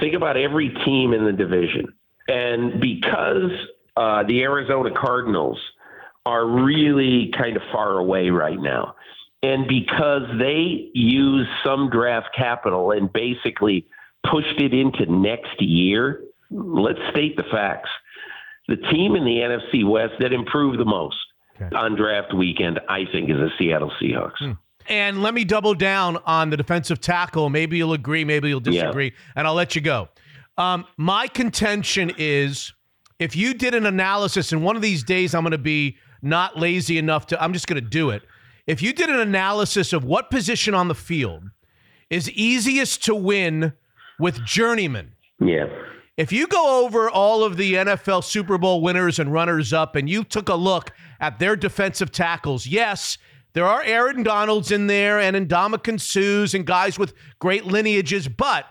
think 0.00 0.14
about 0.14 0.36
every 0.36 0.70
team 0.84 1.12
in 1.12 1.24
the 1.24 1.32
division. 1.32 1.86
And 2.28 2.80
because 2.80 3.52
uh, 3.96 4.22
the 4.24 4.42
Arizona 4.42 4.90
Cardinals 4.94 5.58
are 6.26 6.46
really 6.46 7.32
kind 7.38 7.56
of 7.56 7.62
far 7.72 7.98
away 7.98 8.28
right 8.28 8.60
now, 8.60 8.94
and 9.42 9.66
because 9.66 10.22
they 10.38 10.90
use 10.92 11.46
some 11.64 11.90
draft 11.90 12.28
capital 12.36 12.90
and 12.90 13.10
basically 13.12 13.86
pushed 14.30 14.60
it 14.60 14.74
into 14.74 15.10
next 15.10 15.60
year, 15.60 16.20
let's 16.50 16.98
state 17.10 17.36
the 17.36 17.44
facts. 17.50 17.90
The 18.68 18.76
team 18.76 19.16
in 19.16 19.24
the 19.24 19.36
NFC 19.36 19.88
West 19.88 20.14
that 20.20 20.32
improved 20.32 20.78
the 20.78 20.84
most 20.84 21.16
on 21.74 21.96
draft 21.96 22.34
weekend, 22.34 22.80
I 22.88 23.04
think, 23.10 23.30
is 23.30 23.36
the 23.36 23.50
Seattle 23.58 23.92
Seahawks. 24.00 24.56
And 24.86 25.22
let 25.22 25.34
me 25.34 25.44
double 25.44 25.74
down 25.74 26.18
on 26.24 26.50
the 26.50 26.56
defensive 26.56 27.00
tackle. 27.00 27.50
Maybe 27.50 27.76
you'll 27.78 27.92
agree, 27.92 28.24
maybe 28.24 28.48
you'll 28.48 28.60
disagree, 28.60 29.12
and 29.36 29.46
I'll 29.46 29.54
let 29.54 29.74
you 29.74 29.82
go. 29.82 30.08
Um, 30.56 30.86
my 30.96 31.28
contention 31.28 32.12
is 32.16 32.72
if 33.18 33.36
you 33.36 33.54
did 33.54 33.74
an 33.74 33.86
analysis, 33.86 34.52
and 34.52 34.62
one 34.62 34.76
of 34.76 34.82
these 34.82 35.02
days 35.02 35.34
I'm 35.34 35.42
going 35.42 35.52
to 35.52 35.58
be 35.58 35.96
not 36.22 36.58
lazy 36.58 36.98
enough 36.98 37.26
to, 37.28 37.42
I'm 37.42 37.52
just 37.52 37.66
going 37.66 37.82
to 37.82 37.88
do 37.88 38.10
it. 38.10 38.22
If 38.66 38.82
you 38.82 38.92
did 38.92 39.08
an 39.08 39.20
analysis 39.20 39.92
of 39.92 40.04
what 40.04 40.30
position 40.30 40.74
on 40.74 40.88
the 40.88 40.94
field 40.94 41.44
is 42.10 42.30
easiest 42.30 43.04
to 43.04 43.14
win 43.14 43.72
with 44.18 44.44
journeyman, 44.44 45.12
Yeah. 45.40 45.66
if 46.16 46.32
you 46.32 46.46
go 46.46 46.84
over 46.84 47.08
all 47.08 47.44
of 47.44 47.56
the 47.56 47.74
NFL 47.74 48.22
Super 48.22 48.58
Bowl 48.58 48.80
winners 48.82 49.18
and 49.18 49.32
runners 49.32 49.72
up 49.72 49.94
and 49.96 50.08
you 50.10 50.24
took 50.24 50.48
a 50.48 50.54
look 50.54 50.90
at 51.20 51.38
their 51.38 51.56
defensive 51.56 52.10
tackles, 52.12 52.66
yes, 52.66 53.18
there 53.54 53.64
are 53.66 53.82
Aaron 53.82 54.22
Donalds 54.22 54.70
in 54.70 54.86
there 54.88 55.18
and 55.18 55.36
Ndamukong 55.48 55.98
Suhs 56.00 56.54
and 56.54 56.66
guys 56.66 56.98
with 56.98 57.14
great 57.38 57.64
lineages, 57.64 58.28
but 58.28 58.66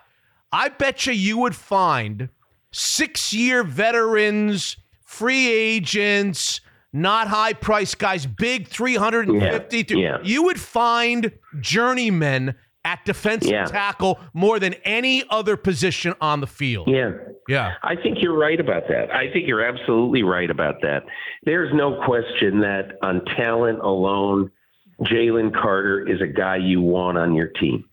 I 0.52 0.68
bet 0.68 1.06
you 1.06 1.12
you 1.12 1.38
would 1.38 1.54
find 1.56 2.28
six 2.70 3.32
year 3.32 3.64
veterans, 3.64 4.76
free 5.04 5.48
agents, 5.50 6.60
not 6.92 7.28
high 7.28 7.52
price 7.52 7.94
guys, 7.94 8.24
big 8.24 8.68
350. 8.68 9.94
Yeah, 9.94 9.98
yeah. 9.98 10.18
You 10.22 10.44
would 10.44 10.60
find 10.60 11.32
journeymen 11.60 12.54
at 12.84 13.04
defensive 13.04 13.50
Yeah. 13.50 13.64
tackle 13.64 14.18
more 14.32 14.58
than 14.58 14.74
any 14.84 15.24
other 15.30 15.56
position 15.56 16.14
on 16.20 16.40
the 16.40 16.46
field. 16.46 16.88
Yeah. 16.88 17.12
Yeah. 17.48 17.74
I 17.82 17.96
think 17.96 18.18
you're 18.22 18.36
right 18.38 18.58
about 18.60 18.88
that. 18.88 19.10
I 19.14 19.30
think 19.32 19.46
you're 19.48 19.64
absolutely 19.64 20.22
right 20.22 20.50
about 20.50 20.80
that. 20.82 21.04
There's 21.44 21.72
no 21.74 22.00
question 22.04 22.60
that 22.60 22.92
on 23.02 23.24
talent 23.36 23.80
alone, 23.80 24.50
Jalen 25.02 25.52
Carter 25.54 26.08
is 26.08 26.20
a 26.20 26.26
guy 26.26 26.56
you 26.56 26.80
want 26.80 27.18
on 27.18 27.34
your 27.34 27.48
team. 27.48 27.84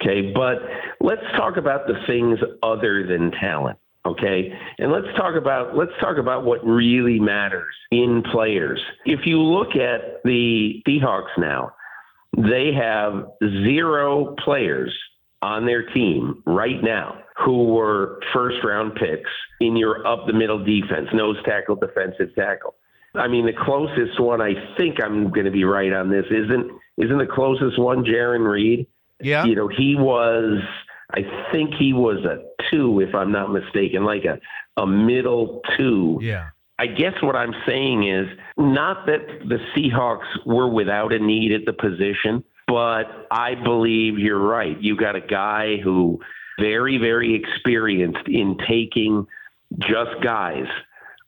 Okay. 0.00 0.32
But 0.34 0.58
let's 1.00 1.22
talk 1.36 1.56
about 1.56 1.86
the 1.86 1.94
things 2.06 2.38
other 2.62 3.06
than 3.06 3.30
talent. 3.32 3.78
Okay. 4.04 4.52
And 4.78 4.90
let's 4.90 5.06
talk 5.16 5.36
about 5.36 5.76
let's 5.76 5.92
talk 6.00 6.16
about 6.18 6.44
what 6.44 6.64
really 6.66 7.20
matters 7.20 7.74
in 7.92 8.22
players. 8.32 8.80
If 9.04 9.20
you 9.26 9.40
look 9.40 9.76
at 9.76 10.22
the 10.24 10.82
Seahawks 10.88 11.36
now, 11.38 11.72
they 12.50 12.72
have 12.72 13.26
zero 13.40 14.34
players 14.44 14.92
on 15.40 15.66
their 15.66 15.82
team 15.90 16.42
right 16.46 16.82
now 16.82 17.18
who 17.44 17.64
were 17.64 18.20
first 18.32 18.56
round 18.64 18.94
picks 18.94 19.30
in 19.60 19.76
your 19.76 20.06
up 20.06 20.26
the 20.26 20.32
middle 20.32 20.62
defense, 20.62 21.08
nose 21.12 21.36
tackle, 21.44 21.76
defensive 21.76 22.34
tackle. 22.34 22.74
I 23.14 23.28
mean, 23.28 23.46
the 23.46 23.52
closest 23.52 24.20
one, 24.20 24.40
I 24.40 24.54
think 24.76 25.02
I'm 25.02 25.30
going 25.30 25.44
to 25.44 25.50
be 25.50 25.64
right 25.64 25.92
on 25.92 26.10
this, 26.10 26.24
isn't 26.30 26.70
isn't 26.98 27.18
the 27.18 27.26
closest 27.26 27.78
one 27.78 28.04
Jarran 28.04 28.48
Reed? 28.48 28.86
Yeah. 29.20 29.44
You 29.44 29.54
know, 29.54 29.68
he 29.68 29.96
was, 29.96 30.62
I 31.10 31.22
think 31.52 31.74
he 31.78 31.92
was 31.92 32.24
a 32.24 32.42
two, 32.70 33.00
if 33.00 33.14
I'm 33.14 33.32
not 33.32 33.52
mistaken, 33.52 34.04
like 34.04 34.24
a, 34.24 34.38
a 34.80 34.86
middle 34.86 35.60
two. 35.76 36.18
Yeah. 36.22 36.48
I 36.82 36.86
guess 36.86 37.14
what 37.22 37.36
I'm 37.36 37.54
saying 37.64 38.08
is 38.08 38.26
not 38.58 39.06
that 39.06 39.20
the 39.46 39.58
Seahawks 39.72 40.26
were 40.44 40.68
without 40.68 41.12
a 41.12 41.18
need 41.20 41.52
at 41.52 41.64
the 41.64 41.72
position, 41.72 42.42
but 42.66 43.04
I 43.30 43.54
believe 43.54 44.18
you're 44.18 44.44
right. 44.44 44.76
You 44.80 44.96
got 44.96 45.14
a 45.14 45.20
guy 45.20 45.76
who 45.76 46.18
very, 46.58 46.98
very 46.98 47.36
experienced 47.36 48.26
in 48.26 48.58
taking 48.68 49.28
just 49.78 50.10
guys 50.24 50.66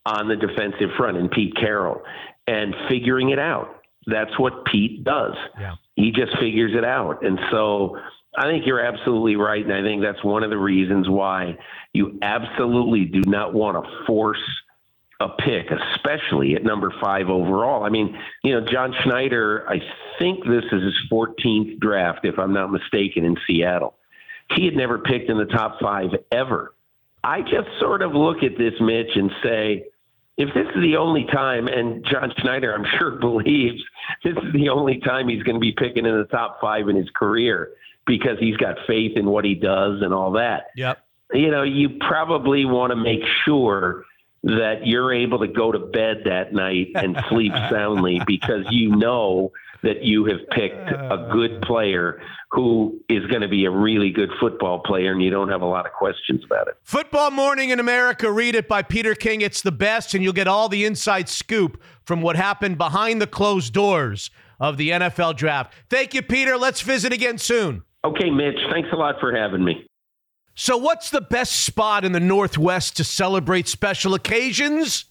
on 0.05 0.27
the 0.27 0.35
defensive 0.35 0.91
front 0.97 1.19
and 1.19 1.31
Pete 1.31 1.55
Carroll 1.55 2.03
and 2.49 2.75
figuring 2.89 3.31
it 3.31 3.39
out. 3.39 3.81
That's 4.09 4.37
what 4.41 4.65
Pete 4.65 5.05
does. 5.05 5.37
Yeah. 5.61 5.77
He 5.95 6.11
just 6.11 6.37
figures 6.41 6.73
it 6.77 6.85
out. 6.85 7.25
And 7.25 7.39
so 7.53 7.97
I 8.37 8.51
think 8.51 8.67
you're 8.67 8.85
absolutely 8.85 9.37
right. 9.37 9.65
And 9.65 9.73
I 9.73 9.83
think 9.83 10.03
that's 10.03 10.25
one 10.25 10.43
of 10.43 10.51
the 10.51 10.59
reasons 10.59 11.09
why 11.09 11.57
you 11.93 12.19
absolutely 12.23 13.05
do 13.05 13.21
not 13.31 13.55
want 13.55 13.81
to 13.81 14.05
force 14.05 14.43
a 15.21 15.29
pick, 15.29 15.71
especially 15.71 16.55
at 16.55 16.65
number 16.65 16.93
five 17.01 17.29
overall. 17.29 17.85
I 17.85 17.89
mean, 17.89 18.19
you 18.43 18.53
know, 18.53 18.67
John 18.71 18.95
Schneider, 19.03 19.65
I 19.69 19.81
think 20.19 20.45
this 20.45 20.65
is 20.73 20.83
his 20.83 20.95
14th 21.11 21.79
draft, 21.79 22.21
if 22.25 22.39
I'm 22.39 22.53
not 22.53 22.71
mistaken, 22.71 23.25
in 23.25 23.37
Seattle. 23.47 23.95
He 24.55 24.65
had 24.65 24.75
never 24.75 24.99
picked 24.99 25.31
in 25.31 25.39
the 25.39 25.47
top 25.47 25.81
five 25.81 26.11
ever. 26.33 26.75
I 27.23 27.41
just 27.41 27.69
sort 27.81 28.03
of 28.03 28.13
look 28.13 28.43
at 28.43 28.59
this, 28.59 28.75
Mitch, 28.81 29.11
and 29.15 29.31
say, 29.43 29.87
if 30.37 30.53
this 30.53 30.67
is 30.75 30.83
the 30.83 30.97
only 30.97 31.27
time, 31.33 31.69
and 31.69 32.05
John 32.05 32.33
Schneider, 32.39 32.75
I'm 32.75 32.85
sure, 32.99 33.13
believes 33.21 33.83
this 34.25 34.35
is 34.35 34.53
the 34.53 34.69
only 34.69 35.01
time 35.01 35.29
he's 35.29 35.43
going 35.43 35.57
to 35.57 35.61
be 35.61 35.73
picking 35.73 36.07
in 36.07 36.19
the 36.19 36.27
top 36.27 36.61
five 36.61 36.89
in 36.89 36.97
his 36.97 37.09
career 37.15 37.71
because 38.07 38.39
he's 38.39 38.57
got 38.57 38.77
faith 38.87 39.17
in 39.17 39.27
what 39.27 39.45
he 39.45 39.55
does 39.55 40.03
and 40.03 40.13
all 40.13 40.33
that. 40.33 40.67
Yep. 40.77 40.99
You 41.33 41.51
know, 41.51 41.63
you 41.63 41.99
probably 42.01 42.65
want 42.65 42.91
to 42.91 42.97
make 42.97 43.23
sure 43.45 44.05
that 44.45 44.87
you're 44.87 45.13
able 45.13 45.39
to 45.39 45.49
go 45.49 45.73
to 45.73 45.79
bed 45.79 46.23
that 46.27 46.53
night 46.53 46.89
and 46.95 47.17
sleep 47.29 47.53
soundly 47.71 48.21
because 48.27 48.65
you 48.71 48.95
know 48.95 49.51
that 49.83 50.03
you 50.03 50.25
have 50.25 50.41
picked 50.51 50.91
a 50.91 51.29
good 51.33 51.61
player 51.63 52.21
who 52.51 53.01
is 53.09 53.25
going 53.27 53.43
to 53.43 53.49
be 53.49 53.65
a 53.65 53.71
really 53.71 54.11
good 54.11 54.31
football 54.41 54.79
player 54.79 55.13
and 55.13 55.23
you 55.23 55.31
don't 55.31 55.49
have 55.49 55.61
a 55.61 55.67
lot 55.67 55.87
of 55.87 55.93
questions 55.93 56.43
about 56.45 56.69
it. 56.69 56.75
Football 56.83 57.31
Morning 57.31 57.71
in 57.71 57.81
America, 57.81 58.31
read 58.31 58.55
it 58.55 58.67
by 58.69 58.83
Peter 58.83 59.15
King. 59.15 59.41
It's 59.41 59.61
the 59.61 59.73
best, 59.73 60.15
and 60.15 60.25
you'll 60.25 60.33
get 60.33 60.49
all 60.49 60.69
the 60.69 60.85
inside 60.85 61.29
scoop 61.29 61.83
from 62.05 62.23
what 62.23 62.37
happened 62.37 62.79
behind 62.79 63.21
the 63.21 63.27
closed 63.27 63.73
doors 63.73 64.31
of 64.61 64.77
the 64.77 64.91
NFL 64.91 65.37
draft. 65.37 65.75
Thank 65.91 66.15
you, 66.15 66.23
Peter. 66.23 66.57
Let's 66.57 66.81
visit 66.81 67.13
again 67.13 67.39
soon. 67.39 67.83
Okay, 68.05 68.31
Mitch, 68.31 68.59
thanks 68.71 68.89
a 68.93 68.97
lot 68.97 69.17
for 69.21 69.35
having 69.35 69.65
me. 69.65 69.87
So, 70.57 70.77
what's 70.77 71.11
the 71.11 71.21
best 71.21 71.65
spot 71.65 72.05
in 72.05 72.13
the 72.13 72.21
Northwest 72.21 72.97
to 72.99 73.05
celebrate 73.05 73.67
special 73.67 74.15
occasions? 74.15 75.07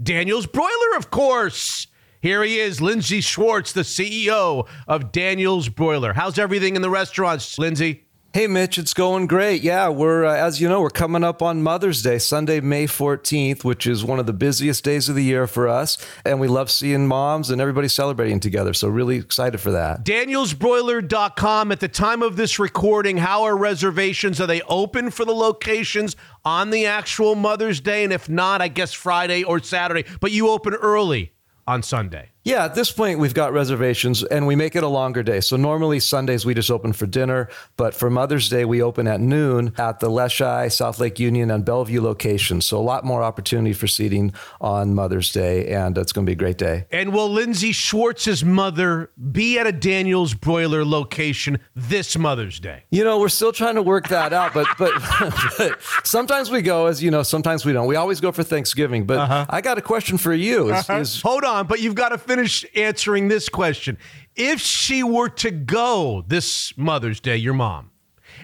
Daniel's 0.00 0.46
Broiler, 0.46 0.96
of 0.96 1.10
course. 1.10 1.88
Here 2.20 2.42
he 2.44 2.58
is, 2.58 2.80
Lindsay 2.80 3.20
Schwartz, 3.20 3.72
the 3.72 3.82
CEO 3.82 4.66
of 4.86 5.12
Daniel's 5.12 5.68
Broiler. 5.68 6.12
How's 6.12 6.38
everything 6.38 6.76
in 6.76 6.82
the 6.82 6.90
restaurants, 6.90 7.58
Lindsey? 7.58 8.03
Hey, 8.34 8.48
Mitch, 8.48 8.78
it's 8.78 8.94
going 8.94 9.28
great. 9.28 9.62
Yeah, 9.62 9.90
we're, 9.90 10.24
uh, 10.24 10.34
as 10.34 10.60
you 10.60 10.68
know, 10.68 10.80
we're 10.80 10.90
coming 10.90 11.22
up 11.22 11.40
on 11.40 11.62
Mother's 11.62 12.02
Day, 12.02 12.18
Sunday, 12.18 12.58
May 12.58 12.88
14th, 12.88 13.62
which 13.62 13.86
is 13.86 14.04
one 14.04 14.18
of 14.18 14.26
the 14.26 14.32
busiest 14.32 14.82
days 14.82 15.08
of 15.08 15.14
the 15.14 15.22
year 15.22 15.46
for 15.46 15.68
us. 15.68 15.96
And 16.24 16.40
we 16.40 16.48
love 16.48 16.68
seeing 16.68 17.06
moms 17.06 17.48
and 17.50 17.60
everybody 17.60 17.86
celebrating 17.86 18.40
together. 18.40 18.74
So, 18.74 18.88
really 18.88 19.18
excited 19.18 19.60
for 19.60 19.70
that. 19.70 20.04
DanielsBroiler.com. 20.04 21.70
At 21.70 21.78
the 21.78 21.86
time 21.86 22.24
of 22.24 22.34
this 22.34 22.58
recording, 22.58 23.18
how 23.18 23.44
are 23.44 23.56
reservations? 23.56 24.40
Are 24.40 24.48
they 24.48 24.62
open 24.62 25.12
for 25.12 25.24
the 25.24 25.32
locations 25.32 26.16
on 26.44 26.70
the 26.70 26.86
actual 26.86 27.36
Mother's 27.36 27.80
Day? 27.80 28.02
And 28.02 28.12
if 28.12 28.28
not, 28.28 28.60
I 28.60 28.66
guess 28.66 28.92
Friday 28.92 29.44
or 29.44 29.60
Saturday, 29.60 30.06
but 30.18 30.32
you 30.32 30.48
open 30.48 30.74
early 30.74 31.34
on 31.68 31.84
Sunday. 31.84 32.33
Yeah, 32.44 32.66
at 32.66 32.74
this 32.74 32.92
point, 32.92 33.18
we've 33.18 33.32
got 33.32 33.54
reservations 33.54 34.22
and 34.22 34.46
we 34.46 34.54
make 34.54 34.76
it 34.76 34.82
a 34.82 34.88
longer 34.88 35.22
day. 35.22 35.40
So 35.40 35.56
normally 35.56 35.98
Sundays 35.98 36.44
we 36.44 36.52
just 36.52 36.70
open 36.70 36.92
for 36.92 37.06
dinner, 37.06 37.48
but 37.78 37.94
for 37.94 38.10
Mother's 38.10 38.50
Day 38.50 38.66
we 38.66 38.82
open 38.82 39.08
at 39.08 39.18
noon 39.18 39.72
at 39.78 40.00
the 40.00 40.10
Leschi, 40.10 40.70
South 40.70 41.00
Lake 41.00 41.18
Union, 41.18 41.50
and 41.50 41.64
Bellevue 41.64 42.02
locations. 42.02 42.66
So 42.66 42.78
a 42.78 42.82
lot 42.82 43.02
more 43.02 43.22
opportunity 43.22 43.72
for 43.72 43.86
seating 43.86 44.34
on 44.60 44.94
Mother's 44.94 45.32
Day, 45.32 45.68
and 45.68 45.96
it's 45.96 46.12
going 46.12 46.26
to 46.26 46.28
be 46.28 46.34
a 46.34 46.36
great 46.36 46.58
day. 46.58 46.84
And 46.90 47.14
will 47.14 47.30
Lindsey 47.30 47.72
Schwartz's 47.72 48.44
mother 48.44 49.10
be 49.32 49.58
at 49.58 49.66
a 49.66 49.72
Daniels 49.72 50.34
Broiler 50.34 50.84
location 50.84 51.58
this 51.74 52.18
Mother's 52.18 52.60
Day? 52.60 52.82
You 52.90 53.04
know, 53.04 53.18
we're 53.20 53.30
still 53.30 53.52
trying 53.52 53.76
to 53.76 53.82
work 53.82 54.08
that 54.08 54.34
out, 54.34 54.52
but 54.52 54.66
but, 54.76 54.92
but 55.58 55.78
sometimes 56.04 56.50
we 56.50 56.60
go, 56.60 56.86
as 56.86 57.02
you 57.02 57.10
know, 57.10 57.22
sometimes 57.22 57.64
we 57.64 57.72
don't. 57.72 57.86
We 57.86 57.96
always 57.96 58.20
go 58.20 58.32
for 58.32 58.42
Thanksgiving, 58.42 59.06
but 59.06 59.18
uh-huh. 59.18 59.46
I 59.48 59.62
got 59.62 59.78
a 59.78 59.82
question 59.82 60.18
for 60.18 60.34
you. 60.34 60.70
Is, 60.70 60.90
uh-huh. 60.90 61.00
is, 61.00 61.22
Hold 61.22 61.44
on, 61.44 61.66
but 61.66 61.80
you've 61.80 61.94
got 61.94 62.10
to 62.10 62.18
finish 62.34 62.64
answering 62.74 63.28
this 63.28 63.48
question. 63.48 63.96
If 64.34 64.60
she 64.60 65.04
were 65.04 65.28
to 65.28 65.52
go 65.52 66.24
this 66.26 66.76
Mother's 66.76 67.20
Day, 67.20 67.36
your 67.36 67.54
mom, 67.54 67.92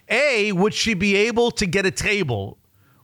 A, 0.09 0.53
would 0.53 0.75
she 0.75 0.95
be 0.95 1.17
able 1.17 1.51
to 1.53 1.67
get 1.67 1.87
a 1.87 1.91
table 1.91 2.59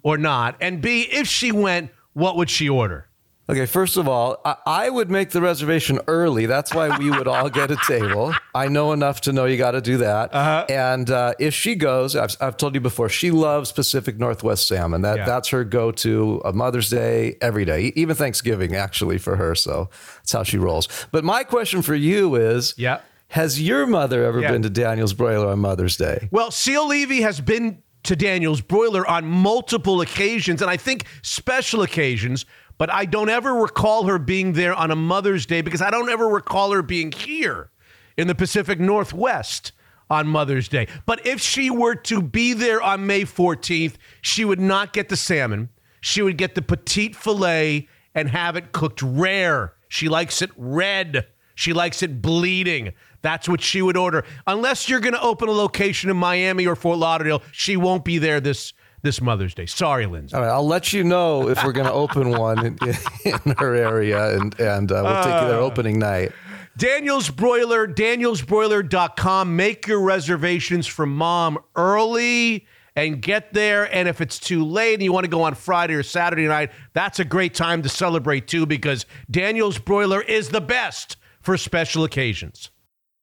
or 0.05 0.17
not? 0.17 0.57
And 0.61 0.81
B, 0.81 1.03
if 1.03 1.27
she 1.27 1.51
went, 1.51 1.91
what 2.13 2.37
would 2.37 2.49
she 2.49 2.69
order? 2.69 3.09
Okay, 3.49 3.67
first 3.67 3.97
of 3.97 4.09
all, 4.09 4.41
I, 4.45 4.57
I, 4.67 4.91
would 4.91 5.09
make 5.09 5.31
the 5.31 5.41
reservation 5.41 6.01
early. 6.09 6.47
That's 6.47 6.75
why 6.75 6.99
we 6.99 7.11
would 7.11 7.29
all 7.29 7.49
get 7.49 7.71
a 7.71 7.77
table. 7.87 8.35
I 8.53 8.67
know 8.67 8.93
enough 8.93 9.21
to 9.23 9.33
know 9.33 9.45
you 9.45 9.57
got 9.57 9.73
to 9.73 9.81
do 9.81 9.99
that. 9.99 10.35
Uh-huh. 10.35 10.67
And 10.69 11.09
uh, 11.09 11.35
if 11.39 11.55
she 11.55 11.77
goes, 11.77 12.17
I've, 12.17 12.37
I've, 12.41 12.57
told 12.57 12.75
you 12.75 12.81
before, 12.81 13.09
she 13.09 13.31
loves 13.31 13.71
Pacific 13.71 14.19
Northwest 14.19 14.67
salmon. 14.67 15.03
That 15.03 15.19
yeah. 15.19 15.25
that's 15.27 15.51
her 15.51 15.63
go-to 15.63 16.41
of 16.45 16.57
Mother's 16.57 16.91
Day 16.91 17.37
every 17.41 17.65
day, 17.65 17.93
even 17.95 18.17
Thanksgiving 18.17 18.75
actually 18.75 19.19
for 19.19 19.37
her. 19.37 19.55
So 19.55 19.91
that's 20.17 20.33
how 20.33 20.43
she 20.43 20.59
rolls. 20.59 20.89
But 21.13 21.23
my 21.23 21.45
question 21.45 21.83
for 21.83 21.95
you 21.95 22.35
is, 22.35 22.75
yeah. 22.77 23.01
Has 23.29 23.61
your 23.61 23.87
mother 23.87 24.25
ever 24.25 24.41
yeah. 24.41 24.53
been 24.53 24.63
to 24.63 24.71
Daniel's 24.71 25.13
Broiler 25.13 25.49
on 25.49 25.59
Mother's 25.59 25.97
Day? 25.97 26.29
Well, 26.31 26.53
Seal 26.53 26.87
Levy 26.87 27.23
has 27.23 27.41
been 27.41 27.83
to 28.05 28.15
Daniel's 28.15 28.61
Broiler 28.61 29.05
on 29.07 29.27
multiple 29.27 30.01
occasions, 30.01 30.63
and 30.63 30.71
I 30.71 30.77
think 30.77 31.07
special 31.23 31.83
occasions 31.83 32.47
but 32.79 32.93
I 32.93 33.05
don't 33.05 33.29
ever 33.29 33.55
recall 33.55 34.05
her 34.05 34.19
being 34.19 34.53
there 34.53 34.75
on 34.75 34.91
a 34.91 34.97
Mother's 34.97 35.47
Day 35.47 35.61
because 35.61 35.83
I 35.83 35.91
don't 35.91 36.09
ever 36.09 36.29
recall 36.29 36.73
her 36.73 36.83
being 36.83 37.13
here 37.13 37.71
in 38.17 38.29
the 38.29 38.35
Pacific 38.35 38.79
Northwest 38.81 39.73
on 40.09 40.27
Mother's 40.27 40.69
Day. 40.69 40.87
But 41.05 41.27
if 41.27 41.41
she 41.41 41.71
were 41.71 41.95
to 41.95 42.23
be 42.23 42.53
there 42.53 42.81
on 42.81 43.07
May 43.07 43.23
14th, 43.23 43.95
she 44.21 44.45
would 44.45 44.61
not 44.61 44.93
get 44.93 45.09
the 45.09 45.17
salmon. 45.17 45.71
She 46.01 46.23
would 46.23 46.39
get 46.39 46.55
the 46.55 46.63
petite 46.63 47.17
filet 47.17 47.89
and 48.15 48.29
have 48.31 48.57
it 48.57 48.73
cooked 48.73 49.03
rare. 49.03 49.75
She 49.89 50.09
likes 50.09 50.43
it 50.43 50.51
red. 50.57 51.27
She 51.55 51.73
likes 51.73 52.03
it 52.03 52.21
bleeding. 52.23 52.93
That's 53.23 53.49
what 53.49 53.61
she 53.61 53.83
would 53.83 53.97
order. 53.97 54.25
Unless 54.47 54.89
you're 54.89 55.01
going 55.01 55.15
to 55.15 55.23
open 55.23 55.49
a 55.49 55.53
location 55.53 56.11
in 56.11 56.17
Miami 56.17 56.67
or 56.67 56.77
Fort 56.77 56.99
Lauderdale, 56.99 57.43
she 57.51 57.77
won't 57.77 58.05
be 58.05 58.19
there 58.19 58.41
this 58.41 58.73
this 59.03 59.21
Mother's 59.21 59.55
Day. 59.55 59.67
Sorry, 59.67 60.07
Lindsay. 60.07 60.35
All 60.35 60.43
right, 60.43 60.51
I'll 60.51 60.67
let 60.67 60.93
you 60.93 61.05
know 61.05 61.49
if 61.49 61.63
we're 61.65 61.73
going 61.73 61.87
to 61.87 61.93
open 61.93 62.31
one 62.31 62.65
in, 62.67 62.79
in, 63.25 63.55
her 63.59 63.75
area, 63.75 64.37
and 64.37 64.59
and 64.59 64.91
uh, 64.91 65.03
we'll 65.05 65.23
take 65.23 65.43
you 65.43 65.49
there 65.49 65.61
uh, 65.61 65.65
opening 65.65 65.99
night. 65.99 66.33
Daniel's 66.77 67.31
Broiler, 67.31 67.89
danielsbroiler.com. 67.89 69.57
Make 69.57 69.87
your 69.87 70.01
reservations 70.01 70.87
for 70.87 71.07
mom 71.07 71.59
early 71.75 72.67
and 72.95 73.23
get 73.23 73.53
there. 73.53 73.95
And 73.95 74.09
if 74.09 74.21
it's 74.21 74.39
too 74.39 74.65
late 74.65 74.95
and 74.95 75.03
you 75.03 75.13
want 75.13 75.25
to 75.25 75.31
go 75.31 75.43
on 75.43 75.55
Friday 75.55 75.95
or 75.95 76.03
Saturday 76.03 76.47
night, 76.47 76.73
that's 76.93 77.19
a 77.19 77.25
great 77.25 77.55
time 77.55 77.83
to 77.83 77.89
celebrate 77.89 78.49
too 78.49 78.67
because 78.67 79.07
Daniel's 79.31 79.79
Broiler 79.79 80.21
is 80.21 80.51
the 80.51 80.61
best 80.61 81.17
for 81.41 81.57
special 81.57 82.05
occasions. 82.05 82.71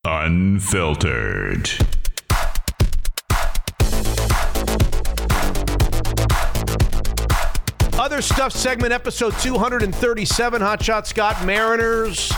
Unfiltered. 0.06 1.70
Other 8.04 8.22
stuff 8.22 8.52
segment 8.52 8.92
episode 8.92 9.34
237 9.40 10.62
Hot 10.62 10.84
Shot 10.84 11.08
Scott 11.08 11.46
Mariners 11.46 12.34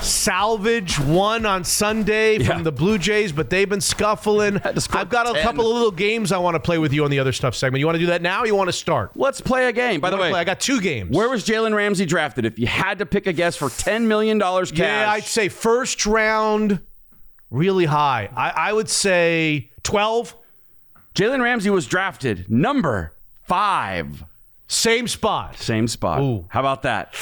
salvage 0.00 1.00
one 1.00 1.44
on 1.44 1.64
Sunday 1.64 2.38
from 2.38 2.58
yeah. 2.58 2.62
the 2.62 2.70
Blue 2.70 2.96
Jays, 2.96 3.32
but 3.32 3.50
they've 3.50 3.68
been 3.68 3.80
scuffling. 3.80 4.58
I've 4.64 5.08
got 5.08 5.28
a 5.28 5.32
10. 5.32 5.42
couple 5.42 5.66
of 5.66 5.74
little 5.74 5.90
games 5.90 6.30
I 6.30 6.38
want 6.38 6.54
to 6.54 6.60
play 6.60 6.78
with 6.78 6.92
you 6.92 7.02
on 7.02 7.10
the 7.10 7.18
other 7.18 7.32
stuff 7.32 7.56
segment. 7.56 7.80
You 7.80 7.86
want 7.86 7.96
to 7.96 7.98
do 7.98 8.06
that 8.06 8.22
now? 8.22 8.44
you 8.44 8.54
want 8.54 8.68
to 8.68 8.72
start? 8.72 9.16
Let's 9.16 9.40
play 9.40 9.66
a 9.66 9.72
game. 9.72 10.00
By 10.00 10.10
the 10.10 10.16
way, 10.16 10.30
play? 10.30 10.38
I 10.38 10.44
got 10.44 10.60
two 10.60 10.80
games. 10.80 11.10
Where 11.10 11.28
was 11.28 11.44
Jalen 11.44 11.74
Ramsey 11.74 12.06
drafted? 12.06 12.44
If 12.44 12.56
you 12.60 12.68
had 12.68 13.00
to 13.00 13.06
pick 13.06 13.26
a 13.26 13.32
guess 13.32 13.56
for 13.56 13.68
ten 13.68 14.06
million 14.06 14.38
dollars 14.38 14.70
cash, 14.70 14.78
yeah, 14.78 15.10
I'd 15.10 15.24
say 15.24 15.48
first 15.48 16.06
round, 16.06 16.80
really 17.50 17.86
high. 17.86 18.30
I, 18.36 18.68
I 18.68 18.72
would 18.72 18.88
say 18.88 19.72
twelve. 19.82 20.36
Jalen 21.16 21.42
Ramsey 21.42 21.70
was 21.70 21.88
drafted 21.88 22.48
number 22.48 23.12
five. 23.42 24.22
Same 24.72 25.06
spot. 25.06 25.58
Same 25.58 25.86
spot. 25.86 26.20
Ooh. 26.20 26.46
How 26.48 26.60
about 26.60 26.82
that? 26.82 27.14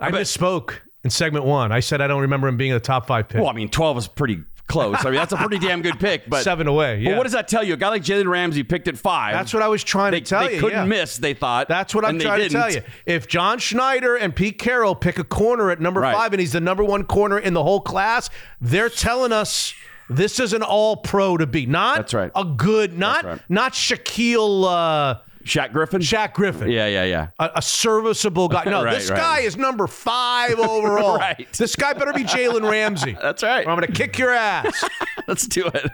I, 0.00 0.08
I 0.08 0.10
misspoke 0.10 0.78
in 1.04 1.10
segment 1.10 1.44
one. 1.44 1.70
I 1.70 1.78
said 1.78 2.00
I 2.00 2.08
don't 2.08 2.22
remember 2.22 2.48
him 2.48 2.56
being 2.56 2.72
a 2.72 2.80
top 2.80 3.06
five 3.06 3.28
pick. 3.28 3.40
Well, 3.40 3.48
I 3.48 3.52
mean, 3.52 3.68
12 3.68 3.98
is 3.98 4.08
pretty 4.08 4.42
close. 4.66 4.96
I 5.04 5.04
mean, 5.04 5.14
that's 5.14 5.32
a 5.32 5.36
pretty 5.36 5.60
damn 5.60 5.80
good 5.80 6.00
pick. 6.00 6.28
But 6.28 6.42
seven 6.42 6.66
away. 6.66 6.98
Yeah. 6.98 7.10
But 7.10 7.18
what 7.18 7.22
does 7.24 7.34
that 7.34 7.46
tell 7.46 7.62
you? 7.62 7.74
A 7.74 7.76
guy 7.76 7.88
like 7.90 8.02
Jalen 8.02 8.28
Ramsey 8.28 8.64
picked 8.64 8.88
at 8.88 8.98
five. 8.98 9.32
That's 9.32 9.54
what 9.54 9.62
I 9.62 9.68
was 9.68 9.84
trying 9.84 10.10
they, 10.10 10.20
to 10.20 10.26
tell 10.26 10.40
they 10.40 10.46
you. 10.46 10.56
They 10.56 10.60
couldn't 10.60 10.78
yeah. 10.78 10.84
miss. 10.86 11.18
They 11.18 11.34
thought. 11.34 11.68
That's 11.68 11.94
what 11.94 12.04
I'm 12.04 12.18
trying 12.18 12.40
to 12.40 12.48
tell 12.48 12.72
you. 12.72 12.82
If 13.06 13.28
John 13.28 13.60
Schneider 13.60 14.16
and 14.16 14.34
Pete 14.34 14.58
Carroll 14.58 14.96
pick 14.96 15.20
a 15.20 15.24
corner 15.24 15.70
at 15.70 15.80
number 15.80 16.00
right. 16.00 16.14
five, 16.14 16.32
and 16.32 16.40
he's 16.40 16.52
the 16.52 16.60
number 16.60 16.82
one 16.82 17.04
corner 17.04 17.38
in 17.38 17.54
the 17.54 17.62
whole 17.62 17.80
class, 17.80 18.28
they're 18.60 18.90
telling 18.90 19.32
us. 19.32 19.72
This 20.12 20.40
is 20.40 20.52
an 20.54 20.64
all 20.64 20.96
pro 20.96 21.36
to 21.36 21.46
be. 21.46 21.66
Not 21.66 21.98
That's 21.98 22.14
right. 22.14 22.32
a 22.34 22.44
good, 22.44 22.98
not 22.98 23.24
right. 23.24 23.40
not 23.48 23.74
Shaquille 23.74 24.64
uh, 24.64 25.20
Shaq 25.44 25.72
Griffin? 25.72 26.00
Shaq 26.00 26.34
Griffin. 26.34 26.70
Yeah, 26.70 26.86
yeah, 26.86 27.04
yeah. 27.04 27.28
A, 27.38 27.50
a 27.56 27.62
serviceable 27.62 28.48
guy. 28.48 28.64
No, 28.64 28.84
right, 28.84 28.94
this 28.94 29.10
right. 29.10 29.16
guy 29.16 29.38
is 29.40 29.56
number 29.56 29.86
five 29.86 30.58
overall. 30.58 31.18
right. 31.18 31.50
This 31.54 31.76
guy 31.76 31.92
better 31.92 32.12
be 32.12 32.24
Jalen 32.24 32.70
Ramsey. 32.70 33.16
That's 33.22 33.42
right. 33.42 33.66
I'm 33.66 33.76
going 33.78 33.86
to 33.86 33.92
kick 33.92 34.18
your 34.18 34.32
ass. 34.32 34.84
Let's 35.26 35.46
do 35.46 35.66
it. 35.66 35.90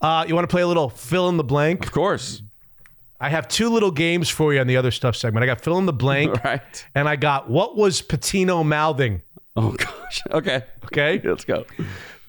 Uh, 0.00 0.24
you 0.26 0.34
want 0.34 0.48
to 0.48 0.52
play 0.52 0.62
a 0.62 0.66
little 0.66 0.88
fill 0.88 1.28
in 1.28 1.36
the 1.36 1.44
blank? 1.44 1.84
Of 1.84 1.92
course. 1.92 2.42
I 3.20 3.28
have 3.28 3.46
two 3.46 3.68
little 3.68 3.92
games 3.92 4.28
for 4.28 4.52
you 4.52 4.60
on 4.60 4.66
the 4.66 4.76
other 4.76 4.90
stuff 4.90 5.14
segment. 5.14 5.44
I 5.44 5.46
got 5.46 5.60
fill 5.60 5.78
in 5.78 5.86
the 5.86 5.92
blank, 5.92 6.42
right? 6.42 6.86
And 6.94 7.08
I 7.08 7.14
got 7.14 7.48
what 7.48 7.76
was 7.76 8.02
Pitino 8.02 8.66
mouthing? 8.66 9.22
Oh 9.54 9.70
gosh. 9.72 10.22
Okay. 10.32 10.62
Okay. 10.86 11.20
Let's 11.22 11.44
go. 11.44 11.64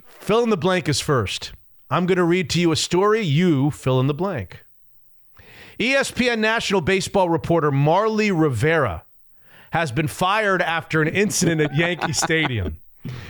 Fill 0.06 0.44
in 0.44 0.52
the 0.52 0.58
blank 0.58 0.88
is 0.88 1.00
first. 1.00 1.52
I'm 1.90 2.06
going 2.06 2.18
to 2.18 2.24
read 2.24 2.50
to 2.52 2.62
you 2.62 2.72
a 2.72 2.76
story. 2.76 3.22
You 3.22 3.72
fill 3.72 4.00
in 4.00 4.08
the 4.08 4.14
blank. 4.14 4.63
ESPN 5.80 6.40
national 6.40 6.82
baseball 6.82 7.30
reporter 7.30 7.72
Marly 7.72 8.32
Rivera 8.32 9.04
has 9.72 9.92
been 9.92 10.08
fired 10.08 10.62
after 10.62 11.02
an 11.02 11.08
incident 11.08 11.62
at 11.62 11.76
Yankee 11.76 12.14
Stadium. 12.14 12.78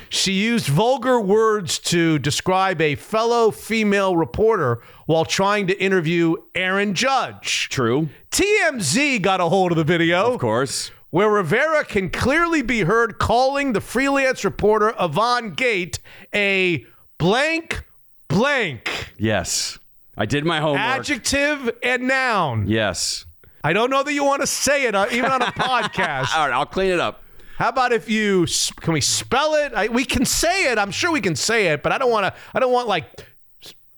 She 0.09 0.33
used 0.33 0.67
vulgar 0.67 1.19
words 1.19 1.79
to 1.79 2.19
describe 2.19 2.79
a 2.79 2.95
fellow 2.95 3.49
female 3.49 4.15
reporter 4.15 4.81
while 5.07 5.25
trying 5.25 5.67
to 5.67 5.81
interview 5.81 6.35
Aaron 6.53 6.93
Judge. 6.93 7.69
True. 7.69 8.09
TMZ 8.31 9.21
got 9.21 9.41
a 9.41 9.45
hold 9.45 9.71
of 9.71 9.77
the 9.77 9.83
video. 9.83 10.33
Of 10.33 10.39
course. 10.39 10.91
Where 11.09 11.29
Rivera 11.29 11.85
can 11.85 12.09
clearly 12.09 12.61
be 12.61 12.81
heard 12.81 13.19
calling 13.19 13.73
the 13.73 13.81
freelance 13.81 14.43
reporter 14.43 14.93
Yvonne 14.99 15.51
Gate 15.51 15.99
a 16.33 16.85
blank 17.17 17.83
blank. 18.27 19.13
Yes. 19.17 19.77
I 20.17 20.25
did 20.25 20.45
my 20.45 20.59
homework. 20.59 20.81
Adjective 20.81 21.71
and 21.81 22.07
noun. 22.07 22.67
Yes. 22.67 23.25
I 23.63 23.73
don't 23.73 23.89
know 23.89 24.03
that 24.03 24.13
you 24.13 24.23
want 24.23 24.41
to 24.41 24.47
say 24.47 24.85
it 24.85 24.93
uh, 24.95 25.07
even 25.11 25.31
on 25.31 25.41
a 25.41 25.45
podcast. 25.51 26.35
All 26.35 26.47
right, 26.47 26.53
I'll 26.53 26.65
clean 26.65 26.91
it 26.91 26.99
up. 26.99 27.21
How 27.57 27.69
about 27.69 27.93
if 27.93 28.09
you 28.09 28.45
can 28.81 28.93
we 28.93 29.01
spell 29.01 29.55
it? 29.55 29.73
I, 29.73 29.87
we 29.87 30.05
can 30.05 30.25
say 30.25 30.71
it. 30.71 30.77
I'm 30.77 30.91
sure 30.91 31.11
we 31.11 31.21
can 31.21 31.35
say 31.35 31.67
it, 31.67 31.81
but 31.83 31.91
I 31.91 31.97
don't 31.97 32.11
want 32.11 32.25
to. 32.25 32.39
I 32.53 32.59
don't 32.59 32.71
want 32.73 32.87
like. 32.87 33.05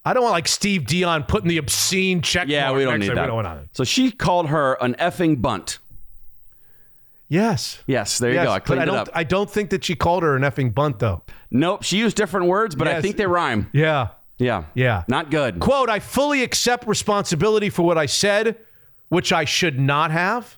I 0.08 0.14
don't 0.14 0.22
want 0.22 0.34
like 0.34 0.48
Steve 0.48 0.86
Dion 0.86 1.24
putting 1.24 1.48
the 1.48 1.58
obscene 1.58 2.22
check. 2.22 2.48
Yeah, 2.48 2.72
we 2.74 2.84
don't 2.84 3.00
need 3.00 3.10
that. 3.10 3.26
Don't 3.26 3.36
want. 3.44 3.70
So 3.76 3.84
she 3.84 4.12
called 4.12 4.50
her 4.50 4.74
an 4.82 4.94
effing 4.96 5.42
bunt. 5.42 5.80
Yes. 7.28 7.82
Yes, 7.88 8.20
there 8.20 8.30
you 8.30 8.36
Yes, 8.36 8.46
go. 8.46 8.52
I 8.52 8.60
cleaned 8.60 8.82
I 8.82 8.84
it 8.84 8.86
don't. 8.88 8.98
up. 8.98 9.10
I 9.14 9.24
don't 9.24 9.50
think 9.50 9.72
that 9.72 9.84
she 9.84 9.96
called 9.96 10.22
her 10.22 10.36
an 10.36 10.44
effing 10.44 10.74
bunt 10.74 11.00
though. 11.00 11.24
Nope, 11.50 11.82
she 11.84 11.98
used 11.98 12.16
different 12.18 12.48
words, 12.48 12.76
but 12.76 12.88
I 12.88 13.02
think 13.02 13.18
they 13.18 13.26
rhyme. 13.26 13.70
Yeah. 13.74 14.10
Yeah. 14.38 14.66
Yeah. 14.74 15.04
Not 15.08 15.32
good. 15.32 15.60
Quote, 15.60 15.90
I 15.90 16.00
fully 16.00 16.44
accept 16.44 16.88
responsibility 16.88 17.70
for 17.70 17.84
what 17.84 17.98
I 17.98 18.06
said, 18.06 18.58
which 19.10 19.32
I 19.32 19.46
should 19.46 19.80
not 19.80 20.12
have. 20.12 20.58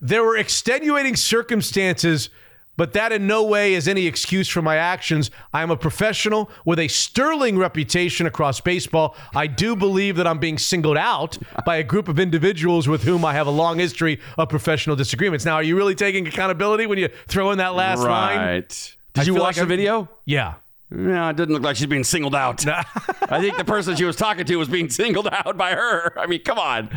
There 0.00 0.24
were 0.24 0.36
extenuating 0.36 1.16
circumstances, 1.16 2.28
but 2.76 2.92
that 2.94 3.12
in 3.12 3.26
no 3.26 3.44
way 3.44 3.74
is 3.74 3.86
any 3.86 4.06
excuse 4.06 4.48
for 4.48 4.62
my 4.62 4.76
actions. 4.76 5.30
I 5.52 5.62
am 5.62 5.70
a 5.70 5.76
professional 5.76 6.50
with 6.64 6.78
a 6.78 6.88
sterling 6.88 7.58
reputation 7.58 8.26
across 8.26 8.60
baseball. 8.60 9.14
I 9.34 9.46
do 9.46 9.76
believe 9.76 10.16
that 10.16 10.26
I'm 10.26 10.38
being 10.38 10.58
singled 10.58 10.96
out 10.96 11.38
by 11.64 11.76
a 11.76 11.84
group 11.84 12.08
of 12.08 12.18
individuals 12.18 12.88
with 12.88 13.04
whom 13.04 13.24
I 13.24 13.34
have 13.34 13.46
a 13.46 13.50
long 13.50 13.78
history 13.78 14.20
of 14.38 14.48
professional 14.48 14.96
disagreements. 14.96 15.44
Now, 15.44 15.54
are 15.54 15.62
you 15.62 15.76
really 15.76 15.94
taking 15.94 16.26
accountability 16.26 16.86
when 16.86 16.98
you 16.98 17.08
throw 17.28 17.50
in 17.50 17.58
that 17.58 17.74
last 17.74 18.00
line? 18.00 18.38
Right. 18.38 18.96
Did 19.14 19.20
I 19.20 19.24
you 19.24 19.34
watch 19.34 19.42
like 19.42 19.56
the 19.56 19.66
video? 19.66 20.08
Yeah. 20.24 20.54
No, 20.94 21.30
it 21.30 21.36
didn't 21.36 21.54
look 21.54 21.62
like 21.62 21.76
she's 21.76 21.86
being 21.86 22.04
singled 22.04 22.34
out. 22.34 22.66
I 23.30 23.40
think 23.40 23.56
the 23.56 23.64
person 23.64 23.96
she 23.96 24.04
was 24.04 24.16
talking 24.16 24.44
to 24.44 24.56
was 24.56 24.68
being 24.68 24.90
singled 24.90 25.28
out 25.32 25.56
by 25.56 25.72
her. 25.72 26.12
I 26.18 26.26
mean, 26.26 26.42
come 26.42 26.58
on. 26.58 26.90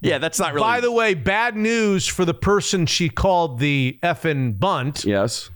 Yeah, 0.00 0.18
that's 0.18 0.38
not 0.38 0.54
really. 0.54 0.64
By 0.64 0.80
the 0.80 0.92
way, 0.92 1.14
bad 1.14 1.56
news 1.56 2.06
for 2.06 2.24
the 2.24 2.34
person 2.34 2.86
she 2.86 3.08
called 3.08 3.58
the 3.58 3.98
effing 4.02 4.58
bunt. 4.58 5.04
Yes. 5.04 5.50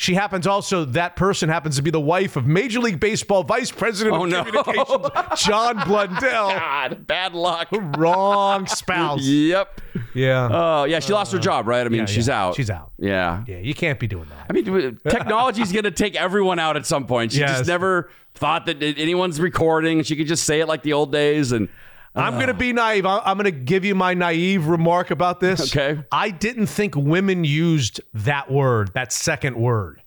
She 0.00 0.14
happens 0.14 0.46
also, 0.46 0.84
that 0.84 1.16
person 1.16 1.48
happens 1.48 1.74
to 1.74 1.82
be 1.82 1.90
the 1.90 1.98
wife 1.98 2.36
of 2.36 2.46
Major 2.46 2.78
League 2.78 3.00
Baseball 3.00 3.42
Vice 3.42 3.72
President 3.72 4.14
Oh, 4.14 4.22
of 4.26 4.30
no. 4.30 4.44
Communications, 4.44 5.08
John 5.44 5.76
Blundell. 5.88 6.50
God, 6.50 7.04
bad 7.04 7.34
luck. 7.34 7.66
Wrong 7.72 8.64
spouse. 8.68 9.24
Yep. 9.24 9.80
Yeah. 10.14 10.48
Oh, 10.52 10.84
yeah, 10.84 11.00
she 11.00 11.12
lost 11.12 11.32
her 11.32 11.38
uh, 11.38 11.40
job, 11.40 11.66
right? 11.66 11.84
I 11.84 11.88
mean, 11.88 12.02
yeah, 12.02 12.06
she's 12.06 12.28
yeah. 12.28 12.44
out. 12.44 12.54
She's 12.54 12.70
out. 12.70 12.92
Yeah. 12.96 13.42
Yeah, 13.48 13.58
you 13.58 13.74
can't 13.74 13.98
be 13.98 14.06
doing 14.06 14.28
that. 14.28 14.46
I 14.48 14.52
mean, 14.52 15.00
technology's 15.08 15.72
going 15.72 15.82
to 15.82 15.90
take 15.90 16.14
everyone 16.14 16.60
out 16.60 16.76
at 16.76 16.86
some 16.86 17.04
point. 17.04 17.32
She 17.32 17.40
Yes. 17.40 17.58
just 17.58 17.68
never 17.68 18.08
thought 18.34 18.66
that 18.66 18.80
anyone's 18.80 19.40
recording. 19.40 20.04
She 20.04 20.14
could 20.14 20.28
just 20.28 20.44
say 20.44 20.60
it 20.60 20.68
like 20.68 20.84
the 20.84 20.92
old 20.92 21.10
days. 21.10 21.50
And 21.50 21.68
I'm 22.14 22.34
going 22.34 22.46
to 22.46 22.54
uh. 22.54 22.58
be 22.58 22.72
naive. 22.72 23.06
I'm 23.06 23.36
going 23.36 23.44
to 23.44 23.50
give 23.50 23.84
you 23.84 23.94
my 23.94 24.14
naive 24.14 24.66
remark 24.66 25.10
about 25.10 25.40
this. 25.40 25.74
Okay. 25.76 26.02
I 26.10 26.30
didn't 26.30 26.66
think 26.66 26.96
women 26.96 27.44
used 27.44 28.00
that 28.14 28.50
word, 28.50 28.92
that 28.94 29.12
second 29.12 29.56
word. 29.56 30.02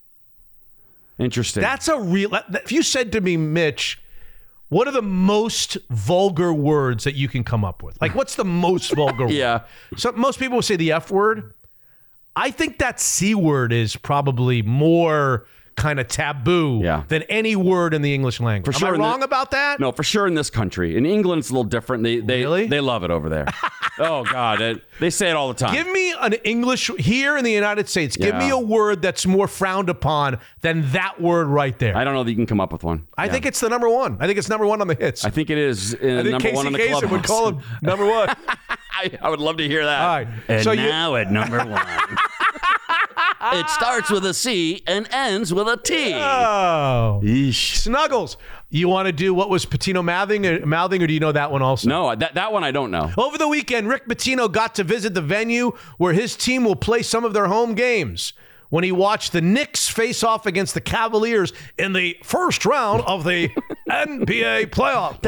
interesting. 1.18 1.62
That's 1.62 1.88
a 1.88 1.98
real. 2.00 2.34
If 2.52 2.72
you 2.72 2.82
said 2.82 3.12
to 3.12 3.20
me, 3.20 3.36
Mitch, 3.36 4.00
what 4.68 4.88
are 4.88 4.92
the 4.92 5.02
most 5.02 5.76
vulgar 5.90 6.52
words 6.52 7.04
that 7.04 7.14
you 7.14 7.28
can 7.28 7.44
come 7.44 7.64
up 7.64 7.82
with? 7.82 8.00
Like, 8.00 8.14
what's 8.14 8.36
the 8.36 8.44
most 8.44 8.92
vulgar 8.94 9.24
word? 9.24 9.32
Yeah. 9.32 9.64
So 9.96 10.12
most 10.12 10.38
people 10.38 10.56
will 10.56 10.62
say 10.62 10.76
the 10.76 10.92
F 10.92 11.10
word. 11.10 11.54
I 12.34 12.50
think 12.50 12.78
that 12.78 12.98
C 12.98 13.34
word 13.34 13.72
is 13.72 13.96
probably 13.96 14.62
more 14.62 15.46
kind 15.76 15.98
of 15.98 16.06
taboo 16.08 16.80
Yeah. 16.82 17.04
than 17.08 17.22
any 17.24 17.56
word 17.56 17.94
in 17.94 18.02
the 18.02 18.14
English 18.14 18.40
language. 18.40 18.74
For 18.74 18.78
sure 18.78 18.88
Am 18.88 18.94
I 18.94 18.96
in 18.96 19.00
the- 19.02 19.06
wrong 19.08 19.22
about 19.22 19.50
that? 19.52 19.80
No, 19.80 19.90
for 19.92 20.02
sure 20.02 20.26
in 20.26 20.34
this 20.34 20.50
country. 20.50 20.96
In 20.96 21.06
England, 21.06 21.40
it's 21.40 21.50
a 21.50 21.52
little 21.52 21.64
different. 21.64 22.02
They 22.02 22.20
they 22.20 22.40
Really? 22.42 22.66
they 22.66 22.80
love 22.80 23.04
it 23.04 23.10
over 23.10 23.28
there. 23.28 23.46
oh 23.98 24.24
God, 24.24 24.60
it, 24.60 24.82
they 25.00 25.10
say 25.10 25.30
it 25.30 25.34
all 25.36 25.48
the 25.48 25.54
time. 25.54 25.74
Give 25.74 25.86
me 25.90 26.12
an 26.20 26.34
English 26.44 26.90
here 26.98 27.36
in 27.36 27.44
the 27.44 27.52
United 27.52 27.88
States. 27.88 28.16
Give 28.16 28.34
me 28.36 28.50
a 28.50 28.58
word 28.58 29.02
that's 29.02 29.26
more 29.26 29.48
frowned 29.48 29.88
upon 29.88 30.38
than 30.60 30.90
that 30.92 31.20
word 31.20 31.46
right 31.48 31.78
there. 31.78 31.96
I 31.96 32.04
don't 32.04 32.14
know 32.14 32.22
that 32.24 32.30
you 32.30 32.36
can 32.36 32.46
come 32.46 32.60
up 32.60 32.72
with 32.72 32.84
one. 32.84 33.06
I 33.16 33.26
Yeah. 33.26 33.32
think 33.32 33.46
it's 33.46 33.60
the 33.60 33.68
number 33.68 33.88
one. 33.88 34.18
I 34.20 34.26
think 34.26 34.38
it's 34.38 34.48
number 34.48 34.66
one 34.66 34.80
on 34.80 34.88
the 34.88 34.94
hits. 34.94 35.24
I 35.24 35.30
think 35.30 35.50
it 35.50 35.58
is 35.58 35.94
uh, 35.94 35.96
I 35.96 36.00
think 36.00 36.24
number 36.30 36.38
Casey 36.40 36.56
one 36.56 36.66
on 36.66 36.72
the 36.72 36.78
Kasem 36.78 36.98
club. 37.00 37.10
would 37.12 37.24
call 37.24 37.48
him 37.48 37.60
number 37.82 38.06
one. 38.06 38.28
I, 38.94 39.10
I 39.22 39.30
would 39.30 39.40
love 39.40 39.56
to 39.56 39.66
hear 39.66 39.84
that. 39.86 40.00
All 40.02 40.16
right. 40.16 40.28
And 40.48 40.62
So 40.62 40.72
you- 40.72 40.82
now 40.82 41.16
at 41.16 41.30
number 41.32 41.58
one, 41.58 41.68
it 43.52 43.68
starts 43.70 44.10
with 44.10 44.24
a 44.24 44.34
C 44.34 44.82
and 44.86 45.08
ends 45.12 45.52
with 45.52 45.68
a 45.68 45.76
T. 45.76 46.14
Oh. 46.14 47.20
Yeesh. 47.22 47.76
Snuggles. 47.76 48.36
You 48.70 48.88
want 48.88 49.06
to 49.06 49.12
do 49.12 49.34
what 49.34 49.50
was 49.50 49.66
Pitino 49.66 50.02
mouthing 50.02 50.46
or, 50.46 50.64
mouthing, 50.64 51.02
or 51.02 51.06
do 51.06 51.12
you 51.12 51.20
know 51.20 51.32
that 51.32 51.50
one 51.52 51.60
also? 51.60 51.88
No, 51.88 52.14
that 52.14 52.34
that 52.34 52.52
one 52.52 52.64
I 52.64 52.70
don't 52.70 52.90
know. 52.90 53.10
Over 53.18 53.36
the 53.36 53.48
weekend, 53.48 53.88
Rick 53.88 54.06
Pitino 54.08 54.50
got 54.50 54.74
to 54.76 54.84
visit 54.84 55.12
the 55.12 55.20
venue 55.20 55.72
where 55.98 56.14
his 56.14 56.36
team 56.36 56.64
will 56.64 56.76
play 56.76 57.02
some 57.02 57.24
of 57.24 57.34
their 57.34 57.46
home 57.46 57.74
games. 57.74 58.32
When 58.70 58.84
he 58.84 58.90
watched 58.90 59.32
the 59.32 59.42
Knicks 59.42 59.86
face 59.90 60.22
off 60.22 60.46
against 60.46 60.72
the 60.72 60.80
Cavaliers 60.80 61.52
in 61.78 61.92
the 61.92 62.16
first 62.22 62.64
round 62.64 63.02
of 63.02 63.24
the 63.24 63.50
NBA 63.90 64.70
playoff, 64.70 65.20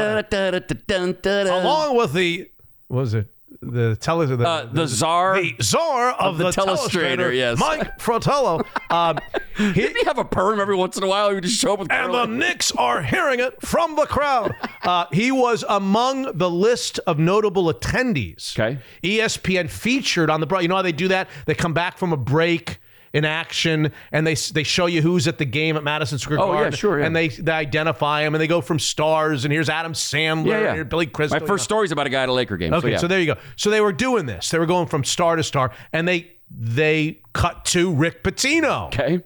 along 1.63 1.95
with 1.95 2.13
the 2.13 2.49
what 2.87 3.01
was 3.01 3.13
it 3.13 3.27
the 3.61 3.95
tele 3.95 4.25
the, 4.25 4.43
Uh, 4.47 4.65
the 4.71 4.87
czar 4.87 5.41
the 5.41 5.55
czar 5.61 6.11
of, 6.11 6.19
of 6.19 6.37
the 6.37 6.45
the, 6.45 6.49
telestrator, 6.51 7.17
telestrator, 7.17 7.35
yes. 7.35 7.59
Mike 7.59 7.99
Fratello. 7.99 8.61
Um, 8.89 9.17
he, 9.57 9.71
Didn't 9.73 9.97
he 9.97 10.03
have 10.05 10.17
a 10.17 10.25
perm 10.25 10.59
every 10.59 10.75
once 10.75 10.97
in 10.97 11.03
a 11.03 11.07
while? 11.07 11.29
He 11.29 11.35
would 11.35 11.43
just 11.43 11.59
show 11.59 11.73
up 11.73 11.79
with 11.79 11.91
and 11.91 12.13
the 12.13 12.25
Knicks 12.25 12.71
are 12.71 13.01
hearing 13.01 13.39
it 13.39 13.61
from 13.61 13.95
the 13.95 14.05
crowd. 14.05 14.53
Uh, 14.83 15.05
he 15.11 15.31
was 15.31 15.63
among 15.69 16.37
the 16.37 16.49
list 16.49 16.99
of 17.07 17.19
notable 17.19 17.71
attendees. 17.73 18.57
Okay. 18.57 18.79
ESPN 19.03 19.69
featured 19.69 20.29
on 20.29 20.39
the 20.39 20.47
bro. 20.47 20.59
You 20.59 20.67
know 20.67 20.75
how 20.75 20.81
they 20.81 20.91
do 20.91 21.07
that? 21.09 21.29
They 21.45 21.55
come 21.55 21.73
back 21.73 21.97
from 21.97 22.13
a 22.13 22.17
break 22.17 22.79
in 23.15 23.23
action 23.25 23.91
and 24.11 24.27
they 24.27 24.35
they 24.53 24.63
show 24.63 24.85
you 24.87 25.01
who's 25.01 25.27
at 25.27 25.37
the 25.37 25.45
game 25.45 25.77
at 25.77 25.83
Madison 25.83 26.19
Square 26.19 26.41
Oh, 26.41 26.51
yeah, 26.51 26.59
Garden. 26.59 26.77
sure, 26.77 26.99
yeah. 26.99 27.05
And 27.05 27.15
they, 27.15 27.29
they 27.29 27.51
identify 27.51 28.23
them 28.23 28.35
and 28.35 28.41
they 28.41 28.47
go 28.47 28.61
from 28.61 28.77
stars 28.77 29.45
and 29.45 29.51
here's 29.53 29.69
Adam 29.69 29.93
Sandler 29.93 30.47
Yeah, 30.47 30.55
and 30.57 30.65
yeah. 30.65 30.73
here's 30.75 30.87
Billy 30.87 31.05
Crystal. 31.07 31.39
My 31.39 31.45
first 31.47 31.61
uh, 31.63 31.65
story's 31.65 31.91
about 31.91 32.07
a 32.07 32.09
guy 32.09 32.23
at 32.23 32.29
a 32.29 32.33
Laker 32.33 32.57
game. 32.57 32.73
Okay, 32.73 32.81
so, 32.81 32.91
yeah. 32.91 32.97
so 32.97 33.07
there 33.07 33.19
you 33.21 33.33
go. 33.33 33.39
So 33.55 33.69
they 33.69 33.81
were 33.81 33.93
doing 33.93 34.25
this. 34.25 34.49
They 34.49 34.59
were 34.59 34.65
going 34.65 34.87
from 34.87 35.03
star 35.03 35.35
to 35.37 35.43
star, 35.43 35.71
and 35.93 36.07
they 36.07 36.31
they 36.51 37.21
cut 37.33 37.65
to 37.65 37.91
Rick 37.93 38.23
Pitino. 38.23 38.87
okay. 38.87 39.23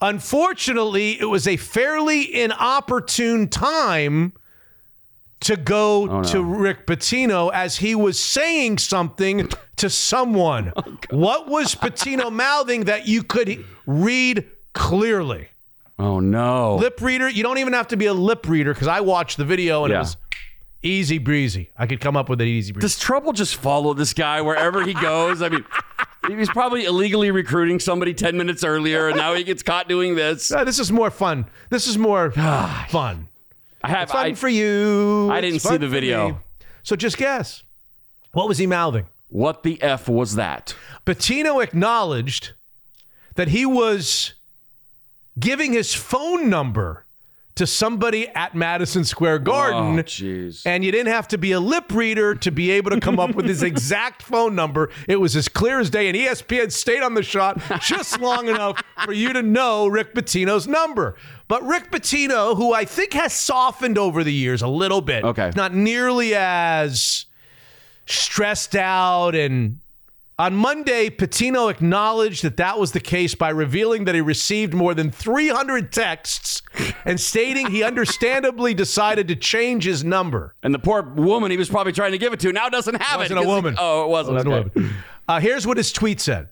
Unfortunately, 0.00 1.18
it 1.18 1.24
was 1.24 1.46
a 1.48 1.56
fairly 1.56 2.42
inopportune 2.42 3.48
time 3.48 4.32
to 5.40 5.56
go 5.56 6.02
Oh, 6.10 6.20
no. 6.20 6.22
to 6.24 6.42
Rick 6.42 6.86
Pitino 6.86 7.50
as 7.52 7.76
he 7.78 7.94
was 7.94 8.18
saying 8.22 8.78
something 8.78 9.48
to 9.84 9.90
someone. 9.90 10.72
Oh, 10.76 10.96
what 11.10 11.46
was 11.48 11.74
Pitino 11.74 12.32
mouthing 12.44 12.84
that 12.84 13.06
you 13.06 13.22
could 13.22 13.64
read 13.86 14.48
clearly? 14.72 15.48
Oh 15.98 16.18
no. 16.20 16.76
Lip 16.76 17.00
reader, 17.00 17.28
you 17.28 17.42
don't 17.42 17.58
even 17.58 17.72
have 17.74 17.88
to 17.88 17.96
be 17.96 18.06
a 18.06 18.14
lip 18.14 18.48
reader 18.48 18.72
because 18.72 18.88
I 18.88 19.00
watched 19.00 19.36
the 19.36 19.44
video 19.44 19.84
and 19.84 19.92
Yeah. 19.92 19.98
it 19.98 20.00
was 20.00 20.16
easy 20.82 21.18
breezy. 21.18 21.70
I 21.76 21.86
could 21.86 22.00
come 22.00 22.16
up 22.16 22.28
with 22.28 22.40
it 22.40 22.46
easy 22.46 22.72
breezy. 22.72 22.84
Does 22.84 22.98
trouble 22.98 23.32
just 23.32 23.56
follow 23.56 23.94
this 23.94 24.12
guy 24.14 24.40
wherever 24.40 24.82
he 24.84 24.94
goes? 24.94 25.40
I 25.42 25.50
mean, 25.50 25.64
he 26.26 26.34
was 26.34 26.48
probably 26.48 26.84
illegally 26.86 27.30
recruiting 27.30 27.78
somebody 27.78 28.12
10 28.14 28.36
minutes 28.36 28.64
earlier, 28.64 29.08
and 29.08 29.16
now 29.16 29.34
he 29.34 29.44
gets 29.44 29.62
caught 29.62 29.88
doing 29.88 30.14
this. 30.16 30.48
This 30.48 30.78
is 30.78 30.90
more 30.90 31.10
fun. 31.10 31.44
This 31.70 31.86
is 31.86 31.96
more 31.98 32.30
fun. 32.88 33.28
I 33.82 33.88
have 33.90 34.04
It's 34.04 34.12
fun 34.12 34.26
I, 34.26 34.34
for 34.34 34.48
you. 34.48 35.28
I 35.30 35.40
didn't 35.42 35.60
see 35.60 35.76
the 35.76 35.88
video. 35.88 36.40
So 36.82 36.96
just 36.96 37.18
guess. 37.18 37.62
What 38.32 38.48
was 38.48 38.58
he 38.58 38.66
mouthing? 38.66 39.06
What 39.34 39.64
the 39.64 39.82
F 39.82 40.08
was 40.08 40.36
that? 40.36 40.76
Pitino 41.04 41.60
acknowledged 41.60 42.52
that 43.34 43.48
he 43.48 43.66
was 43.66 44.34
giving 45.36 45.72
his 45.72 45.92
phone 45.92 46.48
number 46.48 47.04
to 47.56 47.66
somebody 47.66 48.28
at 48.28 48.54
Madison 48.54 49.02
Square 49.02 49.34
oh, 49.34 49.38
Garden. 49.40 49.98
Oh, 49.98 50.02
jeez. 50.04 50.62
and 50.64 50.84
you 50.84 50.92
didn't 50.92 51.12
have 51.12 51.26
to 51.26 51.36
be 51.36 51.50
a 51.50 51.58
lip 51.58 51.92
reader 51.92 52.36
to 52.36 52.52
be 52.52 52.70
able 52.70 52.92
to 52.92 53.00
come 53.00 53.18
up 53.18 53.34
with 53.34 53.46
his 53.46 53.62
exact 53.64 54.22
phone 54.22 54.54
number. 54.54 54.88
It 55.08 55.16
was 55.16 55.34
as 55.34 55.48
clear 55.48 55.80
as 55.80 55.90
day, 55.90 56.06
and 56.06 56.16
ESPN 56.16 56.70
stayed 56.70 57.02
on 57.02 57.14
the 57.14 57.22
shot 57.24 57.60
just 57.80 58.20
long 58.20 58.46
enough 58.46 58.80
for 59.04 59.12
you 59.12 59.32
to 59.32 59.42
know 59.42 59.88
Rick 59.88 60.14
Pitino's 60.14 60.68
number. 60.68 61.16
But 61.48 61.64
Rick 61.64 61.90
Pitino, 61.90 62.56
who 62.56 62.72
I 62.72 62.84
think 62.84 63.14
has 63.14 63.32
softened 63.32 63.98
over 63.98 64.22
the 64.22 64.32
years 64.32 64.62
a 64.62 64.68
little 64.68 65.00
bit, 65.00 65.24
Okay. 65.24 65.50
not 65.56 65.74
nearly 65.74 66.36
as 66.36 67.26
stressed 68.06 68.76
out 68.76 69.34
and 69.34 69.80
on 70.36 70.56
Monday, 70.56 71.10
Pitino 71.10 71.70
acknowledged 71.70 72.42
that 72.42 72.56
that 72.56 72.76
was 72.76 72.90
the 72.90 72.98
case 72.98 73.36
by 73.36 73.50
revealing 73.50 74.04
that 74.06 74.16
he 74.16 74.20
received 74.20 74.74
more 74.74 74.92
than 74.92 75.12
300 75.12 75.92
texts 75.92 76.60
and 77.04 77.20
stating 77.20 77.70
he 77.70 77.84
understandably 77.84 78.74
decided 78.74 79.28
to 79.28 79.36
change 79.36 79.84
his 79.84 80.02
number. 80.02 80.56
And 80.64 80.74
the 80.74 80.80
poor 80.80 81.02
woman 81.02 81.52
he 81.52 81.56
was 81.56 81.68
probably 81.68 81.92
trying 81.92 82.12
to 82.12 82.18
give 82.18 82.32
it 82.32 82.40
to 82.40 82.52
now 82.52 82.68
doesn't 82.68 83.00
have 83.00 83.20
it. 83.20 83.30
Wasn't 83.30 83.38
it. 83.40 83.44
a 83.44 83.48
woman. 83.48 83.76
Oh, 83.78 84.06
it 84.06 84.08
wasn't. 84.08 84.34
Wasn't 84.34 84.52
a 84.52 84.80
woman. 84.80 84.94
Uh, 85.28 85.38
here's 85.38 85.68
what 85.68 85.76
his 85.76 85.92
tweet 85.92 86.20
said. 86.20 86.48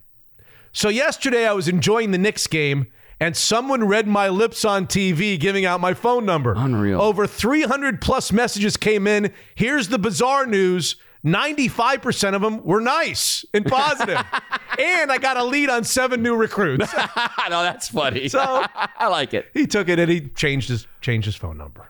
So 0.73 0.89
yesterday 0.89 1.47
I 1.47 1.53
was 1.53 1.67
enjoying 1.67 2.13
the 2.13 2.19
Knicks 2.19 2.47
game 2.47 2.87
and 3.19 3.37
someone 3.37 3.89
read 3.89 4.07
my 4.07 4.29
lips 4.29 4.65
on 4.65 4.87
TV 4.87 5.39
giving 5.39 5.65
out 5.65 5.81
my 5.81 5.93
phone 5.93 6.25
number. 6.25 6.55
Unreal. 6.57 7.03
Over 7.03 7.27
300 7.27 8.01
plus 8.01 8.33
messages 8.33 8.77
came 8.77 9.09
in. 9.09 9.33
Here's 9.57 9.89
the 9.89 9.99
bizarre 9.99 10.47
news. 10.47 10.95
95% 11.25 12.35
of 12.35 12.43
them 12.43 12.65
were 12.65 12.81
nice 12.81 13.45
and 13.55 13.65
positive. 13.65 14.19
and 14.79 15.13
I 15.13 15.19
got 15.19 15.37
a 15.37 15.45
lead 15.45 15.71
on 15.71 15.85
seven 15.85 16.23
new 16.23 16.35
recruits. 16.37 16.93
no, 16.97 17.63
that's 17.63 17.89
funny. 17.89 18.29
So- 18.29 18.65
I 18.75 19.09
like 19.09 19.35
it. 19.35 19.51
he 19.55 19.67
took 19.67 19.89
it 19.89 19.99
and 19.99 20.11
he 20.11 20.29
changed 20.29 20.69
his 20.69 20.87
changed 21.01 21.27
his 21.27 21.37
phone 21.37 21.59
number. 21.59 21.89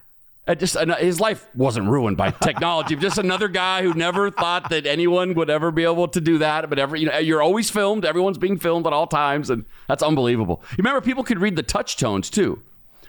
Uh, 0.49 0.57
just 0.57 0.77
uh, 0.77 0.97
his 0.97 1.21
life 1.21 1.47
wasn't 1.55 1.89
ruined 1.89 2.17
by 2.17 2.31
technology. 2.31 2.97
just 2.97 3.17
another 3.17 3.47
guy 3.47 3.83
who 3.83 3.95
never 3.95 4.29
thought 4.29 4.71
that 4.71 4.87
anyone 4.87 5.35
would 5.35 5.49
ever 5.49 5.71
be 5.71 5.85
able 5.85 6.09
to 6.09 6.21
do 6.21 6.39
that. 6.39 6.69
But 6.69 6.81
every 6.81 7.01
you 7.01 7.07
know, 7.07 7.19
you're 7.19 7.41
always 7.43 7.71
filmed. 7.71 8.05
Everyone's 8.05 8.39
being 8.39 8.59
filmed 8.59 8.85
at 8.87 8.93
all 8.93 9.07
times, 9.07 9.51
and 9.51 9.65
that's 9.87 10.03
unbelievable. 10.03 10.61
You 10.73 10.79
remember 10.79 11.01
people 11.01 11.23
could 11.23 11.39
read 11.41 11.55
the 11.55 11.63
touch 11.63 11.97
tones 11.97 12.29
too, 12.29 12.61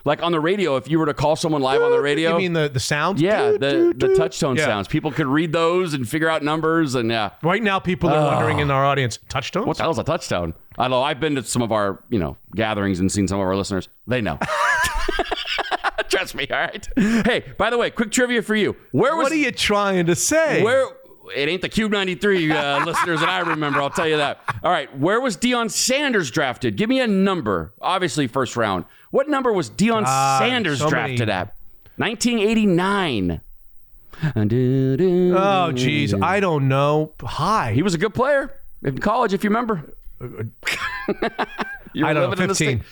like 0.05 0.21
on 0.21 0.31
the 0.31 0.39
radio. 0.39 0.75
If 0.77 0.89
you 0.89 0.99
were 0.99 1.05
to 1.05 1.13
call 1.13 1.35
someone 1.35 1.61
live 1.61 1.81
on 1.81 1.91
the 1.91 2.01
radio, 2.01 2.31
You 2.31 2.37
mean 2.37 2.53
the, 2.53 2.69
the 2.69 2.79
sound? 2.79 3.19
yeah, 3.19 3.51
the 3.51 3.93
the 3.95 4.15
touch 4.15 4.39
tone 4.39 4.55
Yeah. 4.57 4.65
sounds. 4.65 4.87
People 4.87 5.11
could 5.11 5.27
read 5.27 5.51
those 5.51 5.93
and 5.93 6.07
figure 6.07 6.29
out 6.29 6.43
numbers, 6.43 6.95
and 6.95 7.09
yeah. 7.09 7.31
Right 7.41 7.63
now, 7.63 7.79
people 7.79 8.09
are 8.09 8.25
wondering 8.35 8.59
in 8.59 8.69
our 8.71 8.85
audience, 8.85 9.19
touch 9.29 9.51
tones? 9.51 9.65
What 9.67 9.77
the 9.77 9.83
hell's 9.83 9.99
a 9.99 10.03
touchdown? 10.03 10.53
I 10.77 10.87
know. 10.87 11.01
I've 11.03 11.19
been 11.19 11.35
to 11.35 11.43
some 11.43 11.61
of 11.61 11.71
our, 11.71 12.03
you 12.09 12.17
know, 12.19 12.35
gatherings 12.55 12.99
and 12.99 13.11
seen 13.11 13.27
some 13.27 13.39
of 13.39 13.45
our 13.45 13.55
listeners. 13.55 13.89
They 14.07 14.21
know. 14.21 14.39
Trust 16.09 16.35
me. 16.35 16.47
All 16.51 16.57
right. 16.59 16.87
Hey, 16.95 17.53
by 17.57 17.69
the 17.69 17.77
way, 17.77 17.89
quick 17.89 18.11
trivia 18.11 18.41
for 18.41 18.55
you. 18.55 18.75
Where 18.91 19.15
was 19.15 19.23
What 19.25 19.31
are 19.31 19.35
you 19.35 19.51
trying 19.51 20.05
to 20.07 20.15
say? 20.15 20.61
where? 20.63 20.85
It 21.35 21.49
ain't 21.49 21.61
the 21.61 21.69
Cube 21.69 21.91
93 21.91 22.51
uh, 22.51 22.85
listeners 22.85 23.19
that 23.19 23.29
I 23.29 23.39
remember. 23.39 23.81
I'll 23.81 23.89
tell 23.89 24.07
you 24.07 24.17
that. 24.17 24.39
All 24.63 24.71
right. 24.71 24.95
Where 24.97 25.19
was 25.21 25.35
Deion 25.37 25.69
Sanders 25.71 26.31
drafted? 26.31 26.75
Give 26.75 26.89
me 26.89 26.99
a 26.99 27.07
number. 27.07 27.73
Obviously, 27.81 28.27
first 28.27 28.55
round. 28.55 28.85
What 29.11 29.27
number 29.29 29.51
was 29.51 29.69
Deion 29.69 30.03
God, 30.05 30.39
Sanders 30.39 30.79
so 30.79 30.89
drafted 30.89 31.19
many- 31.27 31.31
at? 31.31 31.55
1989. 31.97 33.41
Oh, 35.35 35.71
geez. 35.71 36.13
I 36.13 36.39
don't 36.39 36.67
know. 36.67 37.13
Hi. 37.21 37.73
He 37.73 37.81
was 37.81 37.93
a 37.93 37.97
good 37.97 38.13
player 38.13 38.53
in 38.83 38.97
college, 38.99 39.33
if 39.33 39.43
you 39.43 39.49
remember. 39.49 39.93
you 41.93 42.05
I 42.05 42.13
don't 42.13 42.23
know. 42.23 42.29
living 42.29 42.43
in 42.43 42.49
the 42.49 42.55
15. 42.55 42.83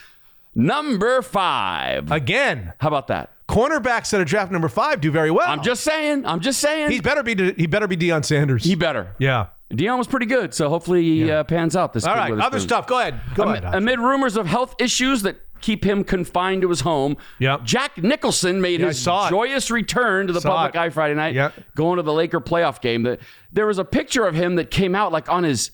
Number 0.54 1.22
five. 1.22 2.12
Again, 2.12 2.74
How 2.80 2.88
about 2.90 3.08
that? 3.08 3.32
Cornerbacks 3.52 4.10
that 4.12 4.22
are 4.22 4.26
draft 4.26 4.52
number 4.52 4.70
five 4.70 5.02
do 5.02 5.12
very 5.12 5.30
well. 5.30 5.48
I'm 5.48 5.62
just 5.62 5.84
saying. 5.84 6.26
I'm 6.26 6.40
just 6.40 6.60
saying. 6.60 6.90
He 6.92 7.02
better 7.02 7.22
be. 7.22 7.54
He 7.54 7.68
better 7.68 7.88
be 7.88 7.98
Deion 7.98 8.24
Sanders. 8.24 8.64
he 8.64 8.76
better. 8.76 9.14
yeah. 9.20 9.48
Deion 9.72 9.98
was 9.98 10.08
pretty 10.08 10.26
good, 10.26 10.54
so 10.54 10.68
hopefully 10.68 11.02
he 11.02 11.32
uh, 11.32 11.44
pans 11.46 11.76
out 11.78 11.94
this. 11.94 12.04
All 12.06 12.14
right. 12.16 12.38
Other 12.38 12.60
stuff. 12.60 12.88
Go 12.88 13.00
ahead. 13.00 13.22
Go 13.36 13.44
Am- 13.44 13.50
ahead. 13.64 13.74
amid 13.76 14.00
rumors 14.00 14.36
of 14.36 14.46
health 14.46 14.76
issues 14.80 15.22
that 15.22 15.38
keep 15.62 15.86
him 15.86 16.04
confined 16.04 16.62
to 16.64 16.70
his 16.70 16.82
home, 16.82 17.16
Yep. 17.40 17.64
Jack 17.64 17.98
Nicholson 17.98 18.60
made 18.62 18.80
Yeah, 18.82 18.88
his 18.88 19.04
joyous 19.06 19.70
return 19.72 20.28
to 20.28 20.34
the 20.34 20.42
Saw 20.42 20.56
public 20.58 20.76
it. 20.76 20.80
eye 20.80 20.90
Friday 20.90 21.14
night, 21.14 21.36
Yep. 21.36 21.54
going 21.76 21.98
to 21.98 22.04
the 22.04 22.12
Laker 22.12 22.42
playoff 22.42 22.82
game. 22.82 23.04
That 23.04 23.20
there 23.54 23.68
was 23.68 23.78
a 23.78 23.86
picture 23.86 24.26
of 24.26 24.34
him 24.36 24.56
that 24.56 24.72
came 24.72 24.94
out 24.96 25.12
like 25.14 25.30
on 25.30 25.44
his 25.44 25.72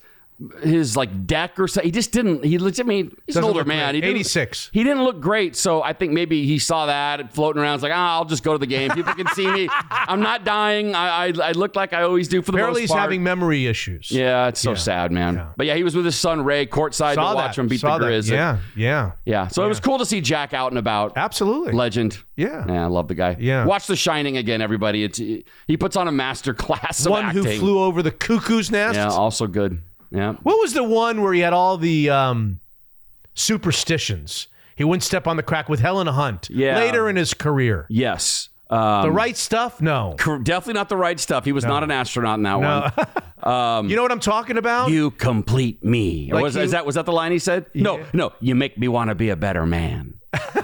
his 0.62 0.96
like 0.96 1.26
deck 1.26 1.60
or 1.60 1.68
something. 1.68 1.88
He 1.88 1.92
just 1.92 2.12
didn't. 2.12 2.44
He 2.46 2.58
looked. 2.58 2.80
I 2.80 2.84
mean, 2.84 3.16
he's 3.26 3.36
Doesn't 3.36 3.44
an 3.44 3.48
older 3.58 3.66
man. 3.66 3.96
He 3.96 4.04
86. 4.04 4.70
He 4.72 4.84
didn't 4.84 5.04
look 5.04 5.20
great, 5.20 5.56
so 5.56 5.82
I 5.82 5.94
think 5.94 6.12
maybe 6.14 6.46
he 6.46 6.60
saw 6.60 6.86
that 6.86 7.34
floating 7.34 7.62
around. 7.62 7.76
It's 7.76 7.84
like, 7.84 7.92
ah, 7.96 8.14
I'll 8.18 8.26
just 8.26 8.44
go 8.44 8.52
to 8.54 8.60
the 8.60 8.68
game. 8.68 8.92
People 8.92 9.14
can 9.16 9.28
see 9.30 9.52
me. 9.52 9.68
I'm 9.72 10.22
not 10.22 10.44
dying. 10.46 10.94
I 10.94 11.28
I, 11.28 11.34
I 11.42 11.52
look 11.54 11.76
like 11.76 11.94
I 11.94 12.04
always 12.04 12.28
do 12.28 12.42
for 12.42 12.52
the 12.52 12.58
Apparently, 12.58 12.84
most 12.84 12.92
he's 12.92 12.98
having 13.00 13.24
memory 13.24 13.66
issues. 13.68 14.12
Yeah, 14.12 14.48
it's 14.48 14.60
so 14.62 14.72
Yeah. 14.72 14.76
sad, 14.78 15.12
man. 15.12 15.36
Yeah. 15.36 15.48
But 15.58 15.66
yeah, 15.66 15.76
he 15.76 15.84
was 15.84 15.96
with 15.96 16.06
his 16.06 16.16
son 16.16 16.44
Ray 16.44 16.66
courtside 16.68 17.16
Saw 17.16 17.30
to 17.32 17.36
watch 17.36 17.56
that. 17.56 17.62
him 17.62 17.68
beat 17.68 17.80
Saw 17.80 17.98
the. 17.98 18.06
Grizz. 18.06 18.30
Yeah. 18.30 18.60
Yeah. 18.76 19.12
yeah. 19.26 19.48
So 19.48 19.66
it 19.66 19.68
was 19.68 19.80
cool 19.80 19.98
to 19.98 20.06
see 20.06 20.22
Jack 20.22 20.54
out 20.54 20.72
and 20.72 20.78
about. 20.78 21.14
Absolutely. 21.18 21.74
Legend. 21.74 22.18
Yeah. 22.36 22.64
yeah, 22.68 22.84
I 22.84 22.88
love 22.88 23.08
the 23.08 23.16
guy. 23.16 23.36
Yeah. 23.40 23.66
watch 23.66 23.88
The 23.88 23.96
Shining 23.96 24.38
again, 24.38 24.62
everybody. 24.62 25.04
It's 25.04 25.18
he 25.18 25.78
puts 25.80 25.96
on 25.96 26.08
a 26.08 26.12
master 26.12 26.54
class 26.54 27.06
of 27.06 27.12
One 27.12 27.26
acting. 27.26 27.44
who 27.44 27.58
flew 27.58 27.80
over 27.82 28.04
the 28.04 28.12
cuckoo's 28.12 28.70
nest. 28.70 28.96
Yeah, 28.96 29.08
also 29.10 29.48
good. 29.48 29.82
Yeah. 30.12 30.34
What 30.44 30.60
was 30.60 30.74
the 30.74 30.84
one 30.84 31.22
where 31.22 31.34
he 31.34 31.42
had 31.42 31.54
all 31.54 31.78
the 31.78 32.10
um, 32.10 32.60
superstitions? 33.34 34.48
He 34.76 34.84
wouldn't 34.84 35.04
step 35.04 35.28
on 35.28 35.38
the 35.38 35.44
crack 35.44 35.70
with 35.70 35.80
Helen 35.80 36.08
Hunt. 36.08 36.50
Yeah. 36.52 36.78
Later 36.78 37.10
in 37.10 37.16
his 37.16 37.34
career. 37.34 37.86
Yes. 37.90 38.50
Um, 38.70 39.04
The 39.04 39.12
right 39.12 39.36
stuff? 39.38 39.82
No. 39.82 40.16
definitely 40.18 40.74
not 40.74 40.90
the 40.90 40.98
right 40.98 41.20
stuff. 41.20 41.46
He 41.46 41.52
was 41.52 41.64
not 41.66 41.84
an 41.84 41.92
astronaut 41.92 42.38
in 42.38 42.44
that 42.44 42.60
No. 42.60 42.92
one. 43.44 43.90
you 43.90 43.96
know 43.96 44.02
what 44.02 44.12
I'm 44.12 44.20
talking 44.20 44.58
about? 44.58 44.90
You 44.92 45.12
complete 45.12 45.84
me. 45.84 46.32
Like 46.32 46.44
was, 46.44 46.56
you- 46.56 46.62
is 46.64 46.72
that 46.72 46.86
was 46.86 46.96
that 46.96 47.06
the 47.06 47.14
line 47.14 47.32
he 47.32 47.40
said? 47.40 47.66
No, 47.74 48.04
no. 48.14 48.34
You 48.42 48.56
make 48.56 48.78
me 48.78 48.88
want 48.88 49.10
to 49.10 49.16
be 49.16 49.30
a 49.30 49.36
better 49.38 49.66
man. 49.66 50.16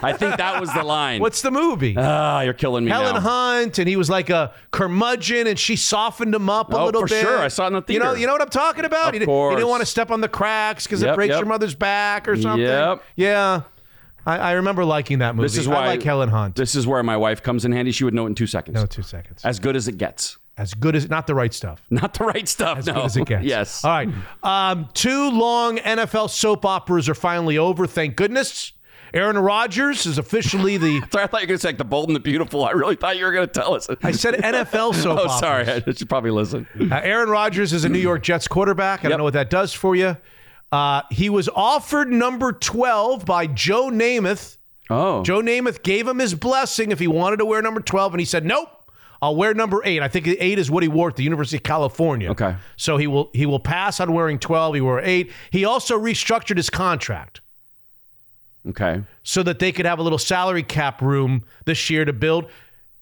I 0.02 0.14
think 0.14 0.38
that 0.38 0.60
was 0.60 0.72
the 0.74 0.84
line. 0.96 1.22
What's 1.22 1.42
the 1.42 1.52
movie? 1.52 1.96
Ah, 1.98 2.42
you're 2.42 2.54
killing 2.54 2.86
me 2.86 2.92
Helen 2.92 3.16
now. 3.16 3.20
Hunt, 3.22 3.80
and 3.80 3.88
he 3.88 3.96
was 3.96 4.10
like 4.10 4.30
a 4.30 4.54
curmudgeon, 4.72 5.48
and 5.48 5.58
she 5.58 5.76
softened 5.76 6.34
him 6.34 6.50
up 6.50 6.74
a 6.74 6.78
Oh, 6.78 6.86
little 6.86 7.02
for 7.02 7.08
bit. 7.08 7.22
sure. 7.22 7.40
I 7.40 7.48
saw 7.48 7.66
it 7.66 7.68
in 7.68 7.74
the 7.74 7.82
theater. 7.82 8.06
You 8.06 8.12
know, 8.12 8.18
you 8.18 8.28
know 8.28 8.34
what 8.34 8.42
I'm 8.42 8.50
talking 8.50 8.86
about? 8.86 9.10
Of 9.10 9.14
he, 9.14 9.20
didn't, 9.20 9.50
he 9.50 9.56
didn't 9.56 9.70
want 9.70 9.82
to 9.82 9.86
step 9.86 10.12
on 10.12 10.22
the 10.22 10.28
cracks 10.28 10.86
because 10.86 11.02
it 11.02 11.14
breaks 11.16 11.32
yep. 11.32 11.40
your 11.40 11.48
mother's 11.48 11.76
back 11.76 12.28
or 12.28 12.36
something. 12.36 12.62
Yep. 12.62 13.04
Yeah, 13.16 13.62
I, 14.26 14.38
I 14.38 14.52
remember 14.54 14.86
liking 14.86 15.20
that 15.20 15.36
movie. 15.36 15.46
This 15.46 15.58
is 15.58 15.68
why 15.68 15.84
I 15.84 15.88
like 15.88 16.04
Helen 16.04 16.30
Hunt. 16.30 16.56
This 16.56 16.76
is 16.76 16.88
where 16.88 17.04
my 17.04 17.18
wife 17.18 17.44
comes 17.44 17.66
in 17.66 17.72
handy. 17.72 17.92
She 17.92 18.04
would 18.04 18.14
know 18.14 18.26
it 18.26 18.30
in 18.30 18.36
two 18.36 18.48
seconds. 18.48 18.76
no, 18.76 18.86
two 18.86 19.02
seconds. 19.04 19.42
As 19.44 19.60
good 19.60 19.76
as 19.76 19.88
it 19.88 19.98
gets. 19.98 20.38
As 20.56 20.76
good 20.76 20.96
as 20.96 21.10
not 21.10 21.26
the 21.26 21.34
right 21.34 21.52
stuff. 21.54 21.82
Not 21.90 22.14
the 22.14 22.26
right 22.26 22.48
stuff. 22.48 22.78
As 22.78 22.86
no. 22.86 22.94
good 22.94 23.06
as 23.06 23.18
it 23.18 23.26
gets. 23.26 23.44
Yes. 23.46 23.84
All 23.84 23.92
right. 23.92 24.10
Um, 24.44 24.88
two 24.94 25.32
long 25.32 25.78
NFL 25.78 26.30
soap 26.30 26.64
operas 26.64 27.10
are 27.10 27.16
finally 27.16 27.58
over. 27.58 27.88
Thank 27.88 28.16
goodness. 28.16 28.72
Aaron 29.14 29.38
Rodgers 29.38 30.06
is 30.06 30.18
officially 30.18 30.78
the. 30.78 31.00
Sorry, 31.12 31.24
I 31.24 31.28
thought 31.28 31.42
you 31.42 31.46
were 31.46 31.48
going 31.48 31.58
to 31.58 31.58
say 31.60 31.70
like 31.70 31.78
the 31.78 31.84
Bold 31.84 32.10
and 32.10 32.16
the 32.16 32.20
Beautiful. 32.20 32.66
I 32.66 32.72
really 32.72 32.96
thought 32.96 33.18
you 33.18 33.26
were 33.26 33.32
going 33.32 33.48
to 33.48 33.54
tell 33.54 33.76
us. 33.76 33.88
I 34.02 34.12
said 34.12 34.36
NFL 34.36 34.96
soap 35.02 35.20
oh, 35.22 35.40
sorry. 35.40 35.68
I 35.68 35.80
should 35.92 36.10
probably 36.10 36.32
listen. 36.32 36.68
Uh, 36.80 36.96
Aaron 36.96 37.30
Rodgers 37.30 37.74
is 37.74 37.86
a 37.86 37.90
New 37.90 38.00
York 38.00 38.24
Jets 38.24 38.48
quarterback. 38.48 39.06
I 39.06 39.10
don't 39.10 39.20
know 39.20 39.24
what 39.24 39.34
that 39.34 39.50
does 39.50 39.74
for 39.74 39.96
you. 39.96 40.18
Uh, 40.72 41.04
he 41.12 41.30
was 41.30 41.48
offered 41.50 42.12
number 42.12 42.52
12 42.52 43.26
by 43.26 43.46
Joe 43.46 43.92
Namath. 43.92 44.58
Oh. 44.90 45.22
Joe 45.22 45.42
Namath 45.42 45.84
gave 45.84 46.08
him 46.08 46.18
his 46.18 46.34
blessing 46.34 46.92
if 46.92 46.98
he 46.98 47.08
wanted 47.08 47.38
to 47.38 47.46
wear 47.46 47.62
number 47.62 47.80
12, 47.80 48.14
and 48.14 48.20
he 48.20 48.26
said, 48.26 48.44
nope. 48.44 48.70
I'll 49.22 49.38
wear 49.38 49.54
number 49.54 49.82
eight. 49.86 50.02
I 50.02 50.10
think 50.10 50.28
eight 50.28 50.60
is 50.60 50.70
what 50.70 50.84
he 50.84 50.90
wore 50.90 51.08
at 51.08 51.16
the 51.16 51.24
University 51.24 51.56
of 51.56 51.64
California. 51.64 52.30
Okay. 52.32 52.58
So 52.76 52.98
he 52.98 53.08
will 53.08 53.30
he 53.34 53.46
will 53.46 53.60
pass 53.60 54.02
on 54.02 54.12
wearing 54.12 54.38
12. 54.38 54.76
He 54.76 54.82
wore 54.82 55.00
eight. 55.00 55.32
He 55.50 55.64
also 55.64 55.98
restructured 55.98 56.58
his 56.58 56.70
contract 56.70 57.40
Okay. 58.70 59.02
so 59.24 59.44
that 59.44 59.60
they 59.60 59.72
could 59.72 59.86
have 59.86 60.00
a 60.00 60.04
little 60.04 60.18
salary 60.18 60.64
cap 60.64 61.02
room 61.02 61.44
this 61.66 61.90
year 61.90 62.04
to 62.06 62.14
build. 62.14 62.50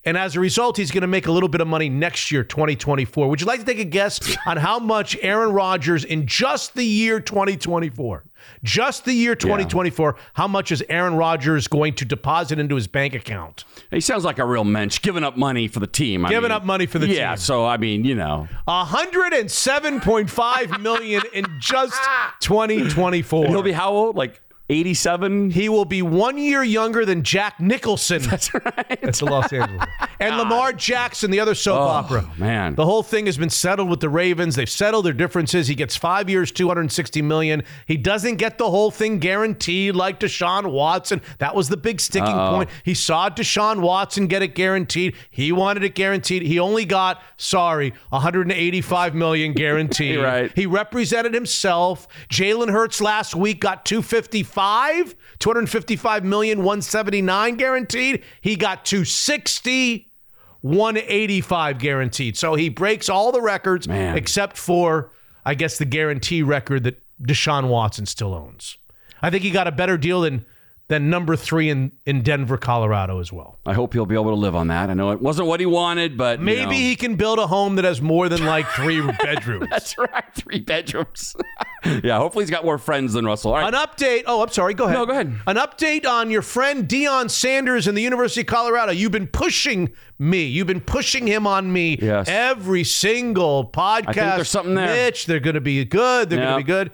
And 0.04 0.18
as 0.18 0.36
a 0.36 0.40
result, 0.40 0.78
he's 0.78 0.90
going 0.90 1.04
to 1.04 1.08
make 1.08 1.28
a 1.28 1.32
little 1.32 1.48
bit 1.48 1.62
of 1.62 1.68
money 1.68 1.88
next 1.88 2.32
year, 2.32 2.44
2024. 2.44 3.30
Would 3.30 3.40
you 3.40 3.46
like 3.46 3.60
to 3.60 3.66
take 3.68 3.78
a 3.78 3.86
guess 3.86 4.20
on 4.48 4.58
how 4.58 4.80
much 4.80 5.16
Aaron 5.22 5.52
Rodgers 5.54 6.04
in 6.04 6.26
just 6.26 6.74
the 6.74 6.84
year 6.84 7.20
2024, 7.20 8.24
just 8.64 9.06
the 9.06 9.14
year 9.14 9.36
2024, 9.36 10.16
how 10.34 10.48
much 10.48 10.72
is 10.72 10.84
Aaron 10.90 11.14
Rodgers 11.18 11.68
going 11.68 11.94
to 11.94 12.04
deposit 12.06 12.58
into 12.58 12.74
his 12.74 12.88
bank 12.88 13.14
account? 13.14 13.64
He 13.92 14.00
sounds 14.02 14.26
like 14.26 14.40
a 14.40 14.46
real 14.46 14.64
mensch, 14.64 15.04
giving 15.04 15.24
up 15.24 15.38
money 15.38 15.68
for 15.68 15.80
the 15.80 15.86
team. 15.86 16.26
I 16.26 16.30
Giving 16.30 16.50
mean, 16.50 16.52
up 16.52 16.66
money 16.66 16.88
for 16.88 16.98
the 16.98 17.06
yeah, 17.06 17.14
team. 17.14 17.22
Yeah, 17.22 17.36
so 17.36 17.68
I 17.68 17.78
mean, 17.78 18.04
you 18.04 18.16
know, 18.16 18.48
107.5 18.68 20.82
million 20.82 21.22
in 21.34 21.46
just 21.60 22.02
2024. 22.42 23.46
he'll 23.48 23.62
be 23.62 23.72
how 23.72 23.92
old? 23.92 24.16
Like 24.16 24.42
87? 24.72 25.52
He 25.52 25.70
will 25.70 25.86
be 25.86 26.02
one 26.02 26.38
year 26.38 26.64
younger 26.64 27.06
than 27.06 27.24
Jack 27.24 27.60
Nicholson. 27.60 28.22
That's 28.22 28.54
right. 28.54 29.00
That's 29.02 29.20
the 29.20 29.26
Los 29.26 29.52
Angeles. 29.52 29.86
and 30.20 30.38
Lamar 30.38 30.74
Jackson, 30.74 31.30
the 31.32 31.40
other 31.40 31.56
soap 31.56 31.78
Oh, 31.80 31.88
opera. 31.88 32.30
man. 32.38 32.76
the 32.76 32.86
whole 32.86 33.04
thing 33.04 33.26
has 33.26 33.38
been 33.38 33.50
settled 33.50 33.90
with 33.90 34.00
the 34.00 34.10
Ravens. 34.10 34.56
They've 34.56 34.70
settled 34.70 35.06
their 35.06 35.14
differences. 35.14 35.68
He 35.68 35.76
gets 35.76 35.96
five 35.96 36.30
years, 36.30 36.52
two 36.52 36.68
hundred 36.68 36.82
and 36.82 36.92
sixty 36.92 37.22
million. 37.22 37.64
He 37.86 37.98
doesn't 37.98 38.36
get 38.38 38.58
the 38.58 38.70
whole 38.70 38.92
thing 38.92 39.20
guaranteed 39.20 39.96
like 39.96 40.20
Deshaun 40.20 40.72
Watson. 40.72 41.22
That 41.40 41.56
was 41.56 41.70
the 41.70 41.78
big 41.78 42.00
sticking 42.00 42.30
Uh-oh. 42.30 42.56
point. 42.56 42.70
He 42.84 42.94
saw 42.94 43.30
Deshaun 43.30 43.82
Watson 43.82 44.28
get 44.28 44.42
it 44.42 44.56
guaranteed. 44.56 45.16
He 45.30 45.52
wanted 45.52 45.84
it 45.84 45.96
guaranteed. 45.96 46.44
He 46.44 46.60
only 46.60 46.86
got, 46.86 47.22
sorry, 47.38 47.94
one 48.10 48.22
hundred 48.22 48.44
and 48.44 48.52
eighty-five 48.54 49.14
million 49.16 49.54
guaranteed. 49.54 50.20
Right. 50.32 50.52
He 50.56 50.66
represented 50.66 51.34
himself. 51.34 52.08
Jalen 52.30 52.70
Hurts 52.72 53.02
last 53.02 53.36
week 53.36 53.60
got 53.60 53.86
255, 53.86 54.61
255 55.40 56.24
million, 56.24 56.60
179 56.60 57.56
guaranteed. 57.56 58.24
He 58.42 58.56
got 58.56 58.86
260, 58.86 60.10
185 60.62 61.80
guaranteed. 61.80 62.38
So 62.38 62.56
he 62.56 62.70
breaks 62.70 63.10
all 63.10 63.32
the 63.32 63.42
records 63.42 63.88
Man. 63.88 64.18
except 64.18 64.58
for, 64.58 65.12
I 65.46 65.56
guess, 65.56 65.78
the 65.78 65.86
guarantee 65.86 66.44
record 66.44 66.84
that 66.84 67.02
Deshaun 67.22 67.68
Watson 67.68 68.06
still 68.06 68.34
owns. 68.34 68.78
I 69.22 69.30
think 69.30 69.44
he 69.44 69.52
got 69.52 69.68
a 69.68 69.72
better 69.72 69.98
deal 69.98 70.22
than 70.22 70.46
than 70.92 71.10
number 71.10 71.38
three 71.38 71.70
in, 71.70 71.94
in 72.06 72.22
Denver, 72.22 72.58
Colorado 72.58 73.20
as 73.22 73.32
well. 73.32 73.58
I 73.66 73.72
hope 73.74 73.94
he'll 73.94 74.06
be 74.06 74.16
able 74.16 74.32
to 74.32 74.36
live 74.36 74.56
on 74.58 74.68
that. 74.68 74.90
I 74.90 74.94
know 74.94 75.12
it 75.12 75.22
wasn't 75.22 75.48
what 75.48 75.62
he 75.62 75.66
wanted, 75.66 76.18
but 76.18 76.40
you 76.40 76.46
Maybe 76.46 76.66
know. 76.66 76.72
he 76.72 76.98
can 76.98 77.16
build 77.16 77.40
a 77.40 77.48
home 77.48 77.78
that 77.78 77.86
has 77.86 78.02
more 78.02 78.28
than 78.28 78.46
like 78.46 78.68
three 78.72 79.00
bedrooms. 79.24 79.68
That's 79.70 79.98
right, 79.98 80.24
three 80.36 80.60
bedrooms. 80.60 81.34
yeah, 82.04 82.18
hopefully 82.18 82.44
he's 82.44 82.50
got 82.50 82.66
more 82.66 82.78
friends 82.78 83.14
than 83.14 83.26
Russell. 83.26 83.54
All 83.54 83.60
right. 83.62 83.74
An 83.74 83.80
update. 83.80 84.24
Oh, 84.28 84.44
I'm 84.44 84.50
sorry. 84.50 84.74
Go 84.74 84.84
ahead. 84.84 84.98
No, 84.98 85.06
go 85.06 85.14
ahead. 85.14 85.28
An 85.48 85.56
update 85.56 86.06
on 86.06 86.30
your 86.30 86.42
friend 86.42 86.90
Deion 86.90 87.30
Sanders 87.32 87.88
in 87.88 87.96
the 87.96 88.02
University 88.02 88.42
of 88.42 88.48
Colorado. 88.48 88.92
You've 88.92 89.14
been 89.14 89.28
pushing 89.28 89.94
me. 90.20 90.44
You've 90.44 90.68
been 90.68 90.82
pushing 90.82 91.26
him 91.26 91.48
on 91.48 91.72
me 91.72 91.98
Yes. 92.02 92.28
every 92.30 92.84
single 92.84 93.66
podcast. 93.66 94.36
there's 94.36 94.50
something 94.50 94.76
there. 94.76 94.88
Mitch, 94.88 95.26
they're 95.26 95.40
going 95.40 95.54
to 95.56 95.62
be 95.62 95.86
good. 95.86 96.30
They're 96.30 96.40
Yeah. 96.40 96.46
going 96.52 96.60
to 96.60 96.66
be 96.66 96.68
good. 96.68 96.92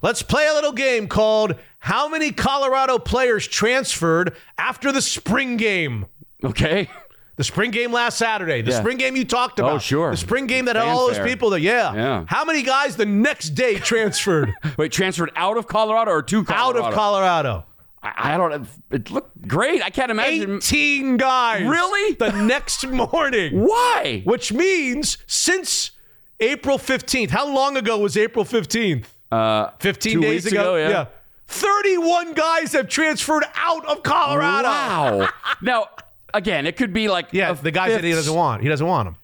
Let's 0.00 0.22
play 0.22 0.46
a 0.46 0.54
little 0.54 0.70
game 0.70 1.08
called 1.08 1.56
How 1.80 2.08
Many 2.08 2.32
Colorado 2.32 2.98
Players 2.98 3.46
Transferred 3.46 4.36
After 4.58 4.92
the 4.92 5.02
Spring 5.02 5.56
Game? 5.56 6.06
Okay. 6.44 6.88
The 7.36 7.44
spring 7.44 7.70
game 7.70 7.92
last 7.92 8.18
Saturday. 8.18 8.62
The 8.62 8.72
Yeah. 8.72 8.80
spring 8.80 8.96
game 8.98 9.14
you 9.14 9.24
talked 9.24 9.60
about. 9.60 9.72
Oh, 9.74 9.78
sure. 9.78 10.10
The 10.10 10.16
spring 10.16 10.48
game 10.48 10.64
that 10.64 10.74
had 10.74 10.88
all 10.88 11.06
those 11.06 11.20
people 11.20 11.50
there. 11.50 11.60
Yeah. 11.60 11.94
Yeah. 11.94 12.24
How 12.26 12.44
many 12.44 12.62
guys 12.62 12.96
the 12.96 13.06
next 13.06 13.50
day 13.50 13.74
transferred 13.78 14.52
Wait, 14.76 14.90
transferred 14.90 15.30
out 15.36 15.56
of 15.56 15.68
Colorado 15.68 16.10
or 16.10 16.22
to 16.24 16.44
out 16.48 16.76
of 16.76 16.92
Colorado? 16.92 17.64
I, 18.02 18.34
I 18.34 18.36
don't. 18.36 18.66
It 18.90 19.10
looked 19.12 19.46
great. 19.46 19.84
I 19.84 19.90
can't 19.90 20.10
imagine. 20.10 20.56
18 20.56 21.16
guys. 21.16 21.62
Really? 21.64 22.14
The 22.14 22.32
next 22.42 22.84
morning. 22.88 23.60
Why? 23.60 24.22
Which 24.24 24.52
means 24.52 25.18
since 25.28 25.92
April 26.40 26.76
15th. 26.76 27.30
How 27.30 27.46
long 27.52 27.76
ago 27.76 27.98
was 27.98 28.16
April 28.16 28.44
15th? 28.44 29.04
Uh, 29.30 29.70
15 29.78 30.20
days 30.20 30.44
weeks 30.44 30.52
ago, 30.52 30.74
yeah. 30.76 31.06
31 31.48 32.34
guys 32.34 32.72
have 32.72 32.88
transferred 32.88 33.44
out 33.54 33.84
of 33.86 34.02
Colorado. 34.02 34.68
Wow. 34.68 35.28
now, 35.62 35.88
again, 36.34 36.66
it 36.66 36.76
could 36.76 36.92
be 36.92 37.08
like 37.08 37.28
Yeah, 37.32 37.52
the 37.54 37.70
guys 37.70 37.92
that 37.92 38.04
he 38.04 38.12
doesn't 38.12 38.34
want. 38.34 38.62
He 38.62 38.68
doesn't 38.68 38.86
want 38.86 39.06
them. 39.06 39.16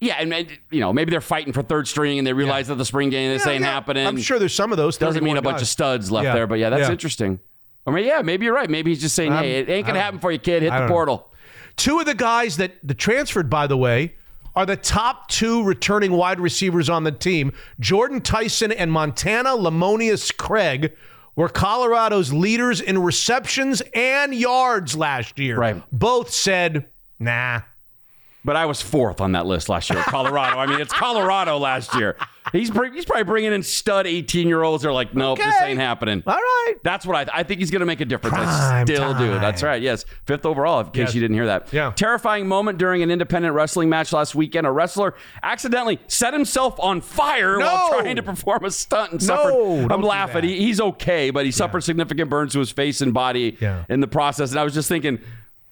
Yeah, 0.00 0.16
and 0.18 0.46
you 0.70 0.80
know 0.80 0.92
maybe 0.92 1.10
they're 1.10 1.20
fighting 1.22 1.52
for 1.54 1.62
third 1.62 1.88
string 1.88 2.18
and 2.18 2.26
they 2.26 2.32
realize 2.34 2.68
that 2.68 2.74
the 2.74 2.84
spring 2.84 3.08
game 3.08 3.32
this 3.32 3.46
Yeah, 3.46 3.52
ain't 3.52 3.62
yeah. 3.62 3.72
happening. 3.72 4.06
I'm 4.06 4.18
sure 4.18 4.38
there's 4.38 4.54
some 4.54 4.70
of 4.70 4.76
those. 4.78 4.98
doesn't 4.98 5.24
mean 5.24 5.36
31 5.36 5.38
a 5.38 5.42
bunch 5.42 5.62
of 5.62 5.68
studs 5.68 6.10
left 6.10 6.24
Yeah. 6.26 6.34
there, 6.34 6.46
but 6.46 6.58
yeah, 6.58 6.68
that's 6.70 6.82
Yeah. 6.88 6.92
interesting. 6.92 7.40
Or 7.86 7.92
maybe, 7.92 8.08
yeah, 8.08 8.20
maybe 8.22 8.44
you're 8.44 8.54
right. 8.54 8.68
Maybe 8.68 8.90
he's 8.90 9.00
just 9.00 9.14
saying, 9.14 9.32
Um, 9.32 9.38
hey, 9.44 9.58
it 9.60 9.68
ain't 9.70 9.86
gonna 9.86 10.00
happen 10.00 10.18
for 10.18 10.30
you, 10.32 10.38
kid. 10.38 10.62
Hit 10.62 10.70
the 10.70 10.76
don't 10.78 10.86
know. 10.88 10.92
portal. 10.92 11.32
Two 11.76 11.98
of 12.00 12.06
the 12.06 12.14
guys 12.14 12.56
that 12.58 12.72
the 12.82 12.94
transferred, 12.94 13.48
by 13.48 13.66
the 13.66 13.76
way, 13.76 14.14
are 14.54 14.66
the 14.66 14.76
top 14.76 15.28
two 15.28 15.62
returning 15.62 16.12
wide 16.12 16.40
receivers 16.40 16.88
on 16.90 17.04
the 17.04 17.12
team. 17.12 17.52
Jordyn 17.80 18.22
Tyson 18.22 18.72
and 18.72 18.90
Montana 18.92 19.50
Lemonious 19.50 20.34
Craig 20.36 20.92
were 21.36 21.48
Colorado's 21.48 22.32
leaders 22.32 22.80
in 22.80 23.00
receptions 23.00 23.82
and 23.94 24.34
yards 24.34 24.96
last 24.96 25.38
year. 25.38 25.58
Right. 25.58 25.82
Both 25.92 26.30
said, 26.30 26.88
nah. 27.18 27.60
But 28.46 28.54
I 28.56 28.64
was 28.64 28.80
fourth 28.80 29.20
on 29.20 29.32
that 29.32 29.44
list 29.44 29.68
last 29.68 29.90
year. 29.90 30.00
Colorado. 30.04 30.56
I 30.58 30.66
mean, 30.66 30.80
it's 30.80 30.92
Colorado 30.92 31.58
last 31.58 31.94
year. 31.96 32.16
He's 32.52 32.70
bring, 32.70 32.94
he's 32.94 33.04
probably 33.04 33.24
bringing 33.24 33.52
in 33.52 33.64
stud 33.64 34.06
18 34.06 34.46
year 34.46 34.62
olds. 34.62 34.84
They're 34.84 34.92
like, 34.92 35.12
nope, 35.16 35.36
this 35.38 35.54
ain't 35.62 35.80
happening. 35.80 36.22
All 36.24 36.32
right. 36.34 36.74
That's 36.84 37.04
what 37.04 37.28
I, 37.28 37.40
I 37.40 37.42
think 37.42 37.58
he's 37.58 37.72
going 37.72 37.80
to 37.80 37.86
make 37.86 38.00
a 38.00 38.04
difference. 38.04 38.36
I 38.36 38.84
Prime 38.84 38.86
still 38.86 39.14
do. 39.14 39.30
That's 39.40 39.64
right. 39.64 39.82
Yes. 39.82 40.04
Fifth 40.26 40.46
overall, 40.46 40.78
in 40.78 40.86
case 40.86 40.96
Yes. 41.08 41.14
you 41.16 41.20
didn't 41.22 41.34
hear 41.34 41.46
that. 41.46 41.72
Yeah. 41.72 41.90
Terrifying 41.96 42.46
moment 42.46 42.78
during 42.78 43.02
an 43.02 43.10
independent 43.10 43.52
wrestling 43.52 43.88
match 43.88 44.12
last 44.12 44.36
weekend. 44.36 44.64
A 44.64 44.70
wrestler 44.70 45.14
accidentally 45.42 45.98
set 46.06 46.32
himself 46.32 46.78
on 46.78 47.00
fire 47.00 47.58
while 47.58 47.88
trying 47.98 48.14
to 48.14 48.22
perform 48.22 48.64
a 48.64 48.70
stunt 48.70 49.10
and 49.10 49.20
No, 49.26 49.26
suffered. 49.26 49.50
don't 49.50 49.90
I'm 49.92 50.02
laughing. 50.02 50.44
He, 50.44 50.58
he's 50.60 50.80
okay, 50.80 51.30
but 51.30 51.44
he 51.46 51.50
suffered 51.50 51.80
significant 51.82 52.30
burns 52.30 52.52
to 52.52 52.60
his 52.60 52.70
face 52.70 53.00
and 53.00 53.12
body 53.12 53.58
Yeah. 53.60 53.84
in 53.88 53.98
the 53.98 54.06
process. 54.08 54.52
And 54.52 54.60
I 54.60 54.62
was 54.62 54.72
just 54.72 54.88
thinking, 54.88 55.18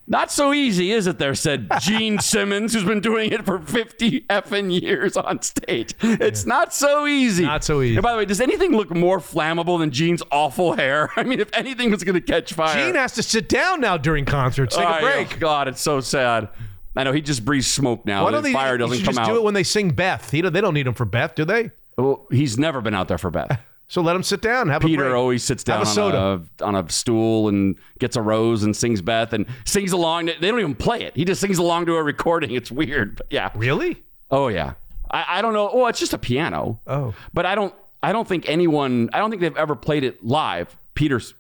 not 0.07 0.31
so 0.31 0.53
easy, 0.53 0.93
is 0.93 1.07
it? 1.07 1.19
There 1.19 1.35
said 1.35 1.71
Gene 1.81 2.19
Simmons, 2.21 2.75
who's 2.75 2.85
been 2.85 3.01
doing 3.01 3.33
it 3.33 3.45
for 3.45 3.59
50 3.59 4.23
effing 4.23 4.81
years 4.81 5.17
on 5.17 5.41
stage. 5.43 5.95
It's 6.03 6.45
not 6.45 6.75
so 6.75 7.07
easy. 7.07 7.45
Not 7.45 7.65
so 7.65 7.81
easy. 7.81 7.97
And 7.97 8.03
by 8.03 8.13
the 8.13 8.19
way, 8.19 8.25
does 8.25 8.41
anything 8.41 8.73
look 8.73 8.95
more 8.95 9.19
flammable 9.19 9.79
than 9.79 9.91
Gene's 9.91 10.23
awful 10.31 10.75
hair? 10.75 11.11
I 11.17 11.23
mean, 11.23 11.41
if 11.41 11.51
anything 11.55 11.91
was 11.91 12.05
going 12.05 12.15
to 12.15 12.21
catch 12.21 12.53
fire, 12.53 12.75
Gene 12.75 12.95
has 12.97 13.13
to 13.15 13.23
sit 13.23 13.49
down 13.49 13.81
now 13.81 13.97
during 13.97 14.25
concerts. 14.25 14.77
Take 14.77 14.85
a 14.85 14.99
oh 14.99 15.01
break. 15.01 15.37
oh, 15.37 15.41
God, 15.41 15.69
it's 15.69 15.81
so 15.81 16.01
sad. 16.01 16.49
I 16.97 17.03
know 17.05 17.13
he 17.13 17.21
just 17.21 17.45
breathes 17.45 17.67
smoke 17.67 18.07
now. 18.07 18.25
Why 18.25 18.31
don't 18.31 18.43
they 18.43 18.53
fire 18.53 18.79
doesn't 18.79 18.99
come 18.99 19.07
just 19.07 19.19
out. 19.19 19.27
do 19.27 19.37
it 19.37 19.43
when 19.43 19.55
they 19.55 19.65
sing 19.65 19.91
Beth? 19.91 20.31
He, 20.31 20.41
they 20.43 20.61
don't 20.61 20.75
need 20.75 20.87
him 20.87 20.95
for 20.95 21.05
Beth, 21.05 21.35
do 21.35 21.45
they? 21.45 21.71
Well, 21.97 22.27
he's 22.31 22.59
never 22.59 22.81
been 22.81 22.95
out 22.95 23.09
there 23.09 23.19
for 23.19 23.31
Beth. 23.31 23.61
So 23.87 24.01
let 24.01 24.17
him 24.17 24.23
sit 24.23 24.41
down. 24.41 24.69
Have 24.69 24.83
a 24.83 24.87
Peter 24.87 25.05
break. 25.05 25.15
always 25.15 25.45
sits 25.45 25.63
down 25.63 25.87
a 25.87 26.01
on 26.01 26.15
a, 26.61 26.65
on 26.65 26.75
a 26.75 26.91
stool 26.91 27.49
and 27.49 27.77
gets 27.99 28.17
a 28.17 28.23
rose 28.23 28.63
and 28.63 28.75
sings 28.75 29.03
Beth 29.03 29.33
and 29.33 29.47
sings 29.67 29.93
along. 29.93 30.27
They 30.27 30.35
don't 30.51 30.59
even 30.59 30.75
play 30.75 31.03
it. 31.03 31.15
He 31.15 31.25
just 31.25 31.41
sings 31.41 31.59
along 31.59 31.87
to 31.87 31.95
a 31.97 32.03
recording. 32.03 32.51
It's 32.53 32.71
weird. 32.71 33.17
But 33.17 33.27
yeah. 33.31 33.51
Really? 33.55 34.03
Oh 34.31 34.49
yeah. 34.49 34.75
I, 35.11 35.25
I 35.29 35.43
don't 35.43 35.53
know. 35.53 35.71
Well, 35.75 35.87
it's 35.89 36.01
just 36.01 36.15
a 36.15 36.19
piano. 36.19 36.81
Oh. 36.87 37.15
But 37.33 37.47
I 37.47 37.55
don't. 37.55 37.75
I 38.03 38.13
don't 38.13 38.27
think 38.27 38.49
anyone. 38.49 39.11
I 39.13 39.19
don't 39.19 39.31
think 39.31 39.41
they've 39.43 39.57
ever 39.57 39.75
played 39.77 40.03
it 40.05 40.25
live. 40.25 40.77
Peter's. 40.95 41.35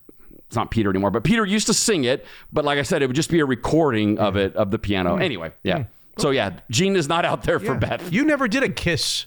It's 0.46 0.56
not 0.56 0.70
Peter 0.70 0.90
anymore, 0.90 1.10
but 1.10 1.24
Peter 1.24 1.44
used 1.44 1.66
to 1.66 1.74
sing 1.74 2.04
it. 2.04 2.24
But 2.52 2.64
like 2.64 2.78
I 2.78 2.82
said, 2.82 3.02
it 3.02 3.06
would 3.06 3.16
just 3.16 3.30
be 3.30 3.40
a 3.40 3.46
recording 3.46 4.18
of 4.18 4.36
it 4.36 4.54
of 4.54 4.70
the 4.70 4.78
piano. 4.78 5.16
Anyway, 5.16 5.50
yeah. 5.62 5.84
So 6.18 6.30
yeah, 6.30 6.60
Gene 6.70 6.94
is 6.94 7.08
not 7.08 7.24
out 7.24 7.42
there 7.42 7.58
for 7.58 7.72
Hmm. 7.74 7.80
Beth. 7.80 8.12
You 8.12 8.24
never 8.24 8.46
did 8.46 8.62
a 8.62 8.68
Kiss 8.68 9.26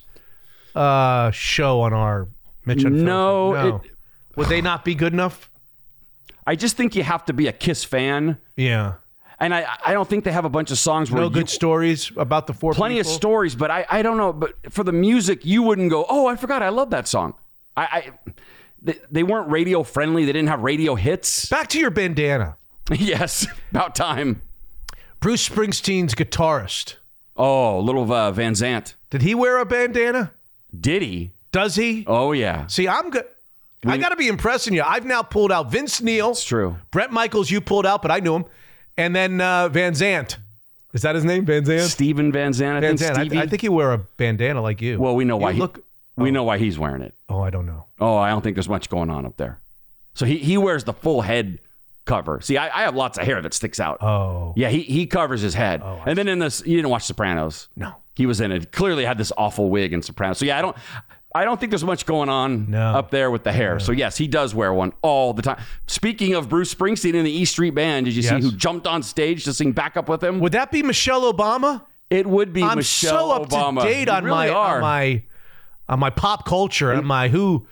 uh, 0.76 1.32
show 1.32 1.82
on 1.82 1.92
our 1.94 2.28
Mitch 2.68 2.84
Unfiltered. 2.84 3.06
No, 3.06 3.54
no. 3.54 3.76
it- 3.84 3.92
Would 4.36 4.48
they 4.50 4.62
not 4.62 4.86
be 4.86 4.94
good 4.96 5.14
enough? 5.14 5.50
I 6.46 6.56
just 6.56 6.78
think 6.78 6.96
you 6.96 7.04
have 7.04 7.26
to 7.26 7.34
be 7.34 7.48
a 7.48 7.52
Kiss 7.52 7.84
fan. 7.84 8.38
Yeah. 8.56 8.94
And 9.40 9.54
I, 9.54 9.68
I 9.86 9.94
don't 9.94 10.08
think 10.10 10.24
they 10.24 10.32
have 10.32 10.46
a 10.46 10.50
bunch 10.50 10.72
of 10.72 10.78
songs 10.80 11.12
where 11.12 11.22
No 11.22 11.28
you, 11.28 11.34
good 11.34 11.50
stories 11.50 12.12
about 12.18 12.48
the 12.48 12.54
four 12.54 12.74
plenty 12.74 13.00
of 13.00 13.06
stories, 13.06 13.54
but 13.56 13.70
I, 13.70 13.86
I 13.90 14.02
don't 14.02 14.18
know. 14.18 14.34
But 14.34 14.54
for 14.72 14.84
the 14.84 14.92
music, 14.92 15.46
you 15.46 15.62
wouldn't 15.62 15.92
go, 15.92 16.06
oh, 16.10 16.26
I 16.26 16.36
forgot, 16.36 16.64
I 16.64 16.70
love 16.70 16.90
that 16.92 17.08
song. 17.08 17.36
I, 17.76 17.84
I 17.84 18.32
they, 18.82 18.96
they 19.12 19.24
weren't 19.24 19.50
radio 19.50 19.84
friendly. 19.84 20.26
They 20.26 20.32
didn't 20.34 20.50
have 20.50 20.62
radio 20.62 20.96
hits. 20.96 21.50
Back 21.50 21.68
to 21.70 21.80
your 21.80 21.92
bandana. 21.92 22.58
yes, 22.92 23.46
about 23.72 23.94
time. 23.96 24.42
Bruce 25.20 25.48
Springsteen's 25.48 26.16
guitarist. 26.16 26.96
Oh, 27.36 27.80
little 27.80 28.12
uh, 28.12 28.32
Van 28.32 28.56
Zandt. 28.56 28.96
Did 29.12 29.22
he 29.22 29.36
wear 29.36 29.58
a 29.60 29.66
bandana? 29.66 30.32
Did 30.80 31.02
he? 31.04 31.32
Does 31.58 31.76
he? 31.76 32.04
Oh 32.06 32.34
yeah. 32.34 32.68
See, 32.68 32.88
I'm 32.88 33.10
good. 33.10 33.26
I 33.84 33.98
got 33.98 34.10
to 34.10 34.16
be 34.16 34.28
impressing 34.28 34.76
you. 34.76 34.84
I've 34.84 35.06
now 35.06 35.24
pulled 35.24 35.52
out 35.52 35.72
Vince 35.72 36.02
Neil. 36.04 36.30
It's 36.32 36.44
true. 36.44 36.78
Bret 36.92 37.12
Michaels, 37.12 37.50
you 37.50 37.62
pulled 37.62 37.86
out, 37.88 38.04
but 38.04 38.12
I 38.12 38.20
knew 38.20 38.36
him. 38.36 38.46
And 38.96 39.16
then 39.16 39.42
uh, 39.42 39.70
Van 39.70 39.96
Zandt. 39.96 40.38
Is 40.94 41.02
that 41.02 41.16
his 41.16 41.26
name? 41.26 41.46
Van 41.46 41.66
Zandt? 41.66 41.90
Steven 41.90 42.32
Van 42.32 42.54
Zandt. 42.54 42.78
I 42.78 42.80
Van 42.82 42.98
think 42.98 43.12
Zant. 43.12 43.18
I, 43.18 43.26
Stevie. 43.26 43.40
I 43.40 43.48
think 43.48 43.62
he 43.64 43.70
wear 43.70 43.94
a 43.94 43.98
bandana 43.98 44.62
like 44.62 44.82
you. 44.82 45.00
well, 45.00 45.16
we 45.16 45.26
know 45.26 45.38
why 45.38 45.54
he 45.54 45.60
look. 45.60 45.84
we 46.16 46.30
know 46.30 46.44
why 46.44 46.60
he's 46.60 46.78
wearing 46.78 47.02
it. 47.02 47.16
Oh, 47.28 47.42
I 47.42 47.50
don't 47.50 47.66
know. 47.66 47.86
Oh, 48.00 48.18
I 48.18 48.30
don't 48.30 48.42
think 48.44 48.56
there's 48.56 48.70
much 48.70 48.88
going 48.90 49.10
on 49.10 49.26
up 49.26 49.38
there. 49.38 49.60
So 50.14 50.26
he, 50.28 50.38
he 50.38 50.58
wears 50.58 50.84
the 50.84 50.94
full 50.94 51.22
head 51.22 51.60
cover. 52.06 52.40
See, 52.42 52.58
I, 52.58 52.66
I 52.66 52.82
have 52.84 52.96
lots 52.96 53.18
of 53.18 53.26
hair 53.26 53.42
that 53.42 53.54
sticks 53.54 53.80
out. 53.80 54.02
Oh. 54.04 54.54
Yeah, 54.56 54.70
he, 54.70 54.82
he 54.82 55.08
covers 55.08 55.42
his 55.42 55.54
head. 55.56 55.82
Oh, 55.84 56.02
and 56.06 56.18
then 56.18 56.28
in 56.28 56.38
this, 56.40 56.62
you 56.66 56.76
didn't 56.76 56.90
watch 56.90 57.04
Sopranos. 57.04 57.68
No. 57.76 57.96
He 58.16 58.26
was 58.26 58.42
in 58.42 58.52
it. 58.52 58.72
Clearly 58.72 59.06
had 59.06 59.18
this 59.20 59.32
awful 59.38 59.70
wig 59.70 59.94
in 59.94 60.02
Sopranos. 60.02 60.40
So 60.40 60.46
yeah, 60.46 60.58
I 60.58 60.62
don't 60.62 60.76
I 61.36 61.44
don't 61.44 61.60
think 61.60 61.72
there's 61.72 61.84
much 61.84 62.06
going 62.06 62.30
on 62.30 62.72
No. 62.72 62.80
up 62.96 63.12
there 63.12 63.30
with 63.30 63.44
the 63.44 63.52
hair. 63.52 63.80
So 63.80 63.92
yes, 63.92 64.18
he 64.18 64.28
does 64.28 64.56
wear 64.56 64.74
one 64.74 64.94
all 65.02 65.34
the 65.34 65.42
time. 65.42 65.62
Speaking 65.88 66.34
of 66.34 66.50
Bruce 66.50 66.74
Springsteen 66.74 67.14
in 67.14 67.26
the 67.26 67.32
E 67.32 67.46
Street 67.46 67.72
Band, 67.76 68.06
did 68.06 68.16
you 68.16 68.22
see 68.24 68.40
who 68.40 68.52
jumped 68.52 68.88
on 68.88 69.04
stage 69.04 69.44
to 69.44 69.54
sing 69.54 69.72
backup 69.74 70.10
with 70.10 70.24
him? 70.24 70.40
Would 70.40 70.54
that 70.54 70.72
be 70.72 70.82
Michelle 70.84 71.32
Obama? 71.32 71.84
It 72.10 72.26
would 72.26 72.54
be 72.54 72.62
Michelle. 72.62 72.72
I'm 72.72 72.78
Michelle 72.78 73.30
so 73.30 73.32
up 73.44 73.50
Obama. 73.50 73.82
to 73.84 73.88
date 73.88 74.10
on 74.10 74.24
really 74.24 74.36
my 74.38 74.50
are. 74.50 74.76
on 74.76 74.82
my 74.82 75.24
on 75.90 76.00
my 76.00 76.10
pop 76.10 76.46
culture 76.46 76.92
and 76.92 77.06
my 77.06 77.28
who 77.28 77.68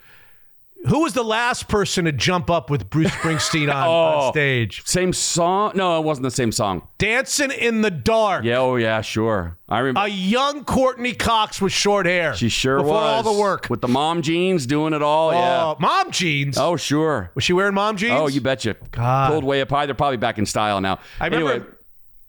Who 0.86 1.00
was 1.02 1.12
the 1.14 1.24
last 1.24 1.68
person 1.68 2.04
to 2.04 2.12
jump 2.12 2.48
up 2.50 2.70
with 2.70 2.88
Bruce 2.90 3.10
Springsteen 3.10 3.72
on, 3.74 3.86
Oh. 3.88 4.26
on 4.26 4.32
stage? 4.32 4.82
Same 4.86 5.12
song? 5.12 5.72
No, 5.74 5.98
it 5.98 6.04
wasn't 6.04 6.22
the 6.24 6.30
same 6.30 6.52
song. 6.52 6.86
Dancing 6.98 7.50
in 7.50 7.80
the 7.82 7.90
dark. 7.90 8.44
Yeah, 8.44 8.58
oh 8.58 8.76
yeah, 8.76 9.00
sure. 9.00 9.56
I 9.68 9.80
remember. 9.80 10.06
A 10.06 10.08
young 10.08 10.64
Courteney 10.64 11.12
Cox 11.14 11.60
with 11.60 11.72
short 11.72 12.06
hair. 12.06 12.34
She 12.36 12.48
sure 12.48 12.78
before 12.78 12.94
was. 12.94 13.26
all 13.26 13.34
the 13.34 13.40
work. 13.40 13.66
with 13.68 13.80
the 13.80 13.88
mom 13.88 14.22
jeans, 14.22 14.64
doing 14.66 14.92
it 14.94 15.02
all. 15.02 15.32
yeah. 15.32 15.64
Oh, 15.64 15.76
mom 15.80 16.10
jeans. 16.12 16.56
Oh 16.56 16.76
sure. 16.76 17.30
Was 17.34 17.42
she 17.44 17.52
wearing 17.52 17.74
mom 17.74 17.96
jeans? 17.96 18.12
Oh, 18.14 18.28
you 18.28 18.40
betcha. 18.40 18.76
God. 18.92 19.30
Pulled 19.32 19.44
way 19.44 19.60
up 19.60 19.70
high. 19.70 19.86
They're 19.86 19.94
probably 19.94 20.16
back 20.18 20.38
in 20.38 20.46
style 20.46 20.80
now. 20.80 21.00
I 21.20 21.26
remember- 21.26 21.52
Anyway, 21.52 21.66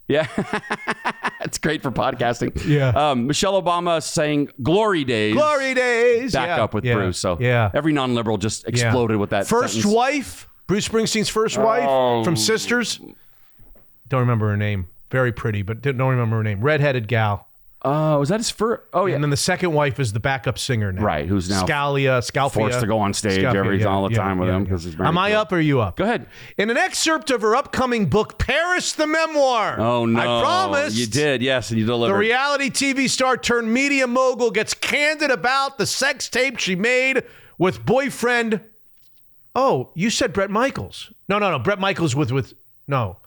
yeah, 0.08 0.27
it's 1.42 1.58
great 1.58 1.82
for 1.84 1.92
podcasting. 1.92 2.66
Yeah. 2.66 2.90
Um, 2.90 3.27
Michelle 3.27 3.61
Obama 3.61 4.02
saying 4.02 4.50
"Glory 4.61 5.03
Days." 5.03 5.34
Glory 5.36 5.74
days. 5.74 6.34
Back 6.34 6.58
Yeah. 6.58 6.64
up 6.64 6.74
with 6.74 6.86
Yeah. 6.86 6.95
Bruce. 6.95 7.18
So 7.19 7.38
yeah. 7.40 7.72
every 7.74 7.94
non-liberal 7.94 8.38
just 8.38 8.64
Yeah. 8.64 8.69
exploded 8.69 9.18
with 9.18 9.30
that. 9.32 9.48
First 9.48 9.76
sentence. 9.76 9.94
wife, 9.94 10.48
Bruce 10.68 10.88
Springsteen's 10.88 11.30
first 11.30 11.58
wife 11.58 11.86
Oh. 11.88 12.24
from 12.24 12.36
Sisters. 12.36 13.00
Don't 14.10 14.22
remember 14.22 14.50
her 14.50 14.58
name. 14.58 14.88
Very 15.11 15.32
pretty, 15.32 15.61
but 15.61 15.82
don't 15.82 15.98
remember 16.00 16.38
her 16.38 16.44
name. 16.44 16.61
Redheaded 16.61 17.08
gal. 17.08 17.47
Oh, 17.90 18.19
was 18.19 18.30
that 18.30 18.40
his 18.40 18.49
first? 18.49 18.83
Oh 18.91 19.06
yeah. 19.06 19.16
And 19.16 19.24
then 19.24 19.30
the 19.30 19.38
second 19.38 19.72
wife 19.72 19.98
is 19.99 20.11
the 20.11 20.19
backup 20.19 20.59
singer 20.59 20.91
now. 20.91 21.01
Right, 21.01 21.25
who's 21.25 21.49
now 21.49 21.64
Scalia, 21.66 22.19
Scalfia. 22.19 22.51
forced 22.51 22.80
to 22.82 22.88
go 22.88 22.99
on 22.99 23.14
stage 23.14 23.43
every 23.43 23.80
yeah, 23.80 23.85
all 23.85 24.03
the 24.07 24.14
yeah, 24.14 24.17
time 24.17 24.40
with 24.40 24.49
yeah, 24.49 24.56
him 24.56 24.64
yeah. 24.64 24.69
because 24.69 24.83
he's 24.83 24.98
married 24.98 25.07
Am 25.07 25.17
I 25.17 25.33
up 25.33 25.53
or 25.53 25.56
are 25.56 25.61
you 25.61 25.80
up? 25.80 25.95
Go 25.95 26.03
ahead. 26.03 26.27
In 26.57 26.69
an 26.69 26.75
excerpt 26.75 27.32
of 27.32 27.41
her 27.41 27.56
upcoming 27.56 28.07
book, 28.07 28.38
Paris 28.38 28.91
the 28.91 29.07
Memoir. 29.07 29.80
Oh 29.80 30.06
no! 30.06 30.19
I 30.19 30.41
promised. 30.41 30.98
you 30.98 31.07
did. 31.07 31.41
Yes, 31.41 31.69
and 31.69 31.80
you 31.80 31.85
delivered. 31.85 32.14
The 32.14 32.19
reality 32.19 32.69
TV 32.69 33.09
star 33.09 33.38
turned 33.38 33.74
media 33.74 34.06
mogul 34.06 34.51
gets 34.51 34.74
candid 34.74 35.32
about 35.32 35.77
the 35.77 35.85
sex 35.85 36.27
tape 36.27 36.59
she 36.59 36.75
made 36.75 37.24
with 37.57 37.85
boyfriend. 37.85 38.61
Oh, 39.56 39.91
you 39.95 40.09
said 40.09 40.33
Bret 40.33 40.51
Michaels. 40.51 41.11
No, 41.30 41.40
no, 41.40 41.51
no. 41.51 41.59
Bret 41.59 41.80
Michaels 41.80 42.16
with 42.16 42.32
with 42.32 42.53
no. 42.85 43.17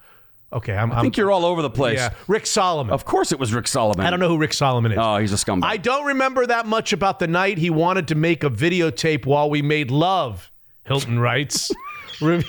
Okay, 0.53 0.75
I'm. 0.75 0.91
I 0.91 1.01
think 1.01 1.15
you're 1.17 1.31
all 1.31 1.45
over 1.45 1.61
the 1.61 1.69
place. 1.69 1.97
Yeah, 1.99 2.13
Rick 2.27 2.45
Salomon. 2.45 2.93
Of 2.93 3.05
course, 3.05 3.31
it 3.31 3.39
was 3.39 3.53
Rick 3.53 3.67
Salomon. 3.67 4.05
I 4.05 4.09
don't 4.09 4.19
know 4.19 4.27
who 4.27 4.37
Rick 4.37 4.53
Salomon 4.53 4.91
is. 4.91 4.97
Oh, 4.99 5.17
he's 5.17 5.31
a 5.31 5.37
scumbag. 5.37 5.63
I 5.63 5.77
don't 5.77 6.05
remember 6.07 6.45
that 6.45 6.65
much 6.65 6.91
about 6.91 7.19
the 7.19 7.27
night 7.27 7.57
he 7.57 7.69
wanted 7.69 8.09
to 8.09 8.15
make 8.15 8.43
a 8.43 8.49
videotape 8.49 9.25
while 9.25 9.49
we 9.49 9.61
made 9.61 9.91
love. 9.91 10.51
Hilton 10.83 11.19
writes, 11.19 11.71
Re- 12.21 12.43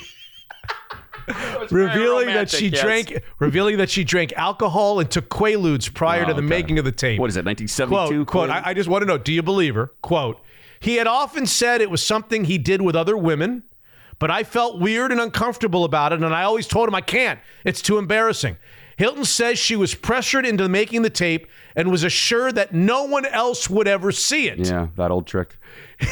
revealing 1.71 2.27
that 2.27 2.51
she 2.51 2.69
yes. 2.69 2.81
drank, 2.81 3.23
revealing 3.39 3.77
that 3.79 3.89
she 3.91 4.03
drank 4.05 4.33
alcohol 4.35 4.99
and 5.01 5.11
took 5.11 5.29
Quaaludes 5.29 5.93
prior 5.93 6.25
Oh, 6.25 6.29
to 6.29 6.35
the 6.35 6.39
okay. 6.41 6.47
making 6.49 6.79
of 6.79 6.85
the 6.85 6.93
tape. 6.93 7.21
What 7.21 7.31
is 7.31 7.37
it? 7.37 7.45
1972. 7.45 8.25
Quote, 8.25 8.49
quote. 8.49 8.51
I, 8.51 8.71
I 8.71 8.75
just 8.75 8.89
want 8.89 9.03
to 9.03 9.07
know: 9.07 9.19
Do 9.19 9.33
you 9.33 9.43
believe 9.43 9.75
her? 9.75 9.93
Quote. 10.03 10.41
He 10.81 10.97
had 10.97 11.07
often 11.07 11.47
said 11.47 11.81
it 11.81 11.91
was 11.91 12.05
something 12.05 12.45
he 12.45 12.59
did 12.59 12.83
with 12.83 12.97
other 12.97 13.17
women, 13.17 13.63
but 14.23 14.31
I 14.31 14.44
felt 14.44 14.78
weird 14.78 15.10
and 15.10 15.20
uncomfortable 15.20 15.83
about 15.83 16.12
it, 16.12 16.23
and 16.23 16.33
I 16.33 16.44
always 16.44 16.68
told 16.68 16.86
him 16.86 16.94
I 16.94 17.01
can't. 17.01 17.41
It's 17.65 17.83
too 17.83 17.99
embarrassing. 17.99 18.57
Hilton 18.97 19.25
says 19.25 19.59
she 19.59 19.75
was 19.75 19.97
pressured 19.97 20.47
into 20.47 20.68
making 20.68 21.02
the 21.02 21.10
tape 21.10 21.49
and 21.75 21.91
was 21.91 22.05
assured 22.05 22.55
that 22.55 22.73
no 22.73 23.02
one 23.02 23.26
else 23.26 23.68
would 23.68 23.89
ever 23.89 24.12
see 24.12 24.47
it. 24.47 24.60
yeah, 24.60 24.86
that 24.94 25.10
old 25.10 25.26
trick. 25.26 25.57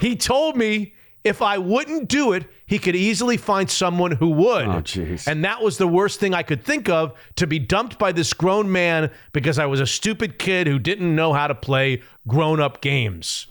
He 0.00 0.14
told 0.14 0.56
me 0.56 0.94
if 1.24 1.42
I 1.42 1.58
wouldn't 1.58 2.08
do 2.08 2.32
it, 2.32 2.46
he 2.66 2.78
could 2.78 2.94
easily 2.94 3.36
find 3.36 3.68
someone 3.68 4.12
who 4.12 4.28
would. 4.28 4.68
Oh, 4.68 4.80
jeez. 4.80 5.26
And 5.26 5.44
that 5.44 5.60
was 5.60 5.78
the 5.78 5.88
worst 5.88 6.20
thing 6.20 6.34
I 6.34 6.44
could 6.44 6.62
think 6.62 6.88
of 6.88 7.18
to 7.34 7.48
be 7.48 7.58
dumped 7.58 7.98
by 7.98 8.12
this 8.12 8.32
grown 8.32 8.70
man 8.70 9.10
because 9.32 9.58
I 9.58 9.66
was 9.66 9.80
a 9.80 9.86
stupid 9.86 10.38
kid 10.38 10.68
who 10.68 10.78
didn't 10.78 11.12
know 11.12 11.32
how 11.32 11.48
to 11.48 11.56
play 11.56 12.02
grown 12.28 12.60
up 12.60 12.80
games. 12.80 13.48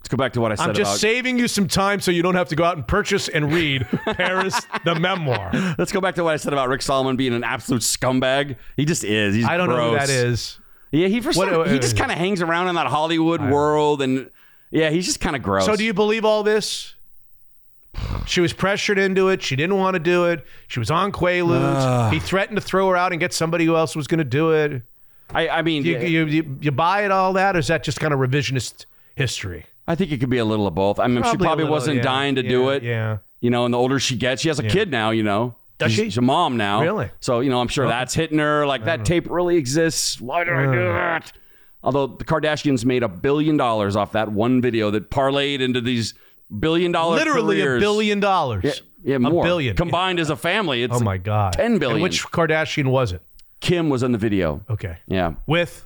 Let's 0.00 0.08
go 0.08 0.16
back 0.16 0.32
to 0.32 0.40
what 0.40 0.50
I 0.50 0.54
said 0.56 0.68
I'm 0.70 0.74
just 0.74 0.92
about. 0.92 0.98
saving 1.00 1.38
you 1.38 1.46
some 1.46 1.68
time 1.68 2.00
so 2.00 2.10
you 2.10 2.22
don't 2.22 2.34
have 2.34 2.48
to 2.48 2.56
go 2.56 2.64
out 2.64 2.76
and 2.76 2.86
purchase 2.88 3.28
and 3.28 3.52
read 3.52 3.86
Paris 4.04 4.60
the 4.84 4.94
memoir. 4.94 5.50
Let's 5.78 5.92
go 5.92 6.00
back 6.00 6.14
to 6.16 6.24
what 6.24 6.32
I 6.32 6.36
said 6.36 6.52
about 6.52 6.68
Rick 6.68 6.82
Salomon 6.82 7.16
being 7.16 7.34
an 7.34 7.44
absolute 7.44 7.82
scumbag. 7.82 8.56
He 8.76 8.84
just 8.86 9.04
is. 9.04 9.34
He's 9.34 9.44
I 9.46 9.56
don't 9.56 9.68
know 9.68 9.90
who 9.90 9.96
that 9.96 10.08
is. 10.10 10.58
Yeah, 10.90 11.06
he 11.08 11.20
for 11.20 11.28
What- 11.32 11.48
some, 11.50 11.68
he 11.68 11.76
uh, 11.76 11.80
just 11.80 11.96
kind 11.96 12.10
of 12.10 12.18
hangs 12.18 12.40
around 12.42 12.68
in 12.68 12.74
that 12.76 12.86
Hollywood 12.88 13.40
world, 13.42 14.02
and 14.02 14.30
yeah, 14.70 14.90
he's 14.90 15.06
just 15.06 15.20
kind 15.20 15.36
of 15.36 15.42
gross. 15.42 15.66
So 15.66 15.76
do 15.76 15.84
you 15.84 15.94
believe 15.94 16.24
all 16.24 16.42
this? 16.42 16.94
She 18.26 18.40
was 18.40 18.52
pressured 18.52 18.98
into 18.98 19.28
it. 19.28 19.42
She 19.42 19.56
didn't 19.56 19.76
want 19.76 19.94
to 19.94 20.00
do 20.00 20.26
it. 20.26 20.44
She 20.68 20.78
was 20.78 20.90
on 20.90 21.12
Quaaludes. 21.12 22.12
he 22.12 22.20
threatened 22.20 22.56
to 22.56 22.60
throw 22.62 22.88
her 22.88 22.96
out 22.96 23.12
and 23.12 23.20
get 23.20 23.32
somebody 23.32 23.64
who 23.64 23.76
else 23.76 23.94
was 23.96 24.06
going 24.06 24.18
to 24.18 24.24
do 24.24 24.52
it. 24.52 24.82
I, 25.32 25.48
I 25.48 25.62
mean, 25.62 25.84
You, 25.84 25.98
you, 25.98 26.24
you, 26.26 26.58
you 26.60 26.70
buy 26.70 27.04
it 27.04 27.10
all 27.10 27.32
that, 27.34 27.56
or 27.56 27.58
is 27.58 27.66
that 27.68 27.82
just 27.84 28.00
kind 28.00 28.14
of 28.14 28.20
revisionist 28.20 28.86
history? 29.16 29.66
I 29.86 29.94
think 29.94 30.12
it 30.12 30.18
could 30.18 30.30
be 30.30 30.38
a 30.38 30.44
little 30.44 30.66
of 30.66 30.74
both. 30.74 30.98
I 31.00 31.06
mean, 31.06 31.16
she 31.16 31.22
Probably 31.22 31.44
a 31.44 31.48
probably 31.48 31.64
little, 31.64 31.74
wasn't 31.74 31.96
yeah, 31.96 32.02
dying 32.02 32.34
to 32.36 32.42
yeah, 32.42 32.48
do 32.48 32.68
it. 32.70 32.82
yeah. 32.82 33.18
You 33.40 33.50
know, 33.50 33.64
and 33.64 33.74
the 33.74 33.78
older 33.78 33.98
she 33.98 34.16
gets, 34.16 34.42
she 34.42 34.48
has 34.48 34.58
a 34.58 34.68
kid 34.68 34.90
now. 34.90 35.10
You 35.10 35.22
know, 35.22 35.56
Does 35.78 35.92
she's, 35.92 35.98
she? 35.98 36.04
She's 36.04 36.18
a 36.18 36.22
mom 36.22 36.56
now. 36.56 36.82
Really? 36.82 37.10
So 37.20 37.40
you 37.40 37.50
know, 37.50 37.60
I'm 37.60 37.68
sure 37.68 37.88
that's 37.88 38.14
hitting 38.14 38.38
her. 38.38 38.66
Like 38.66 38.84
that 38.84 39.00
uh-huh. 39.00 39.04
tape 39.04 39.30
really 39.30 39.56
exists. 39.56 40.20
Why 40.20 40.44
did 40.44 40.54
I 40.54 40.64
do 40.64 40.88
uh-huh. 40.88 40.92
that? 40.92 41.32
Although 41.82 42.08
the 42.08 42.24
Kardashians 42.24 42.84
made 42.84 43.02
a 43.02 43.08
billion 43.08 43.56
dollars 43.56 43.96
off 43.96 44.12
that 44.12 44.30
one 44.30 44.60
video 44.60 44.90
that 44.90 45.10
parlayed 45.10 45.60
into 45.60 45.80
these 45.80 46.14
billion 46.58 46.92
dollar 46.92 47.16
Literally 47.16 47.60
a 47.62 47.78
billion 47.78 48.20
dollars. 48.20 48.64
Yeah, 48.64 48.72
yeah, 49.02 49.18
more 49.18 49.44
A 49.44 49.48
billion. 49.48 49.76
combined 49.76 50.20
as 50.20 50.30
a 50.30 50.36
family. 50.36 50.82
It's 50.82 50.94
Oh 50.94 51.00
my 51.00 51.16
God. 51.16 51.54
ten 51.54 51.78
billion. 51.78 51.96
And 51.96 52.02
which 52.02 52.26
Kardashian 52.26 52.90
was 52.90 53.12
it? 53.12 53.22
Kim 53.60 53.88
was 53.88 54.02
in 54.02 54.12
the 54.12 54.18
video. 54.18 54.62
Okay. 54.68 54.98
Yeah. 55.06 55.34
With 55.46 55.84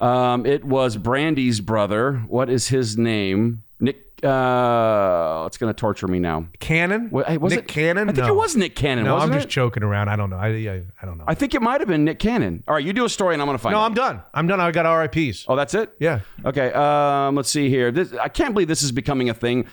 Um, 0.00 0.44
it 0.46 0.64
was 0.64 0.96
Brandy's 0.96 1.60
brother. 1.60 2.14
What 2.28 2.50
is 2.50 2.68
his 2.68 2.98
name? 2.98 3.62
Nick. 3.80 4.00
Uh, 4.24 5.44
it's 5.46 5.58
going 5.58 5.72
to 5.72 5.78
torture 5.78 6.08
me 6.08 6.18
now. 6.18 6.46
Cannon? 6.58 7.10
Hey, 7.26 7.36
was 7.36 7.52
Nick 7.52 7.64
it 7.64 7.68
Cannon? 7.68 8.08
I 8.08 8.12
think 8.12 8.26
No. 8.26 8.32
it 8.32 8.36
was 8.36 8.56
Nick 8.56 8.74
Cannon. 8.74 9.04
No, 9.04 9.16
I'm 9.18 9.30
it? 9.32 9.36
just 9.36 9.48
joking 9.48 9.82
around. 9.82 10.08
I 10.08 10.16
don't 10.16 10.30
know. 10.30 10.36
I, 10.36 10.48
I, 10.48 10.82
I 11.02 11.06
don't 11.06 11.18
know. 11.18 11.24
I 11.26 11.34
think 11.34 11.54
it 11.54 11.60
might 11.60 11.80
have 11.80 11.88
been 11.88 12.04
Nick 12.04 12.18
Cannon. 12.18 12.64
All 12.66 12.74
right, 12.74 12.84
you 12.84 12.92
do 12.92 13.04
a 13.04 13.08
story 13.08 13.34
and 13.34 13.42
I'm 13.42 13.46
going 13.46 13.58
to 13.58 13.62
find 13.62 13.74
no, 13.74 13.80
out. 13.80 13.84
I'm 13.84 13.94
done. 13.94 14.22
I'm 14.32 14.46
done. 14.46 14.60
I 14.60 14.70
got 14.70 14.90
RIPs. 14.90 15.44
Oh, 15.46 15.56
that's 15.56 15.74
it? 15.74 15.92
Yeah. 16.00 16.20
Okay. 16.44 16.72
Um, 16.72 17.34
let's 17.34 17.50
see 17.50 17.68
here. 17.68 17.90
This, 17.92 18.12
I 18.14 18.28
can't 18.28 18.54
believe 18.54 18.68
this 18.68 18.82
is 18.82 18.92
becoming 18.92 19.28
a 19.28 19.34
thing. 19.34 19.66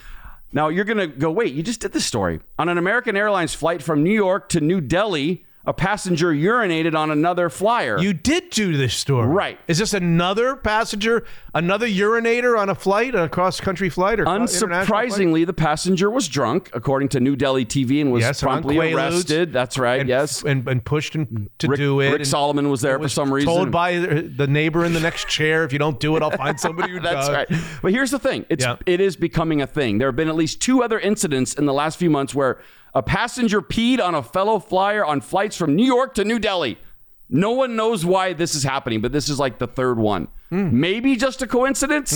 Now 0.51 0.67
you're 0.67 0.85
going 0.85 0.97
to 0.97 1.07
go, 1.07 1.31
wait, 1.31 1.53
you 1.53 1.63
just 1.63 1.79
did 1.79 1.93
this 1.93 2.05
story. 2.05 2.41
On 2.59 2.67
an 2.67 2.77
American 2.77 3.15
Airlines 3.15 3.53
flight 3.53 3.81
from 3.81 4.03
New 4.03 4.13
York 4.13 4.49
to 4.49 4.59
New 4.59 4.81
Delhi, 4.81 5.45
a 5.65 5.73
passenger 5.73 6.31
urinated 6.33 6.95
on 6.95 7.11
another 7.11 7.49
flyer. 7.49 7.99
You 7.99 8.13
did 8.13 8.49
do 8.49 8.75
this 8.77 8.95
story. 8.95 9.27
Right. 9.27 9.59
Is 9.67 9.77
this 9.77 9.93
another 9.93 10.55
passenger, 10.55 11.23
another 11.53 11.87
urinator 11.87 12.57
on 12.57 12.69
a 12.69 12.75
flight, 12.75 13.13
a 13.13 13.29
cross 13.29 13.59
country 13.61 13.89
flight? 13.89 14.19
or 14.19 14.23
international 14.23 14.69
flight? 14.85 15.09
Unsurprisingly, 15.09 15.45
the 15.45 15.53
passenger 15.53 16.09
was 16.09 16.27
drunk, 16.27 16.71
according 16.73 17.09
to 17.09 17.19
New 17.19 17.35
Delhi 17.35 17.65
TV, 17.65 18.01
and 18.01 18.11
was 18.11 18.21
Yes, 18.21 18.41
promptly 18.41 18.77
arrested. 18.93 19.53
That's 19.53 19.77
right. 19.77 19.99
And, 19.99 20.09
yes. 20.09 20.41
and, 20.43 20.67
and 20.67 20.83
pushed 20.83 21.13
him 21.13 21.49
to 21.59 21.67
Rick, 21.67 21.77
do 21.77 21.99
it. 21.99 22.11
Rick 22.11 22.25
Salomon 22.25 22.69
was 22.69 22.81
there 22.81 22.95
for 22.97 23.03
was 23.03 23.13
some 23.13 23.31
reason. 23.31 23.47
Told 23.47 23.71
by 23.71 23.97
the 23.99 24.47
neighbor 24.47 24.83
in 24.83 24.93
the 24.93 24.99
next 24.99 25.27
chair, 25.27 25.63
if 25.63 25.71
you 25.71 25.79
don't 25.79 25.99
do 25.99 26.15
it, 26.15 26.23
I'll 26.23 26.31
find 26.31 26.59
somebody 26.59 26.91
who 26.93 26.99
That's 27.01 27.27
does. 27.27 27.29
right. 27.29 27.47
But 27.81 27.91
here's 27.91 28.09
the 28.11 28.19
thing: 28.19 28.45
it's 28.49 28.63
Yeah. 28.65 28.77
it 28.87 28.99
is 28.99 29.15
becoming 29.15 29.61
a 29.61 29.67
thing. 29.67 29.99
There 29.99 30.07
have 30.07 30.15
been 30.15 30.27
at 30.29 30.35
least 30.35 30.59
two 30.61 30.81
other 30.83 30.99
incidents 30.99 31.53
in 31.53 31.65
the 31.65 31.73
last 31.73 31.99
few 31.99 32.09
months 32.09 32.33
where 32.33 32.59
a 32.93 33.01
passenger 33.03 33.61
peed 33.61 33.99
on 34.03 34.15
a 34.15 34.23
fellow 34.23 34.59
flyer 34.59 35.03
on 35.05 35.21
flights 35.21 35.55
from 35.55 35.75
New 35.75 35.85
York 35.85 36.13
to 36.15 36.23
New 36.25 36.39
Delhi. 36.39 36.77
No 37.29 37.51
one 37.51 37.75
knows 37.75 38.05
why 38.05 38.33
this 38.33 38.55
is 38.55 38.63
happening, 38.63 38.99
but 39.01 39.11
this 39.13 39.29
is 39.29 39.39
like 39.39 39.57
the 39.59 39.67
third 39.67 39.97
one. 39.97 40.27
Hmm. 40.49 40.79
Maybe 40.79 41.15
just 41.15 41.41
a 41.41 41.47
coincidence. 41.47 42.13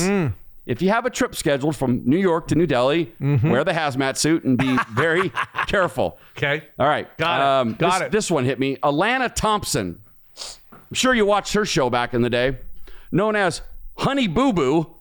If 0.66 0.82
you 0.82 0.90
have 0.90 1.06
a 1.06 1.10
trip 1.12 1.36
scheduled 1.36 1.76
from 1.76 2.02
New 2.06 2.18
York 2.18 2.48
to 2.48 2.56
New 2.56 2.66
Delhi, 2.66 3.14
Mm-hmm. 3.22 3.50
wear 3.52 3.64
the 3.64 3.72
hazmat 3.72 4.18
suit 4.18 4.44
and 4.44 4.58
be 4.58 4.78
very 4.94 5.32
careful. 5.68 6.18
Okay. 6.36 6.64
All 6.80 6.88
right. 6.88 7.08
Got 7.18 7.40
it. 7.40 7.44
Um, 7.46 7.74
Got 7.76 8.00
this, 8.00 8.02
it. 8.08 8.12
This 8.12 8.32
one 8.32 8.44
hit 8.46 8.60
me. 8.60 8.76
Alana 8.78 9.34
Thompson. 9.34 10.00
I'm 10.72 10.94
sure 10.94 11.14
you 11.14 11.26
watched 11.26 11.54
her 11.54 11.66
show 11.66 11.90
back 11.90 12.14
in 12.14 12.22
the 12.24 12.30
day, 12.30 12.58
known 13.12 13.36
as 13.36 13.62
Honey 13.98 14.28
Boo 14.28 14.52
Boo. 14.54 14.95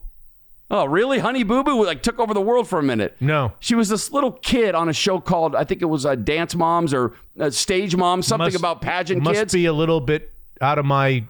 Oh, 0.71 0.85
really? 0.85 1.19
Honey 1.19 1.43
Boo 1.43 1.63
Boo 1.63 1.85
like 1.85 2.01
took 2.01 2.19
over 2.19 2.33
the 2.33 2.41
world 2.41 2.67
for 2.67 2.79
a 2.79 2.83
minute. 2.83 3.15
No. 3.19 3.53
She 3.59 3.75
was 3.75 3.87
this 3.89 4.11
little 4.11 4.31
kid 4.31 4.73
on 4.73 4.89
a 4.89 4.93
show 4.93 5.19
called 5.19 5.55
I 5.55 5.63
think 5.63 5.81
it 5.81 5.85
was 5.85 6.05
uh, 6.05 6.15
Dance 6.15 6.55
Moms 6.55 6.93
or 6.93 7.13
uh, 7.39 7.49
Stage 7.51 7.95
Moms, 7.95 8.25
something 8.27 8.45
Must- 8.47 8.55
about 8.57 8.81
pageant 8.81 9.21
must 9.21 9.39
kids. 9.39 9.53
be 9.53 9.65
a 9.67 9.73
little 9.73 10.01
bit 10.01 10.31
out 10.61 10.79
of 10.79 10.85
my 10.85 11.23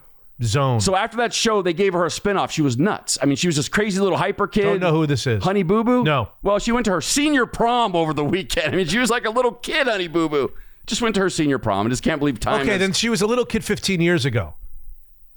zone. 0.43 0.79
so 0.81 0.95
after 0.95 1.17
that 1.17 1.33
show, 1.33 1.61
they 1.61 1.73
gave 1.73 1.93
her 1.93 2.05
a 2.05 2.09
spinoff. 2.09 2.49
She 2.51 2.61
was 2.61 2.77
nuts. 2.77 3.17
I 3.21 3.25
mean, 3.25 3.35
she 3.35 3.47
was 3.47 3.55
this 3.57 3.67
crazy 3.69 3.99
little 3.99 4.17
hyper 4.17 4.47
kid. 4.47 4.63
don't 4.63 4.79
know 4.79 4.91
who 4.93 5.05
this 5.05 5.27
is. 5.27 5.43
Honey 5.43 5.63
Boo 5.63 5.83
Boo? 5.83 6.03
No. 6.03 6.29
Well, 6.41 6.59
she 6.59 6.71
went 6.71 6.85
to 6.85 6.91
her 6.91 7.01
senior 7.01 7.45
prom 7.45 7.95
over 7.95 8.13
the 8.13 8.23
weekend. 8.23 8.67
I 8.73 8.75
mean, 8.77 8.87
she 8.87 8.99
was 8.99 9.09
like 9.09 9.25
a 9.25 9.29
little 9.29 9.51
kid, 9.51 9.87
Honey 9.87 10.07
Boo 10.07 10.29
Boo. 10.29 10.51
Just 10.87 11.01
went 11.01 11.15
to 11.15 11.21
her 11.21 11.29
senior 11.29 11.57
prom. 11.57 11.87
I 11.87 11.89
just 11.89 12.03
can't 12.03 12.19
believe 12.19 12.39
time. 12.39 12.61
okay, 12.61 12.71
has- 12.71 12.79
then 12.79 12.93
she 12.93 13.09
was 13.09 13.21
a 13.21 13.27
little 13.27 13.45
kid 13.45 13.63
15 13.65 13.99
years 14.01 14.23
ago. 14.23 14.53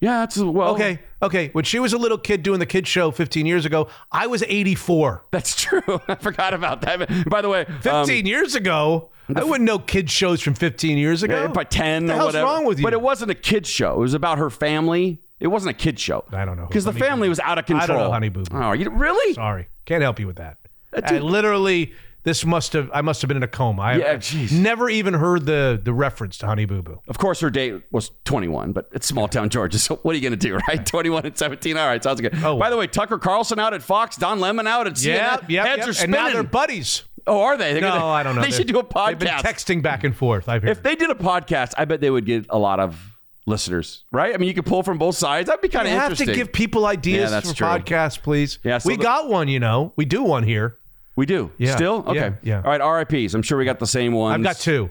Yeah, 0.00 0.20
that's 0.20 0.38
well. 0.38 0.74
Okay, 0.74 1.00
okay. 1.22 1.48
When 1.52 1.64
she 1.64 1.78
was 1.78 1.92
a 1.92 1.98
little 1.98 2.18
kid 2.18 2.42
doing 2.42 2.60
the 2.60 2.66
kid 2.66 2.86
show 2.86 3.10
15 3.10 3.46
years 3.46 3.64
ago, 3.66 3.88
I 4.12 4.26
was 4.26 4.42
84. 4.42 5.24
That's 5.30 5.54
true. 5.60 5.82
I 6.08 6.14
forgot 6.16 6.54
about 6.54 6.82
that. 6.82 7.28
By 7.28 7.42
the 7.42 7.48
way, 7.48 7.66
15 7.82 8.26
years 8.26 8.54
ago, 8.54 9.10
I 9.34 9.44
wouldn't 9.44 9.66
know 9.66 9.78
kid 9.78 10.10
shows 10.10 10.40
from 10.40 10.54
15 10.54 10.96
years 10.98 11.22
ago. 11.22 11.46
um, 11.46 11.52
by 11.52 11.64
ten 11.64 12.06
the 12.06 12.14
or 12.20 12.26
whatever. 12.26 12.46
wrong 12.46 12.64
with 12.64 12.78
you? 12.78 12.84
But 12.84 12.92
it 12.92 13.02
wasn't 13.02 13.30
a 13.30 13.34
kid 13.34 13.66
show. 13.66 13.94
It 13.96 14.00
was 14.00 14.14
about 14.14 14.38
her 14.38 14.50
family. 14.50 15.20
It 15.40 15.48
wasn't 15.48 15.70
a 15.76 15.78
kid 15.78 16.00
show. 16.00 16.24
I 16.32 16.44
don't 16.44 16.56
know 16.56 16.66
because 16.66 16.84
the 16.84 16.92
family 16.92 17.28
Boo 17.28 17.30
was 17.30 17.40
out 17.40 17.58
of 17.58 17.64
I 17.64 17.68
don't 17.68 17.78
control. 17.80 18.04
know 18.06 18.10
Honey 18.12 18.28
Boo 18.28 18.44
Boo. 18.44 18.56
Oh, 18.56 18.72
you 18.72 18.90
really? 18.90 19.34
Sorry, 19.34 19.68
can't 19.84 20.02
help 20.02 20.18
you 20.18 20.26
with 20.26 20.36
that. 20.36 20.56
I 20.92 21.18
literally, 21.18 21.92
this 22.28 22.44
must 22.44 22.74
have. 22.74 22.90
I 22.92 23.00
must 23.00 23.22
have 23.22 23.28
been 23.28 23.38
in 23.38 23.42
a 23.42 23.48
coma. 23.48 23.80
I, 23.82 23.96
Yeah, 23.96 24.16
jeez. 24.16 24.52
never 24.52 24.90
even 24.90 25.14
heard 25.14 25.46
the 25.46 25.80
the 25.82 25.94
reference 25.94 26.36
to 26.38 26.46
Honey 26.46 26.66
Boo 26.66 26.82
Boo. 26.82 27.00
Of 27.08 27.16
course, 27.16 27.40
her 27.40 27.48
date 27.48 27.82
was 27.90 28.10
21, 28.24 28.72
but 28.72 28.88
it's 28.92 29.06
small 29.06 29.28
town 29.28 29.48
Georgia. 29.48 29.78
So 29.78 29.96
what 30.02 30.12
are 30.12 30.16
you 30.18 30.22
going 30.22 30.38
to 30.38 30.48
do, 30.48 30.56
right? 30.68 30.84
21 30.86 31.24
and 31.26 31.36
17. 31.38 31.76
All 31.78 31.86
right, 31.86 32.02
sounds 32.04 32.20
good. 32.20 32.34
Oh, 32.44 32.58
by 32.58 32.68
the 32.68 32.76
way, 32.76 32.86
Tucker 32.86 33.18
Carlson 33.18 33.58
out 33.58 33.72
at 33.72 33.82
Fox, 33.82 34.16
Don 34.16 34.40
Lemon 34.40 34.66
out 34.66 34.86
at 34.86 34.94
CNN. 34.94 35.04
Yeah, 35.06 35.38
yeah, 35.48 35.64
Heads 35.66 35.78
yeah. 35.78 35.84
are 35.84 35.88
And 35.88 35.96
spinning. 35.96 36.10
now 36.20 36.30
they're 36.30 36.42
buddies. 36.42 37.04
Oh, 37.26 37.40
are 37.40 37.56
they? 37.56 37.72
They're 37.72 37.80
no, 37.82 37.90
gonna- 37.92 38.04
I 38.06 38.22
don't 38.22 38.34
know. 38.36 38.42
They 38.42 38.48
They're- 38.50 38.58
should 38.58 38.66
do 38.68 38.78
a 38.78 38.84
podcast. 38.84 39.06
They've 39.06 39.18
been 39.20 39.28
texting 39.28 39.82
back 39.82 40.04
and 40.04 40.14
forth. 40.16 40.48
I've 40.48 40.62
heard. 40.62 40.70
If 40.70 40.82
they 40.82 40.94
did 40.94 41.10
a 41.10 41.14
podcast, 41.14 41.72
I 41.78 41.84
bet 41.86 42.00
they 42.00 42.10
would 42.10 42.26
get 42.26 42.44
a 42.50 42.58
lot 42.58 42.78
of 42.80 42.98
listeners, 43.46 44.04
right? 44.12 44.34
I 44.34 44.36
mean, 44.38 44.48
you 44.48 44.54
could 44.54 44.66
pull 44.66 44.82
from 44.82 44.98
both 44.98 45.16
sides. 45.16 45.46
That'd 45.48 45.62
be 45.62 45.68
kind 45.68 45.86
of 45.88 45.94
interesting. 45.94 46.28
you 46.28 46.32
have 46.34 46.38
to 46.38 46.44
give 46.44 46.52
people 46.52 46.84
ideas 46.86 47.30
Yeah, 47.30 47.40
for 47.40 47.54
true. 47.54 47.66
podcasts, 47.66 48.22
please. 48.22 48.58
Yeah, 48.64 48.78
so 48.78 48.88
we 48.88 48.96
the- 48.96 49.02
got 49.02 49.28
one. 49.28 49.48
You 49.48 49.60
know, 49.60 49.92
we 49.96 50.04
do 50.04 50.22
one 50.22 50.42
here. 50.42 50.76
We 51.18 51.26
do. 51.26 51.50
Yeah. 51.58 51.74
Still? 51.74 52.04
Okay. 52.06 52.14
Yeah, 52.14 52.32
yeah. 52.44 52.62
All 52.64 52.70
right, 52.78 53.10
RIPs. 53.10 53.34
I'm 53.34 53.42
sure 53.42 53.58
we 53.58 53.64
got 53.64 53.80
the 53.80 53.88
same 53.88 54.12
ones. 54.12 54.36
I've 54.36 54.42
got 54.54 54.62
two. 54.62 54.88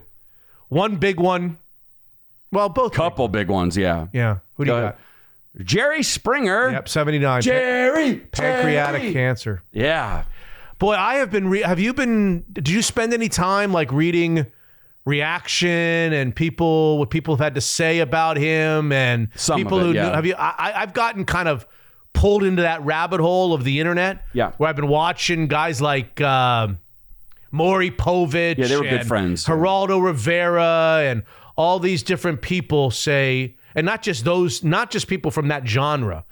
One 0.68 0.98
big 0.98 1.22
one. 1.22 1.58
Well, 2.52 2.68
both. 2.68 2.92
Couple 2.92 3.30
big 3.30 3.48
ones, 3.48 3.78
yeah. 3.78 4.08
Yeah. 4.12 4.40
Who 4.56 4.66
do 4.66 4.72
Go 4.72 4.76
you 4.76 4.84
ahead. 4.84 4.98
got? 5.56 5.66
Jerry 5.66 6.04
Springer. 6.04 6.72
Yep, 6.72 6.90
79. 6.90 7.42
Jerry. 7.44 8.16
Pancreatic 8.18 9.04
Jerry. 9.04 9.14
cancer. 9.14 9.64
Yeah. 9.72 10.26
Boy, 10.80 10.96
I 10.96 11.16
have 11.16 11.32
been. 11.32 11.48
Re- 11.48 11.62
have 11.62 11.80
you 11.80 11.94
been? 11.94 12.44
Did 12.52 12.68
you 12.68 12.82
spend 12.82 13.14
any 13.14 13.30
time 13.30 13.72
like 13.72 13.94
reading 13.94 14.48
reaction 15.06 15.70
and 15.70 16.36
people 16.36 16.98
what 17.00 17.10
people 17.10 17.36
have 17.38 17.42
had 17.44 17.56
to 17.56 17.62
say 17.62 18.00
about 18.00 18.36
him 18.36 18.92
and 18.92 19.30
Some 19.36 19.56
people 19.64 19.80
it, 19.80 19.84
who 19.84 19.92
yeah. 19.94 20.08
knew, 20.10 20.14
have 20.14 20.26
you? 20.26 20.36
I, 20.36 20.54
I- 20.58 20.82
I've 20.82 20.94
gotten 20.94 21.24
kind 21.24 21.48
of 21.48 21.66
pulled 22.18 22.44
into 22.44 22.62
that 22.64 22.84
rabbit 22.84 23.20
hole 23.20 23.54
of 23.54 23.64
the 23.64 23.80
internet. 23.80 24.26
Yeah. 24.34 24.52
where 24.58 24.70
I've 24.70 24.76
been 24.76 24.88
watching 24.88 25.48
guys 25.48 25.82
like. 25.82 26.20
um 26.22 26.80
Maury 27.50 27.92
Povich. 27.92 28.58
Yeah, 28.58 28.68
they 28.68 28.76
were 28.76 28.84
good 28.84 29.08
friends. 29.08 29.46
Geraldo 29.46 30.04
Rivera 30.04 31.00
and 31.06 31.24
all 31.56 31.80
these 31.80 32.04
different 32.04 32.42
people 32.42 32.92
say, 32.92 33.56
and 33.74 33.86
not 33.86 34.02
just 34.02 34.26
those, 34.26 34.66
not 34.66 34.92
just 34.92 35.08
people 35.08 35.32
from 35.32 35.48
that 35.48 35.66
genre, 35.66 36.26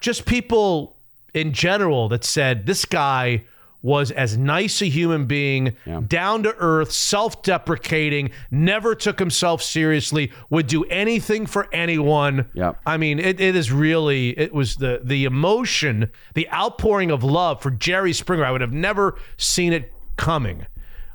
just 0.00 0.24
people 0.24 0.96
in 1.34 1.52
general 1.52 2.08
that 2.08 2.24
said 2.24 2.64
this 2.64 2.86
guy 2.86 3.44
was 3.86 4.10
as 4.10 4.36
nice 4.36 4.82
a 4.82 4.86
human 4.86 5.26
being, 5.26 5.76
down 6.08 6.42
to 6.42 6.52
earth, 6.58 6.90
self 6.90 7.40
deprecating, 7.42 8.30
never 8.50 8.96
took 8.96 9.20
himself 9.20 9.62
seriously, 9.62 10.32
would 10.50 10.66
do 10.66 10.82
anything 10.86 11.46
for 11.46 11.68
anyone. 11.72 12.48
Yeah. 12.52 12.72
I 12.84 12.96
mean, 12.96 13.20
it, 13.20 13.40
it 13.40 13.54
is 13.54 13.70
really, 13.70 14.36
it 14.36 14.52
was 14.52 14.76
the, 14.76 15.00
the 15.04 15.24
emotion, 15.24 16.10
the 16.34 16.50
outpouring 16.50 17.12
of 17.12 17.22
love 17.22 17.62
for 17.62 17.70
Jerry 17.70 18.12
Springer. 18.12 18.44
I 18.44 18.50
would 18.50 18.60
have 18.60 18.72
never 18.72 19.16
seen 19.36 19.72
it 19.72 19.92
coming. 20.16 20.66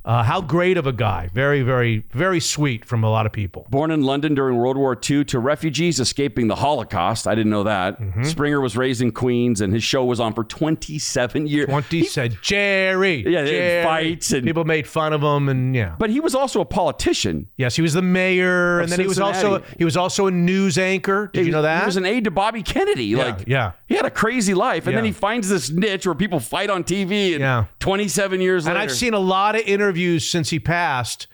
Uh, 0.03 0.23
how 0.23 0.41
great 0.41 0.77
of 0.77 0.87
a 0.87 0.91
guy. 0.93 1.29
Very, 1.33 1.61
very, 1.61 2.05
very 2.11 2.39
sweet 2.39 2.85
from 2.85 3.03
a 3.03 3.09
lot 3.09 3.25
of 3.25 3.31
people. 3.31 3.67
Born 3.69 3.91
in 3.91 4.01
London 4.01 4.33
during 4.33 4.57
World 4.57 4.77
War 4.77 4.97
II 5.09 5.23
to 5.25 5.39
refugees 5.39 5.99
escaping 5.99 6.47
the 6.47 6.55
Holocaust. 6.55 7.27
I 7.27 7.35
didn't 7.35 7.51
know 7.51 7.63
that. 7.63 8.01
Mm-hmm. 8.01 8.23
Springer 8.23 8.59
was 8.59 8.75
raised 8.75 9.01
in 9.01 9.11
Queens 9.11 9.61
and 9.61 9.71
his 9.73 9.83
show 9.83 10.03
was 10.03 10.19
on 10.19 10.33
for 10.33 10.43
27 10.43 11.45
years. 11.45 11.67
20 11.67 12.03
said 12.05 12.37
Jerry. 12.41 13.23
Yeah, 13.27 13.43
they 13.43 13.51
Jerry. 13.51 13.83
fights 13.83 14.31
and 14.31 14.43
people 14.45 14.65
made 14.65 14.87
fun 14.87 15.13
of 15.13 15.21
him 15.21 15.49
and 15.49 15.75
yeah. 15.75 15.95
But 15.99 16.09
he 16.09 16.19
was 16.19 16.33
also 16.33 16.61
a 16.61 16.65
politician. 16.65 17.47
Yes, 17.57 17.75
he 17.75 17.81
was 17.83 17.93
the 17.93 18.01
mayor, 18.01 18.79
and 18.79 18.91
then 18.91 18.99
he 18.99 19.07
was 19.07 19.19
also 19.19 19.61
he 19.77 19.85
was 19.85 19.95
also 19.97 20.25
a 20.27 20.31
news 20.31 20.77
anchor. 20.79 21.29
Did 21.31 21.45
you 21.45 21.51
know 21.51 21.61
that? 21.61 21.81
He 21.81 21.85
was 21.85 21.97
an 21.97 22.05
aide 22.05 22.23
to 22.23 22.31
Bobby 22.31 22.63
Kennedy. 22.63 23.05
Yeah, 23.05 23.23
like 23.25 23.47
yeah. 23.47 23.73
He 23.87 23.95
had 23.95 24.05
a 24.05 24.11
crazy 24.11 24.53
life. 24.53 24.87
And 24.87 24.95
then 24.97 25.03
he 25.05 25.11
finds 25.11 25.47
this 25.49 25.69
niche 25.69 26.05
where 26.05 26.15
people 26.15 26.39
fight 26.39 26.69
on 26.69 26.83
TV 26.83 27.33
and 27.33 27.41
Yeah. 27.41 27.65
27 27.79 28.39
years 28.41 28.65
and 28.65 28.73
later. 28.73 28.81
And 28.81 28.89
I've 28.89 28.95
seen 28.97 29.13
a 29.13 29.19
lot 29.19 29.55
of 29.55 29.61
interviews 29.61 29.90
since 30.19 30.49
he 30.49 30.59
passed 30.59 31.27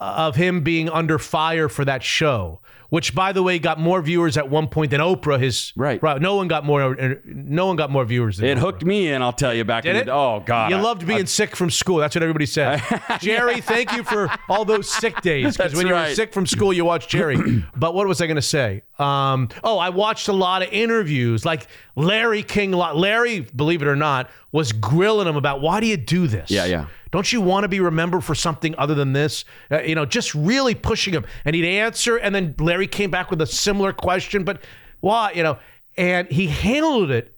uh, 0.00 0.04
of 0.16 0.36
him 0.36 0.62
being 0.62 0.88
under 0.90 1.18
fire 1.18 1.68
for 1.68 1.84
that 1.84 2.02
show, 2.02 2.60
which, 2.90 3.14
by 3.14 3.32
the 3.32 3.42
way, 3.42 3.58
got 3.58 3.78
more 3.80 4.00
viewers 4.02 4.36
at 4.36 4.48
one 4.50 4.68
point 4.68 4.90
than 4.90 5.00
Oprah. 5.00 5.40
His 5.40 5.72
right, 5.76 6.00
right 6.02 6.20
no 6.20 6.36
one 6.36 6.46
got 6.48 6.64
more. 6.64 7.00
uh, 7.00 7.14
No 7.24 7.66
one 7.66 7.76
got 7.76 7.90
more 7.90 8.04
viewers. 8.04 8.36
Than 8.36 8.48
it 8.50 8.56
Oprah. 8.58 8.60
hooked 8.60 8.84
me 8.84 9.08
in, 9.08 9.22
I'll 9.22 9.32
tell 9.32 9.54
you, 9.54 9.64
back 9.64 9.84
Did 9.84 9.90
in 9.96 10.02
it? 10.02 10.04
the 10.06 10.12
Oh, 10.12 10.42
God. 10.44 10.70
You 10.70 10.76
I- 10.76 10.80
loved 10.80 11.06
being 11.06 11.26
sick 11.26 11.56
from 11.56 11.70
school. 11.70 11.96
That's 11.98 12.14
what 12.14 12.22
everybody 12.22 12.46
said. 12.46 12.82
Jerry, 13.20 13.60
thank 13.60 13.92
you 13.92 14.02
for 14.04 14.28
all 14.48 14.64
those 14.64 14.88
sick 14.90 15.20
days. 15.22 15.56
Because 15.56 15.74
when 15.74 15.86
you 15.86 15.92
were 15.92 15.98
right. 15.98 16.14
sick 16.14 16.32
from 16.32 16.46
school, 16.46 16.72
you 16.72 16.84
watched 16.84 17.08
Jerry. 17.08 17.64
but 17.76 17.94
what 17.94 18.06
was 18.06 18.20
I 18.20 18.26
going 18.26 18.36
to 18.36 18.42
say? 18.42 18.82
Um, 18.98 19.48
oh, 19.64 19.78
I 19.78 19.88
watched 19.90 20.28
a 20.28 20.32
lot 20.32 20.62
of 20.62 20.68
interviews, 20.72 21.44
like 21.44 21.66
Larry 21.96 22.42
King. 22.44 22.72
Larry, 22.72 23.40
believe 23.40 23.80
it 23.82 23.88
or 23.88 23.96
not, 23.96 24.28
was 24.52 24.70
grilling 24.72 25.26
him 25.26 25.36
about 25.36 25.60
why 25.60 25.80
do 25.80 25.86
you 25.86 25.96
do 25.96 26.26
this? 26.28 26.48
Yeah, 26.50 26.64
yeah. 26.66 26.86
Don't 27.14 27.32
you 27.32 27.40
want 27.40 27.62
to 27.62 27.68
be 27.68 27.78
remembered 27.78 28.24
for 28.24 28.34
something 28.34 28.74
other 28.76 28.96
than 28.96 29.12
this? 29.12 29.44
Uh, 29.70 29.80
you 29.82 29.94
know, 29.94 30.04
just 30.04 30.34
really 30.34 30.74
pushing 30.74 31.14
him. 31.14 31.24
And 31.44 31.54
he'd 31.54 31.64
answer, 31.78 32.16
and 32.16 32.34
then 32.34 32.56
Larry 32.58 32.88
came 32.88 33.08
back 33.08 33.30
with 33.30 33.40
a 33.40 33.46
similar 33.46 33.92
question, 33.92 34.42
but 34.42 34.60
why? 34.98 35.30
You 35.30 35.44
know, 35.44 35.58
and 35.96 36.26
he 36.26 36.48
handled 36.48 37.12
it. 37.12 37.30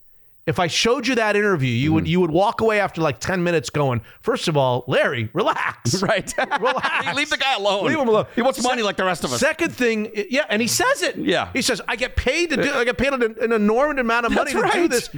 If 0.47 0.59
I 0.59 0.65
showed 0.65 1.05
you 1.05 1.13
that 1.15 1.35
interview, 1.35 1.69
you 1.69 1.89
Mm-hmm. 1.89 1.93
would 1.93 2.07
you 2.07 2.19
would 2.21 2.31
walk 2.31 2.61
away 2.61 2.79
after 2.79 3.01
like 3.01 3.19
10 3.19 3.43
minutes 3.43 3.69
going, 3.69 4.01
first 4.21 4.47
of 4.47 4.57
all, 4.57 4.83
Larry, 4.87 5.29
relax. 5.33 6.01
Right. 6.01 6.33
relax. 6.59 7.15
Leave 7.15 7.29
the 7.29 7.37
guy 7.37 7.53
alone. 7.53 7.85
Leave 7.85 7.99
him 7.99 8.07
alone. 8.07 8.25
He 8.33 8.41
wants 8.41 8.63
money 8.63 8.81
like 8.81 8.97
the 8.97 9.03
rest 9.05 9.23
of 9.25 9.31
us. 9.31 9.39
Second 9.39 9.75
thing, 9.75 10.09
yeah, 10.31 10.45
and 10.49 10.59
he 10.59 10.67
says 10.67 11.03
it. 11.03 11.17
Yeah. 11.17 11.51
He 11.53 11.61
says, 11.61 11.81
I 11.87 11.97
get 11.97 12.15
paid 12.15 12.49
to 12.49 12.55
do 12.57 12.73
I 12.73 12.83
get 12.83 12.97
paid 12.97 13.13
an, 13.13 13.35
an 13.39 13.51
enormous 13.51 14.01
amount 14.01 14.25
of 14.25 14.31
money 14.31 14.53
That's 14.53 14.73
to 14.73 14.79
do 14.81 14.87
this. 14.87 15.09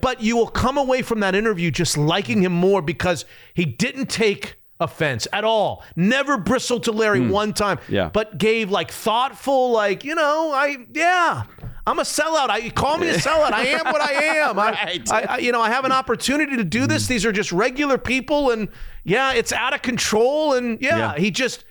But 0.00 0.20
you 0.20 0.36
will 0.36 0.48
come 0.48 0.76
away 0.78 1.02
from 1.02 1.20
that 1.20 1.34
interview 1.34 1.70
just 1.70 1.96
liking 1.96 2.42
him 2.42 2.52
more 2.52 2.82
because 2.82 3.24
he 3.54 3.64
didn't 3.64 4.06
take 4.06 4.56
offense 4.80 5.26
at 5.32 5.44
all. 5.44 5.82
Never 5.94 6.36
bristled 6.36 6.82
to 6.84 6.92
Larry 6.92 7.20
one 7.20 7.52
time. 7.54 7.78
Hmm. 7.78 7.94
Yeah. 7.94 8.10
But 8.12 8.36
gave 8.38 8.70
like 8.70 8.90
thoughtful, 8.90 9.70
like, 9.70 10.04
you 10.04 10.14
know, 10.14 10.52
I 10.52 10.76
yeah. 10.92 11.44
I'm 11.88 12.00
a 12.00 12.02
sellout. 12.02 12.50
I 12.50 12.68
call 12.70 12.98
me 12.98 13.08
a 13.10 13.14
sellout. 13.14 13.52
I 13.52 13.66
am 13.68 13.84
what 13.86 14.00
I 14.00 14.12
am. 14.42 14.58
I- 14.58 14.70
Right. 14.72 15.12
I, 15.12 15.20
I, 15.22 15.38
you 15.38 15.52
know, 15.52 15.60
I 15.60 15.68
have 15.70 15.84
an 15.84 15.92
opportunity 15.92 16.56
to 16.56 16.64
do 16.64 16.88
this. 16.88 17.06
These 17.06 17.24
are 17.24 17.30
just 17.30 17.52
regular 17.52 17.96
people, 17.96 18.50
and 18.50 18.68
yeah, 19.04 19.34
it's 19.34 19.52
out 19.52 19.72
of 19.72 19.82
control. 19.82 20.54
And 20.54 20.80
yeah, 20.82 20.98
Yeah. 21.14 21.16
he 21.16 21.30
just 21.30 21.64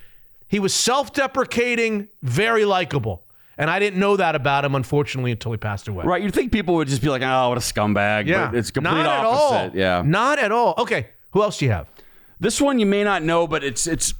he 0.47 0.59
was 0.59 0.73
self-deprecating, 0.73 2.07
very 2.21 2.63
likable. 2.65 3.24
And 3.57 3.69
I 3.69 3.79
didn't 3.79 3.99
know 3.99 4.17
that 4.17 4.35
about 4.35 4.65
him, 4.65 4.75
unfortunately, 4.75 5.31
until 5.31 5.51
he 5.51 5.57
passed 5.57 5.87
away. 5.87 6.03
Right. 6.05 6.21
You'd 6.21 6.33
think 6.33 6.51
people 6.51 6.75
would 6.75 6.87
just 6.89 7.01
be 7.01 7.09
like, 7.09 7.21
oh, 7.21 7.49
what 7.49 7.57
a 7.57 7.61
scumbag. 7.61 8.27
Yeah. 8.27 8.47
But 8.47 8.57
it's 8.57 8.71
complete 8.71 8.91
Not 8.91 9.05
at 9.05 9.25
all. 9.25 9.71
Yeah. 9.73 10.01
Not 10.05 10.39
at 10.39 10.51
all. 10.51 10.73
Okay. 10.77 11.07
Who 11.31 11.41
else 11.41 11.57
do 11.59 11.65
you 11.65 11.71
have? 11.71 11.87
This 12.39 12.59
one 12.59 12.79
you 12.79 12.85
may 12.85 13.03
not 13.03 13.23
know, 13.23 13.47
but 13.47 13.63
it's 13.63 13.87
it's 13.87 14.13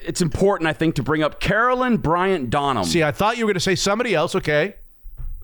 it's 0.00 0.20
important, 0.20 0.68
I 0.68 0.72
think, 0.72 0.96
to 0.96 1.02
bring 1.02 1.22
up 1.22 1.38
Carolyn 1.38 1.98
Bryant 1.98 2.50
Donham. 2.50 2.84
See, 2.84 3.04
I 3.04 3.12
thought 3.12 3.36
you 3.38 3.44
were 3.44 3.50
going 3.50 3.54
to 3.54 3.60
say 3.60 3.76
somebody 3.76 4.14
else. 4.14 4.34
Okay. 4.34 4.74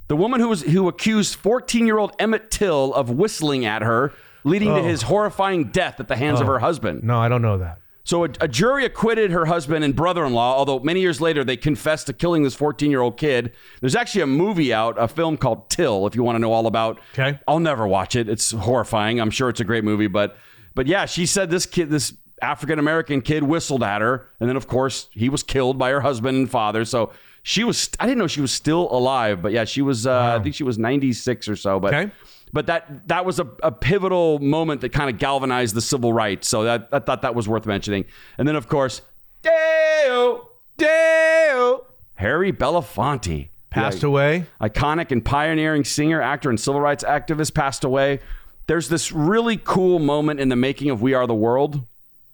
The 0.09 0.17
woman 0.17 0.41
who 0.41 0.49
was 0.49 0.63
who 0.63 0.89
accused 0.89 1.41
14-year-old 1.41 2.15
Emmett 2.19 2.51
Till 2.51 2.93
of 2.95 3.09
whistling 3.11 3.65
at 3.65 3.83
her, 3.83 4.13
leading 4.43 4.69
to 4.75 4.81
Oh. 4.81 4.83
his 4.83 5.03
horrifying 5.03 5.67
death 5.71 6.01
at 6.01 6.09
the 6.09 6.17
hands 6.17 6.41
of 6.41 6.49
Oh. 6.49 6.53
her 6.55 6.59
husband. 6.59 7.05
No, 7.05 7.19
I 7.19 7.29
don't 7.29 7.41
know 7.43 7.59
that. 7.59 7.79
So 8.05 8.25
a, 8.25 8.29
a 8.41 8.49
jury 8.49 8.85
acquitted 8.85 9.31
her 9.31 9.47
husband 9.47 9.85
and 9.85 9.95
brother-in-law, 9.95 10.57
although 10.57 10.81
many 10.81 11.01
years 11.01 11.21
later 11.21 11.45
they 11.45 11.57
confessed 11.57 12.07
to 12.09 12.13
killing 12.13 12.43
this 12.43 12.57
14-year-old 12.57 13.17
kid. 13.17 13.53
There's 13.81 13.95
actually 13.95 14.23
a 14.23 14.27
movie 14.27 14.73
out, 14.75 14.97
a 15.01 15.07
film 15.07 15.37
called 15.37 15.71
Till, 15.71 16.07
if 16.07 16.15
you 16.17 16.23
want 16.23 16.35
to 16.37 16.41
know 16.41 16.53
all 16.53 16.67
about. 16.67 16.99
Okay. 17.13 17.39
I'll 17.47 17.61
never 17.61 17.87
watch 17.87 18.17
it. 18.17 18.29
It's 18.29 18.51
horrifying. 18.51 19.21
I'm 19.21 19.31
sure 19.31 19.49
it's 19.49 19.61
a 19.61 19.65
great 19.65 19.85
movie, 19.85 20.09
but 20.09 20.37
but 20.75 20.87
yeah, 20.87 21.07
she 21.07 21.27
said 21.27 21.51
this 21.51 21.67
kid, 21.67 21.91
this 21.91 22.15
African 22.41 22.79
American 22.79 23.21
kid, 23.21 23.45
whistled 23.45 23.83
at 23.85 24.01
her, 24.01 24.29
and 24.41 24.49
then 24.49 24.57
of 24.57 24.67
course 24.67 25.09
he 25.13 25.29
was 25.29 25.43
killed 25.43 25.79
by 25.79 25.91
her 25.91 26.01
husband 26.01 26.37
and 26.37 26.51
father. 26.51 26.85
So 26.85 27.13
she 27.45 27.63
was. 27.63 27.91
I 28.01 28.07
didn't 28.07 28.19
know 28.19 28.27
she 28.27 28.41
was 28.41 28.53
still 28.53 28.89
alive, 28.91 29.43
but 29.43 29.53
yeah, 29.53 29.65
she 29.65 29.83
was. 29.83 30.07
Uh, 30.07 30.39
I 30.41 30.43
think 30.43 30.55
she 30.55 30.65
was 30.65 30.79
96 30.79 31.49
or 31.49 31.57
so. 31.57 31.79
But 31.79 31.95
Okay. 31.95 32.13
But 32.53 32.67
that 32.67 33.09
that 33.09 33.25
was 33.25 33.39
a, 33.39 33.49
a 33.63 33.73
pivotal 33.73 34.39
moment 34.39 34.81
that 34.83 34.91
kind 34.91 35.09
of 35.11 35.19
galvanized 35.19 35.75
the 35.75 35.81
civil 35.81 36.13
rights. 36.13 36.49
So 36.49 36.65
that 36.65 36.89
I 36.93 36.99
thought 36.99 37.23
that 37.23 37.35
was 37.35 37.49
worth 37.49 37.67
mentioning. 37.67 38.05
And 38.39 38.47
then 38.47 38.57
of 38.57 38.69
course, 38.69 39.03
Deo, 39.43 40.49
Deo, 40.77 41.87
Harry 42.15 42.53
Belafonte 42.53 43.49
Passed 43.73 44.03
away. 44.03 44.45
Iconic 44.61 45.11
and 45.11 45.25
pioneering 45.25 45.85
singer, 45.85 46.21
actor, 46.21 46.51
and 46.51 46.61
civil 46.61 46.81
rights 46.81 47.03
activist 47.05 47.55
passed 47.55 47.85
away. 47.85 48.21
There's 48.67 48.89
this 48.89 49.11
really 49.13 49.57
cool 49.57 49.99
moment 49.99 50.41
in 50.41 50.51
the 50.51 50.57
making 50.57 50.91
of 50.91 51.01
We 51.01 51.15
Are 51.15 51.27
the 51.27 51.35
World 51.35 51.87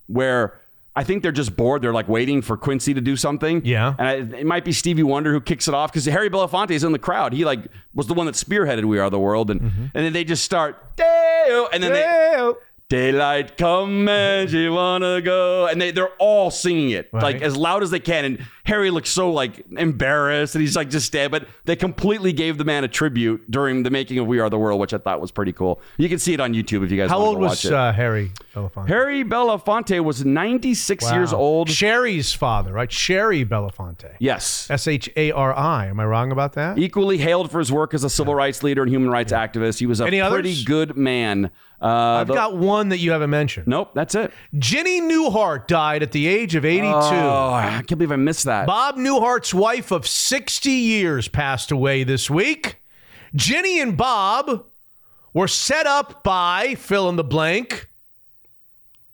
where 0.07 0.58
I 0.99 1.05
think 1.05 1.23
they're 1.23 1.33
just 1.33 1.57
bored. 1.57 1.81
They're 1.83 1.93
like 1.93 2.09
waiting 2.09 2.43
for 2.43 2.57
Quincy 2.57 2.93
to 2.95 3.01
do 3.01 3.17
something. 3.17 3.63
Yeah. 3.65 3.95
And 3.99 4.09
I, 4.35 4.39
it 4.39 4.47
might 4.47 4.65
be 4.65 4.73
Stevie 4.73 5.03
Wonder 5.05 5.33
who 5.33 5.41
kicks 5.41 5.69
it 5.69 5.75
off 5.75 5.93
because 5.93 6.05
Harry 6.07 6.29
Belafonte 6.29 6.73
is 6.73 6.83
in 6.85 6.93
the 6.93 6.99
crowd. 6.99 7.33
He 7.33 7.45
like 7.45 7.61
was 7.95 8.07
the 8.09 8.15
one 8.15 8.27
that 8.27 8.35
spearheaded 8.35 8.85
We 8.85 8.99
Are 8.99 9.09
the 9.11 9.19
World. 9.19 9.51
And, 9.51 9.61
Mm-hmm. 9.61 9.83
and 9.95 10.05
then 10.05 10.13
they 10.13 10.25
just 10.25 10.45
start, 10.45 10.97
Deo, 10.97 11.69
and 11.73 11.83
then 11.83 11.93
they, 11.93 12.03
Daylight 12.91 13.59
come 13.59 14.09
and 14.09 14.51
you 14.51 14.73
wanna 14.73 15.21
go, 15.21 15.67
and 15.67 15.79
they 15.79 15.91
they're 15.91 16.09
all 16.19 16.51
singing 16.51 16.89
it 16.91 17.13
like 17.13 17.43
as 17.43 17.55
loud 17.55 17.83
as 17.83 17.91
they 17.91 18.01
can. 18.01 18.25
And 18.25 18.47
Harry 18.65 18.91
looks 18.91 19.11
so 19.11 19.31
like 19.31 19.63
embarrassed, 19.77 20.55
and 20.55 20.63
he's 20.63 20.75
like 20.75 20.89
just 20.89 21.05
stand. 21.07 21.31
But 21.31 21.49
they 21.67 21.77
completely 21.77 22.33
gave 22.33 22.57
the 22.57 22.65
man 22.65 22.85
a 22.85 22.89
tribute 22.89 23.51
during 23.51 23.83
the 23.83 23.91
making 23.91 24.19
of 24.19 24.27
We 24.27 24.41
Are 24.41 24.49
the 24.49 24.59
World, 24.59 24.81
which 24.81 24.95
I 24.95 24.99
thought 24.99 25.21
was 25.21 25.31
pretty 25.31 25.53
cool. 25.53 25.83
You 25.99 26.09
can 26.09 26.19
see 26.19 26.33
it 26.33 26.41
on 26.41 26.55
YouTube 26.55 26.83
if 26.83 26.91
you 26.91 26.97
guys. 26.97 27.11
How 27.11 27.19
old 27.19 27.39
was 27.39 27.67
uh, 27.67 27.93
Harry 27.93 28.31
Belafonte? 28.55 28.89
Harry 28.89 29.23
Belafonte 29.23 30.03
was 30.03 30.25
96 30.25 31.13
years 31.13 31.35
old. 31.35 31.69
Shari's 31.69 32.33
father, 32.33 32.73
right? 32.73 32.91
Shari 32.91 33.45
Belafonte. 33.45 34.15
Yes. 34.19 34.67
S 34.71 34.89
H 34.89 35.11
A 35.15 35.31
R 35.33 35.55
I. 35.55 35.89
Am 35.89 36.01
I 36.01 36.07
wrong 36.07 36.33
about 36.33 36.55
that? 36.55 36.79
Equally 36.79 37.19
hailed 37.19 37.51
for 37.51 37.59
his 37.59 37.71
work 37.71 37.93
as 37.93 38.03
a 38.03 38.09
civil 38.09 38.35
rights 38.35 38.63
leader 38.63 38.83
and 38.83 38.91
human 38.91 39.11
rights 39.11 39.31
activist. 39.33 39.79
He 39.79 39.85
was 39.85 40.01
a 40.01 40.07
Any 40.07 40.23
others? 40.23 40.35
pretty 40.41 40.65
good 40.65 40.97
man. 40.97 41.51
Uh, 41.81 41.87
I've 41.87 42.27
the- 42.27 42.35
got 42.35 42.57
one 42.57 42.89
that 42.89 42.99
you 42.99 43.13
haven't 43.13 43.31
mentioned. 43.31 43.67
Nope, 43.69 43.91
that's 43.95 44.15
it. 44.15 44.33
Ginny 44.59 45.01
Newhart 45.01 45.67
died 45.69 46.03
at 46.03 46.13
the 46.13 46.27
age 46.27 46.55
of 46.55 46.65
82. 46.65 46.89
Oh, 46.93 47.53
I 47.55 47.71
can't 47.87 47.89
believe 47.99 48.11
I 48.13 48.17
missed 48.17 48.45
that. 48.45 48.67
Bob 48.67 48.97
Newhart's 48.97 49.55
wife 49.55 49.91
of 49.93 50.07
60 50.07 50.71
years 50.71 51.29
passed 51.29 51.71
away 51.71 52.03
this 52.05 52.29
week. 52.29 52.83
Ginny 53.35 53.81
and 53.81 53.97
Bob 53.97 54.65
were 55.33 55.47
set 55.49 55.87
up 55.87 56.25
by 56.25 56.75
fill 56.75 57.09
in 57.09 57.17
the 57.17 57.25
blank. 57.25 57.89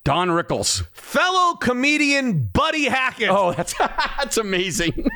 Don 0.05 0.29
Rickles. 0.29 0.87
Fellow 0.93 1.55
comedian 1.57 2.45
Buddy 2.53 2.85
Hackett. 2.85 3.31
Oh, 3.31 3.53
that's 3.53 3.75
that's 3.79 4.37
amazing. 4.37 5.07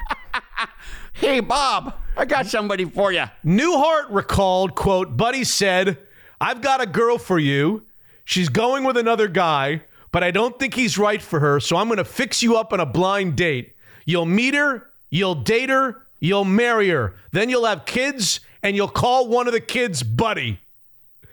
hey, 1.15 1.41
Bob, 1.41 1.95
I 2.17 2.25
got 2.25 2.47
somebody 2.47 2.85
for 2.87 3.13
you. 3.13 3.25
Newhart 3.45 4.07
recalled, 4.11 4.75
quote, 4.75 5.17
Buddy 5.17 5.45
said, 5.45 5.99
I've 6.41 6.61
got 6.61 6.81
a 6.81 6.87
girl 6.87 7.19
for 7.19 7.39
you. 7.39 7.85
She's 8.25 8.49
going 8.49 8.85
with 8.85 8.97
another 8.97 9.27
guy, 9.29 9.83
but 10.13 10.23
I 10.23 10.31
don't 10.31 10.59
think 10.59 10.75
he's 10.75 10.99
right 10.99 11.21
for 11.23 11.41
her, 11.41 11.61
so 11.61 11.77
I'm 11.77 11.87
going 11.89 11.97
to 11.99 12.05
fix 12.05 12.43
you 12.43 12.57
up 12.57 12.73
on 12.73 12.81
a 12.81 12.87
blind 12.87 13.37
date. 13.37 13.75
You'll 14.05 14.27
meet 14.27 14.55
her, 14.55 14.89
you'll 15.11 15.35
date 15.35 15.71
her, 15.71 16.07
you'll 16.21 16.45
marry 16.45 16.89
her. 16.91 17.15
Then 17.33 17.49
you'll 17.49 17.65
have 17.67 17.85
kids, 17.87 18.41
and 18.63 18.77
you'll 18.77 18.89
call 18.89 19.29
one 19.29 19.47
of 19.47 19.53
the 19.53 19.61
kids 19.61 20.03
Buddy. 20.03 20.61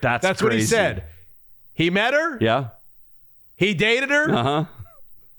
That's 0.01 0.21
That's 0.23 0.41
what 0.41 0.53
he 0.53 0.61
said. 0.61 1.03
He 1.73 1.89
met 1.89 2.13
her, 2.13 2.37
Yeah. 2.39 2.69
he 3.57 3.73
dated 3.73 4.09
her, 4.09 4.31
Uh 4.33 4.43
huh. 4.43 4.65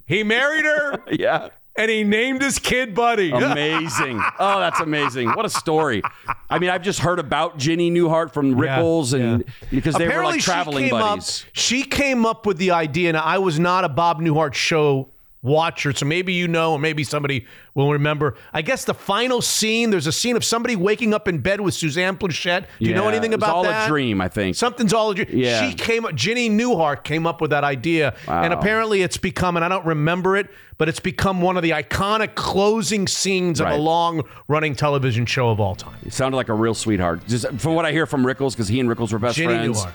he 0.07 0.23
married 0.23 0.65
her, 0.65 1.03
Yeah. 1.11 1.49
And 1.79 1.91
he 1.91 2.05
named 2.05 2.43
his 2.43 2.59
kid 2.59 2.95
Buddy. 2.95 3.31
Amazing. 3.33 4.21
oh, 4.39 4.61
that's 4.61 4.81
amazing. 4.81 5.29
What 5.31 5.45
a 5.45 5.51
story. 5.51 6.03
I 6.49 6.59
mean, 6.59 6.71
I've 6.71 6.83
just 6.83 7.01
heard 7.01 7.19
about 7.19 7.59
Ginny 7.59 7.91
Newhart 7.91 8.33
from 8.33 8.55
Rickles 8.55 9.13
and 9.13 9.45
because 9.71 9.95
they 9.95 10.09
were 10.09 10.25
like 10.25 10.41
traveling 10.41 10.85
came 10.85 10.91
buddies. 10.91 11.45
Up, 11.45 11.51
she 11.53 11.83
came 11.83 12.25
up 12.25 12.47
with 12.47 12.59
the 12.59 12.71
idea, 12.71 13.09
and 13.09 13.17
I 13.17 13.39
was 13.39 13.59
not 13.59 13.85
a 13.85 13.89
Bob 13.89 14.21
Newhart 14.21 14.55
show 14.55 15.11
watcher, 15.47 15.93
so 15.93 16.05
maybe 16.05 16.33
you 16.33 16.49
know, 16.49 16.73
or 16.73 16.79
maybe 16.79 17.05
somebody 17.05 17.47
will 17.75 17.93
remember. 17.93 18.35
I 18.53 18.63
guess 18.63 18.85
the 18.85 18.95
final 18.95 19.41
scene, 19.41 19.91
there's 19.91 20.07
a 20.07 20.13
scene 20.13 20.37
of 20.37 20.45
somebody 20.45 20.77
waking 20.77 21.15
up 21.15 21.29
in 21.29 21.39
bed 21.39 21.61
with 21.61 21.75
Suzanne 21.75 22.17
Pleshette. 22.17 22.67
Do 22.79 22.87
you 22.87 22.95
know 22.95 23.05
Yeah, 23.05 23.11
anything 23.11 23.33
it 23.33 23.37
about 23.37 23.55
all 23.55 23.63
that? 23.65 23.87
a 23.87 23.89
dream, 23.89 24.21
I 24.21 24.29
think. 24.29 24.57
Something's 24.57 24.93
all 24.93 25.11
a 25.11 25.15
dream. 25.15 25.29
Yeah. 25.31 25.69
She 25.69 25.75
came 25.75 26.05
up, 26.05 26.15
Ginny 26.15 26.51
Newhart 26.51 27.05
came 27.05 27.27
up 27.27 27.41
with 27.41 27.51
that 27.51 27.65
idea. 27.65 28.15
And 28.27 28.53
apparently 28.53 29.03
it's 29.03 29.17
become, 29.17 29.57
and 29.57 29.65
I 29.65 29.69
don't 29.69 29.87
remember 29.87 30.37
it, 30.37 30.49
but 30.79 30.89
it's 30.89 31.01
become 31.01 31.41
one 31.41 31.57
of 31.57 31.63
the 31.63 31.71
iconic 31.71 32.35
closing 32.35 33.07
scenes 33.09 33.61
of 33.61 33.69
a 33.69 33.77
long 33.77 34.23
running 34.49 34.75
television 34.75 35.25
show 35.27 35.49
of 35.51 35.61
all 35.61 35.75
time. 35.75 35.97
He 36.05 36.11
sounded 36.11 36.37
like 36.37 36.49
a 36.49 36.55
real 36.55 36.75
sweetheart. 36.75 37.27
Just 37.27 37.47
from 37.59 37.75
what 37.75 37.87
I 37.87 37.93
hear 37.93 38.05
from 38.07 38.25
Rickles, 38.25 38.53
because 38.53 38.69
he 38.69 38.81
and 38.81 38.89
Rickles 38.89 39.13
were 39.13 39.19
best 39.19 39.37
Ginny 39.37 39.55
friends. 39.55 39.85
Newhart. 39.85 39.93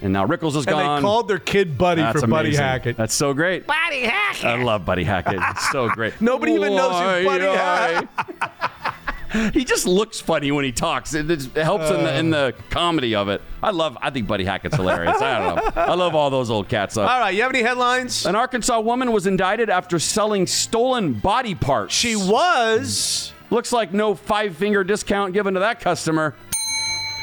And 0.00 0.12
now 0.12 0.26
Rickles 0.26 0.50
is 0.50 0.66
And 0.66 0.66
gone. 0.66 1.02
they 1.02 1.06
called 1.06 1.28
their 1.28 1.38
kid 1.38 1.76
Buddy 1.76 2.02
That's 2.02 2.20
for 2.20 2.26
Buddy. 2.26 2.54
Hackett. 2.54 2.96
That's 2.96 3.14
so 3.14 3.34
great. 3.34 3.66
Buddy 3.66 4.02
Hackett. 4.02 4.44
I 4.44 4.62
love 4.62 4.84
Buddy 4.84 5.04
Hackett. 5.04 5.40
It's 5.40 5.70
so 5.70 5.88
great. 5.88 6.14
Nobody 6.20 6.52
even 6.52 6.74
knows 6.74 6.92
who 6.92 7.26
Buddy 7.26 7.44
Why, 7.44 8.06
why? 8.16 8.90
he 9.52 9.64
just 9.64 9.86
looks 9.86 10.20
funny 10.20 10.50
when 10.52 10.64
he 10.64 10.72
talks. 10.72 11.14
It, 11.14 11.30
it 11.30 11.42
helps 11.56 11.90
in 11.90 12.02
the 12.02 12.18
in 12.18 12.30
the 12.30 12.38
uh. 12.38 12.52
comedy 12.70 13.14
of 13.14 13.28
it. 13.28 13.42
I 13.62 13.70
love. 13.70 13.98
I 14.00 14.10
think 14.10 14.26
Buddy 14.26 14.44
Hackett's 14.44 14.76
hilarious. 14.76 15.20
I 15.20 15.38
don't 15.38 15.76
know. 15.76 15.82
I 15.82 15.94
love 15.94 16.14
all 16.14 16.30
those 16.30 16.50
old 16.50 16.68
cats. 16.68 16.96
Up. 16.96 17.10
All 17.10 17.20
right, 17.20 17.34
you 17.34 17.42
have 17.42 17.52
any 17.52 17.62
headlines? 17.62 18.26
An 18.26 18.36
Arkansas 18.36 18.80
woman 18.80 19.12
was 19.12 19.26
indicted 19.26 19.68
after 19.70 19.98
selling 19.98 20.46
stolen 20.46 21.12
body 21.12 21.54
parts. 21.54 21.94
She 21.94 22.16
was. 22.16 23.32
Looks 23.50 23.72
like 23.72 23.92
no 23.92 24.14
five 24.14 24.56
finger 24.56 24.84
discount 24.84 25.32
given 25.32 25.54
to 25.54 25.60
that 25.60 25.80
customer. 25.80 26.34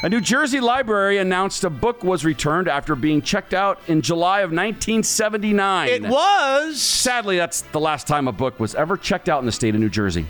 A 0.02 0.10
New 0.10 0.20
Jersey 0.20 0.60
library 0.60 1.16
announced 1.16 1.64
a 1.64 1.70
book 1.70 2.04
was 2.04 2.22
returned 2.22 2.68
after 2.68 2.94
being 2.94 3.22
checked 3.22 3.54
out 3.54 3.80
in 3.88 4.02
July 4.02 4.40
of 4.40 4.50
1979. 4.50 5.88
It 5.88 6.02
was. 6.02 6.80
Sadly, 6.80 7.38
that's 7.38 7.62
the 7.62 7.80
last 7.80 8.06
time 8.06 8.28
a 8.28 8.32
book 8.32 8.60
was 8.60 8.74
ever 8.74 8.98
checked 8.98 9.30
out 9.30 9.40
in 9.40 9.46
the 9.46 9.52
state 9.52 9.74
of 9.74 9.80
New 9.80 9.88
Jersey. 9.88 10.26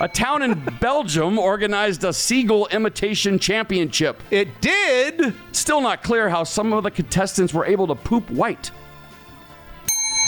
A 0.00 0.08
town 0.08 0.42
in 0.42 0.54
Belgium 0.80 1.38
organized 1.38 2.02
a 2.02 2.12
seagull 2.12 2.66
imitation 2.66 3.38
championship. 3.38 4.20
It 4.32 4.60
did. 4.60 5.34
Still 5.52 5.80
not 5.80 6.02
clear 6.02 6.28
how 6.28 6.42
some 6.42 6.72
of 6.72 6.82
the 6.82 6.90
contestants 6.90 7.54
were 7.54 7.66
able 7.66 7.86
to 7.86 7.94
poop 7.94 8.28
white. 8.28 8.72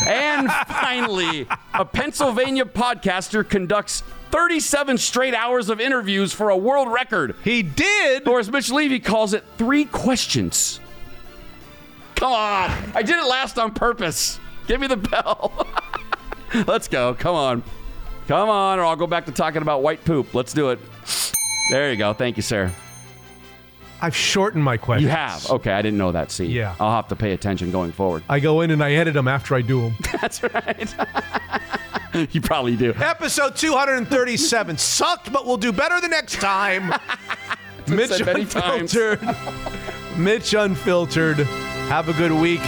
And 0.06 0.48
finally, 0.68 1.48
a 1.74 1.84
Pennsylvania 1.84 2.64
podcaster 2.64 3.46
conducts 3.48 4.04
37 4.36 4.98
straight 4.98 5.32
hours 5.34 5.70
of 5.70 5.80
interviews 5.80 6.30
for 6.30 6.50
a 6.50 6.56
world 6.58 6.92
record. 6.92 7.34
He 7.42 7.62
did. 7.62 8.28
Or 8.28 8.38
as 8.38 8.52
Mitch 8.52 8.70
Levy 8.70 9.00
calls 9.00 9.32
it, 9.32 9.42
three 9.56 9.86
questions. 9.86 10.78
Come 12.16 12.32
on. 12.32 12.70
I 12.94 13.00
did 13.00 13.16
it 13.18 13.24
last 13.26 13.58
on 13.58 13.72
purpose. 13.72 14.38
Give 14.66 14.78
me 14.78 14.88
the 14.88 14.98
bell. 14.98 15.66
Let's 16.66 16.86
go. 16.86 17.14
Come 17.14 17.34
on. 17.34 17.62
Come 18.28 18.50
on, 18.50 18.78
or 18.78 18.84
I'll 18.84 18.94
go 18.96 19.06
back 19.06 19.24
to 19.24 19.32
talking 19.32 19.62
about 19.62 19.82
white 19.82 20.04
poop. 20.04 20.34
Let's 20.34 20.52
do 20.52 20.68
it. 20.68 20.80
There 21.70 21.90
you 21.90 21.96
go. 21.96 22.12
Thank 22.12 22.36
you, 22.36 22.42
sir. 22.42 22.70
I've 24.02 24.14
shortened 24.14 24.62
my 24.62 24.76
questions. 24.76 25.04
You 25.04 25.16
have. 25.16 25.48
Okay, 25.50 25.72
I 25.72 25.80
didn't 25.80 25.96
know 25.98 26.12
that. 26.12 26.30
See, 26.30 26.44
Yeah. 26.44 26.74
I'll 26.78 26.94
have 26.94 27.08
to 27.08 27.16
pay 27.16 27.32
attention 27.32 27.70
going 27.70 27.92
forward. 27.92 28.22
I 28.28 28.40
go 28.40 28.60
in 28.60 28.70
and 28.70 28.84
I 28.84 28.92
edit 28.92 29.14
them 29.14 29.28
after 29.28 29.54
I 29.54 29.62
do 29.62 29.80
them. 29.80 29.94
That's 30.20 30.42
right. 30.42 30.94
you 32.30 32.40
probably 32.40 32.76
do. 32.76 32.92
Episode 32.94 33.56
237 33.56 34.78
sucked, 34.78 35.32
but 35.32 35.46
we'll 35.46 35.56
do 35.56 35.72
better 35.72 36.00
the 36.00 36.08
next 36.08 36.40
time. 36.40 36.92
Mitch 37.88 38.10
said 38.10 38.26
many 38.26 38.44
times. 38.44 38.94
Unfiltered. 38.94 39.36
Mitch 40.16 40.54
Unfiltered. 40.54 41.38
Have 41.88 42.08
a 42.08 42.12
good 42.14 42.32
week. 42.32 42.60